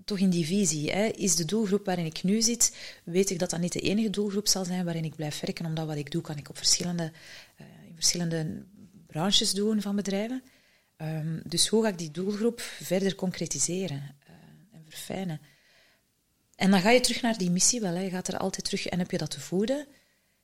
toch 0.05 0.19
in 0.19 0.29
die 0.29 0.45
visie? 0.45 0.91
Hè? 0.91 1.05
Is 1.05 1.35
de 1.35 1.45
doelgroep 1.45 1.85
waarin 1.85 2.05
ik 2.05 2.23
nu 2.23 2.41
zit, 2.41 2.75
weet 3.03 3.29
ik 3.29 3.39
dat 3.39 3.49
dat 3.49 3.59
niet 3.59 3.73
de 3.73 3.79
enige 3.79 4.09
doelgroep 4.09 4.47
zal 4.47 4.65
zijn 4.65 4.85
waarin 4.85 5.05
ik 5.05 5.15
blijf 5.15 5.39
werken, 5.39 5.65
omdat 5.65 5.87
wat 5.87 5.95
ik 5.95 6.11
doe, 6.11 6.21
kan 6.21 6.37
ik 6.37 6.49
op 6.49 6.57
verschillende, 6.57 7.11
eh, 7.55 7.65
in 7.87 7.95
verschillende 7.95 8.63
branches 9.11 9.51
doen 9.51 9.81
van 9.81 9.95
bedrijven. 9.95 10.43
Ehm, 10.95 11.39
dus 11.43 11.67
hoe 11.67 11.83
ga 11.83 11.89
ik 11.89 11.97
die 11.97 12.11
doelgroep 12.11 12.61
verder 12.61 13.15
concretiseren 13.15 14.15
eh, 14.25 14.33
en 14.73 14.85
verfijnen? 14.89 15.41
En 16.55 16.71
dan 16.71 16.81
ga 16.81 16.89
je 16.89 16.99
terug 16.99 17.21
naar 17.21 17.37
die 17.37 17.49
missie 17.51 17.79
wel. 17.81 17.93
Hè. 17.93 18.01
Je 18.01 18.09
gaat 18.09 18.27
er 18.27 18.37
altijd 18.37 18.65
terug 18.65 18.85
en 18.87 18.99
heb 18.99 19.11
je 19.11 19.17
dat 19.17 19.31
te 19.31 19.39
voeden? 19.39 19.87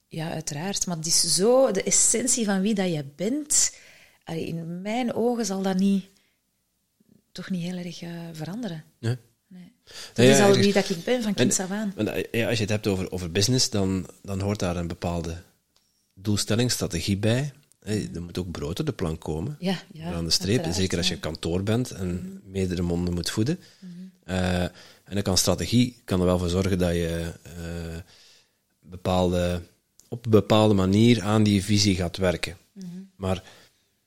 Ja, 0.08 0.32
uiteraard. 0.32 0.86
Maar 0.86 0.98
het 0.98 1.06
is 1.06 1.36
zo 1.36 1.72
de 1.72 1.84
essentie 1.84 2.46
van 2.46 2.62
wie 2.62 2.74
dat 2.74 2.94
je 2.94 3.06
bent. 3.16 3.76
Allee, 4.24 4.46
In 4.46 4.82
mijn 4.82 5.14
ogen 5.14 5.46
zal 5.46 5.62
dat 5.62 5.78
niet, 5.78 6.06
toch 7.32 7.50
niet 7.50 7.64
heel 7.64 7.78
erg 7.78 8.02
eh, 8.02 8.10
veranderen. 8.32 8.84
Nee. 9.00 9.18
Nee. 9.48 9.72
Dat 10.14 10.26
Ja, 10.26 10.32
is 10.32 10.40
al 10.40 10.54
wie 10.56 10.74
dat 10.74 10.90
ik 10.90 11.04
ben, 11.04 11.24
van 11.24 11.34
kinds 11.34 11.58
En- 11.58 11.66
af 11.66 11.72
aan. 11.72 11.94
Eh, 12.08 12.24
ja, 12.32 12.46
als 12.48 12.56
je 12.56 12.62
het 12.64 12.72
hebt 12.72 12.88
over, 12.88 13.12
over 13.12 13.32
business, 13.32 13.70
dan, 13.70 14.08
dan 14.22 14.40
hoort 14.42 14.60
daar 14.60 14.76
een 14.76 14.88
bepaalde 14.88 15.42
doelstelling, 16.14 16.72
strategie 16.72 17.18
bij. 17.18 17.54
Hè, 17.86 18.08
Er 18.14 18.22
moet 18.22 18.38
ook 18.38 18.52
brood 18.52 18.80
op 18.80 18.86
de 18.86 18.92
plank 18.92 19.22
komen. 19.22 19.56
Ja, 19.60 19.82
ja, 19.94 20.14
aan 20.14 20.26
de 20.26 20.30
streep. 20.30 20.50
uiteraard, 20.50 20.76
Zeker 20.76 20.98
als 20.98 21.08
je 21.08 21.20
kantoor 21.20 21.64
bent 21.64 21.92
en 21.92 22.42
meerdere 22.46 22.82
monden 22.82 23.14
moet 23.14 23.30
voeden. 23.30 23.60
Eh, 24.24 24.62
en 25.04 25.14
dan 25.14 25.22
kan 25.22 25.38
strategie 25.38 26.02
kan 26.06 26.20
er 26.20 26.26
wel 26.26 26.40
voor 26.40 26.50
zorgen 26.50 26.78
dat 26.78 26.94
je 26.94 27.32
eh, 27.44 27.98
bepaalde 28.80 29.62
op 30.08 30.26
een 30.26 30.32
bepaalde 30.32 30.74
manier 30.74 31.22
aan 31.22 31.44
die 31.44 31.64
visie 31.64 31.96
gaat 31.96 32.18
werken. 32.18 32.58
Maar 33.16 33.44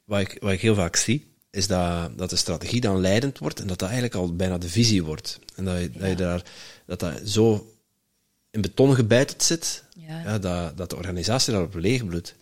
wat 0.05 0.21
ik, 0.21 0.37
wat 0.41 0.53
ik 0.53 0.61
heel 0.61 0.75
vaak 0.75 0.97
zie, 0.97 1.27
is 1.51 1.67
dat, 1.67 2.19
dat 2.19 2.31
de 2.31 2.37
strategie 2.37 2.81
dan 2.81 3.01
leidend 3.01 3.39
wordt 3.39 3.61
en 3.61 3.67
dat 3.67 3.79
dat 3.79 3.89
eigenlijk 3.89 4.19
al 4.19 4.37
bijna 4.37 4.59
de 4.59 4.69
visie 4.69 5.05
wordt. 5.05 5.39
En 5.57 5.65
dat 5.65 5.81
je, 5.81 5.91
dat, 5.91 6.09
je 6.09 6.15
daar, 6.15 6.43
dat, 6.87 7.01
dat 7.01 7.21
zo 7.25 7.73
in 8.51 8.61
beton 8.61 8.95
gebeiteld 8.95 9.43
zit, 9.43 9.85
dat, 10.41 10.77
dat 10.77 10.91
de 10.91 10.97
organisatie 10.97 11.53
daarop 11.53 11.75
leeg 11.75 12.07
bloedt. 12.07 12.35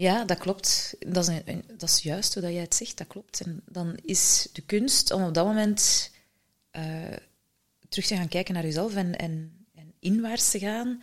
Ja, 0.00 0.24
dat 0.24 0.38
klopt. 0.38 0.94
Dat 1.06 1.28
is, 1.28 1.36
een- 1.44 1.64
dat 1.78 1.88
is 1.88 1.98
juist 1.98 2.32
hoe 2.34 2.42
dat 2.42 2.52
jij 2.52 2.60
het 2.60 2.74
zegt, 2.74 2.98
dat 2.98 3.06
klopt. 3.06 3.40
En 3.40 3.62
dan 3.66 3.96
is 4.02 4.48
de 4.52 4.62
kunst 4.62 5.10
om 5.10 5.22
op 5.24 5.34
dat 5.34 5.46
moment 5.46 6.10
eh, 6.70 7.16
terug 7.88 8.06
te 8.06 8.14
gaan 8.16 8.28
kijken 8.28 8.54
naar 8.54 8.62
jezelf 8.62 8.94
en, 8.94 9.16
en, 9.16 9.66
en 9.74 9.92
inwaarts 9.98 10.50
te 10.50 10.58
gaan 10.58 11.02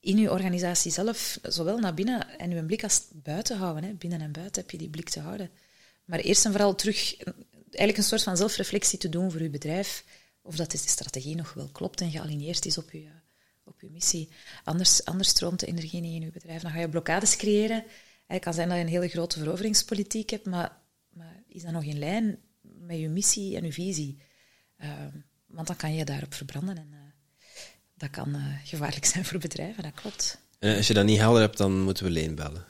in 0.00 0.16
je 0.18 0.30
organisatie 0.30 0.92
zelf, 0.92 1.38
zowel 1.42 1.78
naar 1.78 1.94
binnen 1.94 2.38
en 2.38 2.50
je 2.50 2.64
blik 2.64 2.82
als 2.82 3.02
buiten 3.12 3.56
houden. 3.58 3.84
Hè. 3.84 3.92
Binnen 3.92 4.20
en 4.20 4.32
buiten 4.32 4.62
heb 4.62 4.70
je 4.70 4.78
die 4.78 4.88
blik 4.90 5.08
te 5.10 5.20
houden. 5.20 5.50
Maar 6.04 6.18
eerst 6.18 6.44
en 6.44 6.50
vooral 6.52 6.74
terug 6.74 7.16
eigenlijk 7.64 7.96
een 7.96 8.04
soort 8.04 8.22
van 8.22 8.36
zelfreflectie 8.36 8.98
te 8.98 9.08
doen 9.08 9.30
voor 9.30 9.42
je 9.42 9.50
bedrijf, 9.50 10.04
of 10.42 10.56
dat 10.56 10.70
de 10.70 10.78
strategie 10.78 11.36
nog 11.36 11.52
wel 11.52 11.68
klopt 11.68 12.00
en 12.00 12.10
gealigneerd 12.10 12.66
is 12.66 12.78
op 12.78 12.90
je, 12.90 13.08
op 13.64 13.80
je 13.80 13.90
missie. 13.90 14.28
Anders, 14.64 15.04
anders 15.04 15.28
stroomt 15.28 15.60
de 15.60 15.66
energie 15.66 16.00
niet 16.00 16.14
in 16.14 16.20
je 16.26 16.30
bedrijf. 16.30 16.62
Dan 16.62 16.70
ga 16.70 16.78
je 16.78 16.88
blokkades 16.88 17.36
creëren. 17.36 17.84
Het 18.32 18.42
kan 18.42 18.54
zijn 18.54 18.68
dat 18.68 18.76
je 18.76 18.82
een 18.82 18.88
hele 18.88 19.08
grote 19.08 19.38
veroveringspolitiek 19.38 20.30
hebt, 20.30 20.46
maar, 20.46 20.78
maar 21.08 21.42
is 21.48 21.62
dat 21.62 21.72
nog 21.72 21.84
in 21.84 21.98
lijn 21.98 22.38
met 22.60 22.98
je 22.98 23.08
missie 23.08 23.56
en 23.56 23.64
je 23.64 23.72
visie? 23.72 24.18
Ehm, 24.78 25.10
want 25.46 25.66
dan 25.66 25.76
kan 25.76 25.94
je 25.94 26.04
daarop 26.04 26.34
verbranden 26.34 26.76
en 26.76 26.88
eh, 26.92 26.98
dat 27.94 28.10
kan 28.10 28.34
eh, 28.34 28.42
gevaarlijk 28.64 29.04
zijn 29.12 29.24
voor 29.24 29.38
bedrijven, 29.38 29.82
dat 29.82 29.94
klopt. 29.94 30.38
En 30.58 30.76
als 30.76 30.86
je 30.86 30.94
dat 30.94 31.04
niet 31.04 31.18
helder 31.18 31.40
hebt, 31.40 31.56
dan 31.58 31.80
moeten 31.80 32.04
we 32.04 32.10
Leen 32.10 32.34
bellen. 32.34 32.64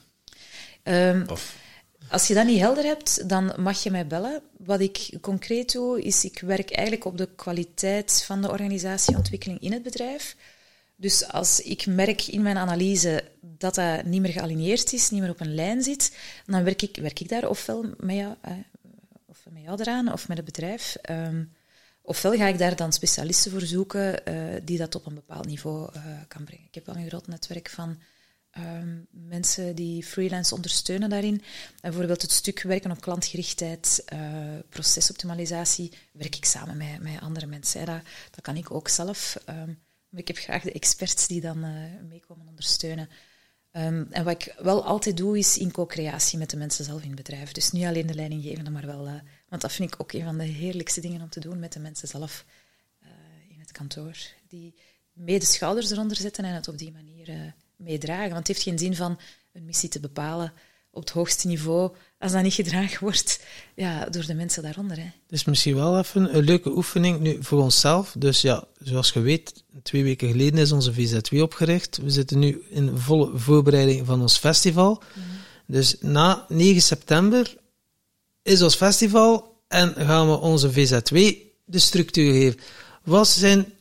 Ehm, 0.83 1.25
Of, 1.29 1.57
Als 2.09 2.27
je 2.27 2.35
dat 2.35 2.47
niet 2.47 2.61
helder 2.61 2.85
hebt, 2.85 3.29
dan 3.29 3.55
mag 3.59 3.83
je 3.83 3.91
mij 3.91 4.07
bellen. 4.07 4.43
Wat 4.59 4.81
ik 4.81 5.19
concreet 5.21 5.73
doe, 5.73 6.03
is 6.03 6.25
ik 6.25 6.41
werk 6.41 6.71
eigenlijk 6.71 7.07
op 7.07 7.19
de 7.19 7.29
kwaliteit 7.37 8.23
van 8.27 8.43
de 8.43 8.51
organisatieontwikkeling 8.51 9.61
in 9.61 9.73
het 9.73 9.83
bedrijf. 9.83 10.37
Dus 10.97 11.29
als 11.29 11.61
ik 11.61 11.87
merk 11.87 12.27
in 12.27 12.43
mijn 12.43 12.57
analyse 12.57 13.25
dat 13.41 13.75
dat 13.75 14.05
niet 14.05 14.21
meer 14.21 14.33
gealigneerd 14.33 14.93
is, 14.93 15.11
niet 15.11 15.21
meer 15.21 15.31
op 15.31 15.41
een 15.41 15.55
lijn 15.55 15.83
zit, 15.83 16.17
dan 16.47 16.65
werk 16.65 16.83
ik, 16.83 16.97
werk 16.97 17.21
ik 17.21 17.29
daar 17.29 17.49
ofwel 17.49 17.85
met 17.99 18.17
jou, 18.17 18.35
eh, 18.41 18.53
of 19.27 19.47
met 19.51 19.63
jou 19.63 19.81
eraan 19.81 20.13
of 20.13 20.29
met 20.29 20.37
het 20.37 20.47
bedrijf. 20.47 20.97
Ehm, 21.03 21.45
ofwel 22.03 22.33
ga 22.33 22.47
ik 22.47 22.59
daar 22.59 22.77
dan 22.77 22.93
specialisten 22.93 23.51
voor 23.51 23.61
zoeken 23.61 24.27
eh, 24.27 24.61
die 24.65 24.79
dat 24.79 24.95
op 24.95 25.07
een 25.07 25.15
bepaald 25.15 25.47
niveau 25.47 25.91
eh, 25.93 26.03
kan 26.29 26.45
brengen. 26.45 26.67
Ik 26.67 26.75
heb 26.75 26.87
wel 26.87 26.97
een 26.97 27.09
groot 27.09 27.27
netwerk 27.27 27.71
van 27.71 28.01
ehm, 28.51 28.99
mensen 29.11 29.75
die 29.75 30.05
freelance 30.05 30.55
ondersteunen 30.55 31.11
daarin. 31.11 31.35
En 31.35 31.91
bijvoorbeeld 31.91 32.23
het 32.23 32.33
stuk 32.33 32.63
werken 32.63 32.91
op 32.91 33.01
klantgerichtheid, 33.01 34.03
eh, 34.07 34.21
procesoptimalisatie, 34.69 35.93
werk 36.13 36.37
ik 36.37 36.45
samen 36.45 36.77
met, 36.77 37.01
met 37.01 37.21
andere 37.21 37.47
mensen. 37.47 37.87
Dat, 37.87 38.01
dat 38.31 38.41
kan 38.41 38.57
ik 38.57 38.71
ook 38.71 38.89
zelf. 38.89 39.39
ehm, 39.45 39.73
ik 40.19 40.29
heb 40.29 40.37
graag 40.37 40.63
de 40.63 40.73
experts 40.73 41.27
die 41.27 41.41
dan 41.41 41.65
eh 41.65 41.73
meekomen 42.09 42.49
ondersteunen. 42.49 43.09
Ehm, 43.71 44.05
en 44.11 44.25
wat 44.25 44.43
ik 44.43 44.55
wel 44.59 44.85
altijd 44.85 45.17
doe, 45.17 45.39
is 45.39 45.59
in 45.59 45.73
co-creatie 45.73 46.39
met 46.39 46.51
de 46.51 46.57
mensen 46.57 46.85
zelf 46.85 47.01
in 47.03 47.07
het 47.07 47.17
bedrijf. 47.17 47.53
Dus 47.53 47.71
niet 47.71 47.85
alleen 47.85 48.07
de 48.07 48.15
leidinggevende, 48.15 48.71
maar 48.71 48.87
wel... 48.87 49.07
eh, 49.07 49.15
want 49.49 49.63
dat 49.63 49.73
vind 49.73 49.95
ik 49.95 50.01
ook 50.01 50.13
een 50.13 50.25
van 50.25 50.39
de 50.39 50.45
heerlijkste 50.45 51.01
dingen 51.01 51.23
om 51.23 51.29
te 51.29 51.41
doen 51.41 51.59
met 51.59 51.73
de 51.73 51.81
mensen 51.81 52.09
zelf 52.09 52.45
eh, 53.01 53.09
in 53.49 53.61
het 53.61 53.73
kantoor. 53.73 54.17
Die 54.49 54.75
mee 55.13 55.39
de 55.39 55.45
schouders 55.47 55.91
eronder 55.91 56.17
zetten 56.17 56.45
en 56.45 56.55
het 56.55 56.69
op 56.69 56.79
die 56.79 56.93
manier 56.93 57.55
meedragen. 57.77 58.31
Want 58.33 58.39
het 58.39 58.47
heeft 58.47 58.63
geen 58.63 58.79
zin 58.79 58.97
van 58.97 59.21
een 59.53 59.65
missie 59.65 59.89
te 59.89 60.01
bepalen 60.01 60.53
op 60.93 61.03
het 61.03 61.11
hoogste 61.11 61.47
niveau, 61.47 61.91
als 62.19 62.33
dat 62.33 62.43
niet 62.43 62.55
gedragen 62.55 63.01
wordt 63.01 63.41
ja, 63.75 64.05
door 64.05 64.27
de 64.27 64.35
mensen 64.35 64.63
daaronder. 64.63 64.97
Hè. 64.97 65.11
Is 65.29 65.45
misschien 65.45 65.75
wel 65.75 65.99
even 65.99 66.37
een 66.37 66.45
leuke 66.45 66.71
oefening 66.77 67.21
nu 67.21 67.37
voor 67.41 67.63
onszelf. 67.63 68.15
Dus 68.19 68.41
ja, 68.41 68.65
zoals 68.79 69.11
je 69.11 69.21
weet, 69.21 69.65
twee 69.83 70.03
weken 70.03 70.29
geleden 70.29 70.59
is 70.59 70.73
onze 70.73 70.93
VZ2 70.93 71.39
opgericht. 71.39 71.97
We 71.97 72.11
zitten 72.11 72.39
nu 72.39 72.63
in 72.71 72.99
volle 72.99 73.39
voorbereiding 73.39 74.07
van 74.07 74.21
ons 74.21 74.39
festival. 74.39 75.03
Dus 75.67 75.97
na 76.01 76.45
9 76.49 76.83
september 76.83 77.57
is 78.43 78.63
ons 78.63 78.75
festival 78.75 79.61
en 79.69 79.95
gaan 79.95 80.31
we 80.31 80.39
onze 80.39 80.73
VZ2 80.73 81.17
de 81.65 81.79
structuur 81.79 82.33
geven. 82.33 82.61
Wat 83.05 83.29
zijn 83.29 83.73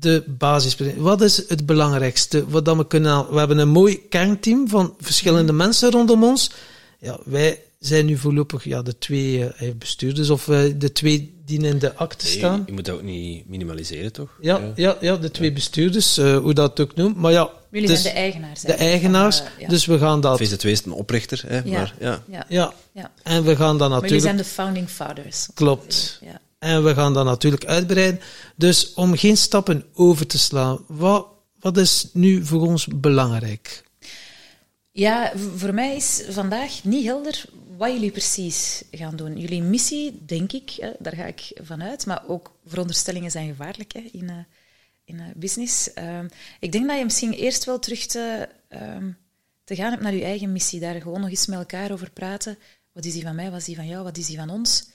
de 0.00 0.24
basispunten? 0.26 1.02
Wat 1.02 1.20
is 1.20 1.48
het 1.48 1.66
belangrijkste? 1.66 2.44
Wat 2.48 2.64
dat 2.64 2.76
we, 2.76 2.86
kunnen, 2.86 3.30
we 3.32 3.38
hebben 3.38 3.58
een 3.58 3.68
mooi 3.68 4.08
kernteam 4.08 4.68
van 4.68 4.94
verschillende 5.00 5.52
mensen 5.52 5.90
rondom 5.90 6.24
ons. 6.24 6.50
Ja, 6.98 7.18
wij 7.24 7.62
zijn 7.78 8.06
nu 8.06 8.16
voorlopig 8.16 8.64
ja, 8.64 8.82
de 8.82 8.98
twee 8.98 9.44
eh, 9.48 9.70
bestuurders 9.78 10.30
of 10.30 10.48
eh, 10.48 10.60
de 10.76 10.92
twee 10.92 11.36
die 11.44 11.60
in 11.62 11.78
de 11.78 11.94
akte 11.94 12.24
Nee, 12.26 12.36
staan. 12.36 12.62
je 12.66 12.72
moet 12.72 12.84
dat 12.84 12.94
ook 12.94 13.02
niet 13.02 13.48
minimaliseren, 13.48 14.12
toch? 14.12 14.28
Ja, 14.40 14.72
ja, 14.74 14.96
ja, 15.00 15.16
de 15.16 15.30
twee 15.30 15.52
bestuurders, 15.52 16.18
eh, 16.18 16.36
hoe 16.38 16.54
dat 16.54 16.80
ook 16.80 16.94
noemt. 16.94 17.16
Maar 17.16 17.32
ja, 17.32 17.50
Jullie 17.70 17.90
is 17.90 18.02
zijn 18.02 18.14
de 18.14 18.20
eigenaars. 18.20 18.60
de 18.60 18.68
van, 18.68 18.76
eigenaars. 18.86 19.40
eh, 19.40 19.46
ja. 19.58 19.68
Dus 19.68 19.86
we 19.86 19.98
gaan 19.98 20.20
dat. 20.20 20.38
VZ2 20.42 20.70
is 20.70 20.84
een 20.84 20.92
oprichter, 20.92 21.42
hè, 21.46 21.56
Ja. 21.56 21.62
maar 21.78 21.94
ja. 22.00 22.22
ja. 22.28 22.44
Ja, 22.48 22.72
Ja. 22.92 23.10
en 23.22 23.44
we 23.44 23.56
gaan 23.56 23.78
dat 23.78 23.88
Maar 23.90 24.00
jullie 24.00 24.16
natuurlijk. 24.16 24.22
zijn 24.22 24.36
de 24.36 24.44
founding 24.44 24.88
fathers. 24.88 25.48
Klopt. 25.54 26.18
Ja. 26.22 26.40
En 26.58 26.84
we 26.84 26.94
gaan 26.94 27.14
dat 27.14 27.24
natuurlijk 27.24 27.64
uitbreiden. 27.64 28.20
Dus 28.56 28.94
om 28.94 29.16
geen 29.16 29.36
stappen 29.36 29.84
over 29.94 30.26
te 30.26 30.38
slaan, 30.38 30.84
wat, 30.86 31.26
wat 31.60 31.76
is 31.76 32.08
nu 32.12 32.44
voor 32.44 32.60
ons 32.60 32.86
belangrijk? 32.86 33.84
Ja, 34.90 35.32
voor 35.56 35.74
mij 35.74 35.96
is 35.96 36.22
vandaag 36.28 36.84
niet 36.84 37.04
helder 37.04 37.44
wat 37.76 37.92
jullie 37.92 38.10
precies 38.10 38.82
gaan 38.90 39.16
doen. 39.16 39.38
Jullie 39.38 39.62
missie, 39.62 40.24
denk 40.24 40.52
ik, 40.52 40.94
daar 40.98 41.14
ga 41.14 41.24
ik 41.24 41.52
vanuit, 41.62 42.06
maar 42.06 42.22
ook 42.26 42.52
veronderstellingen 42.66 43.30
zijn 43.30 43.48
gevaarlijk 43.48 43.92
hè, 43.92 44.00
in, 44.12 44.28
eh, 44.28 44.36
in 45.04 45.20
eh, 45.20 45.26
business. 45.36 45.92
Ehm, 45.92 46.28
ik 46.60 46.72
denk 46.72 46.86
dat 46.86 46.98
je 46.98 47.04
misschien 47.04 47.32
eerst 47.32 47.64
wel 47.64 47.78
terug 47.78 48.06
te, 48.06 48.48
ehm, 48.68 49.10
te 49.64 49.74
gaan 49.74 49.90
hebt 49.90 50.02
naar 50.02 50.14
je 50.14 50.24
eigen 50.24 50.52
missie, 50.52 50.80
daar 50.80 51.00
gewoon 51.00 51.20
nog 51.20 51.30
eens 51.30 51.46
met 51.46 51.58
elkaar 51.58 51.92
over 51.92 52.10
praten. 52.10 52.58
Wat 52.92 53.04
is 53.04 53.12
die 53.12 53.22
van 53.22 53.34
mij, 53.34 53.50
wat 53.50 53.60
is 53.60 53.64
die 53.64 53.76
van 53.76 53.86
jou, 53.86 54.04
wat 54.04 54.16
is 54.16 54.26
die 54.26 54.36
van 54.36 54.50
ons? 54.50 54.88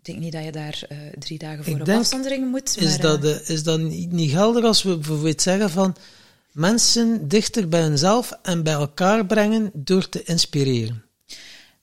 Ik 0.00 0.06
denk 0.06 0.18
niet 0.18 0.32
dat 0.32 0.44
je 0.44 0.52
daar 0.52 0.84
eh, 0.88 0.98
drie 1.18 1.38
dagen 1.38 1.64
voor 1.64 1.74
Ik 1.74 1.80
op 1.80 1.86
denk, 1.86 1.98
afzondering 1.98 2.50
moet. 2.50 2.76
Is 2.76 2.98
maar, 2.98 3.00
dat, 3.00 3.24
eh, 3.24 3.48
is 3.48 3.62
dat 3.62 3.80
niet, 3.80 4.12
niet 4.12 4.30
geldig 4.30 4.64
als 4.64 4.82
we 4.82 4.94
bijvoorbeeld 4.94 5.42
zeggen 5.42 5.70
van 5.70 5.96
mensen 6.52 7.28
dichter 7.28 7.68
bij 7.68 7.80
hunzelf 7.80 8.38
en 8.42 8.62
bij 8.62 8.72
elkaar 8.72 9.26
brengen 9.26 9.70
door 9.74 10.08
te 10.08 10.22
inspireren? 10.22 11.04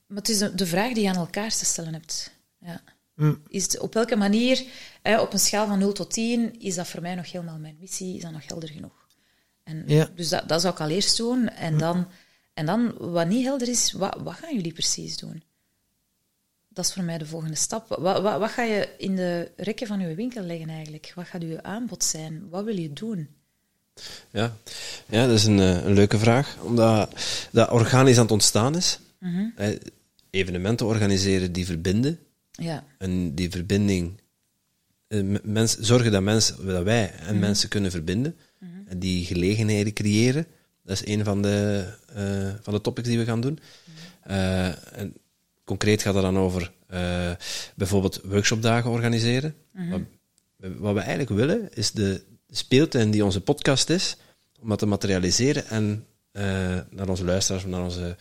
Maar 0.08 0.18
het 0.18 0.30
is 0.30 0.38
de, 0.38 0.56
de 0.56 0.66
vraag 0.66 0.94
die 0.94 1.04
je 1.04 1.10
aan 1.10 1.16
elkaar 1.16 1.50
te 1.50 1.66
stellen 1.66 1.94
hebt. 1.94 2.32
Ja. 2.60 2.82
Mm. 3.16 3.42
Is 3.48 3.64
het, 3.64 3.80
op 3.80 3.94
welke 3.94 4.16
manier, 4.16 4.64
hè, 5.02 5.22
op 5.22 5.34
een 5.34 5.40
schaal 5.40 5.68
van 5.68 5.80
0 5.80 5.94
tot 5.94 6.12
10, 6.12 6.60
is 6.60 6.76
dat 6.76 6.88
voor 6.88 7.02
mij 7.02 7.16
nog 7.16 7.32
helemaal 7.32 7.58
mijn 7.58 7.78
missie? 7.80 8.16
Is 8.16 8.22
dat 8.22 8.32
nog 8.32 8.48
helder 8.48 8.70
genoeg? 8.70 9.08
En, 9.64 9.84
Ja. 9.88 10.10
Dus 10.16 10.30
dat, 10.30 10.50
dat 10.50 10.62
zou 10.62 10.74
ik 10.74 10.80
al 10.80 10.90
eerst 10.90 11.18
doen. 11.18 11.50
En, 11.50 11.78
dan, 11.78 12.08
en 12.54 12.66
dan, 12.66 12.94
wat 12.98 13.28
niet 13.28 13.44
helder 13.44 13.68
is, 13.68 13.92
wat, 13.92 14.18
wat 14.24 14.34
gaan 14.34 14.56
jullie 14.56 14.74
precies 14.74 15.18
doen? 15.18 15.44
Dat 16.78 16.86
is 16.86 16.94
voor 16.94 17.04
mij 17.04 17.18
de 17.18 17.26
volgende 17.26 17.56
stap. 17.56 17.88
Wat, 17.88 18.22
wat, 18.22 18.40
wat 18.40 18.50
ga 18.50 18.64
je 18.64 18.90
in 18.98 19.16
de 19.16 19.52
rekken 19.56 19.88
van 19.88 20.00
je 20.00 20.16
winkel 20.16 20.44
leggen 20.44 20.70
eigenlijk? 20.70 21.12
Wat 21.16 21.26
gaat 21.26 21.42
uw 21.42 21.62
aanbod 21.62 22.04
zijn? 22.04 22.50
Wat 22.50 22.64
wil 22.64 22.78
je 22.78 22.94
doen? 22.94 23.28
Ja, 24.32 24.58
ja 25.10 25.26
dat 25.26 25.36
is 25.36 25.46
een, 25.46 25.60
eh, 25.60 25.86
een 25.86 25.94
leuke 25.94 26.18
vraag, 26.18 26.58
omdat 26.62 27.16
dat 27.52 27.70
organisch 27.70 28.16
aan 28.16 28.22
het 28.22 28.32
ontstaan 28.32 28.76
is. 28.76 29.00
Eh, 29.56 29.70
Evenementen 30.30 30.86
organiseren 30.86 31.52
die 31.52 31.66
verbinden. 31.66 32.20
Ja, 32.52 32.84
En 32.98 33.36
die 33.36 33.50
verbinding, 33.50 34.22
eh, 35.08 35.22
mens, 35.44 35.78
zorgen 35.78 36.12
dat, 36.12 36.22
mensen, 36.22 36.66
dat 36.66 36.84
wij 36.84 37.12
en 37.12 37.40
mensen 37.40 37.70
kunnen 37.70 37.92
verbinden. 37.92 38.36
En 38.88 39.00
die 39.00 39.26
gelegenheden 39.26 39.94
creëren. 39.94 40.46
Dat 40.84 41.02
is 41.02 41.08
een 41.14 41.24
van 41.24 41.42
de, 41.42 41.86
van 42.62 42.74
de 42.74 42.82
topics 42.82 43.08
die 43.08 43.18
we 43.18 43.26
gaan 43.26 43.42
doen. 43.42 43.60
En 44.24 45.14
concreet 45.68 46.02
gaat 46.02 46.14
het 46.14 46.24
dan 46.24 46.38
over 46.38 46.72
eh, 46.88 47.32
bijvoorbeeld 47.76 48.22
workshopdagen 48.24 48.92
organiseren. 48.92 49.56
wat, 49.90 50.02
wat 50.78 50.94
we 50.94 51.00
eigenlijk 51.00 51.30
willen, 51.30 51.70
is 51.74 51.92
de 51.92 52.24
speeltuin 52.50 53.12
die 53.12 53.26
onze 53.26 53.42
podcast 53.42 53.90
is, 53.90 54.18
om 54.62 54.70
dat 54.70 54.80
te 54.80 54.86
materialiseren 54.86 55.68
en 55.68 56.06
eh, 56.32 56.44
naar 56.90 57.10
onze 57.10 57.26
luisteraars, 57.26 57.66
naar 57.66 57.84
onze 57.84 58.18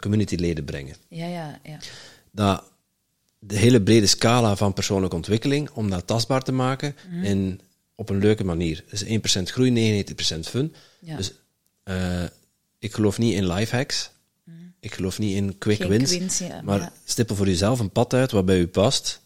communityleden 0.00 0.64
brengen 0.64 0.96
ja, 1.08 1.26
ja. 1.26 1.60
ja. 1.62 1.78
dat 2.30 2.64
de 3.38 3.56
hele 3.56 3.82
brede 3.82 4.06
scala 4.06 4.56
van 4.56 4.72
persoonlijke 4.72 5.16
ontwikkeling, 5.16 5.70
om 5.70 5.90
dat 5.90 6.06
tastbaar 6.06 6.42
te 6.42 6.52
maken 6.52 6.96
in, 7.22 7.60
op 7.94 8.08
een 8.08 8.18
leuke 8.18 8.44
manier. 8.44 8.84
Dus 8.88 9.04
1% 9.04 9.08
groei, 9.42 10.04
99% 10.36 10.38
fun. 10.40 10.74
Ja. 11.00 11.16
Dus 11.16 11.32
eh, 11.82 12.24
ik 12.78 12.94
geloof 12.94 13.18
niet 13.18 13.34
in 13.34 13.52
life 13.52 13.76
hacks. 13.76 14.10
Ik 14.84 14.94
geloof 14.94 15.18
niet 15.18 15.36
in 15.36 15.58
quick 15.58 15.76
Geen 15.76 15.88
wins. 15.88 16.10
wins, 16.10 16.38
ja, 16.38 16.60
maar 16.62 16.80
ja. 16.80 16.92
stippel 17.04 17.36
voor 17.36 17.46
jezelf 17.46 17.78
een 17.78 17.90
pad 17.90 18.14
uit 18.14 18.30
wat 18.30 18.44
bij 18.44 18.58
u 18.58 18.66
past, 18.66 19.20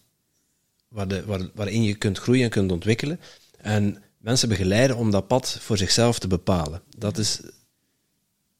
waar 0.89 1.09
de, 1.09 1.25
waar, 1.25 1.49
waarin 1.55 1.83
je 1.83 1.95
kunt 1.95 2.19
groeien 2.19 2.45
en 2.45 2.51
kunt 2.51 2.73
ontwikkelen. 2.73 3.21
En 3.57 4.03
mensen 4.19 4.49
begeleiden 4.49 4.97
om 4.97 5.11
dat 5.11 5.27
pad 5.27 5.59
voor 5.61 5.79
zichzelf 5.79 6.19
te 6.19 6.27
bepalen. 6.27 6.83
Dat 6.97 7.19
is 7.19 7.41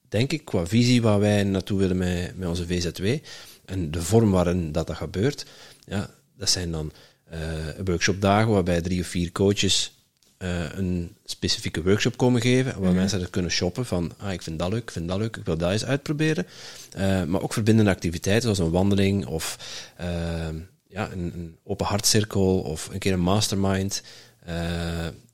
denk 0.09 0.33
ik, 0.33 0.45
qua 0.45 0.67
visie 0.67 1.03
waar 1.03 1.21
wij 1.21 1.43
naartoe 1.45 1.79
willen 1.79 1.97
met, 1.97 2.37
met 2.37 2.49
onze 2.49 2.67
VZW 2.67 3.17
en 3.65 3.91
de 3.91 4.03
vorm 4.03 4.31
waarin 4.31 4.73
dat, 4.73 4.87
dat 4.87 4.97
gebeurt, 4.97 5.47
ja, 5.85 6.11
dat 6.37 6.51
zijn 6.51 6.71
dan 6.71 6.93
uh, 7.33 7.39
workshopdagen 7.85 8.53
waarbij 8.53 8.81
drie 8.81 9.01
of 9.01 9.07
vier 9.07 9.33
coaches 9.33 9.98
uh, 10.39 10.73
een 10.73 11.17
specifieke 11.25 11.83
workshop 11.83 12.17
komen 12.17 12.41
geven, 12.41 12.73
waar 12.73 12.91
mhm. 12.91 12.99
mensen 12.99 13.21
er 13.21 13.31
kunnen 13.31 13.51
shoppen 13.51 13.87
van, 13.87 14.13
ah, 14.19 14.33
ik 14.33 14.43
vind 14.43 14.59
dat 14.59 14.71
leuk, 14.71 14.83
ik 14.83 14.91
vind 14.91 15.09
dat 15.09 15.19
leuk, 15.19 15.37
ik 15.37 15.45
wil 15.45 15.57
dat 15.57 15.71
eens 15.71 15.85
uitproberen. 15.85 16.47
Uh, 16.97 17.25
maar 17.25 17.43
ook 17.43 17.53
verbindende 17.53 17.91
activiteiten, 17.91 18.43
zoals 18.43 18.59
een 18.59 18.71
wandeling 18.71 19.27
of 19.27 19.59
ja, 20.89 21.13
een, 21.13 21.33
een, 21.35 21.57
open 21.65 21.87
hartcirkel 21.87 22.61
of 22.61 22.89
een 22.93 22.99
keer 22.99 23.13
een 23.13 23.21
mastermind. 23.21 24.03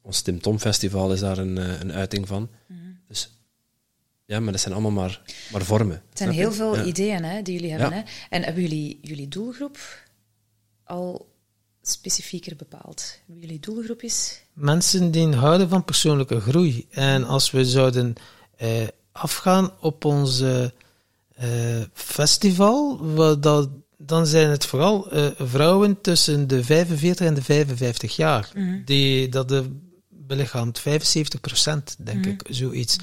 ons 0.02 0.20
Tim 0.20 0.40
Tom 0.40 0.59
Festival 0.59 1.12
is 1.12 1.20
daar 1.20 1.39
een, 1.39 1.56
een 1.56 1.93
uiting 1.93 2.28
van. 2.28 2.48
Mhm. 2.66 2.78
Dus 3.09 3.31
ja, 4.26 4.40
maar 4.40 4.52
dat 4.52 4.60
zijn 4.60 4.74
allemaal 4.74 4.90
maar, 4.90 5.22
maar 5.52 5.62
vormen. 5.62 6.02
Het 6.09 6.18
zijn 6.18 6.31
heel 6.31 6.52
veel 6.52 6.86
ideeën 6.86 7.24
hè, 7.24 7.43
die 7.43 7.55
jullie 7.55 7.70
hebben. 7.70 7.93
Hè? 7.93 8.02
En 8.31 8.43
hebben 8.43 8.62
jullie 8.62 8.98
jullie 9.02 9.28
doelgroep 9.28 9.78
al 10.85 11.34
specifieker 11.89 12.56
bepaald? 12.56 13.19
Wie 13.27 13.40
jullie 13.40 13.61
doelgroep 13.61 14.02
is? 14.02 14.43
Mensen 14.52 15.11
die 15.11 15.35
houden 15.35 15.69
van 15.69 15.85
persoonlijke 15.85 16.40
groei. 16.40 16.86
En 16.90 17.24
als 17.24 17.51
we 17.51 17.65
zouden 17.65 18.15
eh, 18.56 18.69
afgaan 19.12 19.70
op 19.81 20.05
onze 20.05 20.73
eh, 21.35 21.48
festival, 21.93 23.01
dat, 23.40 23.69
dan 23.97 24.27
zijn 24.27 24.51
het 24.51 24.66
vooral 24.66 25.11
eh, 25.11 25.27
vrouwen 25.39 26.01
tussen 26.01 26.48
de 26.48 26.65
45 26.65 27.27
en 27.27 27.35
de 27.35 27.43
55 27.43 28.16
jaar. 28.16 28.51
Mhm. 28.55 28.85
die, 28.85 29.28
dat 29.28 29.48
de 29.48 29.70
belichaamt 30.09 30.78
75 30.78 31.40
procent, 31.40 31.97
denk 31.98 32.19
mhm. 32.19 32.28
ik, 32.28 32.43
zoiets. 32.48 32.97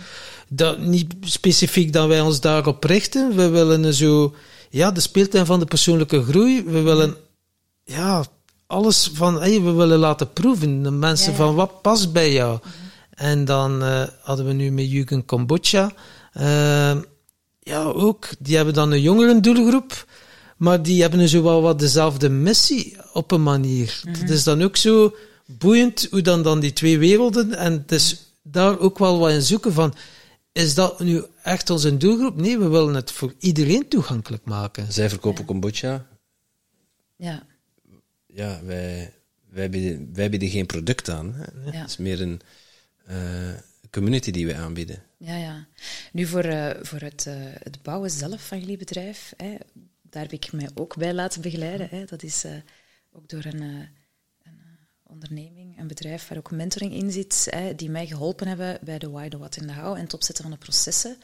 Dat, 0.49 0.80
niet 0.80 1.16
specifiek 1.22 1.94
dat 1.94 2.08
wij 2.08 2.22
ons 2.22 2.40
daarop 2.40 2.84
richten. 2.84 3.36
We 3.36 3.49
willen 3.49 3.94
zo, 3.94 4.36
ja, 4.70 4.91
de 4.91 4.99
speeltuin 4.99 5.45
van 5.45 5.60
de 5.60 5.66
persoonlijke 5.66 6.24
groei. 6.24 6.64
We 6.64 6.82
willen, 6.82 7.16
ja, 7.84 8.26
alles 8.72 9.11
van, 9.14 9.41
hey, 9.41 9.61
we 9.61 9.72
willen 9.72 9.99
laten 9.99 10.34
proeven. 10.34 10.84
De 10.84 10.91
mensen 10.91 11.35
van, 11.35 11.56
wat 11.56 11.81
past 11.81 12.14
bij 12.14 12.31
jou? 12.34 12.60
Mhm. 12.60 12.69
En 13.10 13.45
dan 13.45 13.84
uh, 13.84 14.03
hadden 14.22 14.45
we 14.45 14.53
nu 14.53 14.72
met 14.72 14.91
Jugend 14.91 15.26
Kombucha. 15.26 15.91
Uh, 16.38 16.95
ja, 17.60 17.84
ook. 17.84 18.27
Die 18.39 18.56
hebben 18.56 18.73
dan 18.73 18.91
een 18.91 19.02
jongeren 19.02 19.41
doelgroep. 19.41 20.06
Maar 20.57 20.84
die 20.84 21.02
hebben 21.02 21.30
zo 21.30 21.43
wel 21.43 21.61
wat 21.61 21.80
dezelfde 21.80 22.30
missie 22.30 22.98
op 23.14 23.31
een 23.31 23.43
manier. 23.43 24.02
Mm 24.06 24.14
Het 24.14 24.30
is 24.30 24.43
dan 24.43 24.61
ook 24.61 24.76
zo 24.76 25.15
boeiend 25.45 26.07
hoe 26.11 26.22
dan, 26.22 26.43
dan 26.43 26.60
die 26.60 26.73
twee 26.73 26.98
werelden. 26.98 27.53
En 27.53 27.73
het 27.73 27.91
is 27.91 28.34
daar 28.43 28.80
ook 28.80 28.99
wel 28.99 29.19
wat 29.19 29.31
in 29.31 29.41
zoeken 29.41 29.73
van. 29.73 29.93
Is 30.52 30.73
dat 30.73 30.99
nu 30.99 31.23
echt 31.43 31.69
onze 31.69 31.98
doelgroep? 31.98 32.38
Nee, 32.38 32.60
we 32.60 32.68
willen 32.68 32.93
het 32.93 33.11
voor 33.11 33.34
iedereen 33.39 33.88
toegankelijk 33.88 34.45
maken. 34.45 34.93
Zij 34.93 35.10
verkopen 35.10 35.45
kombucha. 35.45 36.06
Ja. 37.15 37.43
Ja, 38.34 38.64
wij, 38.64 39.14
wij, 39.49 39.70
bieden, 39.70 40.14
wij 40.14 40.30
bieden 40.30 40.49
geen 40.49 40.66
product 40.66 41.10
aan. 41.10 41.34
Hè. 41.34 41.72
Het 41.72 41.90
is 41.90 41.98
meer 41.98 42.22
een 42.22 42.41
uh, 43.10 43.53
community 43.90 44.32
die 44.32 44.45
wij 44.45 44.56
aanbieden. 44.56 45.03
Ja, 45.18 45.36
ja. 45.36 45.68
Nu 46.12 46.26
voor, 46.26 46.45
uh, 46.45 46.70
voor 46.82 46.99
het, 46.99 47.26
uh, 47.28 47.34
het 47.38 47.82
bouwen 47.82 48.10
zelf 48.10 48.48
van 48.48 48.60
jullie 48.60 48.78
bedrijf, 48.78 49.34
hè, 49.38 49.56
daar 50.02 50.22
heb 50.22 50.32
ik 50.32 50.52
mij 50.52 50.70
ook 50.74 50.98
bij 50.98 51.14
laten 51.14 51.41
begeleiden. 51.41 51.88
Hè. 51.90 52.06
Dat 52.06 52.24
is 52.24 52.45
ook 53.12 53.30
door 53.30 53.45
een 53.45 53.88
onderneming, 55.03 55.80
een 55.80 55.88
bedrijf 55.88 56.28
waar 56.28 56.38
ook 56.38 56.52
mentoring 56.52 56.94
in 56.94 57.12
zit, 57.12 57.48
hè, 57.49 57.76
die 57.76 57.90
mij 57.90 58.08
geholpen 58.08 58.48
hebben 58.48 58.80
bij 58.82 58.99
de 58.99 59.10
why, 59.10 59.30
the 59.30 59.38
what 59.38 59.58
en 59.58 59.68
de 59.68 59.74
how 59.74 59.95
en 59.95 60.02
het 60.02 60.14
opzetten 60.14 60.44
van 60.44 60.53
de 60.53 60.60
processen. 60.60 61.18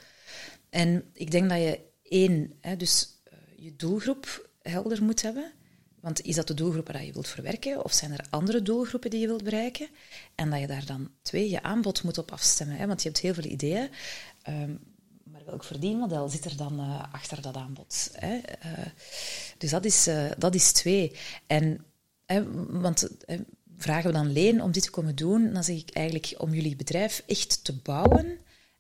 En 0.70 1.04
ik 1.14 1.32
denk 1.32 1.50
dat 1.50 1.58
je 1.58 1.80
één, 2.04 2.54
hè, 2.62 2.78
dus 2.78 3.08
je 3.56 3.76
doelgroep 3.76 4.50
helder 4.62 5.04
moet 5.04 5.22
hebben. 5.22 5.52
Want 6.00 6.22
is 6.22 6.36
dat 6.36 6.48
de 6.48 6.54
doelgroep 6.54 6.92
waar 6.92 7.06
je 7.06 7.14
wilt 7.14 7.28
verwerken, 7.28 7.84
of 7.84 7.94
zijn 7.94 8.12
er 8.12 8.26
andere 8.30 8.62
doelgroepen 8.62 9.10
die 9.10 9.20
je 9.20 9.28
wilt 9.28 9.44
bereiken? 9.44 9.88
En 10.36 10.50
dat 10.50 10.60
je 10.60 10.68
daar 10.68 10.86
dan 10.86 11.12
twee, 11.22 11.50
je 11.50 11.64
aanbod 11.64 12.04
moet 12.04 12.18
op 12.18 12.32
afstemmen. 12.32 12.78
Hè, 12.78 12.88
want 12.88 13.02
je 13.02 13.10
hebt 13.10 13.22
heel 13.22 13.34
veel 13.34 13.52
ideeën. 13.52 13.90
Um, 14.50 14.80
maar 15.24 15.46
welk 15.46 15.64
verdienmodel 15.64 16.30
zit 16.30 16.46
er 16.46 16.58
dan 16.58 16.80
uh, 16.80 17.04
achter 17.12 17.42
dat 17.42 17.56
aanbod? 17.56 18.10
Hè? 18.14 18.36
Uh, 18.36 18.86
dus 19.58 19.70
dat 19.70 19.86
is, 19.86 20.10
dat 20.38 20.56
is 20.56 20.72
twee. 20.72 21.16
En, 21.48 21.86
want 22.68 23.10
vragen 23.78 24.12
we 24.12 24.18
dan 24.18 24.32
Leen 24.32 24.62
om 24.62 24.72
dit 24.72 24.84
te 24.84 24.90
komen 24.90 25.16
doen, 25.16 25.54
dan 25.54 25.64
zeg 25.64 25.78
ik 25.78 25.90
eigenlijk 25.90 26.34
om 26.38 26.54
jullie 26.54 26.76
bedrijf 26.76 27.24
echt 27.28 27.64
te 27.64 27.74
bouwen. 27.74 28.38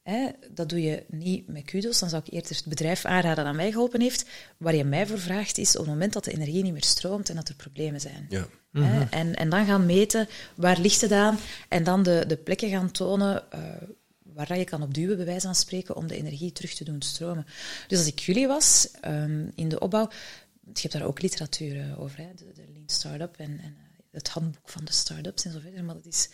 Hè, 0.09 0.29
dat 0.51 0.69
doe 0.69 0.81
je 0.81 1.03
niet 1.07 1.47
met 1.47 1.63
kudos. 1.63 1.99
Dan 1.99 2.09
zou 2.09 2.21
ik 2.25 2.33
eerder 2.33 2.55
het 2.55 2.65
bedrijf 2.65 3.05
aanraden 3.05 3.45
dat 3.45 3.55
mij 3.55 3.71
geholpen 3.71 4.01
heeft. 4.01 4.25
Waar 4.57 4.75
je 4.75 4.83
mij 4.83 5.07
voor 5.07 5.19
vraagt 5.19 5.57
is 5.57 5.75
op 5.75 5.81
het 5.81 5.93
moment 5.93 6.13
dat 6.13 6.23
de 6.23 6.31
energie 6.31 6.63
niet 6.63 6.73
meer 6.73 6.83
stroomt 6.83 7.29
en 7.29 7.35
dat 7.35 7.49
er 7.49 7.55
problemen 7.55 8.01
zijn. 8.01 8.25
Ja. 8.29 8.47
hè, 8.71 8.99
mhm. 8.99 9.07
en, 9.09 9.35
en 9.35 9.49
dan 9.49 9.65
gaan 9.65 9.85
meten 9.85 10.27
waar 10.55 10.79
ligt 10.79 11.01
het 11.01 11.11
aan 11.11 11.37
en 11.69 11.83
dan 11.83 12.03
de, 12.03 12.23
de 12.27 12.37
plekken 12.37 12.69
gaan 12.69 12.91
tonen 12.91 13.43
uh, 13.55 13.61
waar 14.21 14.57
je 14.57 14.63
kan 14.63 14.81
op 14.81 14.93
duwen, 14.93 15.17
bij 15.17 15.25
wijze 15.25 15.45
van 15.45 15.55
spreken, 15.55 15.95
om 15.95 16.07
de 16.07 16.15
energie 16.15 16.51
terug 16.51 16.73
te 16.73 16.83
doen 16.83 17.01
stromen. 17.01 17.45
Dus 17.87 17.97
als 17.97 18.07
ik 18.07 18.19
jullie 18.19 18.47
was 18.47 18.89
um, 19.05 19.51
in 19.55 19.69
de 19.69 19.79
opbouw, 19.79 20.09
je 20.73 20.81
hebt 20.81 20.93
daar 20.93 21.05
ook 21.05 21.21
literatuur 21.21 21.79
eh, 21.79 22.01
over, 22.01 22.17
hè, 22.17 22.27
de, 22.35 22.51
de 22.53 22.65
Lean 22.73 22.89
Startup 22.89 23.37
en, 23.37 23.59
en 23.63 23.86
het 24.17 24.29
handboek 24.29 24.69
van 24.69 24.85
de 24.85 24.93
start-ups 24.93 25.45
en 25.45 25.51
zo 25.51 25.59
verder. 25.59 25.83
Maar 25.83 25.95
dat 25.95 26.05
is 26.05 26.29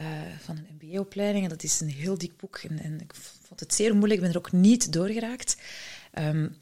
uh, 0.00 0.06
van 0.40 0.56
een 0.56 0.78
MBA-opleiding 0.80 1.44
en 1.44 1.50
dat 1.50 1.62
is 1.62 1.80
een 1.80 1.90
heel 1.90 2.18
dik 2.18 2.36
boek. 2.36 2.56
En, 2.68 2.78
en, 2.78 3.00
ik 3.00 3.14
vond 3.46 3.60
het 3.60 3.74
zeer 3.74 3.94
moeilijk, 3.94 4.20
ik 4.20 4.20
ben 4.20 4.30
er 4.30 4.38
ook 4.38 4.52
niet 4.52 4.92
doorgeraakt. 4.92 5.56
Um, 6.18 6.56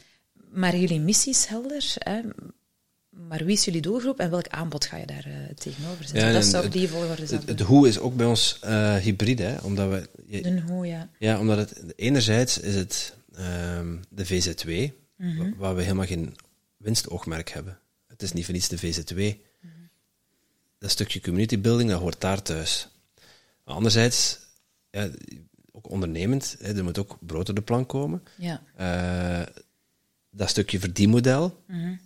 maar 0.51 0.77
jullie 0.77 1.01
missie 1.01 1.33
is 1.33 1.45
helder. 1.47 1.95
Hè? 1.95 2.21
Maar 3.11 3.45
wie 3.45 3.57
is 3.57 3.65
jullie 3.65 3.81
doelgroep 3.81 4.19
en 4.19 4.31
welk 4.31 4.49
aanbod 4.49 4.85
ga 4.85 4.97
je 4.97 5.07
daar 5.07 5.27
uh, 5.27 5.35
tegenover 5.55 6.05
zetten? 6.05 6.27
Ja, 6.27 6.33
dat 6.33 6.45
zou 6.45 6.69
die 6.69 6.89
volgorde 6.89 7.27
zijn. 7.27 7.43
Het, 7.47 7.61
hoe 7.61 7.89
is 7.89 7.99
ook 7.99 8.17
bij 8.17 8.27
ons 8.27 8.61
uh, 8.65 8.97
hybride, 8.97 9.43
hè? 9.43 9.57
omdat 9.63 9.89
we... 9.91 10.09
Je, 10.27 10.61
hoe, 10.61 10.87
ja. 10.87 11.11
Ja, 11.19 11.39
omdat 11.39 11.59
het 11.59 11.93
enerzijds 11.97 12.59
is 12.59 12.75
het 12.75 13.17
um, 13.39 14.01
de 14.09 14.27
VZW, 14.27 14.69
mm 15.17 15.37
-hmm. 15.37 15.55
waar 15.57 15.77
we 15.77 15.83
helemaal 15.83 16.07
geen 16.07 16.37
winstoogmerk 16.77 17.51
hebben. 17.51 17.79
Het 18.07 18.23
is 18.23 18.33
niet 18.33 18.45
voor 18.45 18.55
niets 18.55 18.69
de 18.69 18.79
VZW 18.79 19.21
dat 20.87 20.95
stukje 20.95 21.21
community 21.21 21.61
building, 21.61 21.91
dat 21.91 22.01
hoort 22.01 22.21
daar 22.21 22.43
thuis. 22.43 22.89
Anderzijds, 23.65 24.39
ja, 24.91 25.11
ook 25.73 25.91
ondernemend, 25.91 26.57
hè, 26.61 26.77
er 26.77 26.85
moet 26.85 26.99
ook 26.99 27.19
brood 27.21 27.49
op 27.49 27.55
de 27.55 27.63
plank 27.63 27.89
komen. 27.89 28.23
Ja. 28.37 28.63
Uh, 28.81 29.47
dat 30.31 30.49
stukje 30.49 30.81
verdienmodel, 30.81 31.63
mm 31.67 32.05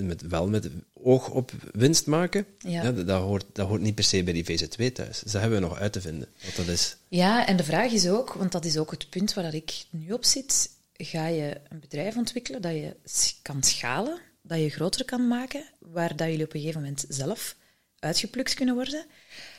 met, 0.00 0.22
wel 0.22 0.48
met 0.48 0.70
oog 0.92 1.30
op 1.30 1.52
winst 1.72 2.06
maken, 2.06 2.46
ja. 2.58 2.92
dat, 2.92 3.20
hoort, 3.20 3.44
dat 3.52 3.68
hoort 3.68 3.80
niet 3.80 3.94
per 3.94 4.04
se 4.04 4.22
bij 4.22 4.32
die 4.32 4.44
VZ2 4.44 4.92
thuis. 4.92 5.20
Dus 5.20 5.32
dat 5.32 5.40
hebben 5.40 5.60
we 5.60 5.66
nog 5.66 5.78
uit 5.78 5.92
te 5.92 6.00
vinden, 6.00 6.28
wat 6.44 6.56
dat 6.56 6.66
is. 6.66 6.96
Ja, 7.08 7.46
en 7.46 7.56
de 7.56 7.64
vraag 7.64 7.92
is 7.92 8.08
ook, 8.08 8.32
want 8.32 8.52
dat 8.52 8.64
is 8.64 8.78
ook 8.78 8.90
het 8.90 9.10
punt 9.10 9.34
waar 9.34 9.54
ik 9.54 9.84
nu 9.90 10.12
op 10.12 10.24
zit, 10.24 10.70
ga 10.92 11.26
je 11.26 11.60
een 11.68 11.80
bedrijf 11.80 12.16
ontwikkelen 12.16 12.62
dat 12.62 12.72
je 12.72 12.96
kan 13.42 13.62
schalen, 13.62 14.18
dat 14.42 14.58
je 14.58 14.68
groter 14.70 15.04
kan 15.04 15.28
maken, 15.28 15.64
waar 15.78 16.16
dat 16.16 16.28
jullie 16.28 16.44
op 16.44 16.54
een 16.54 16.60
gegeven 16.60 16.80
moment 16.80 17.04
zelf 17.08 17.56
uitgeplukt 18.02 18.54
kunnen 18.54 18.74
worden? 18.74 19.06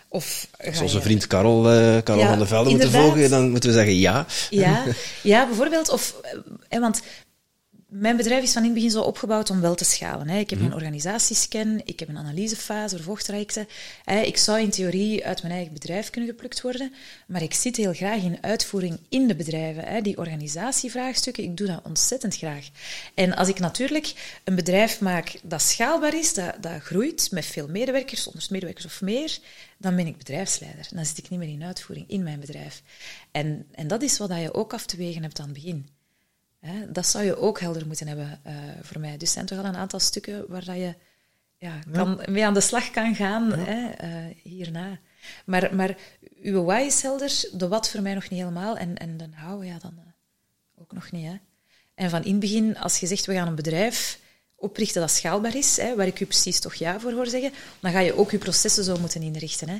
Of 0.07 0.47
Als 0.65 0.81
onze 0.81 1.01
vriend 1.01 1.27
Karel, 1.27 1.73
uh, 1.73 1.97
Karel 2.03 2.25
van 2.27 2.37
der 2.37 2.47
Velde 2.47 2.69
moeten 2.69 2.91
volgen, 2.91 3.29
dan 3.29 3.49
moeten 3.49 3.69
we 3.69 3.75
zeggen 3.75 3.95
ja. 3.95 4.25
Ja, 4.49 4.83
ja 5.23 5.45
bijvoorbeeld. 5.45 5.89
Of, 5.89 6.15
eh, 6.69 6.79
want 6.79 7.01
mijn 7.93 8.17
bedrijf 8.17 8.43
is 8.43 8.51
van 8.53 8.61
in 8.61 8.67
het 8.67 8.77
begin 8.77 8.91
zo 8.91 9.01
opgebouwd 9.01 9.49
om 9.49 9.61
wel 9.61 9.75
te 9.75 9.85
schalen. 9.85 10.29
Hè. 10.29 10.39
Ik 10.39 10.49
heb 10.49 10.59
mhm. 10.59 10.67
een 10.67 10.73
organisatiescan, 10.73 11.81
ik 11.85 11.99
heb 11.99 12.09
een 12.09 12.17
analysefase 12.17 12.95
voor 12.95 13.05
vochtrijkte. 13.05 13.67
Ik 14.23 14.37
zou 14.37 14.59
in 14.59 14.69
theorie 14.69 15.25
uit 15.25 15.41
mijn 15.41 15.53
eigen 15.53 15.73
bedrijf 15.73 16.09
kunnen 16.09 16.29
geplukt 16.29 16.61
worden, 16.61 16.93
maar 17.27 17.41
ik 17.41 17.53
zit 17.53 17.75
heel 17.75 17.93
graag 17.93 18.21
in 18.21 18.37
uitvoering 18.41 18.99
in 19.09 19.27
de 19.27 19.35
bedrijven. 19.35 19.83
Hè. 19.83 20.01
Die 20.01 20.17
organisatievraagstukken, 20.17 21.43
ik 21.43 21.57
doe 21.57 21.67
dat 21.67 21.81
ontzettend 21.83 22.37
graag. 22.37 22.69
En 23.13 23.35
als 23.35 23.47
ik 23.47 23.59
natuurlijk 23.59 24.39
een 24.43 24.55
bedrijf 24.55 25.01
maak 25.01 25.39
dat 25.43 25.61
schaalbaar 25.61 26.15
is, 26.15 26.33
dat, 26.33 26.55
dat 26.59 26.81
groeit 26.81 27.27
met 27.31 27.45
veel 27.45 27.67
medewerkers, 27.67 28.23
100 28.23 28.49
medewerkers 28.49 28.85
of 28.85 29.01
meer, 29.01 29.39
dan 29.77 29.95
ben 29.95 30.07
ik 30.07 30.17
bedrijfsleider. 30.17 30.87
Dan 30.93 31.05
zit 31.05 31.17
ik 31.17 31.29
niet 31.29 31.39
meer 31.39 31.49
in 31.49 31.63
uitvoering 31.63 32.09
in 32.09 32.23
mijn 32.23 32.39
bedrijf. 32.39 32.81
En, 33.31 33.65
en 33.71 33.87
dat 33.87 34.01
is 34.01 34.17
wat 34.17 34.29
je 34.29 34.53
ook 34.53 34.73
af 34.73 34.85
te 34.85 34.97
wegen 34.97 35.21
hebt 35.21 35.39
aan 35.39 35.45
het 35.45 35.53
begin. 35.53 35.87
Hè, 36.65 36.91
dat 36.91 37.07
zou 37.07 37.23
je 37.23 37.37
ook 37.37 37.59
helder 37.59 37.87
moeten 37.87 38.07
hebben 38.07 38.41
uh, 38.47 38.53
voor 38.81 38.99
mij. 38.99 39.17
Dus 39.17 39.27
er 39.27 39.33
zijn 39.33 39.45
toch 39.45 39.57
al 39.57 39.65
een 39.65 39.75
aantal 39.75 39.99
stukken 39.99 40.45
waar 40.47 40.65
dat 40.65 40.75
je 40.75 40.95
ja, 41.57 41.79
kan, 41.91 42.21
mee 42.25 42.45
aan 42.45 42.53
de 42.53 42.61
slag 42.61 42.91
kan 42.91 43.15
gaan 43.15 43.53
hè, 43.53 44.07
uh, 44.07 44.35
hierna. 44.43 44.99
Maar, 45.45 45.75
maar 45.75 45.97
uw 46.41 46.63
why 46.63 46.83
is 46.85 47.01
helder, 47.01 47.49
de 47.51 47.67
wat 47.67 47.89
voor 47.89 48.01
mij 48.01 48.13
nog 48.13 48.29
niet 48.29 48.39
helemaal. 48.39 48.77
En, 48.77 48.97
en 48.97 49.17
de 49.17 49.29
how, 49.35 49.63
ja, 49.63 49.77
dan 49.79 49.93
uh, 49.97 50.81
ook 50.81 50.91
nog 50.91 51.11
niet. 51.11 51.25
Hè. 51.25 51.35
En 51.95 52.09
van 52.09 52.23
in 52.23 52.31
het 52.31 52.39
begin, 52.39 52.77
als 52.77 52.99
je 52.99 53.07
zegt, 53.07 53.25
we 53.25 53.33
gaan 53.33 53.47
een 53.47 53.55
bedrijf 53.55 54.19
oprichten 54.55 55.01
dat 55.01 55.11
schaalbaar 55.11 55.55
is, 55.55 55.77
hè, 55.77 55.95
waar 55.95 56.07
ik 56.07 56.19
u 56.19 56.25
precies 56.25 56.59
toch 56.59 56.73
ja 56.73 56.99
voor 56.99 57.11
hoor 57.11 57.27
zeggen, 57.27 57.51
dan 57.79 57.91
ga 57.91 57.99
je 57.99 58.17
ook 58.17 58.31
je 58.31 58.37
processen 58.37 58.83
zo 58.83 58.97
moeten 58.97 59.21
inrichten. 59.21 59.69
Hè. 59.69 59.77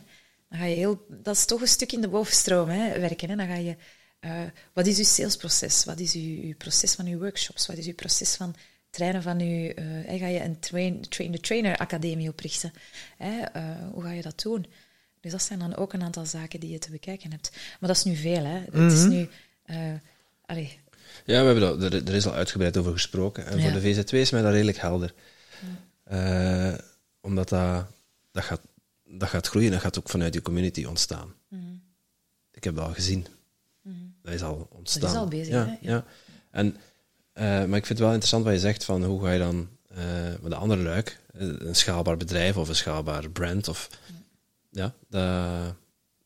Dan 0.50 0.60
ga 0.60 0.66
je 0.66 0.76
heel, 0.76 1.06
dat 1.10 1.36
is 1.36 1.46
toch 1.46 1.62
een 1.62 1.68
stuk 1.68 1.92
in 1.92 2.02
de 2.02 2.08
bovenstroom 2.08 2.70
hè, 2.70 3.00
werken. 3.00 3.30
Hè. 3.30 3.36
Dan 3.36 3.48
ga 3.48 3.56
je 3.56 3.76
Uh, 4.26 4.42
wat 4.74 4.88
is 4.88 4.98
uw 4.98 5.04
salesproces? 5.04 5.86
Wat 5.86 6.00
is 6.00 6.14
uw, 6.14 6.42
uw, 6.42 6.56
proces 6.58 6.94
van 6.94 7.06
uw 7.06 7.20
workshops? 7.20 7.68
Wat 7.68 7.78
is 7.78 7.88
uw 7.88 7.94
proces 7.94 8.36
van 8.36 8.56
trainen 8.90 9.22
van 9.22 9.40
uw... 9.40 9.72
Uh, 9.76 10.20
ga 10.20 10.28
je 10.28 10.44
een 10.44 10.60
train, 10.60 11.02
train 11.10 11.32
the 11.32 11.40
trainer 11.40 11.78
academie 11.78 12.30
oprichten? 12.30 12.74
Uh, 13.22 13.28
hoe 13.92 14.04
ga 14.04 14.12
je 14.12 14.22
dat 14.22 14.42
doen? 14.42 14.66
Dus 15.22 15.32
dat 15.32 15.42
zijn 15.42 15.60
dan 15.60 15.76
ook 15.76 15.94
een 15.94 16.04
aantal 16.04 16.26
zaken 16.26 16.60
die 16.60 16.70
je 16.70 16.80
te 16.80 16.92
bekijken 16.92 17.32
hebt. 17.32 17.52
Maar 17.80 17.90
dat 17.90 17.98
is 17.98 18.04
nu 18.04 18.16
veel, 18.16 18.46
hè. 18.46 18.60
Het 18.72 18.92
is 18.92 19.04
nu... 19.04 19.30
Allez. 20.46 20.78
Ja, 21.26 21.40
we 21.40 21.46
hebben 21.46 21.80
dat, 21.80 21.94
er, 21.94 22.08
er, 22.08 22.14
is 22.14 22.26
al 22.26 22.34
uitgebreid 22.34 22.78
over 22.78 22.92
gesproken. 22.92 23.46
En 23.46 23.62
voor 23.62 23.82
de 23.82 23.96
VZ2 23.96 24.10
is 24.10 24.32
mij 24.32 24.42
dat 24.42 24.52
redelijk 24.52 24.78
helder. 24.78 25.14
Ja. 26.06 26.80
omdat 27.22 27.50
dat, 27.50 27.86
dat, 28.32 28.44
gaat, 28.44 28.62
dat 29.04 29.30
gaat 29.30 29.48
groeien 29.48 29.68
en 29.68 29.74
dat 29.74 29.84
gaat 29.84 30.00
ook 30.00 30.10
vanuit 30.10 30.34
je 30.34 30.42
community 30.42 30.86
ontstaan. 30.86 31.34
Mm 31.48 31.82
Ik 32.52 32.64
heb 32.64 32.76
dat 32.76 32.86
al 32.86 32.94
gezien. 32.94 33.28
Dat 34.24 34.34
is 34.34 34.42
al 34.42 34.68
ontstaan. 34.72 35.02
Dat 35.02 35.12
is 35.12 35.18
al 35.18 35.28
bezig, 35.28 35.54
ja, 35.54 35.78
ja. 35.82 36.06
En, 36.52 36.66
uh, 37.34 37.44
maar 37.44 37.78
ik 37.78 37.86
vind 37.86 37.88
het 37.88 38.00
wel 38.00 38.08
interessant 38.08 38.44
wat 38.44 38.54
je 38.54 38.60
zegt 38.60 38.84
van 38.84 39.04
hoe 39.04 39.24
ga 39.24 39.32
je 39.32 39.40
dan 39.40 39.70
uh, 39.92 39.98
met 40.42 40.52
de 40.52 40.56
andere 40.56 40.82
luik, 40.82 41.20
eh, 41.34 41.48
een 41.48 41.76
schaalbaar 41.76 42.18
bedrijf 42.18 42.58
of 42.58 42.70
een 42.70 42.76
schaalbaar 42.76 43.30
brand, 43.30 43.68
of, 43.68 43.90
ja, 44.70 44.94
dat, 45.10 45.76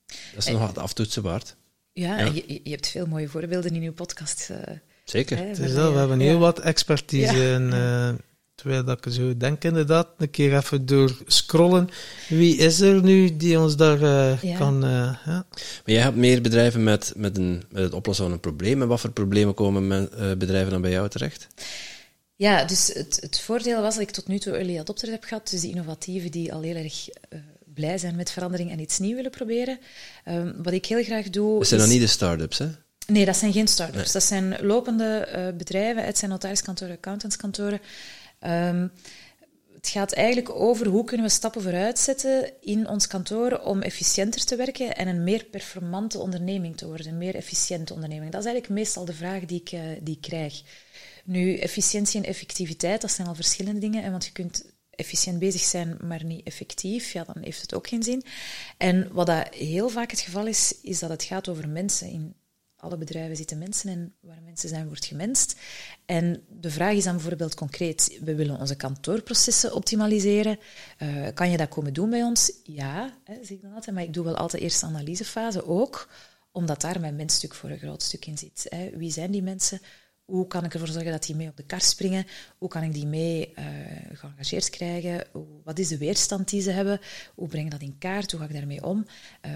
dat 0.06 0.45
is 0.45 0.48
nog 0.48 0.60
wat 0.60 0.78
aftoetsen 0.78 1.24
waard. 1.24 1.56
Ja, 1.94 2.19
ja. 2.19 2.26
Je, 2.26 2.60
je, 2.64 2.69
hebt 2.69 2.88
veel 2.88 3.06
mooie 3.06 3.28
voorbeelden 3.28 3.76
in 3.76 3.82
uw 3.82 3.94
podcast. 3.94 4.49
Uh, 4.52 4.57
Zeker. 5.03 5.38
Hè, 5.38 5.53
dus 5.53 5.74
dat, 5.74 5.91
we 5.91 5.99
hebben 5.99 6.19
heel 6.19 6.40
wat 6.40 6.60
expertise 6.60 7.52
in 7.52 7.74
Terwijl 8.58 8.84
dat 8.84 9.06
ik 9.06 9.14
zo 9.14 9.38
denk 9.38 9.64
inderdaad, 9.64 10.08
een 10.18 10.30
keer 10.30 10.56
even 10.56 10.86
door 10.86 11.18
scrollen. 11.26 11.90
Wie 12.30 12.58
is 12.58 12.80
er 12.80 13.04
nu 13.04 13.38
die 13.38 13.60
ons 13.60 13.76
daar 13.76 14.02
uh, 14.02 14.58
kan... 14.58 14.86
Uh, 14.86 14.90
ja. 15.26 15.46
Maar 15.56 15.84
jij 15.84 16.02
hebt 16.02 16.16
meer 16.16 16.42
bedrijven 16.42 16.84
met, 16.84 17.14
met, 17.16 17.38
een, 17.38 17.64
met 17.70 17.84
het 17.84 17.94
oplossen 17.94 18.26
van 18.26 18.34
een 18.34 18.40
probleem. 18.40 18.82
En 18.82 18.88
wat 18.88 19.00
voor 19.00 19.12
problemen 19.12 19.54
komen 19.54 19.88
met, 19.88 20.14
uh, 20.14 20.34
bedrijven 20.34 20.72
dan 20.72 20.82
bij 20.82 20.92
jou 20.92 21.10
terecht? 21.10 21.48
Ja, 22.36 22.66
dus 22.66 22.92
het, 22.94 23.18
het 23.22 23.40
voordeel 23.40 23.82
was 23.82 23.94
dat 23.94 24.04
ik 24.04 24.12
tot 24.12 24.28
nu 24.28 24.40
toe 24.40 24.54
early 24.54 24.80
adopters 24.80 25.12
heb 25.12 25.24
gehad. 25.24 25.50
Dus 25.50 25.62
die 25.62 25.72
innovatieven 25.72 26.32
die 26.32 26.54
al 26.54 26.62
heel 26.62 26.76
erg 26.76 27.10
blij 27.74 27.98
zijn 27.98 28.16
met 28.16 28.32
verandering 28.32 28.72
en 28.72 28.80
iets 28.80 29.00
nieuws 29.00 29.16
willen 29.16 29.32
proberen. 29.32 29.80
Um, 30.28 30.56
wat 30.64 30.74
ik 30.74 30.86
heel 30.86 31.04
graag 31.04 31.30
doe... 31.30 31.58
Dat 31.58 31.68
zijn 31.68 31.80
dan 31.80 31.90
niet 31.90 32.02
de 32.02 32.08
start-ups, 32.08 32.58
hè? 32.58 32.68
Nee, 33.08 33.26
dat 33.26 33.38
zijn 33.38 33.54
geen 33.54 33.68
start-ups. 33.68 34.04
Nee. 34.04 34.14
Dat 34.14 34.24
zijn 34.24 34.66
lopende 34.66 35.28
bedrijven. 35.58 36.06
Het 36.06 36.18
zijn 36.18 36.32
notariskantoren, 36.32 36.96
accountantskantoren. 36.96 37.80
Um, 38.40 38.92
het 39.88 39.90
gaat 39.96 40.14
eigenlijk 40.14 40.50
over 40.50 40.88
hoe 40.88 41.04
kunnen 41.04 41.26
we 41.26 41.32
stappen 41.32 41.62
vooruit 41.62 42.00
zetten 42.00 42.52
in 42.62 42.88
ons 42.88 43.08
kantoor 43.08 43.60
om 43.60 43.82
efficiënter 43.82 44.46
te 44.46 44.56
werken 44.56 44.96
en 44.96 45.08
een 45.08 45.24
meer 45.24 45.44
performante 45.44 46.20
onderneming 46.20 46.78
te 46.78 46.88
worden, 46.88 47.08
een 47.08 47.18
meer 47.18 47.36
efficiënte 47.36 47.94
onderneming. 47.94 48.32
Dat 48.32 48.40
is 48.40 48.48
eigenlijk 48.48 48.80
meestal 48.80 49.06
de 49.06 49.14
vraag 49.14 49.46
die 49.46 49.62
ik, 49.62 49.72
uh, 49.72 49.82
die 50.02 50.18
krijg. 50.22 50.62
Nu, 51.24 51.58
efficiëntie 51.58 52.22
en 52.22 52.30
effectiviteit, 52.30 53.02
dat 53.02 53.12
zijn 53.12 53.28
al 53.28 53.36
verschillende 53.36 53.80
dingen, 53.80 54.12
want 54.12 54.26
je 54.26 54.32
kunt 54.32 54.66
efficiënt 54.90 55.40
bezig 55.40 55.62
zijn, 55.62 55.98
maar 56.02 56.24
niet 56.24 56.46
effectief, 56.46 57.12
ja, 57.12 57.24
dan 57.24 57.44
heeft 57.44 57.62
het 57.62 57.74
ook 57.74 57.88
geen 57.88 58.04
zin. 58.04 58.24
En 58.78 59.10
wat 59.12 59.26
dat 59.26 59.54
heel 59.54 59.90
vaak 59.90 60.12
het 60.12 60.20
geval 60.20 60.48
is, 60.48 60.76
is 60.82 61.00
dat 61.00 61.10
het 61.10 61.24
gaat 61.24 61.50
over 61.50 61.70
mensen 61.70 62.10
in 62.10 62.36
alle 62.78 62.98
bedrijven 62.98 63.36
zitten 63.36 63.58
mensen 63.58 63.90
en 63.90 64.14
waar 64.20 64.41
mensen 64.44 64.70
zijn, 64.70 64.88
wordt 64.88 65.06
gemenst. 65.06 65.60
En 66.06 66.44
de 66.49 66.72
vraag 66.72 66.94
is 66.94 67.04
dan 67.04 67.16
bijvoorbeeld 67.16 67.56
concreet, 67.56 68.20
we 68.24 68.36
willen 68.36 68.60
onze 68.60 68.76
kantoorprocessen 68.76 69.74
optimaliseren. 69.74 70.60
Uh, 70.99 71.28
kan 71.34 71.52
je 71.52 71.58
dat 71.58 71.70
komen 71.70 71.94
doen 71.94 72.10
bij 72.10 72.24
ons? 72.24 72.52
Ja, 72.64 73.18
hè, 73.24 73.34
zeg 73.34 73.49
ik 73.49 73.62
dan 73.62 73.74
altijd, 73.74 73.95
maar 73.95 74.04
ik 74.04 74.14
doe 74.14 74.24
wel 74.24 74.36
altijd 74.36 74.62
eerst 74.62 74.84
analysefase 74.84 75.66
ook, 75.66 76.10
omdat 76.52 76.82
daar 76.82 76.99
mijn 76.99 77.16
mensstuk 77.16 77.54
voor 77.54 77.70
een 77.70 77.80
groot 77.80 78.04
stuk 78.04 78.26
in 78.26 78.38
zit. 78.38 78.66
Hè. 78.70 78.90
Wie 78.98 79.12
zijn 79.12 79.32
die 79.32 79.44
mensen? 79.44 79.82
Hoe 80.26 80.48
kan 80.48 80.66
ik 80.66 80.74
ervoor 80.74 80.88
zorgen 80.88 81.12
dat 81.12 81.26
die 81.26 81.36
mee 81.36 81.48
op 81.48 81.58
de 81.58 81.64
kar 81.64 81.82
springen? 81.82 82.26
Hoe 82.58 82.70
kan 82.70 82.84
ik 82.84 82.94
die 82.94 83.06
mee 83.06 83.54
uh, 83.60 83.66
geëngageerd 84.14 84.70
krijgen? 84.70 85.28
wat 85.64 85.80
is 85.80 85.88
de 85.88 85.98
weerstand 85.98 86.49
die 86.49 86.62
ze 86.62 86.72
hebben? 86.72 86.99
Hoe 87.36 87.48
breng 87.48 87.66
ik 87.66 87.72
dat 87.72 87.82
in 87.82 87.98
kaart? 87.98 88.32
Hoe 88.32 88.40
ga 88.40 88.45
ik 88.45 88.54
daarmee 88.54 88.84
om? 88.84 89.06
Uh, 89.45 89.52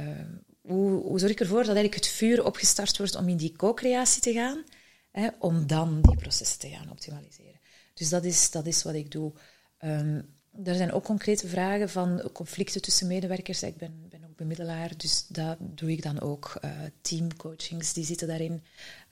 hoe, 0.62 1.02
hoe 1.02 1.20
zorg 1.20 1.32
ik 1.32 1.40
ervoor 1.40 1.64
dat 1.64 1.76
eigenlijk 1.76 1.96
het 1.96 2.14
vuur 2.14 2.46
opgestart 2.46 2.98
wordt 2.98 3.16
om 3.16 3.30
in 3.30 3.38
die 3.38 3.56
co-creatie 3.56 4.22
te 4.22 4.34
gaan, 4.34 4.64
hè, 5.12 5.28
om 5.40 5.68
dan 5.68 6.02
die 6.02 6.16
processen 6.16 6.60
te 6.60 6.70
gaan 6.70 6.92
optimaliseren. 6.92 7.60
Dus 7.94 8.10
dat 8.10 8.24
is, 8.24 8.52
dat 8.52 8.66
is 8.66 8.84
wat 8.84 8.94
ik 8.94 9.12
doe. 9.12 9.34
Um, 9.80 10.40
er 10.64 10.76
zijn 10.76 10.92
ook 10.92 11.04
concrete 11.04 11.48
vragen 11.48 11.90
van 11.90 12.30
conflicten 12.34 12.82
tussen 12.82 13.08
medewerkers. 13.08 13.64
Ik 13.64 13.78
ben, 13.78 14.06
ben 14.10 14.24
ook 14.24 14.36
bemiddelaar, 14.36 14.98
dus 14.98 15.26
dat 15.28 15.58
doe 15.60 15.92
ik 15.92 16.02
dan 16.02 16.20
ook. 16.20 16.60
Uh, 16.66 16.72
teamcoachings, 17.02 17.94
die 17.94 18.06
zitten 18.06 18.28
daarin. 18.28 18.64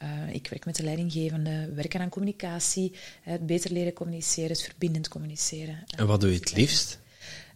Uh, 0.04 0.34
ik 0.34 0.48
werk 0.48 0.66
met 0.66 0.76
de 0.76 0.84
leidinggevende, 0.84 1.74
werken 1.74 2.00
aan 2.00 2.10
communicatie, 2.10 2.94
het 3.22 3.46
beter 3.46 3.72
leren 3.72 3.94
communiceren, 3.94 4.50
het 4.50 4.62
verbindend 4.62 5.08
communiceren. 5.08 5.84
En 5.96 6.08
wat 6.08 6.22
doe 6.22 6.32
je 6.32 6.40
het 6.40 6.56
liefst? 6.56 7.00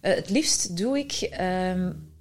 Uh, 0.01 0.13
het 0.13 0.29
liefst 0.29 0.77
doe 0.77 0.97
ik 0.97 1.37
um, 1.39 2.12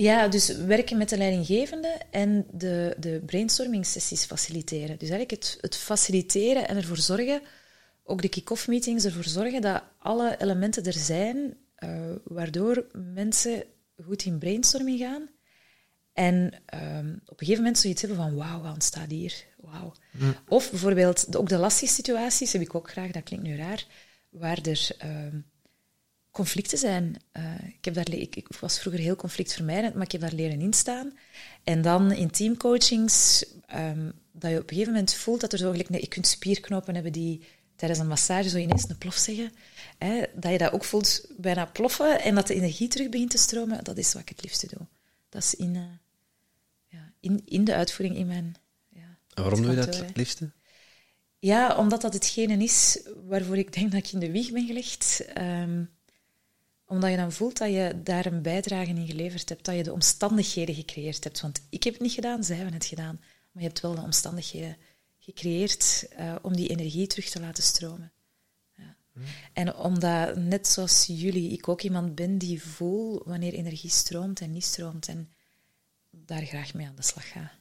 ja, 0.00 0.28
dus 0.28 0.56
werken 0.56 0.98
met 0.98 1.08
de 1.08 1.16
leidinggevende 1.16 2.00
en 2.10 2.46
de, 2.52 2.96
de 2.98 3.22
brainstorming 3.26 3.86
sessies 3.86 4.24
faciliteren. 4.24 4.98
Dus 4.98 5.08
eigenlijk 5.08 5.30
het, 5.30 5.58
het 5.60 5.76
faciliteren 5.76 6.68
en 6.68 6.76
ervoor 6.76 6.96
zorgen, 6.96 7.40
ook 8.04 8.22
de 8.22 8.28
kick-off 8.28 8.68
meetings, 8.68 9.04
ervoor 9.04 9.24
zorgen 9.24 9.60
dat 9.60 9.82
alle 9.98 10.36
elementen 10.38 10.84
er 10.84 10.92
zijn, 10.92 11.56
uh, 11.78 12.00
waardoor 12.24 12.86
mensen 12.92 13.64
goed 14.04 14.24
in 14.24 14.38
brainstorming 14.38 14.98
gaan. 14.98 15.28
En 16.12 16.36
um, 16.74 17.20
op 17.24 17.40
een 17.40 17.46
gegeven 17.46 17.62
moment 17.62 17.78
zoiets 17.78 18.00
hebben 18.00 18.18
van 18.18 18.36
wauw, 18.36 18.60
wat 18.60 18.72
ontstaat 18.72 19.10
hier? 19.10 19.44
Wauw. 19.56 19.92
Mm. 20.10 20.34
Of 20.48 20.70
bijvoorbeeld 20.70 21.36
ook 21.36 21.48
de 21.48 21.58
lastige 21.58 21.92
situaties 21.92 22.52
heb 22.52 22.62
ik 22.62 22.74
ook 22.74 22.90
graag, 22.90 23.10
dat 23.10 23.22
klinkt 23.22 23.46
nu 23.46 23.56
raar, 23.56 23.86
waar 24.30 24.58
er... 24.62 24.90
Um, 25.04 25.46
conflicten 26.30 26.78
zijn. 26.78 27.16
Uh, 27.36 27.68
ik, 27.68 27.84
heb 27.84 27.94
daar, 27.94 28.10
ik, 28.10 28.36
ik, 28.36 28.48
was 28.60 28.80
vroeger 28.80 29.02
heel 29.02 29.16
conflictvermijdend, 29.16 29.94
maar 29.94 30.04
ik 30.04 30.12
heb 30.12 30.20
daar 30.20 30.32
leren 30.32 30.60
instaan. 30.60 31.18
En 31.64 31.82
dan 31.82 32.12
in 32.12 32.30
teamcoachings, 32.30 33.44
um, 33.74 34.12
dat 34.32 34.50
je 34.50 34.56
op 34.56 34.62
een 34.62 34.68
gegeven 34.68 34.92
moment 34.92 35.14
voelt 35.14 35.40
dat 35.40 35.52
er 35.52 35.58
zo 35.58 35.70
gelijk... 35.70 35.88
Nee, 35.88 36.00
je 36.00 36.08
kunt 36.08 36.26
spierknopen 36.26 36.94
hebben 36.94 37.12
die 37.12 37.42
tijdens 37.76 38.00
een 38.00 38.06
massage 38.06 38.48
zo 38.48 38.56
ineens 38.56 38.88
een 38.88 38.98
plof 38.98 39.16
zeggen. 39.16 39.52
Hè, 39.98 40.22
dat 40.34 40.52
je 40.52 40.58
dat 40.58 40.72
ook 40.72 40.84
voelt 40.84 41.26
bijna 41.36 41.66
ploffen 41.66 42.20
en 42.20 42.34
dat 42.34 42.46
de 42.46 42.54
energie 42.54 42.88
terug 42.88 43.08
begint 43.08 43.30
te 43.30 43.38
stromen. 43.38 43.84
Dat 43.84 43.98
is 43.98 44.12
wat 44.12 44.22
ik 44.22 44.28
het 44.28 44.42
liefste 44.42 44.66
doe. 44.66 44.86
Dat 45.28 45.42
is 45.42 45.54
in, 45.54 45.74
uh, 45.74 45.82
ja, 46.86 47.12
in, 47.20 47.42
in 47.44 47.64
de 47.64 47.74
uitvoering 47.74 48.18
in 48.18 48.26
mijn... 48.26 48.56
Ja, 48.88 49.18
en 49.34 49.42
waarom 49.42 49.62
doe 49.62 49.70
je 49.70 49.76
dat 49.76 49.96
het 49.96 50.16
liefste? 50.16 50.50
Ja, 51.38 51.76
omdat 51.76 52.00
dat 52.00 52.12
hetgene 52.12 52.62
is 52.64 53.00
waarvoor 53.26 53.58
ik 53.58 53.72
denk 53.72 53.92
dat 53.92 54.06
ik 54.06 54.12
in 54.12 54.18
de 54.18 54.30
wieg 54.30 54.52
ben 54.52 54.66
gelegd. 54.66 55.24
Um, 55.38 55.90
omdat 56.88 57.10
je 57.10 57.16
dan 57.16 57.32
voelt 57.32 57.58
dat 57.58 57.70
je 57.70 58.00
daar 58.04 58.26
een 58.26 58.42
bijdrage 58.42 58.90
in 58.90 59.06
geleverd 59.06 59.48
hebt, 59.48 59.64
dat 59.64 59.76
je 59.76 59.82
de 59.82 59.92
omstandigheden 59.92 60.74
gecreëerd 60.74 61.24
hebt. 61.24 61.40
Want 61.40 61.60
ik 61.68 61.82
heb 61.82 61.92
het 61.92 62.02
niet 62.02 62.12
gedaan, 62.12 62.44
zij 62.44 62.56
hebben 62.56 62.74
het 62.74 62.84
gedaan. 62.84 63.18
Maar 63.52 63.62
je 63.62 63.68
hebt 63.68 63.80
wel 63.80 63.94
de 63.94 64.00
omstandigheden 64.00 64.76
gecreëerd 65.18 66.08
uh, 66.18 66.34
om 66.42 66.56
die 66.56 66.68
energie 66.68 67.06
terug 67.06 67.28
te 67.28 67.40
laten 67.40 67.62
stromen. 67.62 68.12
Ja. 68.76 68.96
Hm. 69.12 69.20
En 69.52 69.76
omdat, 69.76 70.36
net 70.36 70.68
zoals 70.68 71.04
jullie, 71.06 71.50
ik 71.50 71.68
ook 71.68 71.82
iemand 71.82 72.14
ben 72.14 72.38
die 72.38 72.62
voel 72.62 73.22
wanneer 73.24 73.52
energie 73.52 73.90
stroomt 73.90 74.40
en 74.40 74.52
niet 74.52 74.64
stroomt. 74.64 75.08
En 75.08 75.28
daar 76.10 76.42
graag 76.42 76.74
mee 76.74 76.86
aan 76.86 76.96
de 76.96 77.02
slag 77.02 77.28
ga. 77.28 77.52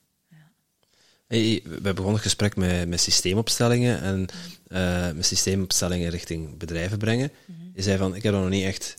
Hey, 1.27 1.63
we 1.63 1.79
begonnen 1.81 2.13
het 2.13 2.21
gesprek 2.21 2.55
met, 2.55 2.87
met 2.87 3.01
systeemopstellingen 3.01 4.01
en 4.01 4.25
uh, 4.67 5.11
met 5.11 5.25
systeemopstellingen 5.25 6.09
richting 6.09 6.57
bedrijven 6.57 6.97
brengen. 6.97 7.31
Mm 7.45 7.55
-hmm. 7.55 7.71
Je 7.75 7.81
zei 7.81 7.97
van, 7.97 8.15
ik 8.15 8.23
heb 8.23 8.33
dat 8.33 8.41
nog 8.41 8.51
niet 8.51 8.63
echt 8.63 8.95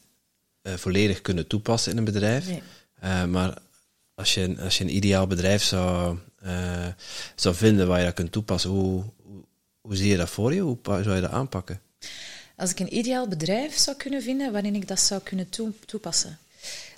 uh, 0.69 0.75
volledig 0.75 1.21
kunnen 1.21 1.47
toepassen 1.47 1.93
in 1.93 1.99
een 1.99 2.05
bedrijf. 2.05 2.47
Nee. 2.47 2.63
Uh, 3.05 3.25
maar 3.25 3.59
als 4.15 4.35
je, 4.35 4.57
als 4.59 4.79
je 4.79 4.85
een 4.85 4.97
ideaal 4.97 5.27
bedrijf 5.27 5.63
zou, 5.63 6.19
uh, 6.45 6.87
zou 7.35 7.55
vinden 7.55 7.89
waar 7.89 7.99
je 7.99 8.05
dat 8.05 8.15
kunt 8.15 8.33
toepassen, 8.33 8.71
hoe, 8.71 9.05
hoe, 9.23 9.45
hoe, 9.81 9.97
zie 9.97 10.09
je 10.09 10.17
dat 10.17 10.31
voor 10.31 10.55
je? 10.55 10.61
Hoe 10.61 10.79
zou 10.83 11.15
je 11.15 11.21
dat 11.21 11.31
aanpakken? 11.31 11.81
Als 12.57 12.71
ik 12.71 12.81
een 12.81 12.97
ideaal 12.97 13.29
bedrijf 13.29 13.77
zou 13.77 13.97
kunnen 13.97 14.23
vinden 14.23 14.53
waarin 14.53 14.75
ik 14.75 14.89
dat 14.89 15.01
zou 15.01 15.21
kunnen 15.23 15.49
toe, 15.49 15.73
toepassen. 15.87 16.39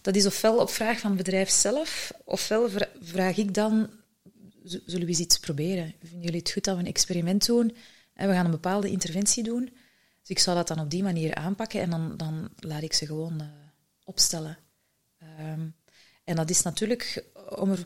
Dat 0.03 0.17
is 0.17 0.27
ofwel 0.27 0.57
op 0.57 0.71
vraag 0.71 0.99
van 0.99 1.11
het 1.11 1.25
bedrijf 1.25 1.51
zelf, 1.51 2.13
ofwel 2.25 2.69
vraag 3.03 3.37
ik 3.37 3.55
dan, 3.55 3.91
zullen 4.65 5.07
we 5.07 5.07
eens 5.07 5.19
iets 5.19 5.39
proberen? 5.39 5.95
Vinden 6.01 6.23
jullie 6.23 6.39
het 6.39 6.51
goed 6.51 6.65
dat 6.65 6.75
we 6.75 6.81
een 6.81 6.89
experiment 6.89 7.47
doen 7.47 7.77
en 8.15 8.29
we 8.29 8.35
gaan 8.35 8.45
een 8.45 8.51
bepaalde 8.51 8.91
interventie 8.91 9.43
doen? 9.43 9.71
Dus 10.21 10.31
ik 10.31 10.39
zou 10.39 10.57
dat 10.57 10.69
dan 10.69 10.81
op 10.81 10.91
die 10.91 11.03
manier 11.03 11.35
aanpakken 11.35 11.81
en 11.81 11.91
dan, 11.91 12.17
dan 12.17 12.49
laat 12.57 12.83
ik 12.83 12.93
ze 12.93 13.07
gewoon 13.07 13.41
uh, 13.41 13.47
opstellen. 14.05 14.59
Um, 15.41 15.75
en 16.25 16.37
dat 16.37 16.51
is 16.51 16.63
natuurlijk 16.63 17.25
om 17.57 17.71
er, 17.71 17.85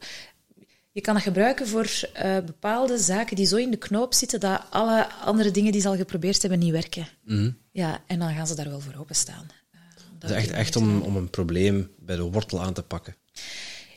je 0.92 1.00
kan 1.00 1.14
dat 1.14 1.22
gebruiken 1.22 1.68
voor 1.68 1.90
uh, 2.24 2.38
bepaalde 2.38 2.98
zaken 2.98 3.36
die 3.36 3.46
zo 3.46 3.56
in 3.56 3.70
de 3.70 3.76
knoop 3.76 4.14
zitten 4.14 4.40
dat 4.40 4.62
alle 4.70 5.12
andere 5.12 5.50
dingen 5.50 5.72
die 5.72 5.80
ze 5.80 5.88
al 5.88 5.96
geprobeerd 5.96 6.40
hebben 6.40 6.58
niet 6.58 6.72
werken. 6.72 7.08
Mm 7.24 7.36
-hmm. 7.36 7.58
Ja, 7.72 8.02
en 8.06 8.18
dan 8.18 8.34
gaan 8.34 8.46
ze 8.46 8.54
daar 8.54 8.68
wel 8.68 8.80
voor 8.80 8.94
openstaan. 8.98 9.46
Uh, 9.74 9.80
dat 10.18 10.30
is 10.30 10.36
echt, 10.36 10.50
echt 10.50 10.76
om, 10.76 11.00
om 11.00 11.16
een 11.16 11.30
probleem 11.30 11.90
bij 11.98 12.16
de 12.16 12.22
wortel 12.22 12.62
aan 12.62 12.72
te 12.72 12.82
pakken. 12.82 13.16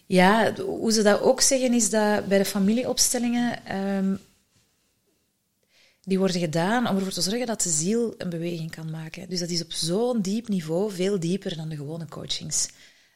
Ja, 0.06 0.54
hoe 0.56 0.92
ze 0.92 1.02
dat 1.02 1.22
ook 1.22 1.42
zeggen 1.42 1.74
is 1.74 1.90
dat 1.90 2.28
bij 2.28 2.38
de 2.38 2.46
familieopstellingen 2.46 3.66
ehm, 3.66 4.16
die 6.08 6.20
worden 6.20 6.40
gedaan 6.40 6.88
om 6.88 6.96
ervoor 6.96 7.12
te 7.12 7.22
zorgen 7.22 7.46
dat 7.46 7.62
de 7.62 7.70
ziel 7.70 8.14
een 8.18 8.30
beweging 8.30 8.72
kan 8.72 8.92
maken. 8.92 9.30
Dus 9.30 9.40
dat 9.40 9.50
is 9.50 9.62
op 9.62 9.72
zo'n 9.72 10.22
diep 10.22 10.48
niveau, 10.48 10.92
veel 10.92 11.20
dieper 11.20 11.56
dan 11.56 11.70
de 11.70 11.76
gewone 11.76 12.08
coachings. 12.08 12.70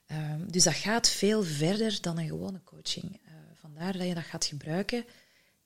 Ehm, 0.08 0.48
dus 0.48 0.64
dat 0.64 0.74
gaat 0.74 1.10
veel 1.10 1.44
verder 1.44 1.98
dan 2.02 2.18
een 2.18 2.28
gewone 2.28 2.62
coaching. 2.64 3.04
Uh, 3.26 3.32
vandaar 3.56 3.98
dat 3.98 4.08
je 4.08 4.14
dat 4.14 4.24
gaat 4.24 4.46
gebruiken 4.46 5.06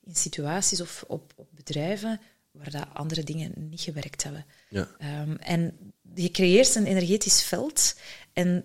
in 0.04 0.16
situaties 0.16 0.82
of 0.82 1.04
op, 1.08 1.34
op 1.36 1.48
bedrijven 1.52 2.22
waar 2.52 2.72
dat 2.72 2.88
andere 2.94 3.24
dingen 3.24 3.54
niet 3.56 3.82
gewerkt 3.82 4.24
hebben. 4.24 4.46
Ja. 4.70 4.90
Um, 5.22 5.36
en 5.36 5.94
je 6.14 6.32
creëert 6.32 6.76
een 6.76 6.86
energetisch 6.86 7.42
veld 7.42 7.96
en 8.34 8.64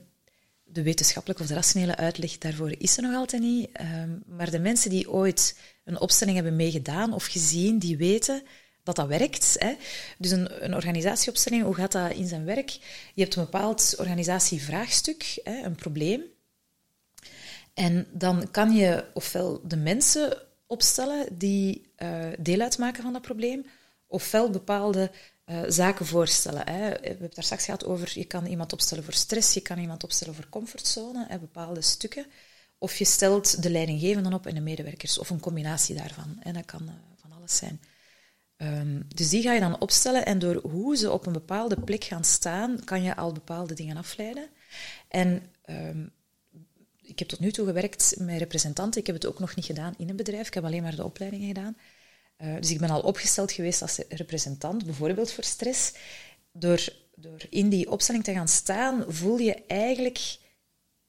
de 0.65 0.82
wetenschappelijke 0.82 1.43
of 1.43 1.49
de 1.49 1.55
rationele 1.55 1.97
uitleg 1.97 2.39
daarvoor 2.39 2.74
is 2.78 2.97
er 2.97 3.03
nog 3.03 3.15
altijd 3.15 3.43
niet. 3.43 3.70
Um, 3.81 4.23
maar 4.27 4.51
de 4.51 4.59
mensen 4.59 4.91
die 4.91 5.11
ooit 5.11 5.57
een 5.90 6.00
opstelling 6.00 6.36
hebben 6.36 6.56
meegedaan 6.56 7.12
of 7.12 7.24
gezien, 7.24 7.78
die 7.78 7.96
weten 7.96 8.42
dat 8.82 8.96
dat 8.96 9.06
werkt. 9.06 9.56
Hè. 9.58 9.74
Dus 10.18 10.30
een, 10.30 10.64
een, 10.64 10.74
organisatieopstelling, 10.74 11.62
hoe 11.62 11.74
gaat 11.74 11.92
dat 11.92 12.12
in 12.12 12.26
zijn 12.26 12.44
werk? 12.44 12.70
Je 13.14 13.22
hebt 13.22 13.36
een 13.36 13.44
bepaald 13.44 13.94
organisatievraagstuk, 13.98 15.40
hè, 15.44 15.62
een 15.62 15.74
probleem. 15.74 16.22
En 17.74 18.06
dan 18.12 18.50
kan 18.50 18.72
je 18.72 19.04
ofwel 19.14 19.60
de 19.64 19.76
mensen 19.76 20.42
opstellen 20.66 21.38
die 21.38 21.92
uh, 21.98 22.26
deel 22.38 22.60
uitmaken 22.60 23.02
van 23.02 23.12
dat 23.12 23.22
probleem, 23.22 23.66
ofwel 24.06 24.50
bepaalde 24.50 25.10
uh, 25.46 25.60
zaken 25.68 26.06
voorstellen. 26.06 26.68
Hè. 26.68 26.88
We 26.88 27.06
hebben 27.06 27.26
het 27.26 27.34
daar 27.34 27.44
straks 27.44 27.64
gehad 27.64 27.84
over, 27.84 28.10
je 28.14 28.24
kan 28.24 28.46
iemand 28.46 28.72
opstellen 28.72 29.04
voor 29.04 29.12
stress, 29.12 29.54
je 29.54 29.60
kan 29.60 29.78
iemand 29.78 30.04
opstellen 30.04 30.34
voor 30.34 30.48
comfortzone, 30.48 31.26
hè, 31.28 31.38
bepaalde 31.38 31.82
stukken. 31.82 32.26
Of 32.82 32.97
je 32.97 33.05
stelt 33.05 33.62
de 33.62 33.70
leidinggevenden 33.70 34.32
op 34.32 34.47
en 34.47 34.55
de 34.55 34.61
medewerkers, 34.61 35.19
of 35.19 35.31
een 35.31 35.40
combinatie 35.40 35.94
daarvan. 35.94 36.36
En 36.43 36.55
dat 36.55 36.65
kan 36.65 36.82
uh, 36.82 36.93
van 37.16 37.32
alles 37.32 37.57
zijn. 37.57 37.81
Um, 38.57 39.07
dus 39.15 39.28
die 39.28 39.43
ga 39.43 39.52
je 39.52 39.61
dan 39.61 39.81
opstellen 39.81 40.27
en 40.27 40.39
door 40.39 40.61
hoe 40.62 40.97
ze 40.97 41.12
op 41.12 41.27
een 41.27 41.32
bepaalde 41.32 41.81
plek 41.81 42.05
gaan 42.05 42.24
staan, 42.24 42.85
kan 42.85 43.02
je 43.02 43.16
al 43.16 43.32
bepaalde 43.32 43.74
dingen 43.74 43.97
afleiden. 43.97 44.48
En 45.09 45.43
um, 45.70 46.12
ik 47.02 47.19
heb 47.19 47.28
tot 47.28 47.40
nu 47.40 47.52
toe 47.52 47.66
gewerkt 47.66 48.15
met 48.19 48.39
representanten. 48.39 49.01
Ik 49.01 49.07
heb 49.07 49.16
het 49.16 49.27
ook 49.27 49.39
nog 49.39 49.55
niet 49.55 49.65
gedaan 49.65 49.94
in 49.98 50.09
een 50.09 50.16
bedrijf. 50.16 50.47
Ik 50.47 50.55
heb 50.55 50.65
alleen 50.65 50.82
maar 50.82 50.97
de 50.97 51.05
opleidingen 51.05 51.47
gedaan. 51.47 51.77
Uh, 52.39 52.57
dus 52.61 52.70
ik 52.70 52.78
ben 52.78 52.90
al 52.90 53.01
opgesteld 53.01 53.52
geweest 53.52 53.82
als 53.82 54.01
representant, 54.09 54.85
bijvoorbeeld 54.85 55.32
voor 55.32 55.44
stress. 55.44 55.93
Door, 56.52 56.89
door 57.15 57.40
in 57.51 57.69
die 57.69 57.90
opstelling 57.90 58.24
te 58.24 58.32
gaan 58.32 58.48
staan, 58.48 59.05
voel 59.09 59.39
je 59.39 59.65
eigenlijk 59.66 60.39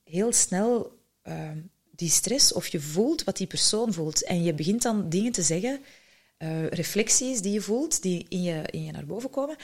heel 0.04 0.34
snel 0.34 1.00
uh, 1.24 1.50
die 1.96 2.10
stress, 2.10 2.54
of 2.54 2.68
je 2.68 2.80
voelt 2.80 3.24
wat 3.24 3.38
die 3.38 3.48
persoon 3.48 3.94
voelt. 3.94 4.24
En 4.24 4.44
je 4.44 4.54
begint 4.54 4.82
dan 4.82 5.10
dingen 5.10 5.32
te 5.32 5.42
zeggen, 5.42 5.82
uh, 6.38 6.68
reflecties 6.68 7.42
die 7.42 7.54
je 7.54 7.62
voelt, 7.62 8.02
die 8.02 8.26
in 8.30 8.42
je, 8.42 8.62
in 8.66 8.84
je 8.84 8.92
naar 8.92 9.06
boven 9.06 9.30
komen. 9.30 9.56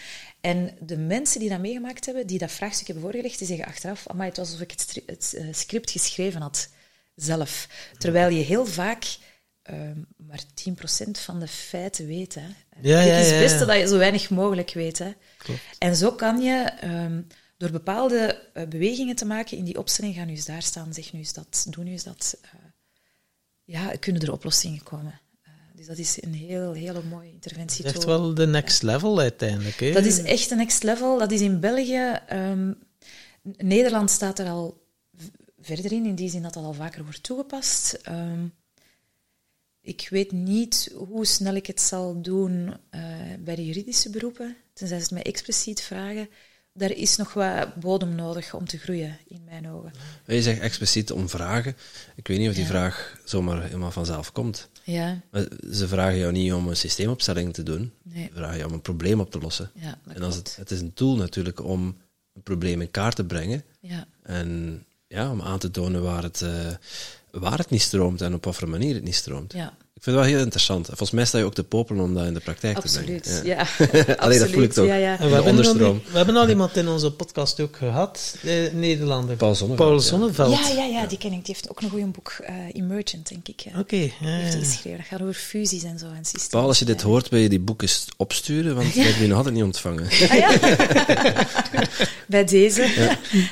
En 0.41 0.77
de 0.79 0.97
mensen 0.97 1.39
die 1.39 1.49
dat 1.49 1.59
meegemaakt 1.59 2.05
hebben, 2.05 2.27
die 2.27 2.39
dat 2.39 2.51
vraagstuk 2.51 2.87
hebben 2.87 3.03
voorgelegd, 3.03 3.37
die 3.37 3.47
zeggen 3.47 3.65
achteraf, 3.65 4.07
amai, 4.07 4.27
het 4.27 4.37
was 4.37 4.47
alsof 4.47 4.61
ik 4.61 4.71
het, 4.71 5.01
het 5.05 5.57
script 5.57 5.91
geschreven 5.91 6.41
had 6.41 6.69
zelf. 7.15 7.67
Terwijl 7.97 8.29
je 8.29 8.43
heel 8.43 8.65
vaak 8.65 9.17
um, 9.71 10.07
maar 10.17 10.43
10% 11.07 11.11
van 11.11 11.39
de 11.39 11.47
feiten 11.47 12.07
weet. 12.07 12.35
Hè. 12.35 12.47
Ja, 12.81 12.99
het 12.99 13.25
is 13.25 13.31
het 13.31 13.39
beste 13.39 13.59
ja. 13.59 13.65
dat 13.65 13.77
je 13.77 13.87
zo 13.87 13.97
weinig 13.97 14.29
mogelijk 14.29 14.73
weet. 14.73 14.97
Hè. 14.97 15.11
Klopt. 15.37 15.59
En 15.77 15.95
zo 15.95 16.11
kan 16.11 16.41
je, 16.41 16.71
um, 16.83 17.27
door 17.57 17.71
bepaalde 17.71 18.49
uh, 18.53 18.67
bewegingen 18.67 19.15
te 19.15 19.25
maken 19.25 19.57
in 19.57 19.63
die 19.63 19.77
opstelling, 19.77 20.15
ga 20.15 20.23
nu 20.23 20.31
eens 20.31 20.45
daar 20.45 20.61
staan, 20.61 20.93
zeg 20.93 21.13
nu 21.13 21.19
eens 21.19 21.33
dat, 21.33 21.67
doe 21.69 21.83
nu 21.83 21.91
eens 21.91 22.03
dat. 22.03 22.37
Uh, 22.45 22.51
ja, 23.63 23.91
kunnen 23.99 24.21
er 24.21 24.31
oplossingen 24.31 24.83
komen. 24.83 25.19
Uh, 25.43 25.49
dus 25.75 25.85
dat 25.85 25.97
is 25.97 26.21
een 26.21 26.33
heel, 26.33 26.73
hele 26.73 27.03
mooie 27.03 27.31
interventie. 27.31 27.83
Dat 27.83 27.91
is 27.91 27.97
echt 27.97 28.07
wel 28.07 28.33
de 28.33 28.47
next 28.47 28.81
level 28.83 29.19
uiteindelijk. 29.19 29.79
Hè? 29.79 29.91
Dat 29.91 30.05
is 30.05 30.21
echt 30.21 30.51
een 30.51 30.57
next 30.57 30.83
level. 30.83 31.17
Dat 31.17 31.31
is 31.31 31.41
in 31.41 31.59
België... 31.59 32.19
Um, 32.31 32.85
Nederland 33.57 34.11
staat 34.11 34.39
er 34.39 34.49
al 34.49 34.85
verder 35.59 35.91
in, 35.91 36.05
in 36.05 36.15
die 36.15 36.29
zin 36.29 36.41
dat 36.41 36.53
dat 36.53 36.63
al 36.63 36.73
vaker 36.73 37.03
wordt 37.03 37.23
toegepast. 37.23 37.99
Um, 38.09 38.53
ik 39.81 40.07
weet 40.09 40.31
niet 40.31 40.91
hoe 40.95 41.25
snel 41.25 41.55
ik 41.55 41.65
het 41.65 41.81
zal 41.81 42.21
doen 42.21 42.67
uh, 42.67 43.01
bij 43.39 43.55
de 43.55 43.65
juridische 43.65 44.09
beroepen, 44.09 44.57
tenzij 44.73 44.97
ze 44.97 45.03
het 45.03 45.13
mij 45.13 45.23
expliciet 45.23 45.81
vragen. 45.81 46.29
Daar 46.77 46.91
is 46.91 47.15
nog 47.15 47.33
wat 47.33 47.75
bodem 47.75 48.15
nodig 48.15 48.53
om 48.53 48.65
te 48.67 48.77
groeien, 48.77 49.17
in 49.27 49.41
mijn 49.45 49.69
ogen. 49.71 49.91
Je 50.25 50.41
zegt 50.41 50.59
expliciet 50.59 51.11
om 51.11 51.29
vragen. 51.29 51.75
Ik 52.15 52.27
weet 52.27 52.37
niet 52.39 52.47
of 52.49 52.53
die 52.53 52.63
Ja. 52.63 52.69
vraag 52.69 53.17
zomaar 53.25 53.63
helemaal 53.63 53.91
vanzelf 53.91 54.31
komt. 54.31 54.69
Ja, 54.83 55.19
Maar 55.31 55.47
ze 55.71 55.87
vragen 55.87 56.17
jou 56.17 56.31
niet 56.31 56.53
om 56.53 56.67
een 56.67 56.75
systeemopstelling 56.77 57.53
te 57.53 57.63
doen. 57.63 57.91
nee. 58.03 58.25
Ze 58.27 58.35
vragen 58.37 58.57
jou 58.57 58.67
om 58.69 58.73
een 58.75 58.81
probleem 58.81 59.19
op 59.19 59.31
te 59.31 59.39
lossen. 59.39 59.71
Ja, 59.73 59.97
en 60.07 60.21
als 60.23 60.35
het, 60.35 60.55
het 60.55 60.71
is 60.71 60.79
een 60.81 60.93
tool 60.93 61.15
natuurlijk 61.15 61.63
om 61.63 61.97
een 62.33 62.43
probleem 62.43 62.81
in 62.81 62.91
kaart 62.91 63.15
te 63.15 63.23
brengen. 63.25 63.63
Ja, 63.79 64.07
En 64.23 64.83
ja, 65.07 65.31
om 65.31 65.41
aan 65.41 65.59
te 65.59 65.71
tonen 65.71 66.01
waar 66.03 66.23
het, 66.23 66.41
uh, 66.41 66.67
waar 67.31 67.57
het 67.57 67.69
niet 67.69 67.81
stroomt 67.81 68.21
en 68.21 68.33
op 68.33 68.43
wat 68.45 68.55
voor 68.55 68.69
manier 68.69 68.93
het 68.95 69.03
niet 69.03 69.15
stroomt. 69.15 69.53
ja, 69.53 69.77
Ik 69.97 70.03
vind 70.03 70.15
het 70.15 70.25
wel 70.25 70.33
heel 70.33 70.43
interessant. 70.43 70.85
Volgens 70.85 71.11
mij 71.11 71.25
sta 71.25 71.37
je 71.37 71.43
ook 71.43 71.53
te 71.53 71.63
popelen 71.63 72.03
om 72.03 72.13
dat 72.13 72.25
in 72.25 72.33
de 72.33 72.39
praktijk 72.39 72.77
absoluut. 72.77 73.23
te 73.23 73.29
brengen. 73.29 73.45
Ja, 73.45 73.67
Allee, 74.23 74.39
dat 74.39 74.49
voel 74.49 74.63
ik 74.63 74.69
absoluut. 74.69 74.73
toch. 74.73 74.85
Ja, 74.85 74.95
ja. 74.95 75.15
We, 75.17 75.21
hebben 75.21 75.39
al, 75.39 75.49
onderstroom. 75.49 76.01
we 76.11 76.17
hebben 76.17 76.35
al 76.35 76.49
iemand 76.49 76.75
in 76.75 76.87
onze 76.87 77.11
podcast 77.11 77.59
ook 77.59 77.75
gehad, 77.75 78.35
de 78.41 78.71
Nederlander. 78.73 79.35
Paul 79.35 79.55
Zonneveld. 79.55 79.89
Paul 79.89 79.99
ja. 79.99 80.05
Zonneveld. 80.05 80.59
Ja, 80.59 80.67
ja, 80.67 80.83
ja, 80.83 81.05
die 81.05 81.17
ken 81.17 81.31
ik. 81.31 81.45
Die 81.45 81.55
heeft 81.55 81.69
ook 81.69 81.81
een 81.81 81.89
goed 81.89 82.11
boek, 82.11 82.37
uh, 82.41 82.55
Emergent, 82.73 83.29
denk 83.29 83.47
ik. 83.47 83.59
Ja. 83.59 83.79
Oké, 83.79 83.95
ja, 83.95 84.09
Die 84.19 84.27
heeft 84.29 84.53
ja. 84.53 84.59
geschreven. 84.59 84.97
Dat 84.97 85.07
gaat 85.07 85.21
over 85.21 85.33
fusies 85.33 85.83
en 85.83 85.99
zo 85.99 86.05
en 86.05 86.25
systemen. 86.25 86.49
Paul, 86.49 86.67
als 86.67 86.79
je 86.79 86.85
dit 86.85 87.01
hoort, 87.01 87.29
wil 87.29 87.39
je 87.39 87.49
die 87.49 87.59
boek 87.59 87.81
eens 87.81 88.05
opsturen, 88.17 88.75
want 88.75 88.87
ik 88.87 89.03
heb 89.03 89.17
die 89.17 89.27
nog 89.27 89.37
altijd 89.37 89.55
niet 89.55 89.63
ontvangen. 89.63 90.05
Ah, 90.05 90.37
ja. 90.37 90.57
Bij 92.27 92.43
deze. 92.43 92.81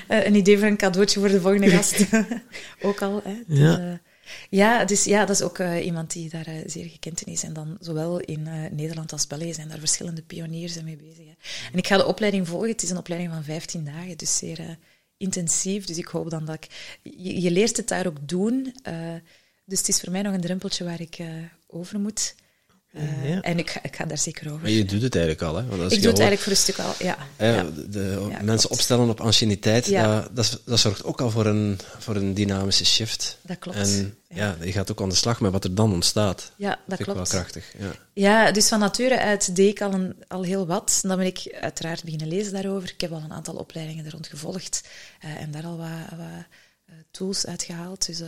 Eh, 0.08 0.26
een 0.26 0.36
idee 0.36 0.58
voor 0.58 0.68
een 0.68 0.78
cadeautje 0.78 1.20
voor 1.20 1.30
de 1.30 1.42
volgende 1.42 1.70
gast. 1.70 2.06
ook 2.82 3.02
al. 3.02 3.22
Hè. 3.24 3.34
Dus, 3.48 3.60
Ja. 3.60 4.00
Ja, 4.50 4.86
dus 4.86 5.04
ja, 5.04 5.26
dat 5.26 5.36
is 5.36 5.42
ook 5.42 5.60
eh, 5.60 5.86
iemand 5.86 6.14
die 6.14 6.30
daar 6.30 6.48
eh, 6.48 6.62
zeer 6.66 6.86
gekend 6.86 7.22
in 7.22 7.34
is. 7.34 7.44
En 7.44 7.54
dan 7.54 7.78
zowel 7.80 8.20
in 8.20 8.48
eh, 8.48 8.72
Nederland 8.72 9.12
als 9.12 9.28
België 9.28 9.54
zijn 9.54 9.68
daar 9.68 9.80
verschillende 9.80 10.22
pioniers 10.22 10.82
mee 10.82 10.96
bezig. 10.96 11.26
Hè. 11.26 11.34
En 11.72 11.78
ik 11.78 11.88
ga 11.88 11.98
de 11.98 12.06
opleiding 12.06 12.48
volgen. 12.48 12.70
Het 12.70 12.84
is 12.84 12.90
een 12.90 12.98
opleiding 12.98 13.34
van 13.34 13.44
15 13.44 13.86
dagen, 13.86 14.18
dus 14.18 14.38
zeer 14.38 14.78
intensief. 15.18 15.86
Dus 15.86 15.98
ik 15.98 16.08
hoop 16.08 16.30
dan 16.30 16.46
dat 16.46 16.56
ik... 16.56 16.98
Je, 17.02 17.42
je 17.42 17.52
leert 17.52 17.78
het 17.78 17.88
daar 17.88 18.08
ook 18.08 18.28
doen. 18.28 18.76
dus 19.66 19.80
het 19.80 19.88
is 19.88 20.00
voor 20.00 20.12
mij 20.12 20.22
nog 20.22 20.34
een 20.34 20.42
drempeltje 20.42 20.84
waar 20.84 21.02
ik 21.02 21.18
over 21.68 22.00
moet. 22.00 22.36
Eh, 22.96 23.30
Ja. 23.30 23.42
En 23.42 23.58
ik 23.60 23.70
ga, 23.70 23.80
ik 23.84 23.96
ga 23.96 24.06
daar 24.06 24.18
zeker 24.18 24.48
over. 24.50 24.62
Maar 24.62 24.72
je 24.72 24.86
doet 24.86 25.02
het 25.02 25.16
eigenlijk 25.16 25.44
al, 25.46 25.56
hè? 25.56 25.66
Want 25.66 25.82
als 25.82 25.92
ik 25.94 25.98
je 25.98 26.04
doe 26.04 26.12
het 26.12 26.20
hoort, 26.20 26.30
eigenlijk 26.30 26.42
voor 26.42 26.52
een 26.52 26.58
stuk 26.58 26.80
al, 26.80 26.94
ja. 27.00 27.64
de, 27.64 27.90
de 27.90 28.18
Ja, 28.30 28.42
mensen 28.42 28.46
klopt. 28.46 28.68
opstellen 28.68 29.10
op 29.10 29.22
anciëniteit, 29.22 29.86
Ja. 29.86 30.28
dat, 30.32 30.62
dat, 30.66 30.80
zorgt 30.80 31.04
ook 31.04 31.22
al 31.22 31.30
voor 31.30 31.46
een, 31.46 31.80
voor 32.00 32.16
een 32.16 32.34
dynamische 32.34 32.86
shift. 32.86 33.38
Dat 33.42 33.60
klopt. 33.60 33.78
En 33.78 34.18
Ja. 34.30 34.56
ja. 34.60 34.66
je 34.66 34.72
gaat 34.72 34.92
ook 34.92 35.02
aan 35.02 35.10
de 35.10 35.16
slag 35.16 35.40
met 35.40 35.52
wat 35.52 35.64
er 35.64 35.76
dan 35.76 35.94
ontstaat. 35.94 36.52
Ja, 36.56 36.70
dat 36.70 36.78
vind 36.88 37.00
ik 37.00 37.06
wel 37.06 37.16
klopt. 37.16 37.30
krachtig. 37.30 37.74
Ja. 37.78 37.92
Ja, 38.14 38.52
dus 38.52 38.68
van 38.68 38.80
nature 38.80 39.20
uit 39.20 39.56
deed 39.56 39.70
ik 39.70 39.82
al, 39.82 39.94
een, 39.94 40.16
al 40.28 40.44
heel 40.44 40.68
wat. 40.68 41.00
Dan 41.02 41.18
ben 41.18 41.26
ik 41.26 41.58
uiteraard 41.62 42.04
beginnen 42.04 42.28
lezen 42.28 42.54
daarover. 42.54 42.90
Ik 42.90 43.02
heb 43.02 43.12
al 43.12 43.22
een 43.24 43.34
aantal 43.34 43.54
opleidingen 43.56 44.06
er 44.06 44.12
rond 44.12 44.28
gevolgd 44.28 44.84
eh, 45.20 45.42
en 45.42 45.52
daar 45.52 45.66
al 45.66 45.78
wat, 45.78 45.88
wat 46.10 46.20
eh, 46.86 46.94
tools 47.12 47.46
uitgehaald. 47.46 48.06
Dus, 48.06 48.20
eh, 48.20 48.28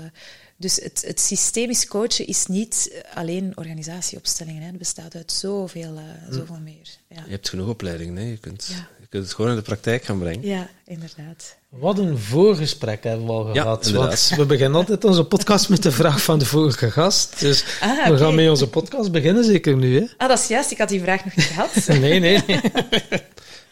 dus 0.58 0.76
het, 0.76 1.04
het 1.08 1.20
systemisch 1.20 1.88
coachen 1.88 2.28
is 2.28 2.46
niet 2.46 3.04
alleen 3.14 3.52
organisatieopstellingen. 3.56 4.62
Hè. 4.62 4.68
Het 4.68 4.78
bestaat 4.78 5.16
uit 5.16 5.32
zoveel, 5.32 5.94
uh, 5.94 6.02
zoveel 6.38 6.60
meer. 6.64 6.88
Ja. 7.10 7.24
Je 7.26 7.32
hebt 7.32 7.50
genoeg 7.50 7.68
opleidingen, 7.68 8.16
hè? 8.16 8.30
Je, 8.30 8.38
kunt, 8.38 8.66
Ja. 8.70 8.88
je 9.02 9.08
kunt 9.10 9.24
het 9.24 9.34
gewoon 9.34 9.52
in 9.52 9.58
de 9.58 9.62
praktijk 9.64 10.04
gaan 10.04 10.20
brengen. 10.20 10.46
ja, 10.48 10.70
inderdaad. 10.86 11.56
Wat 11.70 11.98
een 11.98 12.18
voorgesprek 12.18 13.04
hebben 13.04 13.26
we 13.26 13.32
al 13.32 13.54
Ja, 13.54 13.62
gehad. 13.62 13.86
inderdaad. 13.86 14.28
want 14.30 14.40
we 14.42 14.46
beginnen 14.46 14.80
altijd 14.80 15.04
onze 15.04 15.24
podcast 15.24 15.70
met 15.70 15.84
de 15.84 15.92
vraag 15.92 16.22
van 16.22 16.40
de 16.40 16.46
vorige 16.46 16.92
gast. 16.92 17.40
Dus 17.40 17.64
Ah, 17.82 18.08
we 18.08 18.18
gaan 18.18 18.36
met 18.36 18.50
onze 18.50 18.68
podcast 18.70 19.12
beginnen 19.12 19.44
zeker 19.44 19.76
nu. 19.76 19.96
Hè? 20.00 20.06
Ah, 20.18 20.30
dat 20.30 20.40
is 20.40 20.48
juist. 20.48 20.72
Ik 20.72 20.78
had 20.78 20.90
die 20.90 21.02
vraag 21.02 21.26
nog 21.26 21.36
niet 21.36 21.46
gehad. 21.46 21.88
Nee, 22.02 22.20
nee. 22.20 22.42
nee. 22.48 22.62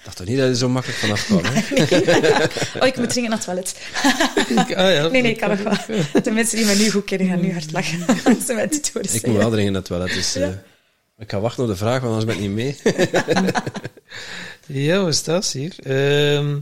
Ik 0.06 0.12
dacht 0.12 0.18
toch 0.26 0.36
niet 0.36 0.38
dat 0.38 0.48
je 0.48 0.56
zo 0.56 0.70
makkelijk 0.70 1.00
vanaf 1.00 1.26
kwam? 1.26 1.42
Oh, 2.82 2.88
ik 2.88 2.98
moet 2.98 3.10
dringend 3.10 3.46
naar 3.46 3.56
het 3.56 3.74
toilet. 3.76 3.76
Ah, 4.70 4.94
ja. 4.94 5.08
Nee, 5.08 5.22
nee, 5.22 5.32
ik 5.32 5.38
kan 5.38 5.50
nog 5.50 5.62
wel. 5.62 6.22
De 6.24 6.32
mensen 6.32 6.58
die 6.58 6.66
mij 6.66 6.76
nu 6.76 6.90
goed 6.90 7.04
kennen 7.04 7.28
gaan 7.28 7.40
nu 7.40 7.52
hard 7.52 7.72
lachen. 7.72 8.06
Als 8.26 8.46
ze 8.46 8.54
mij 8.54 8.68
dit 8.68 8.92
horen 8.94 9.14
Ik 9.16 9.26
moet 9.28 9.38
wel 9.38 9.50
dringend 9.50 9.72
naar 9.74 9.82
het 9.82 9.86
toilet, 9.92 10.14
dus... 10.14 10.36
eh, 10.36 10.50
ik 11.18 11.32
ga 11.32 11.40
wachten 11.40 11.64
op 11.64 11.70
de 11.70 11.76
vraag, 11.76 12.02
want 12.02 12.14
anders 12.14 12.26
ben 12.26 12.36
ik 12.36 12.42
niet 12.42 12.52
mee. 12.52 12.78
Ja, 14.68 15.00
hoe 15.00 15.10
is 15.10 15.24
dat 15.24 15.52
hier? 15.52 15.76
Ehm, 15.84 16.60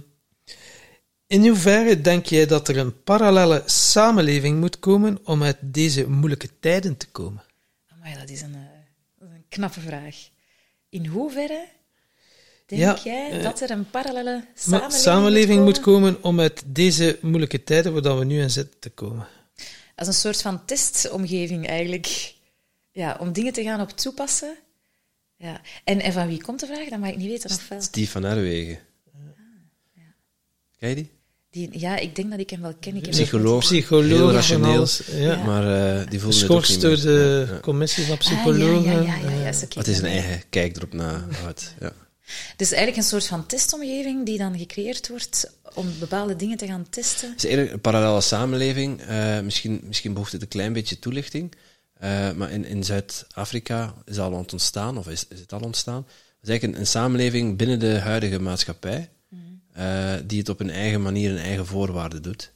in 1.28 1.48
hoeverre 1.48 2.02
denk 2.02 2.26
jij 2.26 2.46
dat 2.46 2.68
er 2.68 2.78
een 2.78 3.04
parallele 3.04 3.64
samenleving 3.66 4.60
moet 4.60 4.80
komen 4.80 5.20
om 5.24 5.44
uit 5.44 5.58
deze 5.62 6.10
moeilijke 6.10 6.50
tijden 6.60 6.98
te 6.98 7.08
komen? 7.08 7.44
Amai, 7.88 8.16
dat 8.20 8.30
is 8.30 8.42
een, 8.42 8.54
eh, 8.54 8.60
dat 9.20 9.28
is 9.30 9.36
een 9.36 9.46
knappe 9.50 9.80
vraag. 9.80 10.16
In 10.90 11.06
hoeverre 11.06 11.66
denk 12.78 12.98
Ja, 12.98 13.12
jij 13.12 13.32
eh, 13.32 13.44
dat 13.44 13.62
er 13.62 13.72
een 13.72 13.90
parallele 13.90 14.46
samenleving, 14.56 15.02
samenleving 15.02 15.64
moet 15.64 15.80
komen? 15.80 16.14
komen 16.14 16.24
om 16.24 16.40
uit 16.40 16.64
deze 16.66 17.18
moeilijke 17.22 17.64
tijden 17.64 17.94
waar 17.94 18.02
dat 18.02 18.18
we 18.20 18.26
nu 18.26 18.42
in 18.42 18.50
zitten 18.52 18.80
te 18.80 18.90
komen. 18.90 19.28
als 19.96 20.08
een 20.08 20.14
soort 20.14 20.42
van 20.42 20.66
testomgeving 20.66 21.68
eigenlijk. 21.68 22.34
Ja, 22.92 23.18
om 23.20 23.32
dingen 23.32 23.54
te 23.54 23.64
gaan 23.64 23.82
op 23.82 23.90
toepassen. 23.90 24.56
Ja. 25.38 25.62
En, 25.84 26.02
en 26.02 26.14
van 26.14 26.28
wie 26.28 26.42
komt 26.44 26.60
de 26.60 26.66
vraag? 26.66 26.90
Dat 26.90 27.00
mag 27.00 27.10
ik 27.10 27.18
niet 27.18 27.30
weten 27.30 27.50
of 27.50 27.68
wel. 27.70 27.82
Steve 27.82 28.12
van 28.12 28.24
Herwegen. 28.24 28.80
Ken 30.80 30.90
je 30.90 30.96
die? 30.96 31.10
Die, 31.50 31.80
ja, 31.80 31.98
ik 31.98 32.16
denk 32.16 32.30
dat 32.32 32.40
ik 32.40 32.50
hem 32.50 32.62
wel 32.62 32.74
ken. 32.80 32.96
Ik 32.96 33.02
heb 33.06 33.12
Psycholoog. 33.12 33.60
Psycholoog 33.60 34.32
rationeel. 34.32 34.88
ja. 35.12 35.44
Maar 35.44 35.98
eh, 36.02 36.10
die 36.10 36.20
voelde 36.20 36.48
door 36.80 36.96
de 37.02 37.46
Ja, 37.48 37.54
ja. 37.54 37.60
commissie 37.60 38.06
van 38.06 38.18
Ah, 38.18 38.22
ja, 38.22 38.36
psychologen. 38.36 38.92
ja, 38.92 39.02
ja, 39.02 39.16
ja, 39.30 39.32
ja, 39.42 39.48
is 39.48 39.64
oké. 39.64 39.76
Wat 39.76 39.88
is 39.88 39.98
een 39.98 40.06
eigen 40.06 40.44
kijk 40.50 40.76
erop 40.78 40.94
na. 40.94 41.26
Ja. 41.80 41.92
Dus 42.56 42.72
eigenlijk 42.72 42.98
een 42.98 43.10
soort 43.10 43.28
van 43.28 43.46
testomgeving 43.46 44.26
die 44.26 44.38
dan 44.38 44.58
gecreëerd 44.58 45.10
wordt 45.10 45.58
om 45.74 46.00
bepaalde 46.00 46.36
dingen 46.36 46.58
te 46.58 46.68
gaan 46.68 46.90
testen. 46.90 47.30
Het 47.30 47.38
is 47.38 47.44
eigenlijk 47.44 47.74
een 47.74 47.82
parallele 47.82 48.22
samenleving. 48.22 49.02
Eh, 49.02 49.40
misschien, 49.40 49.82
misschien 49.84 50.14
behoeft 50.14 50.32
het 50.32 50.42
een 50.42 50.48
klein 50.48 50.74
beetje 50.74 51.00
toelichting. 51.00 51.56
Eh, 51.94 52.32
maar 52.32 52.52
in, 52.52 52.66
in 52.66 52.84
Zuid-Afrika 52.84 53.94
is 54.06 54.20
al 54.20 54.32
ontstaan, 54.32 54.98
of 54.98 55.08
is, 55.08 55.28
is 55.28 55.40
het 55.40 55.54
al 55.54 55.60
ontstaan. 55.60 56.04
Het 56.04 56.42
is 56.42 56.50
eigenlijk 56.50 56.74
een, 56.74 56.80
een 56.80 56.88
samenleving 56.88 57.58
binnen 57.58 57.80
de 57.80 58.00
huidige 58.00 58.40
maatschappij, 58.40 59.10
eh, 59.74 60.16
die 60.26 60.40
het 60.40 60.50
op 60.50 60.60
een 60.60 60.70
eigen 60.70 61.02
manier 61.02 61.32
en 61.32 61.44
eigen 61.44 61.66
voorwaarden 61.66 62.22
doet. 62.22 62.52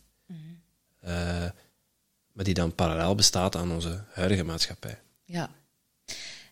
Eh, 0.99 1.13
maar 2.31 2.45
die 2.45 2.53
dan 2.53 2.75
parallel 2.75 3.15
bestaat 3.15 3.55
aan 3.55 3.71
onze 3.71 4.03
huidige 4.13 4.43
maatschappij. 4.43 4.99
Ja. 5.25 5.49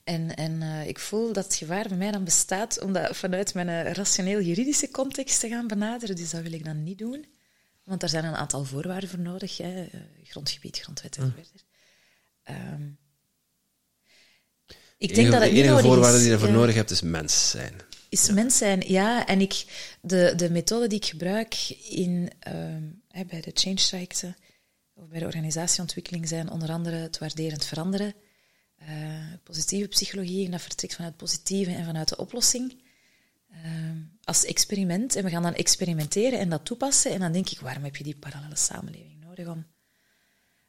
En, 0.06 0.36
en 0.36 0.62
eh, 0.62 0.88
ik 0.88 1.00
voel 1.00 1.34
dat 1.34 1.44
het 1.44 1.56
gevaar 1.56 1.88
bij 1.88 1.98
mij 1.98 2.12
dan 2.12 2.24
bestaat 2.24 2.82
om 2.82 2.94
dat 2.94 3.18
vanuit 3.18 3.54
mijn 3.54 3.70
eh, 3.70 3.92
rationeel-juridische 3.92 4.92
context 4.92 5.40
te 5.40 5.48
gaan 5.48 5.68
benaderen. 5.68 6.16
Dus 6.16 6.30
dat 6.30 6.42
wil 6.42 6.52
ik 6.52 6.66
dan 6.66 6.84
niet 6.84 6.98
doen. 6.98 7.26
Want 7.84 8.00
daar 8.00 8.10
zijn 8.10 8.26
een 8.26 8.36
aantal 8.36 8.64
voorwaarden 8.64 9.10
voor 9.10 9.20
nodig. 9.20 9.58
Hè. 9.58 9.84
eh, 9.84 10.00
Grondgebied, 10.24 10.78
grondwet 10.80 11.18
en 11.18 11.34
verder. 11.36 11.62
Ehm, 12.44 12.88
ik 14.98 15.16
denk 15.16 15.16
de 15.16 15.22
enige, 15.22 15.32
dat 15.32 15.42
het 15.42 15.50
de 15.50 15.56
niet 15.56 15.64
enige 15.64 15.70
nodig 15.70 15.86
voorwaarde 15.86 16.16
is. 16.18 16.22
die 16.24 16.32
je 16.32 16.38
daarvoor 16.38 16.54
Ja. 16.56 16.60
nodig 16.62 16.76
hebt, 16.76 16.92
is 16.92 17.02
mens 17.02 17.50
zijn. 17.50 17.74
Is 18.10 18.30
mens 18.32 18.58
zijn, 18.58 18.84
ja. 18.88 19.28
En 19.28 19.42
ik, 19.42 19.66
de, 20.02 20.34
de 20.36 20.50
methode 20.50 20.88
die 20.88 20.98
ik 20.98 21.06
gebruik 21.06 21.56
in, 21.90 22.32
ehm, 22.40 22.84
bij 23.28 23.42
de 23.42 23.52
change 23.54 23.76
trajecten 23.76 24.36
of 24.94 25.08
bij 25.08 25.20
de 25.20 25.26
organisatieontwikkeling 25.26 26.28
zijn 26.28 26.50
onder 26.50 26.70
andere 26.70 26.96
het 26.96 27.18
waarderend 27.18 27.66
veranderen, 27.66 28.14
eh, 28.86 29.34
positieve 29.44 29.88
psychologie, 29.88 30.46
en 30.46 30.52
dat 30.52 30.62
vertrekt 30.62 30.96
vanuit 30.96 31.14
het 31.14 31.24
positieve 31.24 31.72
en 31.72 31.86
vanuit 31.86 32.10
de 32.10 32.18
oplossing. 32.18 32.84
Ehm, 33.52 33.98
als 34.24 34.46
experiment. 34.46 35.16
En 35.16 35.24
we 35.24 35.30
gaan 35.30 35.44
dan 35.44 35.54
experimenteren 35.54 36.40
en 36.40 36.50
dat 36.50 36.66
toepassen. 36.66 37.12
En 37.12 37.20
dan 37.20 37.32
denk 37.32 37.50
ik, 37.50 37.60
waarom 37.60 37.84
heb 37.84 37.96
je 37.96 38.04
die 38.04 38.16
parallele 38.16 38.56
samenleving 38.56 39.20
nodig 39.20 39.48
om... 39.48 39.66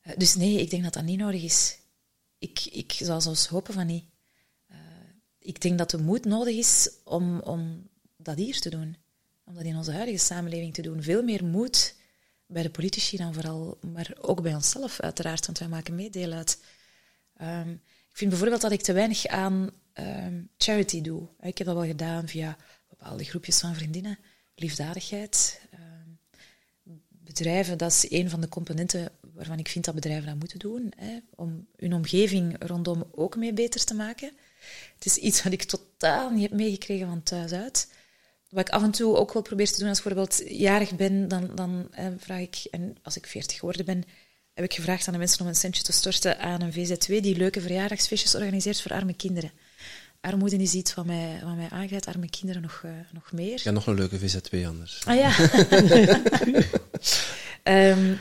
Eh, 0.00 0.16
dus 0.16 0.34
nee, 0.34 0.60
ik 0.60 0.70
denk 0.70 0.82
dat 0.82 0.92
dat 0.92 1.04
niet 1.04 1.18
nodig 1.18 1.42
is. 1.42 1.78
Ik, 2.38 2.64
ik 2.64 2.92
zou 2.92 3.20
zelfs 3.20 3.46
hopen 3.46 3.74
van 3.74 3.86
niet 3.86 4.04
ik 5.46 5.60
denk 5.60 5.78
dat 5.78 5.90
de 5.90 5.98
moed 5.98 6.24
nodig 6.24 6.56
is 6.56 6.90
om, 7.04 7.40
om 7.40 7.88
dat 8.16 8.36
hier 8.36 8.60
te 8.60 8.70
doen. 8.70 8.96
Om 9.44 9.54
dat 9.54 9.64
in 9.64 9.76
onze 9.76 9.92
huidige 9.92 10.18
samenleving 10.18 10.74
te 10.74 10.82
doen. 10.82 11.02
Veel 11.02 11.22
meer 11.22 11.44
moed 11.44 11.96
bij 12.46 12.62
de 12.62 12.70
politici 12.70 13.16
dan 13.16 13.34
vooral, 13.34 13.78
maar 13.80 14.16
ook 14.20 14.42
bij 14.42 14.54
onszelf 14.54 15.00
uiteraard, 15.00 15.46
want 15.46 15.58
wij 15.58 15.68
maken 15.68 15.94
mee 15.94 16.10
deel 16.10 16.32
uit. 16.32 16.60
Ehm, 17.36 17.76
ik 18.16 18.22
vind 18.22 18.34
bijvoorbeeld 18.34 18.62
dat 18.62 18.78
ik 18.78 18.82
te 18.82 18.92
weinig 18.92 19.26
aan 19.26 19.70
ehm, 19.92 20.42
charity 20.58 21.00
doe. 21.00 21.28
Ik 21.40 21.58
heb 21.58 21.66
dat 21.66 21.76
wel 21.76 21.86
gedaan 21.86 22.28
via 22.28 22.56
bepaalde 22.88 23.24
groepjes 23.24 23.58
van 23.58 23.74
vriendinnen. 23.74 24.18
Liefdadigheid. 24.54 25.60
ehm, 25.70 26.92
bedrijven, 27.08 27.78
dat 27.78 27.92
is 27.92 28.10
een 28.10 28.30
van 28.30 28.40
de 28.40 28.48
componenten 28.48 29.12
waarvan 29.34 29.58
ik 29.58 29.68
vind 29.68 29.84
dat 29.84 29.94
bedrijven 29.94 30.26
dat 30.26 30.38
moeten 30.38 30.58
doen. 30.58 30.92
Hè, 30.96 31.18
om 31.34 31.66
hun 31.76 31.92
omgeving 31.92 32.56
rondom 32.58 33.04
ook 33.10 33.36
mee 33.36 33.52
beter 33.52 33.84
te 33.84 33.94
maken. 33.94 34.32
Het 34.94 35.06
is 35.06 35.16
iets 35.16 35.42
wat 35.42 35.52
ik 35.52 35.62
totaal 35.62 36.30
niet 36.30 36.42
heb 36.42 36.52
meegekregen 36.52 37.06
van 37.06 37.22
thuis 37.22 37.52
uit. 37.52 37.92
Wat 38.48 38.68
ik 38.68 38.74
af 38.74 38.82
en 38.82 38.90
toe 38.90 39.16
ook 39.16 39.32
wel 39.32 39.42
probeer 39.42 39.72
te 39.72 39.78
doen 39.78 39.88
als 39.88 39.98
ik 39.98 40.04
bijvoorbeeld 40.04 40.42
jarig 40.50 40.96
ben, 40.96 41.28
dan, 41.28 41.54
dan 41.54 41.88
eh, 41.90 42.06
vraag 42.18 42.40
ik, 42.40 42.66
en 42.70 42.96
als 43.02 43.16
ik 43.16 43.26
40 43.26 43.58
geworden 43.58 43.84
ben, 43.84 44.04
heb 44.56 44.64
ik 44.64 44.74
gevraagd 44.74 45.06
aan 45.06 45.12
de 45.12 45.18
mensen 45.18 45.40
om 45.40 45.46
een 45.46 45.54
centje 45.54 45.82
te 45.82 45.92
storten 45.92 46.38
aan 46.38 46.60
een 46.62 46.72
VZW 46.72 47.22
die 47.22 47.36
leuke 47.36 47.60
verjaardagsfeestjes 47.60 48.34
organiseert 48.34 48.82
voor 48.82 48.92
arme 48.92 49.14
kinderen. 49.14 49.50
Armoede 50.20 50.56
is 50.56 50.74
iets 50.74 50.94
wat 50.94 51.06
mij, 51.06 51.40
wat 51.44 51.56
mij 51.56 51.68
aangaat, 51.70 52.06
arme 52.06 52.30
kinderen 52.30 52.62
nog, 52.62 52.80
eh, 52.84 52.90
nog 53.12 53.32
meer. 53.32 53.52
Ik 53.52 53.62
heb 53.62 53.74
nog 53.74 53.86
een 53.86 53.94
leuke 53.94 54.18
VZ2 54.18 54.66
anders. 54.66 55.00
Ah 55.04 55.16
ja. 55.16 55.30
Ehm, 57.62 58.14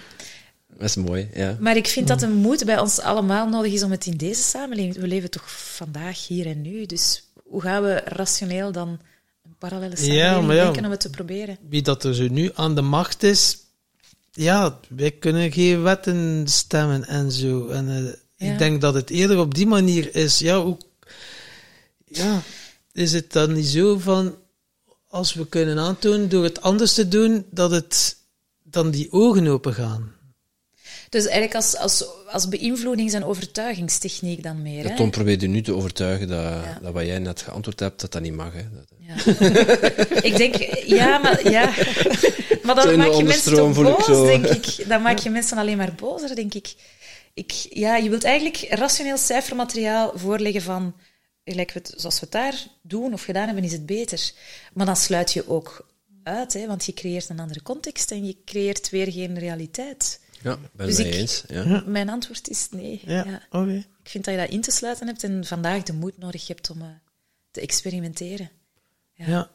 Dat 0.68 0.90
is 0.90 0.96
mooi, 0.96 1.30
ja. 1.34 1.58
maar 1.60 1.76
ik 1.76 1.88
vind 1.88 2.08
dat 2.08 2.22
een 2.22 2.34
moed 2.34 2.66
bij 2.66 2.80
ons 2.80 3.00
allemaal 3.00 3.50
nodig 3.50 3.74
is 3.74 3.84
om 3.84 3.92
het 3.92 4.06
in 4.06 4.18
deze 4.18 4.42
samenleving... 4.42 4.96
We 4.96 5.08
leven 5.08 5.30
toch 5.30 5.52
vandaag, 5.52 6.28
hier 6.28 6.46
en 6.46 6.62
nu. 6.62 6.86
Dus 6.86 7.24
hoe 7.44 7.62
gaan 7.62 7.84
we 7.84 8.02
rationeel 8.06 8.72
dan 8.72 9.00
een 9.44 9.56
parallele 9.58 9.96
samenleving 9.96 10.46
maar 10.46 10.56
ja. 10.56 10.64
denken 10.64 10.86
om 10.86 10.92
het 10.92 11.00
te 11.00 11.10
proberen? 11.10 11.58
Wie 11.70 11.82
dat 11.82 12.04
er 12.04 12.16
zo 12.16 12.28
nu 12.28 12.52
aan 12.54 12.76
de 12.76 12.82
macht 12.82 13.24
is, 13.24 13.58
ja, 14.38 14.80
wij 14.90 15.12
kunnen 15.12 15.52
geen 15.52 15.82
wetten 15.82 16.44
stemmen 16.48 17.08
en 17.08 17.32
zo. 17.32 17.68
En 17.68 17.90
eh, 17.90 18.14
Ja. 18.48 18.52
ik 18.54 18.58
denk 18.60 18.82
dat 18.82 18.94
het 18.94 19.10
eerder 19.10 19.40
op 19.40 19.56
die 19.56 19.68
manier 19.68 20.16
is. 20.16 20.40
Ja, 20.40 20.62
hoe, 20.64 20.78
ja, 22.06 22.42
is 22.94 23.12
het 23.14 23.32
dan 23.32 23.54
niet 23.54 23.66
zo 23.68 23.98
van, 23.98 24.36
als 25.08 25.34
we 25.34 25.48
kunnen 25.48 25.80
aantonen 25.80 26.30
door 26.30 26.44
het 26.44 26.62
anders 26.62 26.94
te 26.94 27.08
doen, 27.08 27.46
dat 27.52 27.72
het 27.72 28.18
dan 28.64 28.92
die 28.92 29.12
ogen 29.12 29.48
open 29.48 29.74
gaan? 29.74 30.14
Dus 31.10 31.24
eigenlijk 31.24 31.56
als, 31.56 31.78
als, 31.78 32.06
als 32.32 32.48
beïnvloedings- 32.50 33.14
en 33.14 33.24
overtuigingstechniek 33.24 34.44
dan 34.44 34.62
meer. 34.62 34.84
Ja, 34.84 34.90
hè? 34.90 34.96
Tom 34.96 35.10
probeerde 35.12 35.48
nu 35.48 35.62
te 35.62 35.74
overtuigen 35.76 36.28
dat, 36.28 36.38
Ja. 36.44 36.80
dat 36.82 36.94
wat 36.94 37.06
jij 37.06 37.20
net 37.20 37.42
geantwoord 37.42 37.80
hebt, 37.80 38.02
dat 38.02 38.12
dat 38.12 38.22
niet 38.22 38.34
mag. 38.34 38.54
Hè. 38.54 38.62
Dat, 38.74 38.86
Ja. 39.00 39.16
ik 40.30 40.38
denk, 40.38 40.56
ja, 40.86 41.18
maar, 41.18 41.50
ja. 41.50 41.74
maar 42.66 42.76
Zo 42.76 42.82
dan 42.82 42.92
in 42.94 43.00
de 43.00 43.06
maak 43.08 43.18
je 43.18 43.24
mensen 43.24 43.56
toch 43.56 43.78
ik 43.78 43.84
boos, 43.84 44.06
zo. 44.06 44.26
denk 44.26 44.46
ik. 44.46 44.88
Dan 44.90 45.02
maak 45.02 45.18
je 45.18 45.30
mensen 45.30 45.58
alleen 45.58 45.78
maar 45.78 45.96
bozer, 45.96 46.36
denk 46.36 46.54
ik. 46.54 46.76
ik. 47.34 47.52
Ja, 47.70 47.96
je 47.96 48.10
wilt 48.10 48.24
eigenlijk 48.24 48.66
rationeel 48.70 49.18
cijfermateriaal 49.18 50.12
voorleggen 50.16 50.62
van, 50.62 50.96
gelijk 51.46 51.72
we 51.72 51.80
het, 51.80 51.94
zoals 51.98 52.16
we 52.20 52.22
het 52.22 52.32
daar 52.32 52.68
doen 52.82 53.14
of 53.14 53.24
gedaan 53.24 53.46
hebben, 53.46 53.64
is 53.64 53.72
het 53.72 53.86
beter. 53.86 54.32
Maar 54.74 54.86
dan 54.86 54.96
sluit 54.96 55.34
je 55.34 55.50
ook 55.50 55.88
uit, 56.24 56.54
hè, 56.54 56.68
want 56.68 56.86
je 56.86 56.94
creëert 56.94 57.30
een 57.30 57.40
andere 57.40 57.62
context 57.62 58.12
en 58.12 58.26
je 58.26 58.38
creëert 58.46 58.90
weer 58.90 59.12
geen 59.12 59.40
realiteit. 59.40 60.20
ja, 60.42 60.58
ben 60.74 60.88
Dus 60.88 61.00
ik- 61.00 61.14
eens. 61.14 61.44
Ja. 61.48 61.84
Mijn 61.86 62.10
antwoord 62.10 62.50
is 62.50 62.68
nee. 62.72 63.02
Ja, 63.06 63.24
Ja. 63.26 63.42
oké. 63.60 63.86
Ik 64.04 64.10
vind 64.12 64.26
dat 64.26 64.34
je 64.34 64.40
dat 64.40 64.50
in 64.50 64.62
te 64.62 64.72
sluiten 64.72 65.08
hebt 65.08 65.24
en 65.24 65.46
vandaag 65.46 65.84
de 65.84 65.94
moed 65.94 66.18
nodig 66.18 66.48
hebt 66.48 66.70
om 66.70 66.82
eh, 66.82 66.88
te 67.52 67.62
experimenteren. 67.62 68.50
Ja. 69.14 69.28
Ja. 69.28 69.50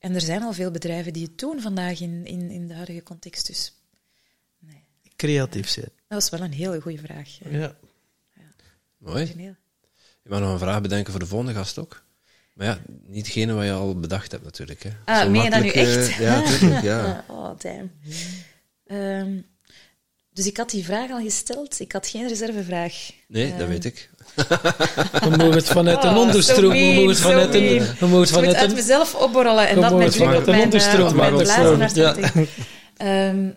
En 0.00 0.14
er 0.14 0.20
zijn 0.20 0.42
al 0.42 0.52
veel 0.52 0.70
bedrijven 0.70 1.12
die 1.12 1.22
het 1.24 1.38
doen 1.38 1.60
vandaag 1.60 2.00
in, 2.00 2.24
in, 2.26 2.50
in 2.50 2.68
de 2.68 2.74
huidige 2.74 3.02
context. 3.02 3.46
Dus 3.46 3.74
creatief 5.16 5.68
zijn. 5.68 5.88
dat 6.08 6.08
was 6.08 6.30
wel 6.30 6.40
een 6.40 6.52
hele 6.52 6.80
goede 6.80 6.98
vraag. 6.98 7.38
Ja. 7.50 7.58
Ja. 7.58 7.76
Mooi. 8.98 9.14
Origineel. 9.16 9.54
Je 10.22 10.30
mag 10.30 10.40
nog 10.40 10.52
een 10.52 10.58
vraag 10.58 10.80
bedenken 10.80 11.10
voor 11.10 11.20
de 11.20 11.26
volgende 11.26 11.54
gast 11.54 11.78
ook. 11.78 12.02
Maar 12.54 12.66
ja, 12.66 12.78
niet 13.06 13.24
degene 13.24 13.52
wat 13.52 13.64
je 13.64 13.72
al 13.72 13.98
bedacht 14.00 14.30
hebt 14.32 14.44
natuurlijk. 14.44 14.82
Hè. 14.82 14.90
Ah, 15.04 15.22
Zo 15.22 15.30
meen 15.30 15.42
je 15.42 15.50
dat 15.50 15.58
nu 15.60 15.64
makkelijk, 15.64 15.88
eh, 15.96 16.06
echt? 16.08 16.16
ja, 16.18 16.58
tuurlijk. 16.58 16.82
Ja. 16.82 17.24
Oh, 17.28 17.58
damn. 17.58 17.90
Ehm, 18.86 19.40
dus 20.32 20.46
ik 20.46 20.56
had 20.56 20.70
die 20.70 20.84
vraag 20.84 21.10
al 21.10 21.20
gesteld. 21.22 21.80
Ik 21.80 21.92
had 21.92 22.06
geen 22.06 22.28
reservevraag. 22.28 23.10
Nee, 23.28 23.50
dat 23.50 23.60
Ehm, 23.60 23.68
weet 23.68 23.84
ik. 23.84 24.10
We 25.20 25.30
mogen 25.36 25.52
het 25.52 25.68
vanuit 25.68 26.04
een 26.04 26.10
Oh, 26.10 26.20
onderstroom. 26.20 26.72
we 26.72 26.92
mogen 26.94 27.08
het 27.08 27.20
vanuit 27.20 27.54
een. 27.54 27.78
We 27.78 28.06
mogen 28.06 28.20
het 28.20 28.30
vanuit 28.30 28.54
uit 28.54 28.74
mezelf 28.74 29.14
opborrelen 29.14 29.68
en 29.68 29.80
dat 29.80 29.96
met 29.96 30.12
druk 30.12 30.36
op 30.36 30.46
mijn, 30.46 30.58
eh, 30.58 30.64
onderstroom, 30.64 31.16
maar 31.16 31.32
mijn 31.32 31.90
ja. 31.94 32.16
Ehm, 32.96 33.50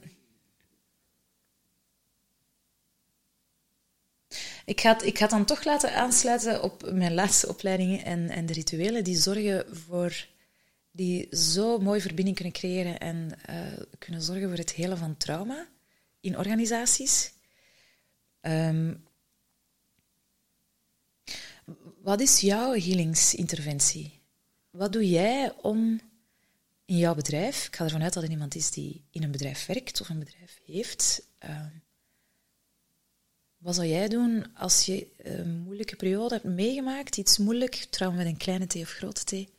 ik, 4.66 4.82
ga 4.82 4.94
het, 4.94 5.06
ik 5.06 5.18
ga 5.18 5.24
het 5.24 5.32
dan 5.32 5.46
toch 5.46 5.64
laten 5.64 5.96
aansluiten 5.96 6.64
op 6.64 6.92
mijn 6.92 7.14
laatste 7.14 7.48
opleidingen 7.48 8.06
en, 8.06 8.30
en 8.30 8.46
de 8.46 8.54
rituelen 8.54 9.04
die 9.04 9.18
zorgen 9.18 9.66
voor... 9.88 10.26
die 10.92 11.28
zo 11.36 11.78
mooi 11.80 12.02
verbinding 12.02 12.36
kunnen 12.36 12.54
creëren 12.54 12.98
en 12.98 13.32
eh, 13.46 13.56
kunnen 14.00 14.22
zorgen 14.22 14.50
voor 14.50 14.58
het 14.58 14.74
helen 14.74 14.98
van 14.98 15.18
trauma 15.18 15.68
in 16.22 16.38
organisaties. 16.38 17.34
Ehm, 18.42 18.94
wat 22.04 22.20
is 22.20 22.40
jouw 22.40 22.74
healingsinterventie? 22.74 24.22
Wat 24.70 24.94
doe 24.94 25.10
jij 25.10 25.54
om 25.62 26.02
in 26.86 26.98
jouw 26.98 27.16
bedrijf, 27.16 27.68
ik 27.68 27.76
ga 27.76 27.84
ervan 27.84 28.04
uit 28.04 28.14
dat 28.14 28.24
er 28.24 28.30
iemand 28.30 28.56
is 28.56 28.72
die 28.72 29.04
in 29.10 29.24
een 29.24 29.32
bedrijf 29.32 29.66
werkt 29.66 30.02
of 30.02 30.10
een 30.10 30.20
bedrijf 30.20 30.60
heeft, 30.66 31.28
ehm, 31.38 31.70
wat 33.58 33.76
zou 33.76 33.88
jij 33.88 34.08
doen 34.08 34.56
als 34.56 34.86
je 34.86 35.08
een 35.18 35.58
moeilijke 35.58 35.96
periode 35.96 36.34
hebt 36.34 36.46
meegemaakt, 36.46 37.18
iets 37.18 37.38
moeilijk, 37.38 37.76
trauma 37.76 38.18
met 38.18 38.26
een 38.26 38.38
kleine 38.38 38.68
t 38.68 38.76
of 38.76 38.90
grote 38.92 39.24
t, 39.24 39.50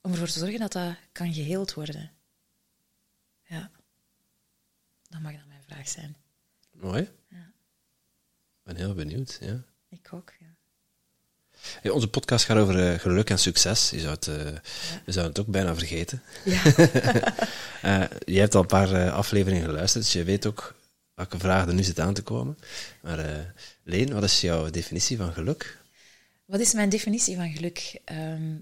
om 0.00 0.10
ervoor 0.12 0.26
te 0.26 0.38
zorgen 0.38 0.58
dat 0.58 0.72
dat 0.72 0.96
kan 1.12 1.32
geheeld 1.32 1.74
worden? 1.74 2.12
Ja. 3.42 3.70
Dat 5.08 5.20
mag 5.20 5.32
dan 5.32 5.48
mijn 5.48 5.62
vraag 5.62 5.88
zijn. 5.88 6.16
Mooi. 6.72 7.10
Ja. 7.28 7.52
Ik 8.58 8.62
ben 8.62 8.76
heel 8.76 8.94
benieuwd, 8.94 9.38
ja. 9.40 9.64
Ik 9.88 10.12
ook. 10.12 10.37
Hey, 11.82 11.90
onze 11.90 12.08
podcast 12.08 12.44
gaat 12.44 12.56
over 12.58 12.92
eh, 12.92 12.98
geluk 12.98 13.30
en 13.30 13.38
succes. 13.38 13.90
Je 13.90 14.00
zou, 14.00 14.14
het, 14.14 14.26
eh, 14.26 14.34
je 15.06 15.12
zou 15.12 15.26
het 15.26 15.40
ook 15.40 15.46
bijna 15.46 15.74
vergeten. 15.74 16.22
Ja. 16.44 16.62
Eh, 17.82 18.02
je 18.24 18.38
hebt 18.38 18.54
al 18.54 18.60
een 18.60 18.66
paar 18.66 18.92
eh, 18.92 19.12
afleveringen 19.14 19.64
geluisterd, 19.64 20.04
dus 20.04 20.12
je 20.12 20.24
weet 20.24 20.46
ook 20.46 20.74
welke 21.14 21.38
vragen 21.38 21.68
er 21.68 21.74
nu 21.74 21.82
zitten 21.82 22.04
aan 22.04 22.14
te 22.14 22.22
komen. 22.22 22.58
Maar 23.02 23.18
eh, 23.18 23.38
Leen, 23.82 24.12
wat 24.12 24.22
is 24.22 24.40
jouw 24.40 24.70
definitie 24.70 25.16
van 25.16 25.32
geluk? 25.32 25.78
Wat 26.44 26.60
is 26.60 26.72
mijn 26.72 26.88
definitie 26.88 27.36
van 27.36 27.50
geluk? 27.52 28.00
Ehm, 28.04 28.54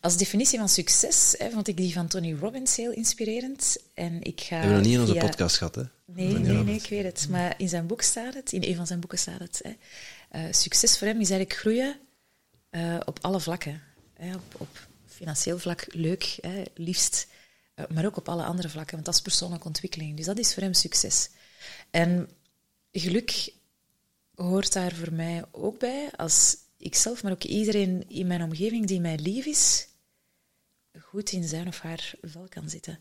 als 0.00 0.16
definitie 0.16 0.58
van 0.58 0.68
succes 0.68 1.34
hè, 1.38 1.50
vond 1.50 1.68
ik 1.68 1.76
die 1.76 1.92
van 1.92 2.06
Tony 2.08 2.34
Robbins 2.40 2.76
heel 2.76 2.92
inspirerend. 2.92 3.76
En 3.94 4.22
ik 4.22 4.40
ga 4.40 4.48
We 4.48 4.54
hebben 4.54 4.72
nog 4.76 4.84
niet 4.84 4.94
in 4.94 5.00
onze 5.00 5.12
via- 5.12 5.20
podcast 5.26 5.56
gehad, 5.56 5.74
hè? 5.74 5.82
Nee, 6.04 6.26
nee, 6.38 6.62
nee, 6.62 6.74
ik 6.74 6.88
weet 6.88 7.04
het. 7.04 7.26
Maar 7.30 7.54
in 7.56 7.68
zijn 7.68 7.86
boek 7.86 8.02
staat 8.02 8.34
het, 8.34 8.52
in 8.52 8.62
een 8.64 8.76
van 8.76 8.86
zijn 8.86 9.00
boeken 9.00 9.18
staat 9.18 9.38
het. 9.38 9.60
Hè. 9.62 9.70
Eh, 10.32 10.44
succes 10.50 10.98
voor 10.98 11.06
hem 11.06 11.20
is 11.20 11.30
eigenlijk 11.30 11.60
groeien 11.60 12.00
eh, 12.70 13.00
op 13.04 13.18
alle 13.20 13.40
vlakken. 13.40 13.82
Hè. 14.12 14.34
Op, 14.34 14.54
op 14.58 14.88
financieel 15.06 15.58
vlak 15.58 15.94
leuk, 15.94 16.38
hè, 16.40 16.62
liefst. 16.74 17.26
Eh, 17.74 17.84
maar 17.88 18.04
ook 18.04 18.16
op 18.16 18.28
alle 18.28 18.44
andere 18.44 18.68
vlakken, 18.68 18.94
want 18.94 19.06
dat 19.06 19.14
is 19.14 19.20
persoonlijke 19.22 19.66
ontwikkeling. 19.66 20.16
Dus 20.16 20.26
dat 20.26 20.38
is 20.38 20.54
voor 20.54 20.62
hem 20.62 20.72
succes. 20.72 21.30
En 21.90 22.30
geluk 22.92 23.52
hoort 24.34 24.72
daar 24.72 24.92
voor 24.92 25.12
mij 25.12 25.44
ook 25.50 25.78
bij, 25.78 26.10
als 26.16 26.56
ikzelf, 26.76 27.22
maar 27.22 27.32
ook 27.32 27.44
iedereen 27.44 28.08
in 28.08 28.26
mijn 28.26 28.42
omgeving 28.42 28.86
die 28.86 29.00
mij 29.00 29.18
lief 29.18 29.46
is, 29.46 29.88
goed 31.00 31.32
in 31.32 31.44
zijn 31.44 31.68
of 31.68 31.80
haar 31.80 32.14
vel 32.22 32.46
kan 32.48 32.68
zitten. 32.68 32.98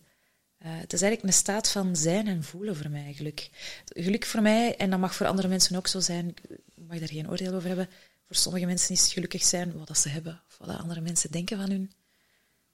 Eh, 0.61 0.79
het 0.79 0.93
is 0.93 1.01
eigenlijk 1.01 1.23
een 1.23 1.39
staat 1.39 1.69
van 1.69 1.95
zijn 1.95 2.27
en 2.27 2.43
voelen 2.43 2.75
voor 2.75 2.89
mij, 2.89 3.13
geluk. 3.13 3.49
Geluk 3.85 4.25
voor 4.25 4.41
mij, 4.41 4.75
en 4.77 4.89
dat 4.89 4.99
mag 4.99 5.15
voor 5.15 5.27
andere 5.27 5.47
mensen 5.47 5.75
ook 5.75 5.87
zo 5.87 5.99
zijn, 5.99 6.27
ik 6.29 6.87
mag 6.87 6.99
daar 6.99 7.07
geen 7.07 7.29
oordeel 7.29 7.53
over 7.53 7.67
hebben. 7.67 7.89
Voor 8.25 8.35
sommige 8.35 8.65
mensen 8.65 8.95
is 8.95 9.13
gelukkig 9.13 9.43
zijn 9.43 9.77
wat 9.77 9.87
dat 9.87 9.97
ze 9.97 10.09
hebben, 10.09 10.41
of 10.47 10.57
wat 10.57 10.77
andere 10.77 11.01
mensen 11.01 11.31
denken 11.31 11.57
van 11.57 11.69
hun. 11.69 11.91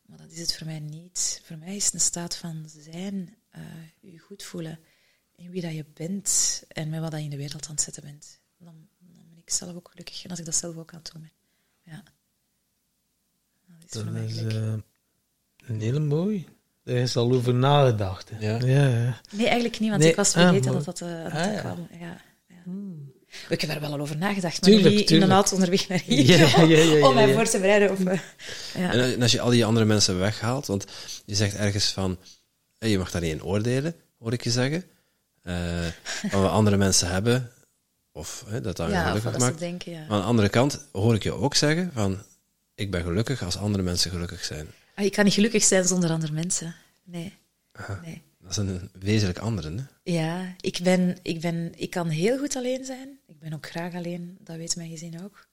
Maar 0.01 0.17
dat 0.17 0.31
is 0.31 0.39
het 0.39 0.55
voor 0.55 0.67
mij 0.67 0.79
niet. 0.79 1.41
Voor 1.43 1.57
mij 1.57 1.75
is 1.75 1.85
het 1.85 1.93
een 1.93 1.99
staat 1.99 2.35
van 2.35 2.65
zijn, 2.67 3.37
eh 3.49 3.61
je 3.99 4.17
goed 4.17 4.43
voelen 4.43 4.79
in 5.35 5.51
wie 5.51 5.61
dat 5.61 5.73
je 5.73 5.85
bent 5.93 6.63
en 6.67 6.89
met 6.89 6.99
wat 6.99 7.11
dat 7.11 7.19
je 7.19 7.25
in 7.25 7.31
de 7.31 7.37
wereld 7.37 7.65
aan 7.65 7.71
het 7.71 7.81
zetten 7.81 8.03
bent. 8.03 8.39
Dan, 8.57 8.87
dan 8.99 9.25
ben 9.29 9.37
ik 9.37 9.49
zelf 9.49 9.75
ook 9.75 9.89
gelukkig. 9.89 10.23
En 10.23 10.29
als 10.29 10.39
ik 10.39 10.45
dat 10.45 10.55
zelf 10.55 10.77
ook 10.77 10.93
aan 10.93 10.99
het 11.03 11.11
doen 11.11 11.21
ben. 11.21 11.31
Ja. 11.93 12.03
Dat 13.65 13.83
is 13.85 13.91
Dat 13.91 14.03
voor 14.03 14.11
mij 14.11 14.25
is 14.25 14.37
eh, 14.37 14.73
een 15.57 15.81
hele 15.81 15.99
mooi. 15.99 16.47
Daar 16.87 16.95
is 16.95 17.15
al 17.15 17.31
over 17.31 17.53
nagedacht. 17.53 18.31
Ja. 18.39 18.55
ja, 18.65 18.87
ja. 18.87 19.21
Nee, 19.31 19.45
eigenlijk 19.45 19.79
niet, 19.79 19.89
want 19.89 20.01
Nee, 20.01 20.09
ik 20.11 20.15
was 20.15 20.35
ah, 20.35 20.41
vergeten 20.43 20.73
maar- 20.73 20.83
dat 20.83 20.97
dat 20.99 21.01
Ah, 21.09 21.33
ja. 21.53 21.59
kwam. 21.59 21.87
Ja, 21.99 22.17
ja. 22.47 22.55
Ik 23.49 23.61
heb 23.61 23.69
er 23.69 23.79
wel 23.81 23.91
al 23.91 23.99
over 23.99 24.17
nagedacht, 24.17 24.61
maar 24.61 24.69
Tuurlijk, 24.69 24.89
niet 24.89 24.99
in 24.99 25.05
tuurlijk. 25.05 25.29
de 25.29 25.35
auto 25.35 25.53
onderweg 25.53 25.87
naar 25.87 26.01
hier. 26.05 26.25
Ja, 26.25 26.47
ja, 26.47 26.61
ja, 26.63 26.77
ja, 26.97 27.07
om 27.07 27.13
mij 27.13 27.27
ja. 27.27 27.33
voor 27.33 27.45
te 27.45 27.59
bereiden. 27.59 27.91
Of, 27.91 28.05
eh, 28.05 28.19
ja. 28.77 28.91
En 28.93 29.21
als 29.21 29.31
je 29.31 29.41
al 29.41 29.49
die 29.49 29.65
andere 29.65 29.85
mensen 29.85 30.19
weghaalt, 30.19 30.65
want 30.65 30.85
je 31.25 31.35
zegt 31.35 31.55
ergens 31.55 31.91
van, 31.91 32.17
je 32.79 32.97
mag 32.97 33.11
daar 33.11 33.21
niet 33.21 33.31
in 33.31 33.43
oordelen, 33.43 33.95
hoor 34.19 34.33
ik 34.33 34.43
je 34.43 34.51
zeggen. 34.51 34.83
Eh, 35.41 35.55
van 36.29 36.41
wat 36.41 36.51
andere 36.59 36.77
mensen 36.77 37.09
hebben, 37.11 37.51
of 38.11 38.43
hè, 38.47 38.61
dat 38.61 38.75
dat 38.77 38.87
je 38.87 38.93
ja, 38.93 39.07
gelukkig 39.07 39.37
maakt. 39.37 39.59
denken, 39.59 39.91
ja. 39.91 39.99
Maar 39.99 40.09
aan 40.09 40.19
de 40.21 40.27
andere 40.27 40.49
kant 40.49 40.87
hoor 40.91 41.15
ik 41.15 41.23
je 41.23 41.31
ook 41.33 41.55
zeggen 41.55 41.91
van, 41.93 42.17
ik 42.75 42.91
ben 42.91 43.03
gelukkig 43.03 43.43
als 43.43 43.57
andere 43.57 43.83
mensen 43.83 44.11
gelukkig 44.11 44.45
zijn. 44.45 44.67
Ah, 44.97 45.05
ik 45.05 45.11
kan 45.11 45.25
niet 45.25 45.33
gelukkig 45.33 45.63
zijn 45.63 45.85
zonder 45.85 46.09
andere 46.09 46.31
mensen. 46.33 46.75
Nee. 47.03 47.33
nee. 48.03 48.21
Dat 48.39 48.51
is 48.51 48.57
een 48.57 48.89
wezenlijk 48.99 49.37
andere, 49.37 49.71
hè? 49.75 49.83
Ja, 50.11 50.55
ik, 50.61 50.79
ben, 50.83 51.17
ik, 51.21 51.41
ben, 51.41 51.71
ik 51.75 51.89
kan 51.89 52.07
heel 52.09 52.37
goed 52.37 52.55
alleen 52.55 52.85
zijn. 52.85 53.19
Ik 53.25 53.39
ben 53.39 53.53
ook 53.53 53.69
graag 53.69 53.93
alleen, 53.93 54.37
dat 54.39 54.55
weet 54.57 54.75
mijn 54.75 54.89
gezin 54.89 55.23
ook. 55.23 55.47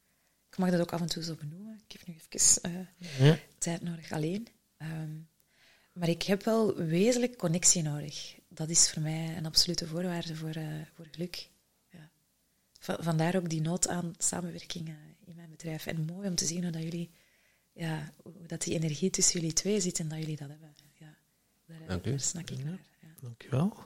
Ik 0.51 0.59
mag 0.59 0.71
dat 0.71 0.81
ook 0.81 0.93
af 0.93 1.01
en 1.01 1.07
toe 1.09 1.23
zo 1.23 1.35
benoemen. 1.35 1.81
Ik 1.89 1.93
heb 1.99 2.07
nu 2.07 2.15
even 2.15 2.63
eh, 2.63 3.27
Ja. 3.27 3.39
tijd 3.59 3.83
nodig 3.83 4.13
alleen. 4.13 4.47
Ehm, 4.77 5.11
maar 5.93 6.09
ik 6.09 6.23
heb 6.23 6.45
wel 6.45 6.75
wezenlijk 6.77 7.37
connectie 7.37 7.83
nodig. 7.83 8.35
Dat 8.49 8.69
is 8.71 8.91
voor 8.91 9.03
mij 9.03 9.37
een 9.37 9.47
absolute 9.47 9.87
voorwaarde 9.87 10.37
voor, 10.37 10.51
eh, 10.55 10.67
voor 10.95 11.07
geluk. 11.11 11.49
Ja. 11.91 12.11
Va- 12.81 12.99
vandaar 13.03 13.37
ook 13.37 13.49
die 13.51 13.61
nood 13.61 13.89
aan 13.89 14.15
samenwerking 14.19 14.89
in 15.25 15.35
mijn 15.35 15.51
bedrijf. 15.51 15.87
En 15.87 16.05
mooi 16.05 16.29
om 16.29 16.35
te 16.35 16.47
zien 16.47 16.63
hoe 16.63 16.73
dat 16.73 16.83
jullie, 16.83 17.11
ja, 17.75 18.13
hoe 18.23 18.47
dat 18.47 18.63
die 18.63 18.75
energie 18.75 19.11
tussen 19.11 19.41
jullie 19.41 19.55
twee 19.55 19.81
zit 19.81 19.99
en 19.99 20.09
dat 20.09 20.19
jullie 20.19 20.37
dat 20.37 20.49
hebben. 20.49 20.75
Ja, 20.99 21.15
daar, 21.67 21.89
Dank 21.89 22.07
u. 22.07 22.11
daar 22.11 22.21
snak 22.21 22.51
ik 22.51 22.65
naar. 22.65 22.79
Ja. 23.01 23.09
Dankjewel. 23.21 23.77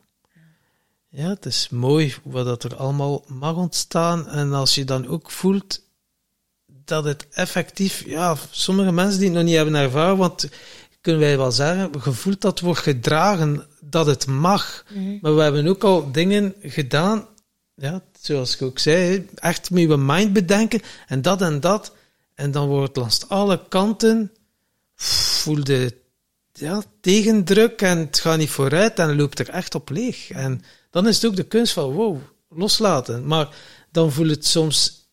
Ja, 1.11 1.29
het 1.29 1.47
is 1.47 1.69
mooi 1.69 2.15
wat 2.23 2.45
dat 2.45 2.65
er 2.65 2.77
allemaal 2.77 3.25
mag 3.29 3.57
ontstaan. 3.57 4.29
En 4.29 4.53
als 4.53 4.75
je 4.75 4.85
dan 4.85 5.07
ook 5.07 5.31
voelt 5.31 5.83
dat 6.67 7.05
het 7.05 7.29
effectief, 7.29 8.05
ja, 8.07 8.37
sommige 8.51 8.93
mensen 8.93 9.19
die 9.19 9.29
het 9.29 9.37
nog 9.37 9.47
niet 9.47 9.55
hebben 9.55 9.75
ervaren, 9.75 10.17
want 10.17 10.49
kunnen 11.01 11.21
wij 11.21 11.37
wel 11.37 11.53
zeggen, 11.53 11.91
je 12.05 12.13
voelt 12.13 12.41
dat 12.41 12.61
wordt 12.61 12.81
gedragen, 12.81 13.67
dat 13.81 14.07
het 14.07 14.27
mag. 14.27 14.85
Maar 15.21 15.35
we 15.35 15.43
hebben 15.43 15.67
ook 15.67 15.85
al 15.85 16.13
dingen 16.13 16.55
gedaan, 16.63 17.27
ja, 17.75 18.03
zoals 18.21 18.55
ik 18.55 18.63
ook 18.63 18.79
zei, 18.79 19.29
echt 19.35 19.71
met 19.71 19.83
je 19.83 19.97
mind 19.97 20.33
bedenken 20.33 20.81
en 21.07 21.23
dat 21.23 21.43
en 21.43 21.61
dat. 21.61 21.97
En 22.39 22.51
dan 22.51 22.69
wordt 22.69 22.97
langs 22.97 23.29
alle 23.29 23.69
kanten, 23.69 24.33
voelde 24.95 25.95
ja, 26.53 26.83
tegendruk 27.01 27.83
en 27.83 27.99
het 27.99 28.21
gaat 28.21 28.39
niet 28.39 28.51
vooruit 28.51 28.99
en 28.99 29.17
loopt 29.17 29.39
er 29.39 29.49
echt 29.49 29.75
op 29.75 29.91
leeg. 29.91 30.31
En 30.31 30.63
dan 30.91 31.09
is 31.09 31.17
het 31.17 31.27
ook 31.31 31.37
de 31.37 31.43
kunst 31.43 31.73
van, 31.73 31.93
wow, 31.93 32.19
loslaten. 32.49 33.27
Maar 33.27 33.49
dan 33.93 34.13
voelt 34.13 34.31
het 34.31 34.47
soms, 34.47 35.09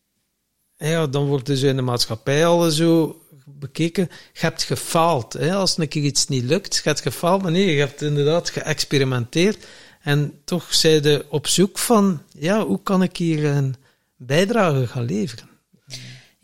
ja, 0.77 1.07
dan 1.07 1.25
wordt 1.25 1.45
dus 1.45 1.61
in 1.61 1.75
de 1.75 1.81
maatschappij 1.81 2.45
al 2.45 2.71
zo 2.71 3.21
bekeken, 3.45 4.09
je 4.33 4.39
hebt 4.39 4.63
gefaald. 4.63 5.33
Hè? 5.33 5.55
Als 5.55 5.77
een 5.77 5.87
keer 5.87 6.03
iets 6.03 6.27
niet 6.27 6.43
lukt, 6.43 6.75
je 6.75 6.81
hebt 6.83 7.01
gefaald, 7.01 7.41
maar 7.41 7.51
nee, 7.51 7.73
je 7.73 7.79
hebt 7.79 8.01
inderdaad 8.01 8.49
geëxperimenteerd. 8.49 9.65
En 10.01 10.41
toch 10.43 10.73
zijn 10.73 11.23
op 11.29 11.47
zoek 11.47 11.77
van, 11.77 12.21
ja, 12.31 12.65
hoe 12.65 12.83
kan 12.83 13.03
ik 13.03 13.17
hier 13.17 13.45
een 13.45 13.75
bijdrage 14.15 14.87
gaan 14.87 15.05
leveren? 15.05 15.54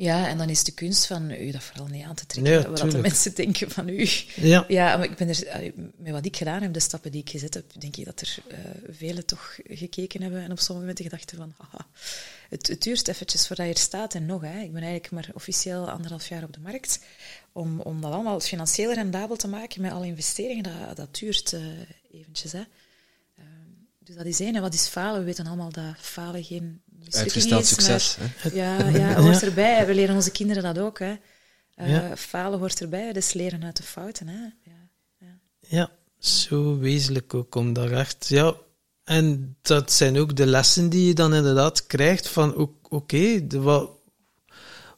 Ja, 0.01 0.27
en 0.27 0.37
dan 0.37 0.49
is 0.49 0.63
de 0.63 0.71
kunst 0.71 1.05
van 1.05 1.31
u 1.31 1.51
dat 1.51 1.63
vooral 1.63 1.87
niet 1.87 2.05
aan 2.05 2.15
te 2.15 2.25
trekken, 2.25 2.53
Ja, 2.53 2.69
wat 2.69 2.91
de 2.91 2.97
mensen 2.97 3.35
denken 3.35 3.71
van 3.71 3.89
u. 3.89 4.09
Ja, 4.35 4.65
Ja, 4.67 4.97
maar 4.97 5.05
ik 5.05 5.15
ben 5.15 5.29
er, 5.29 5.73
met 5.97 6.11
wat 6.11 6.25
ik 6.25 6.37
gedaan 6.37 6.61
heb, 6.61 6.73
de 6.73 6.79
stappen 6.79 7.11
die 7.11 7.21
ik 7.21 7.29
gezet 7.29 7.53
heb, 7.53 7.65
denk 7.79 7.95
ik 7.95 8.05
dat 8.05 8.21
er 8.21 8.37
eh 8.47 8.57
velen 8.89 9.25
toch 9.25 9.59
gekeken 9.63 10.21
hebben 10.21 10.41
en 10.41 10.51
op 10.51 10.59
sommige 10.59 10.79
momenten 10.79 11.05
gedachten 11.05 11.37
van, 11.37 11.53
haha, 11.57 11.87
het, 12.49 12.67
het 12.67 12.83
duurt 12.83 13.07
eventjes 13.07 13.47
voordat 13.47 13.65
je 13.65 13.73
er 13.73 13.79
staat 13.79 14.13
en 14.13 14.25
nog. 14.25 14.41
Hè. 14.41 14.59
Ik 14.59 14.71
ben 14.71 14.81
eigenlijk 14.81 15.11
maar 15.11 15.29
officieel 15.33 15.89
anderhalf 15.89 16.27
jaar 16.27 16.43
op 16.43 16.53
de 16.53 16.59
markt. 16.59 16.99
Om, 17.51 17.79
om 17.79 18.01
dat 18.01 18.11
allemaal 18.11 18.39
financieel 18.39 18.93
rendabel 18.93 19.35
te 19.35 19.47
maken 19.47 19.81
met 19.81 19.91
alle 19.91 20.05
investeringen, 20.05 20.63
dat, 20.63 20.95
dat 20.95 21.15
duurt 21.15 21.53
eh, 21.53 21.61
eventjes. 22.11 22.51
Hè. 22.51 22.63
Ehm, 23.37 23.47
dus 23.99 24.15
dat 24.15 24.25
is 24.25 24.39
één. 24.39 24.55
En 24.55 24.61
wat 24.61 24.73
is 24.73 24.87
falen? 24.87 25.19
We 25.19 25.25
weten 25.25 25.47
allemaal 25.47 25.71
dat 25.71 25.95
falen 25.97 26.43
geen 26.43 26.81
Uitgesteld 27.09 27.61
is. 27.61 27.67
succes. 27.69 28.17
Hè? 28.19 28.49
ja, 28.53 28.87
ja, 28.89 29.21
hoort 29.21 29.43
erbij. 29.43 29.85
We 29.85 29.93
leren 29.95 30.15
onze 30.15 30.31
kinderen 30.31 30.63
dat 30.63 30.79
ook. 30.79 30.99
Hè. 30.99 31.13
Eh, 31.75 31.89
Ja. 31.89 32.17
Falen 32.17 32.59
hoort 32.59 32.81
erbij, 32.81 33.13
dus 33.13 33.33
leren 33.33 33.63
uit 33.63 33.77
de 33.77 33.83
fouten. 33.83 34.27
Hè. 34.27 34.39
Ja, 34.63 34.89
ja. 35.19 35.39
Ja, 35.67 35.89
zo 36.19 36.77
wezenlijk 36.77 37.33
ook 37.33 37.55
om 37.55 37.73
daar 37.73 37.91
echt, 37.91 38.27
ja. 38.27 38.53
En 39.03 39.55
dat 39.61 39.91
zijn 39.91 40.17
ook 40.17 40.35
de 40.35 40.45
lessen 40.45 40.89
die 40.89 41.07
je 41.07 41.13
dan 41.13 41.33
inderdaad 41.33 41.87
krijgt 41.87 42.27
van, 42.27 42.69
oké, 42.89 43.47
wat, 43.47 43.89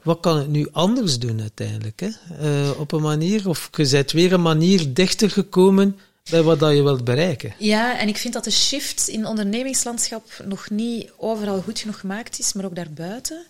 wat 0.04 0.20
kan 0.20 0.42
ik 0.42 0.48
nu 0.48 0.68
anders 0.72 1.20
doen 1.20 1.42
uiteindelijk, 1.42 2.00
hè? 2.00 2.10
Eh, 2.40 2.80
op 2.80 2.92
een 2.92 3.02
manier, 3.02 3.50
of 3.50 3.70
je 3.72 3.90
bent 3.90 4.12
weer 4.12 4.34
een 4.34 4.42
manier 4.42 4.94
dichter 4.94 5.30
gekomen 5.30 6.00
bij 6.30 6.42
wat 6.44 6.60
je 6.60 6.84
wilt 6.84 7.04
bereiken. 7.04 7.54
Ja, 7.58 8.00
en 8.00 8.08
ik 8.08 8.18
vind 8.18 8.34
dat 8.34 8.44
de 8.44 8.52
shift 8.52 9.08
in 9.08 9.26
ondernemingslandschap 9.26 10.44
nog 10.46 10.70
niet 10.70 11.12
overal 11.18 11.62
goed 11.62 11.80
genoeg 11.80 12.00
gemaakt 12.00 12.40
is, 12.40 12.54
maar 12.54 12.66
ook 12.66 12.76
daarbuiten. 12.76 13.46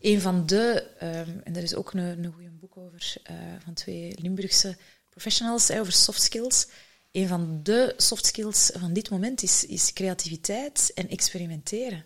Een 0.00 0.20
van 0.20 0.46
de, 0.46 0.86
ehm, 0.98 1.30
en 1.44 1.56
er 1.56 1.62
is 1.62 1.74
ook 1.74 1.92
een, 1.92 2.24
een 2.24 2.58
boek 2.60 2.76
over, 2.76 3.14
eh, 3.22 3.36
van 3.64 3.74
twee 3.74 4.14
Limburgse 4.18 4.76
professionals 5.10 5.70
over 5.70 5.92
soft 5.92 6.22
skills. 6.22 6.66
Een 7.12 7.28
van 7.28 7.60
de 7.62 7.94
soft 7.96 8.26
skills 8.26 8.70
van 8.74 8.92
dit 8.92 9.10
moment 9.10 9.42
is, 9.42 9.64
is 9.64 9.92
creativiteit 9.92 10.90
en 10.94 11.08
experimenteren. 11.08 12.04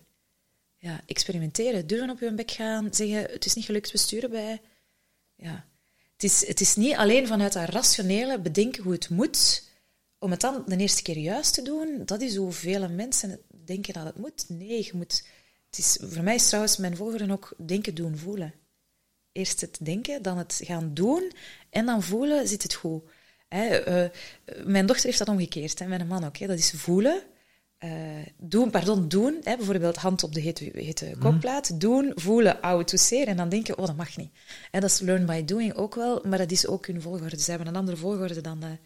Ja, 0.78 1.01
experimenteren, 1.07 1.86
durven 1.86 2.11
op 2.11 2.20
je 2.20 2.35
bek 2.35 2.51
gaan, 2.51 2.89
zeggen 2.90 3.23
het 3.23 3.44
is 3.44 3.55
niet 3.55 3.65
gelukt, 3.65 3.93
we 3.93 3.98
sturen 3.98 4.31
bij. 4.31 4.61
Ja. 5.36 5.65
Het, 6.12 6.24
is, 6.24 6.47
het 6.47 6.61
is 6.61 6.77
niet 6.77 6.97
alleen 6.97 7.27
vanuit 7.27 7.52
dat 7.52 7.69
rationele 7.69 8.39
bedenken 8.39 8.82
hoe 8.82 8.93
het 8.93 9.09
moet, 9.09 9.69
om 10.21 10.31
het 10.31 10.41
dan 10.41 10.63
de 10.67 10.77
eerste 10.77 11.03
keer 11.03 11.19
juist 11.19 11.55
te 11.55 11.63
doen, 11.63 12.03
dat 12.05 12.21
is 12.21 12.37
hoe 12.37 12.53
vele 12.53 12.89
mensen 12.89 13.41
denken 13.65 13.95
dat 13.95 14.05
het 14.05 14.19
moet. 14.19 14.45
Nee, 14.49 14.85
je 14.85 14.91
moet... 14.95 15.25
Het 15.67 15.79
is, 15.79 15.99
voor 16.01 16.23
mij 16.23 16.35
is 16.35 16.47
trouwens 16.47 16.77
mijn 16.77 16.97
volgorde 16.97 17.33
ook 17.33 17.55
denken, 17.57 17.95
doen, 17.95 18.17
voelen. 18.17 18.55
Eerst 19.33 19.61
het 19.61 19.79
denken, 19.83 20.23
dan 20.23 20.39
het 20.39 20.61
gaan 20.65 20.95
doen 20.95 21.33
en 21.71 21.87
dan 21.87 22.03
voelen, 22.03 22.49
zit 22.49 22.63
het 22.63 22.75
goed. 22.75 23.03
Hè, 23.49 23.67
eh, 23.67 24.11
mijn 24.65 24.87
dochter 24.87 25.07
heeft 25.07 25.19
dat 25.19 25.29
omgekeerd, 25.29 25.79
hè, 25.79 25.87
mijn 25.87 26.07
man 26.07 26.25
ook. 26.25 26.37
Hè, 26.37 26.47
dat 26.47 26.59
is 26.59 26.71
voelen 26.71 27.23
eh, 27.79 27.91
doen, 28.37 28.71
pardon, 28.71 29.09
doen, 29.09 29.41
hè, 29.43 29.57
bijvoorbeeld 29.57 29.97
hand 29.97 30.23
op 30.23 30.35
de 30.35 30.41
hete, 30.41 30.71
hete 30.75 31.15
kokplaat, 31.19 31.81
doen, 31.81 32.13
voelen, 32.15 32.61
ouwe 32.61 32.85
tousseren 32.85 33.27
en 33.27 33.37
dan 33.37 33.49
denken, 33.49 33.79
oh, 33.79 33.87
dat 33.87 33.97
mag 33.97 34.17
niet. 34.17 34.33
Dat 34.71 34.85
is 34.85 35.01
learn 35.01 35.27
by 35.27 35.45
doing 35.45 35.75
ook 35.75 35.95
wel, 35.95 36.23
maar 36.25 36.39
dat 36.39 36.51
is 36.51 36.67
ook 36.67 36.87
hun 36.87 37.01
volgorde. 37.01 37.41
Ze 37.41 37.51
hebben 37.51 37.69
een 37.69 37.77
andere 37.77 37.97
volgorde 37.97 38.41
dan... 38.41 38.61
de 38.61 38.77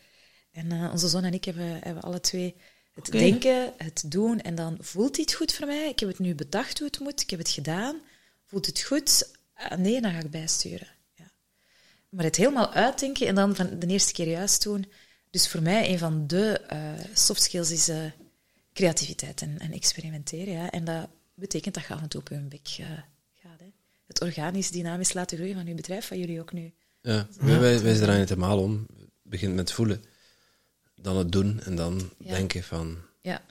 en 0.55 0.73
eh, 0.73 0.91
onze 0.93 1.09
zoon 1.09 1.25
en 1.25 1.35
ik 1.35 1.45
hebben, 1.45 1.79
hebben 1.83 2.03
alle 2.03 2.21
twee 2.21 2.57
het 2.95 3.13
denken, 3.13 3.73
het 3.77 4.05
doen 4.07 4.41
en 4.41 4.55
dan 4.55 4.77
voelt 4.81 5.17
iets 5.17 5.35
goed 5.35 5.53
voor 5.53 5.67
mij. 5.67 5.89
Ik 5.89 6.01
heb 6.01 6.09
het 6.09 6.19
nu 6.19 6.35
bedacht 6.35 6.79
hoe 6.79 6.87
het 6.87 6.99
moet, 6.99 7.21
ik 7.21 7.31
heb 7.31 7.39
het 7.39 7.51
gedaan. 7.51 7.97
Voelt 8.45 8.67
het 8.67 8.81
goed? 8.81 9.31
Ah, 9.55 9.79
nee, 9.79 10.01
dan 10.01 10.13
ga 10.13 10.19
ik 10.19 10.31
bijsturen. 10.31 10.89
Ja. 11.15 11.31
Maar 12.09 12.25
het 12.25 12.37
helemaal 12.37 12.73
uitdenken 12.73 13.27
en 13.27 13.35
dan 13.35 13.57
van 13.57 13.79
de 13.79 13.87
eerste 13.87 14.13
keer 14.13 14.29
juist 14.29 14.63
doen. 14.63 14.87
Dus 15.31 15.49
voor 15.49 15.63
mij 15.63 15.91
een 15.91 15.99
van 15.99 16.27
de 16.27 16.61
eh, 16.61 16.93
soft 17.15 17.43
skills 17.43 17.71
is 17.71 17.89
eh, 17.89 18.05
creativiteit 18.73 19.43
en, 19.43 19.59
en 19.59 19.73
experimenteren. 19.73 20.53
Ja. 20.53 20.71
En 20.71 20.85
dat 20.85 21.09
betekent 21.35 21.75
dat 21.75 21.85
je 21.87 21.95
af 21.95 22.03
en 22.03 22.09
toe 22.09 22.21
op 22.21 22.29
je 22.29 22.37
bek 22.37 22.77
eh, 22.79 22.87
gaat. 23.35 23.61
Hè. 23.61 23.73
Het 24.07 24.21
organisch, 24.21 24.71
dynamisch 24.71 25.13
laten 25.13 25.37
groeien 25.37 25.55
van 25.55 25.67
je 25.67 25.75
bedrijf, 25.75 26.07
van 26.07 26.19
jullie 26.19 26.41
ook 26.41 26.53
nu. 26.53 26.73
Ja, 27.01 27.29
wij, 27.39 27.61
wij, 27.61 27.83
wij 27.83 27.97
draaien 27.97 28.21
het 28.21 28.29
helemaal 28.29 28.59
om. 28.59 28.87
Het 28.97 29.09
begint 29.23 29.55
met 29.55 29.73
voelen, 29.73 30.05
dan 31.05 31.17
het 31.17 31.33
doen 31.33 31.61
en 31.61 31.77
dan 31.77 32.11
Ja. 32.19 32.31
denken 32.31 32.63
van... 32.63 32.99
Ja, 33.21 33.43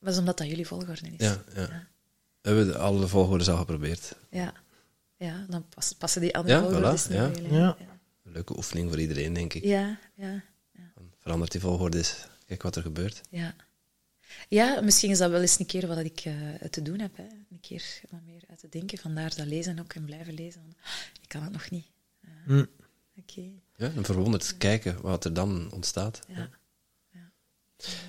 dat 0.00 0.12
is 0.12 0.18
omdat 0.18 0.38
dat 0.38 0.46
jullie 0.48 0.66
volgorde 0.66 0.92
is. 1.16 1.26
Ja, 1.26 1.42
ja. 1.54 1.86
We 2.40 2.48
hebben 2.48 2.66
de- 2.66 2.78
alle 2.78 3.08
volgordes 3.08 3.48
al 3.48 3.56
geprobeerd. 3.56 4.14
Ja, 4.30 4.52
ja 5.16 5.46
dan 5.48 5.68
pas- 5.68 5.92
passen 5.92 6.20
die 6.20 6.36
andere 6.36 6.56
Ja, 6.56 6.62
volgordes 6.62 7.06
voilà, 7.06 7.08
niet 7.10 7.50
ja. 7.50 7.56
Ja. 7.58 7.76
Een 8.24 8.32
leuke 8.32 8.56
oefening 8.56 8.88
voor 8.90 9.00
iedereen, 9.00 9.32
denk 9.32 9.54
ik. 9.54 9.64
Ja, 9.64 9.98
ja, 10.14 10.42
Dan 10.94 11.10
Verandert 11.18 11.52
die 11.52 11.60
volgordes, 11.60 12.26
kijk 12.46 12.62
wat 12.62 12.76
er 12.76 12.82
gebeurt. 12.82 13.20
ja. 13.30 13.54
Ja, 14.48 14.80
misschien 14.80 15.10
is 15.10 15.18
dat 15.18 15.30
wel 15.30 15.40
eens 15.40 15.58
een 15.58 15.66
keer 15.66 15.86
wat 15.86 15.98
ik 15.98 16.20
eh, 16.20 16.34
te 16.70 16.82
doen 16.82 16.98
heb. 17.00 17.16
Hè. 17.16 17.22
Een 17.50 17.60
keer 17.60 18.00
wat 18.10 18.20
meer 18.26 18.42
uit 18.50 18.58
te 18.58 18.68
denken. 18.68 18.98
Vandaar 18.98 19.34
dat 19.36 19.46
lezen 19.46 19.78
ook 19.78 19.92
en 19.92 20.04
blijven 20.04 20.34
lezen. 20.34 20.62
"Ah, 20.82 20.90
Ik 21.22 21.28
kan 21.28 21.42
het 21.42 21.52
nog 21.52 21.70
niet. 21.70 21.86
Hm. 22.44 22.64
Oké. 23.16 23.42
Ja, 23.76 23.90
en 23.96 24.04
verwonderd 24.04 24.56
kijken 24.56 25.00
wat 25.00 25.24
er 25.24 25.32
dan 25.34 25.70
ontstaat. 25.72 26.20
Ja. 26.28 26.48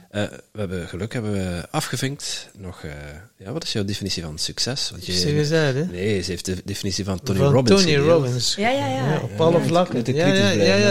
Eh, 0.10 0.24
we 0.52 0.60
hebben 0.60 0.88
geluk 0.88 1.14
hebben 1.14 1.32
we 1.32 1.68
afgevinkt. 1.70 2.48
Nog, 2.58 2.84
eh, 2.84 2.92
ja, 3.38 3.52
wat 3.52 3.64
is 3.64 3.72
jouw 3.72 3.86
definitie 3.86 4.24
van 4.24 4.38
succes? 4.38 4.90
Want 4.90 5.06
je- 5.06 5.12
Zeg 5.14 5.32
eens 5.34 5.52
uit, 5.52 5.76
hè? 5.76 5.86
Nee, 5.86 6.22
ze 6.22 6.30
heeft 6.32 6.46
de 6.46 6.62
definitie 6.66 7.04
van 7.04 7.20
Tony 7.24 7.38
Van 7.40 7.52
Robbins. 7.54 7.82
Tony. 7.84 7.96
Robbins. 7.96 8.56
Ja, 8.56 8.70
ja, 8.70 8.88
ja. 8.88 9.20
op 9.24 9.42
alle 9.42 9.60
Ja. 9.60 9.66
vlakken. 9.66 9.96
Moet 9.98 10.08
ik 10.08 10.16
Ja, 10.16 10.24
kritisch 10.24 10.42
ja, 10.42 10.50
ja, 10.52 10.64
ja, 10.64 10.76
ja, 10.76 10.90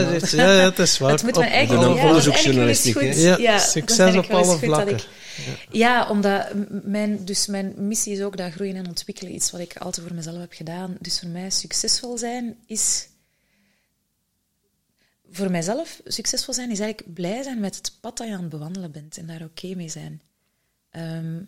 ja, 0.52 0.64
het 0.64 0.78
is 0.78 0.98
waar. 0.98 1.10
Het 1.10 1.22
moet 1.22 1.36
Op- 1.36 1.42
ja, 1.44 1.66
dat 1.66 1.78
wel 1.78 1.90
eens 1.92 2.00
onderzoeksjournalistiek? 2.04 3.00
Ja, 3.14 3.36
dat 3.36 3.60
succes 3.60 4.16
op 4.16 4.30
alle 4.30 4.46
dat 4.46 4.58
vlakken. 4.58 4.98
ja, 5.70 6.08
omdat 6.08 6.46
mijn, 6.84 7.24
dus 7.24 7.46
mijn 7.46 7.74
missie 7.76 8.12
is 8.12 8.22
ook 8.22 8.36
dat 8.36 8.52
groeien 8.52 8.76
en 8.76 8.88
ontwikkelen. 8.88 9.34
Iets 9.34 9.50
wat 9.50 9.60
ik 9.60 9.76
altijd 9.78 10.06
voor 10.06 10.16
mezelf 10.16 10.38
heb 10.38 10.52
gedaan. 10.52 10.96
Dus 11.00 11.18
voor 11.18 11.28
mij 11.28 11.50
succesvol 11.50 12.18
zijn 12.18 12.54
is... 12.66 13.08
Voor 15.30 15.50
mijzelf 15.50 16.00
succesvol 16.04 16.54
zijn 16.54 16.70
is 16.70 16.80
eigenlijk 16.80 17.14
blij 17.14 17.42
zijn 17.42 17.60
met 17.60 17.76
het 17.76 17.96
pad 18.00 18.16
dat 18.16 18.26
je 18.26 18.32
aan 18.32 18.40
het 18.40 18.48
bewandelen 18.48 18.92
bent. 18.92 19.16
En 19.16 19.26
daar 19.26 19.42
oké 19.42 19.74
mee 19.74 19.88
zijn. 19.88 20.22
Ehm, 20.90 21.42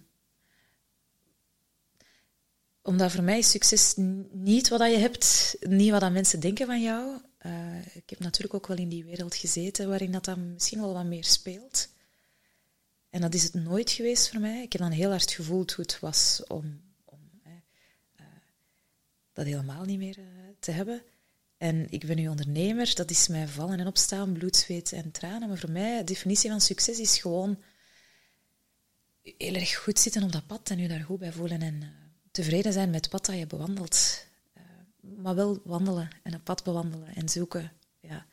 omdat 2.82 3.12
voor 3.12 3.22
mij 3.22 3.38
is 3.38 3.50
succes 3.50 3.94
niet 4.30 4.68
wat 4.68 4.80
je 4.80 4.96
hebt, 4.96 5.56
niet 5.60 5.90
wat 5.90 6.12
mensen 6.12 6.40
denken 6.40 6.66
van 6.66 6.82
jou. 6.82 7.20
Eh, 7.38 7.96
ik 7.96 8.10
heb 8.10 8.18
natuurlijk 8.18 8.54
ook 8.54 8.66
wel 8.66 8.76
in 8.76 8.88
die 8.88 9.04
wereld 9.04 9.34
gezeten 9.34 9.88
waarin 9.88 10.12
dat 10.12 10.24
dan 10.24 10.52
misschien 10.52 10.80
wel 10.80 10.92
wat 10.92 11.04
meer 11.04 11.24
speelt. 11.24 11.88
En 13.10 13.20
dat 13.20 13.34
is 13.34 13.42
het 13.42 13.54
nooit 13.54 13.90
geweest 13.90 14.30
voor 14.30 14.40
mij. 14.40 14.62
Ik 14.62 14.72
heb 14.72 14.82
dan 14.82 14.90
heel 14.90 15.10
hard 15.10 15.30
gevoeld 15.30 15.72
hoe 15.72 15.84
het 15.84 16.00
was 16.00 16.42
om, 16.46 16.80
om 17.04 17.18
eh, 17.42 18.24
dat 19.32 19.44
helemaal 19.44 19.84
niet 19.84 19.98
meer 19.98 20.18
eh, 20.18 20.24
te 20.58 20.70
hebben. 20.70 21.02
En 21.62 21.86
ik 21.90 22.06
ben 22.06 22.16
nu 22.16 22.28
ondernemer, 22.28 22.94
dat 22.94 23.10
is 23.10 23.28
mij 23.28 23.48
vallen 23.48 23.80
en 23.80 23.86
opstaan, 23.86 24.32
bloed, 24.32 24.56
zweet 24.56 24.92
en 24.92 25.10
tranen. 25.10 25.48
Maar 25.48 25.58
voor 25.58 25.70
mij, 25.70 25.98
de 25.98 26.04
definitie 26.04 26.50
van 26.50 26.60
succes 26.60 26.98
is 26.98 27.18
gewoon 27.18 27.58
heel 29.22 29.54
erg 29.54 29.76
goed 29.76 29.98
zitten 29.98 30.22
op 30.22 30.32
dat 30.32 30.46
pad 30.46 30.70
en 30.70 30.78
je 30.78 30.88
daar 30.88 31.00
goed 31.00 31.18
bij 31.18 31.32
voelen 31.32 31.62
en 31.62 31.82
eh, 31.82 31.88
tevreden 32.30 32.72
zijn 32.72 32.90
met 32.90 33.00
het 33.00 33.10
pad 33.10 33.26
dat 33.26 33.38
je 33.38 33.46
bewandelt. 33.46 34.26
Eh, 34.52 34.62
maar 35.00 35.34
wel 35.34 35.60
wandelen 35.64 36.08
en 36.22 36.32
een 36.32 36.42
pad 36.42 36.64
bewandelen 36.64 37.14
en 37.14 37.28
zoeken. 37.28 37.72
Ja. 38.00 38.26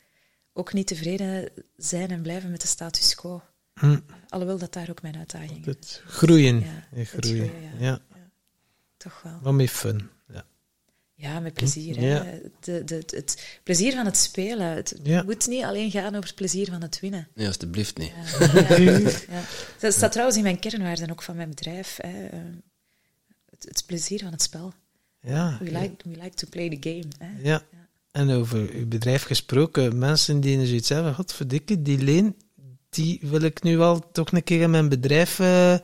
Ook 0.52 0.72
niet 0.72 0.86
tevreden 0.86 1.50
zijn 1.76 2.10
en 2.10 2.22
blijven 2.22 2.50
met 2.50 2.60
de 2.60 2.68
status 2.68 3.14
quo. 3.14 3.42
Hm. 3.74 4.00
Alhoewel 4.28 4.58
dat 4.58 4.72
daar 4.72 4.90
ook 4.90 5.02
mijn 5.02 5.16
uitdaging 5.16 5.66
is. 5.66 5.66
Het 5.66 6.02
groeien. 6.06 6.60
Ja, 6.60 6.86
het 6.90 7.08
groeien. 7.08 7.60
Ja. 7.62 7.70
ja. 7.78 8.00
Toch 8.96 9.22
wel. 9.22 9.38
Wat 9.42 9.54
met 9.54 9.70
fun. 9.70 10.10
Ja. 10.28 10.44
Ja, 11.20 11.40
met 11.40 11.54
plezier. 11.54 12.00
Ja. 12.00 12.26
De, 12.60 12.84
de, 12.84 12.94
het, 12.94 13.10
het 13.10 13.58
plezier 13.62 13.92
van 13.92 14.04
het 14.04 14.16
spelen. 14.16 14.66
Het 14.66 14.94
Ja. 15.02 15.22
moet 15.22 15.46
niet 15.46 15.64
alleen 15.64 15.90
gaan 15.90 16.14
over 16.14 16.26
het 16.26 16.34
plezier 16.34 16.66
van 16.70 16.82
het 16.82 17.00
winnen. 17.00 17.28
Nee, 17.34 17.46
alsjeblieft 17.46 17.98
niet. 17.98 18.12
Ja, 18.38 18.76
ja, 18.78 18.98
ja. 18.98 19.42
Dat 19.80 19.92
staat 19.92 20.10
trouwens 20.12 20.36
in 20.38 20.42
mijn 20.44 20.58
kernwaarden 20.58 21.10
ook 21.10 21.22
van 21.22 21.36
mijn 21.36 21.48
bedrijf. 21.48 21.96
Hè. 22.00 22.26
Eh, 22.26 22.38
Het, 23.50 23.64
het 23.68 23.82
plezier 23.86 24.18
van 24.18 24.32
het 24.32 24.42
spel. 24.42 24.72
Ja. 25.20 25.58
We 25.62 25.70
like, 25.70 25.94
we 26.08 26.16
like 26.22 26.34
to 26.34 26.46
play 26.50 26.68
the 26.78 26.88
game. 26.90 27.08
Hè. 27.18 27.48
Ja. 27.50 27.62
En 28.10 28.30
over 28.30 28.70
uw 28.70 28.86
bedrijf 28.88 29.22
gesproken, 29.22 29.98
mensen 29.98 30.40
die 30.40 30.66
zoiets 30.66 30.88
hebben, 30.88 31.14
godverdikke, 31.14 31.82
die 31.82 31.98
leen, 31.98 32.36
die 32.90 33.18
wil 33.22 33.40
ik 33.42 33.62
nu 33.62 33.76
wel 33.76 34.10
toch 34.12 34.32
een 34.32 34.44
keer 34.44 34.60
in 34.60 34.70
mijn 34.70 34.88
bedrijf 34.88 35.38
eh, 35.40 35.74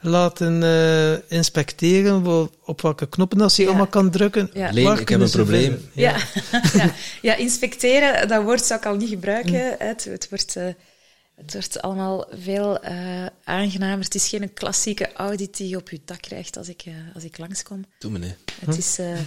laten 0.00 0.62
eh, 0.62 1.38
inspecteren, 1.38 2.48
op 2.64 2.80
welke 2.80 3.08
knoppen 3.08 3.38
dat 3.38 3.52
ze 3.52 3.62
Ja. 3.62 3.68
allemaal 3.68 3.86
kan 3.86 4.10
drukken. 4.10 4.50
Ja. 4.52 4.70
Leen, 4.72 4.98
ik 4.98 5.08
heb 5.08 5.20
een 5.20 5.28
ze 5.28 5.36
probleem. 5.36 5.88
Ja. 5.92 6.16
Ja. 6.72 6.92
ja, 7.22 7.34
inspecteren, 7.36 8.28
dat 8.28 8.42
woord 8.42 8.64
zou 8.64 8.80
ik 8.80 8.86
al 8.86 8.96
niet 8.96 9.08
gebruiken. 9.08 9.54
hè. 9.54 9.74
Het, 9.78 10.04
het, 10.04 10.28
wordt, 10.28 10.56
eh, 10.56 10.66
het 11.36 11.52
wordt 11.52 11.82
allemaal 11.82 12.26
veel 12.32 12.80
eh, 12.82 13.26
aangenamer. 13.44 14.04
Het 14.04 14.14
is 14.14 14.28
geen 14.28 14.52
klassieke 14.54 15.12
audit 15.12 15.56
die 15.56 15.68
je 15.68 15.76
op 15.76 15.90
je 15.90 16.00
dak 16.04 16.20
krijgt 16.20 16.56
als 16.56 16.68
ik, 16.68 16.82
eh, 16.86 16.92
als 17.14 17.24
ik 17.24 17.38
langskom. 17.38 17.84
Doe 17.98 18.10
me 18.10 18.18
nee. 18.18 18.34
Het 18.64 18.76
is, 18.76 18.98
eh, 18.98 19.12
eh, 19.12 19.18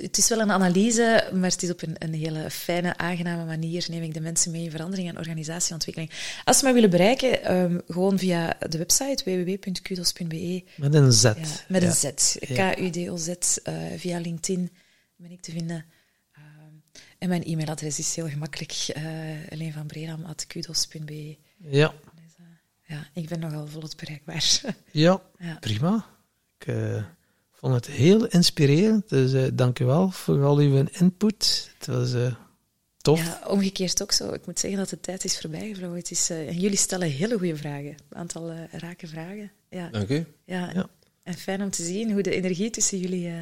het 0.00 0.18
is 0.18 0.28
wel 0.28 0.40
een 0.40 0.50
analyse, 0.50 1.28
maar 1.32 1.50
het 1.50 1.62
is 1.62 1.70
op 1.70 1.82
een, 1.82 1.94
een 1.98 2.14
hele 2.14 2.50
fijne, 2.50 2.96
aangename 2.96 3.44
manier. 3.44 3.86
Neem 3.90 4.02
ik 4.02 4.14
de 4.14 4.20
mensen 4.20 4.50
mee 4.50 4.64
in 4.64 4.70
verandering 4.70 5.08
en 5.08 5.18
organisatieontwikkeling. 5.18 6.10
Als 6.44 6.58
ze 6.58 6.64
mij 6.64 6.74
willen 6.74 6.90
bereiken, 6.90 7.42
ehm, 7.44 7.78
gewoon 7.86 8.18
via 8.18 8.56
de 8.68 8.78
website 8.78 9.24
www.kudos.be. 9.24 10.64
Met 10.76 10.94
een 10.94 11.12
Z. 11.12 11.22
Ja, 11.22 11.34
met 11.68 11.82
Ja. 11.82 11.88
een 11.88 11.94
Z. 11.94 12.36
K-U-D-O-Z. 12.38 13.28
eh, 13.62 13.74
via 13.96 14.18
LinkedIn 14.18 14.70
ben 15.16 15.30
ik 15.30 15.40
te 15.40 15.50
vinden. 15.50 15.84
Ehm, 16.32 16.44
en 17.18 17.28
mijn 17.28 17.42
e-mailadres 17.44 17.98
is 17.98 18.16
heel 18.16 18.28
gemakkelijk. 18.28 18.86
Uh, 18.96 19.02
Alleen 19.50 19.72
van 19.72 19.86
Bredam.kudos.be. 19.86 21.36
Ja. 21.58 21.94
Ja, 22.86 23.08
ik 23.14 23.28
ben 23.28 23.40
nogal 23.40 23.66
volop 23.66 23.90
bereikbaar. 23.96 24.60
ja, 24.90 25.22
prima. 25.60 26.06
Ik 26.58 26.66
eh, 26.66 27.04
vond 27.62 27.74
het 27.74 27.86
heel 27.86 28.26
inspirerend, 28.26 29.08
dus 29.08 29.32
eh 29.32 29.44
dank 29.54 29.78
u 29.78 29.84
wel 29.84 30.10
voor 30.10 30.44
al 30.44 30.56
uw 30.56 30.84
input. 30.92 31.70
Het 31.78 31.86
was 31.86 32.14
eh, 32.14 32.34
tof. 33.02 33.24
Ja, 33.24 33.40
omgekeerd 33.46 34.02
ook 34.02 34.12
zo. 34.12 34.32
Ik 34.32 34.46
moet 34.46 34.58
zeggen 34.58 34.78
dat 34.78 34.88
de 34.88 35.00
tijd 35.00 35.24
is 35.24 35.38
voorbij 35.40 35.68
gevlogen. 35.68 35.96
Het 35.96 36.10
is, 36.10 36.30
eh, 36.30 36.48
en 36.48 36.58
jullie 36.58 36.76
stellen 36.76 37.08
hele 37.08 37.38
goede 37.38 37.56
vragen. 37.56 37.94
Een 38.08 38.16
aantal 38.16 38.50
eh, 38.50 38.80
rake 38.80 39.06
vragen. 39.06 39.50
Ja, 39.70 39.88
Dank 39.88 40.08
u. 40.08 40.26
ja. 40.44 40.70
Ja. 40.74 40.86
En 41.22 41.34
fijn 41.34 41.62
om 41.62 41.70
te 41.70 41.82
zien 41.82 42.12
hoe 42.12 42.22
de 42.22 42.30
energie 42.30 42.70
tussen 42.70 42.98
jullie, 42.98 43.28
eh, 43.28 43.34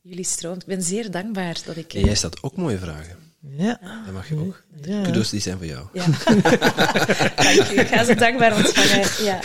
jullie 0.00 0.24
stroomt. 0.24 0.62
Ik 0.62 0.68
ben 0.68 0.82
zeer 0.82 1.10
dankbaar 1.10 1.60
dat 1.64 1.76
ik... 1.76 1.94
En 1.94 2.04
jij 2.04 2.14
stelt 2.14 2.42
ook 2.42 2.56
mooie 2.56 2.78
vragen. 2.78 3.16
Ja. 3.40 4.02
Dat 4.04 4.14
mag 4.14 4.28
je 4.28 4.36
ook. 4.36 4.62
ja. 4.82 5.02
Kudos, 5.02 5.30
die 5.30 5.40
zijn 5.40 5.56
voor 5.56 5.66
jou. 5.66 5.86
Ja. 5.92 6.04
dank 7.46 7.70
u. 7.70 7.80
Ik 7.80 7.86
ga 7.86 8.04
ze 8.04 8.14
dankbaar 8.14 8.56
ontvangen. 8.56 9.24
Ja, 9.24 9.40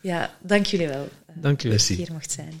ja 0.00 0.34
dank 0.42 0.66
jullie 0.66 0.88
wel. 0.88 1.08
Dank 1.34 1.62
u. 1.62 1.70
dat 1.70 1.88
ik 1.88 1.96
hier 1.96 2.12
mocht 2.12 2.32
zijn. 2.32 2.60